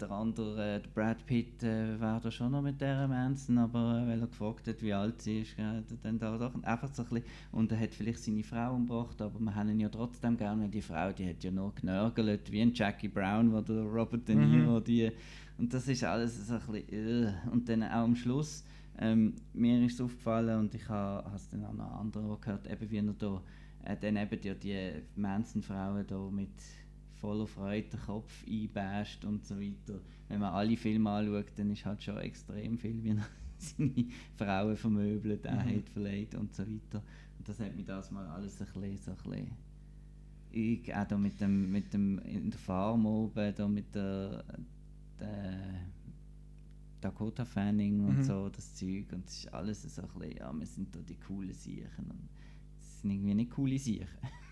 der 0.00 0.10
andere, 0.10 0.76
äh, 0.76 0.80
der 0.80 0.88
Brad 0.90 1.24
Pitt, 1.26 1.62
äh, 1.62 1.98
war 2.00 2.20
da 2.20 2.30
schon 2.30 2.52
noch 2.52 2.62
mit 2.62 2.80
der 2.80 3.06
Manson, 3.08 3.58
aber 3.58 4.02
äh, 4.02 4.08
weil 4.08 4.20
er 4.20 4.26
gefragt 4.26 4.66
hat, 4.68 4.82
wie 4.82 4.92
alt 4.92 5.22
sie 5.22 5.40
ist, 5.40 5.58
äh, 5.58 5.82
dann 6.02 6.18
da 6.18 6.36
doch 6.36 6.62
einfach 6.62 6.92
so 6.92 7.02
ein 7.02 7.08
bisschen, 7.08 7.24
und 7.52 7.72
er 7.72 7.80
hat 7.80 7.94
vielleicht 7.94 8.22
seine 8.22 8.42
Frau 8.42 8.74
umgebracht, 8.74 9.20
aber 9.20 9.38
wir 9.38 9.54
haben 9.54 9.70
ihn 9.70 9.80
ja 9.80 9.88
trotzdem 9.88 10.36
gerne, 10.36 10.62
weil 10.62 10.70
die 10.70 10.82
Frau, 10.82 11.12
die 11.12 11.28
hat 11.28 11.42
ja 11.42 11.50
nur 11.50 11.74
genörgelt, 11.74 12.50
wie 12.50 12.62
ein 12.62 12.72
Jackie 12.74 13.08
Brown, 13.08 13.52
wo 13.52 13.60
der 13.60 13.82
Robert 13.82 14.28
De 14.28 14.34
Niro, 14.34 14.80
die, 14.80 15.10
und 15.58 15.72
das 15.72 15.88
ist 15.88 16.04
alles 16.04 16.46
so 16.46 16.54
ein 16.54 16.60
bisschen, 16.60 17.26
äh. 17.26 17.32
und 17.50 17.68
dann 17.68 17.82
auch 17.82 18.04
am 18.04 18.16
Schluss, 18.16 18.64
ähm, 18.98 19.34
mir 19.52 19.84
ist 19.84 19.94
es 19.94 20.00
aufgefallen 20.00 20.58
und 20.58 20.74
ich 20.74 20.88
habe 20.88 21.30
es 21.34 21.48
dann 21.48 21.64
auch 21.64 21.74
noch 21.74 21.92
anderen 21.92 22.40
gehört, 22.40 22.70
eben 22.70 22.90
wie 22.90 22.98
er 22.98 23.14
da 23.18 23.42
äh, 23.86 23.96
dann 24.00 24.16
eben 24.16 24.40
die, 24.40 24.54
die 24.54 25.02
Manson-Frauen 25.14 26.06
da 26.06 26.18
mit 26.30 26.50
voller 27.16 27.46
Freude 27.46 27.88
den 27.88 28.00
Kopf 28.00 28.44
einbasht 28.46 29.24
und 29.24 29.44
so 29.46 29.58
weiter. 29.58 30.00
Wenn 30.28 30.40
man 30.40 30.52
alle 30.52 30.76
Filme 30.76 31.10
anschaut, 31.10 31.52
dann 31.56 31.70
ist 31.70 31.84
halt 31.84 32.02
schon 32.02 32.18
extrem 32.18 32.78
viel, 32.78 33.02
wie 33.02 33.10
er 33.16 33.26
seine 33.58 34.06
Frauen 34.36 34.76
vermöbelt, 34.76 35.46
auch 35.48 35.52
hat 35.52 35.88
verleiht 35.90 36.34
und 36.34 36.54
so 36.54 36.62
weiter. 36.62 37.02
Und 37.38 37.48
das 37.48 37.58
hat 37.60 37.74
mich 37.76 37.86
das 37.86 38.10
mal 38.10 38.26
alles 38.26 38.60
ein 38.60 38.66
bisschen, 38.66 38.96
so 38.98 39.10
ein 39.12 39.16
bisschen 39.16 39.50
ich, 40.52 40.94
auch 40.94 41.04
da 41.06 41.18
mit 41.18 41.38
dem, 41.40 41.70
mit 41.70 41.92
dem 41.92 42.18
in 42.20 42.50
der 42.50 42.58
Farm 42.58 43.04
oben, 43.04 43.54
da 43.54 43.68
mit 43.68 43.94
der, 43.94 44.42
der 45.20 45.58
Dakota 47.00 47.44
Fanning 47.44 48.04
und 48.06 48.18
Mhm. 48.18 48.22
so, 48.22 48.48
das 48.48 48.74
Zeug. 48.74 49.12
Und 49.12 49.26
es 49.26 49.44
ist 49.44 49.52
alles 49.52 49.82
so 49.82 50.02
ein 50.02 50.08
bisschen, 50.18 50.36
ja, 50.38 50.52
wir 50.52 50.66
sind 50.66 50.94
da 50.94 51.00
die 51.00 51.16
coolen 51.16 51.52
Siechen. 51.52 52.10
Und 52.10 52.28
es 52.80 53.00
sind 53.02 53.10
irgendwie 53.10 53.34
nicht 53.34 53.50
coole 53.50 53.78
Siechen. 53.78 54.08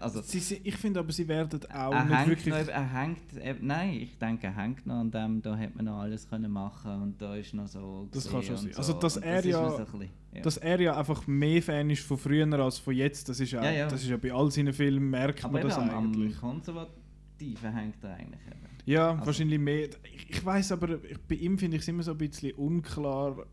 Also, 0.00 0.22
Sie, 0.22 0.60
ich 0.64 0.76
finde 0.76 1.00
aber, 1.00 1.12
sie 1.12 1.28
werden 1.28 1.60
auch 1.72 1.92
er 1.92 2.04
nicht 2.04 2.26
wirklich... 2.28 2.54
noch, 2.54 2.68
er 2.68 2.92
hängt, 2.92 3.18
eben- 3.42 3.66
nein, 3.66 3.90
ich 3.94 4.16
denke, 4.18 4.46
er 4.46 4.56
hängt 4.56 4.86
noch 4.86 4.94
an 5.00 5.10
dem, 5.10 5.42
da 5.42 5.54
hätte 5.56 5.76
man 5.76 5.84
noch 5.84 5.98
alles 6.00 6.26
können 6.28 6.50
machen 6.50 7.02
und 7.02 7.20
da 7.20 7.36
ist 7.36 7.52
noch 7.52 7.68
so 7.68 8.08
Das 8.10 8.30
kann 8.30 8.42
schon 8.42 8.56
sein. 8.56 8.72
So. 8.72 8.78
Also, 8.78 8.92
dass 8.94 9.16
Und 9.18 9.22
er 9.24 9.36
das 9.36 9.44
ja- 9.46 9.70
so 9.70 9.84
bisschen, 9.84 10.08
ja. 10.32 10.40
Dass 10.42 10.56
er 10.56 10.80
ja 10.80 10.96
einfach 10.96 11.26
mehr 11.26 11.62
Fan 11.62 11.90
ist 11.90 12.02
von 12.02 12.16
früher 12.16 12.50
als 12.58 12.78
von 12.78 12.94
jetzt, 12.94 13.28
das 13.28 13.40
ist 13.40 13.50
ja, 13.52 13.62
Ja, 13.62 13.70
ja. 13.70 13.88
Das 13.88 14.02
ist 14.02 14.08
ja 14.08 14.16
bei 14.16 14.32
all 14.32 14.50
seinen 14.50 14.72
Filmen, 14.72 15.10
merkt 15.10 15.44
Aber 15.44 15.54
man 15.54 15.62
das 15.62 15.76
am, 15.76 15.90
eigentlich. 15.90 16.38
Konservativen 16.40 17.72
hängt 17.74 18.02
er 18.02 18.14
eigentlich 18.14 18.40
eben. 18.46 18.60
Ja, 18.86 19.10
Also- 19.12 19.26
wahrscheinlich 19.26 19.58
mehr. 19.58 19.88
Ich, 20.14 20.30
ich 20.30 20.44
weiß 20.44 20.72
aber, 20.72 20.98
bei 21.28 21.34
ihm 21.34 21.58
finde 21.58 21.76
ich 21.76 21.82
es 21.82 21.88
immer 21.88 22.02
so 22.02 22.12
ein 22.12 22.18
bisschen 22.18 22.52
unklar, 22.54 23.44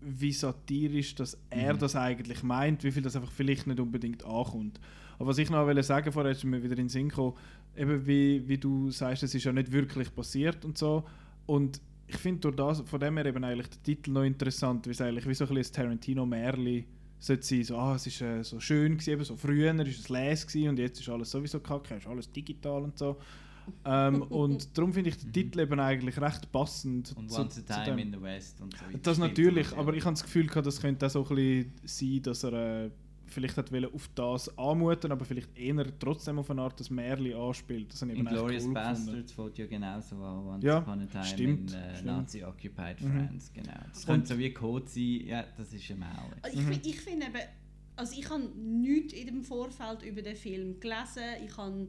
wie 0.00 0.32
satirisch 0.32 1.14
dass 1.14 1.36
er 1.50 1.74
Mhm. 1.74 1.78
das 1.78 1.96
eigentlich 1.96 2.42
meint, 2.42 2.84
wie 2.84 2.90
viel 2.92 3.02
das 3.02 3.16
einfach 3.16 3.30
vielleicht 3.32 3.66
nicht 3.66 3.80
unbedingt 3.80 4.24
ankommt. 4.24 4.80
Aber 5.18 5.28
was 5.28 5.38
ich 5.38 5.50
noch 5.50 5.66
wollte 5.66 5.82
sagen, 5.82 6.12
vorher 6.12 6.32
ist 6.32 6.44
mir 6.44 6.62
wieder 6.62 6.72
in 6.72 6.84
den 6.84 6.88
Sinn 6.88 7.08
gekommen, 7.08 7.34
eben 7.76 8.06
wie, 8.06 8.46
wie 8.46 8.58
du 8.58 8.90
sagst, 8.90 9.22
es 9.24 9.34
ist 9.34 9.44
ja 9.44 9.52
nicht 9.52 9.72
wirklich 9.72 10.14
passiert 10.14 10.64
und 10.64 10.78
so. 10.78 11.04
Und 11.46 11.80
ich 12.06 12.16
finde 12.16 12.40
durch 12.40 12.56
das, 12.56 12.80
von 12.88 13.00
dem 13.00 13.16
her 13.16 13.26
eben 13.26 13.42
eigentlich 13.44 13.68
der 13.68 13.82
Titel 13.82 14.12
noch 14.12 14.22
interessant, 14.22 14.86
wie 14.86 14.90
es 14.90 15.00
eigentlich 15.00 15.26
wie 15.26 15.34
so 15.34 15.46
ein 15.46 15.54
bisschen 15.54 15.74
Tarantino-Märli 15.74 16.86
sollte 17.18 17.44
sein, 17.46 17.64
so, 17.64 17.76
ah, 17.76 17.96
es 17.96 18.06
ist 18.06 18.20
äh, 18.22 18.42
so 18.44 18.60
schön 18.60 18.92
gewesen, 18.92 19.10
eben 19.10 19.24
so 19.24 19.36
früher 19.36 19.74
ist 19.86 19.98
es 19.98 20.08
les 20.08 20.46
gewesen 20.46 20.68
und 20.70 20.78
jetzt 20.78 21.00
ist 21.00 21.08
alles 21.08 21.30
sowieso 21.30 21.60
kacke, 21.60 21.96
ist 21.96 22.06
alles 22.06 22.30
digital 22.30 22.82
und 22.84 22.96
so. 22.96 23.16
ähm, 23.84 24.22
und 24.30 24.76
darum 24.78 24.92
finde 24.92 25.10
ich 25.10 25.16
den 25.18 25.32
Titel 25.32 25.60
eben 25.60 25.80
eigentlich 25.80 26.18
recht 26.20 26.50
passend. 26.52 27.12
Und 27.16 27.30
zu- 27.30 27.40
Once 27.40 27.58
a 27.68 27.84
Time 27.84 27.96
dem. 27.96 27.98
in 27.98 28.12
the 28.12 28.22
West 28.22 28.60
und 28.60 28.72
so 28.76 28.86
weiter. 28.86 28.98
Das 29.02 29.18
natürlich, 29.18 29.76
aber 29.76 29.94
ich 29.94 30.04
habe 30.04 30.14
das 30.14 30.22
Gefühl 30.22 30.46
gehabt, 30.46 30.66
das 30.66 30.80
könnte 30.80 31.06
auch 31.06 31.10
so 31.10 31.26
ein 31.28 31.34
bisschen 31.34 31.72
sein, 31.84 32.22
dass 32.22 32.44
er 32.44 32.84
äh, 32.84 32.90
vielleicht 33.28 33.56
hat 33.56 33.70
wollen 33.72 33.92
auf 33.92 34.08
das 34.14 34.56
anmuten, 34.58 35.12
aber 35.12 35.24
vielleicht 35.24 35.56
eher 35.56 35.98
trotzdem 35.98 36.38
auf 36.38 36.50
eine 36.50 36.62
Art 36.62 36.78
das 36.80 36.90
Märli 36.90 37.34
anspielt. 37.34 37.92
Das 37.92 38.02
echt 38.02 38.12
Inglourious 38.16 38.64
cool. 38.66 38.74
Bastards 38.74 39.32
fällt 39.32 39.58
ja 39.58 39.66
genauso 39.66 40.16
an 40.16 40.46
Once 40.46 40.64
Ja, 40.64 40.78
Upon 40.78 41.00
a 41.02 41.06
Time 41.06 41.24
stimmt, 41.24 41.72
in 41.72 41.78
äh. 41.78 42.02
Nazi-Occupied 42.02 43.00
Mhm. 43.00 43.12
France, 43.28 43.50
genau. 43.54 43.72
Das 43.88 44.00
Und- 44.00 44.06
könnte 44.06 44.26
so 44.28 44.38
wie 44.38 44.52
Code 44.52 44.86
sein, 44.88 45.20
ja, 45.26 45.44
das 45.56 45.72
ist 45.72 45.90
ein 45.90 45.98
Maul. 45.98 46.10
Also 46.42 46.58
ich, 46.58 46.64
Mhm. 46.66 46.72
ich 46.84 47.00
finde 47.00 47.26
eben, 47.26 47.42
also 47.96 48.18
ich 48.20 48.28
habe 48.30 48.42
nichts 48.56 49.12
in 49.12 49.26
dem 49.26 49.44
Vorfeld 49.44 50.02
über 50.02 50.22
den 50.22 50.36
Film 50.36 50.78
gelesen. 50.80 51.22
Ich 51.44 51.56
habe 51.56 51.88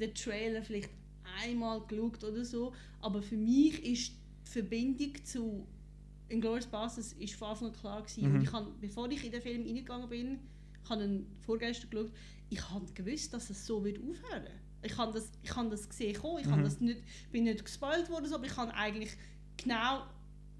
den 0.00 0.14
Trailer 0.14 0.62
vielleicht 0.62 0.90
einmal 1.44 1.80
geschaut 1.86 2.24
oder 2.24 2.44
so. 2.44 2.72
Aber 3.00 3.22
für 3.22 3.36
mich 3.36 3.84
ist 3.84 4.12
die 4.46 4.50
Verbindung 4.50 5.12
zu 5.24 5.66
Inglourious 6.28 6.66
Basterds 6.66 7.12
ist 7.12 7.34
von 7.34 7.48
Anfang 7.48 7.68
an 7.68 7.74
klar 7.74 8.00
gewesen. 8.02 8.28
Mhm. 8.28 8.34
Und 8.36 8.42
ich 8.42 8.52
habe, 8.52 8.70
bevor 8.80 9.10
ich 9.10 9.22
in 9.24 9.32
den 9.32 9.42
Film 9.42 9.62
reingegangen 9.66 10.08
bin, 10.08 10.38
ich 10.82 10.90
habe 10.90 11.04
ihn 11.04 11.26
vorgestern 11.40 11.90
geschaut, 11.90 12.12
ich 12.50 12.70
habe 12.70 12.86
gewusst, 12.92 13.32
dass 13.32 13.50
es 13.50 13.66
so 13.66 13.84
wird 13.84 13.98
aufhören. 13.98 14.46
Ich 14.82 14.96
habe 14.98 15.12
das, 15.12 15.30
ich 15.42 15.54
habe 15.54 15.70
das 15.70 15.88
gesehen 15.88 16.10
ich 16.10 16.46
Mhm. 16.46 16.62
das 16.62 16.80
nicht, 16.80 17.02
bin 17.30 17.44
nicht 17.44 17.64
gespoilt 17.64 18.10
worden, 18.10 18.32
aber 18.32 18.44
ich 18.44 18.56
habe 18.56 18.74
eigentlich 18.74 19.16
genau 19.56 20.02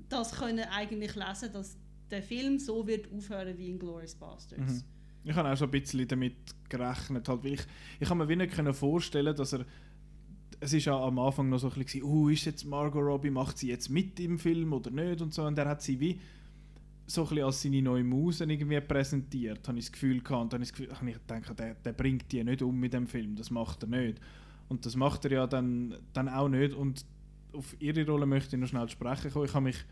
das 0.09 0.32
können 0.32 0.65
eigentlich 0.70 1.15
lesen, 1.15 1.53
dass 1.53 1.77
der 2.11 2.23
Film 2.23 2.59
so 2.59 2.86
wird 2.86 3.11
aufhören 3.12 3.57
wie 3.59 3.70
in 3.70 3.78
Glorious 3.78 4.15
Bastards. 4.15 4.74
Mhm. 4.74 4.85
Ich 5.24 5.35
habe 5.35 5.51
auch 5.51 5.57
so 5.57 5.65
ein 5.65 5.70
bisschen 5.70 6.07
damit 6.07 6.35
gerechnet, 6.69 7.28
halt, 7.28 7.44
weil 7.44 7.55
ich, 7.55 7.62
ich 8.01 8.09
kann 8.09 8.19
mir 8.19 8.28
wie 8.28 8.36
nicht 8.36 8.53
können 8.53 8.74
vorstellen, 8.74 9.35
dass 9.35 9.53
er 9.53 9.65
es 10.61 10.73
ist 10.73 10.85
ja 10.85 10.97
am 10.97 11.19
Anfang 11.19 11.49
noch 11.49 11.59
so 11.59 11.69
ein 11.69 11.74
bisschen, 11.82 12.05
uh, 12.05 12.28
ist 12.28 12.44
jetzt 12.44 12.65
Margot 12.65 13.03
Robbie, 13.03 13.31
macht 13.31 13.59
sie 13.59 13.69
jetzt 13.69 13.89
mit 13.89 14.20
im 14.20 14.39
Film 14.39 14.73
oder 14.73 14.90
nicht 14.93 15.20
und 15.20 15.35
so 15.35 15.43
und 15.44 15.59
er 15.59 15.69
hat 15.69 15.82
sie 15.82 15.99
wie 15.99 16.20
so 17.12 17.28
ein 17.28 17.43
als 17.43 17.62
seine 17.62 17.82
neue 17.82 18.05
Muse 18.05 18.44
irgendwie 18.44 18.80
präsentiert, 18.80 19.66
habe 19.68 19.78
ich 19.78 19.86
das 19.86 19.93
Gefühl 19.93 20.20
gehabt 20.20 20.52
dann 20.52 20.60
habe 20.60 20.64
ich, 20.64 20.72
Gefühl, 20.72 20.89
ich 21.06 21.14
gedacht, 21.14 21.59
der, 21.59 21.74
der 21.74 21.93
bringt 21.93 22.30
die 22.32 22.43
nicht 22.43 22.62
um 22.62 22.78
mit 22.78 22.93
dem 22.93 23.06
Film, 23.06 23.36
das 23.36 23.51
macht 23.51 23.82
er 23.82 23.89
nicht 23.89 24.20
und 24.68 24.86
das 24.86 24.97
macht 24.97 25.24
er 25.24 25.32
ja 25.32 25.47
dann, 25.47 25.94
dann 26.12 26.28
auch 26.28 26.48
nicht 26.48 26.74
und 26.74 27.05
auf 27.52 27.76
ihre 27.80 28.06
Rolle 28.06 28.26
möchte 28.26 28.56
ich 28.56 28.60
noch 28.60 28.68
schnell 28.68 28.89
sprechen 28.89 29.30
kommen. 29.30 29.44
Ich 29.44 29.55
habe 29.55 29.64
mich 29.64 29.84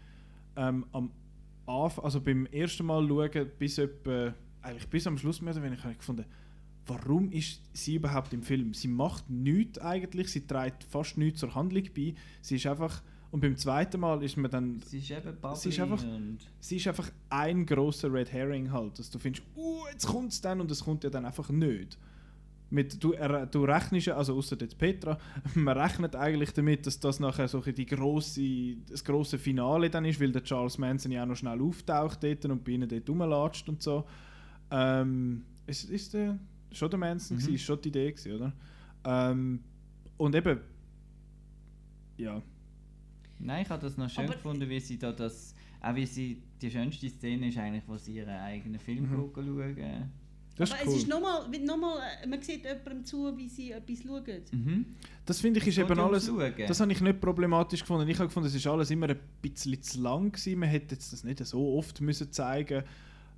ähm, 0.57 0.87
am 0.93 1.11
Anfang, 1.67 2.05
also 2.05 2.21
beim 2.21 2.47
ersten 2.47 2.87
Mal 2.87 3.07
schauen, 3.07 3.51
bis 3.59 3.79
etwa, 3.79 4.35
eigentlich 4.63 4.89
bis 4.89 5.07
am 5.07 5.19
Schluss 5.19 5.41
mehr 5.41 5.53
oder 5.53 5.63
weniger, 5.63 5.83
habe 5.83 5.93
ich 5.93 5.99
gefunden, 5.99 6.25
warum 6.87 7.31
ist 7.31 7.61
sie 7.73 7.97
überhaupt 7.97 8.33
im 8.33 8.43
Film? 8.43 8.75
Sie 8.75 8.89
macht 8.89 9.29
nichts 9.31 9.79
eigentlich, 9.79 10.33
sie 10.33 10.47
trägt 10.47 10.85
fast 10.85 11.19
nichts 11.19 11.41
zur 11.41 11.55
Handlung 11.55 11.85
bei. 11.95 12.15
Sie 12.41 12.57
ist 12.57 12.67
einfach, 12.67 13.03
und 13.33 13.41
beim 13.41 13.57
zweiten 13.57 14.01
Mal 14.01 14.23
ist 14.23 14.37
man 14.37 14.51
dann, 14.51 14.81
Sie 14.81 14.99
ist 14.99 15.11
eben 15.11 15.37
Sie 15.55 15.69
ist 15.69 15.79
einfach- 15.81 16.03
und 16.03 16.39
sie 16.59 16.77
ist 16.77 16.87
einfach 16.89 17.11
ein 17.29 17.65
großer 17.65 18.13
Red 18.13 18.33
Herring 18.33 18.73
halt, 18.73 18.99
dass 18.99 19.11
du 19.11 19.19
findest, 19.19 19.45
uh, 19.57 19.87
jetzt 19.93 20.07
kommt 20.07 20.33
es 20.33 20.41
dann 20.41 20.61
und 20.61 20.71
es 20.71 20.83
kommt 20.85 21.05
ja 21.05 21.11
dann 21.11 21.25
einfach 21.25 21.49
nicht. 21.51 21.97
Mit, 22.73 23.03
du, 23.03 23.15
du 23.51 23.65
rechnest, 23.65 24.07
ja- 24.07 24.17
also 24.17 24.37
außer 24.37 24.57
jetzt 24.61 24.79
Petra, 24.79 25.19
man 25.55 25.77
rechnet 25.77 26.15
eigentlich 26.15 26.53
damit, 26.53 26.87
dass 26.87 27.01
das 27.01 27.19
nachher 27.19 27.49
so 27.49 27.59
ein 27.59 27.65
bisschen 27.65 27.77
die 27.77 27.87
grosse, 27.87 28.77
das 28.89 29.05
große 29.05 29.39
Finale 29.39 29.91
dann 29.91 30.05
ist, 30.05 30.21
weil 30.21 30.31
der 30.33 30.45
Charles 30.45 30.79
Manson 30.79 31.11
ja 31.13 31.23
auch 31.25 31.27
noch 31.27 31.37
schnell 31.37 31.61
auftaucht 31.61 32.23
dort 32.23 32.45
und 32.47 32.65
bei 32.65 32.73
ihnen 32.73 32.89
dort 32.89 33.09
rumlatscht 33.09 33.69
und 33.69 33.83
so. 33.83 34.05
Ähm, 34.71 35.45
ist, 35.67 35.91
ist 35.91 36.15
der 36.15 36.39
schon 36.73 36.91
der 36.91 36.99
Manson 37.01 37.37
Mhm. 37.37 37.41
gewesen? 37.41 37.55
Ist 37.57 37.63
schon 37.63 37.81
die 37.81 37.89
Idee 37.89 38.13
gewesen, 38.13 38.33
oder? 38.37 38.53
Ähm, 39.05 39.61
und 40.17 40.35
eben, 40.37 40.61
ja, 42.19 42.41
Nein, 43.41 43.63
ich 43.63 43.71
habe 43.71 43.83
das 43.83 43.97
noch 43.97 44.09
schön 44.11 44.25
Aber- 44.25 44.35
gefunden, 44.35 44.69
wie 44.69 44.81
sie 44.81 44.99
da 44.99 45.13
das. 45.13 45.55
Auch 45.81 45.95
wie 45.95 46.05
sie. 46.07 46.43
Die 46.61 46.71
schönste 46.71 47.09
Szene 47.09 47.49
ist 47.49 47.57
eigentlich, 47.57 47.85
wo 47.87 47.97
sie 47.97 48.17
ihren 48.17 48.29
eigenen 48.29 48.79
Film 48.79 49.11
Mhm. 49.11 49.31
schauen. 49.35 50.11
das 50.57 50.73
Aber 50.73 50.81
ist 50.81 50.87
es 50.87 50.93
cool. 50.93 50.97
ist 50.99 51.09
nochmal, 51.09 51.49
noch 51.65 51.77
mal, 51.79 51.99
äh, 52.23 52.27
man 52.27 52.43
sieht 52.43 52.65
jemandem 52.65 53.03
zu, 53.07 53.35
wie 53.39 53.49
sie 53.49 53.73
etwas 53.73 54.03
schauen. 54.03 54.43
Mhm. 54.53 54.87
Das 55.25 55.41
finde 55.41 55.59
ich 55.61 55.67
ist 55.67 55.79
Es 55.79 55.85
eben 55.85 55.99
alles. 55.99 56.27
Schauen. 56.27 56.53
Das 56.69 56.81
habe 56.81 56.93
ich 56.93 57.01
nicht 57.01 57.19
problematisch 57.21 57.81
gefunden. 57.81 58.07
Ich 58.09 58.19
habe 58.19 58.27
gefunden, 58.29 58.47
es 58.49 58.55
ist 58.55 58.67
alles 58.67 58.91
immer 58.91 59.09
ein 59.09 59.19
bisschen 59.41 59.81
zu 59.83 60.03
lang 60.03 60.31
gewesen. 60.33 60.59
Man 60.59 60.69
hätte 60.69 60.95
jetzt 60.97 61.13
das 61.15 61.25
nicht 61.25 61.39
so 61.47 61.79
oft 61.79 62.03
müssen 62.03 62.31
zeigen. 62.31 62.85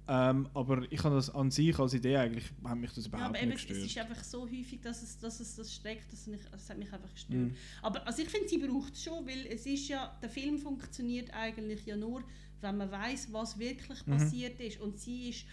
Ähm, 0.08 0.48
aber 0.52 0.82
ich 0.90 1.02
habe 1.04 1.14
das 1.14 1.30
an 1.30 1.50
sich 1.52 1.78
als 1.78 1.94
Idee 1.94 2.16
eigentlich 2.16 2.44
hat 2.64 2.76
mich 2.76 2.90
das 2.92 3.04
Ja, 3.04 3.08
überhaupt 3.10 3.28
aber 3.30 3.38
eben, 3.40 3.50
nicht 3.50 3.60
es 3.60 3.66
gestört. 3.68 3.86
ist 3.86 3.98
einfach 3.98 4.24
so 4.24 4.42
häufig, 4.50 4.80
dass 4.80 5.00
es, 5.02 5.16
dass 5.18 5.38
es 5.38 5.54
das 5.54 5.72
streckt, 5.72 6.12
dass 6.12 6.26
mich, 6.26 6.40
das 6.50 6.68
hat 6.68 6.76
mich 6.78 6.92
einfach 6.92 7.12
gestört. 7.12 7.38
Mhm. 7.40 7.54
Aber 7.82 8.04
also 8.06 8.20
ich 8.22 8.28
finde, 8.28 8.48
sie 8.48 8.58
braucht 8.58 8.94
es 8.94 9.04
schon, 9.04 9.24
weil 9.26 9.46
es 9.46 9.64
ist 9.64 9.86
ja, 9.88 10.18
der 10.20 10.28
Film 10.28 10.58
funktioniert 10.58 11.32
eigentlich 11.32 11.86
ja 11.86 11.96
nur, 11.96 12.24
wenn 12.60 12.76
man 12.78 12.90
weiß, 12.90 13.32
was 13.32 13.58
wirklich 13.58 14.04
Mhm. 14.06 14.10
passiert 14.10 14.58
ist. 14.60 14.80
Und 14.80 14.98
sie 14.98 15.28
ist, 15.30 15.44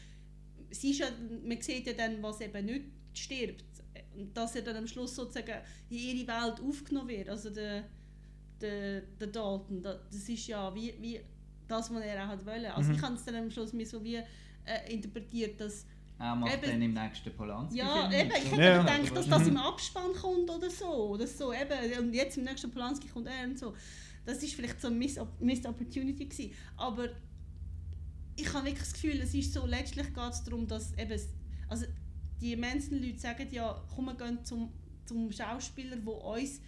sie 0.71 0.91
ist 0.91 0.99
ja, 0.99 1.07
man 1.45 1.61
sieht 1.61 1.85
ja 1.85 1.93
dann, 1.93 2.21
was 2.23 2.41
eben 2.41 2.65
nicht 2.65 2.85
stirbt. 3.13 3.65
Und 4.15 4.35
dass 4.35 4.55
er 4.55 4.63
dann 4.63 4.77
am 4.77 4.87
Schluss 4.87 5.15
sozusagen 5.15 5.61
in 5.91 5.97
ihre 5.97 6.27
Welt 6.27 6.59
aufgenommen 6.59 7.09
wird. 7.09 7.29
Also 7.29 7.51
der, 7.51 7.87
der, 8.59 9.01
der 9.01 9.27
Dalton, 9.27 9.81
da- 9.81 9.99
das 10.11 10.27
ist 10.27 10.47
ja 10.47 10.73
wie, 10.73 10.93
wie 10.99 11.19
das, 11.69 11.93
was 11.93 12.01
er 12.03 12.23
auch 12.25 12.27
hat 12.29 12.45
wollen. 12.45 12.65
Also 12.65 12.89
Mhm. 12.91 12.95
ich 12.97 13.01
habe 13.01 13.15
es 13.15 13.25
dann 13.25 13.35
am 13.35 13.51
Schluss 13.51 13.73
mir 13.73 13.85
so 13.85 14.03
wie 14.03 14.15
äh, 14.15 14.93
interpretiert, 14.93 15.59
dass 15.61 15.85
Er 16.21 16.35
macht 16.35 16.53
Eben- 16.53 16.71
dann 16.71 16.81
im 16.81 16.93
nächsten 16.93 17.33
Polanski. 17.33 17.77
ja, 17.79 18.11
eben, 18.11 18.29
ich 18.29 18.51
hätte 18.51 18.61
Ja. 18.61 18.81
gedacht, 18.83 19.15
dass 19.15 19.27
das 19.29 19.47
im 19.47 19.55
Abspann 19.57 20.11
kommt 20.13 20.49
oder 20.49 20.69
so. 20.69 21.11
Oder 21.11 21.25
so 21.25 21.53
eben. 21.53 21.97
Und 22.07 22.13
jetzt 22.13 22.37
im 22.37 22.43
nächsten 22.43 22.69
Polanski 22.69 23.07
kommt 23.07 23.27
er 23.27 23.45
und 23.45 23.57
so. 23.57 23.73
Das 24.25 24.43
ist 24.43 24.53
vielleicht 24.53 24.81
so 24.81 24.89
ein 24.89 24.99
Miss 24.99 25.17
Missed 25.39 25.65
Opportunity 25.65 26.25
gewesen. 26.25 26.51
Aber 26.75 27.07
ich 28.35 28.47
habe 28.53 28.65
wirklich 28.65 28.79
das 28.83 28.93
Gefühl, 28.93 29.19
es 29.21 29.33
ist 29.33 29.53
so, 29.53 29.65
letztlich 29.65 30.07
geht 30.13 30.29
es 30.33 30.43
darum, 30.43 30.67
dass 30.67 30.93
eben, 30.97 31.19
also 31.67 31.85
die 32.41 32.55
Manson-Leute 32.55 33.19
sagen 33.19 33.47
ja, 33.51 33.81
komm, 33.95 34.05
wir 34.05 34.15
gehen 34.15 34.43
zum, 34.43 34.71
zum 35.05 35.31
Schauspieler, 35.31 35.95
der 35.97 36.13
uns 36.13 36.61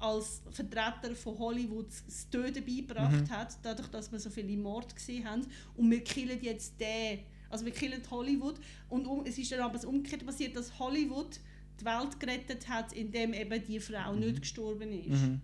als 0.00 0.42
Vertreter 0.50 1.14
von 1.14 1.38
Hollywood 1.38 1.88
das 2.06 2.28
Töten 2.30 2.64
beigebracht 2.64 3.22
Mhm. 3.28 3.30
hat, 3.30 3.58
dadurch, 3.62 3.88
dass 3.88 4.10
wir 4.12 4.18
so 4.20 4.30
viele 4.30 4.56
Morde 4.56 4.94
gesehen 4.94 5.24
haben. 5.28 5.46
Und 5.76 5.90
wir 5.90 6.02
killen 6.04 6.38
jetzt 6.42 6.80
den, 6.80 7.20
also 7.50 7.64
wir 7.64 7.72
killen 7.72 8.00
Hollywood. 8.10 8.60
Und 8.88 9.06
um, 9.06 9.24
es 9.26 9.36
ist 9.38 9.50
dann 9.50 9.60
aber 9.60 9.74
das 9.74 9.84
Umgekehrte 9.84 10.24
passiert, 10.24 10.54
dass 10.56 10.78
Hollywood 10.78 11.40
die 11.80 11.84
Welt 11.84 12.18
gerettet 12.20 12.68
hat, 12.68 12.92
indem 12.92 13.32
eben 13.34 13.64
die 13.64 13.80
Frau 13.80 14.14
nicht 14.14 14.40
gestorben 14.42 14.92
ist. 14.92 15.22
Mhm. 15.22 15.40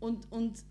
Und, 0.00 0.30
und 0.32 0.62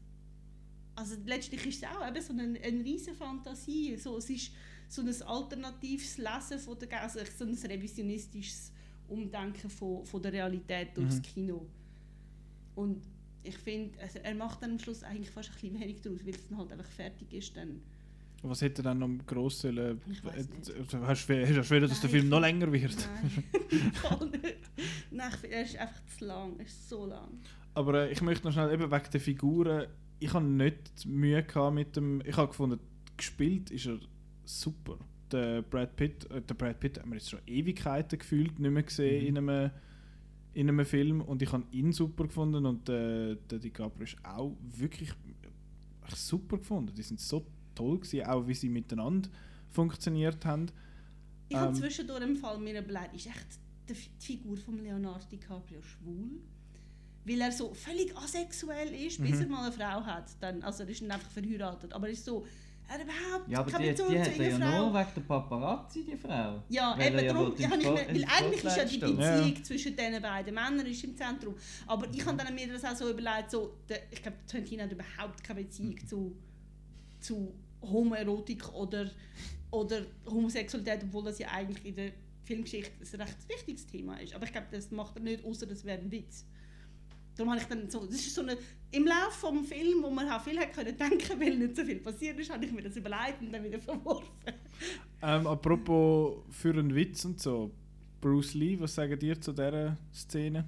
also 0.95 1.15
letztlich 1.26 1.65
ist 1.65 1.84
es 1.84 1.89
auch 1.89 2.07
eben 2.07 2.22
so 2.22 2.34
eine, 2.34 2.60
eine 2.60 2.84
riesige 2.84 3.15
Fantasie. 3.15 3.98
So, 3.98 4.18
es 4.18 4.30
ist 4.30 4.52
so 4.88 5.02
ein 5.02 5.22
alternatives 5.23 6.18
Lesen 6.18 6.60
von 6.60 6.77
der 6.80 7.02
also 7.03 7.19
so 7.38 7.45
ein 7.45 7.53
revisionistisches 7.56 8.72
Umdenken 9.07 9.69
von, 9.69 10.06
von 10.06 10.22
der 10.22 10.34
Realität 10.34 10.95
durchs 10.95 11.18
Mhm. 11.18 11.22
Kino. 11.23 11.65
Und 12.78 13.02
ich 13.44 13.58
finde, 13.58 13.99
also 14.02 14.20
er 14.20 14.36
macht 14.36 14.62
dann 14.62 14.72
am 14.74 14.80
Schluss 14.80 15.04
eigentlich 15.04 15.32
fast 15.32 15.49
ein 15.49 15.54
bisschen 15.56 15.80
wenig 15.80 16.02
daraus, 16.02 16.24
weil 16.26 16.34
es 16.36 16.48
dann 16.48 16.58
halt 16.60 16.72
einfach 16.72 16.86
fertig 16.91 17.34
ist. 17.34 17.58
Dann. 17.58 17.82
Was 18.44 18.62
hätte 18.62 18.84
dann 18.84 18.99
noch 18.99 19.10
gross 19.26 19.62
sollen... 19.62 19.99
Ich 20.10 20.24
nicht. 20.24 20.36
Äh, 20.36 20.84
Hast 21.02 21.28
du 21.28 21.34
hast 21.58 21.70
du 21.72 21.76
wieder, 21.76 21.88
dass 21.88 22.02
der 22.02 22.10
Film 22.10 22.30
noch 22.30 22.40
länger 22.40 22.72
wird? 22.72 22.95
Nein, 23.24 23.91
voll 23.94 24.30
nicht. 24.30 24.58
Nein, 25.10 25.32
ich 25.44 25.52
er 25.52 25.64
ist 25.64 25.76
einfach 25.78 26.02
zu 26.18 26.26
lang. 26.26 26.60
Er 26.60 26.66
ist 26.66 26.88
so 26.88 27.06
lang. 27.08 27.40
Aber 27.74 27.94
äh, 28.08 28.12
ich 28.12 28.22
möchte 28.22 28.45
noch 28.45 28.54
schnell, 28.54 28.72
eben 28.72 28.91
wegen 28.91 29.12
der 29.12 29.22
Figuren, 29.22 29.88
ich 30.20 30.34
habe 30.34 30.45
nicht 30.45 31.06
Mühe 31.08 31.41
gehabt 31.44 31.74
mit 31.74 31.95
dem... 31.95 32.22
Ich 32.26 32.38
habe 32.38 32.48
gefunden, 32.49 32.80
gespielt 33.18 33.72
ist 33.72 33.88
er 33.88 33.98
super. 34.45 34.99
der 35.32 35.64
Brad 35.64 35.95
Pitt, 35.95 36.30
äh, 36.30 36.41
der 36.41 36.54
Brad 36.54 36.80
Pitt 36.80 36.99
haben 36.99 37.10
wir 37.10 37.16
jetzt 37.18 37.30
schon 37.32 37.40
Ewigkeiten 37.48 38.20
gefühlt 38.20 38.60
nicht 38.60 38.72
mehr 38.72 38.84
gesehen 38.84 39.22
Mhm. 39.24 39.28
in, 39.28 39.38
einem, 39.49 39.72
in 40.58 40.70
einem 40.70 40.86
Film 40.86 41.22
und 41.22 41.42
ich 41.44 41.52
habe 41.52 41.66
ihn 41.72 41.92
super 41.92 42.24
gefunden 42.26 42.66
und 42.66 42.90
äh, 42.90 43.36
der 43.50 43.60
DiCaprio 43.60 44.04
ist 44.06 44.18
auch 44.24 44.56
wirklich 44.76 45.12
super 46.16 46.58
gefunden. 46.58 46.94
Die 46.96 47.04
sind 47.04 47.20
so 47.20 47.46
toll 47.76 48.00
gewesen, 48.00 48.26
auch 48.26 48.48
wie 48.48 48.56
sie 48.56 48.70
miteinander 48.70 49.30
funktioniert 49.70 50.44
haben. 50.46 50.66
Ich 51.50 51.56
habe 51.56 51.70
Ähm. 51.70 51.76
zwischendurch 51.76 52.24
im 52.24 52.36
Fall 52.38 52.58
mir 52.58 52.82
überlegt, 52.82 53.14
ist 53.16 53.28
echt 53.28 53.48
die, 53.88 53.94
Fi- 53.94 54.10
die 54.20 54.26
Figur 54.26 54.58
von 54.58 54.78
Leonardo 54.84 55.26
DiCaprio 55.32 55.82
schwul? 55.82 56.42
Weil 57.26 57.42
er 57.42 57.52
so 57.52 57.74
völlig 57.74 58.16
asexuell 58.18 58.94
ist, 59.06 59.22
bis 59.22 59.36
Mhm. 59.36 59.42
er 59.42 59.48
mal 59.50 59.64
eine 59.66 59.72
Frau 59.72 60.04
hat. 60.06 60.26
Dann, 60.42 60.64
also 60.64 60.84
er 60.84 60.90
ist 60.90 61.02
nicht 61.02 61.12
einfach 61.12 61.30
verheiratet, 61.30 61.94
aber 61.94 62.08
er 62.08 62.14
ist 62.14 62.26
so, 62.26 62.48
er 62.88 62.93
hat 62.95 63.01
überhaupt 63.03 63.49
Ja, 63.49 63.59
aber 63.59 63.72
keine 63.72 63.84
die, 63.84 63.89
die 63.95 64.01
Beziehung 64.01 64.19
hat 64.22 64.34
zu 64.35 64.41
er 64.43 64.49
ja 64.49 64.57
Frau. 64.57 64.85
nur 64.89 64.93
wegen 64.99 65.09
der 65.15 65.22
Paparazzi, 65.22 66.03
die 66.05 66.18
Frau. 66.18 66.64
Ja, 66.69 66.95
Weil 66.97 67.07
eben 67.14 67.26
ja 67.26 67.34
darum, 67.34 67.53
ja, 67.57 67.69
habe 67.69 67.81
ich 67.81 67.85
mir, 67.88 67.95
weil 67.95 68.26
eigentlich 68.26 68.64
ist 68.64 68.77
ja 68.77 68.85
die 68.85 68.97
Beziehung. 68.97 69.19
Ja. 69.55 69.64
zwischen 69.64 69.95
diesen 69.95 70.22
beiden 70.22 70.53
Männern 70.53 70.85
ist 70.85 71.03
im 71.03 71.15
Zentrum. 71.18 71.55
Aber 71.85 72.07
ich 72.14 72.26
habe 72.26 72.38
dann 72.43 72.55
mir 72.55 72.68
das 72.72 72.84
auch 72.85 72.95
so 72.95 73.09
überlegt, 73.09 73.51
so, 73.51 73.77
der, 73.89 73.99
ich 74.11 74.22
glaube, 74.22 74.38
Tarantino 74.47 74.84
hat 74.84 74.91
überhaupt 74.91 75.43
keine 75.43 75.64
Beziehung 75.64 75.95
Mhm. 75.95 76.07
zu, 76.07 76.35
zu 77.19 77.53
Homoerotik 77.81 78.73
oder, 78.73 79.09
oder 79.72 80.01
Homosexualität, 80.26 81.03
obwohl 81.03 81.26
das 81.26 81.39
ja 81.39 81.47
eigentlich 81.49 81.85
in 81.85 81.95
der 81.95 82.11
Filmgeschichte 82.43 82.91
ein 83.14 83.22
recht 83.22 83.49
wichtiges 83.49 83.85
Thema 83.88 84.15
ist. 84.22 84.34
Aber 84.34 84.45
ich 84.45 84.51
glaube, 84.51 84.68
das 84.72 84.89
macht 84.91 85.15
er 85.18 85.22
nicht, 85.22 85.43
außer 85.43 85.65
das 85.65 85.84
wäre 85.84 85.99
ein 85.99 86.11
Witz. 86.11 86.45
Darum 87.38 87.51
habe 87.51 87.61
ich 87.61 87.68
dann 87.68 87.89
so, 87.89 88.05
das 88.05 88.15
ist 88.15 88.34
so 88.34 88.41
eine, 88.41 88.57
im 88.91 89.05
Laufe 89.05 89.31
vom 89.39 89.64
Film, 89.64 90.01
wo 90.03 90.09
man 90.09 90.27
auch 90.30 90.41
viel 90.41 90.57
hat 90.59 90.73
können 90.73 90.97
denken, 90.97 91.39
weil 91.39 91.57
nicht 91.57 91.76
so 91.76 91.84
viel 91.85 91.99
passiert 91.99 92.39
ist, 92.39 92.51
habe 92.51 92.65
ich 92.65 92.72
mir 92.72 92.81
das 92.81 92.95
überlegt 92.95 93.41
und 93.41 93.51
dann 93.51 93.64
wieder 93.64 93.80
verworfen. 93.89 94.31
Ähm, 95.22 95.47
apropos 95.47 96.43
für 96.49 96.69
einen 96.72 96.93
Witz 96.95 97.26
und 97.26 97.39
so, 97.39 97.72
Bruce 98.22 98.53
Lee, 98.55 98.80
was 98.80 98.95
sagen 98.95 99.18
dir 99.19 99.39
zu 99.39 99.51
dieser 99.51 99.97
Szene? 100.14 100.65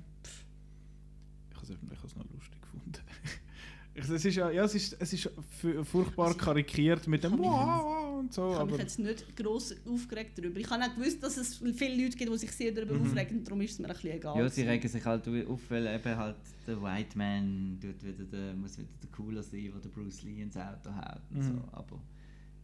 Ich 1.49 1.55
habe 1.55 1.65
es 1.65 1.69
eben- 1.71 1.89
ich 1.91 1.97
habe 1.97 2.07
es 2.07 2.15
noch 2.15 2.25
lustig 2.31 2.61
gefunden. 2.61 2.91
Ich- 3.23 3.88
Es 3.99 4.25
ist 4.25 4.35
ja, 4.35 4.49
ja 4.51 4.63
es 4.63 4.75
ist, 4.75 4.95
es 4.99 5.13
ist 5.13 5.29
fu- 5.59 5.83
furchtbar 5.83 6.27
Also 6.27 6.37
karikiert 6.37 7.07
mit 7.07 7.23
dem 7.23 7.37
Wow 7.37 8.19
und 8.19 8.33
so, 8.33 8.51
Ich 8.51 8.57
habe 8.59 8.71
mich 8.71 8.79
jetzt 8.81 8.99
nicht 8.99 9.35
gross 9.35 9.75
aufgeregt 9.85 10.37
darüber. 10.37 10.59
Ich 10.59 10.69
habe 10.69 10.83
auch 10.83 10.93
gewusst, 10.95 11.21
dass 11.23 11.37
es 11.37 11.57
viele 11.75 12.03
Leute 12.03 12.17
gibt, 12.17 12.31
die 12.31 12.37
sich 12.37 12.51
sehr 12.51 12.71
darüber 12.71 12.95
Mhm. 12.95 13.01
aufregen. 13.07 13.43
Darum 13.43 13.61
ist 13.61 13.71
es 13.71 13.79
mir 13.79 13.87
ein 13.87 13.93
bisschen 13.93 14.11
egal. 14.11 14.37
Ja, 14.37 14.49
sie 14.49 14.61
regen 14.63 14.87
sich 14.87 15.05
halt 15.05 15.27
auf, 15.27 15.59
weil 15.69 15.87
eben 15.87 16.15
halt 16.17 16.35
der 16.67 16.81
White 16.81 17.17
Man 17.17 17.77
tut 17.81 18.03
wieder 18.03 18.23
der, 18.25 18.53
muss 18.55 18.77
wieder 18.77 18.89
der 19.01 19.09
Cooler 19.11 19.43
sein, 19.43 19.71
der 19.83 19.89
Bruce 19.89 20.23
Lee 20.23 20.41
ins 20.41 20.55
Auto 20.57 20.89
haut 20.95 21.21
und 21.31 21.37
Mhm. 21.39 21.43
so. 21.43 21.63
Aber 21.71 21.99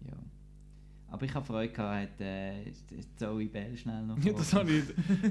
ja. 0.08 0.14
Aber 1.08 1.24
ich 1.24 1.34
habe 1.36 1.46
Freude 1.46 1.72
gehabt, 1.72 2.12
hat 2.12 2.20
äh, 2.22 2.72
Zoe 3.16 3.46
Bell 3.46 3.78
schnell 3.78 4.04
noch 4.04 4.18
ja, 4.24 4.34
das 4.34 4.54
habe 4.54 4.72
ich. 4.72 4.84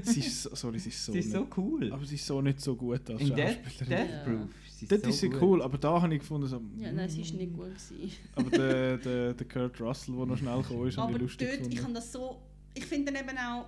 Sie 0.05 0.21
ist, 0.21 0.43
so- 0.43 0.55
sorry, 0.55 0.79
sie 0.79 0.89
ist 0.89 1.05
so. 1.05 1.11
Sie 1.11 1.19
ist 1.19 1.31
so 1.31 1.41
nicht, 1.41 1.57
cool. 1.57 1.91
aber 1.91 2.05
sie 2.05 2.15
ist 2.15 2.25
so 2.25 2.41
nicht 2.41 2.61
so 2.61 2.75
gut 2.75 3.07
als 3.09 3.21
In 3.21 3.35
Death, 3.35 3.57
Schauspielerin. 3.65 4.07
Death 4.07 4.23
Proof. 4.25 4.49
Sie 4.77 4.87
Dort 4.87 5.03
so 5.03 5.09
ist 5.09 5.19
sie 5.19 5.29
gut. 5.29 5.41
cool, 5.41 5.61
aber 5.61 5.77
da 5.77 6.01
habe 6.01 6.13
ich 6.13 6.19
gefunden, 6.19 6.47
so, 6.47 6.61
Ja, 6.77 6.91
nein, 6.91 7.09
sie 7.09 7.21
war 7.21 7.33
mm. 7.33 7.37
nicht 7.37 7.53
gut. 7.53 7.65
Gewesen. 7.65 8.11
Aber 8.35 8.49
der, 8.49 8.97
der, 8.97 9.33
der 9.33 9.47
Kurt 9.47 9.79
Russell, 9.79 10.15
der 10.15 10.25
noch 10.25 10.37
schnell 10.37 10.61
gekommen 10.61 10.87
ist, 10.87 10.97
habe 10.97 11.13
ich 11.13 11.17
lustig 11.19 11.49
dort, 11.59 11.73
ich 11.73 11.81
habe 11.81 11.93
das 11.93 12.11
so... 12.11 12.41
Ich 12.73 12.85
finde 12.85 13.13
dann 13.13 13.23
eben 13.23 13.37
auch... 13.37 13.67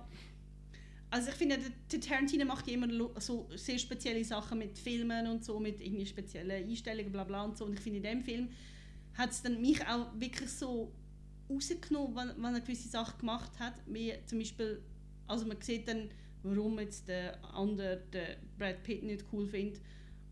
Also 1.10 1.30
ich 1.30 1.36
finde, 1.36 1.56
der, 1.56 1.70
der 1.90 2.00
Tarantino 2.00 2.44
macht 2.44 2.66
ja 2.66 2.74
immer 2.74 2.88
so 3.18 3.48
sehr 3.56 3.78
spezielle 3.78 4.22
Sachen 4.22 4.58
mit 4.58 4.78
Filmen 4.78 5.26
und 5.28 5.42
so, 5.42 5.58
mit 5.58 5.80
irgendwie 5.80 6.04
speziellen 6.04 6.68
Einstellungen, 6.68 7.10
bla 7.10 7.24
bla 7.24 7.44
und 7.44 7.56
so. 7.56 7.64
Und 7.64 7.72
ich 7.72 7.80
finde, 7.80 7.96
in 7.96 8.02
dem 8.02 8.20
Film 8.20 8.50
hat 9.14 9.30
es 9.30 9.40
dann 9.40 9.58
mich 9.58 9.80
auch 9.86 10.08
wirklich 10.14 10.50
so 10.50 10.92
rausgenommen, 11.48 12.14
wenn, 12.14 12.42
wenn 12.42 12.54
er 12.54 12.60
gewisse 12.60 12.88
Sachen 12.88 13.18
gemacht 13.20 13.58
hat. 13.58 13.74
Wie 13.86 14.12
zum 14.26 14.40
Beispiel, 14.40 14.82
also 15.26 15.46
man 15.46 15.58
sieht 15.62 15.88
dann, 15.88 16.10
warum 16.42 16.78
jetzt 16.78 17.08
der 17.08 17.42
andere, 17.54 18.02
der 18.12 18.36
Brad 18.58 18.82
Pitt, 18.82 19.02
nicht 19.02 19.24
cool 19.32 19.46
findet. 19.46 19.80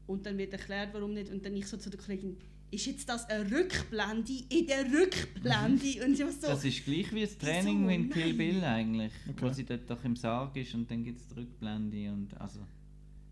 Und 0.06 0.24
dann 0.26 0.38
wird 0.38 0.52
erklärt, 0.52 0.90
warum 0.92 1.14
nicht. 1.14 1.30
Und 1.32 1.44
dann 1.44 1.54
ich 1.56 1.66
so 1.66 1.76
zu 1.76 1.90
der 1.90 1.98
Kollegin, 2.00 2.36
ist 2.70 2.86
jetzt 2.86 3.08
das 3.08 3.28
eine 3.28 3.50
Rückblende 3.50 4.32
in 4.48 4.66
der 4.66 4.84
Rückblende? 4.84 5.86
Und 6.04 6.12
ich 6.14 6.20
war 6.20 6.32
so... 6.32 6.46
Das 6.48 6.64
ist 6.64 6.84
gleich 6.84 7.12
wie 7.14 7.20
das 7.22 7.38
Training 7.38 7.82
Wieso? 7.88 7.90
in 7.90 8.10
Kill. 8.10 8.34
Bill 8.34 8.64
eigentlich. 8.64 9.12
Wo 9.26 9.46
Okay. 9.46 9.54
sie 9.54 9.64
dort 9.64 9.88
doch 9.90 10.02
im 10.04 10.16
Sarg 10.16 10.56
ist 10.56 10.74
und 10.74 10.90
dann 10.90 11.04
gibt 11.04 11.20
es 11.20 11.28
die 11.28 11.40
Rückblende 11.40 12.12
und 12.12 12.40
also... 12.40 12.60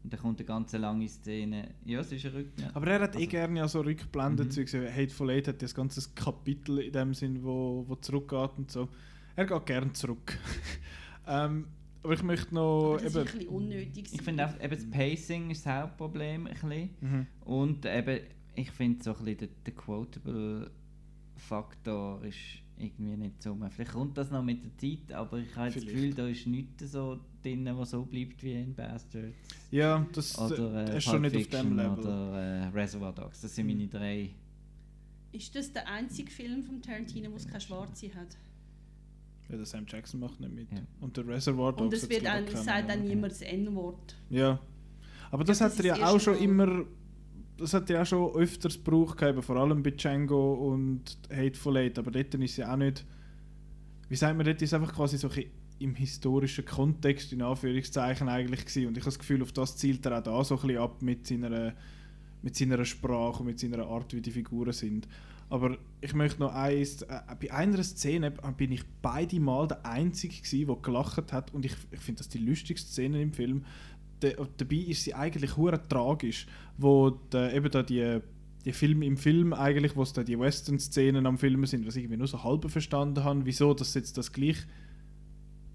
Und 0.02 0.12
dann 0.12 0.20
kommt 0.20 0.38
eine 0.38 0.46
ganz 0.46 0.72
lange 0.74 1.09
Szene. 1.09 1.74
Ja, 1.86 2.01
es 2.01 2.12
ist 2.12 2.26
eine 2.26 2.34
Rückblende. 2.34 2.76
Aber 2.76 2.86
er 2.88 3.01
hat 3.01 3.14
eh 3.14 3.18
Also- 3.20 3.28
gerne 3.30 3.59
ja 3.59 3.68
so 3.68 3.80
Rückblenden 3.80 4.46
Mhm. 4.46 4.51
zu 4.51 4.60
gesehen. 4.62 4.94
Hateful 4.94 5.30
Eight 5.30 5.48
hat 5.48 5.55
ja 5.56 5.66
das 5.66 5.74
ganze 5.74 6.01
Kapitel 6.14 6.78
in 6.80 6.92
dem 6.92 7.14
Sinn, 7.14 7.42
wo, 7.42 7.84
wo 7.88 7.94
zurückgeht 7.96 8.51
und 8.59 8.70
so. 8.70 8.88
Er 9.34 9.46
geht 9.46 9.66
gerne 9.66 9.92
zurück. 9.94 10.38
ähm, 11.26 11.66
aber 12.05 12.14
ich 12.14 12.22
möchte 12.22 12.55
noch 12.55 12.94
Aber 12.94 13.02
das 13.02 13.06
ist 13.06 13.16
ein 13.16 13.22
eben. 13.22 13.32
bisschen 13.39 13.48
unnötig. 13.48 14.12
Ich 14.12 14.22
finde 14.22 14.47
auch, 14.47 14.55
eben 14.62 14.76
das 14.76 14.89
Pacing 14.90 15.51
ist 15.51 15.64
das 15.64 15.72
Hauptproblem. 15.72 16.47
Ein 16.47 16.52
bisschen. 16.52 16.90
Mhm. 17.01 17.26
Und 17.44 17.86
eben, 17.86 18.20
ich 18.55 18.70
finde 18.70 19.02
so 19.02 19.16
ein 19.16 19.24
bisschen 19.24 19.39
der, 19.39 19.48
der 19.66 19.74
Quotable-Faktor 19.74 22.22
ist 22.24 22.36
irgendwie 22.76 23.16
nicht 23.16 23.43
so. 23.43 23.56
Vielleicht 23.70 23.93
kommt 23.93 24.18
das 24.18 24.31
noch 24.31 24.43
mit 24.43 24.62
der 24.64 24.76
Zeit, 24.76 25.10
aber 25.12 25.39
ich 25.39 25.56
habe 25.56 25.70
das. 25.70 25.82
Gefühl, 25.82 26.12
da 26.12 26.28
ist 26.28 26.47
nichts 26.47 26.93
so 26.93 27.18
drin, 27.43 27.66
was 27.72 27.90
so 27.90 28.05
bleibt 28.05 28.43
wie 28.43 28.52
in 28.52 28.74
Bastards. 28.74 29.35
Ja, 29.70 30.06
das 30.12 30.39
Oder 30.39 30.86
äh, 30.86 30.90
äh, 30.93 30.98
ist 30.98 31.05
schon 31.05 31.22
nicht 31.22 31.35
auf 31.36 31.47
dem 31.48 31.74
Level. 31.76 31.98
Oder 32.01 32.39
äh, 32.39 32.66
Reservoir 32.68 33.12
Dogs. 33.12 33.40
Das 33.40 33.55
sind 33.55 33.66
meine 33.66 33.86
drei. 33.86 34.35
Ist 35.32 35.55
das 35.55 35.72
der 35.72 35.89
einzige 35.89 36.31
Film 36.31 36.62
von 36.62 36.82
Tarantino, 36.82 37.32
wo 37.32 37.36
es 37.36 37.47
keine 37.47 37.60
Schwarze 37.60 38.14
hat? 38.14 38.36
Ja, 39.48 39.56
der 39.56 39.66
Sam 39.66 39.84
Jackson 39.86 40.20
macht 40.20 40.40
nicht 40.40 40.52
mit. 40.52 40.72
Ja. 40.72 40.78
Und 41.00 41.16
der 41.16 41.26
Reservoir 41.26 41.72
Dogs 41.72 41.82
Und 41.82 41.94
es 41.94 42.08
wird 42.08 42.24
keinen, 42.24 42.48
sagt 42.56 42.88
dann 42.88 43.04
niemand 43.04 43.32
das 43.32 43.42
N-Wort. 43.42 44.16
Ja. 44.30 44.58
Aber 45.30 45.44
das 45.44 45.58
Ja, 45.58 45.68
das 45.68 45.78
hat 45.78 45.84
er 45.84 45.96
ja 45.96 46.08
auch 46.08 46.20
schon 46.20 46.38
immer. 46.38 46.84
Das 47.56 47.72
hat 47.72 47.88
er 47.90 47.96
ja 47.96 48.02
auch 48.02 48.06
schon 48.06 48.34
öfters 48.34 48.82
gebraucht, 48.82 49.22
eben, 49.22 49.42
vor 49.42 49.56
allem 49.56 49.82
bei 49.82 49.90
Django 49.90 50.54
und 50.54 51.18
Hateful 51.30 51.76
Eight. 51.76 51.98
Aber 51.98 52.10
dort 52.10 52.34
ist 52.34 52.56
ja 52.56 52.72
auch 52.72 52.76
nicht. 52.76 53.04
Wie 54.08 54.16
sagt 54.16 54.36
man, 54.36 54.46
dort 54.46 54.60
ist 54.60 54.74
einfach 54.74 54.94
quasi 54.94 55.18
so 55.18 55.28
ein 55.28 55.34
bisschen 55.34 55.50
im 55.78 55.94
historischen 55.94 56.64
Kontext, 56.64 57.32
in 57.32 57.42
Anführungszeichen, 57.42 58.28
eigentlich 58.28 58.64
gewesen. 58.64 58.88
Und 58.88 58.96
ich 58.96 59.02
habe 59.02 59.10
das 59.10 59.18
Gefühl, 59.18 59.42
auf 59.42 59.52
das 59.52 59.76
zielt 59.76 60.06
er 60.06 60.18
auch 60.18 60.22
da 60.22 60.44
so 60.44 60.56
ein 60.56 60.66
bisschen 60.66 60.78
ab 60.78 61.02
mit 61.02 61.26
seiner, 61.26 61.74
mit 62.42 62.56
seiner 62.56 62.84
Sprache 62.84 63.40
und 63.40 63.46
mit 63.46 63.58
seiner 63.58 63.86
Art, 63.86 64.14
wie 64.14 64.20
die 64.20 64.30
Figuren 64.30 64.72
sind. 64.72 65.08
Aber 65.50 65.76
ich 66.00 66.14
möchte 66.14 66.40
noch 66.40 66.54
eins, 66.54 67.02
äh, 67.02 67.20
bei 67.40 67.52
einer 67.52 67.82
Szene 67.82 68.32
bin 68.56 68.72
ich 68.72 68.82
beide 69.02 69.38
Mal 69.40 69.68
der 69.68 69.84
Einzige 69.86 70.66
der 70.66 70.76
gelacht 70.76 71.32
hat 71.32 71.52
und 71.54 71.64
ich, 71.64 71.74
ich 71.90 72.00
finde 72.00 72.18
das 72.18 72.28
die 72.28 72.38
lustigste 72.38 72.90
Szene 72.90 73.20
im 73.22 73.32
Film. 73.32 73.64
De, 74.22 74.36
dabei 74.56 74.76
ist 74.76 75.04
sie 75.04 75.14
eigentlich 75.14 75.56
hure 75.56 75.80
tragisch, 75.88 76.46
wo 76.78 77.10
der, 77.10 77.54
eben 77.54 77.70
da 77.70 77.82
die, 77.82 78.20
die 78.64 78.72
Film 78.72 79.02
im 79.02 79.16
Film 79.16 79.52
eigentlich, 79.52 79.96
wo 79.96 80.04
da 80.04 80.22
die 80.24 80.38
Western-Szenen 80.38 81.26
am 81.26 81.38
Filmen 81.38 81.66
sind, 81.66 81.86
was 81.86 81.96
ich 81.96 82.04
irgendwie 82.04 82.18
nur 82.18 82.26
so 82.28 82.42
halb 82.42 82.68
verstanden 82.70 83.22
habe, 83.24 83.44
wieso 83.44 83.76
sie 83.76 83.98
jetzt 83.98 84.16
das 84.16 84.32
gleich 84.32 84.58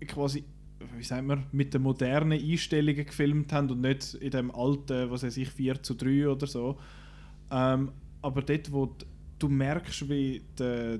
quasi, 0.07 0.43
wie 0.97 1.03
sagt 1.03 1.25
man, 1.25 1.45
mit 1.51 1.73
den 1.73 1.81
modernen 1.81 2.39
Einstellungen 2.39 3.05
gefilmt 3.05 3.51
haben 3.53 3.69
und 3.69 3.81
nicht 3.81 4.13
in 4.15 4.31
dem 4.31 4.51
alten, 4.51 5.09
was 5.11 5.23
weiß 5.23 5.37
ich, 5.37 5.49
4 5.49 5.83
zu 5.83 5.93
3 5.93 6.29
oder 6.29 6.47
so. 6.47 6.77
Ähm, 7.51 7.91
aber 8.21 8.41
dort, 8.41 8.71
wo 8.71 8.87
d- 8.87 9.05
du 9.39 9.49
merkst, 9.49 10.09
wie 10.09 10.43
der, 10.57 10.99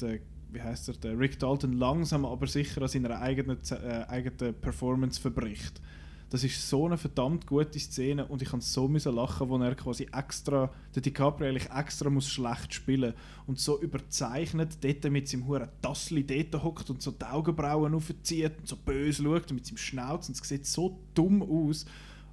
der 0.00 0.20
wie 0.52 0.60
heißt 0.60 0.88
er, 0.88 0.94
der 0.94 1.18
Rick 1.18 1.38
Dalton 1.38 1.74
langsam 1.74 2.24
aber 2.24 2.46
sicher 2.46 2.82
an 2.82 2.88
seiner 2.88 3.20
eigenen, 3.20 3.58
äh, 3.70 4.04
eigenen 4.08 4.54
Performance 4.54 5.20
verbricht. 5.20 5.80
Das 6.28 6.44
ist 6.44 6.68
so 6.68 6.86
eine 6.86 6.96
verdammt 6.96 7.44
gute 7.44 7.78
Szene 7.80 8.24
und 8.24 8.40
ich 8.40 8.48
kann 8.48 8.60
so 8.60 8.86
müssen 8.86 9.16
lachen, 9.16 9.48
wo 9.48 9.58
er 9.58 9.74
quasi 9.74 10.06
extra, 10.12 10.70
der 10.94 11.02
DiCaprio 11.02 11.48
eigentlich 11.48 11.68
extra 11.70 12.08
muss 12.08 12.28
schlecht 12.28 12.72
spielen 12.72 13.14
und 13.48 13.58
so 13.58 13.80
überzeichnet 13.80 14.78
dort 14.80 15.10
mit 15.10 15.26
seinem 15.26 15.48
huren 15.48 15.68
Tassli 15.82 16.24
dort 16.24 16.62
hockt 16.62 16.88
und 16.88 17.02
so 17.02 17.10
die 17.10 17.24
Augenbrauen 17.24 17.94
aufzieht 17.94 18.58
und 18.58 18.68
so 18.68 18.76
böse 18.76 19.24
schaut 19.24 19.50
und 19.50 19.56
mit 19.56 19.66
seinem 19.66 19.78
Schnauz 19.78 20.28
und 20.28 20.40
es 20.40 20.48
sieht 20.48 20.66
so 20.66 21.00
dumm 21.14 21.42
aus 21.42 21.84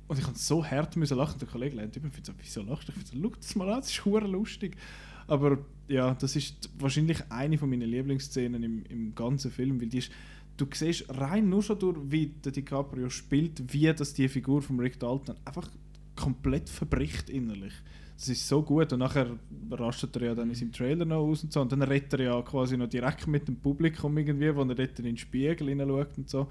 und 0.08 0.20
ich 0.20 0.26
kann 0.26 0.36
so 0.36 0.64
hart 0.64 0.96
müssen 0.96 1.18
lachen. 1.18 1.40
Der 1.40 1.48
Kollege 1.48 1.76
lernt 1.76 1.98
immer 1.98 2.10
so, 2.22 2.34
wieso 2.38 2.62
lachst 2.62 2.88
du? 2.88 2.94
Ich 2.96 3.04
finde, 3.04 3.30
schau 3.30 3.36
das 3.36 3.56
mal 3.56 3.70
an, 3.70 3.82
das 3.82 3.90
ist 3.90 4.06
lustig. 4.06 4.78
Aber 5.28 5.60
ja, 5.88 6.14
das 6.16 6.36
ist 6.36 6.70
wahrscheinlich 6.80 7.24
eine 7.30 7.58
von 7.58 7.70
meinen 7.70 7.90
Lieblingsszenen 7.90 8.64
im, 8.64 8.84
im 8.86 9.16
ganzen 9.16 9.52
Film, 9.52 9.80
weil 9.80 9.88
die 9.88 10.00
ist, 10.00 10.12
du 10.58 10.66
siehst 10.74 11.06
rein 11.10 11.50
nur 11.50 11.64
schon 11.64 11.80
durch, 11.80 11.98
wie 12.10 12.28
der 12.28 12.52
DiCaprio 12.52 13.10
spielt, 13.10 13.74
wie 13.74 13.94
das 13.94 14.14
die 14.14 14.28
Figur 14.28 14.62
von 14.62 14.80
Rick 14.80 15.00
Dalton 15.00 15.36
einfach 15.46 15.70
komplett 16.16 16.70
verbricht 16.70 17.30
innerlich. 17.30 17.74
Das 18.18 18.30
ist 18.30 18.48
so 18.48 18.64
gut 18.64 18.92
und 18.94 19.00
nachher 19.00 19.38
rastet 19.70 20.16
er 20.16 20.24
ja 20.24 20.36
dann 20.36 20.50
in 20.50 20.56
seinem 20.56 20.72
Trailer 20.72 21.06
noch 21.06 21.18
aus 21.18 21.44
und 21.44 21.54
so 21.54 21.62
und 21.62 21.72
dann 21.72 21.84
redet 21.84 22.14
er 22.14 22.22
ja 22.22 22.42
quasi 22.42 22.76
noch 22.76 22.90
direkt 22.90 23.28
mit 23.28 23.48
dem 23.48 23.58
Publikum 23.58 24.18
irgendwie, 24.18 24.56
wo 24.56 24.62
er 24.62 24.74
dort 24.74 24.98
in 24.98 25.06
den 25.06 25.18
Spiegel 25.18 25.70
hineinschaut 25.70 26.18
und 26.18 26.28
so. 26.28 26.48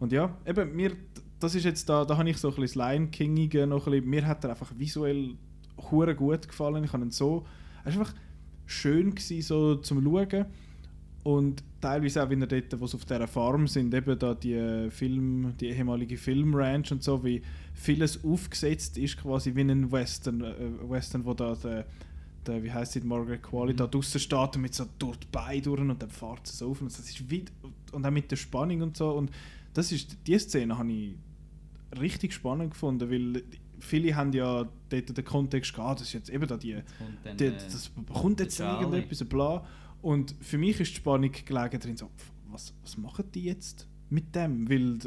Und 0.00 0.12
ja, 0.12 0.34
eben, 0.46 0.74
mir, 0.74 0.92
das 1.38 1.54
ist 1.54 1.64
jetzt 1.64 1.88
da, 1.88 2.06
da 2.06 2.16
habe 2.16 2.30
ich 2.30 2.38
so 2.38 2.48
ein 2.48 2.54
bisschen 2.54 2.80
das 2.80 2.90
Lion 2.90 3.10
Kingige 3.10 3.66
noch 3.66 3.86
ein 3.86 3.92
bisschen, 3.92 4.08
mir 4.08 4.26
hat 4.26 4.44
er 4.44 4.50
einfach 4.50 4.72
visuell 4.78 5.34
hure 5.90 6.14
gut 6.14 6.48
gefallen, 6.48 6.84
ich 6.84 6.92
habe 6.92 7.04
ihn 7.04 7.10
so, 7.10 7.44
er 7.84 7.90
ist 7.90 7.98
einfach 7.98 8.14
schön 8.66 9.14
gewesen, 9.14 9.42
so 9.42 9.76
zum 9.76 10.02
Schauen. 10.02 10.46
Und 11.22 11.62
teilweise 11.80 12.22
auch, 12.22 12.28
wenn 12.28 12.42
er 12.42 12.46
dort, 12.46 12.78
wo 12.78 12.86
sie 12.86 12.96
auf 12.96 13.04
dieser 13.06 13.26
Farm 13.26 13.66
sind, 13.66 13.94
eben 13.94 14.18
da 14.18 14.34
die 14.34 14.88
Film, 14.90 15.54
die 15.58 15.68
ehemalige 15.68 16.18
Filmranch 16.18 16.92
und 16.92 17.02
so, 17.02 17.24
wie 17.24 17.40
vieles 17.72 18.22
aufgesetzt 18.24 18.98
ist, 18.98 19.16
quasi 19.16 19.54
wie 19.54 19.62
ein 19.62 19.90
Western, 19.90 20.42
äh, 20.42 20.54
Western, 20.86 21.24
wo 21.24 21.32
da 21.32 21.54
der, 21.54 21.86
der 22.46 22.62
wie 22.62 22.70
heißt 22.70 22.92
sie, 22.92 23.00
Margaret 23.00 23.42
Qualley 23.42 23.72
Mhm. 23.72 23.78
da 23.78 23.86
draußen 23.86 24.20
steht 24.20 24.56
und 24.56 24.60
mit 24.60 24.74
so 24.74 24.84
durch 24.98 25.16
die 25.16 25.26
Beine 25.32 25.62
durch 25.62 25.80
und 25.80 26.02
dann 26.02 26.10
fährt 26.10 26.46
sie 26.46 26.56
so 26.56 26.70
auf. 26.70 26.82
Und 26.82 26.88
das 26.92 26.98
ist 26.98 27.30
wie, 27.30 27.46
und 27.92 28.04
auch 28.04 28.10
mit 28.10 28.30
der 28.30 28.36
Spannung 28.36 28.82
und 28.82 28.96
so. 28.96 29.10
Und 29.12 29.30
das 29.72 29.92
ist, 29.92 30.18
die 30.26 30.38
Szene 30.38 30.76
habe 30.76 30.92
ich 30.92 31.14
richtig 31.98 32.34
spannend 32.34 32.72
gefunden, 32.72 33.10
weil 33.10 33.42
viele 33.78 34.14
haben 34.14 34.32
ja 34.32 34.68
dort 34.88 35.16
den 35.16 35.24
Kontext 35.24 35.74
gehabt, 35.74 36.00
das 36.00 36.08
ist 36.08 36.14
jetzt 36.14 36.30
eben 36.30 36.46
da 36.46 36.56
die, 36.56 36.74
kommt 36.74 37.18
dann, 37.24 37.36
die 37.36 37.44
äh, 37.46 37.52
das 37.52 37.88
bekommt 37.88 38.40
jetzt 38.40 38.60
irgendetwas, 38.60 39.24
bla. 39.24 39.66
Und 40.02 40.34
für 40.40 40.58
mich 40.58 40.80
ist 40.80 40.92
die 40.92 40.96
Spannung 40.96 41.32
gelegen 41.32 41.80
drin, 41.80 41.96
so, 41.96 42.10
was, 42.50 42.74
was 42.82 42.96
machen 42.96 43.24
die 43.32 43.44
jetzt 43.44 43.88
mit 44.14 44.34
dem? 44.34 44.68
Weil, 44.70 44.98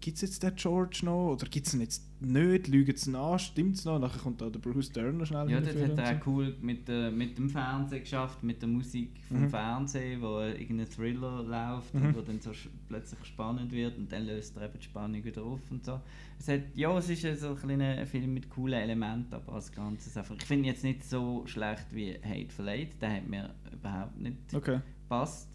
gibt 0.00 0.16
es 0.16 0.22
jetzt 0.22 0.42
den 0.42 0.54
George 0.56 1.00
noch 1.04 1.32
oder 1.32 1.46
gibt 1.46 1.66
es 1.68 1.74
ihn 1.74 1.80
jetzt 1.80 2.02
nicht? 2.20 2.66
Lügen 2.66 2.96
sie 2.96 3.10
ihn 3.10 3.14
an? 3.16 3.38
Stimmt 3.38 3.76
es 3.76 3.84
noch? 3.84 3.98
Nachher 4.00 4.18
kommt 4.18 4.40
da 4.40 4.50
der 4.50 4.58
Bruce 4.58 4.90
noch 4.94 5.24
schnell 5.24 5.48
Ja, 5.48 5.60
das 5.60 5.76
hat 5.76 5.96
er 5.98 6.18
auch 6.20 6.26
cool 6.26 6.56
mit, 6.60 6.88
der, 6.88 7.12
mit 7.12 7.38
dem 7.38 7.48
Fernsehen 7.48 8.00
geschafft, 8.00 8.42
mit 8.42 8.60
der 8.60 8.68
Musik 8.68 9.10
vom 9.28 9.42
Mhm. 9.42 9.50
Fernsehen, 9.50 10.20
wo 10.20 10.40
irgendein 10.40 10.88
Thriller 10.88 11.42
läuft 11.44 11.94
Mhm. 11.94 12.02
und 12.02 12.16
wo 12.16 12.20
dann 12.22 12.40
so 12.40 12.50
plötzlich 12.88 13.24
spannend 13.24 13.70
wird 13.70 13.96
und 13.96 14.10
dann 14.10 14.26
löst 14.26 14.56
er 14.56 14.64
eben 14.64 14.78
die 14.78 14.84
Spannung 14.84 15.22
wieder 15.24 15.42
auf 15.44 15.60
und 15.70 15.84
so. 15.84 16.00
Es 16.40 16.48
hat, 16.48 16.62
ja, 16.74 16.96
es 16.98 17.08
ist 17.08 17.40
so 17.40 17.50
ein 17.50 17.56
kleiner 17.56 18.04
Film 18.06 18.34
mit 18.34 18.50
coolen 18.50 18.80
Elementen, 18.80 19.34
aber 19.34 19.52
als 19.52 19.70
Ganzes 19.70 20.16
einfach. 20.16 20.34
Ich 20.36 20.44
finde 20.44 20.64
ihn 20.64 20.72
jetzt 20.72 20.82
nicht 20.84 21.04
so 21.04 21.46
schlecht 21.46 21.86
wie 21.92 22.14
Hateful 22.22 22.68
Eight, 22.68 23.00
der 23.00 23.16
hat 23.16 23.28
mir 23.28 23.54
überhaupt 23.72 24.18
nicht 24.20 24.50
so. 24.50 24.56
Okay. 24.58 24.80
gepasst. 25.02 25.48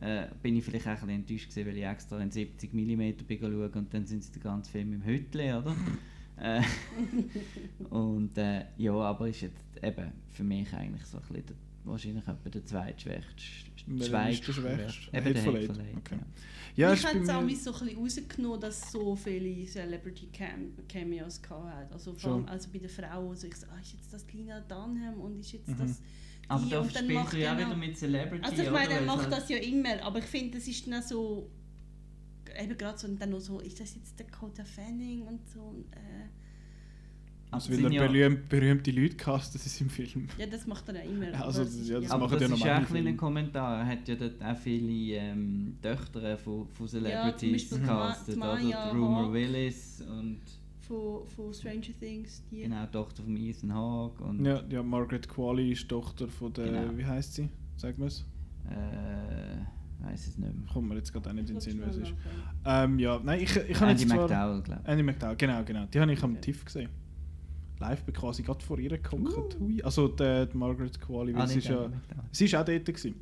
Äh, 0.00 0.28
bin 0.42 0.56
ich 0.56 0.64
vielleicht 0.64 0.86
auch 0.86 0.90
ein 0.90 0.94
bisschen 0.96 1.10
enttäuscht 1.10 1.50
gewesen, 1.50 1.66
weil 1.68 1.76
ich 1.76 1.84
extra 1.84 2.20
in 2.20 2.30
70 2.30 2.72
mm 2.72 3.24
bin 3.26 3.38
schauen 3.40 3.72
und 3.72 3.94
dann 3.94 4.06
sind 4.06 4.22
sie 4.22 4.32
den 4.32 4.42
ganzen 4.42 4.70
Film 4.70 4.92
im 4.92 5.04
Hütli, 5.04 5.52
oder? 5.52 5.74
äh, 6.40 6.62
und 7.90 8.36
äh, 8.38 8.66
ja, 8.76 8.92
aber 8.92 9.28
ist 9.28 9.40
jetzt 9.40 9.64
eben 9.82 10.12
für 10.30 10.44
mich 10.44 10.72
eigentlich 10.72 11.04
so 11.04 11.18
ein 11.18 11.22
bisschen 11.24 11.46
der, 11.46 11.56
wahrscheinlich 11.84 12.28
etwa 12.28 12.48
der 12.48 12.64
zweitschwächste. 12.64 13.70
Welcher 13.86 14.30
ist 14.30 14.46
der 14.46 14.52
schwächste? 14.52 15.16
Eben 15.16 15.34
der 15.34 15.42
Hateful 15.42 15.54
Hateful 15.56 15.80
Eight, 15.80 15.80
Eight, 15.80 15.96
okay. 15.96 16.16
ja. 16.16 16.26
Ja, 16.76 16.92
ich 16.92 17.04
habe 17.04 17.18
es 17.18 17.28
auch 17.28 17.34
so 17.34 17.38
ein 17.80 17.86
bisschen 17.86 17.98
rausgenommen, 17.98 18.60
dass 18.60 18.84
es 18.84 18.92
so 18.92 19.16
viele 19.16 19.66
Celebrity 19.66 20.28
Cam 20.32 20.72
Cameos 20.88 21.42
gehabt 21.42 21.92
Also 21.92 22.14
vor 22.14 22.34
allem 22.34 22.46
also 22.46 22.68
bei 22.72 22.78
den 22.78 22.88
Frauen, 22.88 23.34
so 23.36 23.48
ich 23.48 23.56
so, 23.56 23.66
ah, 23.66 23.80
ist 23.80 23.94
jetzt 23.94 24.12
das 24.12 24.24
Lina 24.32 24.60
Dunham 24.60 25.20
und 25.20 25.40
ist 25.40 25.50
jetzt 25.52 25.68
Mhm. 25.68 25.78
das 25.78 26.00
Aber 26.48 26.64
da 26.66 26.84
spielst 26.84 27.10
macht 27.12 27.32
du 27.34 27.38
ja 27.38 27.46
er 27.46 27.54
auch 27.54 27.58
wieder 27.66 27.76
mit 27.76 27.96
Celebrity, 27.96 28.44
Also 28.44 28.62
ich 28.62 28.70
meine, 28.70 28.94
er 28.94 29.02
macht 29.02 29.18
halt- 29.24 29.32
das 29.32 29.48
ja 29.50 29.58
immer, 29.58 30.02
aber 30.02 30.18
ich 30.20 30.24
finde, 30.24 30.56
das 30.58 30.66
ist 30.66 30.90
dann 30.90 31.02
so 31.02 31.50
eben 32.58 32.76
gerade 32.78 32.98
so 32.98 33.06
und 33.06 33.20
dann 33.20 33.30
noch 33.30 33.40
so, 33.40 33.60
ist 33.60 33.78
das 33.78 33.94
jetzt 33.94 34.18
Dakota 34.18 34.64
Fanning 34.64 35.22
und 35.22 35.40
so 35.48 35.60
und, 35.60 35.84
äh, 35.94 35.98
aber 37.50 37.54
also 37.62 37.72
weil 37.72 37.84
er 37.84 37.92
ja- 37.92 38.06
berühmt, 38.06 38.48
berühmte 38.48 38.90
Leute 38.90 39.16
castet 39.16 39.64
ist 39.64 39.80
im 39.80 39.88
Film. 39.90 40.28
ja, 40.38 40.46
das 40.46 40.66
macht 40.66 40.88
er 40.88 40.96
ja 40.96 41.00
immer. 41.02 41.30
Ja, 41.30 41.44
also 41.44 41.60
aber 41.60 41.68
es 41.70 41.78
das- 41.78 41.88
ja, 41.88 42.00
das 42.00 42.10
aber 42.10 42.24
machen 42.24 42.32
das 42.32 42.40
ja 42.40 42.46
ist 42.54 42.60
normale 42.60 42.86
auch 42.86 42.94
ein. 42.94 43.16
Kommentar. 43.16 43.78
Er 43.80 43.86
hat 43.86 44.08
ja 44.08 44.14
dort 44.16 44.42
auch 44.42 44.56
viele 44.56 45.16
ähm, 45.16 45.78
Töchter 45.82 46.36
von, 46.38 46.66
von 46.68 46.88
Celebrities 46.88 47.70
gecastet, 47.70 48.34
die 48.36 48.38
oder? 48.40 48.90
Rumor. 48.92 49.32
Willis 49.32 50.02
und 50.02 50.40
von, 50.88 51.26
von 51.28 51.52
Stranger 51.54 51.92
Things, 52.00 52.42
die 52.50 52.62
genau, 52.62 52.84
die 52.86 52.92
Tochter 52.92 53.22
von 53.22 53.36
Ethan 53.36 53.72
Hawke 53.74 54.24
und 54.24 54.44
Ja, 54.44 54.62
ja, 54.68 54.82
Margaret 54.82 55.28
Qualley 55.28 55.72
ist 55.72 55.88
Tochter 55.88 56.26
von 56.28 56.52
der, 56.52 56.66
Genau. 56.66 56.96
wie 56.96 57.04
heißt 57.04 57.34
sie? 57.34 57.48
Sag 57.76 57.96
mir 57.98 58.06
es. 58.06 58.24
äh, 58.70 60.04
weiß 60.04 60.26
es 60.28 60.38
nicht 60.38 60.54
mehr. 60.54 60.66
Kommt 60.72 60.88
mir 60.88 60.96
jetzt 60.96 61.12
gerade 61.12 61.28
auch 61.30 61.34
nicht 61.34 61.48
in 61.48 61.56
den 61.56 61.60
Sinn, 61.60 61.78
wer 61.80 61.88
es 61.88 61.96
ist. 61.96 62.14
Ähm, 62.64 62.98
ja, 62.98 63.20
nein, 63.22 63.40
ich, 63.40 63.54
ich 63.56 63.80
habe 63.80 63.90
Andy 63.90 64.02
jetzt 64.02 64.12
zwar... 64.12 64.28
McDowell, 64.28 64.62
glaube 64.62 64.80
ich. 64.84 64.88
Andy 64.88 65.02
McDowell, 65.02 65.36
genau, 65.36 65.64
genau. 65.64 65.86
Die 65.86 66.00
habe 66.00 66.12
ich 66.12 66.22
am 66.22 66.32
Okay. 66.32 66.40
TIFF 66.40 66.64
gesehen. 66.64 66.88
Live 67.80 68.02
bin 68.04 68.14
quasi 68.14 68.42
gerade 68.42 68.64
vor 68.64 68.78
ihr 68.78 68.90
gekocht. 68.90 69.56
Hui. 69.60 69.80
Also 69.82 70.08
die, 70.08 70.46
die 70.52 70.56
Margaret 70.56 71.00
Qualley, 71.00 71.32
weil 71.34 71.40
Uh. 71.40 71.44
Ah, 71.44 71.46
sie 71.46 71.58
ist 71.58 71.68
ja... 71.68 71.84
Andy 71.84 71.96
McDowell. 71.96 72.24
Sie 72.32 72.52
war 72.52 72.60
auch 72.60 72.64
dort. 72.64 72.84
Gewesen. 72.84 73.14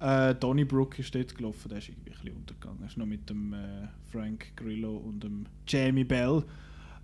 Äh, 0.00 0.34
Donnybrook 0.34 0.98
ist 0.98 1.14
dort 1.14 1.34
gelaufen, 1.36 1.68
der 1.68 1.78
ist 1.78 1.88
irgendwie 1.90 2.10
ein 2.10 2.16
bisschen 2.22 2.36
untergegangen. 2.36 2.78
Er 2.80 2.86
ist 2.86 2.96
noch 2.96 3.06
mit 3.06 3.28
dem 3.28 3.52
äh, 3.52 3.86
Frank 4.10 4.52
Grillo 4.56 4.96
und 4.96 5.22
dem 5.22 5.44
Jamie 5.66 6.04
Bell. 6.04 6.42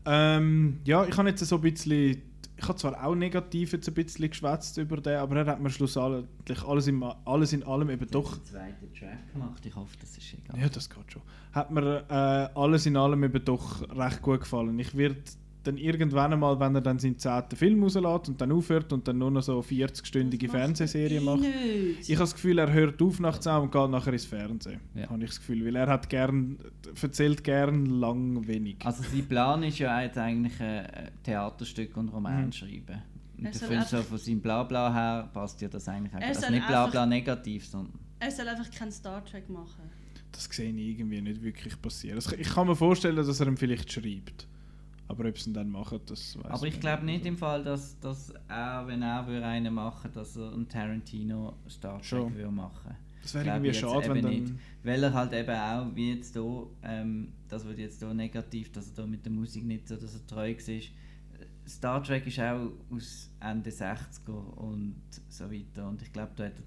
Ähm, 0.07 0.81
ja, 0.85 1.05
ich 1.05 1.17
habe 1.17 1.29
jetzt 1.29 1.45
so 1.45 1.57
ein 1.57 1.61
bisschen... 1.61 2.23
Ich 2.59 2.67
habe 2.67 2.79
zwar 2.79 3.05
auch 3.05 3.15
negativ 3.15 3.73
jetzt 3.73 3.87
ein 3.87 3.93
bisschen 3.93 4.31
geschwätzt 4.31 4.79
über 4.79 4.97
den, 4.97 5.19
aber 5.19 5.37
er 5.37 5.47
hat 5.47 5.61
mir 5.61 5.69
schlussendlich 5.69 6.63
alles 6.63 6.87
in, 6.87 7.03
alles 7.03 7.53
in 7.53 7.63
allem 7.65 7.91
eben 7.91 8.09
doch... 8.11 8.33
einen 8.33 8.45
zweiten 8.45 8.95
Track 8.95 9.33
gemacht. 9.33 9.67
Ich 9.67 9.77
hoffe, 9.77 9.95
das 10.01 10.17
ist 10.17 10.33
egal. 10.33 10.59
Ja, 10.59 10.69
das 10.71 10.89
geht 10.89 11.13
schon. 11.13 11.23
Hat 11.53 11.71
mir 11.71 12.05
äh, 12.09 12.59
alles 12.59 12.87
in 12.87 12.97
allem 12.97 13.25
eben 13.25 13.45
doch 13.45 13.83
recht 13.95 14.23
gut 14.23 14.41
gefallen. 14.41 14.79
Ich 14.79 14.97
werde 14.97 15.17
dann 15.67 15.77
irgendwann 15.79 16.33
einmal, 16.33 16.59
wenn 16.61 16.75
er 16.75 16.81
dann 16.81 16.99
seinen 16.99 17.19
zehnten 17.19 17.57
Film 17.57 17.83
rauslässt 17.83 18.29
und 18.29 18.41
dann 18.41 18.53
aufhört 18.53 18.93
und 18.93 19.07
dann 19.09 19.19
nur 19.19 19.31
noch 19.31 19.43
so 19.43 19.61
40-stündige 19.61 20.47
Das 20.51 21.23
macht 21.25 21.41
nicht. 21.41 22.01
Ich 22.09 22.11
habe 22.17 22.21
das 22.25 22.35
Gefühl, 22.35 22.59
er 22.59 22.73
hört 22.73 23.01
auf 23.03 23.21
nach 23.21 23.39
10 23.39 23.53
und 23.57 23.73
geht 23.73 23.91
nachher 23.91 24.13
ins 24.13 24.25
Fernsehen. 24.25 24.81
Ja. 24.95 25.09
Habe 25.09 25.23
ich 25.23 25.31
das 25.31 25.39
Gefühl, 25.41 25.65
weil 25.67 25.77
er 25.77 25.87
hat 25.89 26.09
gern, 26.09 26.59
erzählt 27.01 27.43
gern 27.45 27.87
lang 27.87 28.47
wenig. 28.47 28.77
Also 28.85 29.03
sein 29.03 29.27
Plan 29.27 29.63
ist 29.63 29.79
ja 29.79 30.01
jetzt 30.03 30.19
eigentlich 30.19 30.61
ein 30.61 30.87
Theaterstück 31.23 31.97
und 31.97 32.09
Roman 32.09 32.47
Mhm. 32.47 32.53
schreiben. 32.53 33.03
Und 33.39 33.45
Er 33.47 33.53
soll 33.53 33.69
finde 33.69 33.85
so 33.85 33.97
von 34.03 34.19
seinem 34.19 34.41
Blabla 34.41 34.93
her 34.95 35.29
passt 35.33 35.61
ja 35.61 35.69
das 35.69 35.89
eigentlich 35.89 36.15
auch. 36.15 36.21
Er 36.21 36.29
Also 36.29 36.41
soll 36.43 36.51
nicht 36.53 36.67
Blabla 36.67 37.07
negativ, 37.07 37.67
sondern 37.67 37.93
Er 38.19 38.31
soll 38.31 38.49
einfach 38.49 38.71
keinen 38.71 38.93
Star 38.93 39.23
Trek 39.25 39.49
machen. 39.51 39.91
Das 40.33 40.45
sehe 40.45 40.71
ich 40.71 40.99
irgendwie 40.99 41.21
nicht 41.21 41.43
wirklich 41.43 41.81
passieren. 41.81 42.19
Ich 42.39 42.49
kann 42.49 42.67
mir 42.67 42.77
vorstellen, 42.77 43.17
dass 43.17 43.41
er 43.41 43.47
ihm 43.47 43.57
vielleicht 43.57 43.91
schreibt. 43.93 44.47
Aber 45.09 45.29
ob 45.29 45.39
sie 45.39 45.51
ihn 45.51 45.55
dann 45.55 45.71
machen, 45.71 46.01
das 46.07 46.37
weiß 46.37 46.47
Aber 46.47 46.67
ich 46.67 46.81
glaube 46.81 47.05
nicht 47.05 47.25
im 47.27 47.37
Fall, 47.37 47.63
dass, 47.63 47.99
dass 48.01 48.33
er, 48.49 48.87
wenn 48.87 49.03
er 49.03 49.27
würde 49.27 49.47
einen 49.47 49.73
machen 49.73 50.11
dass 50.13 50.37
er 50.37 50.53
einen 50.53 50.69
Tarantino 50.69 51.55
Star 51.69 52.01
Trek 52.01 52.35
würde 52.35 52.51
machen 52.51 52.97
Das 53.23 53.35
wäre 53.35 53.47
irgendwie 53.47 53.71
ich 53.71 53.79
schade, 53.79 54.15
wenn 54.15 54.23
dann... 54.23 54.33
nicht. 54.33 54.53
Weil 54.83 55.03
er 55.03 55.13
halt 55.13 55.33
eben 55.33 55.57
auch, 55.57 55.95
wie 55.95 56.15
jetzt 56.15 56.35
hier, 56.35 56.67
ähm, 56.83 57.33
das 57.49 57.65
wird 57.65 57.79
jetzt 57.79 58.01
hier 58.01 58.13
negativ, 58.15 58.73
dass 58.73 58.91
er 58.91 58.95
da 58.97 59.07
mit 59.07 59.25
der 59.25 59.33
Musik 59.33 59.65
nicht 59.65 59.89
so 59.89 59.97
dass 59.97 60.15
er 60.15 60.27
treu 60.27 60.55
war. 60.55 60.81
Star 61.69 62.03
Trek 62.03 62.27
ist 62.27 62.39
auch 62.39 62.71
aus 62.91 63.31
Ende 63.41 63.71
60er 63.71 64.31
und 64.31 65.03
so 65.29 65.51
weiter. 65.51 65.89
Und 65.89 66.03
ich 66.03 66.13
glaube, 66.13 66.33
da 66.37 66.45
hat 66.45 66.53
er 66.59 66.65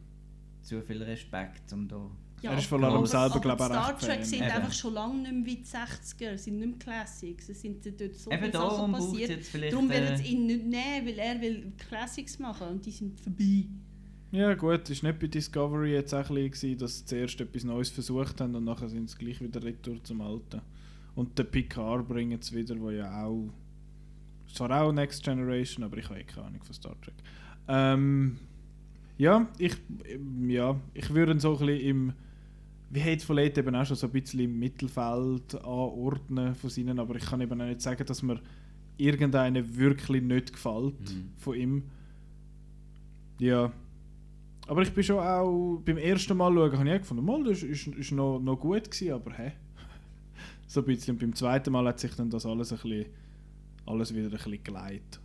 zu 0.62 0.82
viel 0.82 1.02
Respekt, 1.04 1.72
um 1.74 1.88
da. 1.88 2.10
Ja, 2.42 2.52
Er 2.52 2.58
ist 2.58 2.72
aber- 2.72 2.80
vor 2.80 2.88
allem 2.88 2.98
aber- 2.98 3.08
selber, 3.08 3.26
aber 3.36 3.40
glaub 3.42 3.58
ich, 3.60 3.64
auch 3.66 3.70
Star 3.70 3.98
Trek 3.98 4.26
sind 4.26 4.42
Eben. 4.42 4.52
einfach 4.52 4.72
schon 4.74 4.94
lange 4.94 5.16
nicht 5.22 5.32
mehr 5.34 5.46
wie 5.46 5.56
die 5.58 5.66
60er, 5.66 6.38
sind 6.38 6.60
nicht 6.60 6.70
mehr 6.70 6.78
Classics. 6.80 7.50
Es 7.50 7.62
sind 7.62 7.86
dort 7.86 8.16
so 8.16 8.32
Eben 8.32 8.40
viele 8.40 8.52
darum 8.52 8.92
Sachen 8.92 9.12
passiert. 9.12 9.30
jetzt 9.30 9.50
vielleicht. 9.50 9.74
Darum 9.74 9.90
werden 9.90 10.14
äh, 10.14 10.18
sie 10.18 10.24
ihn 10.34 10.46
nicht 10.48 10.66
nehmen, 10.66 11.06
weil 11.08 11.20
er 11.20 11.42
will 11.42 11.72
Classics 11.90 12.40
machen 12.40 12.68
und 12.68 12.86
die 12.86 12.92
sind 12.92 13.20
vorbei. 13.20 13.66
Ja 14.32 14.54
gut, 14.54 14.90
es 14.90 15.02
war 15.04 15.10
nicht 15.12 15.20
bei 15.20 15.28
Discovery 15.28 15.92
jetzt 15.94 16.14
auch 16.14 16.30
ein 16.30 16.50
bisschen, 16.52 16.78
dass 16.78 17.00
sie 17.00 17.06
zuerst 17.06 17.42
etwas 17.42 17.64
Neues 17.64 17.90
versucht 17.90 18.40
haben 18.40 18.54
und 18.56 18.64
nachher 18.64 18.88
sind 18.88 19.10
sie 19.10 19.18
gleich 19.18 19.42
wieder 19.42 19.62
retour 19.64 20.04
zum 20.04 20.22
Alten. 20.22 20.62
Und 21.16 21.38
den 21.38 21.48
Picard 21.50 22.08
bringen 22.08 22.40
sie 22.42 22.56
wieder, 22.56 22.80
wo 22.80 22.92
ja 22.92 23.26
auch... 23.26 23.50
Zwar 24.54 24.82
auch 24.82 24.92
Next 24.92 25.24
Generation, 25.24 25.84
aber 25.84 25.98
ich 25.98 26.08
habe 26.10 26.20
eh 26.20 26.24
keine 26.24 26.48
Ahnung 26.48 26.62
von 26.64 26.74
Star 26.74 26.96
Trek. 27.02 27.16
Ähm, 27.68 28.38
ja, 29.18 29.48
ich, 29.58 29.76
ja, 30.48 30.80
ich 30.94 31.10
würde 31.14 31.34
ihn 31.34 31.40
so 31.40 31.58
ein 31.58 31.66
bisschen 31.66 31.82
im... 31.82 32.14
Wie 32.92 33.02
Hateful 33.04 33.38
Eight 33.40 33.58
eben 33.58 33.76
auch 33.76 33.86
schon 33.86 33.96
so 33.98 34.08
ein 34.08 34.14
bisschen 34.14 34.40
im 34.40 34.58
Mittelfeld 34.58 35.56
anordnen 35.56 36.56
von 36.56 36.70
seinen, 36.70 37.00
aber 37.00 37.16
ich 37.16 37.26
kann 37.26 37.40
eben 37.42 37.62
auch 37.62 37.66
nicht 37.66 37.82
sagen, 37.82 38.04
dass 38.06 38.24
mir 38.24 38.40
irgendeine 38.98 39.78
wirklich 39.78 40.22
nicht 40.24 40.54
gefällt 40.54 41.00
Mhm. 41.00 41.30
von 41.38 41.56
ihm. 41.56 41.84
Ja. 43.40 43.72
Aber 44.68 44.82
ich 44.82 44.92
bin 44.94 45.04
schon 45.04 45.20
auch 45.20 45.82
beim 45.86 45.98
ersten 45.98 46.36
Mal 46.38 46.54
schauen, 46.54 46.78
habe 46.78 46.88
ich 46.90 46.96
auch 46.96 47.00
gefunden, 47.00 47.26
mal, 47.26 47.44
das 47.44 47.64
ist, 47.64 47.88
ist, 47.88 47.96
ist 47.98 48.12
noch, 48.12 48.40
noch 48.40 48.58
gut 48.58 48.90
gewesen, 48.92 49.14
aber 49.14 49.34
hä? 49.34 49.52
so 50.68 50.82
ein 50.82 50.86
bisschen. 50.86 51.16
Und 51.16 51.20
beim 51.22 51.34
zweiten 51.36 51.72
Mal 51.72 51.88
hat 51.88 52.00
sich 52.00 52.14
dann 52.16 52.30
das 52.30 52.46
alles 52.46 52.72
ein 52.72 52.78
bisschen, 52.80 53.06
alles 53.86 54.14
wieder 54.14 54.26
ein 54.28 54.32
bisschen 54.32 54.64
geleitet. 54.64 55.20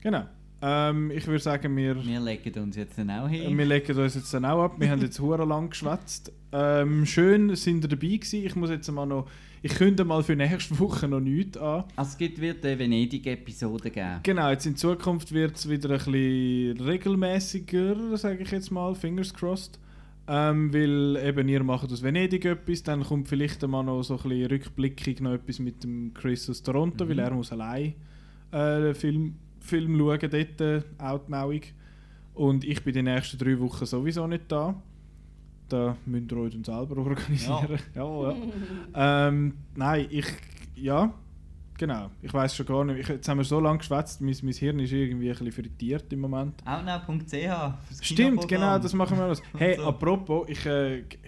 Genau. 0.00 0.24
Ähm, 0.62 1.10
ich 1.10 1.26
würde 1.26 1.38
sagen, 1.42 1.74
wir, 1.76 2.04
wir 2.04 2.20
legen 2.20 2.62
uns 2.62 2.76
jetzt 2.76 2.98
dann 2.98 3.10
auch 3.10 3.28
hin. 3.28 3.56
wir 3.56 3.64
legen 3.64 3.96
uns 3.98 4.14
jetzt 4.14 4.32
dann 4.34 4.44
auch 4.44 4.64
ab. 4.64 4.74
Wir 4.78 4.90
haben 4.90 5.00
jetzt 5.00 5.18
hure 5.20 5.44
lang 5.46 5.70
geschwätzt. 5.70 6.32
Ähm, 6.52 7.06
schön 7.06 7.54
sind 7.56 7.84
ihr 7.84 7.88
dabei 7.88 8.08
gewesen. 8.16 8.44
Ich 8.44 8.54
muss 8.56 8.68
jetzt 8.70 8.90
mal 8.92 9.06
noch, 9.06 9.26
ich 9.62 9.72
könnte 9.74 10.04
mal 10.04 10.22
für 10.22 10.36
nächste 10.36 10.78
Woche 10.78 11.08
noch 11.08 11.20
nichts 11.20 11.56
an. 11.56 11.84
Also 11.96 12.10
es 12.10 12.18
gibt, 12.18 12.40
wird 12.40 12.64
eine 12.66 12.78
Venedig-Episode 12.78 13.90
geben. 13.90 14.20
Genau, 14.22 14.50
jetzt 14.50 14.66
in 14.66 14.76
Zukunft 14.76 15.32
wird 15.32 15.56
es 15.56 15.68
wieder 15.68 15.90
ein 15.90 15.96
bisschen 15.96 16.80
regelmäßiger, 16.80 18.16
sage 18.16 18.42
ich 18.42 18.50
jetzt 18.50 18.70
mal, 18.70 18.94
fingers 18.94 19.32
crossed. 19.32 19.78
Ähm, 20.28 20.72
weil 20.72 21.16
eben 21.24 21.48
ihr 21.48 21.64
macht 21.64 21.90
aus 21.90 22.02
Venedig 22.02 22.44
etwas, 22.44 22.82
dann 22.84 23.02
kommt 23.02 23.26
vielleicht 23.28 23.66
mal 23.66 23.82
noch 23.82 24.02
so 24.02 24.16
ein 24.16 24.22
bisschen 24.28 24.46
rückblickig 24.46 25.20
noch 25.20 25.32
etwas 25.32 25.58
mit 25.58 25.82
dem 25.82 26.12
Chris 26.14 26.48
aus 26.48 26.62
Toronto, 26.62 27.04
Mhm. 27.04 27.08
weil 27.08 27.18
er 27.18 27.30
muss 27.32 27.50
allein 27.50 27.94
äh, 28.52 28.94
Film, 28.94 29.34
Film 29.60 29.98
schauen, 29.98 30.18
dort 30.30 30.60
äh, 30.60 30.82
outnauig. 30.98 31.74
Und 32.34 32.64
ich 32.64 32.82
bin 32.82 32.94
die 32.94 33.02
nächsten 33.02 33.38
drei 33.38 33.58
Wochen 33.60 33.86
sowieso 33.86 34.26
nicht 34.26 34.50
da. 34.50 34.74
Da 35.68 35.96
müsst 36.06 36.32
ihr 36.32 36.38
euch 36.38 36.52
dann 36.52 36.64
selber 36.64 36.96
organisieren. 37.02 37.78
Ja. 37.94 38.32
Ja, 38.94 39.28
ähm, 39.28 39.54
nein, 39.74 40.06
ich. 40.10 40.26
Ja, 40.74 41.12
genau. 41.80 42.10
Ich 42.20 42.32
weiß 42.32 42.54
schon 42.54 42.66
gar 42.66 42.84
nicht. 42.84 43.00
Ich, 43.00 43.08
jetzt 43.08 43.28
haben 43.28 43.38
wir 43.38 43.44
so 43.44 43.58
lange 43.58 43.78
geschwätzt, 43.78 44.20
mein, 44.20 44.36
mein 44.42 44.52
Hirn 44.52 44.78
ist 44.78 44.92
irgendwie 44.92 45.30
ein 45.30 45.36
bisschen 45.36 45.52
frittiert 45.52 46.12
im 46.12 46.20
Moment. 46.20 46.54
Outnow.ch 46.64 48.02
Stimmt, 48.02 48.46
genau, 48.46 48.78
das 48.78 48.92
machen 48.92 49.16
wir 49.16 49.24
alles. 49.24 49.42
Hey, 49.56 49.76
so. 49.76 49.84
apropos, 49.84 50.48
ich, 50.48 50.64
äh, 50.66 51.00
ich 51.00 51.18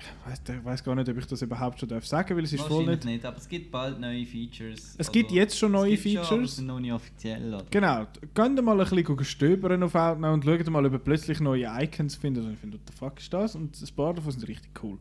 weiß 0.65 0.85
gar 0.85 0.95
nicht, 0.95 1.09
ob 1.09 1.19
ich 1.19 1.27
das 1.27 1.43
überhaupt 1.43 1.81
schon 1.81 1.89
darf 1.89 2.07
sagen, 2.07 2.37
weil 2.37 2.45
es 2.45 2.53
ist 2.53 2.63
voll 2.63 2.87
nicht. 2.87 3.05
nicht, 3.05 3.25
aber 3.25 3.37
es 3.37 3.49
gibt 3.49 3.71
bald 3.71 3.99
neue 3.99 4.25
Features. 4.25 4.95
Es 4.99 5.11
gibt 5.11 5.33
jetzt 5.33 5.59
schon 5.59 5.73
neue 5.73 5.95
es 5.95 6.03
gibt 6.03 6.15
Schon, 6.15 6.19
aber 6.19 6.29
Features. 6.37 6.57
sind 6.57 6.67
noch 6.67 6.81
nicht 6.81 6.93
offiziell. 6.93 7.55
Oder? 7.55 7.65
Genau, 7.71 8.07
geht 8.35 8.63
mal 8.63 8.81
ein 8.81 8.89
bisschen 8.89 9.25
stöbern 9.25 9.83
auf 9.83 9.95
Outnow 9.95 10.35
und 10.35 10.45
schaut 10.45 10.71
mal, 10.71 10.85
ob 10.87 10.93
ihr 10.93 10.99
plötzlich 10.99 11.41
neue 11.41 11.67
Icons 11.81 12.15
findet. 12.15 12.45
Und 12.45 12.53
ich 12.53 12.59
finde, 12.59 12.77
what 12.77 12.87
the 12.87 12.93
fuck 12.97 13.19
ist 13.19 13.33
das? 13.33 13.57
Und 13.57 13.81
ein 13.81 13.97
paar 13.97 14.15
davon 14.15 14.31
sind 14.33 14.47
richtig 14.47 14.71
cool. 14.83 14.99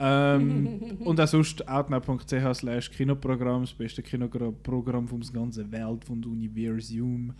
Ähm, 0.00 0.96
und 1.00 1.20
auch 1.20 1.28
sonst 1.28 1.66
outnow.ch 1.68 2.54
slash 2.54 2.90
Kinoprogramm, 2.90 3.62
das 3.62 3.72
beste 3.74 4.02
Kinoprogramm 4.02 5.06
vom 5.06 5.20
ganzen 5.32 5.70
Welt, 5.70 6.04
vom 6.04 6.24
Universum. 6.24 7.34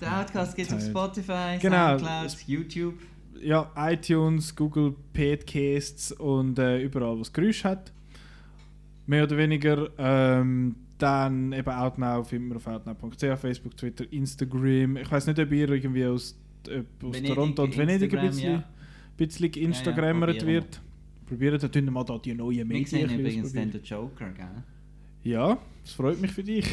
Der 0.00 0.20
Outcast 0.20 0.56
es 0.58 0.72
auf. 0.72 0.82
Spotify, 0.82 1.58
Genau. 1.60 1.98
Soundcloud, 1.98 2.36
YouTube. 2.46 2.94
Ja, 3.42 3.72
iTunes, 3.76 4.54
Google 4.54 4.94
Podcasts 5.12 6.12
und 6.12 6.58
äh, 6.60 6.80
überall, 6.80 7.18
was 7.18 7.32
Geräusch 7.32 7.64
hat. 7.64 7.92
Mehr 9.06 9.24
oder 9.24 9.36
weniger. 9.36 9.90
Ähm, 9.98 10.76
dann 10.98 11.52
eben 11.52 11.68
Outnow, 11.68 12.24
finden 12.24 12.50
wir 12.50 12.56
auf 12.56 12.66
outnow.ch, 12.68 13.36
Facebook, 13.40 13.76
Twitter, 13.76 14.04
Instagram. 14.12 14.98
Ich 14.98 15.10
weiß 15.10 15.26
nicht, 15.26 15.40
ob 15.40 15.50
ihr 15.50 15.68
irgendwie 15.68 16.06
aus, 16.06 16.38
ob 16.68 17.04
aus 17.08 17.14
Venedig, 17.16 17.34
Toronto 17.34 17.64
und 17.64 17.76
Venedig 17.76 18.14
ein 18.14 18.26
bisschen, 18.28 18.52
ja. 18.52 18.64
Bisschen 19.28 19.52
Instagrammert 19.54 20.38
probieren 20.38 20.46
wir. 20.46 20.54
wird. 20.54 20.80
Probieren 21.26 21.84
wir 21.86 21.90
mal 21.90 22.04
da 22.04 22.18
die 22.18 22.34
neuen 22.34 22.56
Wir 22.56 22.64
Medien 22.64 22.86
sehen 22.86 23.00
ein 23.02 23.06
bisschen 23.08 23.20
übrigens 23.20 23.52
dann 23.52 23.70
den 23.70 23.82
Joker, 23.82 24.30
gell? 24.30 24.64
Ja, 25.24 25.58
das 25.84 25.92
freut 25.92 26.20
mich 26.20 26.32
für 26.32 26.42
dich. 26.42 26.66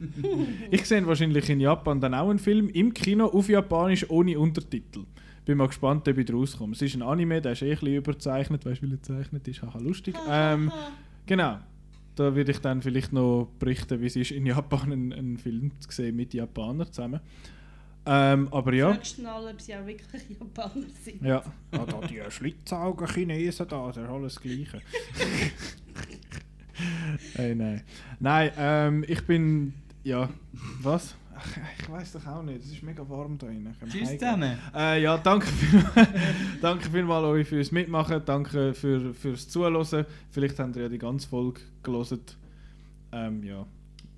ich 0.70 0.84
sehe 0.86 1.06
wahrscheinlich 1.06 1.48
in 1.50 1.60
Japan 1.60 2.00
dann 2.00 2.14
auch 2.14 2.30
einen 2.30 2.38
Film 2.38 2.68
im 2.70 2.94
Kino 2.94 3.26
auf 3.26 3.48
Japanisch 3.48 4.08
ohne 4.08 4.38
Untertitel. 4.38 5.04
Bin 5.44 5.58
mal 5.58 5.66
gespannt, 5.66 6.08
ob 6.08 6.16
ich 6.16 6.24
draus 6.24 6.56
komme. 6.56 6.72
Es 6.72 6.80
ist 6.80 6.94
ein 6.94 7.02
Anime, 7.02 7.42
der 7.42 7.52
ist 7.52 7.60
eh 7.60 7.72
ein 7.72 7.78
bisschen 7.78 7.94
überzeichnet, 7.96 8.64
weißt 8.64 8.80
du, 8.80 8.86
wie 8.86 8.92
er 8.92 8.96
gezeichnet 8.96 9.46
ist. 9.46 9.62
Haha, 9.62 9.78
lustig. 9.78 10.14
Ähm, 10.28 10.72
genau. 11.26 11.58
Da 12.16 12.34
würde 12.34 12.52
ich 12.52 12.60
dann 12.60 12.80
vielleicht 12.80 13.12
noch 13.12 13.48
berichten, 13.58 14.00
wie 14.00 14.06
es 14.06 14.16
ist, 14.16 14.30
in 14.30 14.46
Japan 14.46 14.92
einen, 14.92 15.12
einen 15.12 15.36
Film 15.36 15.72
zu 15.80 15.90
sehen 15.90 16.16
mit 16.16 16.32
Japanern 16.32 16.86
zusammen. 16.86 17.20
Ähm, 18.06 18.48
aber 18.50 18.74
ja. 18.74 18.92
Fragst 18.92 19.18
du 19.18 19.26
ob 19.26 19.60
sie 19.60 19.74
auch 19.74 19.86
wirklich 19.86 20.22
Japaner 20.28 20.86
sind? 21.02 21.22
Ja. 21.22 21.42
Ah, 21.72 21.86
da 21.86 22.00
die 22.06 22.20
Schlitzaugen 22.28 23.06
Chinesen 23.08 23.66
da, 23.68 23.86
das 23.86 23.96
ist 23.96 24.08
alles 24.08 24.40
Gleiche. 24.40 24.80
hey, 27.34 27.54
nein. 27.54 27.82
Nein, 28.20 28.52
ähm, 28.58 29.04
ich 29.08 29.24
bin. 29.26 29.74
Ja, 30.02 30.28
was? 30.82 31.14
Ach, 31.36 31.56
ich 31.78 31.90
weiß 31.90 32.12
doch 32.12 32.26
auch 32.26 32.42
nicht, 32.42 32.60
es 32.60 32.72
ist 32.72 32.82
mega 32.82 33.08
warm 33.08 33.38
da 33.38 33.46
drin. 33.46 33.74
Tschüss 33.88 34.10
zusammen. 34.10 34.58
Äh, 34.74 35.02
ja, 35.02 35.16
danke 35.16 35.46
vielmals, 35.46 36.08
danke 36.60 36.90
vielmals 36.90 37.24
euch 37.24 37.48
fürs 37.48 37.72
Mitmachen, 37.72 38.22
danke 38.24 38.74
für, 38.74 39.14
fürs 39.14 39.48
Zuhören. 39.48 40.06
Vielleicht 40.30 40.58
habt 40.58 40.76
ihr 40.76 40.82
ja 40.82 40.88
die 40.88 40.98
ganze 40.98 41.26
Folge 41.26 41.62
gelesen. 41.82 42.20
Ähm, 43.12 43.42
ja. 43.42 43.66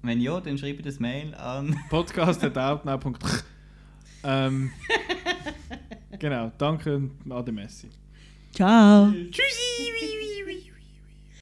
Wenn 0.03 0.21
ja, 0.21 0.41
dann 0.41 0.59
schreibt 0.59 0.85
das 0.85 0.99
Mail 0.99 1.35
an. 1.35 1.77
Podcast.outnow.ch 1.89 3.45
ähm, 4.27 4.71
Genau, 6.19 6.51
danke, 6.59 7.11
Ade 7.31 7.53
Messi. 7.53 7.89
Ciao. 8.53 9.13
Tschüssi! 9.31 10.26